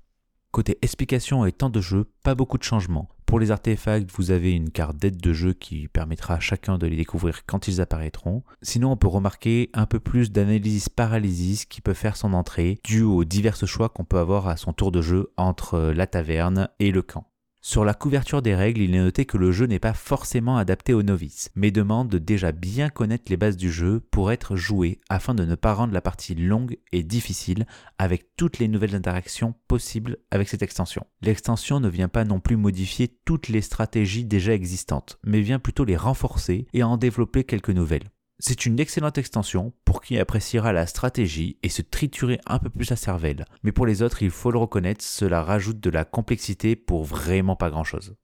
Côté 0.52 0.78
explication 0.82 1.44
et 1.46 1.52
temps 1.52 1.70
de 1.70 1.80
jeu, 1.80 2.10
pas 2.24 2.34
beaucoup 2.34 2.58
de 2.58 2.64
changements. 2.64 3.08
Pour 3.24 3.38
les 3.38 3.52
artefacts, 3.52 4.10
vous 4.16 4.32
avez 4.32 4.50
une 4.50 4.70
carte 4.70 4.96
d'aide 4.96 5.18
de 5.18 5.32
jeu 5.32 5.52
qui 5.52 5.86
permettra 5.86 6.34
à 6.34 6.40
chacun 6.40 6.78
de 6.78 6.88
les 6.88 6.96
découvrir 6.96 7.46
quand 7.46 7.68
ils 7.68 7.80
apparaîtront. 7.80 8.42
Sinon, 8.60 8.90
on 8.90 8.96
peut 8.96 9.06
remarquer 9.06 9.70
un 9.72 9.86
peu 9.86 10.00
plus 10.00 10.32
d'analysis 10.32 10.88
paralysis 10.88 11.66
qui 11.66 11.80
peut 11.80 11.94
faire 11.94 12.16
son 12.16 12.32
entrée, 12.32 12.80
dû 12.82 13.02
aux 13.02 13.22
divers 13.22 13.64
choix 13.64 13.88
qu'on 13.88 14.04
peut 14.04 14.18
avoir 14.18 14.48
à 14.48 14.56
son 14.56 14.72
tour 14.72 14.90
de 14.90 15.00
jeu 15.00 15.30
entre 15.36 15.92
la 15.94 16.08
taverne 16.08 16.68
et 16.80 16.90
le 16.90 17.02
camp. 17.02 17.29
Sur 17.62 17.84
la 17.84 17.92
couverture 17.92 18.40
des 18.40 18.54
règles, 18.54 18.80
il 18.80 18.94
est 18.94 19.02
noté 19.02 19.26
que 19.26 19.36
le 19.36 19.52
jeu 19.52 19.66
n'est 19.66 19.78
pas 19.78 19.92
forcément 19.92 20.56
adapté 20.56 20.94
aux 20.94 21.02
novices, 21.02 21.50
mais 21.54 21.70
demande 21.70 22.08
de 22.08 22.16
déjà 22.16 22.52
bien 22.52 22.88
connaître 22.88 23.24
les 23.28 23.36
bases 23.36 23.58
du 23.58 23.70
jeu 23.70 24.00
pour 24.10 24.32
être 24.32 24.56
joué 24.56 24.98
afin 25.10 25.34
de 25.34 25.44
ne 25.44 25.54
pas 25.56 25.74
rendre 25.74 25.92
la 25.92 26.00
partie 26.00 26.34
longue 26.34 26.78
et 26.90 27.02
difficile 27.02 27.66
avec 27.98 28.34
toutes 28.36 28.60
les 28.60 28.68
nouvelles 28.68 28.94
interactions 28.94 29.54
possibles 29.68 30.16
avec 30.30 30.48
cette 30.48 30.62
extension. 30.62 31.06
L'extension 31.20 31.80
ne 31.80 31.88
vient 31.90 32.08
pas 32.08 32.24
non 32.24 32.40
plus 32.40 32.56
modifier 32.56 33.08
toutes 33.26 33.48
les 33.48 33.60
stratégies 33.60 34.24
déjà 34.24 34.54
existantes, 34.54 35.18
mais 35.22 35.42
vient 35.42 35.58
plutôt 35.58 35.84
les 35.84 35.98
renforcer 35.98 36.66
et 36.72 36.82
en 36.82 36.96
développer 36.96 37.44
quelques 37.44 37.68
nouvelles. 37.68 38.08
C'est 38.42 38.64
une 38.64 38.80
excellente 38.80 39.18
extension 39.18 39.74
pour 39.84 40.00
qui 40.00 40.18
appréciera 40.18 40.72
la 40.72 40.86
stratégie 40.86 41.58
et 41.62 41.68
se 41.68 41.82
triturer 41.82 42.40
un 42.46 42.58
peu 42.58 42.70
plus 42.70 42.88
la 42.88 42.96
cervelle. 42.96 43.44
Mais 43.62 43.70
pour 43.70 43.84
les 43.84 44.00
autres, 44.00 44.22
il 44.22 44.30
faut 44.30 44.50
le 44.50 44.58
reconnaître, 44.58 45.04
cela 45.04 45.42
rajoute 45.42 45.78
de 45.78 45.90
la 45.90 46.06
complexité 46.06 46.74
pour 46.74 47.04
vraiment 47.04 47.54
pas 47.54 47.68
grand 47.68 47.84
chose. 47.84 48.16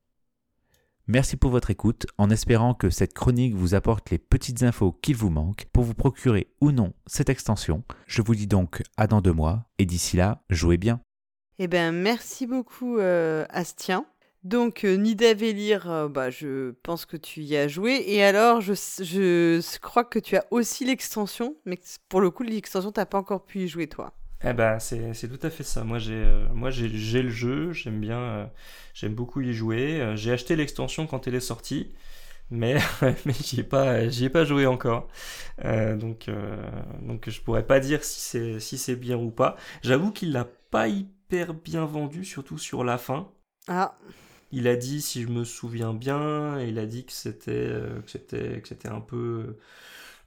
Merci 1.05 1.37
pour 1.37 1.51
votre 1.51 1.69
écoute, 1.69 2.07
en 2.17 2.31
espérant 2.31 2.73
que 2.73 2.89
cette 2.89 3.13
chronique 3.13 3.53
vous 3.53 3.75
apporte 3.75 4.09
les 4.09 4.17
petites 4.17 4.63
infos 4.63 4.91
qu'il 4.91 5.15
vous 5.15 5.29
manque 5.29 5.67
pour 5.71 5.83
vous 5.83 5.93
procurer 5.93 6.47
ou 6.61 6.71
non 6.71 6.93
cette 7.05 7.29
extension. 7.29 7.83
Je 8.07 8.23
vous 8.23 8.33
dis 8.33 8.47
donc 8.47 8.81
à 8.97 9.05
dans 9.05 9.21
deux 9.21 9.33
mois, 9.33 9.69
et 9.77 9.85
d'ici 9.85 10.17
là, 10.17 10.43
jouez 10.49 10.77
bien. 10.77 10.99
Eh 11.59 11.67
bien, 11.67 11.91
merci 11.91 12.47
beaucoup, 12.47 12.97
euh, 12.97 13.45
Astien. 13.51 14.03
Donc, 14.47 14.85
euh, 14.85 14.95
Nida 14.95 15.33
Vélir, 15.33 15.91
euh, 15.91 16.07
bah, 16.07 16.29
je 16.29 16.71
pense 16.81 17.05
que 17.05 17.17
tu 17.17 17.41
y 17.41 17.57
as 17.57 17.67
joué. 17.67 18.01
Et 18.07 18.23
alors, 18.23 18.61
je, 18.61 18.75
je 18.75 19.79
crois 19.79 20.05
que 20.05 20.19
tu 20.19 20.37
as 20.37 20.45
aussi 20.51 20.85
l'extension, 20.85 21.57
mais 21.65 21.77
pour 22.07 22.21
le 22.21 22.31
coup, 22.31 22.43
l'extension, 22.43 22.93
tu 22.93 22.99
n'as 23.01 23.05
pas 23.05 23.17
encore 23.17 23.45
pu 23.45 23.59
y 23.59 23.67
jouer, 23.67 23.87
toi. 23.87 24.13
Eh 24.45 24.53
ben, 24.53 24.79
c'est 24.79 25.27
tout 25.27 25.45
à 25.45 25.49
fait 25.49 25.65
ça. 25.65 25.83
Moi, 25.83 25.99
j'ai 25.99 26.13
euh, 26.13 26.47
moi 26.53 26.69
j'ai 26.69 26.87
le 26.87 27.29
jeu, 27.29 27.73
j'aime 27.73 27.99
bien, 27.99 28.19
euh, 28.19 28.45
j'aime 28.93 29.15
beaucoup 29.15 29.41
y 29.41 29.53
jouer. 29.53 30.13
J'ai 30.15 30.31
acheté 30.31 30.55
l'extension 30.55 31.07
quand 31.07 31.27
elle 31.27 31.35
est 31.35 31.41
sortie, 31.41 31.91
mais, 32.49 32.77
mais 33.25 33.33
j'y 33.43 33.59
ai, 33.59 33.63
pas, 33.63 34.01
ai 34.03 34.29
pas 34.29 34.45
joué 34.45 34.65
encore. 34.65 35.09
donc, 35.61 36.29
donc, 37.01 37.29
je 37.29 37.41
pourrais 37.41 37.67
pas 37.67 37.81
dire 37.81 38.01
si 38.01 38.21
c'est 38.21 38.59
si 38.61 38.95
bien 38.95 39.17
ou 39.17 39.29
pas. 39.29 39.57
J'avoue 39.81 40.11
qu'il 40.13 40.31
l'a 40.31 40.45
pas 40.71 40.87
hyper 40.87 41.53
bien 41.53 41.83
vendu, 41.83 42.23
surtout 42.23 42.57
sur 42.57 42.85
la 42.85 42.97
fin. 42.97 43.29
Ah. 43.67 43.97
Il 44.51 44.67
a 44.67 44.75
dit, 44.75 45.01
si 45.01 45.23
je 45.23 45.27
me 45.27 45.43
souviens 45.43 45.93
bien, 45.93 46.59
il 46.61 46.79
a 46.79 46.85
dit 46.85 47.05
que 47.05 47.11
c'était 47.13 47.51
euh, 47.51 47.99
que 48.01 48.09
c'était 48.11 48.61
que 48.61 48.67
c'était 48.67 48.89
un 48.89 49.01
peu 49.01 49.57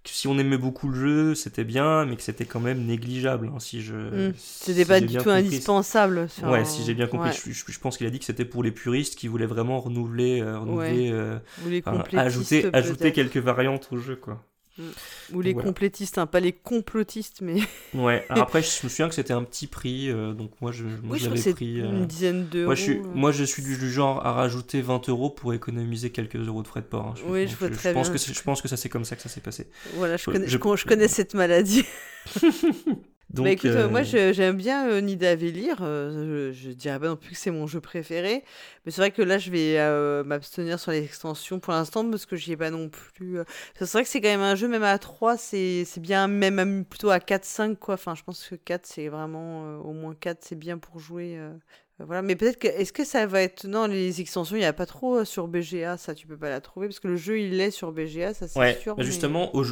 que 0.03 0.11
si 0.11 0.29
on 0.29 0.39
aimait 0.39 0.57
beaucoup 0.59 0.89
le 0.89 0.95
jeu, 0.99 1.35
c'était 1.35 1.65
bien, 1.65 2.07
mais 2.07 2.17
que 2.17 2.23
c'était 2.23 2.47
quand 2.47 2.61
même 2.61 2.87
négligeable. 2.87 3.51
hein, 3.55 3.59
si 3.61 3.83
je 3.83 3.95
Mm. 3.95 4.33
si 4.37 4.65
C'était 4.65 4.85
pas 4.87 5.01
du 5.01 5.09
tout 5.09 5.15
compris. 5.17 5.33
indispensable. 5.33 6.29
sur 6.31 6.49
Ouais, 6.49 6.65
si 6.65 6.85
j'ai 6.85 6.95
bien 6.95 7.07
compris, 7.07 7.31
ouais. 7.31 7.53
je, 7.53 7.79
pense 7.81 7.99
qu'il 7.99 8.07
a 8.07 8.11
dit 8.11 8.19
que 8.19 8.25
c'était 8.25 8.45
pour 8.47 8.63
les 8.63 8.73
puristes 8.73 9.17
qui 9.17 9.29
voulaient 9.29 9.47
vraiment 9.47 9.81
renouveler, 9.81 10.41
euh, 10.41 10.59
renouveler, 10.59 11.13
Ouais. 11.13 11.13
euh, 11.13 11.39
enfin, 11.85 12.03
ajouter, 12.19 12.67
ajouter 12.73 13.13
quelques 13.13 13.37
variantes 13.39 13.89
au 13.93 13.99
jeu, 13.99 14.17
quoi. 14.17 14.43
Ou 15.33 15.41
les 15.41 15.53
Voilà. 15.53 15.67
complétistes, 15.69 16.19
hein, 16.19 16.27
pas 16.27 16.41
les 16.41 16.53
complotistes, 16.53 17.41
mais. 17.41 17.57
Ouais. 17.95 18.25
Alors 18.29 18.43
après, 18.49 18.63
je 18.63 18.69
me 18.85 18.89
souviens 18.89 19.09
que 19.09 19.15
c'était 19.15 19.33
un 19.33 19.45
petit 19.45 19.67
prix, 19.67 20.11
euh, 20.11 20.33
donc 20.33 20.51
moi 20.61 20.73
je, 20.73 20.85
moi, 20.85 21.13
Oui, 21.13 21.19
je 21.21 21.29
l'avais 21.31 21.53
pris. 21.53 21.79
une 21.81 22.07
dizaine 22.07 22.47
d'euros. 22.49 22.67
Moi 22.67 22.75
je 22.75 22.83
suis, 22.83 22.99
euh. 22.99 23.03
moi 23.15 23.33
je 23.33 23.45
suis 23.45 23.63
du, 23.63 23.91
genre 23.91 24.27
à 24.27 24.33
rajouter 24.33 24.81
20 24.83 25.09
euros 25.09 25.31
pour 25.31 25.55
économiser 25.55 26.11
quelques 26.11 26.37
euros 26.37 26.63
de 26.63 26.69
frais 26.69 26.81
de 26.81 26.87
port. 26.87 27.07
hein. 27.09 27.15
Oui, 27.27 27.47
je 27.49 27.57
vois 27.57 27.71
très 27.71 27.93
pense 27.95 28.11
bien. 28.11 28.19
que 28.19 28.33
je 28.35 28.43
pense 28.43 28.63
que 28.63 28.69
ça 28.69 28.77
c'est 28.77 28.89
comme 28.89 29.05
ça 29.05 29.17
que 29.17 29.23
ça 29.23 29.29
s'est 29.29 29.41
passé. 29.41 29.69
Voilà, 29.95 30.17
je 30.17 30.29
Euh, 30.29 30.33
connais, 30.33 30.49
je 30.49 30.87
connais 30.87 31.09
cette 31.09 31.35
maladie. 31.35 31.85
Donc, 33.31 33.45
bah 33.45 33.51
écoute, 33.51 33.77
euh, 33.77 33.85
euh, 33.85 33.89
moi 33.89 34.03
je- 34.03 34.33
j'aime 34.33 34.57
bien 34.57 34.89
euh, 34.91 35.01
Nidavellir. 35.01 35.79
euh, 35.83 36.51
je, 36.53 36.69
je 36.69 36.71
dirais 36.73 36.99
pas 36.99 37.07
non 37.07 37.17
plus 37.17 37.31
que 37.31 37.37
c'est 37.37 37.53
mon 37.53 37.67
jeu 37.69 37.81
préféré, 37.81 38.43
mais 38.85 38.91
c'est 38.91 39.01
vrai 39.01 39.13
que 39.13 39.23
là 39.23 39.39
je 39.39 39.51
vais 39.53 39.79
euh, 39.79 40.25
m'abstenir 40.25 40.81
sur 40.81 40.91
les 40.91 41.05
extensions 41.05 41.61
pour 41.61 41.73
l'instant 41.73 42.09
parce 42.11 42.27
que 42.27 42.35
j'y 42.35 42.53
ai 42.53 42.57
pas 42.57 42.71
non 42.71 42.89
plus. 42.89 43.39
euh, 43.39 43.45
C'est 43.77 43.91
vrai 43.93 44.03
que 44.03 44.09
c'est 44.09 44.21
quand 44.21 44.29
même 44.29 44.41
un 44.41 44.57
jeu, 44.57 44.67
même 44.67 44.83
à 44.83 44.99
3, 44.99 45.37
c'est 45.37 45.85
c'est 45.85 46.01
bien, 46.01 46.27
même 46.27 46.59
à- 46.59 46.85
plutôt 46.85 47.11
à 47.11 47.21
4-5 47.21 47.79
quoi. 47.79 47.95
Enfin, 47.95 48.17
je 48.17 48.25
pense 48.25 48.49
que 48.49 48.57
4 48.57 48.87
c'est 48.87 49.09
vraiment. 49.09 49.65
euh, 49.67 49.77
au 49.79 49.93
moins 49.93 50.15
4 50.17 50.41
c'est 50.45 50.57
bien 50.59 50.79
pour 50.79 50.99
jouer. 50.99 51.39
Euh, 52.01 52.05
Voilà, 52.07 52.23
mais 52.23 52.37
peut-être 52.37 52.59
que 52.59 52.67
est-ce 52.69 52.93
que 52.93 53.05
ça 53.05 53.27
va 53.27 53.43
être 53.43 53.67
non 53.67 53.87
les 53.87 54.21
extensions 54.21 54.57
il 54.57 54.63
y 54.63 54.65
a 54.65 54.73
pas 54.73 54.87
trop 54.87 55.19
euh, 55.19 55.25
sur 55.25 55.47
BGA 55.49 55.97
ça 55.97 56.15
tu 56.15 56.27
peux 56.27 56.37
pas 56.37 56.49
la 56.51 56.61
trouver 56.61 56.89
parce 56.89 57.01
que 57.01 57.09
le 57.09 57.17
jeu 57.17 57.41
il 57.41 57.61
est 57.61 57.71
sur 57.71 57.93
BGA 57.93 58.35
ça 58.35 58.49
c'est 58.49 58.59
Ouais, 58.59 58.79
sûr. 58.81 58.97
bah 58.97 59.03
justement, 59.03 59.55
au- 59.55 59.65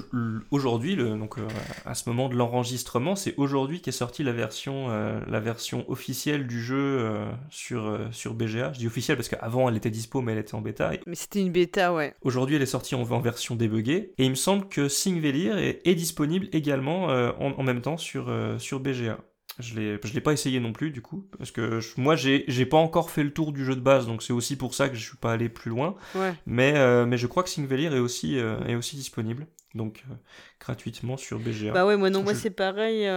aujourd'hui, 0.50 0.94
le- 0.96 1.10
donc 1.16 1.38
euh, 1.38 1.46
à 1.84 1.94
ce 1.94 2.08
moment 2.08 2.28
de 2.28 2.34
l'enregistrement, 2.36 3.16
c'est 3.16 3.34
aujourd'hui 3.36 3.80
qu'est 3.80 3.92
sortie 3.92 4.22
la 4.22 4.32
version, 4.32 4.86
euh, 4.90 5.20
la 5.26 5.40
version 5.40 5.84
officielle 5.90 6.46
du 6.46 6.62
jeu 6.62 6.76
euh, 6.78 7.30
sur, 7.50 7.86
euh, 7.86 7.98
sur 8.12 8.34
BGA. 8.34 8.72
Je 8.72 8.78
dis 8.78 8.86
officielle 8.86 9.16
parce 9.16 9.28
qu'avant 9.28 9.68
elle 9.68 9.76
était 9.76 9.90
dispo, 9.90 10.20
mais 10.20 10.32
elle 10.32 10.38
était 10.38 10.54
en 10.54 10.60
bêta. 10.60 10.94
Et 10.94 11.00
Mais 11.06 11.14
c'était 11.14 11.40
une 11.40 11.52
bêta 11.52 11.92
ouais. 11.92 12.14
Aujourd'hui, 12.22 12.56
elle 12.56 12.62
est 12.62 12.66
sortie 12.66 12.94
en, 12.94 13.02
en 13.02 13.20
version 13.20 13.54
débuggée. 13.56 14.12
Et 14.18 14.24
il 14.24 14.30
me 14.30 14.34
semble 14.34 14.68
que 14.68 14.88
Singvelir 14.88 15.58
est, 15.58 15.80
est 15.86 15.94
disponible 15.94 16.48
également 16.52 17.10
euh, 17.10 17.32
en, 17.38 17.52
en 17.52 17.62
même 17.62 17.80
temps 17.82 17.96
sur, 17.96 18.26
euh, 18.28 18.58
sur 18.58 18.80
BGA. 18.80 19.18
Je 19.58 19.74
l'ai, 19.74 19.98
je 20.04 20.14
l'ai 20.14 20.20
pas 20.20 20.32
essayé 20.32 20.60
non 20.60 20.72
plus 20.72 20.90
du 20.92 21.02
coup, 21.02 21.26
parce 21.36 21.50
que 21.50 21.80
je- 21.80 22.00
moi 22.00 22.14
j'ai, 22.14 22.44
j'ai 22.46 22.64
pas 22.64 22.76
encore 22.76 23.10
fait 23.10 23.24
le 23.24 23.32
tour 23.32 23.52
du 23.52 23.64
jeu 23.64 23.74
de 23.74 23.80
base, 23.80 24.06
donc 24.06 24.22
c'est 24.22 24.32
aussi 24.32 24.54
pour 24.56 24.72
ça 24.74 24.88
que 24.88 24.94
je 24.94 25.04
suis 25.04 25.16
pas 25.16 25.32
allé 25.32 25.48
plus 25.48 25.70
loin. 25.70 25.96
Ouais. 26.14 26.32
Mais, 26.46 26.74
euh, 26.76 27.06
mais 27.06 27.16
je 27.18 27.26
crois 27.26 27.42
que 27.42 27.48
Singvelir 27.50 27.92
est 27.94 27.98
aussi, 27.98 28.38
euh, 28.38 28.60
est 28.66 28.76
aussi 28.76 28.94
disponible, 28.94 29.48
donc 29.74 30.04
euh, 30.08 30.14
gratuitement 30.60 31.16
sur 31.16 31.40
BGA. 31.40 31.72
Bah 31.72 31.86
ouais, 31.86 31.96
moi 31.96 32.08
non, 32.08 32.22
moi 32.22 32.34
je- 32.34 32.38
c'est 32.38 32.50
pareil. 32.50 33.08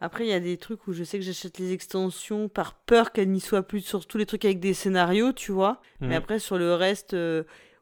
Après, 0.00 0.24
il 0.24 0.30
y 0.30 0.32
a 0.32 0.40
des 0.40 0.56
trucs 0.56 0.86
où 0.86 0.92
je 0.94 1.04
sais 1.04 1.18
que 1.18 1.24
j'achète 1.24 1.58
les 1.58 1.72
extensions 1.72 2.48
par 2.48 2.74
peur 2.74 3.12
qu'elles 3.12 3.30
n'y 3.30 3.40
soient 3.40 3.62
plus 3.66 3.80
sur 3.82 4.06
tous 4.06 4.16
les 4.16 4.24
trucs 4.26 4.44
avec 4.46 4.58
des 4.60 4.72
scénarios, 4.74 5.32
tu 5.32 5.52
vois. 5.52 5.82
Mais 6.00 6.14
après, 6.14 6.38
sur 6.38 6.56
le 6.56 6.72
reste, 6.74 7.14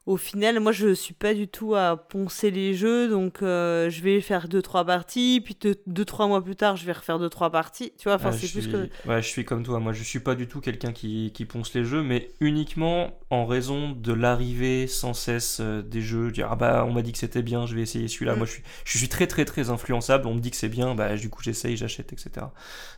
au 0.09 0.17
final, 0.17 0.59
moi 0.59 0.71
je 0.71 0.91
suis 0.95 1.13
pas 1.13 1.35
du 1.35 1.47
tout 1.47 1.75
à 1.75 1.95
poncer 1.95 2.49
les 2.49 2.73
jeux, 2.73 3.09
donc 3.09 3.43
euh, 3.43 3.91
je 3.91 4.01
vais 4.01 4.21
faire 4.21 4.47
2-3 4.47 4.83
parties, 4.83 5.39
puis 5.39 5.55
2-3 5.87 6.27
mois 6.27 6.43
plus 6.43 6.55
tard, 6.55 6.77
je 6.77 6.85
vais 6.87 6.93
refaire 6.93 7.19
2-3 7.19 7.51
parties. 7.51 7.93
Tu 7.95 8.05
vois, 8.05 8.15
enfin, 8.15 8.29
Ah, 8.29 8.35
c'est 8.35 8.47
je 8.47 8.53
plus 8.53 8.63
suis... 8.63 8.71
que. 8.71 8.89
ouais, 9.07 9.21
je 9.21 9.27
suis 9.27 9.45
comme 9.45 9.61
toi. 9.61 9.79
Moi, 9.79 9.93
je 9.93 10.01
suis 10.01 10.19
pas 10.19 10.33
du 10.33 10.47
tout 10.47 10.61
quelqu'un 10.61 10.93
qui, 10.93 11.31
qui 11.31 11.45
ponce 11.45 11.75
les 11.75 11.85
jeux, 11.85 12.01
mais 12.01 12.31
uniquement 12.39 13.19
en 13.29 13.45
raison 13.45 13.91
de 13.91 14.11
l'arrivée 14.11 14.87
sans 14.87 15.13
cesse 15.13 15.59
euh, 15.61 15.83
des 15.83 16.01
jeux. 16.01 16.31
Dire 16.31 16.47
ah 16.49 16.55
bah 16.55 16.85
on 16.87 16.91
m'a 16.91 17.03
dit 17.03 17.11
que 17.11 17.19
c'était 17.19 17.43
bien, 17.43 17.67
je 17.67 17.75
vais 17.75 17.81
essayer 17.83 18.07
celui-là. 18.07 18.33
Mm. 18.33 18.37
Moi, 18.39 18.47
je 18.47 18.51
suis, 18.53 18.63
je 18.85 18.97
suis 18.97 19.09
très 19.09 19.27
très 19.27 19.45
très 19.45 19.69
influençable. 19.69 20.25
On 20.25 20.33
me 20.33 20.39
dit 20.39 20.49
que 20.49 20.57
c'est 20.57 20.69
bien, 20.69 20.95
bah 20.95 21.15
du 21.17 21.29
coup 21.29 21.43
j'essaye, 21.43 21.77
j'achète, 21.77 22.13
etc. 22.13 22.47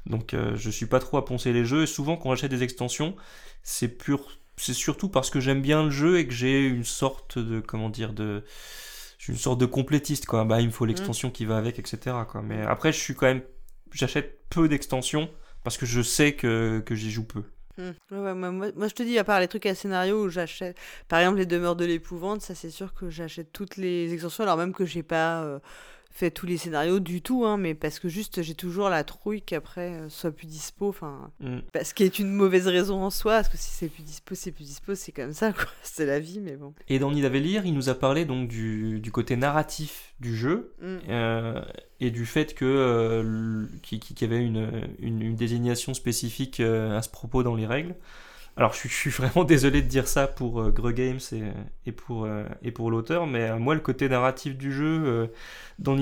Donc 0.06 0.34
euh, 0.34 0.56
je 0.56 0.70
suis 0.70 0.86
pas 0.86 1.00
trop 1.00 1.18
à 1.18 1.26
poncer 1.26 1.52
les 1.52 1.66
jeux. 1.66 1.84
Et 1.84 1.88
souvent 1.88 2.16
quand 2.16 2.30
j'achète 2.30 2.52
des 2.52 2.64
extensions, 2.64 3.18
c'est 3.64 3.90
pur, 3.90 4.41
c'est 4.62 4.74
surtout 4.74 5.10
parce 5.10 5.30
que 5.30 5.40
j'aime 5.40 5.62
bien 5.62 5.84
le 5.84 5.90
jeu 5.90 6.20
et 6.20 6.28
que 6.28 6.34
j'ai 6.34 6.66
une 6.68 6.84
sorte 6.86 7.38
de 7.40 7.60
comment 7.60 7.90
dire 7.90 8.14
de 8.14 8.44
je 9.18 9.24
suis 9.26 9.34
une 9.34 9.40
sorte 9.40 9.60
de 9.60 9.66
complétiste 9.66 10.26
quoi. 10.26 10.46
Bah 10.46 10.62
il 10.62 10.68
me 10.68 10.72
faut 10.72 10.86
l'extension 10.86 11.32
qui 11.32 11.46
va 11.46 11.58
avec 11.58 11.80
etc 11.80 12.18
quoi. 12.30 12.42
Mais 12.42 12.62
après 12.64 12.92
je 12.94 13.00
suis 13.00 13.16
quand 13.16 13.28
même 13.28 13.42
j'achète 13.92 14.40
peu 14.50 14.68
d'extensions 14.70 15.30
parce 15.64 15.78
que 15.78 15.86
je 15.86 16.02
sais 16.02 16.34
que, 16.34 16.82
que 16.86 16.96
j'y 16.96 17.12
joue 17.12 17.24
peu. 17.26 17.44
Ouais, 17.78 17.94
ouais, 18.12 18.34
moi, 18.34 18.52
moi- 18.52 18.72
moi, 18.76 18.88
je 18.88 18.94
te 18.94 19.02
dis, 19.04 19.18
à 19.18 19.24
part 19.24 19.40
les 19.40 19.48
trucs 19.48 19.66
à 19.66 19.74
scénario 19.74 20.26
où 20.26 20.30
j'achète, 20.30 20.78
par 21.08 21.20
exemple, 21.20 21.38
les 21.40 21.46
demeures 21.46 21.76
de 21.76 21.86
l'épouvante, 21.86 22.42
ça 22.42 22.54
c'est 22.54 22.70
sûr 22.70 22.94
que 22.94 23.10
j'achète 23.10 23.52
toutes 23.54 23.78
les 23.78 24.14
extensions, 24.14 24.44
alors 24.44 24.58
même 24.58 24.74
que 24.74 24.86
j'ai 24.86 25.04
pas 25.04 25.42
euh, 25.44 25.60
fait 26.14 26.30
tous 26.30 26.46
les 26.46 26.58
scénarios 26.58 27.00
du 27.00 27.22
tout, 27.22 27.46
hein, 27.46 27.58
mais 27.58 27.74
parce 27.74 27.98
que 28.00 28.10
juste 28.10 28.42
j'ai 28.42 28.54
toujours 28.54 28.90
la 28.90 29.04
trouille 29.04 29.42
qu'après 29.42 29.94
euh, 29.96 30.10
ce 30.10 30.20
soit 30.22 30.32
plus 30.32 30.46
dispo, 30.48 30.90
enfin, 30.90 31.32
Mm. 31.40 31.60
bah, 31.74 31.84
ce 31.84 31.94
qui 31.94 32.04
est 32.04 32.20
une 32.20 32.32
mauvaise 32.34 32.68
raison 32.68 33.02
en 33.02 33.10
soi, 33.10 33.36
parce 33.38 33.50
que 33.50 33.58
si 33.58 33.70
c'est 33.72 33.88
plus 33.88 34.04
dispo, 34.04 34.36
c'est 34.36 34.52
plus 34.52 34.66
dispo, 34.66 34.94
c'est 34.94 35.12
comme 35.14 35.34
ça, 35.34 35.54
quoi, 35.54 35.66
c'est 35.84 36.06
la 36.06 36.20
vie, 36.20 36.40
mais 36.42 36.58
bon. 36.58 36.74
et 36.90 37.00
dans 37.00 37.12
Nidavellir 37.12 37.66
il 37.66 37.74
nous 37.74 37.90
a 37.90 37.96
parlé 37.96 38.26
donc 38.26 38.48
du, 38.50 39.00
du 39.00 39.12
côté 39.12 39.36
narratif 39.36 40.14
du 40.20 40.36
jeu 40.36 40.74
Mm. 40.82 40.98
euh, 41.10 41.62
et 42.00 42.12
du 42.12 42.26
fait 42.26 42.54
que 42.56 42.66
euh, 42.66 43.66
qu'il 43.82 44.00
qu'il 44.00 44.20
y 44.22 44.24
avait 44.26 44.44
une, 44.44 44.90
une, 45.00 45.22
une 45.22 45.36
désignation 45.36 45.94
spécifique 45.94 46.60
euh, 46.60 46.98
à 46.98 47.02
ce 47.02 47.10
propos 47.10 47.44
dans 47.44 47.56
les 47.56 47.66
règles 47.68 47.96
alors 48.58 48.74
je 48.74 48.80
suis, 48.80 48.90
je 48.90 48.96
suis 48.96 49.10
vraiment 49.10 49.44
désolé 49.46 49.82
de 49.82 49.88
dire 49.88 50.08
ça 50.08 50.28
pour 50.28 50.62
euh, 50.62 50.72
Games 50.92 51.20
et, 51.32 51.44
et 51.86 51.92
pour, 51.92 52.26
euh, 52.26 52.44
et 52.62 52.72
pour 52.72 52.92
l'auteur, 52.92 53.28
mais 53.28 53.50
euh, 53.50 53.58
moi 53.60 53.74
le 53.76 53.82
côté 53.82 54.10
narratif 54.10 54.58
du 54.58 54.72
jeu 54.72 55.04
euh, 55.06 55.28
dans 55.80 55.96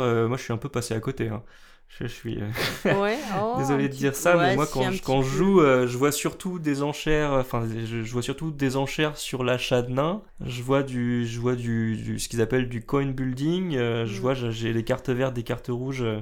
euh, 0.00 0.28
moi 0.28 0.36
je 0.36 0.42
suis 0.42 0.52
un 0.52 0.58
peu 0.58 0.68
passé 0.68 0.94
à 0.94 1.00
côté. 1.00 1.28
hein. 1.28 1.42
Je, 1.88 2.04
je 2.06 2.12
suis 2.12 2.40
euh, 2.42 2.48
Ouais, 3.00 3.18
oh, 3.36 3.54
désolé 3.56 3.88
de 3.88 3.94
dire 3.94 4.14
ça, 4.16 4.36
Ouais, 4.36 4.50
mais 4.50 4.56
moi 4.56 4.66
quand, 4.66 4.90
je, 4.90 5.02
quand 5.02 5.22
je 5.22 5.36
joue, 5.36 5.60
euh, 5.60 5.86
je 5.86 5.96
vois 5.96 6.10
surtout 6.12 6.58
des 6.58 6.82
enchères, 6.82 7.32
enfin 7.32 7.64
je, 7.86 8.02
vois 8.12 8.22
surtout 8.22 8.50
des 8.50 8.76
enchères 8.76 9.16
sur 9.16 9.44
l'achat 9.44 9.82
de 9.82 9.92
nains. 9.92 10.22
Je 10.44 10.62
vois 10.62 10.82
du, 10.82 11.26
je 11.26 11.38
vois 11.40 11.54
du, 11.54 11.96
du- 11.96 12.18
ce 12.18 12.28
qu'ils 12.28 12.40
appellent 12.40 12.68
du 12.68 12.82
coin 12.84 13.06
building. 13.06 13.76
euh, 13.76 14.04
Je 14.06 14.18
Mm. 14.18 14.20
vois 14.20 14.34
j'ai 14.34 14.72
les 14.72 14.84
cartes 14.84 15.10
vertes, 15.10 15.34
des 15.34 15.44
cartes 15.44 15.68
rouges, 15.68 16.02
euh, 16.02 16.20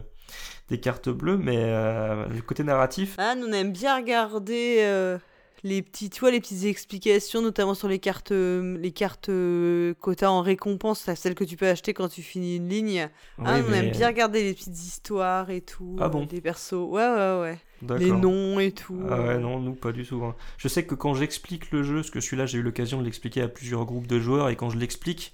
des 0.69 0.79
cartes 0.81 1.09
bleues, 1.09 1.37
mais 1.39 1.59
euh, 1.59 2.27
le 2.29 2.41
côté 2.43 2.65
narratif. 2.65 3.17
Ah, 3.19 3.35
nous, 3.35 3.47
on 3.47 3.53
aime 3.53 3.73
bien 3.73 3.97
regarder 3.97 4.79
euh, 4.83 5.19
les 5.65 5.83
petits, 5.83 6.11
tu 6.11 6.21
vois, 6.21 6.31
les 6.31 6.41
petites 6.41 6.65
explications, 6.65 7.43
notamment 7.43 7.75
sur 7.75 7.89
les 7.89 7.99
cartes, 7.99 8.31
euh, 8.33 8.79
les 8.79 8.93
cartes 8.93 9.31
euh, 9.31 9.95
quotas 9.99 10.29
en 10.29 10.43
récompense, 10.43 11.09
celles 11.17 11.35
que 11.35 11.43
tu 11.43 11.57
peux 11.57 11.67
acheter 11.67 11.95
quand 11.95 12.09
tu 12.09 12.23
finis 12.23 12.57
une 12.57 12.69
ligne. 12.69 13.09
Oui, 13.39 13.45
on 13.49 13.71
mais- 13.71 13.79
aime 13.79 13.91
bien 13.91 14.07
regarder 14.09 14.45
les 14.45 14.53
petites 14.55 14.79
histoires 14.79 15.51
et 15.51 15.63
tout, 15.63 15.97
Ah 15.99 16.05
euh, 16.05 16.09
bon 16.11 16.27
des 16.27 16.41
persos. 16.41 16.73
Ouais, 16.75 17.03
ouais, 17.03 17.41
ouais. 17.41 17.59
Les 17.99 18.13
noms 18.13 18.61
et 18.61 18.73
tout. 18.73 19.01
Ah 19.11 19.21
ouais, 19.21 19.29
euh. 19.31 19.39
non, 19.39 19.59
nous 19.59 19.75
pas 19.75 19.93
du 19.93 20.07
tout. 20.07 20.23
hein. 20.25 20.35
Je 20.59 20.69
sais 20.69 20.85
que 20.85 20.95
quand 20.95 21.15
j'explique 21.15 21.71
le 21.73 21.83
jeu, 21.83 21.97
parce 21.97 22.11
que 22.11 22.21
celui-là 22.21 22.47
j'ai 22.47 22.59
eu 22.59 22.63
l'occasion 22.63 22.99
de 23.01 23.05
l'expliquer 23.05 23.43
à 23.43 23.49
plusieurs 23.49 23.85
groupes 23.85 24.07
de 24.07 24.21
joueurs, 24.21 24.49
et 24.51 24.57
quand 24.57 24.71
je 24.71 24.79
l'explique, 24.79 25.33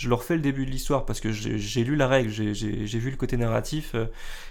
je 0.00 0.08
leur 0.08 0.22
fais 0.24 0.34
le 0.36 0.42
début 0.42 0.66
de 0.66 0.70
l'histoire, 0.70 1.04
parce 1.06 1.20
que 1.20 1.30
j'ai 1.32 1.84
lu 1.84 1.96
la 1.96 2.08
règle, 2.08 2.30
j'ai- 2.30 2.98
vu 2.98 3.10
le 3.10 3.16
côté 3.16 3.36
narratif, 3.36 3.94
euh, 3.94 4.06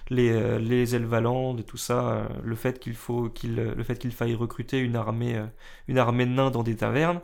les, 0.10 0.30
euh, 0.32 0.60
les 0.60 0.96
Elvalandes 0.96 1.60
et 1.60 1.64
tout 1.64 1.78
ça, 1.78 2.10
euh, 2.10 2.28
le 2.44 2.56
fait 2.56 2.80
qu'il 2.80 2.96
faut 2.96 3.30
qu'il 3.30 3.56
le 3.56 3.84
fait 3.84 3.98
qu'il 4.00 4.12
faille 4.12 4.36
recruter 4.36 4.80
une 4.80 4.96
armée, 4.96 5.42
une 5.88 5.98
armée 5.98 6.26
de 6.26 6.32
nains 6.32 6.52
dans 6.52 6.64
des 6.64 6.76
tavernes, 6.76 7.22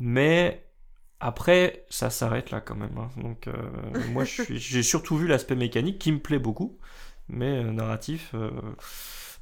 mais 0.00 0.64
après 1.20 1.84
ça 1.90 2.10
s'arrête 2.10 2.50
là 2.50 2.60
quand 2.60 2.76
même. 2.76 2.96
hein. 2.98 3.10
Donc 3.18 3.48
euh, 3.48 3.52
moi 3.94 4.24
j'ai 4.24 4.82
surtout 4.82 5.16
vu 5.16 5.26
l'aspect 5.28 5.56
mécanique 5.56 5.98
qui 5.98 6.12
me 6.12 6.18
plaît 6.20 6.38
beaucoup, 6.38 6.78
mais 7.28 7.64
euh, 7.64 7.72
narratif. 7.72 8.32
euh, 8.34 8.50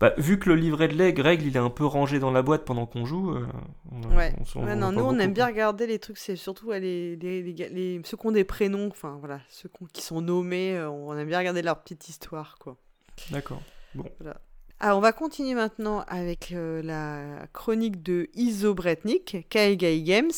bah, 0.00 0.12
vu 0.18 0.38
que 0.38 0.48
le 0.48 0.56
livret 0.56 0.88
de 0.88 0.94
leg- 0.94 1.18
règles 1.18 1.44
il 1.46 1.56
est 1.56 1.60
un 1.60 1.70
peu 1.70 1.84
rangé 1.86 2.18
dans 2.18 2.30
la 2.30 2.42
boîte 2.42 2.64
pendant 2.64 2.86
qu'on 2.86 3.04
joue, 3.06 3.30
euh, 3.34 3.46
on, 3.90 4.16
Ouais. 4.16 4.34
on 4.54 4.76
non, 4.76 4.92
nous 4.92 5.02
on 5.04 5.18
aime 5.18 5.32
bien 5.32 5.46
regarder 5.46 5.86
les 5.86 5.98
trucs, 5.98 6.18
c'est 6.18 6.36
surtout 6.36 6.66
ouais, 6.68 6.80
les, 6.80 7.16
les, 7.16 7.42
les, 7.42 7.54
gars- 7.54 7.68
les- 7.70 8.00
ceux 8.04 8.16
qui 8.16 8.26
ont 8.26 8.32
des 8.32 8.44
prénoms, 8.44 8.88
enfin 8.90 9.16
voilà, 9.20 9.40
ceux 9.48 9.70
qui 9.92 10.02
sont 10.02 10.20
nommés, 10.20 10.76
euh, 10.76 10.90
on 10.90 11.16
aime 11.16 11.28
bien 11.28 11.38
regarder 11.38 11.62
leur 11.62 11.80
petite 11.82 12.08
histoire, 12.08 12.56
quoi. 12.60 12.76
D'accord. 13.30 13.62
Bon. 13.94 14.04
Voilà. 14.20 14.36
Alors, 14.78 14.98
on 14.98 15.00
va 15.00 15.12
continuer 15.12 15.54
maintenant 15.54 16.04
avec 16.06 16.52
euh, 16.52 16.82
la 16.82 17.46
chronique 17.54 18.02
de 18.02 18.28
Iso 18.34 18.74
Bretnik, 18.74 19.46
Kaigai 19.48 20.02
Games, 20.02 20.30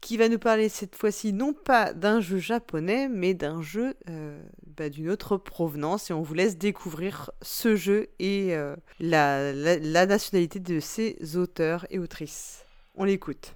qui 0.00 0.16
va 0.16 0.28
nous 0.28 0.38
parler 0.38 0.68
cette 0.68 0.96
fois-ci 0.96 1.32
non 1.32 1.52
pas 1.52 1.92
d'un 1.92 2.20
jeu 2.20 2.38
japonais, 2.38 3.08
mais 3.08 3.34
d'un 3.34 3.62
jeu 3.62 3.94
euh, 4.08 4.40
bah, 4.76 4.88
d'une 4.88 5.10
autre 5.10 5.36
provenance. 5.36 6.10
Et 6.10 6.12
on 6.12 6.22
vous 6.22 6.34
laisse 6.34 6.56
découvrir 6.56 7.30
ce 7.42 7.76
jeu 7.76 8.08
et 8.18 8.54
euh, 8.54 8.76
la, 9.00 9.52
la, 9.52 9.78
la 9.78 10.06
nationalité 10.06 10.60
de 10.60 10.80
ses 10.80 11.36
auteurs 11.36 11.86
et 11.90 11.98
autrices. 11.98 12.64
On 12.96 13.04
l'écoute. 13.04 13.54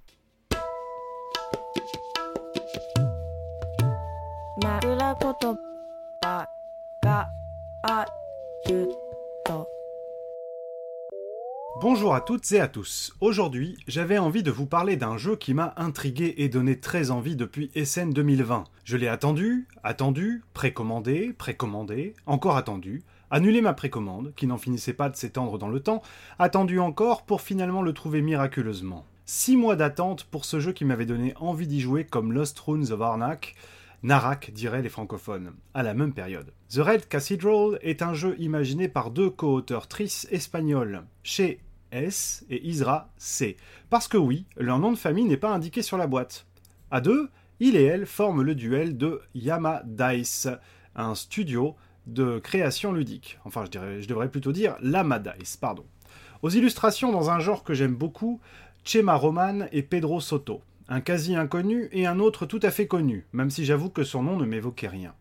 Bonjour 11.82 12.14
à 12.14 12.20
toutes 12.20 12.52
et 12.52 12.60
à 12.60 12.68
tous. 12.68 13.12
Aujourd'hui, 13.20 13.76
j'avais 13.88 14.16
envie 14.16 14.44
de 14.44 14.52
vous 14.52 14.66
parler 14.66 14.94
d'un 14.94 15.16
jeu 15.16 15.34
qui 15.34 15.52
m'a 15.52 15.74
intrigué 15.76 16.32
et 16.36 16.48
donné 16.48 16.78
très 16.78 17.10
envie 17.10 17.34
depuis 17.34 17.72
Essen 17.74 18.12
2020. 18.12 18.62
Je 18.84 18.96
l'ai 18.96 19.08
attendu, 19.08 19.66
attendu, 19.82 20.44
précommandé, 20.54 21.34
précommandé, 21.36 22.14
encore 22.24 22.56
attendu, 22.56 23.02
annulé 23.32 23.60
ma 23.62 23.72
précommande, 23.72 24.32
qui 24.36 24.46
n'en 24.46 24.58
finissait 24.58 24.92
pas 24.92 25.08
de 25.08 25.16
s'étendre 25.16 25.58
dans 25.58 25.66
le 25.66 25.80
temps, 25.80 26.02
attendu 26.38 26.78
encore 26.78 27.24
pour 27.24 27.40
finalement 27.40 27.82
le 27.82 27.92
trouver 27.92 28.22
miraculeusement. 28.22 29.04
Six 29.26 29.56
mois 29.56 29.74
d'attente 29.74 30.22
pour 30.22 30.44
ce 30.44 30.60
jeu 30.60 30.70
qui 30.70 30.84
m'avait 30.84 31.04
donné 31.04 31.34
envie 31.40 31.66
d'y 31.66 31.80
jouer 31.80 32.04
comme 32.04 32.32
Lost 32.32 32.60
Runes 32.60 32.92
of 32.92 33.00
Arnak, 33.00 33.56
Narak 34.04 34.52
diraient 34.52 34.82
les 34.82 34.88
francophones, 34.88 35.52
à 35.74 35.82
la 35.82 35.94
même 35.94 36.12
période. 36.12 36.52
The 36.72 36.78
Red 36.78 37.08
Cathedral 37.08 37.80
est 37.82 38.02
un 38.02 38.14
jeu 38.14 38.36
imaginé 38.38 38.86
par 38.86 39.10
deux 39.10 39.30
co-auteurs 39.30 39.88
tristes 39.88 40.28
espagnols, 40.30 41.02
chez 41.24 41.60
S 41.92 42.44
et 42.50 42.66
Isra 42.66 43.10
C. 43.16 43.56
Parce 43.90 44.08
que 44.08 44.16
oui, 44.16 44.46
leur 44.56 44.78
nom 44.78 44.90
de 44.90 44.98
famille 44.98 45.24
n'est 45.24 45.36
pas 45.36 45.52
indiqué 45.52 45.82
sur 45.82 45.96
la 45.96 46.06
boîte. 46.06 46.46
À 46.90 47.00
deux, 47.00 47.30
il 47.60 47.76
et 47.76 47.84
elle 47.84 48.06
forment 48.06 48.42
le 48.42 48.54
duel 48.54 48.96
de 48.96 49.20
Yama 49.34 49.82
Dice, 49.84 50.48
un 50.96 51.14
studio 51.14 51.76
de 52.06 52.38
création 52.40 52.92
ludique. 52.92 53.38
Enfin, 53.44 53.64
je, 53.72 54.00
je 54.00 54.08
devrais 54.08 54.30
plutôt 54.30 54.52
dire 54.52 54.76
Lama 54.80 55.20
Dice, 55.20 55.56
pardon. 55.56 55.84
Aux 56.42 56.50
illustrations 56.50 57.12
dans 57.12 57.30
un 57.30 57.38
genre 57.38 57.62
que 57.62 57.74
j'aime 57.74 57.94
beaucoup, 57.94 58.40
Chema 58.84 59.14
Roman 59.14 59.66
et 59.70 59.82
Pedro 59.82 60.20
Soto 60.20 60.62
un 60.88 61.00
quasi 61.00 61.34
inconnu 61.34 61.88
et 61.92 62.06
un 62.06 62.18
autre 62.18 62.44
tout 62.44 62.60
à 62.62 62.70
fait 62.70 62.86
connu, 62.86 63.26
même 63.32 63.50
si 63.50 63.64
j'avoue 63.64 63.88
que 63.88 64.04
son 64.04 64.22
nom 64.22 64.36
ne 64.36 64.44
m'évoquait 64.44 64.88
rien. 64.88 65.14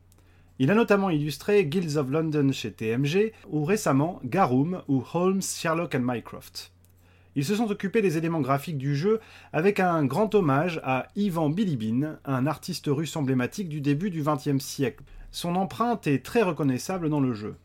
Il 0.61 0.69
a 0.69 0.75
notamment 0.75 1.09
illustré 1.09 1.65
Guilds 1.65 1.97
of 1.97 2.11
London 2.11 2.51
chez 2.51 2.71
TMG, 2.71 3.31
ou 3.49 3.65
récemment 3.65 4.19
Garum 4.23 4.83
ou 4.87 5.03
Holmes, 5.11 5.41
Sherlock 5.41 5.95
and 5.95 6.03
Mycroft. 6.03 6.71
Ils 7.35 7.45
se 7.45 7.55
sont 7.55 7.71
occupés 7.71 8.03
des 8.03 8.19
éléments 8.19 8.41
graphiques 8.41 8.77
du 8.77 8.95
jeu 8.95 9.19
avec 9.53 9.79
un 9.79 10.05
grand 10.05 10.35
hommage 10.35 10.79
à 10.83 11.07
Ivan 11.15 11.49
Bilibin, 11.49 12.19
un 12.25 12.45
artiste 12.45 12.85
russe 12.85 13.15
emblématique 13.15 13.69
du 13.69 13.81
début 13.81 14.11
du 14.11 14.21
XXe 14.21 14.63
siècle. 14.63 15.03
Son 15.31 15.55
empreinte 15.55 16.05
est 16.05 16.23
très 16.23 16.43
reconnaissable 16.43 17.09
dans 17.09 17.21
le 17.21 17.33
jeu. 17.33 17.55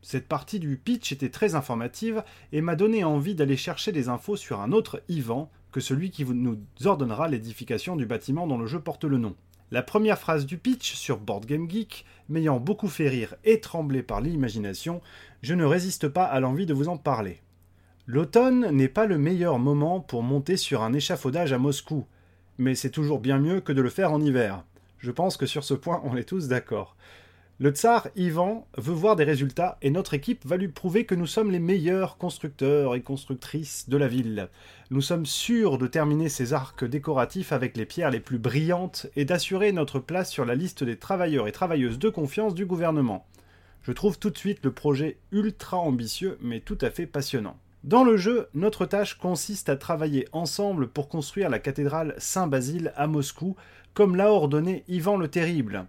Cette 0.00 0.28
partie 0.28 0.60
du 0.60 0.76
pitch 0.76 1.10
était 1.10 1.30
très 1.30 1.56
informative 1.56 2.22
et 2.52 2.60
m'a 2.60 2.76
donné 2.76 3.02
envie 3.02 3.34
d'aller 3.34 3.56
chercher 3.56 3.90
des 3.90 4.08
infos 4.08 4.36
sur 4.36 4.60
un 4.60 4.70
autre 4.70 5.02
Ivan, 5.08 5.50
que 5.72 5.80
celui 5.80 6.12
qui 6.12 6.24
nous 6.24 6.60
ordonnera 6.84 7.26
l'édification 7.26 7.96
du 7.96 8.06
bâtiment 8.06 8.46
dont 8.46 8.58
le 8.58 8.66
jeu 8.68 8.78
porte 8.78 9.02
le 9.02 9.18
nom. 9.18 9.34
La 9.70 9.82
première 9.82 10.18
phrase 10.18 10.46
du 10.46 10.58
pitch 10.58 10.94
sur 10.94 11.18
Board 11.18 11.46
Game 11.46 11.68
Geek 11.68 12.04
m'ayant 12.28 12.60
beaucoup 12.60 12.88
fait 12.88 13.08
rire 13.08 13.34
et 13.44 13.60
trembler 13.60 14.02
par 14.02 14.20
l'imagination, 14.20 15.00
je 15.42 15.54
ne 15.54 15.64
résiste 15.64 16.08
pas 16.08 16.24
à 16.24 16.38
l'envie 16.40 16.66
de 16.66 16.74
vous 16.74 16.88
en 16.88 16.96
parler. 16.96 17.40
L'automne 18.06 18.70
n'est 18.70 18.88
pas 18.88 19.06
le 19.06 19.16
meilleur 19.16 19.58
moment 19.58 20.00
pour 20.00 20.22
monter 20.22 20.58
sur 20.58 20.82
un 20.82 20.92
échafaudage 20.92 21.52
à 21.54 21.58
Moscou, 21.58 22.06
mais 22.58 22.74
c'est 22.74 22.90
toujours 22.90 23.18
bien 23.18 23.38
mieux 23.38 23.60
que 23.60 23.72
de 23.72 23.80
le 23.80 23.88
faire 23.88 24.12
en 24.12 24.20
hiver. 24.20 24.62
Je 24.98 25.10
pense 25.10 25.36
que 25.38 25.46
sur 25.46 25.64
ce 25.64 25.74
point 25.74 26.02
on 26.04 26.16
est 26.16 26.28
tous 26.28 26.48
d'accord. 26.48 26.96
Le 27.60 27.70
tsar 27.70 28.08
Ivan 28.16 28.66
veut 28.76 28.92
voir 28.92 29.16
des 29.16 29.24
résultats 29.24 29.78
et 29.80 29.90
notre 29.90 30.14
équipe 30.14 30.44
va 30.44 30.56
lui 30.56 30.68
prouver 30.68 31.06
que 31.06 31.14
nous 31.14 31.26
sommes 31.26 31.52
les 31.52 31.60
meilleurs 31.60 32.18
constructeurs 32.18 32.96
et 32.96 33.00
constructrices 33.00 33.88
de 33.88 33.96
la 33.96 34.08
ville. 34.08 34.48
Nous 34.90 35.00
sommes 35.00 35.24
sûrs 35.24 35.78
de 35.78 35.86
terminer 35.86 36.28
ces 36.28 36.52
arcs 36.52 36.84
décoratifs 36.84 37.52
avec 37.52 37.76
les 37.76 37.86
pierres 37.86 38.10
les 38.10 38.20
plus 38.20 38.38
brillantes 38.38 39.06
et 39.16 39.24
d'assurer 39.24 39.72
notre 39.72 39.98
place 39.98 40.30
sur 40.30 40.44
la 40.44 40.54
liste 40.54 40.84
des 40.84 40.98
travailleurs 40.98 41.48
et 41.48 41.52
travailleuses 41.52 41.98
de 41.98 42.10
confiance 42.10 42.54
du 42.54 42.66
gouvernement. 42.66 43.26
Je 43.82 43.92
trouve 43.92 44.18
tout 44.18 44.28
de 44.28 44.36
suite 44.36 44.60
le 44.62 44.72
projet 44.72 45.16
ultra 45.32 45.78
ambitieux 45.78 46.36
mais 46.42 46.60
tout 46.60 46.76
à 46.82 46.90
fait 46.90 47.06
passionnant. 47.06 47.56
Dans 47.82 48.04
le 48.04 48.18
jeu, 48.18 48.48
notre 48.52 48.84
tâche 48.84 49.14
consiste 49.14 49.70
à 49.70 49.76
travailler 49.76 50.28
ensemble 50.32 50.88
pour 50.88 51.08
construire 51.08 51.48
la 51.48 51.58
cathédrale 51.58 52.14
Saint-Basile 52.18 52.92
à 52.96 53.06
Moscou, 53.06 53.56
comme 53.94 54.16
l'a 54.16 54.30
ordonné 54.30 54.84
Ivan 54.88 55.16
le 55.16 55.28
Terrible. 55.28 55.86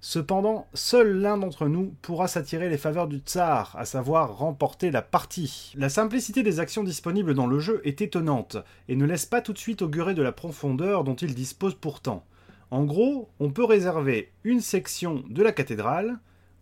Cependant, 0.00 0.68
seul 0.74 1.20
l'un 1.20 1.36
d'entre 1.36 1.66
nous 1.66 1.92
pourra 2.02 2.28
s'attirer 2.28 2.68
les 2.68 2.78
faveurs 2.78 3.08
du 3.08 3.18
tsar, 3.18 3.74
à 3.76 3.84
savoir 3.84 4.38
remporter 4.38 4.92
la 4.92 5.02
partie. 5.02 5.72
La 5.74 5.88
simplicité 5.88 6.44
des 6.44 6.60
actions 6.60 6.84
disponibles 6.84 7.34
dans 7.34 7.48
le 7.48 7.58
jeu 7.58 7.80
est 7.84 8.00
étonnante, 8.00 8.58
et 8.88 8.94
ne 8.94 9.04
laisse 9.04 9.26
pas 9.26 9.42
tout 9.42 9.52
de 9.52 9.58
suite 9.58 9.82
augurer 9.82 10.14
de 10.14 10.22
la 10.22 10.30
profondeur 10.30 11.02
dont 11.02 11.16
il 11.16 11.34
dispose 11.34 11.74
pourtant. 11.74 12.24
En 12.70 12.84
gros, 12.84 13.28
on 13.40 13.50
peut 13.50 13.64
réserver 13.64 14.30
une 14.44 14.60
section 14.60 15.24
de 15.28 15.42
la 15.42 15.50
cathédrale, 15.50 16.18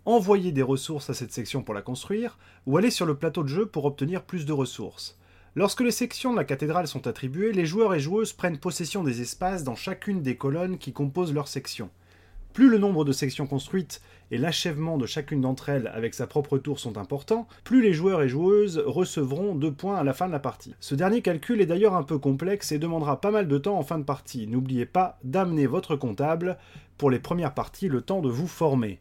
envoyer 0.06 0.50
des 0.50 0.62
ressources 0.62 1.10
à 1.10 1.14
cette 1.14 1.32
section 1.32 1.62
pour 1.62 1.74
la 1.74 1.82
construire, 1.82 2.38
ou 2.64 2.78
aller 2.78 2.90
sur 2.90 3.04
le 3.04 3.18
plateau 3.18 3.42
de 3.42 3.48
jeu 3.48 3.66
pour 3.66 3.84
obtenir 3.84 4.22
plus 4.22 4.46
de 4.46 4.52
ressources. 4.54 5.18
Lorsque 5.56 5.82
les 5.82 5.90
sections 5.90 6.32
de 6.32 6.38
la 6.38 6.44
cathédrale 6.44 6.86
sont 6.86 7.06
attribuées, 7.06 7.52
les 7.52 7.66
joueurs 7.66 7.94
et 7.94 8.00
joueuses 8.00 8.32
prennent 8.32 8.58
possession 8.58 9.04
des 9.04 9.20
espaces 9.20 9.62
dans 9.62 9.74
chacune 9.74 10.22
des 10.22 10.36
colonnes 10.36 10.78
qui 10.78 10.94
composent 10.94 11.34
leur 11.34 11.48
section. 11.48 11.90
Plus 12.56 12.70
le 12.70 12.78
nombre 12.78 13.04
de 13.04 13.12
sections 13.12 13.46
construites 13.46 14.00
et 14.30 14.38
l'achèvement 14.38 14.96
de 14.96 15.04
chacune 15.04 15.42
d'entre 15.42 15.68
elles 15.68 15.92
avec 15.92 16.14
sa 16.14 16.26
propre 16.26 16.56
tour 16.56 16.78
sont 16.78 16.96
importants, 16.96 17.46
plus 17.64 17.82
les 17.82 17.92
joueurs 17.92 18.22
et 18.22 18.30
joueuses 18.30 18.82
recevront 18.86 19.54
2 19.54 19.72
points 19.72 19.98
à 19.98 20.04
la 20.04 20.14
fin 20.14 20.26
de 20.26 20.32
la 20.32 20.38
partie. 20.38 20.74
Ce 20.80 20.94
dernier 20.94 21.20
calcul 21.20 21.60
est 21.60 21.66
d'ailleurs 21.66 21.94
un 21.94 22.02
peu 22.02 22.18
complexe 22.18 22.72
et 22.72 22.78
demandera 22.78 23.20
pas 23.20 23.30
mal 23.30 23.46
de 23.46 23.58
temps 23.58 23.78
en 23.78 23.82
fin 23.82 23.98
de 23.98 24.04
partie. 24.04 24.46
N'oubliez 24.46 24.86
pas 24.86 25.18
d'amener 25.22 25.66
votre 25.66 25.96
comptable 25.96 26.56
pour 26.96 27.10
les 27.10 27.18
premières 27.18 27.52
parties 27.52 27.88
le 27.88 28.00
temps 28.00 28.22
de 28.22 28.30
vous 28.30 28.48
former. 28.48 29.00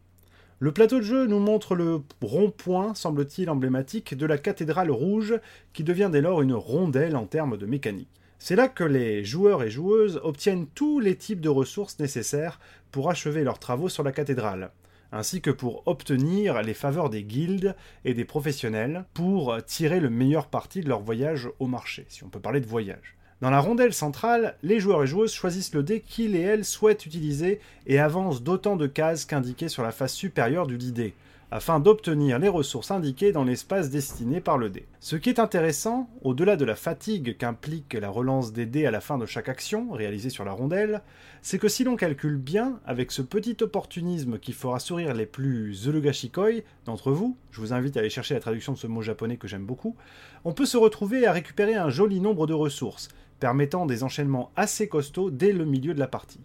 Le 0.59 0.73
plateau 0.73 0.97
de 0.97 1.05
jeu 1.05 1.25
nous 1.25 1.39
montre 1.39 1.75
le 1.75 2.01
rond-point, 2.21 2.93
semble-t-il 2.93 3.49
emblématique, 3.49 4.15
de 4.17 4.25
la 4.25 4.37
cathédrale 4.37 4.91
rouge, 4.91 5.39
qui 5.71 5.85
devient 5.85 6.09
dès 6.11 6.19
lors 6.19 6.41
une 6.41 6.53
rondelle 6.53 7.15
en 7.15 7.25
termes 7.25 7.55
de 7.55 7.65
mécanique. 7.65 8.09
C'est 8.39 8.55
là 8.55 8.67
que 8.67 8.83
les 8.83 9.23
joueurs 9.23 9.63
et 9.63 9.71
joueuses 9.71 10.19
obtiennent 10.23 10.67
tous 10.75 10.99
les 10.99 11.15
types 11.15 11.41
de 11.41 11.49
ressources 11.49 11.99
nécessaires 11.99 12.59
pour 12.91 13.09
achever 13.09 13.43
leurs 13.43 13.59
travaux 13.59 13.89
sur 13.89 14.03
la 14.03 14.11
cathédrale, 14.11 14.71
ainsi 15.11 15.41
que 15.41 15.51
pour 15.51 15.83
obtenir 15.87 16.61
les 16.61 16.73
faveurs 16.73 17.09
des 17.09 17.23
guildes 17.23 17.75
et 18.03 18.13
des 18.13 18.25
professionnels 18.25 19.05
pour 19.13 19.55
tirer 19.65 19.99
le 19.99 20.09
meilleur 20.09 20.47
parti 20.47 20.81
de 20.81 20.89
leur 20.89 21.01
voyage 21.01 21.49
au 21.59 21.67
marché, 21.67 22.05
si 22.09 22.23
on 22.23 22.29
peut 22.29 22.39
parler 22.39 22.61
de 22.61 22.67
voyage. 22.67 23.15
Dans 23.41 23.49
la 23.49 23.59
rondelle 23.59 23.93
centrale, 23.93 24.55
les 24.63 24.79
joueurs 24.79 25.03
et 25.03 25.07
joueuses 25.07 25.33
choisissent 25.33 25.73
le 25.73 25.83
dé 25.83 25.99
qu'ils 25.99 26.35
et 26.35 26.41
elles 26.41 26.65
souhaitent 26.65 27.05
utiliser 27.05 27.59
et 27.85 27.99
avancent 27.99 28.41
d'autant 28.41 28.77
de 28.77 28.87
cases 28.87 29.25
qu'indiquées 29.25 29.69
sur 29.69 29.83
la 29.83 29.91
face 29.91 30.13
supérieure 30.13 30.67
du 30.67 30.77
dé 30.77 31.13
afin 31.51 31.79
d'obtenir 31.79 32.39
les 32.39 32.49
ressources 32.49 32.91
indiquées 32.91 33.31
dans 33.31 33.43
l'espace 33.43 33.89
destiné 33.89 34.41
par 34.41 34.57
le 34.57 34.69
dé. 34.69 34.87
Ce 34.99 35.15
qui 35.15 35.29
est 35.29 35.39
intéressant, 35.39 36.09
au-delà 36.21 36.55
de 36.55 36.65
la 36.65 36.75
fatigue 36.75 37.37
qu'implique 37.37 37.93
la 37.93 38.09
relance 38.09 38.51
des 38.51 38.65
dés 38.65 38.85
à 38.85 38.91
la 38.91 39.01
fin 39.01 39.17
de 39.17 39.25
chaque 39.25 39.49
action 39.49 39.91
réalisée 39.91 40.29
sur 40.29 40.45
la 40.45 40.51
rondelle, 40.51 41.01
c'est 41.41 41.59
que 41.59 41.67
si 41.67 41.83
l'on 41.83 41.95
calcule 41.95 42.37
bien, 42.37 42.79
avec 42.85 43.11
ce 43.11 43.21
petit 43.21 43.57
opportunisme 43.61 44.39
qui 44.39 44.53
fera 44.53 44.79
sourire 44.79 45.13
les 45.13 45.25
plus 45.25 45.73
zulugashikoi 45.73 46.63
d'entre 46.85 47.11
vous, 47.11 47.37
je 47.51 47.61
vous 47.61 47.73
invite 47.73 47.95
à 47.97 47.99
aller 47.99 48.09
chercher 48.09 48.33
la 48.33 48.39
traduction 48.39 48.73
de 48.73 48.77
ce 48.77 48.87
mot 48.87 49.01
japonais 49.01 49.37
que 49.37 49.47
j'aime 49.47 49.65
beaucoup, 49.65 49.95
on 50.43 50.53
peut 50.53 50.65
se 50.65 50.77
retrouver 50.77 51.25
à 51.27 51.31
récupérer 51.31 51.75
un 51.75 51.89
joli 51.89 52.19
nombre 52.19 52.47
de 52.47 52.53
ressources, 52.53 53.09
permettant 53.39 53.85
des 53.85 54.03
enchaînements 54.03 54.51
assez 54.55 54.87
costauds 54.87 55.29
dès 55.29 55.51
le 55.51 55.65
milieu 55.65 55.93
de 55.93 55.99
la 55.99 56.07
partie. 56.07 56.41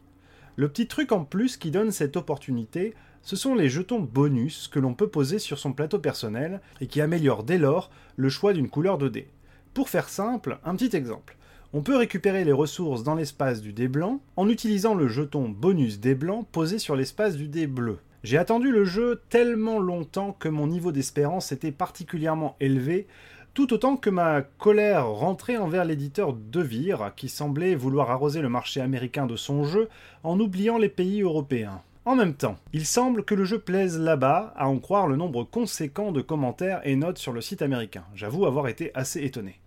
Le 0.57 0.69
petit 0.69 0.87
truc 0.87 1.13
en 1.13 1.25
plus 1.25 1.57
qui 1.57 1.71
donne 1.71 1.93
cette 1.93 2.17
opportunité, 2.17 2.95
ce 3.23 3.37
sont 3.37 3.55
les 3.55 3.69
jetons 3.69 4.01
bonus 4.01 4.69
que 4.69 4.79
l'on 4.79 4.95
peut 4.95 5.09
poser 5.09 5.39
sur 5.39 5.59
son 5.59 5.73
plateau 5.73 5.99
personnel 5.99 6.61
et 6.81 6.87
qui 6.87 7.01
améliorent 7.01 7.45
dès 7.45 7.59
lors 7.59 7.91
le 8.17 8.29
choix 8.29 8.53
d'une 8.53 8.71
couleur 8.71 8.99
de 8.99 9.09
dé. 9.09 9.29
Pour 9.75 9.89
faire 9.89 10.09
simple, 10.09 10.59
un 10.65 10.75
petit 10.75 10.97
exemple. 10.97 11.37
On 11.73 11.83
peut 11.83 11.97
récupérer 11.97 12.45
les 12.45 12.53
ressources 12.53 13.05
dans 13.05 13.15
l'espace 13.15 13.61
du 13.61 13.73
dé 13.73 13.87
blanc 13.87 14.21
en 14.37 14.49
utilisant 14.49 14.95
le 14.95 15.07
jeton 15.07 15.49
bonus 15.49 16.01
dé 16.01 16.17
blanc 16.17 16.45
posé 16.51 16.79
sur 16.79 16.97
l'espace 16.97 17.37
du 17.37 17.47
dé 17.47 17.69
bleu. 17.69 17.99
J'ai 18.25 18.39
attendu 18.39 18.73
le 18.73 18.85
jeu 18.85 19.23
tellement 19.29 19.79
longtemps 19.79 20.37
que 20.39 20.49
mon 20.49 20.67
niveau 20.67 20.91
d'espérance 20.91 21.53
était 21.53 21.73
particulièrement 21.73 22.57
élevé, 22.59 23.07
tout 23.55 23.73
autant 23.73 23.97
que 23.97 24.11
ma 24.11 24.43
colère 24.43 25.09
rentrait 25.09 25.57
envers 25.57 25.85
l'éditeur 25.85 26.33
Devir, 26.33 27.13
qui 27.17 27.29
semblait 27.29 27.75
vouloir 27.75 28.11
arroser 28.11 28.43
le 28.43 28.49
marché 28.49 28.81
américain 28.81 29.27
de 29.27 29.37
son 29.37 29.65
jeu 29.65 29.89
en 30.23 30.39
oubliant 30.41 30.77
les 30.77 30.89
pays 30.89 31.23
européens. 31.23 31.83
En 32.07 32.17
même 32.17 32.35
temps, 32.35 32.57
il 32.73 32.87
semble 32.87 33.27
que 33.27 33.35
le 33.35 33.45
jeu 33.45 33.59
plaise 33.59 33.99
là-bas, 33.99 34.55
à 34.57 34.69
en 34.69 34.79
croire 34.79 35.07
le 35.07 35.17
nombre 35.17 35.45
conséquent 35.45 36.13
de 36.13 36.23
commentaires 36.23 36.81
et 36.85 36.97
notes 36.97 37.19
sur 37.19 37.35
le 37.35 37.43
site 37.43 37.61
américain. 37.61 38.07
J'avoue 38.15 38.47
avoir 38.47 38.69
été 38.69 38.91
assez 38.95 39.23
étonné. 39.23 39.61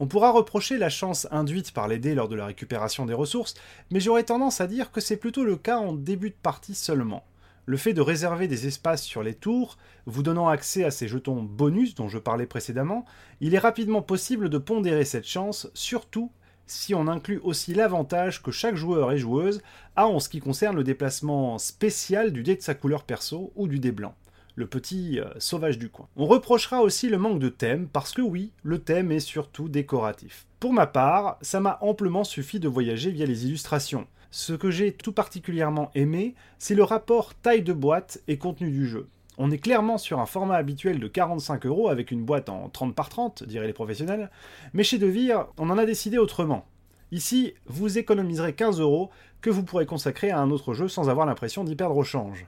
On 0.00 0.08
pourra 0.08 0.32
reprocher 0.32 0.78
la 0.78 0.90
chance 0.90 1.28
induite 1.30 1.70
par 1.70 1.86
les 1.86 2.00
dés 2.00 2.16
lors 2.16 2.28
de 2.28 2.34
la 2.34 2.46
récupération 2.46 3.06
des 3.06 3.14
ressources, 3.14 3.54
mais 3.92 4.00
j'aurais 4.00 4.24
tendance 4.24 4.60
à 4.60 4.66
dire 4.66 4.90
que 4.90 5.00
c'est 5.00 5.16
plutôt 5.16 5.44
le 5.44 5.54
cas 5.54 5.78
en 5.78 5.92
début 5.92 6.30
de 6.30 6.36
partie 6.42 6.74
seulement. 6.74 7.24
Le 7.66 7.76
fait 7.76 7.94
de 7.94 8.00
réserver 8.00 8.48
des 8.48 8.66
espaces 8.66 9.04
sur 9.04 9.22
les 9.22 9.34
tours, 9.34 9.78
vous 10.06 10.24
donnant 10.24 10.48
accès 10.48 10.82
à 10.82 10.90
ces 10.90 11.06
jetons 11.06 11.42
bonus 11.44 11.94
dont 11.94 12.08
je 12.08 12.18
parlais 12.18 12.46
précédemment, 12.46 13.04
il 13.40 13.54
est 13.54 13.60
rapidement 13.60 14.02
possible 14.02 14.48
de 14.48 14.58
pondérer 14.58 15.04
cette 15.04 15.26
chance, 15.26 15.70
surtout 15.72 16.32
si 16.66 16.94
on 16.94 17.08
inclut 17.08 17.40
aussi 17.42 17.74
l'avantage 17.74 18.42
que 18.42 18.50
chaque 18.50 18.76
joueur 18.76 19.12
et 19.12 19.18
joueuse 19.18 19.62
a 19.94 20.06
en 20.06 20.20
ce 20.20 20.28
qui 20.28 20.40
concerne 20.40 20.76
le 20.76 20.84
déplacement 20.84 21.58
spécial 21.58 22.32
du 22.32 22.42
dé 22.42 22.56
de 22.56 22.62
sa 22.62 22.74
couleur 22.74 23.04
perso 23.04 23.52
ou 23.54 23.68
du 23.68 23.78
dé 23.78 23.92
blanc. 23.92 24.14
le 24.56 24.66
petit 24.66 25.20
euh, 25.20 25.26
sauvage 25.38 25.78
du 25.78 25.90
coin. 25.90 26.08
On 26.16 26.24
reprochera 26.24 26.80
aussi 26.80 27.10
le 27.10 27.18
manque 27.18 27.40
de 27.40 27.50
thème, 27.50 27.88
parce 27.88 28.12
que 28.12 28.22
oui, 28.22 28.52
le 28.62 28.78
thème 28.78 29.12
est 29.12 29.20
surtout 29.20 29.68
décoratif. 29.68 30.46
Pour 30.60 30.72
ma 30.72 30.86
part, 30.86 31.36
ça 31.42 31.60
m'a 31.60 31.78
amplement 31.82 32.24
suffi 32.24 32.58
de 32.58 32.66
voyager 32.66 33.10
via 33.10 33.26
les 33.26 33.44
illustrations. 33.44 34.06
Ce 34.30 34.54
que 34.54 34.70
j'ai 34.70 34.92
tout 34.92 35.12
particulièrement 35.12 35.90
aimé, 35.94 36.34
c'est 36.58 36.74
le 36.74 36.84
rapport 36.84 37.34
taille 37.34 37.62
de 37.62 37.74
boîte 37.74 38.22
et 38.28 38.38
contenu 38.38 38.70
du 38.70 38.86
jeu. 38.88 39.08
On 39.38 39.50
est 39.50 39.58
clairement 39.58 39.98
sur 39.98 40.18
un 40.18 40.26
format 40.26 40.56
habituel 40.56 40.98
de 40.98 41.08
45 41.08 41.66
euros 41.66 41.88
avec 41.88 42.10
une 42.10 42.24
boîte 42.24 42.48
en 42.48 42.70
30 42.70 42.94
par 42.94 43.10
30, 43.10 43.44
diraient 43.44 43.66
les 43.66 43.74
professionnels, 43.74 44.30
mais 44.72 44.82
chez 44.82 44.98
Devir, 44.98 45.48
on 45.58 45.68
en 45.68 45.76
a 45.76 45.84
décidé 45.84 46.16
autrement. 46.16 46.64
Ici, 47.12 47.52
vous 47.66 47.98
économiserez 47.98 48.54
15 48.54 48.80
euros 48.80 49.10
que 49.42 49.50
vous 49.50 49.62
pourrez 49.62 49.86
consacrer 49.86 50.30
à 50.30 50.40
un 50.40 50.50
autre 50.50 50.72
jeu 50.72 50.88
sans 50.88 51.10
avoir 51.10 51.26
l'impression 51.26 51.64
d'y 51.64 51.76
perdre 51.76 51.96
au 51.96 52.02
change. 52.02 52.46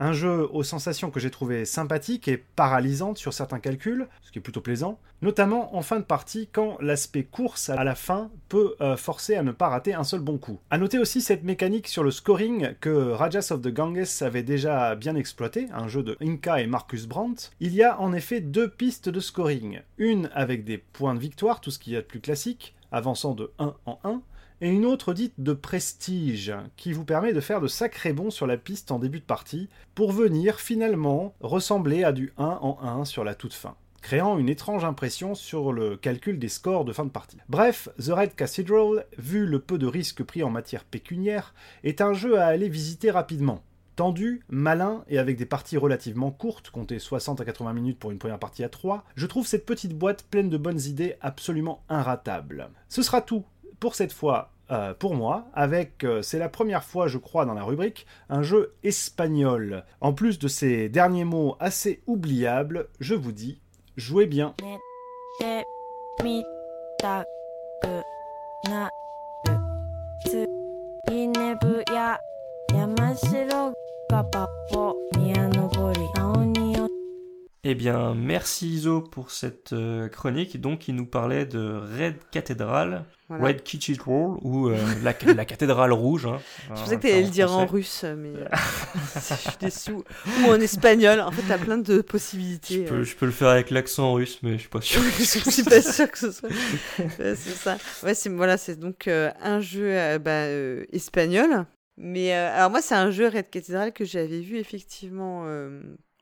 Un 0.00 0.12
jeu 0.12 0.48
aux 0.52 0.62
sensations 0.62 1.10
que 1.10 1.18
j'ai 1.18 1.30
trouvé 1.30 1.64
sympathiques 1.64 2.28
et 2.28 2.36
paralysantes 2.36 3.18
sur 3.18 3.32
certains 3.32 3.58
calculs, 3.58 4.06
ce 4.22 4.30
qui 4.30 4.38
est 4.38 4.42
plutôt 4.42 4.60
plaisant, 4.60 4.98
notamment 5.22 5.76
en 5.76 5.82
fin 5.82 5.98
de 5.98 6.04
partie 6.04 6.48
quand 6.52 6.78
l'aspect 6.80 7.24
course 7.24 7.68
à 7.68 7.82
la 7.82 7.94
fin 7.94 8.30
peut 8.48 8.76
euh, 8.80 8.96
forcer 8.96 9.34
à 9.34 9.42
ne 9.42 9.50
pas 9.50 9.68
rater 9.68 9.94
un 9.94 10.04
seul 10.04 10.20
bon 10.20 10.38
coup. 10.38 10.60
A 10.70 10.78
noter 10.78 10.98
aussi 10.98 11.20
cette 11.20 11.42
mécanique 11.42 11.88
sur 11.88 12.04
le 12.04 12.12
scoring 12.12 12.74
que 12.80 13.10
Rajas 13.10 13.48
of 13.50 13.62
the 13.62 13.68
Ganges 13.68 14.22
avait 14.22 14.44
déjà 14.44 14.94
bien 14.94 15.16
exploité, 15.16 15.66
un 15.72 15.88
jeu 15.88 16.02
de 16.02 16.16
Inca 16.22 16.60
et 16.60 16.66
Marcus 16.66 17.06
Brandt. 17.06 17.50
Il 17.58 17.74
y 17.74 17.82
a 17.82 18.00
en 18.00 18.12
effet 18.12 18.40
deux 18.40 18.70
pistes 18.70 19.08
de 19.08 19.20
scoring, 19.20 19.80
une 19.98 20.30
avec 20.32 20.64
des 20.64 20.78
points 20.78 21.14
de 21.14 21.20
victoire, 21.20 21.60
tout 21.60 21.70
ce 21.70 21.78
qu'il 21.78 21.92
y 21.92 21.96
a 21.96 22.02
de 22.02 22.06
plus 22.06 22.20
classique, 22.20 22.74
avançant 22.92 23.34
de 23.34 23.50
1 23.58 23.74
en 23.86 23.98
1, 24.04 24.22
et 24.60 24.68
une 24.68 24.86
autre 24.86 25.12
dite 25.12 25.34
de 25.38 25.52
prestige, 25.52 26.52
qui 26.76 26.92
vous 26.92 27.04
permet 27.04 27.32
de 27.32 27.40
faire 27.40 27.60
de 27.60 27.68
sacrés 27.68 28.12
bons 28.12 28.30
sur 28.30 28.46
la 28.46 28.56
piste 28.56 28.90
en 28.90 28.98
début 28.98 29.20
de 29.20 29.24
partie, 29.24 29.68
pour 29.94 30.12
venir 30.12 30.60
finalement 30.60 31.34
ressembler 31.40 32.04
à 32.04 32.12
du 32.12 32.32
1 32.38 32.58
en 32.60 32.78
1 32.82 33.04
sur 33.04 33.24
la 33.24 33.34
toute 33.34 33.54
fin 33.54 33.76
créant 34.00 34.38
une 34.38 34.48
étrange 34.48 34.84
impression 34.84 35.34
sur 35.34 35.72
le 35.72 35.96
calcul 35.96 36.38
des 36.38 36.48
scores 36.48 36.84
de 36.84 36.92
fin 36.92 37.04
de 37.04 37.10
partie. 37.10 37.38
Bref, 37.48 37.88
The 37.98 38.10
Red 38.10 38.34
Cathedral, 38.34 39.04
vu 39.18 39.46
le 39.46 39.58
peu 39.58 39.78
de 39.78 39.86
risques 39.86 40.22
pris 40.22 40.42
en 40.42 40.50
matière 40.50 40.84
pécuniaire, 40.84 41.54
est 41.84 42.00
un 42.00 42.12
jeu 42.12 42.38
à 42.38 42.46
aller 42.46 42.68
visiter 42.68 43.10
rapidement. 43.10 43.62
Tendu, 43.96 44.42
malin 44.48 45.04
et 45.08 45.18
avec 45.18 45.36
des 45.36 45.44
parties 45.44 45.76
relativement 45.76 46.30
courtes, 46.30 46.70
comptez 46.70 47.00
60 47.00 47.40
à 47.40 47.44
80 47.44 47.72
minutes 47.72 47.98
pour 47.98 48.12
une 48.12 48.20
première 48.20 48.38
partie 48.38 48.62
à 48.62 48.68
3, 48.68 49.04
je 49.16 49.26
trouve 49.26 49.44
cette 49.44 49.66
petite 49.66 49.98
boîte 49.98 50.22
pleine 50.22 50.48
de 50.48 50.56
bonnes 50.56 50.80
idées 50.80 51.16
absolument 51.20 51.82
inratable. 51.88 52.70
Ce 52.88 53.02
sera 53.02 53.20
tout 53.20 53.44
pour 53.80 53.94
cette 53.94 54.12
fois 54.12 54.50
euh, 54.70 54.92
pour 54.92 55.14
moi, 55.14 55.46
avec, 55.54 56.04
euh, 56.04 56.20
c'est 56.20 56.38
la 56.38 56.50
première 56.50 56.84
fois, 56.84 57.08
je 57.08 57.16
crois, 57.16 57.46
dans 57.46 57.54
la 57.54 57.62
rubrique, 57.62 58.06
un 58.28 58.42
jeu 58.42 58.74
espagnol. 58.82 59.84
En 60.02 60.12
plus 60.12 60.38
de 60.38 60.46
ces 60.46 60.90
derniers 60.90 61.24
mots 61.24 61.56
assez 61.58 62.02
oubliables, 62.06 62.88
je 63.00 63.14
vous 63.14 63.32
dis, 63.32 63.60
jouez 63.96 64.26
bien. 64.26 64.54
Eh 77.70 77.74
bien, 77.74 78.14
merci 78.14 78.66
Iso 78.66 79.02
pour 79.02 79.30
cette 79.30 79.74
euh, 79.74 80.08
chronique, 80.08 80.58
donc 80.58 80.78
qui 80.78 80.94
nous 80.94 81.04
parlait 81.04 81.44
de 81.44 81.82
Red 81.98 82.14
Cathedral, 82.30 83.04
Voilà. 83.28 83.48
Red 83.48 83.62
Cathedral, 83.62 84.38
ou 84.40 84.68
euh, 84.68 84.78
la, 85.02 85.12
la 85.34 85.44
cathédrale 85.44 85.92
rouge. 85.92 86.24
Hein, 86.24 86.38
Je 86.70 86.80
pensais 86.80 86.96
que 86.96 87.02
t'allais 87.02 87.24
le 87.24 87.28
dire 87.28 87.52
en 87.52 87.66
russe, 87.66 88.06
mais 88.16 88.30
euh, 88.30 88.46
je 89.62 89.68
suis. 89.68 89.92
Ou 89.92 90.04
en 90.48 90.58
espagnol. 90.58 91.20
En 91.20 91.30
fait, 91.30 91.42
t'as 91.46 91.58
plein 91.58 91.76
de 91.76 92.00
possibilités. 92.00 92.86
Je 92.86 92.90
peux, 92.90 93.02
je 93.02 93.16
peux 93.16 93.26
le 93.26 93.32
faire 93.32 93.48
avec 93.48 93.68
l'accent 93.68 94.14
russe, 94.14 94.38
mais 94.42 94.52
je 94.52 94.60
suis 94.60 94.70
pas 94.70 94.80
sûr. 94.80 95.02
je 95.18 95.50
suis 95.50 95.62
pas 95.62 95.82
sûre 95.82 96.10
que 96.10 96.18
ce 96.18 96.32
soit. 96.32 96.48
C'est 97.18 97.36
ça. 97.36 97.76
Ouais, 98.02 98.14
c'est 98.14 98.30
voilà, 98.30 98.56
c'est 98.56 98.80
donc 98.80 99.08
euh, 99.08 99.30
un 99.42 99.60
jeu 99.60 100.16
bah, 100.20 100.46
espagnol. 100.90 101.66
Mais 101.98 102.32
alors 102.32 102.70
moi, 102.70 102.80
c'est 102.80 102.94
un 102.94 103.10
jeu 103.10 103.28
Red 103.28 103.50
Cathedral 103.50 103.92
que 103.92 104.06
j'avais 104.06 104.40
vu 104.40 104.56
effectivement, 104.56 105.44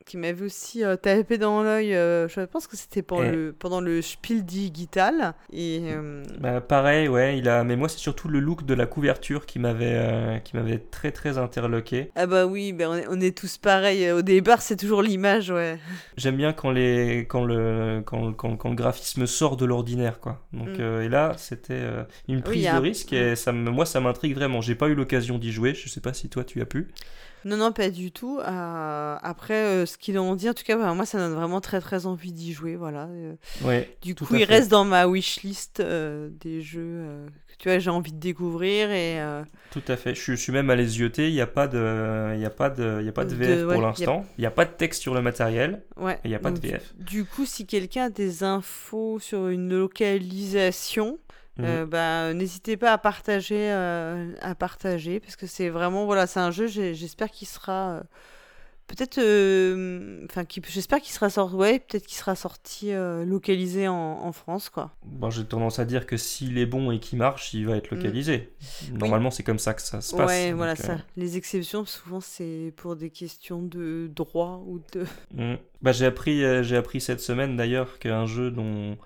qui 0.06 0.16
m'avait 0.16 0.44
aussi 0.44 0.84
euh, 0.84 0.96
tapé 0.96 1.36
dans 1.36 1.62
l'œil. 1.62 1.92
euh, 1.94 2.28
je 2.28 2.40
pense 2.42 2.66
que 2.68 2.76
c'était 2.76 3.02
pendant 3.02 3.24
Eh. 3.24 3.32
le 3.32 3.52
pendant 3.52 3.80
le 3.80 4.00
Spiel 4.00 4.44
Digital. 4.44 5.34
Et 5.52 5.80
euh, 5.84 6.22
Bah, 6.40 6.60
pareil, 6.60 7.08
ouais, 7.08 7.36
il 7.38 7.48
a. 7.48 7.64
Mais 7.64 7.74
moi, 7.76 7.88
c'est 7.88 7.98
surtout 7.98 8.28
le 8.28 8.38
look 8.40 8.64
de 8.64 8.72
la 8.74 8.86
couverture 8.86 9.44
qui 9.46 9.58
m'avait, 9.58 10.40
qui 10.44 10.56
m'avait 10.56 10.78
très 10.78 11.10
très 11.10 11.38
interloqué. 11.38 12.12
ah 12.14 12.26
bah 12.26 12.46
oui, 12.46 12.72
ben 12.72 12.88
on, 12.88 12.94
est, 12.94 13.06
on 13.10 13.20
est 13.20 13.36
tous 13.36 13.58
pareils. 13.58 14.10
Au 14.12 14.22
départ, 14.22 14.62
c'est 14.62 14.76
toujours 14.76 15.02
l'image, 15.02 15.50
ouais. 15.50 15.78
J'aime 16.16 16.36
bien 16.36 16.52
quand 16.52 16.70
les, 16.70 17.26
quand 17.28 17.44
le, 17.44 18.02
quand, 18.06 18.32
quand, 18.32 18.56
quand 18.56 18.68
le 18.70 18.76
graphisme 18.76 19.26
sort 19.26 19.56
de 19.56 19.64
l'ordinaire, 19.66 20.20
quoi. 20.20 20.40
Donc, 20.52 20.68
Mm. 20.78 21.02
et 21.02 21.08
là, 21.08 21.32
c'était 21.36 21.82
une 22.28 22.42
prise 22.42 22.66
a 22.68 22.74
de 22.74 22.78
risque 22.80 23.12
et 23.12 23.34
ça 23.34 23.50
moi, 23.52 23.84
ça 23.86 24.00
m'intrigue 24.00 24.34
vraiment. 24.36 24.60
J'ai 24.60 24.74
pas 24.76 24.86
eu 24.88 24.94
l'occasion 24.94 25.38
d'y 25.38 25.50
jouer. 25.50 25.74
Je 25.74 25.88
sais 25.88 26.00
pas 26.00 26.12
si 26.12 26.28
toi, 26.28 26.44
tu 26.44 26.60
as 26.60 26.66
pu. 26.66 26.88
Non, 27.46 27.56
non, 27.56 27.70
pas 27.72 27.90
du 27.90 28.10
tout. 28.12 28.38
Euh, 28.40 29.16
après, 29.22 29.54
euh, 29.54 29.86
ce 29.86 29.96
qu'ils 29.96 30.18
ont 30.18 30.34
dit, 30.34 30.50
en 30.50 30.54
tout 30.54 30.64
cas, 30.64 30.76
bah, 30.76 30.92
moi, 30.94 31.06
ça 31.06 31.16
donne 31.18 31.32
vraiment 31.34 31.60
très, 31.60 31.80
très 31.80 32.04
envie 32.06 32.32
d'y 32.32 32.52
jouer. 32.52 32.74
Voilà. 32.76 33.04
Euh, 33.04 33.34
Ouais, 33.64 33.96
du 34.02 34.14
coup, 34.16 34.26
à 34.34 34.38
il 34.38 34.46
fait. 34.46 34.52
reste 34.54 34.70
dans 34.70 34.84
ma 34.84 35.06
wishlist 35.06 35.80
des 35.80 36.60
jeux 36.60 37.06
que 37.48 37.54
tu 37.58 37.68
vois, 37.68 37.78
j'ai 37.78 37.88
envie 37.90 38.12
de 38.12 38.18
découvrir. 38.18 38.90
Et, 38.90 39.18
Tout 39.70 39.82
à 39.88 39.96
fait. 39.96 40.14
Je, 40.14 40.20
suis- 40.20 40.36
je 40.36 40.40
suis 40.42 40.52
même 40.52 40.68
allé 40.70 40.84
zioter. 40.86 41.28
Il 41.28 41.34
n'y 41.34 41.40
a 41.40 41.46
pas 41.46 41.68
de, 41.68 42.32
il 42.34 42.40
y 42.40 42.44
a 42.44 42.50
pas 42.50 42.68
de, 42.68 42.98
il 43.00 43.06
y 43.06 43.08
a 43.08 43.12
pas 43.12 43.24
de 43.24 43.34
VF 43.34 43.62
pour 43.72 43.80
l'instant. 43.80 44.26
Il 44.38 44.40
n'y 44.42 44.46
a 44.46 44.50
pas 44.50 44.64
de 44.64 44.72
texte 44.72 45.00
sur 45.02 45.14
le 45.14 45.22
matériel. 45.22 45.82
ouais. 45.96 46.18
Il 46.24 46.30
n'y 46.30 46.34
a 46.36 46.40
pas 46.40 46.50
de 46.50 46.58
VF. 46.58 46.94
Du 46.98 47.24
coup, 47.24 47.46
si 47.46 47.64
quelqu'un 47.66 48.06
a 48.06 48.10
des 48.10 48.42
infos 48.42 49.18
sur 49.20 49.46
une 49.48 49.72
localisation, 49.72 51.18
Mhm. 51.58 51.64
euh, 51.64 51.86
bah, 51.86 52.34
n'hésitez 52.34 52.76
pas 52.76 52.92
à 52.92 52.98
partager, 52.98 53.70
euh, 53.72 54.32
à 54.42 54.54
partager, 54.54 55.20
parce 55.20 55.36
que 55.36 55.46
c'est 55.46 55.68
vraiment, 55.70 56.04
voilà, 56.04 56.26
c'est 56.26 56.40
un 56.40 56.50
jeu, 56.50 56.66
j'espère 56.66 57.30
qu'il 57.30 57.48
sera, 57.48 57.90
euh, 57.92 58.02
peut-être, 58.88 59.18
enfin, 60.26 60.44
j'espère 60.68 61.00
qu'il 61.00 61.12
sera 61.12 61.30
sorti, 61.30 61.54
ouais, 61.56 61.78
peut-être 61.80 62.06
qu'il 62.06 62.16
sera 62.16 62.34
sorti, 62.36 62.92
euh, 62.92 63.24
localisé 63.24 63.88
en, 63.88 63.94
en 63.94 64.32
France, 64.32 64.68
quoi. 64.70 64.92
Bon, 65.04 65.30
j'ai 65.30 65.44
tendance 65.44 65.78
à 65.78 65.84
dire 65.84 66.06
que 66.06 66.16
s'il 66.16 66.58
est 66.58 66.66
bon 66.66 66.90
et 66.90 67.00
qu'il 67.00 67.18
marche, 67.18 67.52
il 67.54 67.66
va 67.66 67.76
être 67.76 67.90
Mm. 67.92 67.96
localisé. 67.96 68.52
Normalement, 68.92 69.30
c'est 69.30 69.42
comme 69.42 69.58
ça 69.58 69.74
que 69.74 69.82
ça 69.82 70.00
se 70.00 70.14
passe. 70.14 70.28
Ouais, 70.28 70.52
voilà 70.52 70.76
ça. 70.76 70.98
Les 71.16 71.36
exceptions, 71.36 71.84
souvent, 71.84 72.20
c'est 72.20 72.72
pour 72.76 72.96
des 72.96 73.10
questions 73.10 73.62
de 73.62 74.10
droit 74.14 74.62
ou 74.66 74.80
de. 74.92 75.04
Mm. 75.34 75.56
Bah, 75.82 75.92
j'ai 75.92 76.06
appris, 76.06 76.42
j'ai 76.64 76.76
appris 76.76 77.00
cette 77.00 77.20
semaine 77.20 77.56
d'ailleurs 77.56 77.98
qu'un 77.98 78.26
jeu 78.26 78.50
dont, 78.50 78.96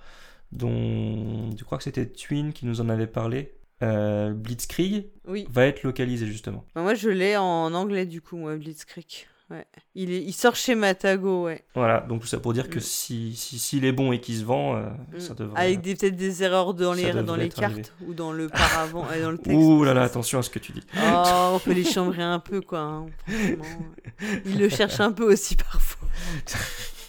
dont 0.53 1.51
je 1.57 1.65
crois 1.65 1.79
que 1.79 1.85
c'était 1.85 2.07
Twin 2.07 2.53
qui 2.53 2.67
nous 2.67 2.81
en 2.81 2.89
avait 2.89 3.07
parlé, 3.07 3.53
euh, 3.83 4.33
Blitzkrieg, 4.33 5.07
Oui. 5.27 5.47
va 5.51 5.67
être 5.67 5.83
localisé 5.83 6.27
justement. 6.27 6.65
Bah, 6.75 6.83
moi, 6.83 6.95
je 6.95 7.09
l'ai 7.09 7.37
en 7.37 7.73
anglais, 7.75 8.07
du 8.07 8.21
coup, 8.21 8.37
moi, 8.37 8.57
Blitzkrieg. 8.57 9.27
Ouais. 9.51 9.65
Il, 9.97 10.13
est... 10.13 10.23
il 10.23 10.33
sort 10.33 10.55
chez 10.55 10.77
Matago, 10.77 11.47
ouais. 11.47 11.65
Voilà, 11.75 12.01
donc 12.03 12.21
tout 12.21 12.29
ça 12.29 12.39
pour 12.39 12.53
dire 12.53 12.69
que 12.71 12.77
Mm. 12.79 12.83
si 12.83 13.35
si- 13.35 13.59
s'il 13.59 13.85
est 13.85 13.91
bon 13.91 14.13
et 14.13 14.21
qu'il 14.21 14.37
se 14.37 14.45
vend, 14.45 14.77
euh, 14.77 14.87
Mm. 15.15 15.19
ça 15.19 15.35
devrait. 15.35 15.61
Avec 15.61 15.83
peut-être 15.83 16.15
des 16.15 16.45
erreurs 16.45 16.73
dans 16.73 16.93
les, 16.93 17.11
dans 17.13 17.37
cartes 17.49 17.59
arrivé. 17.65 17.83
ou 18.07 18.15
dans 18.15 18.33
le 18.33 18.49
paravent 18.49 19.09
et 19.13 19.21
dans 19.21 19.33
le 19.33 19.39
texte. 19.43 19.59
Ouh 19.59 19.83
là 19.83 19.93
là, 19.93 20.03
attention 20.03 20.39
à 20.39 20.43
ce 20.43 20.51
que 20.51 20.61
tu 20.61 20.71
dis. 20.71 20.83
Oh, 20.97 21.53
on 21.55 21.59
peut 21.59 21.73
les 21.73 21.83
chambrer 21.83 22.23
un 22.23 22.39
peu, 22.39 22.61
quoi. 22.61 22.79
hein. 22.79 23.07
Il 24.47 24.59
le 24.61 24.69
cherche 24.69 25.01
un 25.01 25.11
peu 25.11 25.33
aussi 25.33 25.57
parfois. 25.57 26.07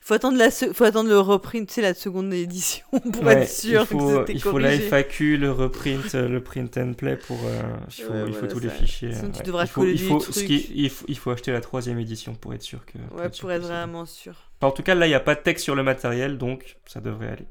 faut 0.00 0.14
attendre 0.14 0.36
la 0.38 0.50
se- 0.50 0.72
faut 0.72 0.84
attendre 0.84 1.08
le 1.08 1.18
reprint, 1.18 1.68
tu 1.68 1.74
sais, 1.74 1.82
la 1.82 1.94
seconde 1.94 2.32
édition 2.32 2.84
pour 3.12 3.24
Ouais, 3.24 3.42
être 3.42 3.48
sûr 3.48 3.82
il 3.82 3.86
faut, 3.86 3.98
que 3.98 4.18
c'était 4.20 4.32
il 4.34 4.42
faut 4.42 4.58
la. 4.58 4.72
FAQ, 4.72 5.36
le 5.36 5.52
reprint, 5.52 6.14
euh, 6.14 6.28
le 6.28 6.42
print 6.42 6.76
and 6.78 6.94
play 6.94 7.16
pour. 7.16 7.38
euh, 7.44 7.62
il 7.98 8.04
faut, 8.04 8.12
Ouais, 8.12 8.24
il 8.28 8.34
faut 8.34 8.40
voilà, 8.40 8.48
tous 8.48 8.58
les 8.60 8.68
fichiers. 8.70 9.12
Sinon, 9.12 9.30
tu 9.32 9.38
ouais. 9.38 9.42
devras 9.42 9.64
il 9.64 9.68
faut, 9.68 9.80
coller 9.80 9.92
il 9.92 9.98
des 9.98 10.04
faut, 10.08 10.20
ce 10.20 10.30
trucs. 10.32 10.46
qui- 10.46 10.70
il, 10.74 10.90
faut, 10.90 11.04
il 11.08 11.18
faut 11.18 11.30
acheter 11.30 11.52
la 11.52 11.60
troisième 11.60 11.98
édition 11.98 12.34
pour 12.34 12.54
être 12.54 12.62
sûr 12.62 12.84
que. 12.86 12.98
Ouais, 12.98 13.06
pour 13.08 13.18
que 13.18 13.26
être 13.26 13.34
c'est 13.34 13.42
bon. 13.58 13.58
vraiment 13.68 14.06
sûr. 14.06 14.34
Enfin, 14.60 14.68
en 14.68 14.72
tout 14.72 14.82
cas, 14.82 14.94
là, 14.94 15.06
il 15.06 15.10
n'y 15.10 15.14
a 15.14 15.20
pas 15.20 15.34
de 15.34 15.40
texte 15.40 15.64
sur 15.64 15.74
le 15.74 15.82
matériel, 15.82 16.38
donc 16.38 16.76
ça 16.86 17.00
devrait 17.00 17.28
aller. 17.28 17.46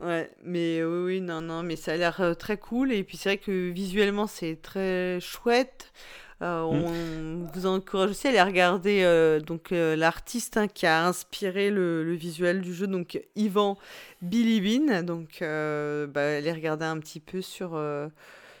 Ouais, 0.00 0.30
mais 0.44 0.82
oui, 0.84 1.04
oui, 1.04 1.20
non, 1.20 1.40
non, 1.40 1.62
mais 1.64 1.74
ça 1.74 1.92
a 1.92 1.96
l'air 1.96 2.20
euh, 2.20 2.34
très 2.34 2.56
cool. 2.56 2.92
Et 2.92 3.02
puis 3.02 3.16
c'est 3.16 3.30
vrai 3.30 3.38
que 3.38 3.70
visuellement, 3.70 4.26
c'est 4.28 4.60
très 4.62 5.18
chouette. 5.20 5.92
Euh, 6.40 6.62
on 6.62 7.48
vous 7.52 7.66
encourage 7.66 8.10
aussi 8.10 8.28
à 8.28 8.30
aller 8.30 8.42
regarder 8.42 9.02
euh, 9.02 9.40
donc 9.40 9.72
euh, 9.72 9.96
l'artiste 9.96 10.56
hein, 10.56 10.68
qui 10.68 10.86
a 10.86 11.04
inspiré 11.04 11.70
le, 11.70 12.04
le 12.04 12.14
visuel 12.14 12.60
du 12.60 12.72
jeu, 12.72 12.86
donc 12.86 13.20
Ivan 13.34 13.76
Bilibin. 14.22 15.02
Donc, 15.02 15.38
bah, 15.40 16.36
allez 16.36 16.52
regarder 16.52 16.84
un 16.84 16.98
petit 16.98 17.20
peu 17.20 17.42
sur, 17.42 17.80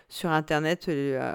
sur 0.08 0.30
internet 0.30 0.90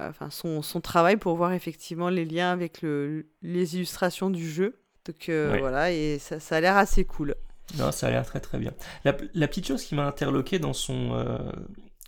enfin, 0.10 0.30
son, 0.30 0.62
son 0.62 0.82
travail 0.82 1.18
pour 1.18 1.36
voir 1.36 1.54
effectivement 1.54 2.10
les 2.10 2.26
liens 2.26 2.52
avec 2.52 2.82
le, 2.82 3.26
les 3.42 3.76
illustrations 3.76 4.30
du 4.30 4.50
jeu. 4.50 4.80
Donc 5.06 5.30
voilà, 5.30 5.92
et 5.92 6.20
ça, 6.20 6.40
ça 6.40 6.58
a 6.58 6.62
l'air 6.62 6.78
assez 6.78 7.06
cool. 7.06 7.36
Non, 7.78 7.92
ça 7.92 8.08
a 8.08 8.12
l'air 8.12 8.26
très 8.26 8.42
très 8.42 8.58
bien. 8.58 8.74
La, 9.06 9.16
la 9.34 9.48
petite 9.48 9.68
chose 9.68 9.84
qui 9.84 9.96
m'a 9.96 10.06
interloqué 10.06 10.60
dans 10.60 10.74
son 10.74 11.14
euh, 11.14 11.38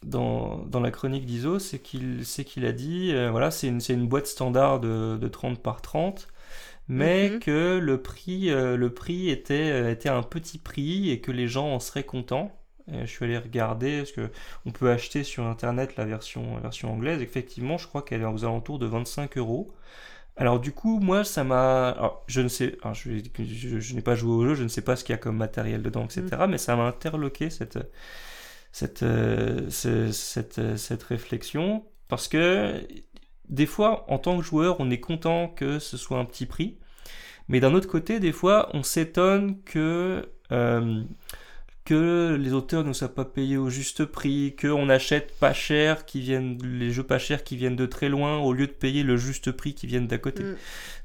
dans, 0.06 0.60
dans 0.66 0.80
la 0.80 0.92
chronique 0.92 1.26
d'Iso, 1.26 1.60
c'est 1.60 1.80
qu'il 1.80 2.66
a 2.66 2.72
dit 2.72 3.12
euh, 3.14 3.32
voilà, 3.32 3.52
c'est 3.52 3.68
une, 3.70 4.08
boîte 4.08 4.28
standard 4.28 4.80
de, 4.80 5.18
de 5.20 5.28
30 5.28 5.62
par 5.62 5.82
30, 5.82 6.28
mais 6.88 7.36
Mhm. 7.36 7.40
que 7.42 7.80
le 7.82 8.02
prix, 8.02 8.50
euh, 8.52 8.78
le 8.78 8.94
prix 8.94 9.30
était, 9.30 9.72
euh, 9.72 9.92
était 9.92 10.10
un 10.10 10.24
petit 10.24 10.58
prix 10.60 11.10
et 11.12 11.22
que 11.22 11.32
les 11.32 11.48
gens 11.48 11.68
en 11.74 11.80
seraient 11.80 12.04
contents. 12.06 12.52
Et 12.92 13.02
je 13.02 13.12
suis 13.12 13.26
allé 13.26 13.38
regarder 13.40 14.00
parce 14.00 14.12
que 14.12 14.30
on 14.66 14.72
peut 14.72 14.92
acheter 14.92 15.24
sur 15.24 15.46
internet 15.46 15.96
la 15.98 16.06
version, 16.06 16.56
la 16.56 16.62
version 16.62 16.94
anglaise. 16.94 17.22
Effectivement, 17.22 17.78
je 17.80 17.88
crois 17.88 18.04
qu'elle 18.04 18.22
est 18.22 18.26
aux 18.26 18.46
alentours 18.46 18.80
de 18.80 18.86
25 18.86 19.38
euros. 19.38 19.74
Alors 20.38 20.60
du 20.60 20.72
coup, 20.74 21.00
moi, 21.00 21.24
ça 21.24 21.44
m'a, 21.46 22.14
je 22.28 22.42
ne 22.42 22.48
sais, 22.50 22.78
alors, 22.84 22.94
je, 22.96 23.12
je- 23.40 23.80
je 23.80 23.96
n'ai 23.96 24.02
pas 24.02 24.16
joué 24.16 24.34
au 24.34 24.46
jeu, 24.46 24.56
je 24.56 24.64
ne 24.64 24.68
sais 24.70 24.82
pas 24.82 24.96
ce 24.98 25.04
qu'il 25.04 25.14
y 25.14 25.16
a 25.16 25.18
comme 25.20 25.38
matériel 25.38 25.82
dedans, 25.82 26.06
etc. 26.06 26.48
Mais 26.48 26.58
ça 26.58 26.76
m'a 26.76 26.84
interloqué 26.88 27.50
cette, 27.50 27.80
cette, 28.76 29.04
euh, 29.04 29.70
euh, 29.86 30.12
cette 30.12 31.04
réflexion 31.04 31.86
parce 32.10 32.28
que 32.28 32.86
des 33.48 33.66
fois, 33.68 34.04
en 34.12 34.18
tant 34.18 34.38
que 34.38 34.44
joueur, 34.44 34.82
on 34.82 34.92
est 34.92 35.00
content 35.00 35.48
que 35.48 35.80
ce 35.80 35.96
soit 35.96 36.20
un 36.20 36.26
petit 36.26 36.46
prix, 36.46 36.78
mais 37.48 37.62
d'un 37.62 37.74
autre 37.74 37.88
côté, 37.88 38.20
des 38.20 38.34
fois, 38.34 38.70
on 38.74 38.84
s'étonne 38.84 39.62
que 39.64 40.30
euh, 40.52 41.04
que 41.86 42.36
les 42.40 42.52
auteurs 42.54 42.84
ne 42.84 42.92
soient 42.94 43.14
pas 43.14 43.26
payés 43.26 43.58
au 43.58 43.70
juste 43.70 44.06
prix, 44.06 44.56
qu'on 44.60 44.90
achète 44.90 45.38
pas 45.40 45.54
cher, 45.54 46.06
qui 46.06 46.20
viennent 46.20 46.58
les 46.64 46.92
jeux 46.92 47.04
pas 47.04 47.20
chers 47.20 47.44
qui 47.44 47.56
viennent 47.56 47.76
de 47.76 47.86
très 47.86 48.10
loin, 48.10 48.40
au 48.40 48.54
lieu 48.54 48.68
de 48.68 48.72
payer 48.72 49.04
le 49.04 49.18
juste 49.18 49.52
prix 49.52 49.74
qui 49.76 49.86
viennent 49.88 50.08
d'à 50.08 50.18
côté. 50.18 50.44
Mm. 50.44 50.56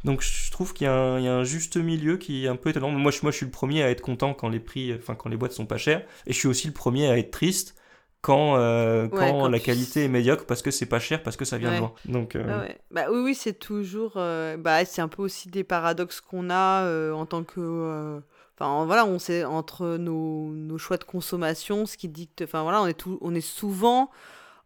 Donc 0.05 0.23
je 0.23 0.51
trouve 0.51 0.73
qu'il 0.73 0.87
y, 0.87 0.89
a 0.89 0.95
un- 0.95 1.19
il 1.19 1.25
y 1.27 1.29
a 1.29 1.35
un 1.35 1.45
juste 1.45 1.77
milieu 1.77 2.17
qui 2.17 2.47
est 2.47 2.49
un 2.49 2.57
peu 2.57 2.71
étonnant. 2.71 2.91
Moi 2.91 3.13
je, 3.13 3.19
moi, 3.23 3.31
je 3.31 3.37
suis 3.37 3.47
le 3.47 3.53
premier 3.53 3.83
à 3.83 3.91
être 3.91 4.01
content 4.01 4.33
quand 4.35 4.49
les 4.49 4.61
prix, 4.61 4.95
enfin 4.95 5.15
quand 5.15 5.29
les 5.29 5.37
boîtes 5.37 5.53
sont 5.53 5.67
pas 5.67 5.77
chères, 5.77 6.03
et 6.27 6.33
je 6.33 6.39
suis 6.39 6.49
aussi 6.49 6.67
le 6.67 6.73
premier 6.73 7.09
à 7.09 7.19
être 7.19 7.31
triste 7.31 7.77
quand, 8.23 8.57
euh, 8.57 9.09
quand, 9.09 9.17
Ouais, 9.19 9.31
quand 9.33 9.49
la 9.49 9.59
tu- 9.59 9.67
qualité 9.67 10.05
est 10.05 10.09
médiocre 10.09 10.47
parce 10.47 10.63
que 10.63 10.71
c'est 10.71 10.87
pas 10.87 10.99
cher, 11.01 11.23
parce 11.23 11.37
que 11.37 11.45
ça 11.45 11.59
vient 11.59 11.73
de 11.75 11.79
loin. 11.81 11.93
Donc 12.07 12.37
euh, 12.37 12.45
Ah 12.49 12.61
ouais. 12.61 12.79
Bah 12.91 13.05
oui, 13.11 13.19
oui, 13.23 13.35
c'est 13.35 13.59
toujours. 13.59 14.15
euh, 14.17 14.57
bah, 14.57 14.85
c'est 14.87 15.03
un 15.03 15.09
peu 15.09 15.21
aussi 15.23 15.49
des 15.51 15.65
paradoxes 15.65 16.21
qu'on 16.23 16.49
a 16.51 17.13
en 17.13 17.27
tant 17.27 17.45
que. 17.45 18.21
Enfin, 18.61 18.85
voilà, 18.85 19.07
on 19.07 19.19
sait 19.19 19.45
entre 19.45 19.97
nos, 19.97 20.51
nos 20.51 20.77
choix 20.77 20.99
de 20.99 21.05
consommation, 21.05 21.87
ce 21.87 21.97
qui 21.97 22.09
dicte. 22.09 22.43
Enfin, 22.43 22.63
voilà, 22.63 22.83
on 22.83 22.87
est, 22.87 22.95
tout, 22.95 23.19
on 23.23 23.35
est 23.35 23.41
souvent 23.41 24.11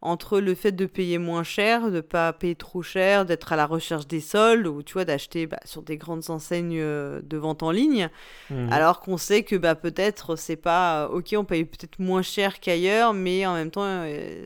entre 0.05 0.39
le 0.40 0.55
fait 0.55 0.72
de 0.72 0.86
payer 0.86 1.18
moins 1.18 1.43
cher, 1.43 1.90
de 1.90 2.01
pas 2.01 2.32
payer 2.32 2.55
trop 2.55 2.82
cher, 2.82 3.24
d'être 3.26 3.52
à 3.52 3.56
la 3.56 3.66
recherche 3.66 4.06
des 4.06 4.20
soldes, 4.20 4.66
ou 4.66 4.82
tu 4.82 4.93
vois, 4.94 5.05
d'acheter 5.05 5.47
bah, 5.47 5.59
sur 5.64 5.82
des 5.82 5.97
grandes 5.97 6.31
enseignes 6.31 6.78
euh, 6.81 7.20
de 7.22 7.36
vente 7.36 7.62
en 7.62 7.70
ligne, 7.70 8.09
Mhm. 8.51 8.72
alors 8.72 9.01
qu'on 9.01 9.16
sait 9.16 9.43
que 9.43 9.56
bah, 9.56 9.74
peut-être 9.74 10.36
c'est 10.36 10.56
pas. 10.56 11.05
euh, 11.06 11.09
Ok, 11.09 11.35
on 11.36 11.44
paye 11.44 11.64
peut-être 11.64 11.98
moins 11.98 12.22
cher 12.22 12.60
qu'ailleurs, 12.60 13.14
mais 13.14 13.47
en 13.47 13.55
même 13.55 13.70
temps, 13.70 13.82
euh, 13.85 14.44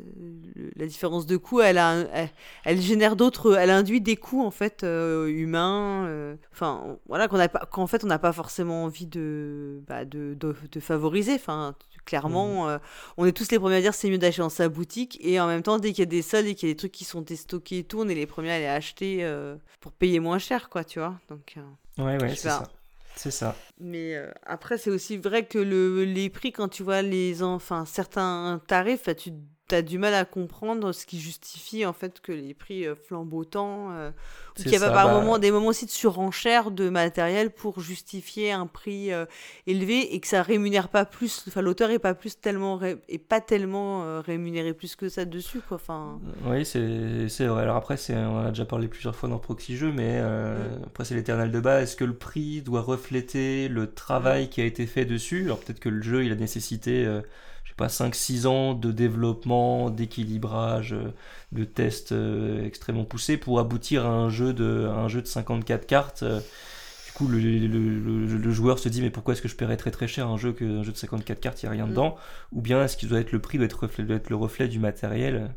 la 0.76 0.86
différence 0.86 1.26
de 1.26 1.36
coût, 1.36 1.60
elle, 1.60 1.78
a, 1.78 1.96
elle, 2.12 2.30
elle 2.64 2.80
génère 2.80 3.16
d'autres. 3.16 3.56
Elle 3.56 3.70
induit 3.70 4.00
des 4.00 4.16
coûts, 4.16 4.42
en 4.44 4.50
fait, 4.50 4.84
euh, 4.84 5.26
humains. 5.28 6.06
euh, 6.06 6.34
Enfin, 6.52 6.98
voilà, 7.08 7.28
qu'on 7.28 7.38
a 7.38 7.48
pas, 7.48 7.66
qu'en 7.70 7.86
fait, 7.86 8.04
on 8.04 8.08
n'a 8.08 8.18
pas 8.18 8.32
forcément 8.32 8.84
envie 8.84 9.06
de, 9.06 9.80
bah, 9.86 10.04
de, 10.04 10.34
de, 10.38 10.54
de 10.72 10.80
favoriser. 10.80 11.34
Enfin, 11.34 11.74
clairement, 12.08 12.68
euh, 12.68 12.78
on 13.16 13.26
est 13.26 13.32
tous 13.32 13.50
les 13.50 13.58
premiers 13.58 13.76
à 13.76 13.80
dire 13.80 13.94
c'est 13.94 14.08
mieux 14.10 14.18
d'acheter 14.18 14.42
dans 14.42 14.48
sa 14.48 14.68
boutique, 14.68 15.18
et 15.20 15.38
en 15.40 15.46
même 15.46 15.62
temps, 15.62 15.78
dès 15.78 15.90
qu'il 15.90 16.00
y 16.00 16.02
a 16.02 16.06
des 16.06 16.22
soldes 16.22 16.46
et 16.46 16.54
qu'il 16.54 16.68
y 16.68 16.70
a 16.70 16.74
des 16.74 16.78
trucs 16.78 16.92
qui 16.92 17.04
sont 17.04 17.20
déstockés 17.20 17.78
et 17.78 17.84
tout, 17.84 18.00
on 18.00 18.08
est 18.08 18.14
les 18.14 18.26
premiers 18.26 18.52
à 18.52 18.58
les 18.58 18.66
acheter 18.66 19.18
euh, 19.22 19.56
pour 19.80 19.92
payer 19.92 20.20
moins 20.20 20.38
cher, 20.38 20.68
quoi, 20.68 20.84
tu 20.84 20.98
vois. 20.98 21.14
Donc. 21.28 21.56
euh, 21.56 22.04
ouais, 22.04 22.20
ouais, 22.20 22.30
c'est 22.30 22.48
ça. 22.48 22.62
C'est 23.14 23.32
ça. 23.32 23.56
Mais 23.80 24.14
euh, 24.14 24.30
après, 24.46 24.78
c'est 24.78 24.90
aussi 24.90 25.16
vrai 25.16 25.44
que 25.44 25.58
le, 25.58 26.04
les 26.04 26.30
prix, 26.30 26.52
quand 26.52 26.68
tu 26.68 26.84
vois 26.84 27.02
les 27.02 27.42
enfin, 27.42 27.84
certains 27.84 28.60
tarifs, 28.68 29.06
bah, 29.06 29.14
tu 29.16 29.32
as 29.74 29.82
du 29.82 29.98
mal 29.98 30.14
à 30.14 30.24
comprendre 30.24 30.92
ce 30.92 31.06
qui 31.06 31.20
justifie 31.20 31.84
en 31.86 31.92
fait 31.92 32.20
que 32.20 32.32
les 32.32 32.54
prix 32.54 32.86
euh, 32.86 32.94
flambent 32.94 33.34
autant. 33.34 33.92
euh, 33.92 34.10
qu'il 34.54 34.72
y 34.72 34.76
a 34.76 34.80
pas 34.80 34.86
ça, 34.86 34.92
par 34.92 35.06
bah- 35.06 35.14
moment 35.14 35.38
des 35.38 35.50
moments 35.52 35.68
aussi 35.68 35.86
de 35.86 35.90
surenchère 35.90 36.70
de 36.72 36.88
matériel 36.88 37.50
pour 37.50 37.80
justifier 37.80 38.50
un 38.50 38.66
prix 38.66 39.12
euh, 39.12 39.24
élevé 39.66 40.14
et 40.14 40.20
que 40.20 40.26
ça 40.26 40.42
rémunère 40.42 40.88
pas 40.88 41.04
plus. 41.04 41.44
Enfin, 41.46 41.62
l'auteur 41.62 41.90
est 41.90 42.00
pas 42.00 42.14
plus 42.14 42.40
tellement 42.40 42.76
ré- 42.76 42.98
est 43.08 43.18
pas 43.18 43.40
tellement 43.40 44.02
euh, 44.02 44.20
rémunéré 44.20 44.74
plus 44.74 44.96
que 44.96 45.08
ça 45.08 45.24
dessus, 45.24 45.60
quoi. 45.60 45.76
Enfin. 45.76 46.18
Oui, 46.44 46.64
c'est 46.64 47.28
c'est 47.28 47.46
vrai. 47.46 47.62
Alors 47.62 47.76
après, 47.76 47.96
c'est, 47.96 48.16
on 48.16 48.36
en 48.38 48.46
a 48.46 48.48
déjà 48.48 48.64
parlé 48.64 48.88
plusieurs 48.88 49.14
fois 49.14 49.28
dans 49.28 49.38
Proxy 49.38 49.76
Jeux, 49.76 49.92
mais 49.92 50.18
euh, 50.20 50.56
après, 50.86 51.04
c'est 51.04 51.14
l'éternel 51.14 51.52
de 51.52 51.60
bas. 51.60 51.82
Est-ce 51.82 51.94
que 51.96 52.04
le 52.04 52.14
prix 52.14 52.62
doit 52.62 52.82
refléter 52.82 53.68
le 53.68 53.92
travail 53.92 54.48
qui 54.50 54.60
a 54.60 54.64
été 54.64 54.86
fait 54.86 55.04
dessus? 55.04 55.44
Alors 55.44 55.60
peut-être 55.60 55.80
que 55.80 55.88
le 55.88 56.02
jeu, 56.02 56.24
il 56.24 56.32
a 56.32 56.34
nécessité, 56.34 57.04
pas, 57.78 57.88
5-6 57.88 58.46
ans 58.46 58.74
de 58.74 58.92
développement, 58.92 59.90
d'équilibrage, 59.90 60.92
euh, 60.94 61.14
de 61.52 61.64
tests 61.64 62.12
euh, 62.12 62.64
extrêmement 62.66 63.06
poussés 63.06 63.38
pour 63.38 63.60
aboutir 63.60 64.06
à 64.06 64.10
un 64.10 64.30
jeu 64.30 64.52
de, 64.54 64.86
à 64.90 64.94
un 64.96 65.08
jeu 65.08 65.22
de 65.22 65.26
54 65.28 65.86
cartes. 65.86 66.22
euh, 66.24 66.40
du 67.06 67.12
coup, 67.14 67.28
le, 67.28 67.38
le- 67.40 67.66
le- 67.68 68.26
le- 68.26 68.38
le 68.38 68.50
joueur 68.52 68.78
se 68.78 68.88
dit 68.88 69.02
mais 69.02 69.10
pourquoi 69.10 69.34
est-ce 69.34 69.42
que 69.42 69.48
je 69.48 69.56
paierais 69.56 69.76
très 69.78 69.90
très 69.90 70.08
cher 70.08 70.28
un 70.28 70.36
jeu 70.36 70.52
que 70.52 70.64
un 70.80 70.82
jeu 70.84 70.92
de 70.92 70.96
54 70.98 71.40
cartes, 71.40 71.62
il 71.62 71.66
n'y 71.66 71.70
a 71.70 71.72
rien 71.72 71.86
Mm. 71.86 71.90
dedans? 71.90 72.16
Ou 72.52 72.60
bien 72.62 72.82
est-ce 72.84 72.96
qu'il 72.96 73.08
doit 73.08 73.20
être 73.20 73.32
le 73.32 73.40
prix 73.40 73.58
doit 73.58 73.66
être, 73.66 73.84
reflet- 73.86 74.04
doit 74.04 74.16
être 74.16 74.30
le 74.30 74.36
reflet 74.36 74.68
du 74.68 74.78
matériel? 74.78 75.54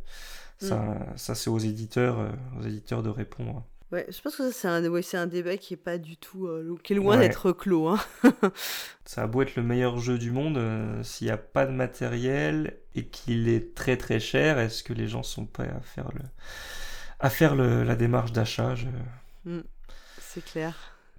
Ça, 0.59 0.95
ça 1.17 1.35
c'est 1.35 1.49
aux 1.49 1.59
éditeurs, 1.59 2.17
aux 2.59 2.63
éditeurs 2.63 3.03
de 3.03 3.09
répondre. 3.09 3.65
Ouais, 3.91 4.05
je 4.09 4.21
pense 4.21 4.37
que 4.37 4.49
ça, 4.49 4.51
c'est 4.53 4.67
un, 4.69 4.85
ouais, 4.89 5.01
c'est 5.01 5.17
un 5.17 5.27
débat 5.27 5.57
qui 5.57 5.73
est 5.73 5.77
pas 5.77 5.97
du 5.97 6.15
tout, 6.15 6.47
euh, 6.47 6.77
qui 6.83 6.93
est 6.93 6.95
loin 6.95 7.17
Ouais. 7.17 7.19
d'être 7.19 7.51
clos. 7.51 7.89
Hein. 7.89 7.99
Ça 9.05 9.23
a 9.23 9.27
beau 9.27 9.41
être 9.41 9.55
le 9.55 9.63
meilleur 9.63 9.99
jeu 9.99 10.17
du 10.17 10.31
monde, 10.31 10.57
euh, 10.57 11.03
s'il 11.03 11.27
n'y 11.27 11.31
a 11.31 11.37
pas 11.37 11.65
de 11.65 11.71
matériel 11.71 12.77
et 12.95 13.07
qu'il 13.07 13.49
est 13.49 13.75
très 13.75 13.97
très 13.97 14.19
cher, 14.19 14.59
est-ce 14.59 14.83
que 14.83 14.93
les 14.93 15.07
gens 15.07 15.23
sont 15.23 15.45
prêts 15.45 15.69
à 15.69 15.81
faire 15.81 16.09
le, 16.13 16.21
à 17.19 17.29
faire 17.29 17.55
le- 17.55 17.83
la 17.83 17.95
démarche 17.95 18.31
d'achat? 18.33 18.75
Je, 18.75 18.87
Mm, 19.45 19.61
c'est 20.17 20.41
clair. 20.43 20.75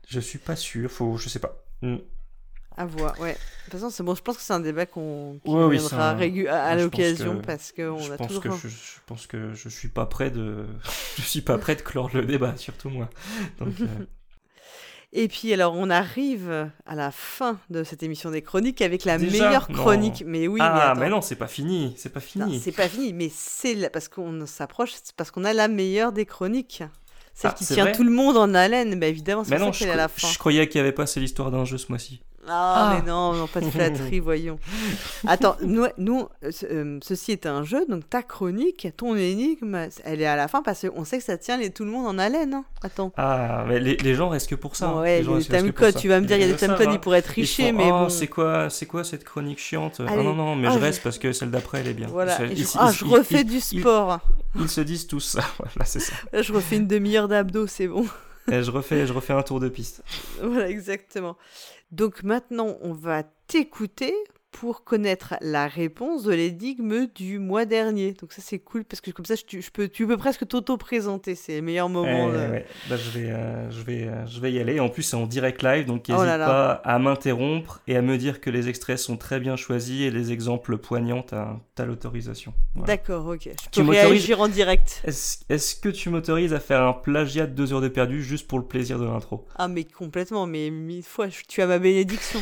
je 0.09 0.21
suis 0.21 0.39
pas 0.39 0.57
sûr, 0.57 0.91
faut, 0.91 1.17
je 1.17 1.29
sais 1.29 1.39
pas. 1.39 1.65
Mm. 1.83 1.97
À 2.77 2.87
voir, 2.87 3.19
ouais. 3.21 3.33
De 3.33 3.71
toute 3.71 3.73
façon, 3.81 3.91
c'est 3.91 4.03
bon, 4.03 4.15
je 4.15 4.23
pense 4.23 4.37
que 4.37 4.43
c'est 4.43 4.53
un 4.53 4.61
débat 4.61 4.87
qu'on 4.87 5.39
qui 5.45 5.51
Ouais, 5.51 5.57
oui, 5.59 5.63
reviendra 5.79 5.89
c'est 5.89 5.97
un- 5.97 6.15
régu- 6.19 6.49
à, 6.49 6.75
l'occasion 6.77 7.39
que- 7.41 7.47
parce 7.47 7.73
qu'on 7.73 8.11
a 8.13 8.17
pense 8.17 8.27
toujours. 8.29 8.43
que 8.43 8.51
je, 8.51 8.69
je 8.69 8.75
pense 9.07 9.27
que 9.27 9.53
je 9.55 9.69
suis 9.69 9.89
pas 9.89 10.07
prêt 10.07 10.31
de 10.31 10.67
je 11.17 11.23
suis 11.23 11.43
pas 11.43 11.59
prêt 11.59 11.77
de 11.77 11.83
clore 11.83 12.11
le 12.15 12.25
débat 12.25 12.57
surtout 12.57 12.89
moi 12.91 13.09
donc 13.59 13.75
euh, 13.81 13.87
Et 15.15 15.29
puis 15.29 15.53
alors 15.53 15.75
on 15.75 15.91
arrive 15.91 16.71
à 16.87 16.95
la 16.95 17.11
fin 17.11 17.59
de 17.69 17.85
cette 17.85 18.03
émission 18.03 18.31
des 18.31 18.41
chroniques 18.41 18.81
avec 18.81 19.05
la 19.05 19.19
Déjà 19.19 19.45
meilleure 19.45 19.71
Non. 19.71 19.77
chronique. 19.77 20.25
Mais 20.27 20.49
oui, 20.49 20.59
ah 20.63 20.95
mais, 20.97 21.01
mais 21.03 21.09
non 21.11 21.21
c'est 21.21 21.37
pas 21.37 21.49
fini 21.49 21.93
c'est 21.99 22.09
pas 22.09 22.21
fini 22.21 22.59
c'est 22.61 22.73
pas 22.73 22.89
fini, 22.89 23.13
mais 23.13 23.31
c'est 23.31 23.75
la- 23.75 23.91
parce 23.91 24.09
qu'on 24.09 24.47
s'approche, 24.47 24.93
c'est 25.05 25.15
parce 25.15 25.31
qu'on 25.31 25.45
a 25.45 25.53
la 25.53 25.69
meilleure 25.69 26.13
des 26.13 26.25
chroniques. 26.25 26.83
Celle 27.35 27.51
Ah, 27.51 27.55
qui 27.59 27.65
tient 27.67 27.93
tout 27.93 28.05
le 28.05 28.11
monde 28.11 28.37
en 28.39 28.53
haleine, 28.55 28.99
bah 29.01 29.07
évidemment, 29.07 29.43
c'est 29.45 29.51
mais 29.53 29.57
pour 29.59 29.67
ça 29.67 29.73
je, 29.73 29.79
qu'elle 29.81 29.89
est 29.89 29.93
à 29.93 29.97
la 29.97 30.09
fin. 30.09 30.29
je 30.29 30.39
croyais 30.39 30.67
qu'il 30.69 30.79
y 30.79 30.81
avait 30.81 30.93
pas 30.93 31.07
c'est 31.07 31.21
l'histoire 31.21 31.51
d'un 31.51 31.65
jeu 31.67 31.77
ce 31.79 31.87
mois-ci 31.91 32.23
Ah, 32.49 32.95
mais 33.01 33.09
non, 33.09 33.35
non, 33.35 33.47
pas 33.47 33.61
de 33.61 33.67
flatterie, 33.71 34.19
voyons. 34.19 34.59
Attends, 35.27 35.57
nous, 35.63 35.87
nous 35.99 36.27
euh, 36.45 36.51
ce- 36.51 36.67
euh, 36.67 36.99
ceci 37.01 37.31
est 37.33 37.47
un 37.47 37.63
jeu, 37.63 37.87
donc 37.89 38.09
ta 38.11 38.23
chronique, 38.23 38.89
ton 38.97 39.15
énigme, 39.15 39.89
elle 40.05 40.21
est 40.21 40.27
à 40.27 40.35
la 40.35 40.49
fin 40.49 40.61
parce 40.63 40.85
qu'on 40.89 41.05
sait 41.05 41.19
que 41.19 41.25
ça 41.25 41.39
tient 41.39 41.57
les, 41.57 41.71
tout 41.71 41.85
le 41.85 41.91
monde 41.91 42.07
en 42.07 42.19
haleine. 42.19 42.55
hein. 42.55 42.65
Attends. 42.83 43.13
ah 43.17 43.65
mais 43.69 43.79
les, 43.79 43.97
les 43.97 44.15
gens 44.15 44.29
restent 44.29 44.51
que 44.51 44.57
pour 44.57 44.75
ça 44.75 44.89
hein. 44.89 45.01
Ouais, 45.01 45.19
les 45.19 45.25
gens 45.25 45.37
les 45.37 45.45
timecodes, 45.45 45.95
ça. 45.95 46.01
tu 46.01 46.09
vas 46.09 46.21
me 46.21 46.27
dire, 46.27 46.37
il 46.37 46.41
y 46.41 46.43
a 46.43 46.47
Ils 46.47 46.49
des 46.49 46.53
le 46.55 46.59
savent, 46.59 46.71
timecodes, 46.71 46.89
hein. 46.89 46.97
ils 46.97 47.01
pourraient 47.01 47.21
Ils 47.21 47.23
tricher, 47.23 47.71
font, 47.71 47.79
mais 47.79 47.85
oh, 47.87 47.91
bon. 48.01 48.09
c'est 48.09 48.27
quoi 48.27 48.69
c'est 48.71 48.87
quoi 48.87 49.05
cette 49.05 49.23
chronique 49.23 49.61
chiante? 49.61 50.01
Ah 50.05 50.11
Allez. 50.11 50.25
non 50.25 50.35
non 50.35 50.57
mais 50.57 50.67
Ah, 50.67 50.73
je 50.73 50.79
je- 50.79 50.83
reste 50.85 51.03
parce 51.05 51.19
que 51.19 51.33
celle 51.33 51.51
d'après 51.53 51.79
elle 51.81 51.89
est 51.89 51.95
bien 51.95 52.09
Voilà, 52.09 52.43
Ils- 52.43 52.57
je- 52.57 52.63
ils- 52.63 52.67
ah, 52.79 52.89
ils- 52.91 52.97
je 52.97 53.05
ils- 53.05 53.09
refais 53.13 53.41
ils- 53.43 53.45
du 53.45 53.57
ils- 53.59 53.81
sport. 53.81 54.19
ils 54.59 54.69
se 54.69 54.81
disent 54.81 55.07
tous 55.07 55.21
ça 55.21 55.43
voilà 55.59 55.85
c'est 55.85 56.01
ça 56.01 56.15
Là, 56.33 56.43
je 56.43 56.53
refais 56.53 56.77
une 56.77 56.89
demi-heure 56.89 57.29
d'abdos, 57.29 57.69
c'est 57.69 57.87
bon. 57.87 58.05
Et 58.51 58.65
je 58.65 58.73
refais 58.73 59.07
je 59.07 59.13
refais 59.13 59.33
un 59.33 59.43
tour 59.43 59.61
de 59.61 59.69
piste 59.69 60.03
Voilà, 60.43 60.69
exactement. 60.69 61.37
Donc 61.93 62.23
maintenant, 62.23 62.79
on 62.81 62.93
va 62.93 63.23
t'écouter 63.47 64.15
pour 64.53 64.85
connaître 64.85 65.35
la 65.41 65.67
réponse 65.67 66.23
de 66.25 66.33
l'énigme 66.33 67.07
du 67.15 67.39
mois 67.39 67.65
dernier. 67.65 68.13
Donc 68.13 68.33
ça, 68.33 68.43
c'est 68.45 68.59
cool 68.61 68.85
parce 68.85 69.01
que 69.01 69.11
comme 69.11 69.25
ça, 69.25 69.35
je, 69.35 69.43
tu- 69.45 69.63
je 69.63 69.71
peux, 69.71 69.89
tu 69.89 70.07
peux 70.07 70.17
presque 70.19 70.47
t'auto-présenter. 70.47 71.35
C'est 71.35 71.57
le 71.57 71.63
meilleur 71.63 71.89
moment. 71.89 72.31
Eh, 72.33 72.51
ouais. 72.51 72.67
Bah, 72.89 72.97
je, 72.97 73.11
vais, 73.19 73.31
euh, 73.31 73.71
je, 73.71 73.83
vais, 73.83 74.05
euh, 74.07 74.27
je 74.27 74.39
vais 74.41 74.53
y 74.53 74.61
aller. 74.61 74.79
En 74.79 74.89
plus, 74.91 75.03
c'est 75.03 75.17
en 75.17 75.27
direct 75.27 75.63
live, 75.63 75.87
donc 75.87 76.05
Oh 76.09 76.13
n'hésite 76.13 76.27
pas 76.39 76.73
à 76.85 76.99
m'interrompre 76.99 77.81
et 77.89 77.97
à 77.97 78.03
me 78.03 78.17
dire 78.19 78.41
que 78.41 78.51
les 78.51 78.69
extraits 78.69 78.99
sont 78.99 79.17
très 79.17 79.41
bien 79.41 79.57
choisis 79.57 80.03
et 80.03 80.11
les 80.11 80.33
exemples 80.33 80.77
poignants, 80.79 81.23
t'as 81.23 81.57
t'as 81.75 81.87
l'autorisation. 81.87 82.53
Voilà. 82.75 82.87
D'accord, 82.95 83.27
ok. 83.27 83.45
Je 83.45 83.71
Tu 83.71 83.83
peux 83.83 83.91
réagir 83.91 84.41
en 84.41 84.49
direct. 84.49 85.03
Est-ce 85.05 85.75
que 85.77 85.89
tu 85.89 86.11
m'autorises 86.11 86.53
à 86.53 86.61
faire 86.61 86.83
un 86.83 86.93
plagiat 86.93 87.47
de 87.47 87.55
deux 87.55 87.73
heures 87.73 87.81
de 87.81 87.89
perdu 87.89 88.23
juste 88.23 88.47
pour 88.47 88.59
le 88.59 88.67
plaisir 88.67 88.99
de 88.99 89.07
l'intro? 89.07 89.47
Ah, 89.57 89.69
mais 89.69 89.85
complètement, 89.85 90.47
mais 90.47 90.69
mille 90.71 91.03
fois, 91.03 91.29
tu 91.49 91.63
as 91.63 91.67
ma 91.67 91.79
bénédiction. 91.79 92.41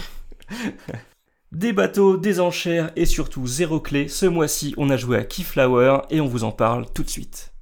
Des 1.52 1.72
bateaux, 1.72 2.16
des 2.16 2.38
enchères 2.38 2.92
et 2.94 3.06
surtout 3.06 3.44
zéro 3.44 3.80
clé. 3.80 4.06
Ce 4.06 4.24
mois-ci, 4.24 4.72
on 4.76 4.88
a 4.88 4.96
joué 4.96 5.16
à 5.16 5.24
Keyflower 5.24 6.02
et 6.08 6.20
on 6.20 6.28
vous 6.28 6.44
en 6.44 6.52
parle 6.52 6.86
tout 6.92 7.02
de 7.02 7.10
suite. 7.10 7.52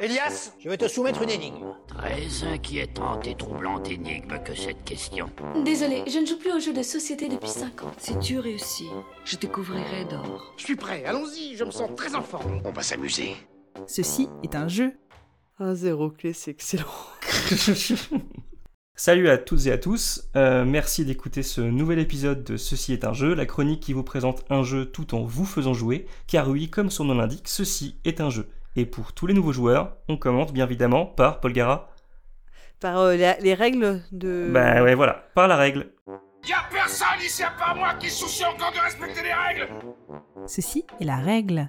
Elias, 0.00 0.52
je 0.60 0.68
vais 0.68 0.76
te 0.76 0.86
soumettre 0.86 1.22
une 1.22 1.30
énigme. 1.30 1.74
Très 1.88 2.46
inquiétante 2.46 3.26
et 3.26 3.34
troublante 3.34 3.90
énigme 3.90 4.38
que 4.44 4.54
cette 4.54 4.84
question. 4.84 5.28
Désolé, 5.64 6.04
je 6.06 6.20
ne 6.20 6.26
joue 6.26 6.38
plus 6.38 6.52
aux 6.52 6.60
jeux 6.60 6.72
de 6.72 6.82
société 6.82 7.28
depuis 7.28 7.48
5 7.48 7.82
ans. 7.82 7.92
Si 7.98 8.16
tu 8.20 8.38
réussis, 8.38 8.90
je 9.24 9.34
te 9.34 9.48
couvrirai 9.48 10.04
d'or. 10.04 10.54
Je 10.56 10.62
suis 10.62 10.76
prêt, 10.76 11.04
allons-y, 11.04 11.56
je 11.56 11.64
me 11.64 11.72
sens 11.72 11.90
très 11.96 12.14
en 12.14 12.22
forme. 12.22 12.60
On 12.64 12.70
va 12.70 12.82
s'amuser. 12.82 13.34
Ceci 13.88 14.28
est 14.44 14.54
un 14.54 14.68
jeu. 14.68 14.92
Ah, 15.58 15.74
zéro 15.74 16.10
clé, 16.10 16.32
c'est 16.32 16.52
excellent. 16.52 16.84
Salut 18.98 19.28
à 19.28 19.36
toutes 19.36 19.66
et 19.66 19.72
à 19.72 19.78
tous, 19.78 20.26
euh, 20.36 20.64
merci 20.64 21.04
d'écouter 21.04 21.42
ce 21.42 21.60
nouvel 21.60 21.98
épisode 21.98 22.42
de 22.44 22.56
Ceci 22.56 22.94
est 22.94 23.04
un 23.04 23.12
jeu, 23.12 23.34
la 23.34 23.44
chronique 23.44 23.80
qui 23.80 23.92
vous 23.92 24.02
présente 24.02 24.42
un 24.48 24.62
jeu 24.62 24.86
tout 24.86 25.14
en 25.14 25.22
vous 25.22 25.44
faisant 25.44 25.74
jouer, 25.74 26.06
car 26.26 26.48
oui, 26.48 26.70
comme 26.70 26.88
son 26.90 27.04
nom 27.04 27.14
l'indique, 27.14 27.46
ceci 27.48 27.98
est 28.06 28.22
un 28.22 28.30
jeu. 28.30 28.48
Et 28.74 28.86
pour 28.86 29.12
tous 29.12 29.26
les 29.26 29.34
nouveaux 29.34 29.52
joueurs, 29.52 29.96
on 30.08 30.16
commence 30.16 30.50
bien 30.52 30.64
évidemment 30.64 31.04
par 31.04 31.40
Paul 31.40 31.52
Gara. 31.52 31.90
Par 32.80 32.98
euh, 32.98 33.16
la- 33.16 33.38
les 33.40 33.52
règles 33.54 34.00
de. 34.12 34.48
Bah 34.50 34.82
ouais, 34.82 34.94
voilà, 34.94 35.26
par 35.34 35.46
la 35.48 35.56
règle. 35.56 35.90
Y'a 36.48 36.56
personne 36.70 37.06
ici 37.22 37.42
à 37.42 37.50
part 37.50 37.76
moi 37.76 37.94
qui 38.00 38.08
soucie 38.08 38.44
encore 38.46 38.72
de 38.72 38.78
respecter 38.78 39.20
les 39.22 39.32
règles 39.34 39.68
Ceci 40.46 40.86
est 41.00 41.04
la 41.04 41.16
règle. 41.16 41.68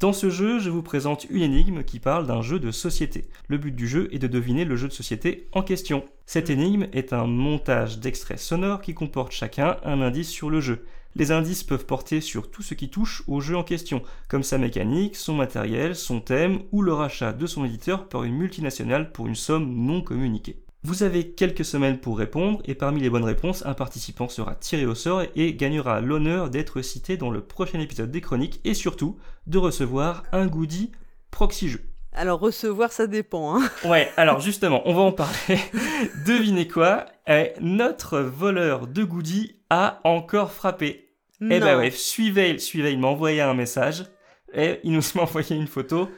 Dans 0.00 0.14
ce 0.14 0.30
jeu, 0.30 0.58
je 0.58 0.70
vous 0.70 0.80
présente 0.80 1.26
une 1.28 1.42
énigme 1.42 1.84
qui 1.84 2.00
parle 2.00 2.26
d'un 2.26 2.40
jeu 2.40 2.58
de 2.58 2.70
société. 2.70 3.26
Le 3.48 3.58
but 3.58 3.76
du 3.76 3.86
jeu 3.86 4.08
est 4.14 4.18
de 4.18 4.28
deviner 4.28 4.64
le 4.64 4.74
jeu 4.74 4.88
de 4.88 4.94
société 4.94 5.46
en 5.52 5.60
question. 5.60 6.06
Cette 6.24 6.48
énigme 6.48 6.86
est 6.94 7.12
un 7.12 7.26
montage 7.26 7.98
d'extraits 7.98 8.38
sonores 8.38 8.80
qui 8.80 8.94
comporte 8.94 9.32
chacun 9.32 9.76
un 9.84 10.00
indice 10.00 10.30
sur 10.30 10.48
le 10.48 10.62
jeu. 10.62 10.86
Les 11.16 11.32
indices 11.32 11.64
peuvent 11.64 11.84
porter 11.84 12.22
sur 12.22 12.50
tout 12.50 12.62
ce 12.62 12.72
qui 12.72 12.88
touche 12.88 13.22
au 13.26 13.42
jeu 13.42 13.58
en 13.58 13.62
question, 13.62 14.00
comme 14.26 14.42
sa 14.42 14.56
mécanique, 14.56 15.16
son 15.16 15.34
matériel, 15.34 15.94
son 15.94 16.20
thème 16.20 16.60
ou 16.72 16.80
le 16.80 16.94
rachat 16.94 17.34
de 17.34 17.46
son 17.46 17.66
éditeur 17.66 18.08
par 18.08 18.24
une 18.24 18.38
multinationale 18.38 19.12
pour 19.12 19.26
une 19.26 19.34
somme 19.34 19.70
non 19.70 20.00
communiquée. 20.00 20.62
Vous 20.82 21.02
avez 21.02 21.32
quelques 21.32 21.64
semaines 21.64 21.98
pour 21.98 22.16
répondre 22.18 22.62
et 22.64 22.74
parmi 22.74 23.00
les 23.00 23.10
bonnes 23.10 23.24
réponses, 23.24 23.64
un 23.66 23.74
participant 23.74 24.28
sera 24.28 24.54
tiré 24.54 24.86
au 24.86 24.94
sort 24.94 25.22
et 25.36 25.52
gagnera 25.54 26.00
l'honneur 26.00 26.48
d'être 26.48 26.80
cité 26.80 27.18
dans 27.18 27.30
le 27.30 27.42
prochain 27.42 27.78
épisode 27.80 28.10
des 28.10 28.22
chroniques 28.22 28.60
et 28.64 28.72
surtout 28.72 29.18
de 29.46 29.58
recevoir 29.58 30.22
un 30.32 30.46
goodie 30.46 30.90
proxy 31.30 31.68
jeu. 31.68 31.82
Alors, 32.12 32.40
recevoir, 32.40 32.92
ça 32.92 33.06
dépend. 33.06 33.56
Hein. 33.56 33.70
Ouais, 33.84 34.10
alors 34.16 34.40
justement, 34.40 34.80
on 34.86 34.94
va 34.94 35.02
en 35.02 35.12
parler. 35.12 35.58
Devinez 36.26 36.66
quoi 36.66 37.04
Eh, 37.28 37.52
Notre 37.60 38.20
voleur 38.20 38.86
de 38.86 39.04
goodies 39.04 39.56
a 39.68 40.00
encore 40.04 40.50
frappé. 40.50 41.10
Eh 41.42 41.44
Non. 41.44 41.58
ben 41.60 41.78
ouais, 41.78 41.90
suivez, 41.90 42.58
suivez, 42.58 42.92
il 42.92 42.98
m'a 42.98 43.08
envoyé 43.08 43.42
un 43.42 43.54
message 43.54 44.06
et 44.54 44.80
il 44.82 44.92
nous 44.92 45.02
a 45.18 45.20
envoyé 45.22 45.54
une 45.56 45.68
photo. 45.68 46.08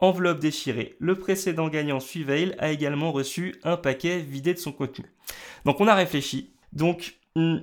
Enveloppe 0.00 0.40
déchirée. 0.40 0.96
Le 0.98 1.18
précédent 1.18 1.68
gagnant 1.68 2.00
Suiveil 2.00 2.54
a 2.58 2.70
également 2.70 3.12
reçu 3.12 3.54
un 3.62 3.76
paquet 3.76 4.18
vidé 4.18 4.52
de 4.54 4.58
son 4.58 4.72
contenu. 4.72 5.06
Donc 5.64 5.80
on 5.80 5.88
a 5.88 5.94
réfléchi. 5.94 6.52
Donc 6.72 7.16
hmm, 7.36 7.58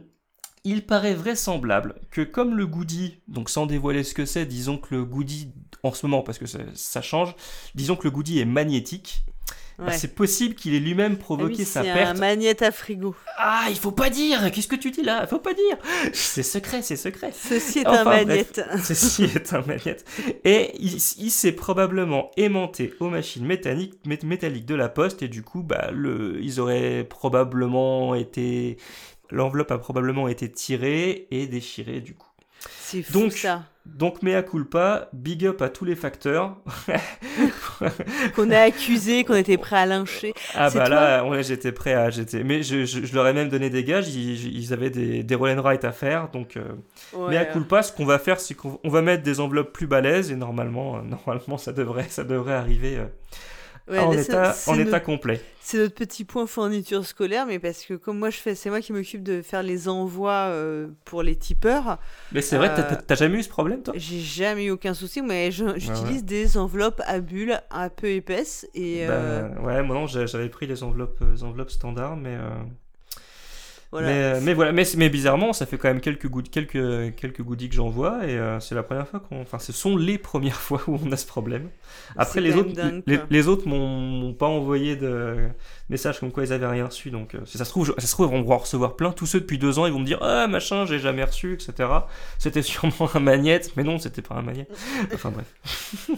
il 0.64 0.86
paraît 0.86 1.14
vraisemblable 1.14 1.96
que 2.12 2.22
comme 2.22 2.56
le 2.56 2.68
goodie, 2.68 3.22
donc 3.28 3.50
sans 3.50 3.66
dévoiler 3.66 4.04
ce 4.04 4.14
que 4.14 4.26
c'est, 4.26 4.46
disons 4.46 4.78
que 4.78 4.96
le 4.96 5.06
goodie 5.06 5.52
en 5.84 5.92
ce 5.94 6.06
moment, 6.06 6.22
parce 6.22 6.38
que 6.38 6.46
ça, 6.46 6.60
ça 6.74 7.02
change, 7.02 7.36
disons 7.76 7.96
que 7.96 8.04
le 8.04 8.12
goodie 8.12 8.40
est 8.40 8.46
magnétique, 8.46 9.24
bah, 9.86 9.92
c'est 9.94 10.14
possible 10.16 10.56
qu'il 10.56 10.74
ait 10.76 10.80
lui-même 10.80 11.14
Ah 11.14 11.16
oui, 11.16 11.20
provoqué 11.20 11.66
sa 11.66 11.82
c'est 11.84 11.90
un 11.90 11.94
perte. 11.94 12.18
magnète 12.20 12.62
à 12.62 12.72
frigo. 12.72 13.16
Ah, 13.38 13.66
il 13.70 13.78
faut 13.78 13.92
pas 13.92 14.10
dire 14.10 14.52
Qu'est-ce 14.52 14.68
que 14.68 14.76
tu 14.76 14.92
dis 14.92 15.02
là? 15.02 15.22
Il 15.24 15.28
faut 15.28 15.40
pas 15.40 15.54
dire 15.54 15.78
C'est 16.14 16.44
secret, 16.44 16.82
c'est 16.82 16.96
secret. 16.96 17.32
Ceci 17.34 17.80
est 17.80 17.88
Enfin, 17.88 18.02
un 18.02 18.04
bref, 18.04 18.28
magnète. 18.28 18.62
ceci 18.84 19.24
est 19.24 19.54
un 19.54 19.62
magnète. 19.62 20.06
Et 20.44 20.72
il, 20.80 20.94
il 20.96 21.32
s'est 21.32 21.52
probablement 21.52 22.32
aimanté 22.38 22.94
aux 23.00 23.10
machines 23.10 23.46
métalliques, 23.46 23.96
mét- 24.06 24.26
métalliques 24.26 24.66
de 24.66 24.76
la 24.76 24.90
poste 24.90 25.22
et 25.24 25.28
du 25.28 25.44
coup, 25.44 25.64
bah, 25.64 25.90
le, 25.92 26.40
ils 26.42 26.60
auraient 26.60 27.04
probablement 27.04 28.16
été... 28.16 28.78
L'enveloppe 29.34 29.72
a 29.72 29.78
probablement 29.78 30.28
été 30.28 30.52
tirée 30.52 31.28
et 31.32 31.48
déchirée 31.48 32.02
du 32.02 32.16
coup. 32.16 32.28
C'est 32.92 33.02
fou 33.04 33.14
Donc, 33.14 33.32
ça. 33.34 33.64
donc 33.86 34.22
mea 34.22 34.42
culpa, 34.44 35.10
big 35.14 35.46
up 35.46 35.62
à 35.62 35.70
tous 35.70 35.86
les 35.86 35.96
facteurs. 35.96 36.58
Qu'on 38.36 38.52
a 38.52 38.60
accusé, 38.60 39.24
qu'on 39.24 39.36
était 39.36 39.58
prêt 39.58 39.78
à 39.78 39.86
lyncher. 39.86 40.34
Ah 40.54 40.70
bah 40.70 40.88
là, 40.88 41.26
ouais, 41.26 41.42
j'étais 41.44 41.72
prêt 41.72 41.94
à... 41.94 42.10
J'étais... 42.10 42.44
Mais 42.44 42.62
je, 42.64 42.86
je- 42.86 43.04
je 43.06 43.16
leur 43.16 43.28
ai 43.28 43.34
même 43.34 43.50
donné 43.50 43.70
des 43.70 43.84
gages, 43.84 44.08
ils, 44.10 44.56
ils 44.56 44.74
avaient 44.74 44.90
des, 44.92 45.24
des 45.24 45.36
roll 45.36 45.50
and 45.58 45.62
write 45.62 45.84
à 45.86 45.92
faire, 45.92 46.30
donc... 46.30 46.58
Euh... 46.58 46.64
Ouais. 47.14 47.36
À 47.38 47.46
culpa, 47.46 47.82
ce 47.82 47.92
qu'on 47.92 48.06
va 48.06 48.20
faire, 48.20 48.40
c'est 48.40 48.54
qu'on 48.54 48.80
on 48.84 48.90
va 48.90 49.02
mettre 49.02 49.24
des 49.24 49.40
enveloppes 49.40 49.74
plus 49.74 49.88
balèzes, 49.88 50.32
et 50.32 50.36
normalement, 50.36 50.98
euh, 50.98 51.02
normalement 51.26 51.58
ça, 51.58 51.74
devrait, 51.74 52.08
ça 52.10 52.24
devrait 52.24 52.54
arriver 52.54 52.98
euh, 52.98 53.06
Ouais, 53.92 54.00
en, 54.00 54.12
là, 54.12 54.22
état, 54.22 54.54
c'est 54.54 54.72
en 54.72 54.76
notre- 54.76 54.88
état 54.88 55.00
complet. 55.00 55.42
C'est 55.60 55.78
notre 55.78 55.94
petit 55.94 56.26
point 56.26 56.48
fourniture 56.48 57.06
scolaire, 57.06 57.46
mais 57.46 57.60
parce 57.60 57.84
que 57.86 57.94
comme 57.94 58.18
moi 58.18 58.30
je 58.30 58.38
fais, 58.38 58.56
c'est 58.56 58.70
moi 58.70 58.82
qui 58.82 58.94
m'occupe 58.94 59.22
de 59.22 59.42
faire 59.42 59.62
les 59.62 59.88
envois 59.88 60.48
euh, 60.50 60.88
pour 61.06 61.22
les 61.24 61.36
tipeurs. 61.36 62.00
Mais 62.32 62.42
c'est 62.42 62.58
vrai, 62.58 62.70
Euh, 62.72 62.76
t'as- 62.76 62.96
t'as 62.96 63.16
jamais 63.16 63.38
eu 63.40 63.44
ce 63.44 63.50
problème, 63.50 63.84
toi? 63.84 63.94
J'ai 63.98 64.20
jamais 64.22 64.66
eu 64.66 64.72
aucun 64.72 64.94
souci, 64.94 65.22
mais 65.22 65.52
j'utilise 65.52 65.94
ouais. 66.04 66.22
des 66.22 66.58
enveloppes 66.58 67.02
à 67.06 67.20
bulles 67.20 67.62
un 67.70 67.90
peu 67.90 68.08
épaisses 68.08 68.68
et 68.74 69.06
euh, 69.08 69.42
Bah, 69.50 69.62
Ouais, 69.62 69.84
moi 69.84 69.96
non, 69.96 70.08
j'avais 70.08 70.50
pris 70.50 70.66
les 70.68 70.82
enveloppes, 70.84 71.20
euh, 71.22 71.34
les 71.34 71.44
enveloppes 71.44 71.72
standards, 71.72 72.16
mais... 72.18 72.38
Voilà. 73.92 74.08
Mais, 74.08 74.14
euh, 74.24 74.40
mais 74.42 74.54
voilà, 74.54 74.72
mais, 74.72 74.84
mais 74.96 75.10
bizarrement, 75.10 75.52
ça 75.52 75.66
fait 75.66 75.78
quand 75.78 75.90
même 75.90 76.00
quelques, 76.00 76.28
goodies, 76.28 76.50
quelques, 76.50 77.14
quelques 77.16 77.42
goodies 77.42 77.68
que 77.68 77.76
j'envoie 77.76 78.26
et 78.26 78.38
euh, 78.38 78.58
c'est 78.62 78.74
la 78.74 78.84
première 78.84 79.06
fois 79.06 79.20
qu'on. 79.20 79.42
Enfin, 79.42 79.60
ce 79.60 79.74
sont 79.74 79.98
les 79.98 80.18
premières 80.30 80.56
fois 80.62 80.82
où 80.88 80.98
on 81.04 81.12
a 81.12 81.18
ce 81.18 81.26
problème. 81.26 81.70
Après, 82.16 82.40
les 82.40 82.56
autres, 82.56 82.72
dingue, 82.72 83.04
les, 83.30 83.48
autres 83.50 83.68
m'ont 83.68 84.00
m'ont 84.00 84.34
pas 84.34 84.46
envoyé 84.48 84.96
de 84.96 85.50
messages 85.90 86.22
comme 86.22 86.32
quoi 86.32 86.44
ils 86.46 86.54
avaient 86.54 86.68
rien 86.68 86.86
reçu. 86.86 87.12
Donc, 87.12 87.36
euh, 87.36 87.40
si 87.46 87.58
ça 87.58 87.66
se 87.66 87.70
trouve, 87.72 87.86
je- 87.86 87.92
ça 88.00 88.08
se 88.08 88.12
trouve, 88.14 88.30
ils 88.34 88.42
vont 88.44 88.50
en 88.50 88.58
recevoir 88.58 88.96
plein. 88.96 89.12
Tous 89.12 89.26
ceux 89.26 89.42
depuis 89.42 89.58
deux 89.58 89.78
ans, 89.78 89.86
ils 89.86 89.92
vont 89.94 90.00
me 90.00 90.06
dire 90.06 90.20
Ah, 90.22 90.48
machin, 90.48 90.86
j'ai 90.86 91.00
jamais 91.00 91.26
reçu, 91.26 91.54
etc. 91.56 91.90
C'était 92.40 92.62
sûrement 92.62 93.10
un 93.14 93.20
magnète, 93.20 93.74
mais 93.76 93.84
non, 93.84 94.00
c'était 94.00 94.22
pas 94.22 94.36
un 94.36 94.42
magnète. 94.42 94.70
Enfin, 95.14 95.32
bref. 95.32 96.10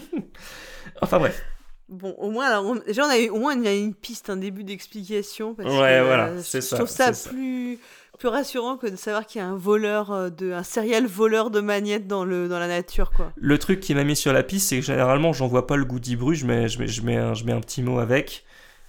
enfin, 1.02 1.18
bref. 1.18 1.42
Bon, 1.88 2.14
au 2.18 2.30
moins, 2.30 2.46
alors, 2.46 2.64
on- 2.66 2.76
déjà 2.76 3.04
on 3.06 3.08
a 3.10 3.18
eu, 3.18 3.28
au 3.30 3.38
moins 3.38 3.54
il 3.54 3.62
y 3.64 3.68
a 3.68 3.74
une 3.74 3.94
piste, 3.94 4.30
un 4.30 4.36
début 4.36 4.64
d'explication. 4.64 5.54
parce 5.54 5.68
Ouais, 5.70 5.98
que, 6.00 6.04
voilà, 6.06 6.26
euh, 6.28 6.40
c'est 6.42 6.60
je 6.60 6.66
ça, 6.66 6.76
trouve 6.76 6.88
ça 6.88 7.12
c'est 7.12 7.24
ça. 7.24 7.30
plus 7.30 7.78
plus 8.18 8.28
rassurant 8.28 8.76
que 8.76 8.86
de 8.86 8.94
savoir 8.94 9.26
qu'il 9.26 9.40
y 9.40 9.44
a 9.44 9.48
un 9.48 9.56
voleur 9.56 10.12
euh, 10.12 10.30
de 10.30 10.52
un 10.52 10.62
serial 10.62 11.04
voleur 11.04 11.50
de 11.50 11.60
magnettes 11.60 12.06
dans 12.06 12.24
le 12.24 12.48
dans 12.48 12.60
la 12.60 12.68
nature 12.68 13.10
quoi. 13.10 13.32
Le 13.34 13.58
truc 13.58 13.80
qui 13.80 13.92
m'a 13.94 14.04
mis 14.04 14.14
sur 14.14 14.32
la 14.32 14.44
piste, 14.44 14.68
c'est 14.68 14.78
que 14.78 14.86
généralement, 14.86 15.32
j'envoie 15.32 15.66
pas 15.66 15.74
le 15.76 15.84
goodie 15.84 16.14
brut, 16.14 16.38
je 16.38 16.46
mets, 16.46 16.68
je, 16.68 16.78
mets, 16.78 16.86
je, 16.86 17.02
mets 17.02 17.16
un, 17.16 17.34
je 17.34 17.44
mets 17.44 17.52
un 17.52 17.60
petit 17.60 17.82
mot 17.82 17.98
avec. 17.98 18.44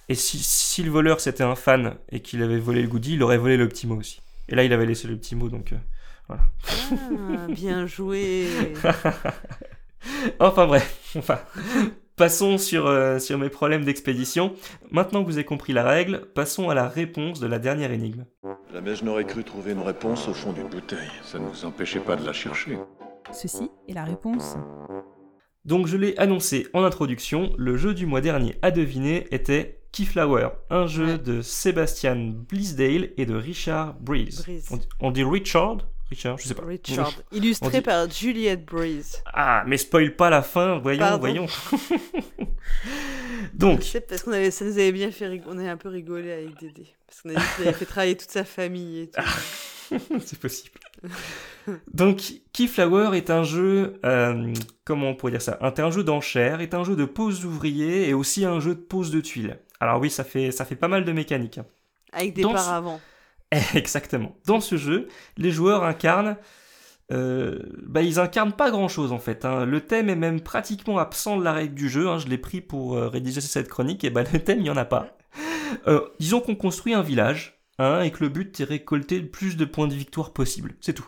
Et 0.10 0.14
si, 0.16 0.38
si 0.38 0.84
le 0.84 0.92
voleur 0.92 1.20
c'était 1.20 1.44
un 1.44 1.56
fan 1.56 1.96
et 2.12 2.20
qu'il 2.20 2.44
avait 2.44 2.60
volé 2.60 2.84
le 2.84 2.88
goodie, 2.88 3.14
il 3.16 3.24
aurait 3.24 3.40
volé 3.40 3.58
le 3.58 3.68
petit 3.68 3.88
mot 3.88 3.96
aussi. 3.96 4.22
Et 4.48 4.54
là, 4.54 4.64
il 4.64 4.72
avait 4.72 4.86
laissé 4.86 5.08
le 5.08 5.18
petit 5.18 5.36
mot, 5.36 5.50
donc 5.50 5.74
euh, 5.74 5.78
voilà. 6.28 6.44
Ah, 6.92 7.48
bien 7.50 7.88
joué. 7.88 8.48
enfin 10.40 10.68
bref, 10.68 11.00
enfin, 11.18 11.40
passons 12.16 12.58
sur, 12.58 12.88
euh, 12.88 13.20
sur 13.20 13.38
mes 13.38 13.50
problèmes 13.50 13.84
d'expédition. 13.86 14.54
Maintenant 14.92 15.22
que 15.22 15.28
vous 15.28 15.38
avez 15.38 15.46
compris 15.46 15.74
la 15.74 15.84
règle, 15.84 16.22
passons 16.34 16.70
à 16.70 16.74
la 16.74 16.88
réponse 16.88 17.40
de 17.40 17.48
la 17.48 17.60
dernière 17.60 17.92
énigme. 17.92 18.26
Jamais 18.74 18.96
je 18.96 19.04
n'aurais 19.06 19.26
cru 19.26 19.44
trouver 19.44 19.72
une 19.74 19.82
réponse 19.82 20.28
au 20.28 20.34
fond 20.34 20.54
d'une 20.54 20.68
bouteille. 20.68 21.10
Ça 21.24 21.40
ne 21.40 21.46
vous 21.48 21.66
empêchait 21.66 22.00
pas 22.00 22.16
de 22.16 22.26
la 22.26 22.34
chercher. 22.34 22.78
Ceci 23.32 23.70
est 23.88 23.94
la 23.94 24.04
réponse. 24.04 24.56
Donc 25.66 25.88
je 25.88 25.98
l'ai 25.98 26.16
annoncé 26.18 26.68
en 26.74 26.84
introduction, 26.84 27.52
le 27.58 27.76
jeu 27.76 27.94
du 27.94 28.06
mois 28.06 28.22
dernier 28.22 28.56
à 28.62 28.70
deviner 28.72 29.26
était 29.32 29.82
Keyflower, 29.92 30.50
un 30.70 30.86
jeu 30.88 31.18
de 31.18 31.42
Sébastien 31.42 32.16
Blisdale 32.16 33.10
et 33.18 33.26
de 33.26 33.34
Richard 33.34 33.96
Breeze. 34.00 34.44
Breeze. 34.44 34.68
On, 34.72 34.78
dit- 34.78 34.88
on 35.00 35.12
dit 35.12 35.24
Richard 35.24 35.78
Richard, 36.10 36.38
je 36.38 36.48
sais 36.48 36.54
pas. 36.54 36.66
Richard, 36.66 37.12
illustré 37.32 37.70
dit- 37.72 37.82
par 37.82 38.10
Juliette 38.10 38.64
Breeze. 38.66 39.24
Ah, 39.34 39.64
mais 39.66 39.78
spoil 39.78 40.16
pas 40.16 40.30
la 40.30 40.44
fin, 40.44 40.78
voyons, 40.78 41.00
Pardon. 41.00 41.20
voyons. 41.20 41.48
Donc, 43.54 43.84
C'est 43.84 44.02
parce 44.08 44.24
qu'on 44.24 44.32
avait, 44.34 44.52
ça 44.52 44.66
nous 44.66 44.74
avait 44.74 44.92
bien 44.92 45.12
fait 45.12 45.28
rigoler, 45.28 45.58
on 45.62 45.66
a 45.66 45.72
un 45.72 45.78
peu 45.78 45.90
rigolé 45.90 46.32
avec 46.32 46.60
Dédé. 46.60 46.88
Parce 47.08 47.22
qu'on 47.22 47.30
avait 47.30 47.74
fait 47.74 47.86
travailler 47.86 48.18
toute 48.18 48.32
sa 48.32 48.44
famille 48.44 49.02
et 49.02 49.10
tout. 49.10 49.22
c'est 50.26 50.40
possible. 50.40 50.72
Donc, 51.94 52.22
Keyflower 52.54 53.16
est 53.18 53.30
un 53.30 53.44
jeu, 53.44 54.00
euh, 54.06 54.54
comment 54.84 55.10
on 55.10 55.16
pourrait 55.16 55.34
dire 55.34 55.42
ça? 55.42 55.58
Un 55.62 55.74
un 55.84 55.92
jeu 55.92 56.04
d'enchères, 56.04 56.62
est 56.62 56.74
un 56.74 56.84
jeu 56.84 56.96
de 56.96 57.06
pose 57.06 57.42
d'ouvriers 57.42 58.10
et 58.10 58.14
aussi 58.14 58.46
un 58.46 58.60
jeu 58.60 58.76
de 58.76 58.80
pose 58.80 59.12
de 59.12 59.22
tuiles. 59.22 59.60
Alors 59.80 60.00
oui, 60.00 60.10
ça 60.10 60.24
fait, 60.24 60.52
ça 60.52 60.66
fait 60.66 60.76
pas 60.76 60.88
mal 60.88 61.06
de 61.06 61.12
mécaniques. 61.12 61.60
hein. 61.60 61.66
Avec 62.12 62.34
des 62.34 62.42
Dans 62.44 62.54
paravents. 62.54 63.00
Exactement. 63.76 64.36
Dans 64.46 64.60
ce 64.60 64.78
jeu, 64.78 65.08
les 65.38 65.52
joueurs 65.52 65.84
incarnent. 65.84 66.38
euh, 67.12 67.60
bah, 67.84 68.02
ils 68.02 68.20
incarnent 68.20 68.54
pas 68.54 68.72
grand 68.72 68.88
chose 68.88 69.12
en 69.12 69.20
fait. 69.20 69.46
hein. 69.46 69.66
Le 69.66 69.82
thème 69.82 70.10
est 70.10 70.16
même 70.16 70.42
pratiquement 70.42 70.98
absent 70.98 71.38
de 71.38 71.44
la 71.44 71.54
règle 71.54 71.76
du 71.76 71.90
jeu. 71.90 72.08
hein. 72.10 72.18
Je 72.20 72.28
l'ai 72.28 72.38
pris 72.38 72.62
pour 72.62 72.96
euh, 72.96 73.08
rédiger 73.08 73.42
cette 73.42 73.70
chronique 73.70 74.04
et 74.04 74.10
bah, 74.10 74.24
le 74.32 74.40
thème 74.40 74.60
il 74.60 74.66
y 74.66 74.70
en 74.70 74.78
a 74.78 74.86
pas. 74.86 75.18
Euh, 75.88 76.02
disons 76.20 76.42
qu'on 76.42 76.56
construit 76.56 76.94
un 76.94 77.02
village 77.02 77.60
hein, 77.80 78.02
et 78.02 78.12
que 78.12 78.24
le 78.24 78.30
but 78.30 78.60
est 78.60 78.64
récolter 78.64 79.20
le 79.20 79.30
plus 79.30 79.58
de 79.58 79.66
points 79.66 79.88
de 79.88 79.94
victoire 79.94 80.34
possible. 80.34 80.76
C'est 80.82 80.94
tout. 80.94 81.08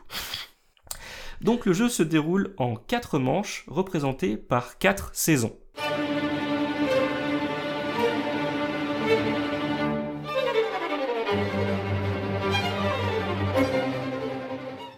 Donc 1.42 1.66
le 1.66 1.74
jeu 1.74 1.90
se 1.90 2.04
déroule 2.04 2.54
en 2.58 2.76
quatre 2.76 3.20
manches 3.20 3.64
représentées 3.68 4.38
par 4.38 4.78
quatre 4.78 5.10
saisons. 5.14 5.56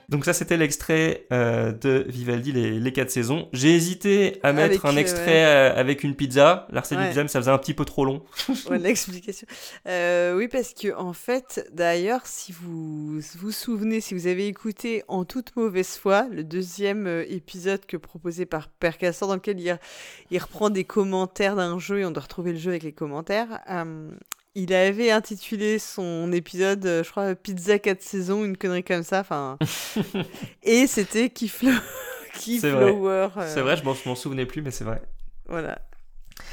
Donc 0.10 0.26
ça 0.26 0.34
c'était 0.34 0.58
l'extrait 0.58 1.28
euh, 1.32 1.72
de 1.72 2.04
Vivaldi 2.08 2.52
les, 2.52 2.80
les 2.80 2.92
quatre 2.92 3.12
saisons. 3.12 3.48
J'ai 3.54 3.76
hésité 3.76 4.40
à 4.42 4.54
mettre 4.54 4.84
Avec, 4.84 4.86
un 4.86 4.98
euh, 4.98 5.02
extrait 5.02 5.26
ouais. 5.26 5.46
euh, 5.46 5.76
avec 5.76 6.04
une 6.04 6.16
pizza. 6.16 6.68
L'arsène 6.72 6.98
Ouais. 7.00 7.28
ça 7.28 7.40
faisait 7.40 7.52
un 7.52 7.58
petit 7.60 7.76
peu 7.76 7.86
trop 7.86 8.06
long. 8.06 8.24
Ouais, 8.70 8.80
l'explication. 8.80 9.48
Euh, 9.88 10.36
oui, 10.36 10.48
parce 10.48 10.74
que 10.74 10.96
en 10.96 11.14
fait, 11.14 11.70
d'ailleurs, 11.72 12.22
si 12.26 12.52
vous 12.52 13.20
vous 13.20 13.52
souvenez, 13.52 14.02
si 14.02 14.16
vous 14.16 14.26
avez 14.26 14.48
écouté 14.48 15.04
en 15.08 15.26
toute 15.26 15.56
mauvaise 15.56 15.96
foi 15.96 16.28
le 16.32 16.44
deuxième 16.44 17.08
épisode 17.30 17.86
que 17.86 17.96
proposé 17.96 18.46
par 18.48 18.68
Père 18.70 18.98
Castor, 18.98 19.30
dans 19.30 19.36
lequel 19.36 19.60
il, 19.60 19.78
il 20.32 20.38
reprend 20.40 20.72
des 20.72 20.86
commentaires 20.86 21.56
d'un 21.56 21.78
jeu 21.78 22.00
et 22.00 22.06
on 22.06 22.12
doit 22.12 22.24
retrouver 22.24 22.52
le 22.54 22.58
jeu 22.58 22.72
avec 22.72 22.84
les 22.84 22.94
commentaires. 22.94 23.60
Il 24.56 24.74
avait 24.74 25.12
intitulé 25.12 25.80
son 25.80 26.32
épisode, 26.32 26.86
euh, 26.86 27.04
je 27.04 27.12
crois, 27.12 27.36
Pizza 27.36 27.80
4 27.80 28.02
saisons, 28.02 28.44
une 28.46 28.58
connerie 28.58 28.84
comme 28.84 29.04
ça. 29.04 29.20
Enfin, 29.22 29.58
et 30.64 30.88
c'était 30.88 31.30
Keyflower. 31.30 31.74
C'est 32.34 32.70
vrai. 32.72 32.86
Keyflower, 32.86 33.28
euh, 33.38 33.54
C'est 33.54 33.62
vrai, 33.62 33.76
je 33.78 33.84
m'en 33.84 34.16
souvenais 34.16 34.46
plus, 34.46 34.62
mais 34.62 34.72
c'est 34.72 34.84
vrai. 34.86 35.02
voilà. 35.48 35.82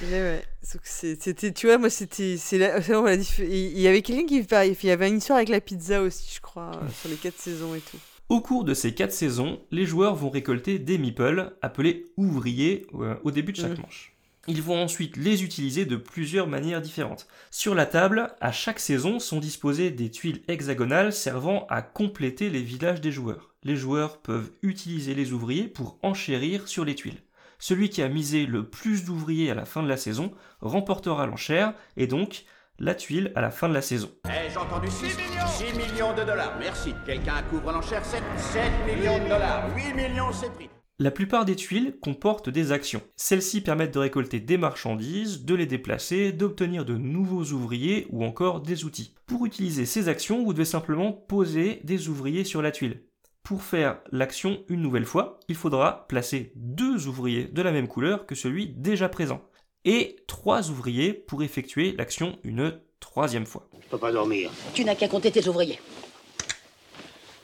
Ouais, 0.02 0.42
c'était, 0.82 1.52
tu 1.52 1.66
vois, 1.68 1.78
moi 1.78 1.90
c'était, 1.90 2.36
c'est 2.38 2.58
là, 2.58 2.80
la 2.80 3.14
Il 3.38 3.78
y 3.80 3.86
avait 3.86 4.02
quelqu'un 4.02 4.26
qui 4.26 4.38
il 4.38 4.86
y 4.88 4.90
avait 4.90 5.08
une 5.08 5.18
histoire 5.18 5.36
avec 5.36 5.48
la 5.48 5.60
pizza 5.60 6.02
aussi, 6.02 6.32
je 6.34 6.40
crois, 6.40 6.72
euh, 6.74 6.88
sur 7.00 7.08
les 7.08 7.14
quatre 7.16 7.38
saisons 7.38 7.74
et 7.74 7.80
tout. 7.80 7.98
Au 8.28 8.40
cours 8.40 8.64
de 8.64 8.74
ces 8.74 8.94
quatre 8.94 9.12
saisons, 9.12 9.60
les 9.70 9.86
joueurs 9.86 10.16
vont 10.16 10.28
récolter 10.28 10.80
des 10.80 10.98
meeples, 10.98 11.56
appelés 11.62 12.06
ouvriers, 12.16 12.84
euh, 12.94 13.14
au 13.22 13.30
début 13.30 13.52
de 13.52 13.58
chaque 13.58 13.78
Mm. 13.78 13.82
manche. 13.82 14.12
Ils 14.48 14.62
vont 14.62 14.80
ensuite 14.80 15.16
les 15.16 15.42
utiliser 15.42 15.84
de 15.84 15.96
plusieurs 15.96 16.46
manières 16.46 16.80
différentes. 16.80 17.26
Sur 17.50 17.74
la 17.74 17.86
table, 17.86 18.34
à 18.40 18.52
chaque 18.52 18.78
saison 18.78 19.18
sont 19.18 19.40
disposées 19.40 19.90
des 19.90 20.10
tuiles 20.10 20.42
hexagonales 20.46 21.12
servant 21.12 21.66
à 21.68 21.82
compléter 21.82 22.48
les 22.48 22.62
villages 22.62 23.00
des 23.00 23.10
joueurs. 23.10 23.54
Les 23.64 23.76
joueurs 23.76 24.18
peuvent 24.18 24.50
utiliser 24.62 25.14
les 25.14 25.32
ouvriers 25.32 25.66
pour 25.66 25.98
enchérir 26.02 26.68
sur 26.68 26.84
les 26.84 26.94
tuiles. 26.94 27.22
Celui 27.58 27.88
qui 27.88 28.02
a 28.02 28.08
misé 28.08 28.46
le 28.46 28.68
plus 28.68 29.04
d'ouvriers 29.04 29.50
à 29.50 29.54
la 29.54 29.64
fin 29.64 29.82
de 29.82 29.88
la 29.88 29.96
saison 29.96 30.32
remportera 30.60 31.26
l'enchère 31.26 31.72
et 31.96 32.06
donc 32.06 32.44
la 32.78 32.94
tuile 32.94 33.32
à 33.34 33.40
la 33.40 33.50
fin 33.50 33.68
de 33.68 33.74
la 33.74 33.82
saison. 33.82 34.10
Eh, 34.26 34.50
j'ai 34.50 34.58
entendu 34.58 34.88
6 34.90 35.04
millions 35.04 35.46
6 35.46 35.64
millions 35.72 36.14
de 36.14 36.22
dollars, 36.22 36.56
merci. 36.60 36.94
Quelqu'un 37.04 37.42
couvre 37.50 37.72
l'enchère 37.72 38.04
7 38.04 38.22
7 38.36 38.62
millions 38.86 39.18
de 39.18 39.28
dollars. 39.28 39.64
8 39.74 39.94
millions, 39.94 40.32
c'est 40.32 40.52
pris. 40.52 40.68
La 40.98 41.10
plupart 41.10 41.44
des 41.44 41.56
tuiles 41.56 41.98
comportent 42.00 42.48
des 42.48 42.72
actions. 42.72 43.02
Celles-ci 43.16 43.60
permettent 43.60 43.92
de 43.92 43.98
récolter 43.98 44.40
des 44.40 44.56
marchandises, 44.56 45.44
de 45.44 45.54
les 45.54 45.66
déplacer, 45.66 46.32
d'obtenir 46.32 46.86
de 46.86 46.96
nouveaux 46.96 47.44
ouvriers 47.52 48.06
ou 48.08 48.24
encore 48.24 48.62
des 48.62 48.86
outils. 48.86 49.12
Pour 49.26 49.44
utiliser 49.44 49.84
ces 49.84 50.08
actions, 50.08 50.42
vous 50.42 50.54
devez 50.54 50.64
simplement 50.64 51.12
poser 51.12 51.80
des 51.84 52.08
ouvriers 52.08 52.44
sur 52.44 52.62
la 52.62 52.70
tuile. 52.70 53.02
Pour 53.42 53.62
faire 53.62 54.00
l'action 54.10 54.64
une 54.70 54.80
nouvelle 54.80 55.04
fois, 55.04 55.38
il 55.48 55.54
faudra 55.54 56.06
placer 56.08 56.52
deux 56.56 57.08
ouvriers 57.08 57.44
de 57.44 57.60
la 57.60 57.72
même 57.72 57.88
couleur 57.88 58.24
que 58.24 58.34
celui 58.34 58.68
déjà 58.68 59.10
présent. 59.10 59.42
Et 59.84 60.16
trois 60.26 60.70
ouvriers 60.70 61.12
pour 61.12 61.42
effectuer 61.42 61.92
l'action 61.92 62.38
une 62.42 62.80
troisième 63.00 63.44
fois. 63.44 63.68
Je 63.82 63.88
peux 63.90 63.98
pas 63.98 64.12
dormir. 64.12 64.50
Tu 64.72 64.82
n'as 64.82 64.94
qu'à 64.94 65.08
compter 65.08 65.30
tes 65.30 65.46
ouvriers. 65.46 65.78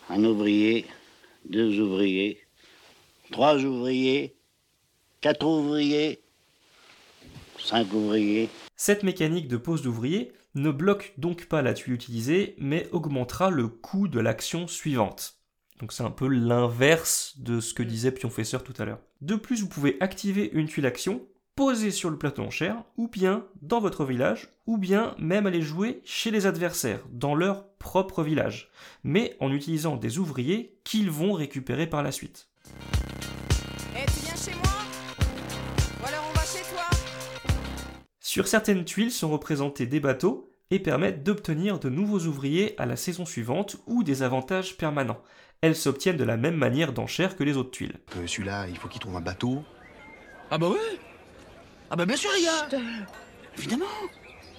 Un 0.09 0.25
ouvrier, 0.25 0.87
deux 1.45 1.79
ouvriers, 1.81 2.39
trois 3.33 3.57
ouvriers, 3.57 4.36
quatre 5.20 5.44
ouvriers, 5.44 6.23
cinq 7.59 7.93
ouvriers. 7.93 8.49
Cette 8.77 9.02
mécanique 9.02 9.49
de 9.49 9.57
pose 9.57 9.83
d'ouvrier 9.83 10.33
ne 10.55 10.70
bloque 10.70 11.15
donc 11.17 11.47
pas 11.47 11.62
la 11.62 11.75
tuile 11.75 11.94
utilisée, 11.94 12.55
mais 12.59 12.89
augmentera 12.93 13.51
le 13.51 13.67
coût 13.67 14.07
de 14.07 14.20
l'action 14.20 14.69
suivante. 14.69 15.39
Donc 15.81 15.93
c'est 15.93 16.05
un 16.05 16.11
peu 16.11 16.28
l'inverse 16.28 17.35
de 17.39 17.59
ce 17.59 17.75
que 17.75 17.83
disait 17.83 18.12
Pionfesseur 18.12 18.62
tout 18.62 18.75
à 18.78 18.85
l'heure. 18.85 19.01
De 19.20 19.35
plus, 19.35 19.62
vous 19.62 19.69
pouvez 19.69 19.97
activer 20.01 20.51
une 20.52 20.69
tuile 20.69 20.86
action, 20.86 21.23
poser 21.57 21.91
sur 21.91 22.11
le 22.11 22.19
plateau 22.19 22.43
enchère, 22.43 22.85
ou 22.97 23.09
bien 23.09 23.47
dans 23.62 23.81
votre 23.81 24.05
village, 24.05 24.51
ou 24.67 24.77
bien 24.77 25.15
même 25.19 25.47
aller 25.47 25.62
jouer 25.62 26.02
chez 26.05 26.31
les 26.31 26.47
adversaires, 26.47 27.01
dans 27.11 27.35
leur 27.35 27.67
propre 27.78 28.23
village, 28.23 28.70
mais 29.02 29.36
en 29.41 29.51
utilisant 29.51 29.97
des 29.97 30.19
ouvriers 30.19 30.78
qu'ils 30.85 31.11
vont 31.11 31.33
récupérer 31.33 31.86
par 31.86 32.02
la 32.02 32.12
suite. 32.12 32.49
Eh, 33.97 34.07
tu 34.07 34.21
viens 34.25 34.37
chez 34.37 34.55
moi 34.55 34.73
Ou 36.03 36.07
alors 36.07 36.25
on 36.31 36.33
va 36.35 36.43
chez 36.45 36.62
toi 36.73 36.85
Sur 38.21 38.47
certaines 38.49 38.85
tuiles 38.85 39.11
sont 39.11 39.31
représentés 39.31 39.87
des 39.87 40.01
bateaux 40.01 40.49
et 40.71 40.79
permettent 40.79 41.23
d'obtenir 41.23 41.79
de 41.79 41.91
nouveaux 41.91 42.21
ouvriers 42.21 42.75
à 42.81 42.87
la 42.87 42.97
saison 42.97 43.27
suivante 43.27 43.77
ou 43.87 44.03
des 44.03 44.23
avantages 44.23 44.77
permanents. 44.77 45.21
Elles 45.61 45.77
s'obtiennent 45.77 46.17
de 46.17 46.25
la 46.25 46.37
même 46.39 46.57
manière 46.57 46.93
d'enchères 46.93 47.37
que 47.37 47.45
les 47.45 47.57
autres 47.57 47.71
tuiles. 47.71 48.01
Euh, 48.17 48.27
Celui-là, 48.27 48.67
il 48.69 48.77
faut 48.79 48.89
qu'il 48.89 49.01
trouve 49.01 49.17
un 49.17 49.21
bateau. 49.21 49.62
Ah 50.51 50.59
bah 50.59 50.69
ouais 50.69 50.99
Ah 51.91 51.97
bah 51.97 52.07
bien 52.07 52.17
sûr, 52.17 52.31
les 52.37 52.43
gars 52.45 52.79
Évidemment 53.59 53.85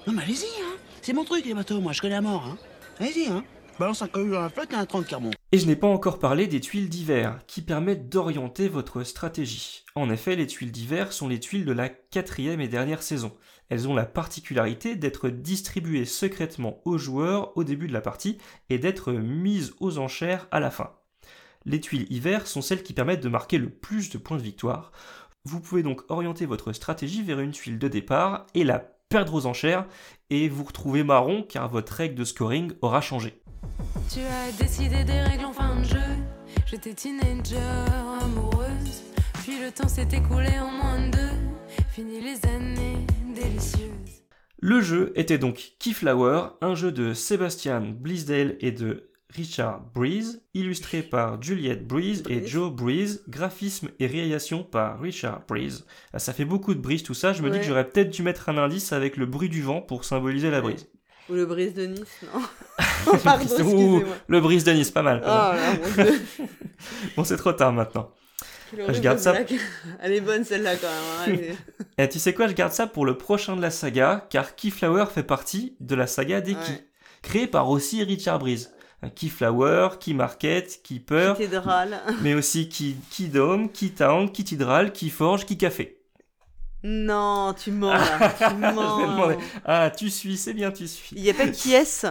Non 0.07 0.13
mais 0.13 0.21
allez-y, 0.23 0.45
hein 0.61 0.77
C'est 1.01 1.13
mon 1.13 1.23
truc, 1.25 1.43
les 1.45 1.53
bateaux, 1.55 1.81
moi, 1.81 1.91
je 1.93 2.01
connais 2.01 2.13
la 2.15 2.21
mort, 2.21 2.45
hein 2.45 2.57
Allez-y, 2.99 3.27
hein 3.27 3.43
Et 3.79 4.75
un 4.75 4.85
30 4.85 5.05
qui 5.05 5.15
remonte. 5.15 5.35
Et 5.51 5.57
je 5.57 5.65
n'ai 5.65 5.75
pas 5.75 5.87
encore 5.87 6.19
parlé 6.19 6.47
des 6.47 6.59
tuiles 6.59 6.89
d'hiver, 6.89 7.39
qui 7.47 7.61
permettent 7.61 8.09
d'orienter 8.09 8.67
votre 8.67 9.03
stratégie. 9.03 9.83
En 9.95 10.09
effet, 10.09 10.35
les 10.35 10.47
tuiles 10.47 10.71
d'hiver 10.71 11.11
sont 11.11 11.27
les 11.27 11.39
tuiles 11.39 11.65
de 11.65 11.71
la 11.71 11.89
quatrième 11.89 12.61
et 12.61 12.67
dernière 12.67 13.03
saison. 13.03 13.33
Elles 13.69 13.87
ont 13.87 13.95
la 13.95 14.05
particularité 14.05 14.95
d'être 14.95 15.29
distribuées 15.29 16.05
secrètement 16.05 16.81
aux 16.85 16.97
joueurs 16.97 17.55
au 17.57 17.63
début 17.63 17.87
de 17.87 17.93
la 17.93 18.01
partie 18.01 18.37
et 18.69 18.77
d'être 18.77 19.11
mises 19.11 19.73
aux 19.79 19.97
enchères 19.97 20.47
à 20.51 20.59
la 20.59 20.69
fin. 20.69 20.91
Les 21.65 21.79
tuiles 21.79 22.11
hiver 22.11 22.45
sont 22.45 22.61
celles 22.61 22.83
qui 22.83 22.93
permettent 22.93 23.23
de 23.23 23.29
marquer 23.29 23.57
le 23.57 23.69
plus 23.69 24.09
de 24.09 24.17
points 24.17 24.37
de 24.37 24.43
victoire. 24.43 24.91
Vous 25.45 25.59
pouvez 25.59 25.83
donc 25.83 26.03
orienter 26.09 26.45
votre 26.45 26.73
stratégie 26.73 27.23
vers 27.23 27.39
une 27.39 27.51
tuile 27.51 27.79
de 27.79 27.87
départ 27.87 28.45
et 28.53 28.63
la 28.63 28.79
perdre 28.79 29.33
aux 29.35 29.45
enchères 29.45 29.85
et 30.29 30.49
vous 30.49 30.63
retrouver 30.63 31.03
marron 31.03 31.43
car 31.43 31.69
votre 31.69 31.93
règle 31.93 32.15
de 32.15 32.23
scoring 32.23 32.71
aura 32.81 32.99
changé. 32.99 33.42
Tu 34.13 34.19
as 34.19 34.51
décidé 34.57 35.03
des 35.03 35.21
règles 35.21 35.45
en 35.45 35.53
fin 35.53 35.75
de 35.79 35.85
jeu. 35.85 35.97
J'étais 36.65 36.93
teenager, 36.93 37.57
amoureuse. 38.21 39.03
Puis 39.43 39.59
le 39.59 39.71
temps 39.71 39.87
s'est 39.87 40.07
écoulé 40.11 40.59
en 40.59 40.71
moins 40.71 41.07
de 41.07 41.11
deux. 41.11 41.29
Fini 41.91 42.21
les 42.21 42.45
années 42.47 43.05
délicieuses. 43.33 44.23
Le 44.59 44.81
jeu 44.81 45.11
était 45.15 45.37
donc 45.37 45.73
Keyflower, 45.79 46.51
un 46.61 46.75
jeu 46.75 46.91
de 46.91 47.13
Sebastian 47.13 47.81
Bleasdale 47.81 48.55
et 48.61 48.71
de 48.71 49.09
Richard 49.35 49.81
Breeze, 49.93 50.43
illustré 50.53 51.01
par 51.01 51.41
Juliette 51.41 51.87
Breeze 51.87 52.23
et 52.29 52.45
Joe 52.45 52.71
Breeze, 52.71 53.23
graphisme 53.27 53.89
et 53.99 54.07
réalisation 54.07 54.63
par 54.63 54.99
Richard 55.01 55.41
Breeze. 55.47 55.85
Ah, 56.13 56.19
ça 56.19 56.33
fait 56.33 56.45
beaucoup 56.45 56.75
de 56.75 56.79
brise 56.79 57.03
tout 57.03 57.13
ça, 57.13 57.33
je 57.33 57.41
me 57.41 57.49
dis 57.49 57.57
que 57.57 57.65
j'aurais 57.65 57.89
peut-être 57.89 58.11
dû 58.11 58.21
mettre 58.21 58.49
un 58.49 58.57
indice 58.57 58.93
avec 58.93 59.17
le 59.17 59.25
bruit 59.25 59.49
du 59.49 59.61
vent 59.61 59.81
pour 59.81 60.05
symboliser 60.05 60.51
la 60.51 60.61
brise. 60.61 60.87
Ou 61.29 61.33
le 61.33 61.45
brise 61.45 61.73
de 61.73 61.85
Nice, 61.85 62.01
non 62.33 62.41
Pardon, 63.23 63.43
excusez-moi. 63.43 64.01
le 64.27 64.41
brise 64.41 64.63
de 64.63 64.71
Nice, 64.73 64.91
pas 64.91 65.01
mal. 65.01 65.21
Oh 65.23 65.27
pas 65.27 65.53
mal. 65.53 65.57
là, 65.57 65.73
mon 65.97 66.03
Dieu. 66.03 66.21
bon, 67.17 67.23
c'est 67.23 67.37
trop 67.37 67.53
tard 67.53 67.71
maintenant. 67.71 68.11
Je 68.75 68.99
garde 68.99 69.19
ça. 69.19 69.31
blague. 69.31 69.57
Elle 70.01 70.13
est 70.13 70.21
bonne 70.21 70.43
celle-là 70.43 70.75
quand 70.75 70.87
même. 70.87 71.37
hein, 71.39 71.39
elle 71.39 71.51
est- 71.51 71.57
Et 72.05 72.09
tu 72.09 72.19
sais 72.19 72.33
quoi, 72.33 72.47
je 72.47 72.53
garde 72.53 72.73
ça 72.73 72.87
pour 72.87 73.05
le 73.05 73.17
prochain 73.17 73.55
de 73.55 73.61
la 73.61 73.69
saga, 73.69 74.25
car 74.31 74.55
Keyflower 74.55 75.05
fait 75.13 75.23
partie 75.23 75.75
de 75.79 75.93
la 75.95 76.07
saga 76.07 76.41
des 76.41 76.55
Key, 76.55 76.87
créée 77.21 77.47
par 77.47 77.69
aussi 77.69 78.03
Richard 78.03 78.39
Breeze. 78.39 78.71
Un 79.03 79.09
Keyflower, 79.09 79.89
Key 79.99 80.13
Market, 80.13 80.81
Keeper, 80.81 81.37
Cathédrale. 81.37 81.99
mais 82.21 82.33
aussi 82.33 82.67
Key, 82.69 82.95
Key 83.11 83.25
Dome, 83.27 83.69
Key 83.69 83.89
Town, 83.89 84.31
Key 84.31 84.43
Tidral, 84.43 84.91
Key 84.91 85.09
Forge, 85.09 85.45
Key 85.45 85.57
Café. 85.57 85.99
Non, 86.83 87.53
tu 87.53 87.71
mens 87.71 87.93
là. 87.93 88.33
tu 88.37 88.43
Je 88.43 88.49
vais 88.49 88.71
demander. 88.71 89.35
mens. 89.35 89.41
Ah, 89.65 89.89
tu 89.89 90.09
suis, 90.09 90.37
c'est 90.37 90.53
bien, 90.53 90.71
tu 90.71 90.87
suis. 90.87 91.15
Il 91.15 91.23
n'y 91.23 91.29
a 91.29 91.33
pas 91.33 91.47
qui 91.47 91.73
est 91.73 92.05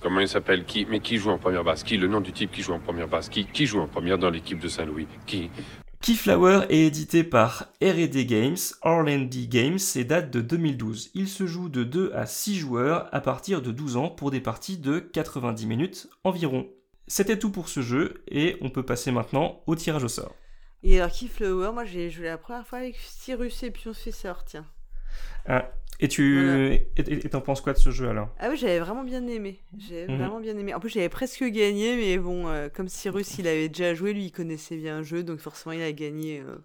Comment 0.00 0.20
il 0.20 0.28
s'appelle? 0.28 0.64
Qui? 0.64 0.86
Mais 0.86 1.00
qui 1.00 1.16
joue 1.16 1.30
en 1.30 1.38
première 1.38 1.64
base 1.64 1.82
Qui? 1.82 1.96
Le 1.96 2.08
nom 2.08 2.20
du 2.20 2.32
type 2.32 2.52
qui 2.52 2.62
joue 2.62 2.72
en 2.74 2.78
première 2.78 3.08
base 3.08 3.28
Qui? 3.30 3.46
Qui 3.46 3.64
joue 3.66 3.80
en 3.80 3.88
première 3.88 4.18
dans 4.18 4.28
l'équipe 4.28 4.58
de 4.58 4.68
Saint-Louis? 4.68 5.06
Qui? 5.26 5.50
Keyflower 6.02 6.66
est 6.68 6.80
édité 6.80 7.24
par 7.24 7.68
R&D 7.80 8.26
Games, 8.26 8.58
R&D 8.82 9.46
Games 9.48 9.78
et 9.96 10.04
date 10.04 10.30
de 10.30 10.42
2012. 10.42 11.12
Il 11.14 11.28
se 11.28 11.46
joue 11.46 11.70
de 11.70 11.82
2 11.82 12.12
à 12.14 12.26
6 12.26 12.56
joueurs 12.56 13.08
à 13.12 13.22
partir 13.22 13.62
de 13.62 13.70
12 13.70 13.96
ans 13.96 14.08
pour 14.10 14.30
des 14.30 14.40
parties 14.40 14.76
de 14.76 14.98
90 14.98 15.66
minutes 15.66 16.08
environ. 16.22 16.66
C'était 17.06 17.38
tout 17.38 17.50
pour 17.50 17.70
ce 17.70 17.80
jeu 17.80 18.22
et 18.28 18.58
on 18.60 18.68
peut 18.68 18.82
passer 18.82 19.12
maintenant 19.12 19.62
au 19.66 19.74
tirage 19.76 20.04
au 20.04 20.08
sort. 20.08 20.34
Et 20.84 21.00
alors, 21.00 21.10
Keyflower, 21.10 21.72
moi 21.72 21.84
j'ai 21.84 22.10
joué 22.10 22.26
la 22.26 22.38
première 22.38 22.66
fois 22.66 22.78
avec 22.78 22.96
Cyrus 22.96 23.62
et 23.62 23.70
Pionfesseur, 23.70 24.44
tiens. 24.44 24.66
Ah, 25.46 25.70
et 26.00 26.08
tu 26.08 26.44
Voilà. 26.44 26.74
et 26.96 27.28
t'en 27.30 27.40
penses 27.40 27.60
quoi 27.62 27.72
de 27.72 27.78
ce 27.78 27.90
jeu 27.90 28.08
alors? 28.08 28.28
Ah 28.38 28.48
oui, 28.50 28.56
j'avais 28.56 28.80
vraiment 28.80 29.02
bien 29.04 29.26
aimé. 29.26 29.60
J'avais 29.78 30.08
Mhm. 30.08 30.16
vraiment 30.18 30.40
bien 30.40 30.56
aimé. 30.58 30.74
En 30.74 30.80
plus, 30.80 30.90
j'avais 30.90 31.08
presque 31.08 31.42
gagné, 31.44 31.96
mais 31.96 32.18
bon, 32.18 32.48
euh, 32.48 32.68
comme 32.68 32.88
Cyrus, 32.88 33.38
il 33.38 33.46
avait 33.48 33.68
déjà 33.68 33.94
joué, 33.94 34.12
lui, 34.12 34.26
il 34.26 34.30
connaissait 34.32 34.76
bien 34.76 34.98
le 34.98 35.04
jeu, 35.04 35.22
donc 35.22 35.38
forcément, 35.38 35.72
il 35.72 35.82
a 35.82 35.92
gagné 35.92 36.40
euh, 36.40 36.56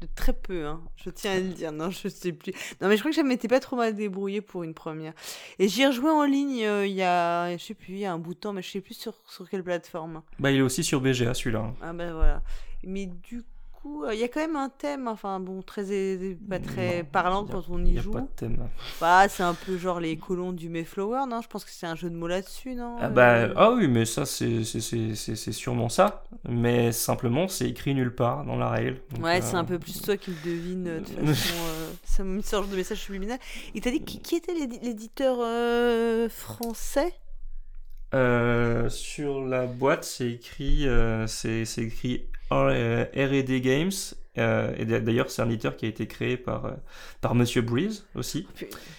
De 0.00 0.06
très 0.14 0.32
peu, 0.32 0.64
hein. 0.64 0.80
je 0.96 1.10
tiens 1.10 1.32
à 1.32 1.38
le 1.40 1.48
dire. 1.48 1.70
Non, 1.72 1.90
je 1.90 2.08
sais 2.08 2.32
plus. 2.32 2.52
Non, 2.80 2.86
mais 2.88 2.96
je 2.96 3.00
crois 3.02 3.10
que 3.10 3.16
je 3.16 3.20
m'étais 3.22 3.48
pas 3.48 3.58
trop 3.60 3.74
mal 3.76 3.94
débrouillée 3.96 4.40
pour 4.40 4.62
une 4.62 4.72
première. 4.74 5.12
Et 5.58 5.66
j'y 5.68 5.82
ai 5.82 5.86
rejoué 5.88 6.08
en 6.10 6.24
ligne 6.24 6.64
euh, 6.64 6.86
il 6.86 6.94
y 6.94 7.02
a, 7.02 7.56
je 7.56 7.62
sais 7.62 7.74
plus, 7.74 7.94
il 7.94 7.98
y 7.98 8.04
a 8.06 8.12
un 8.12 8.18
bout 8.18 8.34
de 8.34 8.38
temps, 8.38 8.52
mais 8.52 8.62
je 8.62 8.70
sais 8.70 8.80
plus 8.80 8.94
sur, 8.94 9.14
sur 9.28 9.48
quelle 9.50 9.64
plateforme. 9.64 10.22
Bah, 10.38 10.50
il 10.52 10.58
est 10.58 10.62
aussi 10.62 10.82
sur 10.84 11.00
BGA 11.00 11.34
celui-là. 11.34 11.74
Ah 11.82 11.92
ben 11.92 12.12
voilà. 12.14 12.42
Mais 12.84 13.06
du 13.06 13.38
coup, 13.42 13.48
euh, 13.86 14.14
il 14.14 14.20
y 14.20 14.24
a 14.24 14.28
quand 14.28 14.40
même 14.40 14.56
un 14.56 14.68
thème, 14.70 15.08
enfin 15.08 15.40
bon, 15.40 15.62
très 15.62 16.36
pas 16.48 16.58
très 16.60 17.04
parlant 17.04 17.46
quand 17.46 17.64
on 17.68 17.84
y, 17.84 17.94
Il 17.94 17.96
y 17.96 17.98
a 17.98 18.02
joue. 18.02 18.12
pas 18.12 18.20
de 18.20 18.26
thème. 18.36 18.68
Bah, 19.00 19.28
c'est 19.28 19.42
un 19.44 19.54
peu 19.54 19.76
genre 19.78 20.00
les 20.00 20.18
colons 20.18 20.52
du 20.52 20.68
Mayflower, 20.68 21.26
non? 21.28 21.42
Je 21.42 21.48
pense 21.48 21.64
que 21.64 21.70
c'est 21.72 21.86
un 21.86 21.96
jeu 21.96 22.10
de 22.10 22.16
mots 22.16 22.28
là-dessus, 22.28 22.74
non? 22.74 23.00
Ah 23.00 23.08
bah 23.10 23.48
Euh, 23.48 23.54
ah 23.56 23.70
oui 23.72 23.86
mais 23.88 24.04
ça 24.04 24.26
c'est 24.26 24.64
c'est- 24.64 24.80
c'est 24.80 25.14
c'est- 25.14 25.36
c'est 25.36 25.52
sûrement 25.52 25.88
ça 25.88 26.24
mais 26.48 26.90
simplement 26.90 27.46
c'est 27.46 27.68
écrit 27.68 27.94
nulle 27.94 28.14
part 28.14 28.44
dans 28.44 28.56
la 28.56 28.68
règle. 28.70 29.00
Donc, 29.12 29.24
Ouais, 29.24 29.40
c'est 29.40 29.56
euh, 29.56 29.56
un 29.56 29.64
peu 29.64 29.78
plus 29.80 30.00
toi 30.00 30.16
qui 30.16 30.30
le 30.30 30.36
devine 30.38 30.84
de 30.84 31.00
toute 31.00 31.08
façon. 31.14 31.66
euh, 31.66 31.92
c'est 32.04 32.22
une 32.22 32.42
sorte 32.42 32.68
de 32.68 32.76
message 32.76 32.98
subliminal. 33.00 33.38
Il 33.74 33.80
t'a 33.80 33.90
dit 33.90 34.00
qui, 34.04 34.20
qui 34.20 34.36
était 34.36 34.54
l'édi- 34.54 34.78
l'éditeur 34.80 35.38
euh, 35.40 36.28
français? 36.28 37.12
Euh, 38.14 38.88
sur 38.88 39.44
la 39.44 39.66
boîte, 39.66 40.04
c'est 40.04 40.30
écrit, 40.32 40.86
euh, 40.88 41.26
c'est 41.26 41.64
c'est 41.66 41.82
écrit 41.82 42.30
R&D 42.50 43.60
Games. 43.60 43.90
euh, 44.38 44.72
et 44.76 44.84
d'a- 44.84 45.00
d'ailleurs, 45.00 45.30
c'est 45.30 45.42
un 45.42 45.48
éditeur 45.48 45.76
qui 45.76 45.86
a 45.86 45.88
été 45.88 46.06
créé 46.06 46.36
par 46.36 46.66
euh, 46.66 46.70
par 47.20 47.34
Monsieur 47.34 47.60
Breeze 47.62 48.06
aussi. 48.14 48.46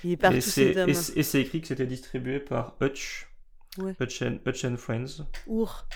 Il 0.04 0.12
est 0.12 0.24
et 0.34 0.42
c'est 0.42 0.72
et 0.88 0.94
c'est- 0.94 1.18
et 1.18 1.24
c'est 1.24 1.42
écrit 1.42 1.62
que 1.62 1.68
c'était 1.68 1.86
distribué 1.86 2.40
par 2.40 2.76
Hutch. 2.82 3.28
Ouais. 3.78 3.94
Hutch 4.02 4.22
and, 4.22 4.38
Hutch 4.46 4.66
and 4.66 4.76
Friends. 4.78 5.24
Our. 5.48 5.88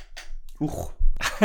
Our. 0.62 0.94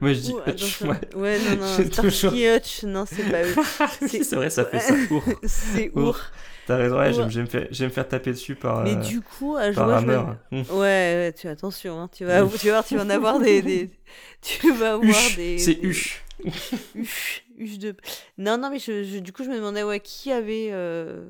Moi 0.00 0.12
je 0.12 0.20
dis 0.20 0.32
Ouh, 0.32 0.40
Hutch. 0.50 0.80
Ouais, 1.14 1.38
non, 1.38 1.56
non, 1.56 1.66
Starsky 1.92 2.00
toujours- 2.00 2.32
Hutch, 2.32 2.82
non, 2.84 3.04
c'est 3.06 3.30
pas 3.30 3.42
Hutch. 4.02 4.22
C'est 4.22 4.34
vrai, 4.36 4.50
ça 4.50 4.64
fait 4.64 4.80
ça. 4.80 4.94
Our. 5.10 5.22
C'est 5.44 5.90
Our. 5.94 6.18
T'as 6.66 6.76
raison, 6.76 6.98
ouais, 6.98 7.10
me- 7.10 7.28
je 7.30 7.36
vais 7.40 7.42
me 7.42 7.46
faire, 7.48 7.68
me 7.70 7.88
faire 7.88 8.08
taper 8.08 8.30
dessus 8.32 8.54
par. 8.56 8.82
Mais 8.82 8.94
euh, 8.94 9.00
du 9.00 9.20
coup, 9.20 9.56
à 9.56 9.70
par 9.72 10.00
jouer, 10.00 10.12
je 10.12 10.16
me-. 10.18 10.58
Hum. 10.72 10.78
Ouais, 10.78 10.80
ouais, 10.80 11.32
tu 11.36 11.46
attention, 11.48 12.00
hein, 12.00 12.08
tu 12.12 12.24
vas, 12.24 12.40
tu 12.46 12.66
vas 12.66 12.72
voir, 12.72 12.84
tu 12.84 12.96
vas 12.96 13.04
en 13.04 13.10
avoir 13.10 13.38
des, 13.40 13.62
des- 13.62 13.90
tu 14.42 14.72
vas 14.72 14.92
avoir 14.94 15.04
Huche, 15.08 15.36
des. 15.36 15.58
c'est 15.58 15.74
des- 15.76 15.86
Huche. 15.86 16.22
Huche, 16.94 17.44
Huche 17.56 17.78
de. 17.78 17.94
Non, 18.38 18.58
non, 18.58 18.70
mais 18.70 18.78
je, 18.78 19.04
je- 19.04 19.18
du 19.18 19.32
coup, 19.32 19.44
je 19.44 19.48
me 19.50 19.56
demandais 19.56 19.82
ouais, 19.82 20.00
qui 20.00 20.32
avait, 20.32 20.68
euh, 20.72 21.24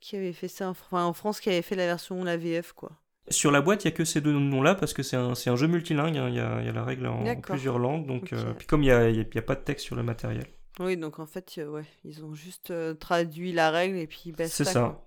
qui 0.00 0.16
avait 0.16 0.32
fait 0.32 0.48
ça, 0.48 0.68
enfin, 0.68 1.04
en 1.04 1.12
France, 1.12 1.40
qui 1.40 1.48
avait 1.48 1.62
fait 1.62 1.76
la 1.76 1.86
version 1.86 2.22
la 2.24 2.36
VF, 2.36 2.72
quoi. 2.72 2.92
Sur 3.28 3.50
la 3.52 3.60
boîte, 3.60 3.84
il 3.84 3.86
n'y 3.88 3.92
a 3.94 3.96
que 3.96 4.04
ces 4.04 4.20
deux 4.20 4.32
noms-là 4.32 4.74
parce 4.74 4.92
que 4.92 5.02
c'est 5.04 5.16
un, 5.16 5.32
un 5.46 5.56
jeu 5.56 5.68
multilingue. 5.68 6.16
hein, 6.18 6.26
Il 6.28 6.34
y, 6.34 6.40
a, 6.40 6.58
il 6.60 6.66
y 6.66 6.68
a 6.68 6.72
la 6.72 6.84
règle 6.84 7.06
en 7.06 7.22
plusieurs 7.40 7.78
langues. 7.78 8.04
Donc, 8.06 8.32
euh, 8.32 8.52
puis 8.58 8.66
comme 8.66 8.82
il 8.82 8.86
n'y 8.86 8.90
a, 8.92 9.08
il 9.08 9.16
y 9.16 9.20
a- 9.20 9.22
il 9.22 9.34
y 9.34 9.38
a 9.38 9.42
pas 9.42 9.54
de 9.54 9.60
texte 9.60 9.86
sur 9.86 9.94
le 9.96 10.02
matériel. 10.02 10.44
Oui, 10.80 10.96
donc 10.96 11.18
en 11.18 11.26
fait, 11.26 11.54
euh, 11.58 11.68
ouais, 11.68 11.84
ils 12.04 12.24
ont 12.24 12.34
juste 12.34 12.70
euh, 12.70 12.94
traduit 12.94 13.52
la 13.52 13.70
règle 13.70 13.96
et 13.98 14.06
puis. 14.06 14.32
C'est 14.46 14.64
ça. 14.64 15.00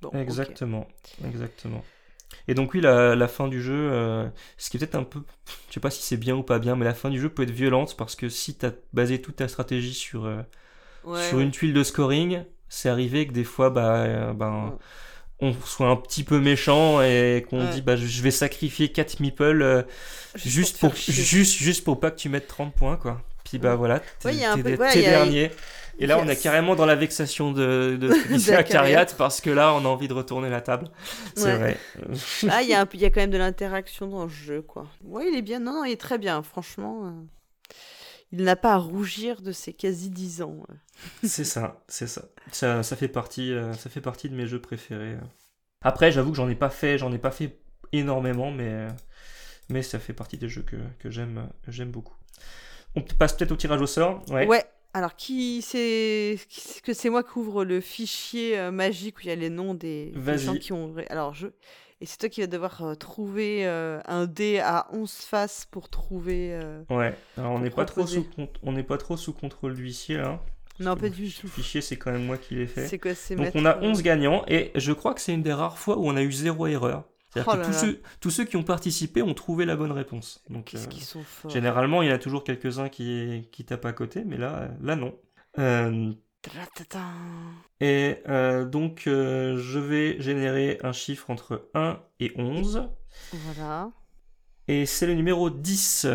Bon, 0.00 0.10
exactement. 0.12 0.88
Exactement. 1.24 1.84
Et 2.48 2.54
donc, 2.54 2.74
oui, 2.74 2.80
la, 2.80 3.14
la 3.14 3.28
fin 3.28 3.46
du 3.46 3.62
jeu, 3.62 3.72
euh, 3.92 4.28
ce 4.56 4.70
qui 4.70 4.76
est 4.76 4.80
peut-être 4.80 4.96
un 4.96 5.04
peu. 5.04 5.22
Je 5.68 5.74
sais 5.74 5.80
pas 5.80 5.90
si 5.90 6.02
c'est 6.02 6.16
bien 6.16 6.34
ou 6.34 6.42
pas 6.42 6.58
bien, 6.58 6.74
mais 6.76 6.84
la 6.84 6.94
fin 6.94 7.10
du 7.10 7.20
jeu 7.20 7.28
peut 7.28 7.42
être 7.44 7.50
violente 7.50 7.96
parce 7.96 8.16
que 8.16 8.28
si 8.28 8.56
tu 8.56 8.66
as 8.66 8.72
basé 8.92 9.20
toute 9.20 9.36
ta 9.36 9.48
stratégie 9.48 9.94
sur, 9.94 10.26
Ouais, 11.04 11.22
sur 11.28 11.38
ouais. 11.38 11.44
une 11.44 11.50
tuile 11.50 11.74
de 11.74 11.82
scoring, 11.84 12.44
c'est 12.68 12.88
arrivé 12.88 13.26
que 13.26 13.32
des 13.32 13.44
fois, 13.44 13.70
bah, 13.70 14.32
ben, 14.34 14.78
on 15.40 15.52
soit 15.54 15.88
un 15.88 15.96
petit 15.96 16.24
peu 16.24 16.40
méchant 16.40 17.02
et 17.02 17.44
qu'on 17.48 17.64
dit 17.66 17.82
bah, 17.82 17.96
je 17.96 18.22
vais 18.22 18.30
sacrifier 18.30 18.90
4 18.92 19.20
meeples 19.20 19.86
Juste 20.44 20.78
pour 20.78 20.90
pour, 20.90 20.94
juste, 20.94 21.56
juste 21.58 21.84
pour 21.84 22.00
pas 22.00 22.10
que 22.10 22.16
tu 22.16 22.28
mettes 22.28 22.46
30 22.48 22.74
points, 22.74 22.96
quoi. 22.96 23.22
Puis 23.58 23.58
bah 23.58 23.74
voilà, 23.76 24.00
t'es 24.18 24.28
ouais, 24.28 24.44
a- 24.44 24.56
dernier. 25.02 25.50
Et 25.98 26.06
là, 26.06 26.18
on 26.18 26.26
est 26.26 26.36
carrément 26.36 26.74
dans 26.74 26.86
la 26.86 26.94
vexation 26.96 27.52
de, 27.52 27.96
de 28.00 28.08
De 28.08 29.16
parce 29.16 29.40
que 29.40 29.50
là, 29.50 29.74
on 29.74 29.84
a 29.84 29.88
envie 29.88 30.08
de 30.08 30.14
retourner 30.14 30.48
la 30.50 30.60
table. 30.60 30.88
C'est 31.36 31.44
Ouais. 31.44 31.56
vrai. 31.56 31.76
Ah, 32.48 32.62
il 32.62 32.68
y, 32.68 32.74
a 32.74 32.80
un 32.80 32.88
y 32.94 33.04
a 33.04 33.10
quand 33.10 33.20
même 33.20 33.30
de 33.30 33.38
l'interaction 33.38 34.06
dans 34.08 34.24
le 34.24 34.30
jeu, 34.30 34.62
quoi. 34.62 34.86
Ouais, 35.04 35.26
il 35.30 35.36
est 35.36 35.42
bien. 35.42 35.60
Non, 35.60 35.72
non, 35.74 35.84
il 35.84 35.92
est 35.92 36.00
très 36.00 36.18
bien, 36.18 36.42
franchement. 36.42 37.06
euh, 37.06 37.10
Il 38.32 38.42
n'a 38.44 38.56
pas 38.56 38.72
à 38.72 38.76
rougir 38.78 39.42
de 39.42 39.52
ses 39.52 39.72
quasi 39.74 40.10
10 40.10 40.42
ans. 40.42 40.64
euh. 40.70 40.74
C'est 41.24 41.44
ça, 41.44 41.82
c'est 41.88 42.06
ça. 42.06 42.22
ça. 42.50 42.82
Ça 42.82 42.96
fait 42.96 43.08
partie, 43.08 43.52
euh, 43.52 43.72
ça 43.74 43.90
fait 43.90 44.00
partie 44.00 44.28
de 44.28 44.34
mes 44.34 44.46
jeux 44.46 44.60
préférés. 44.60 45.16
Après, 45.82 46.12
j'avoue 46.12 46.30
que 46.32 46.36
j'en 46.36 46.48
ai 46.48 46.54
pas 46.54 46.70
fait, 46.70 46.98
j'en 46.98 47.12
ai 47.12 47.18
pas 47.18 47.30
fait 47.30 47.58
énormément, 47.92 48.50
mais 48.50 48.86
mais 49.70 49.82
ça 49.82 49.98
fait 49.98 50.12
partie 50.14 50.38
des 50.38 50.48
jeux 50.48 50.62
que, 50.62 50.76
que 51.00 51.10
j'aime, 51.10 51.48
j'aime 51.68 51.90
beaucoup. 51.90 52.16
On 52.96 53.00
passe 53.00 53.34
peut-être 53.34 53.52
au 53.52 53.56
tirage 53.56 53.80
au 53.80 53.86
sort. 53.86 54.22
Ouais. 54.30 54.46
Ouais. 54.46 54.64
Alors, 54.94 55.16
qui 55.16 55.62
c'est 55.62 56.38
que 56.84 56.92
c'est 56.92 57.08
moi 57.08 57.22
qui 57.22 57.38
ouvre 57.38 57.64
le 57.64 57.80
fichier 57.80 58.58
euh, 58.58 58.70
magique 58.70 59.18
où 59.18 59.20
il 59.22 59.28
y 59.28 59.30
a 59.30 59.34
les 59.34 59.48
noms 59.48 59.72
des, 59.74 60.12
gens 60.36 60.54
qui 60.56 60.72
ont. 60.72 60.94
Alors, 61.08 61.32
je. 61.34 61.48
Et 62.02 62.06
c'est 62.06 62.18
toi 62.18 62.28
qui 62.28 62.40
vas 62.40 62.48
devoir 62.48 62.82
euh, 62.82 62.94
trouver 62.96 63.64
euh, 63.64 64.00
un 64.06 64.26
dé 64.26 64.58
à 64.58 64.88
11 64.92 65.10
faces 65.10 65.66
pour 65.70 65.88
trouver. 65.88 66.48
euh, 66.52 66.82
Ouais. 66.90 67.14
Alors 67.38 67.52
on 67.52 67.60
n'est 67.60 67.70
pas 67.70 67.84
trop 67.84 68.04
sous 68.06 68.26
on 68.64 68.72
n'est 68.72 68.82
pas 68.82 68.98
trop 68.98 69.16
sous 69.16 69.32
contrôle 69.32 69.74
d'huissier 69.76 70.16
là. 70.18 70.40
Non, 70.80 70.96
Parce 70.96 71.00
pas 71.02 71.08
du 71.10 71.26
le 71.26 71.30
tout. 71.30 71.46
fichier, 71.46 71.80
c'est 71.80 71.96
quand 71.96 72.10
même 72.10 72.24
moi 72.24 72.38
qui 72.38 72.56
l'ai 72.56 72.66
fait. 72.66 72.88
C'est 72.88 72.98
quoi, 72.98 73.14
c'est 73.14 73.36
Donc 73.36 73.50
on 73.54 73.64
a 73.64 73.76
euh, 73.76 73.82
11 73.82 74.02
gagnants 74.02 74.44
et 74.48 74.72
je 74.74 74.90
crois 74.92 75.14
que 75.14 75.20
c'est 75.20 75.32
une 75.32 75.42
des 75.44 75.52
rares 75.52 75.78
fois 75.78 75.96
où 75.96 76.08
on 76.08 76.16
a 76.16 76.22
eu 76.22 76.32
zéro 76.32 76.66
erreur. 76.66 77.04
C'est-à-dire 77.32 77.52
Oh 77.54 77.56
que 77.56 77.66
tous 77.66 77.72
ceux, 77.72 78.02
tous 78.20 78.30
ceux 78.30 78.44
qui 78.44 78.56
ont 78.56 78.62
participé 78.62 79.22
ont 79.22 79.34
trouvé 79.34 79.64
la 79.64 79.76
bonne 79.76 79.92
réponse. 79.92 80.42
Donc, 80.50 80.74
euh, 80.74 80.86
qu'ils 80.86 81.02
sont 81.02 81.22
forts. 81.22 81.50
Généralement, 81.50 82.02
il 82.02 82.08
y 82.08 82.12
en 82.12 82.14
a 82.14 82.18
toujours 82.18 82.44
quelques-uns 82.44 82.88
qui, 82.88 83.48
qui 83.52 83.64
tapent 83.64 83.86
à 83.86 83.92
côté, 83.92 84.22
mais 84.24 84.36
là, 84.36 84.58
euh, 84.62 84.68
là 84.82 84.96
non. 84.96 85.18
Euh, 85.58 86.12
et 87.80 88.16
euh, 88.28 88.64
donc, 88.64 89.02
je 89.06 89.78
vais 89.78 90.20
générer 90.20 90.78
un 90.82 90.92
chiffre 90.92 91.30
entre 91.30 91.70
1 91.74 92.00
et 92.20 92.32
11. 92.36 92.88
Voilà. 93.32 93.92
Et 94.66 94.86
c'est 94.86 95.06
le 95.06 95.14
numéro 95.14 95.50
10. 95.50 96.08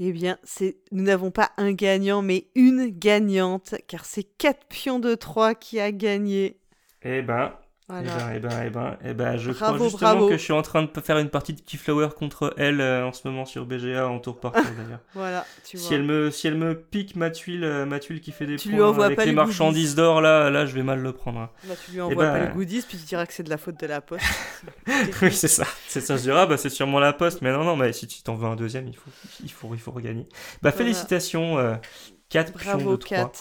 Eh 0.00 0.12
bien, 0.12 0.38
c'est 0.44 0.76
nous 0.92 1.04
n'avons 1.04 1.30
pas 1.30 1.52
un 1.56 1.72
gagnant, 1.72 2.20
mais 2.20 2.48
une 2.54 2.88
gagnante, 2.88 3.74
car 3.88 4.04
c'est 4.04 4.24
4 4.24 4.66
pions 4.68 4.98
de 4.98 5.14
3 5.14 5.54
qui 5.54 5.80
a 5.80 5.92
gagné. 5.92 6.60
Eh 7.02 7.22
ben, 7.22 7.54
Voilà. 7.88 8.34
eh 8.34 8.38
ben, 8.38 8.38
eh 8.38 8.40
ben, 8.40 8.60
eh 8.66 8.70
ben, 8.70 8.98
eh 9.04 9.14
ben, 9.14 9.36
je 9.36 9.52
Bravo, 9.52 9.74
crois 9.76 9.78
justement 9.78 10.10
bravo. 10.12 10.28
que 10.28 10.36
je 10.38 10.42
suis 10.42 10.52
en 10.54 10.62
train 10.62 10.82
de 10.84 11.00
faire 11.02 11.18
une 11.18 11.28
partie 11.28 11.52
de 11.52 11.60
Keyflower 11.60 12.08
contre 12.16 12.54
elle 12.56 12.80
euh, 12.80 13.06
en 13.06 13.12
ce 13.12 13.28
moment 13.28 13.44
sur 13.44 13.66
BGA 13.66 14.08
en 14.08 14.20
tour 14.20 14.40
par 14.40 14.52
tour 14.52 14.74
d'ailleurs. 14.74 15.00
Voilà, 15.14 15.46
tu 15.64 15.76
si 15.76 15.88
vois. 15.88 15.96
elle 15.96 16.02
me 16.04 16.30
si 16.30 16.46
elle 16.46 16.56
me 16.56 16.74
pique 16.80 17.14
ma 17.14 17.30
tuile, 17.30 17.62
euh, 17.64 17.84
ma 17.86 17.98
tuile 18.00 18.20
qui 18.22 18.32
fait 18.32 18.46
des 18.46 18.56
Tu 18.56 18.70
lui 18.70 18.76
points 18.78 18.88
envoies 18.88 19.04
avec 19.06 19.16
pas 19.16 19.24
les 19.26 19.32
les 19.32 19.36
marchandises 19.36 19.94
d'or 19.94 20.20
là, 20.22 20.48
là 20.50 20.64
je 20.66 20.74
vais 20.74 20.82
mal 20.82 21.00
le 21.00 21.12
prendre. 21.12 21.40
hein. 21.40 21.50
Bah, 21.64 21.74
tu 21.76 21.92
lui 21.92 22.00
envoies 22.00 22.26
pas 22.30 22.38
ben, 22.38 22.46
les 22.48 22.48
goodies, 22.48 22.82
puis 22.88 22.96
tu 22.98 23.04
diras 23.04 23.26
que 23.26 23.32
c'est 23.34 23.42
de 23.42 23.50
la 23.50 23.58
faute 23.58 23.78
de 23.78 23.86
la 23.86 24.00
poste. 24.00 24.24
oui, 25.22 25.32
c'est 25.32 25.48
ça. 25.48 25.66
C'est 25.88 26.00
ça, 26.00 26.16
je 26.16 26.22
dirais, 26.22 26.40
ah, 26.40 26.46
bah, 26.46 26.56
c'est 26.56 26.70
sûrement 26.70 27.00
la 27.00 27.12
poste, 27.12 27.42
mais 27.42 27.52
non, 27.52 27.64
non, 27.64 27.76
mais 27.76 27.92
si 27.92 28.06
tu 28.06 28.22
t'en 28.22 28.34
veux 28.34 28.46
un 28.48 28.56
deuxième, 28.56 28.88
il 28.88 28.96
faut, 28.96 29.10
il 29.42 29.52
faut, 29.52 29.74
il 29.74 29.80
faut 29.80 29.90
regagner. 29.92 30.28
Bah, 30.62 30.72
Voilà. 30.72 30.72
félicitations, 30.72 31.58
euh, 31.58 31.74
4 32.28 32.52
pions 32.54 32.62
Bravo, 32.78 32.90
de 32.92 32.96
3. 32.96 33.30
Kat. 33.30 33.32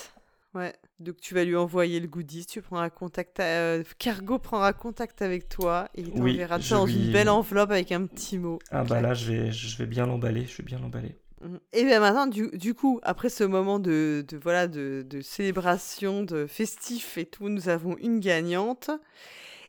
Ouais, 0.54 0.74
donc 1.00 1.18
tu 1.20 1.34
vas 1.34 1.44
lui 1.44 1.56
envoyer 1.56 2.00
le 2.00 2.08
goodies, 2.08 2.46
tu 2.46 2.62
prendras 2.62 2.90
contact, 2.90 3.40
à- 3.40 3.44
euh, 3.44 3.84
Cargo 4.00 4.40
prendra 4.40 4.74
contact 4.74 5.22
avec 5.22 5.50
toi 5.50 5.90
et 5.96 6.02
il 6.02 6.08
Oui, 6.16 6.34
t'enverra 6.34 6.60
je 6.60 6.68
ça 6.70 6.76
dans 6.76 6.86
lui- 6.86 6.94
une 6.94 7.12
belle 7.12 7.30
enveloppe 7.30 7.72
avec 7.72 7.92
un 7.92 8.06
petit 8.06 8.38
mot. 8.38 8.60
Ah, 8.72 8.84
bah 8.84 9.02
là, 9.02 9.14
je 9.14 9.32
vais, 9.32 9.52
je 9.52 9.78
vais 9.78 9.86
bien 9.86 10.06
l'emballer, 10.06 10.46
je 10.46 10.58
vais 10.58 10.64
bien 10.64 10.80
l'emballer. 10.80 11.18
Mhm. 11.42 11.60
Et 11.74 11.84
bien 11.84 12.00
maintenant, 12.00 12.28
du, 12.28 12.50
du 12.54 12.74
coup, 12.74 13.00
après 13.04 13.30
ce 13.30 13.44
moment 13.44 13.80
de, 13.80 14.24
de, 14.28 14.38
voilà, 14.38 14.68
de, 14.68 15.06
de 15.08 15.20
célébration, 15.22 16.24
de 16.24 16.46
festif 16.48 17.18
et 17.18 17.26
tout, 17.26 17.50
nous 17.50 17.68
avons 17.70 17.98
une 17.98 18.20
gagnante. 18.20 18.90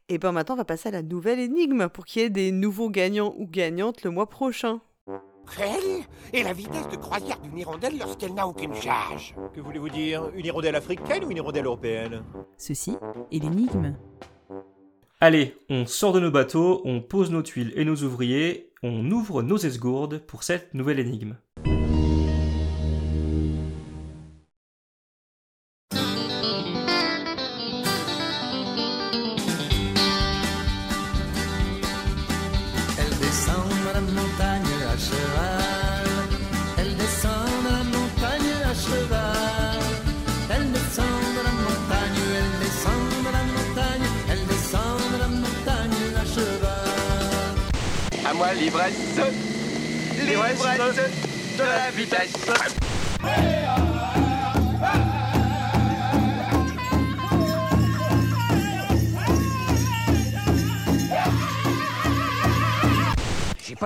Et 0.09 0.19
ben 0.19 0.33
maintenant, 0.33 0.55
on 0.55 0.59
va 0.59 0.65
passer 0.67 0.91
à 0.91 0.93
la 0.93 1.03
nouvelle 1.03 1.41
énigme 1.41 1.89
pour 1.89 2.05
qu'il 2.05 2.23
y 2.23 2.25
ait 2.27 2.31
des 2.31 2.53
nouveaux 2.53 2.91
gagnants 2.91 3.35
ou 3.39 3.47
gagnantes 3.47 4.03
le 4.05 4.11
mois 4.11 4.28
prochain. 4.28 4.81
Quelle 5.56 6.05
est 6.32 6.42
la 6.42 6.52
vitesse 6.52 6.89
de 6.89 6.97
croisière 6.97 7.39
d'une 7.40 7.58
hirondelle 7.58 7.98
lorsqu'elle 7.98 8.34
n'a 8.34 8.47
aucune 8.47 8.74
charge 8.74 9.34
Que 9.55 9.60
voulez-vous 9.60 9.89
dire? 9.89 10.31
Une 10.34 10.47
hirondelle 10.47 10.76
africaine 10.76 11.24
ou 11.24 11.31
une 11.31 11.36
hirondelle 11.36 11.66
européenne? 11.66 12.23
Ceci 12.56 12.97
est 13.31 13.39
l'énigme. 13.39 13.94
Allez, 15.20 15.56
on 15.70 15.86
sort 15.86 16.12
de 16.12 16.20
nos 16.20 16.31
bateaux, 16.31 16.82
on 16.84 17.00
pose 17.00 17.31
nos 17.31 17.42
tuiles 17.42 17.73
et 17.76 17.84
nos 17.84 17.97
ouvriers, 17.97 18.73
on 18.82 19.10
ouvre 19.10 19.42
nos 19.42 19.56
esgourdes 19.56 20.18
pour 20.18 20.42
cette 20.42 20.74
nouvelle 20.74 20.98
énigme. 20.98 21.36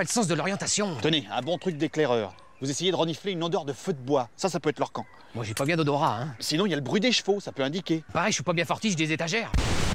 Le 0.09 0.13
sens 0.15 0.27
de 0.27 0.35
l'orientation. 0.35 0.97
Tenez, 1.03 1.29
un 1.31 1.43
bon 1.43 1.59
truc 1.59 1.77
d'éclaireur. 1.77 2.33
Vous 2.63 2.71
essayez 2.71 2.91
de 2.91 2.97
renifler 2.97 3.33
une 3.33 3.45
odeur 3.45 3.67
de 3.67 3.75
feu 3.75 3.93
de 3.93 3.99
bois. 3.99 4.31
Ça, 4.37 4.49
ça 4.49 4.59
peut 4.59 4.71
être 4.71 4.79
leur 4.79 4.91
camp. 4.91 5.05
Moi, 5.35 5.45
j'ai 5.45 5.53
pas 5.53 5.67
bien 5.67 5.77
d'odorat, 5.77 6.23
hein. 6.23 6.35
Sinon, 6.41 6.65
il 6.65 6.71
y 6.71 6.73
a 6.73 6.77
le 6.77 6.83
bruit 6.83 7.01
des 7.01 7.13
chevaux, 7.13 7.41
ça 7.41 7.53
peut 7.53 7.63
indiquer. 7.63 8.03
Pareil, 8.13 8.33
je 8.33 8.37
suis 8.37 8.43
pas 8.43 8.55
bien 8.55 8.65
fortiche 8.65 8.97
des 8.97 9.13
étagères. 9.13 9.53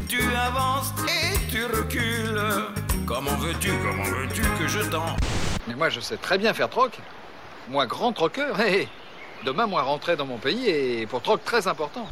Tu 0.07 0.21
avances 0.35 0.93
et 1.07 1.51
tu 1.51 1.65
recules. 1.65 2.39
Comment 3.07 3.35
veux-tu, 3.37 3.71
comment 3.81 4.03
veux-tu 4.03 4.41
que 4.59 4.67
je 4.67 4.81
t'en... 4.81 5.15
Mais 5.67 5.73
moi, 5.73 5.89
je 5.89 5.99
sais 5.99 6.17
très 6.17 6.37
bien 6.37 6.53
faire 6.53 6.69
troc. 6.69 6.99
Moi, 7.69 7.87
grand 7.87 8.13
troqueur, 8.13 8.59
hé, 8.61 8.81
hé. 8.81 8.87
Demain, 9.45 9.65
moi, 9.65 9.81
rentrer 9.81 10.15
dans 10.15 10.27
mon 10.27 10.37
pays 10.37 10.69
et 10.69 11.07
pour 11.07 11.23
troc 11.23 11.43
très 11.43 11.67
important. 11.67 12.07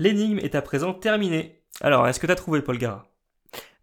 L'énigme 0.00 0.38
est 0.38 0.54
à 0.56 0.62
présent 0.62 0.92
terminée. 0.94 1.60
Alors, 1.80 2.08
est-ce 2.08 2.18
que 2.18 2.26
t'as 2.26 2.34
trouvé 2.34 2.62
Paul 2.62 2.78
Gara? 2.78 3.06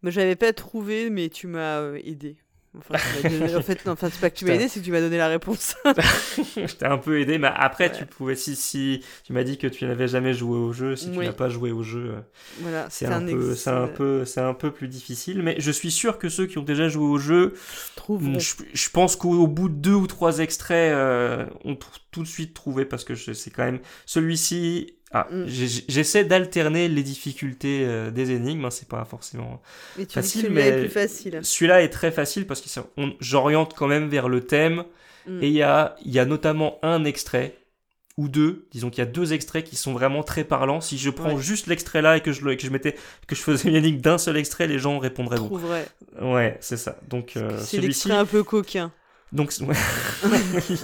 Moi, 0.01 0.11
j'avais 0.11 0.35
pas 0.35 0.51
trouvé, 0.51 1.09
mais 1.09 1.29
tu 1.29 1.47
m'as 1.47 1.77
euh, 1.79 1.99
aidé. 2.03 2.35
Enfin, 2.77 2.95
donné- 3.23 3.55
en 3.55 3.61
fait, 3.61 3.83
non, 3.85 3.93
enfin, 3.93 4.09
c'est 4.11 4.19
pas 4.21 4.29
que 4.29 4.35
tu 4.35 4.45
m'as 4.45 4.53
aidé, 4.53 4.67
c'est 4.67 4.79
que 4.81 4.85
tu 4.85 4.91
m'as 4.91 4.99
donné 4.99 5.17
la 5.17 5.27
réponse. 5.29 5.75
Je 5.85 6.75
t'ai 6.75 6.85
un 6.85 6.97
peu 6.99 7.19
aidé, 7.19 7.37
mais 7.39 7.49
après, 7.55 7.91
tu 7.91 8.05
pouvais, 8.05 8.35
si, 8.35 8.55
si, 8.55 9.03
tu 9.23 9.33
m'as 9.33 9.43
dit 9.43 9.57
que 9.57 9.65
tu 9.67 9.85
n'avais 9.85 10.07
jamais 10.07 10.33
joué 10.33 10.57
au 10.57 10.73
jeu, 10.73 10.95
si 10.95 11.05
tu 11.11 11.17
n'as 11.25 11.33
pas 11.33 11.49
joué 11.49 11.71
au 11.71 11.81
jeu, 11.81 12.11
euh, 12.15 12.19
Voilà, 12.59 12.87
c'est 12.91 13.05
un, 13.07 13.21
un 13.21 13.25
peu, 13.31 13.55
c'est 13.55 13.69
un 13.71 13.87
peu, 13.87 14.25
c'est 14.25 14.41
un 14.41 14.53
peu 14.53 14.71
plus 14.71 14.87
difficile, 14.87 15.41
mais 15.41 15.55
je 15.59 15.71
suis 15.71 15.89
sûr 15.91 16.19
que 16.19 16.29
ceux 16.29 16.45
qui 16.45 16.57
ont 16.59 16.63
déjà 16.63 16.87
joué 16.89 17.05
au 17.05 17.17
jeu, 17.17 17.53
Trouveront. 17.95 18.37
je, 18.39 18.53
je 18.73 18.89
pense 18.91 19.15
qu'au 19.15 19.47
bout 19.47 19.69
de 19.69 19.75
deux 19.75 19.93
ou 19.95 20.05
trois 20.05 20.37
extraits, 20.39 20.93
euh, 20.93 21.45
on 21.63 21.75
t- 21.75 21.85
tout 22.11 22.21
de 22.21 22.27
suite 22.27 22.53
trouvé 22.53 22.85
parce 22.85 23.03
que 23.03 23.15
je- 23.15 23.33
c'est 23.33 23.49
quand 23.51 23.65
même 23.65 23.79
celui-ci. 24.05 24.93
Ah, 25.13 25.25
Mm. 25.31 25.45
j'essaie 25.87 26.25
d'alterner 26.25 26.89
les 26.89 27.01
difficultés 27.03 27.83
euh, 27.85 28.11
des 28.11 28.31
énigmes, 28.31 28.65
hein, 28.65 28.69
c'est 28.71 28.89
pas 28.89 29.05
forcément 29.05 29.61
Mais 29.97 30.05
tu 30.05 30.07
dis 30.09 30.13
que 30.15 30.21
facile, 30.21 30.45
est 30.47 30.49
mais 30.49 30.79
plus 30.81 30.89
facile. 30.89 31.39
celui-là 31.43 31.81
est 31.81 31.89
très 31.89 32.11
facile 32.11 32.45
parce 32.45 32.59
que 32.59 32.67
on- 32.97 33.13
j'oriente 33.21 33.73
quand 33.73 33.87
même 33.87 34.09
vers 34.09 34.27
le 34.27 34.41
thème 34.41 34.83
Mm. 35.25 35.43
et 35.43 35.47
il 35.47 35.53
y 35.53 35.61
a, 35.61 35.95
il 36.03 36.11
y 36.11 36.19
a 36.19 36.25
notamment 36.25 36.77
un 36.83 37.05
extrait 37.05 37.57
ou 38.17 38.27
deux, 38.29 38.67
disons 38.71 38.89
qu'il 38.89 38.99
y 38.99 39.07
a 39.07 39.09
deux 39.09 39.31
extraits 39.31 39.63
qui 39.63 39.75
sont 39.77 39.93
vraiment 39.93 40.23
très 40.23 40.43
parlants. 40.43 40.81
Si 40.81 40.97
je 40.97 41.09
prends 41.09 41.35
Ouais. 41.35 41.41
juste 41.41 41.67
l'extrait 41.67 42.01
là 42.01 42.17
et 42.17 42.21
que 42.21 42.31
je, 42.33 42.43
le- 42.43 42.55
que 42.55 42.63
je 42.65 42.71
mettais, 42.71 42.95
que 43.27 43.35
je 43.35 43.41
faisais 43.41 43.69
une 43.69 43.75
énigme 43.75 44.01
d'un 44.01 44.17
seul 44.17 44.35
extrait, 44.37 44.67
les 44.67 44.79
gens 44.79 44.97
répondraient 44.99 45.37
bon. 45.37 45.57
Ouais, 46.21 46.57
c'est 46.59 46.77
ça. 46.77 46.97
Donc 47.07 47.37
euh, 47.37 47.51
C'est 47.59 47.77
celui-ci. 47.77 47.81
l'extrait 48.09 48.13
un 48.13 48.25
peu 48.25 48.43
coquin. 48.43 48.91
Donc 49.33 49.51
ouais. 49.59 49.75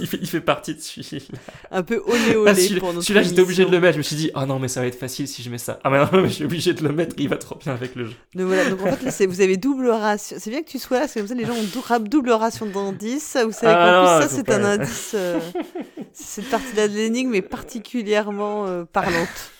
il, 0.00 0.06
fait, 0.06 0.18
il 0.20 0.28
fait 0.28 0.40
partie 0.42 0.74
de 0.74 0.80
celui-là. 0.80 1.38
Un 1.70 1.82
peu 1.82 2.02
olé 2.06 2.36
olé 2.36 2.50
Ah, 2.50 2.54
celui-là, 2.54 2.80
pour 2.80 2.92
notre 2.92 3.06
celui-là, 3.06 3.22
j'étais 3.22 3.40
obligé 3.40 3.64
de 3.64 3.70
le 3.70 3.80
mettre. 3.80 3.94
Je 3.94 3.98
me 3.98 4.02
suis 4.02 4.16
dit, 4.16 4.30
ah 4.34 4.44
non, 4.44 4.58
mais 4.58 4.68
ça 4.68 4.80
va 4.82 4.86
être 4.86 4.98
facile 4.98 5.26
si 5.26 5.42
je 5.42 5.48
mets 5.48 5.56
ça. 5.56 5.80
Ah 5.82 5.88
mais 5.88 5.98
non, 5.98 6.08
mais 6.12 6.28
je 6.28 6.34
suis 6.34 6.44
obligé 6.44 6.74
de 6.74 6.82
le 6.82 6.92
mettre. 6.92 7.14
Il 7.18 7.28
va 7.30 7.38
trop 7.38 7.56
bien 7.56 7.72
avec 7.72 7.94
le 7.94 8.04
jeu. 8.06 8.14
Donc 8.34 8.46
voilà, 8.48 8.68
donc 8.68 8.82
en 8.82 8.92
fait, 8.94 9.02
là, 9.20 9.26
vous 9.26 9.40
avez 9.40 9.56
double 9.56 9.88
ration. 9.88 10.36
C'est 10.38 10.50
bien 10.50 10.62
que 10.62 10.68
tu 10.68 10.78
sois 10.78 11.00
là, 11.00 11.08
c'est 11.08 11.20
comme 11.20 11.28
ça 11.28 11.34
les 11.34 11.46
gens 11.46 11.54
ont 11.54 11.98
dou- 11.98 12.06
double 12.08 12.32
ration 12.32 12.66
d'indices. 12.66 13.36
Vous 13.42 13.52
savez 13.52 13.72
Ah 13.74 14.18
qu'en 14.20 14.26
plus, 14.26 14.28
ça, 14.28 14.36
c'est 14.36 14.50
un 14.52 14.64
indice. 14.64 15.12
euh, 15.14 15.40
cette 16.12 16.50
partie-là 16.50 16.88
de 16.88 16.94
l'énigme 16.94 17.34
est 17.34 17.42
particulièrement 17.42 18.66
euh, 18.66 18.84
parlante. 18.84 19.52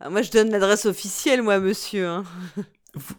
Ah, 0.00 0.10
moi, 0.10 0.22
je 0.22 0.30
donne 0.30 0.50
l'adresse 0.50 0.86
officielle, 0.86 1.42
moi, 1.42 1.58
monsieur. 1.58 2.06
hein. 2.06 2.24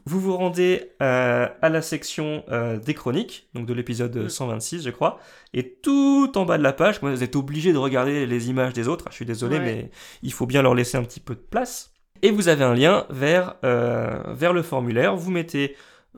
vous 0.06 0.20
vous 0.20 0.36
rendez 0.36 0.92
euh, 1.02 1.48
à 1.62 1.70
la 1.70 1.82
section 1.82 2.44
euh, 2.50 2.78
des 2.78 2.94
chroniques, 2.94 3.48
donc 3.54 3.66
de 3.66 3.74
l'épisode 3.74 4.16
Mm. 4.16 4.30
126, 4.30 4.84
je 4.84 4.90
crois, 4.90 5.20
et 5.54 5.74
tout 5.84 6.32
en 6.36 6.46
bas 6.46 6.58
de 6.58 6.64
la 6.64 6.74
page, 6.74 7.00
vous 7.02 7.24
êtes 7.24 7.36
obligé 7.36 7.74
de 7.74 7.78
regarder 7.78 8.26
les 8.26 8.50
images 8.50 8.74
des 8.74 8.88
autres. 8.88 9.06
Je 9.10 9.16
suis 9.16 9.26
désolé, 9.26 9.58
Ouais. 9.58 9.64
mais 9.64 9.92
il 10.24 10.34
faut 10.34 10.46
bien 10.48 10.62
leur 10.62 10.74
laisser 10.76 10.98
un 10.98 11.04
petit 11.04 11.20
peu 11.20 11.36
de 11.36 11.40
place. 11.40 11.94
Et 12.24 12.32
vous 12.32 12.48
avez 12.48 12.64
un 12.64 12.74
lien 12.74 13.06
vers, 13.12 13.56
euh, 13.64 14.20
vers 14.34 14.52
le 14.54 14.64
formulaire. 14.64 15.16
Vous 15.16 15.30
mettez 15.30 15.76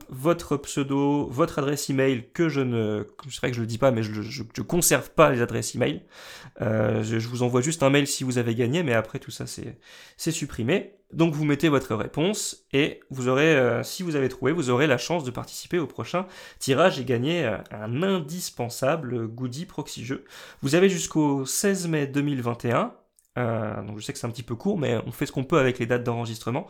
votre 0.08 0.56
pseudo, 0.56 1.28
votre 1.30 1.58
adresse 1.58 1.90
email 1.90 2.28
que 2.32 2.48
je 2.48 2.60
ne, 2.60 3.06
c'est 3.28 3.38
vrai 3.38 3.50
que 3.50 3.56
je 3.56 3.60
le 3.60 3.66
dis 3.66 3.78
pas, 3.78 3.90
mais 3.90 4.02
je, 4.02 4.22
je, 4.22 4.42
je 4.54 4.62
conserve 4.62 5.10
pas 5.10 5.30
les 5.30 5.42
adresses 5.42 5.74
email. 5.74 6.02
Euh, 6.60 7.02
je, 7.02 7.28
vous 7.28 7.42
envoie 7.42 7.60
juste 7.60 7.82
un 7.82 7.90
mail 7.90 8.06
si 8.06 8.24
vous 8.24 8.38
avez 8.38 8.54
gagné, 8.54 8.82
mais 8.82 8.94
après 8.94 9.18
tout 9.18 9.30
ça 9.30 9.46
c'est, 9.46 9.76
supprimé. 10.16 10.94
Donc 11.12 11.34
vous 11.34 11.44
mettez 11.44 11.68
votre 11.68 11.94
réponse 11.94 12.66
et 12.72 13.00
vous 13.10 13.28
aurez, 13.28 13.56
euh, 13.56 13.82
si 13.82 14.02
vous 14.02 14.14
avez 14.14 14.28
trouvé, 14.28 14.52
vous 14.52 14.70
aurez 14.70 14.86
la 14.86 14.98
chance 14.98 15.24
de 15.24 15.30
participer 15.30 15.78
au 15.78 15.86
prochain 15.86 16.26
tirage 16.60 17.00
et 17.00 17.04
gagner 17.04 17.44
euh, 17.44 17.56
un 17.72 18.02
indispensable 18.02 19.26
goodie 19.26 19.66
proxy 19.66 20.04
jeu. 20.04 20.24
Vous 20.62 20.76
avez 20.76 20.88
jusqu'au 20.88 21.44
16 21.44 21.88
mai 21.88 22.06
2021. 22.06 22.94
euh, 23.38 23.82
donc 23.82 23.98
je 23.98 24.04
sais 24.04 24.12
que 24.12 24.18
c'est 24.18 24.26
un 24.26 24.30
petit 24.30 24.44
peu 24.44 24.54
court, 24.54 24.78
mais 24.78 24.98
on 25.06 25.10
fait 25.10 25.26
ce 25.26 25.32
qu'on 25.32 25.44
peut 25.44 25.58
avec 25.58 25.78
les 25.78 25.86
dates 25.86 26.04
d'enregistrement. 26.04 26.68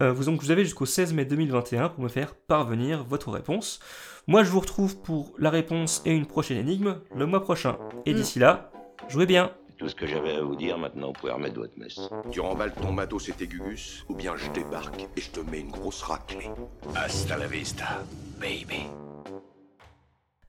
Euh, 0.00 0.12
vous, 0.12 0.24
donc 0.24 0.40
vous 0.42 0.50
avez 0.50 0.64
jusqu'au 0.64 0.86
16 0.86 1.12
mai 1.12 1.24
2021 1.24 1.90
pour 1.90 2.02
me 2.04 2.08
faire 2.08 2.34
parvenir 2.34 3.04
votre 3.04 3.30
réponse. 3.30 3.80
Moi 4.26 4.44
je 4.44 4.50
vous 4.50 4.60
retrouve 4.60 4.96
pour 4.98 5.32
la 5.38 5.50
réponse 5.50 6.02
et 6.06 6.12
une 6.12 6.26
prochaine 6.26 6.56
énigme 6.58 7.00
le 7.14 7.26
mois 7.26 7.42
prochain. 7.42 7.76
Et 8.06 8.14
d'ici 8.14 8.38
là, 8.38 8.70
jouez 9.08 9.26
bien. 9.26 9.52
Tout 9.78 9.88
ce 9.88 9.94
que 9.94 10.06
j'avais 10.06 10.34
à 10.36 10.42
vous 10.42 10.56
dire, 10.56 10.76
maintenant 10.78 11.08
vous 11.08 11.12
pouvez 11.14 11.32
remettre 11.32 11.56
votre 11.56 11.78
messe. 11.78 11.98
Tu 12.30 12.40
remballes 12.40 12.74
ton 12.74 12.92
matos 12.92 13.28
et 13.30 13.32
tes 13.32 13.46
gugus, 13.46 14.04
ou 14.10 14.14
bien 14.14 14.34
je 14.36 14.50
débarque 14.50 15.06
et 15.16 15.20
je 15.20 15.30
te 15.30 15.40
mets 15.40 15.60
une 15.60 15.70
grosse 15.70 16.02
raclée. 16.02 16.50
Hasta 16.94 17.36
la 17.38 17.46
vista, 17.46 18.02
baby. 18.38 18.84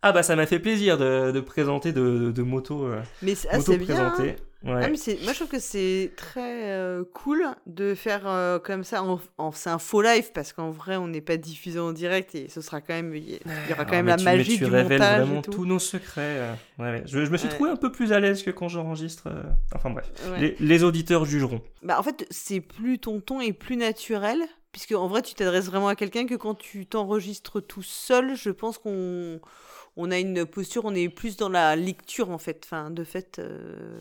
Ah 0.01 0.11
bah 0.11 0.23
ça 0.23 0.35
m'a 0.35 0.47
fait 0.47 0.59
plaisir 0.59 0.97
de, 0.97 1.31
de 1.31 1.39
présenter 1.39 1.93
de, 1.93 2.01
de, 2.17 2.31
de 2.31 2.41
moto. 2.41 2.85
euh, 2.87 3.01
Mais 3.21 3.35
c'est 3.35 3.49
ah, 3.51 3.57
moto 3.57 3.71
c'est 3.73 3.77
bien. 3.77 3.95
hein. 4.05 4.09
présentée. 4.09 4.35
Ouais. 4.63 4.81
Ah, 4.83 4.89
mais 4.89 4.95
c'est- 4.97 5.19
moi, 5.23 5.33
je 5.33 5.37
trouve 5.39 5.47
que 5.49 5.59
c'est 5.59 6.11
très 6.15 6.71
euh, 6.71 7.03
cool 7.13 7.43
de 7.65 7.95
faire 7.95 8.27
euh, 8.27 8.59
comme 8.59 8.83
ça. 8.83 9.01
En, 9.01 9.19
en- 9.39 9.51
c'est 9.51 9.71
un 9.71 9.79
faux 9.79 10.01
live 10.03 10.31
parce 10.33 10.53
qu'en 10.53 10.69
vrai, 10.69 10.97
on 10.97 11.07
n'est 11.07 11.19
pas 11.21 11.37
diffusé 11.37 11.79
en 11.79 11.91
direct 11.93 12.35
et 12.35 12.47
ce 12.47 12.61
sera 12.61 12.79
quand 12.79 12.93
même. 12.93 13.15
Il 13.15 13.31
y 13.33 13.39
aura 13.73 13.85
quand 13.85 13.93
même 13.95 14.05
la 14.05 14.17
tu- 14.17 14.23
magie 14.23 14.57
tu 14.59 14.65
du 14.65 14.65
révèles 14.65 14.99
montage 14.99 15.19
vraiment 15.25 15.39
et 15.39 15.43
tout. 15.43 15.51
tous 15.51 15.65
nos 15.65 15.79
secrets. 15.79 16.21
euh, 16.21 16.53
ouais, 16.77 16.91
ouais. 16.91 17.03
Je, 17.07 17.25
je 17.25 17.31
me 17.31 17.37
suis 17.37 17.47
Ouais. 17.47 17.55
trouvé 17.55 17.69
un 17.71 17.75
peu 17.75 17.91
plus 17.91 18.13
à 18.13 18.19
l'aise 18.19 18.43
que 18.43 18.51
quand 18.51 18.67
j'enregistre. 18.67 19.23
euh, 19.27 19.41
Enfin 19.75 19.89
bref, 19.89 20.11
Ouais. 20.31 20.39
les, 20.39 20.55
les 20.59 20.83
auditeurs 20.83 21.25
jugeront. 21.25 21.61
Bah, 21.81 21.97
en 21.99 22.03
fait, 22.03 22.27
c'est 22.29 22.61
plus 22.61 22.99
ton 22.99 23.19
ton 23.19 23.41
et 23.41 23.53
plus 23.53 23.77
naturel. 23.77 24.37
Puisque 24.71 24.93
en 24.93 25.07
vrai, 25.07 25.21
tu 25.21 25.33
t'adresses 25.33 25.65
vraiment 25.65 25.89
à 25.89 25.95
quelqu'un 25.95 26.25
que 26.25 26.35
quand 26.35 26.55
tu 26.55 26.85
t'enregistres 26.85 27.59
tout 27.61 27.83
seul, 27.83 28.35
je 28.37 28.51
pense 28.51 28.77
qu'on 28.77 29.41
on 29.97 30.11
a 30.11 30.17
une 30.17 30.45
posture, 30.45 30.85
on 30.85 30.95
est 30.95 31.09
plus 31.09 31.35
dans 31.35 31.49
la 31.49 31.75
lecture 31.75 32.29
en 32.29 32.37
fait. 32.37 32.61
Enfin, 32.63 32.89
de 32.89 33.03
fait, 33.03 33.39
euh, 33.39 33.99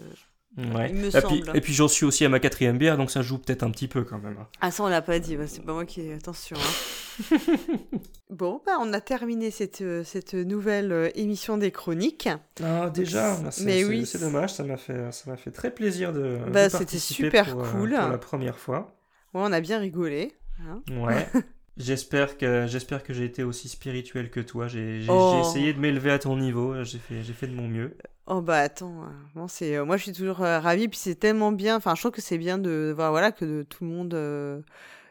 Ouais. 0.59 0.91
il 0.91 0.97
me 0.97 1.07
et, 1.07 1.11
semble. 1.13 1.27
puis, 1.43 1.45
et 1.55 1.61
puis 1.61 1.73
j'en 1.75 1.87
suis 1.89 2.05
aussi 2.05 2.25
à 2.25 2.29
ma 2.29 2.41
quatrième 2.41 2.77
bière, 2.77 2.97
donc 2.99 3.11
ça 3.11 3.23
joue 3.23 3.39
peut-être 3.39 3.63
un 3.63 3.71
petit 3.71 3.87
peu 3.89 4.03
quand 4.03 4.19
même. 4.19 4.37
hein. 4.41 4.49
Ah 4.61 4.71
ça 4.71 4.83
on 4.83 4.89
l'a 4.89 5.01
pas 5.01 5.19
dit, 5.21 5.37
c'est 5.47 5.65
pas 5.65 5.73
moi 5.73 5.85
qui... 5.85 6.11
Attention. 6.13 6.57
hein. 6.59 7.37
bon, 8.31 8.61
bah 8.67 8.73
on 8.81 8.93
a 8.93 9.01
terminé 9.01 9.51
cette, 9.51 9.81
euh, 9.81 10.03
cette 10.05 10.35
nouvelle 10.35 10.93
euh, 10.93 11.09
émission 11.15 11.57
des 11.59 11.71
chroniques. 11.71 12.29
Ah 12.63 12.91
déjà, 12.91 13.37
bah, 13.37 13.51
c'est 13.51 13.85
oui. 13.85 14.11
dommage, 14.21 14.53
ça 14.55 14.65
m'a 14.65 14.77
fait, 14.77 15.13
ça 15.13 15.37
fait 15.37 15.51
très 15.51 15.71
plaisir 15.73 16.13
de. 16.13 16.39
de 16.45 16.51
Bah, 16.51 16.69
c'était 16.71 16.99
super 16.99 17.51
pour, 17.53 17.63
euh, 17.65 17.71
cool. 17.73 17.91
pour 18.01 18.09
la 18.09 18.19
première 18.19 18.59
fois. 18.59 18.97
Ouais, 19.35 19.43
on 19.45 19.53
a 19.53 19.61
bien 19.61 19.79
rigolé. 19.79 20.33
hein. 20.67 20.83
Ouais. 20.91 21.29
J'espère 21.81 22.37
que 22.37 22.67
j'espère 22.69 23.03
que 23.03 23.13
j'ai 23.15 23.25
été 23.25 23.43
aussi 23.43 23.69
spirituel 23.69 24.31
que 24.31 24.41
toi. 24.41 24.69
J'ai 24.69 25.07
Oh. 25.09 25.41
essayé 25.41 25.73
de 25.73 25.79
m'élever 25.81 26.11
à 26.11 26.19
ton 26.19 26.37
niveau. 26.37 26.85
J'ai 26.85 26.99
fait 26.99 27.23
j'ai 27.23 27.33
fait 27.33 27.47
de 27.47 27.55
mon 27.55 27.69
mieux. 27.69 27.97
Oh 28.27 28.41
bah 28.41 28.59
attends, 28.59 29.07
bon, 29.35 29.49
c'est, 29.49 29.75
euh, 29.77 29.85
moi 29.85 29.97
je 29.97 30.05
suis 30.05 30.13
toujours 30.13 30.43
euh, 30.43 30.61
ravie, 30.61 30.87
puis 30.87 30.99
c'est 30.99 31.17
tellement 31.17 31.51
bien, 31.51 31.77
enfin 31.77 31.97
je 31.97 32.01
trouve 32.03 32.13
que 32.13 32.21
c'est 32.21 32.39
bien 32.39 32.59
de 32.59 32.93
voir 32.95 33.11
voilà, 33.11 33.33
que 33.33 33.45
de, 33.45 33.63
tout 33.65 33.83
le 33.83 33.91
monde, 33.91 34.15
euh, 34.15 34.61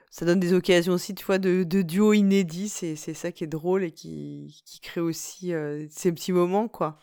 ça 0.09 0.25
donne 0.25 0.39
des 0.39 0.53
occasions 0.53 0.93
aussi, 0.93 1.15
tu 1.15 1.25
vois, 1.25 1.37
de, 1.37 1.63
de 1.63 1.81
duos 1.81 2.13
inédits, 2.13 2.69
c'est, 2.69 2.95
c'est 2.95 3.13
ça 3.13 3.33
qui 3.33 3.43
est 3.43 3.47
drôle 3.47 3.83
et 3.83 3.91
qui, 3.91 4.61
qui 4.65 4.79
crée 4.79 5.01
aussi 5.01 5.53
euh, 5.53 5.85
ces 5.89 6.13
petits 6.13 6.31
moments, 6.31 6.69
quoi. 6.69 6.97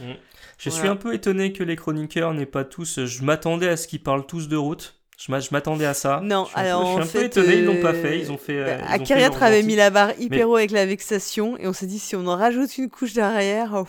Mm. 0.00 0.12
Je 0.58 0.70
suis 0.70 0.88
un 0.88 0.96
peu 0.96 1.14
étonné 1.14 1.52
que 1.52 1.62
les 1.62 1.76
chroniqueurs 1.76 2.34
n'aient 2.34 2.46
pas 2.46 2.64
tous. 2.64 3.04
Je 3.04 3.22
m'attendais 3.22 3.68
à 3.68 3.76
ce 3.76 3.86
qu'ils 3.86 4.02
parlent 4.02 4.26
tous 4.26 4.48
de 4.48 4.56
route. 4.56 4.99
Je 5.22 5.30
m'a- 5.30 5.40
je 5.40 5.48
m'attendais 5.52 5.84
à 5.84 5.92
ça. 5.92 6.22
Non, 6.24 6.44
je 6.46 6.50
suis 6.52 6.58
un 6.58 6.62
alors 6.62 6.80
peu, 6.80 6.86
je 6.86 6.90
suis 6.90 6.96
en 6.96 7.02
un 7.02 7.04
peu 7.04 7.18
fait, 7.18 7.26
étonné, 7.26 7.56
ils 7.58 7.64
l'ont 7.66 7.74
euh, 7.76 7.82
pas 7.82 7.92
fait. 7.92 8.18
Ils 8.20 8.32
ont 8.32 8.38
fait. 8.38 8.56
euh, 8.56 8.78
ils 8.88 8.94
Akariatre 8.94 9.38
leur 9.40 9.48
avait 9.48 9.62
mis 9.62 9.76
la 9.76 9.90
barre 9.90 10.12
hyper 10.18 10.48
haut 10.48 10.56
avec 10.56 10.70
la 10.70 10.86
vexation 10.86 11.58
et 11.58 11.66
on 11.66 11.74
s'est 11.74 11.86
dit 11.86 11.98
si 11.98 12.16
on 12.16 12.26
en 12.26 12.36
rajoute 12.36 12.78
une 12.78 12.88
couche 12.88 13.12
derrière. 13.12 13.70
oh. 13.74 13.86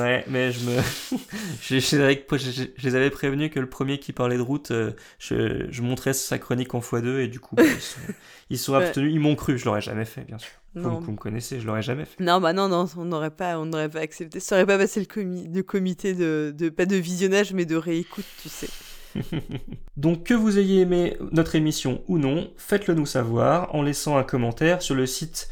Ouais, 0.00 0.24
mais 0.28 0.52
je 0.52 0.60
me. 0.68 0.76
je, 1.62 1.78
je- 1.78 2.86
les 2.86 2.94
avais 2.94 3.08
prévenus 3.10 3.50
que 3.50 3.60
le 3.60 3.68
premier 3.68 3.98
qui 3.98 4.12
parlait 4.12 4.36
de 4.36 4.42
route, 4.42 4.72
euh, 4.72 4.90
je, 5.18 5.66
je 5.70 5.80
montrais 5.82 6.12
sa 6.12 6.38
chronique 6.38 6.74
en 6.74 6.80
x2 6.80 7.20
et 7.20 7.28
du 7.28 7.40
coup, 7.40 7.54
bah, 7.56 7.62
ils 7.64 7.80
sont, 7.80 8.00
ils 8.50 8.58
sont 8.58 8.72
Ouais. 8.76 8.84
abstenus. 8.84 9.10
Ils 9.12 9.20
m'ont 9.20 9.36
cru, 9.36 9.56
je 9.56 9.64
l'aurais 9.64 9.80
jamais 9.80 10.04
fait, 10.04 10.22
bien 10.22 10.38
sûr. 10.38 10.50
Non. 10.74 10.98
vous 11.00 11.12
me 11.12 11.16
connaissez, 11.16 11.60
je 11.60 11.66
l'aurais 11.66 11.82
jamais 11.82 12.04
fait. 12.04 12.22
Non, 12.22 12.40
bah 12.40 12.52
non, 12.52 12.68
non, 12.68 12.86
on 12.98 13.04
n'aurait 13.04 13.30
pas, 13.30 13.58
on 13.60 13.64
n'aurait 13.64 13.88
pas 13.88 14.00
accepté. 14.00 14.38
Ça 14.40 14.56
aurait 14.56 14.66
pas 14.66 14.76
passé 14.76 14.98
le, 15.00 15.06
comi- 15.06 15.48
le 15.50 15.62
comité 15.62 16.14
de, 16.14 16.52
de, 16.54 16.68
pas 16.68 16.84
de 16.84 16.96
visionnage, 16.96 17.52
mais 17.54 17.64
de 17.64 17.76
réécoute, 17.76 18.24
tu 18.42 18.48
sais. 18.48 18.68
Donc 19.96 20.24
que 20.24 20.34
vous 20.34 20.58
ayez 20.58 20.80
aimé 20.80 21.16
notre 21.32 21.54
émission 21.54 22.02
ou 22.08 22.18
non, 22.18 22.50
faites-le 22.56 22.94
nous 22.94 23.06
savoir 23.06 23.74
en 23.74 23.82
laissant 23.82 24.16
un 24.16 24.24
commentaire 24.24 24.82
sur 24.82 24.94
le 24.94 25.06
site 25.06 25.48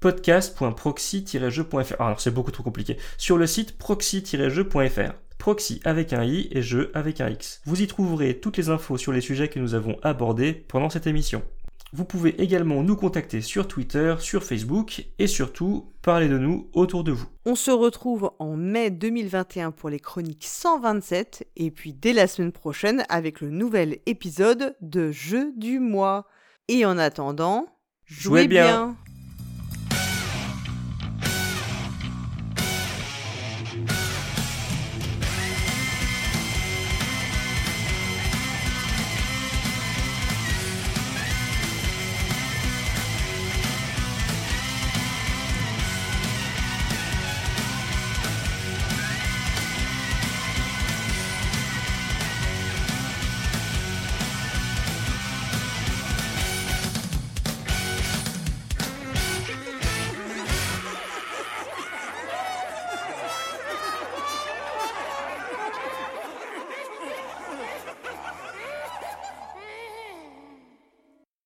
podcast.proxy-jeu.fr. 0.00 1.94
Ah, 1.98 2.06
alors 2.06 2.20
c'est 2.20 2.30
beaucoup 2.30 2.50
trop 2.50 2.62
compliqué. 2.62 2.98
Sur 3.16 3.38
le 3.38 3.46
site 3.46 3.78
proxy-jeu.fr. 3.78 5.12
Proxy 5.38 5.80
avec 5.84 6.12
un 6.12 6.24
i 6.24 6.48
et 6.52 6.62
jeu 6.62 6.90
avec 6.94 7.20
un 7.20 7.28
x. 7.28 7.60
Vous 7.64 7.82
y 7.82 7.86
trouverez 7.86 8.38
toutes 8.38 8.56
les 8.56 8.68
infos 8.68 8.98
sur 8.98 9.12
les 9.12 9.20
sujets 9.20 9.48
que 9.48 9.58
nous 9.58 9.74
avons 9.74 9.96
abordés 10.02 10.52
pendant 10.52 10.90
cette 10.90 11.06
émission. 11.06 11.42
Vous 11.96 12.04
pouvez 12.04 12.42
également 12.42 12.82
nous 12.82 12.96
contacter 12.96 13.40
sur 13.40 13.68
Twitter, 13.68 14.16
sur 14.18 14.42
Facebook 14.42 15.06
et 15.20 15.28
surtout 15.28 15.92
parler 16.02 16.26
de 16.26 16.38
nous 16.38 16.68
autour 16.72 17.04
de 17.04 17.12
vous. 17.12 17.28
On 17.46 17.54
se 17.54 17.70
retrouve 17.70 18.32
en 18.40 18.56
mai 18.56 18.90
2021 18.90 19.70
pour 19.70 19.90
les 19.90 20.00
chroniques 20.00 20.44
127 20.44 21.46
et 21.54 21.70
puis 21.70 21.92
dès 21.92 22.12
la 22.12 22.26
semaine 22.26 22.50
prochaine 22.50 23.04
avec 23.08 23.40
le 23.40 23.50
nouvel 23.50 23.98
épisode 24.06 24.74
de 24.80 25.12
Jeu 25.12 25.52
du 25.56 25.78
mois. 25.78 26.26
Et 26.66 26.84
en 26.84 26.98
attendant, 26.98 27.66
jouez, 28.06 28.40
Jouez 28.40 28.48
bien. 28.48 28.64
bien. 28.64 28.96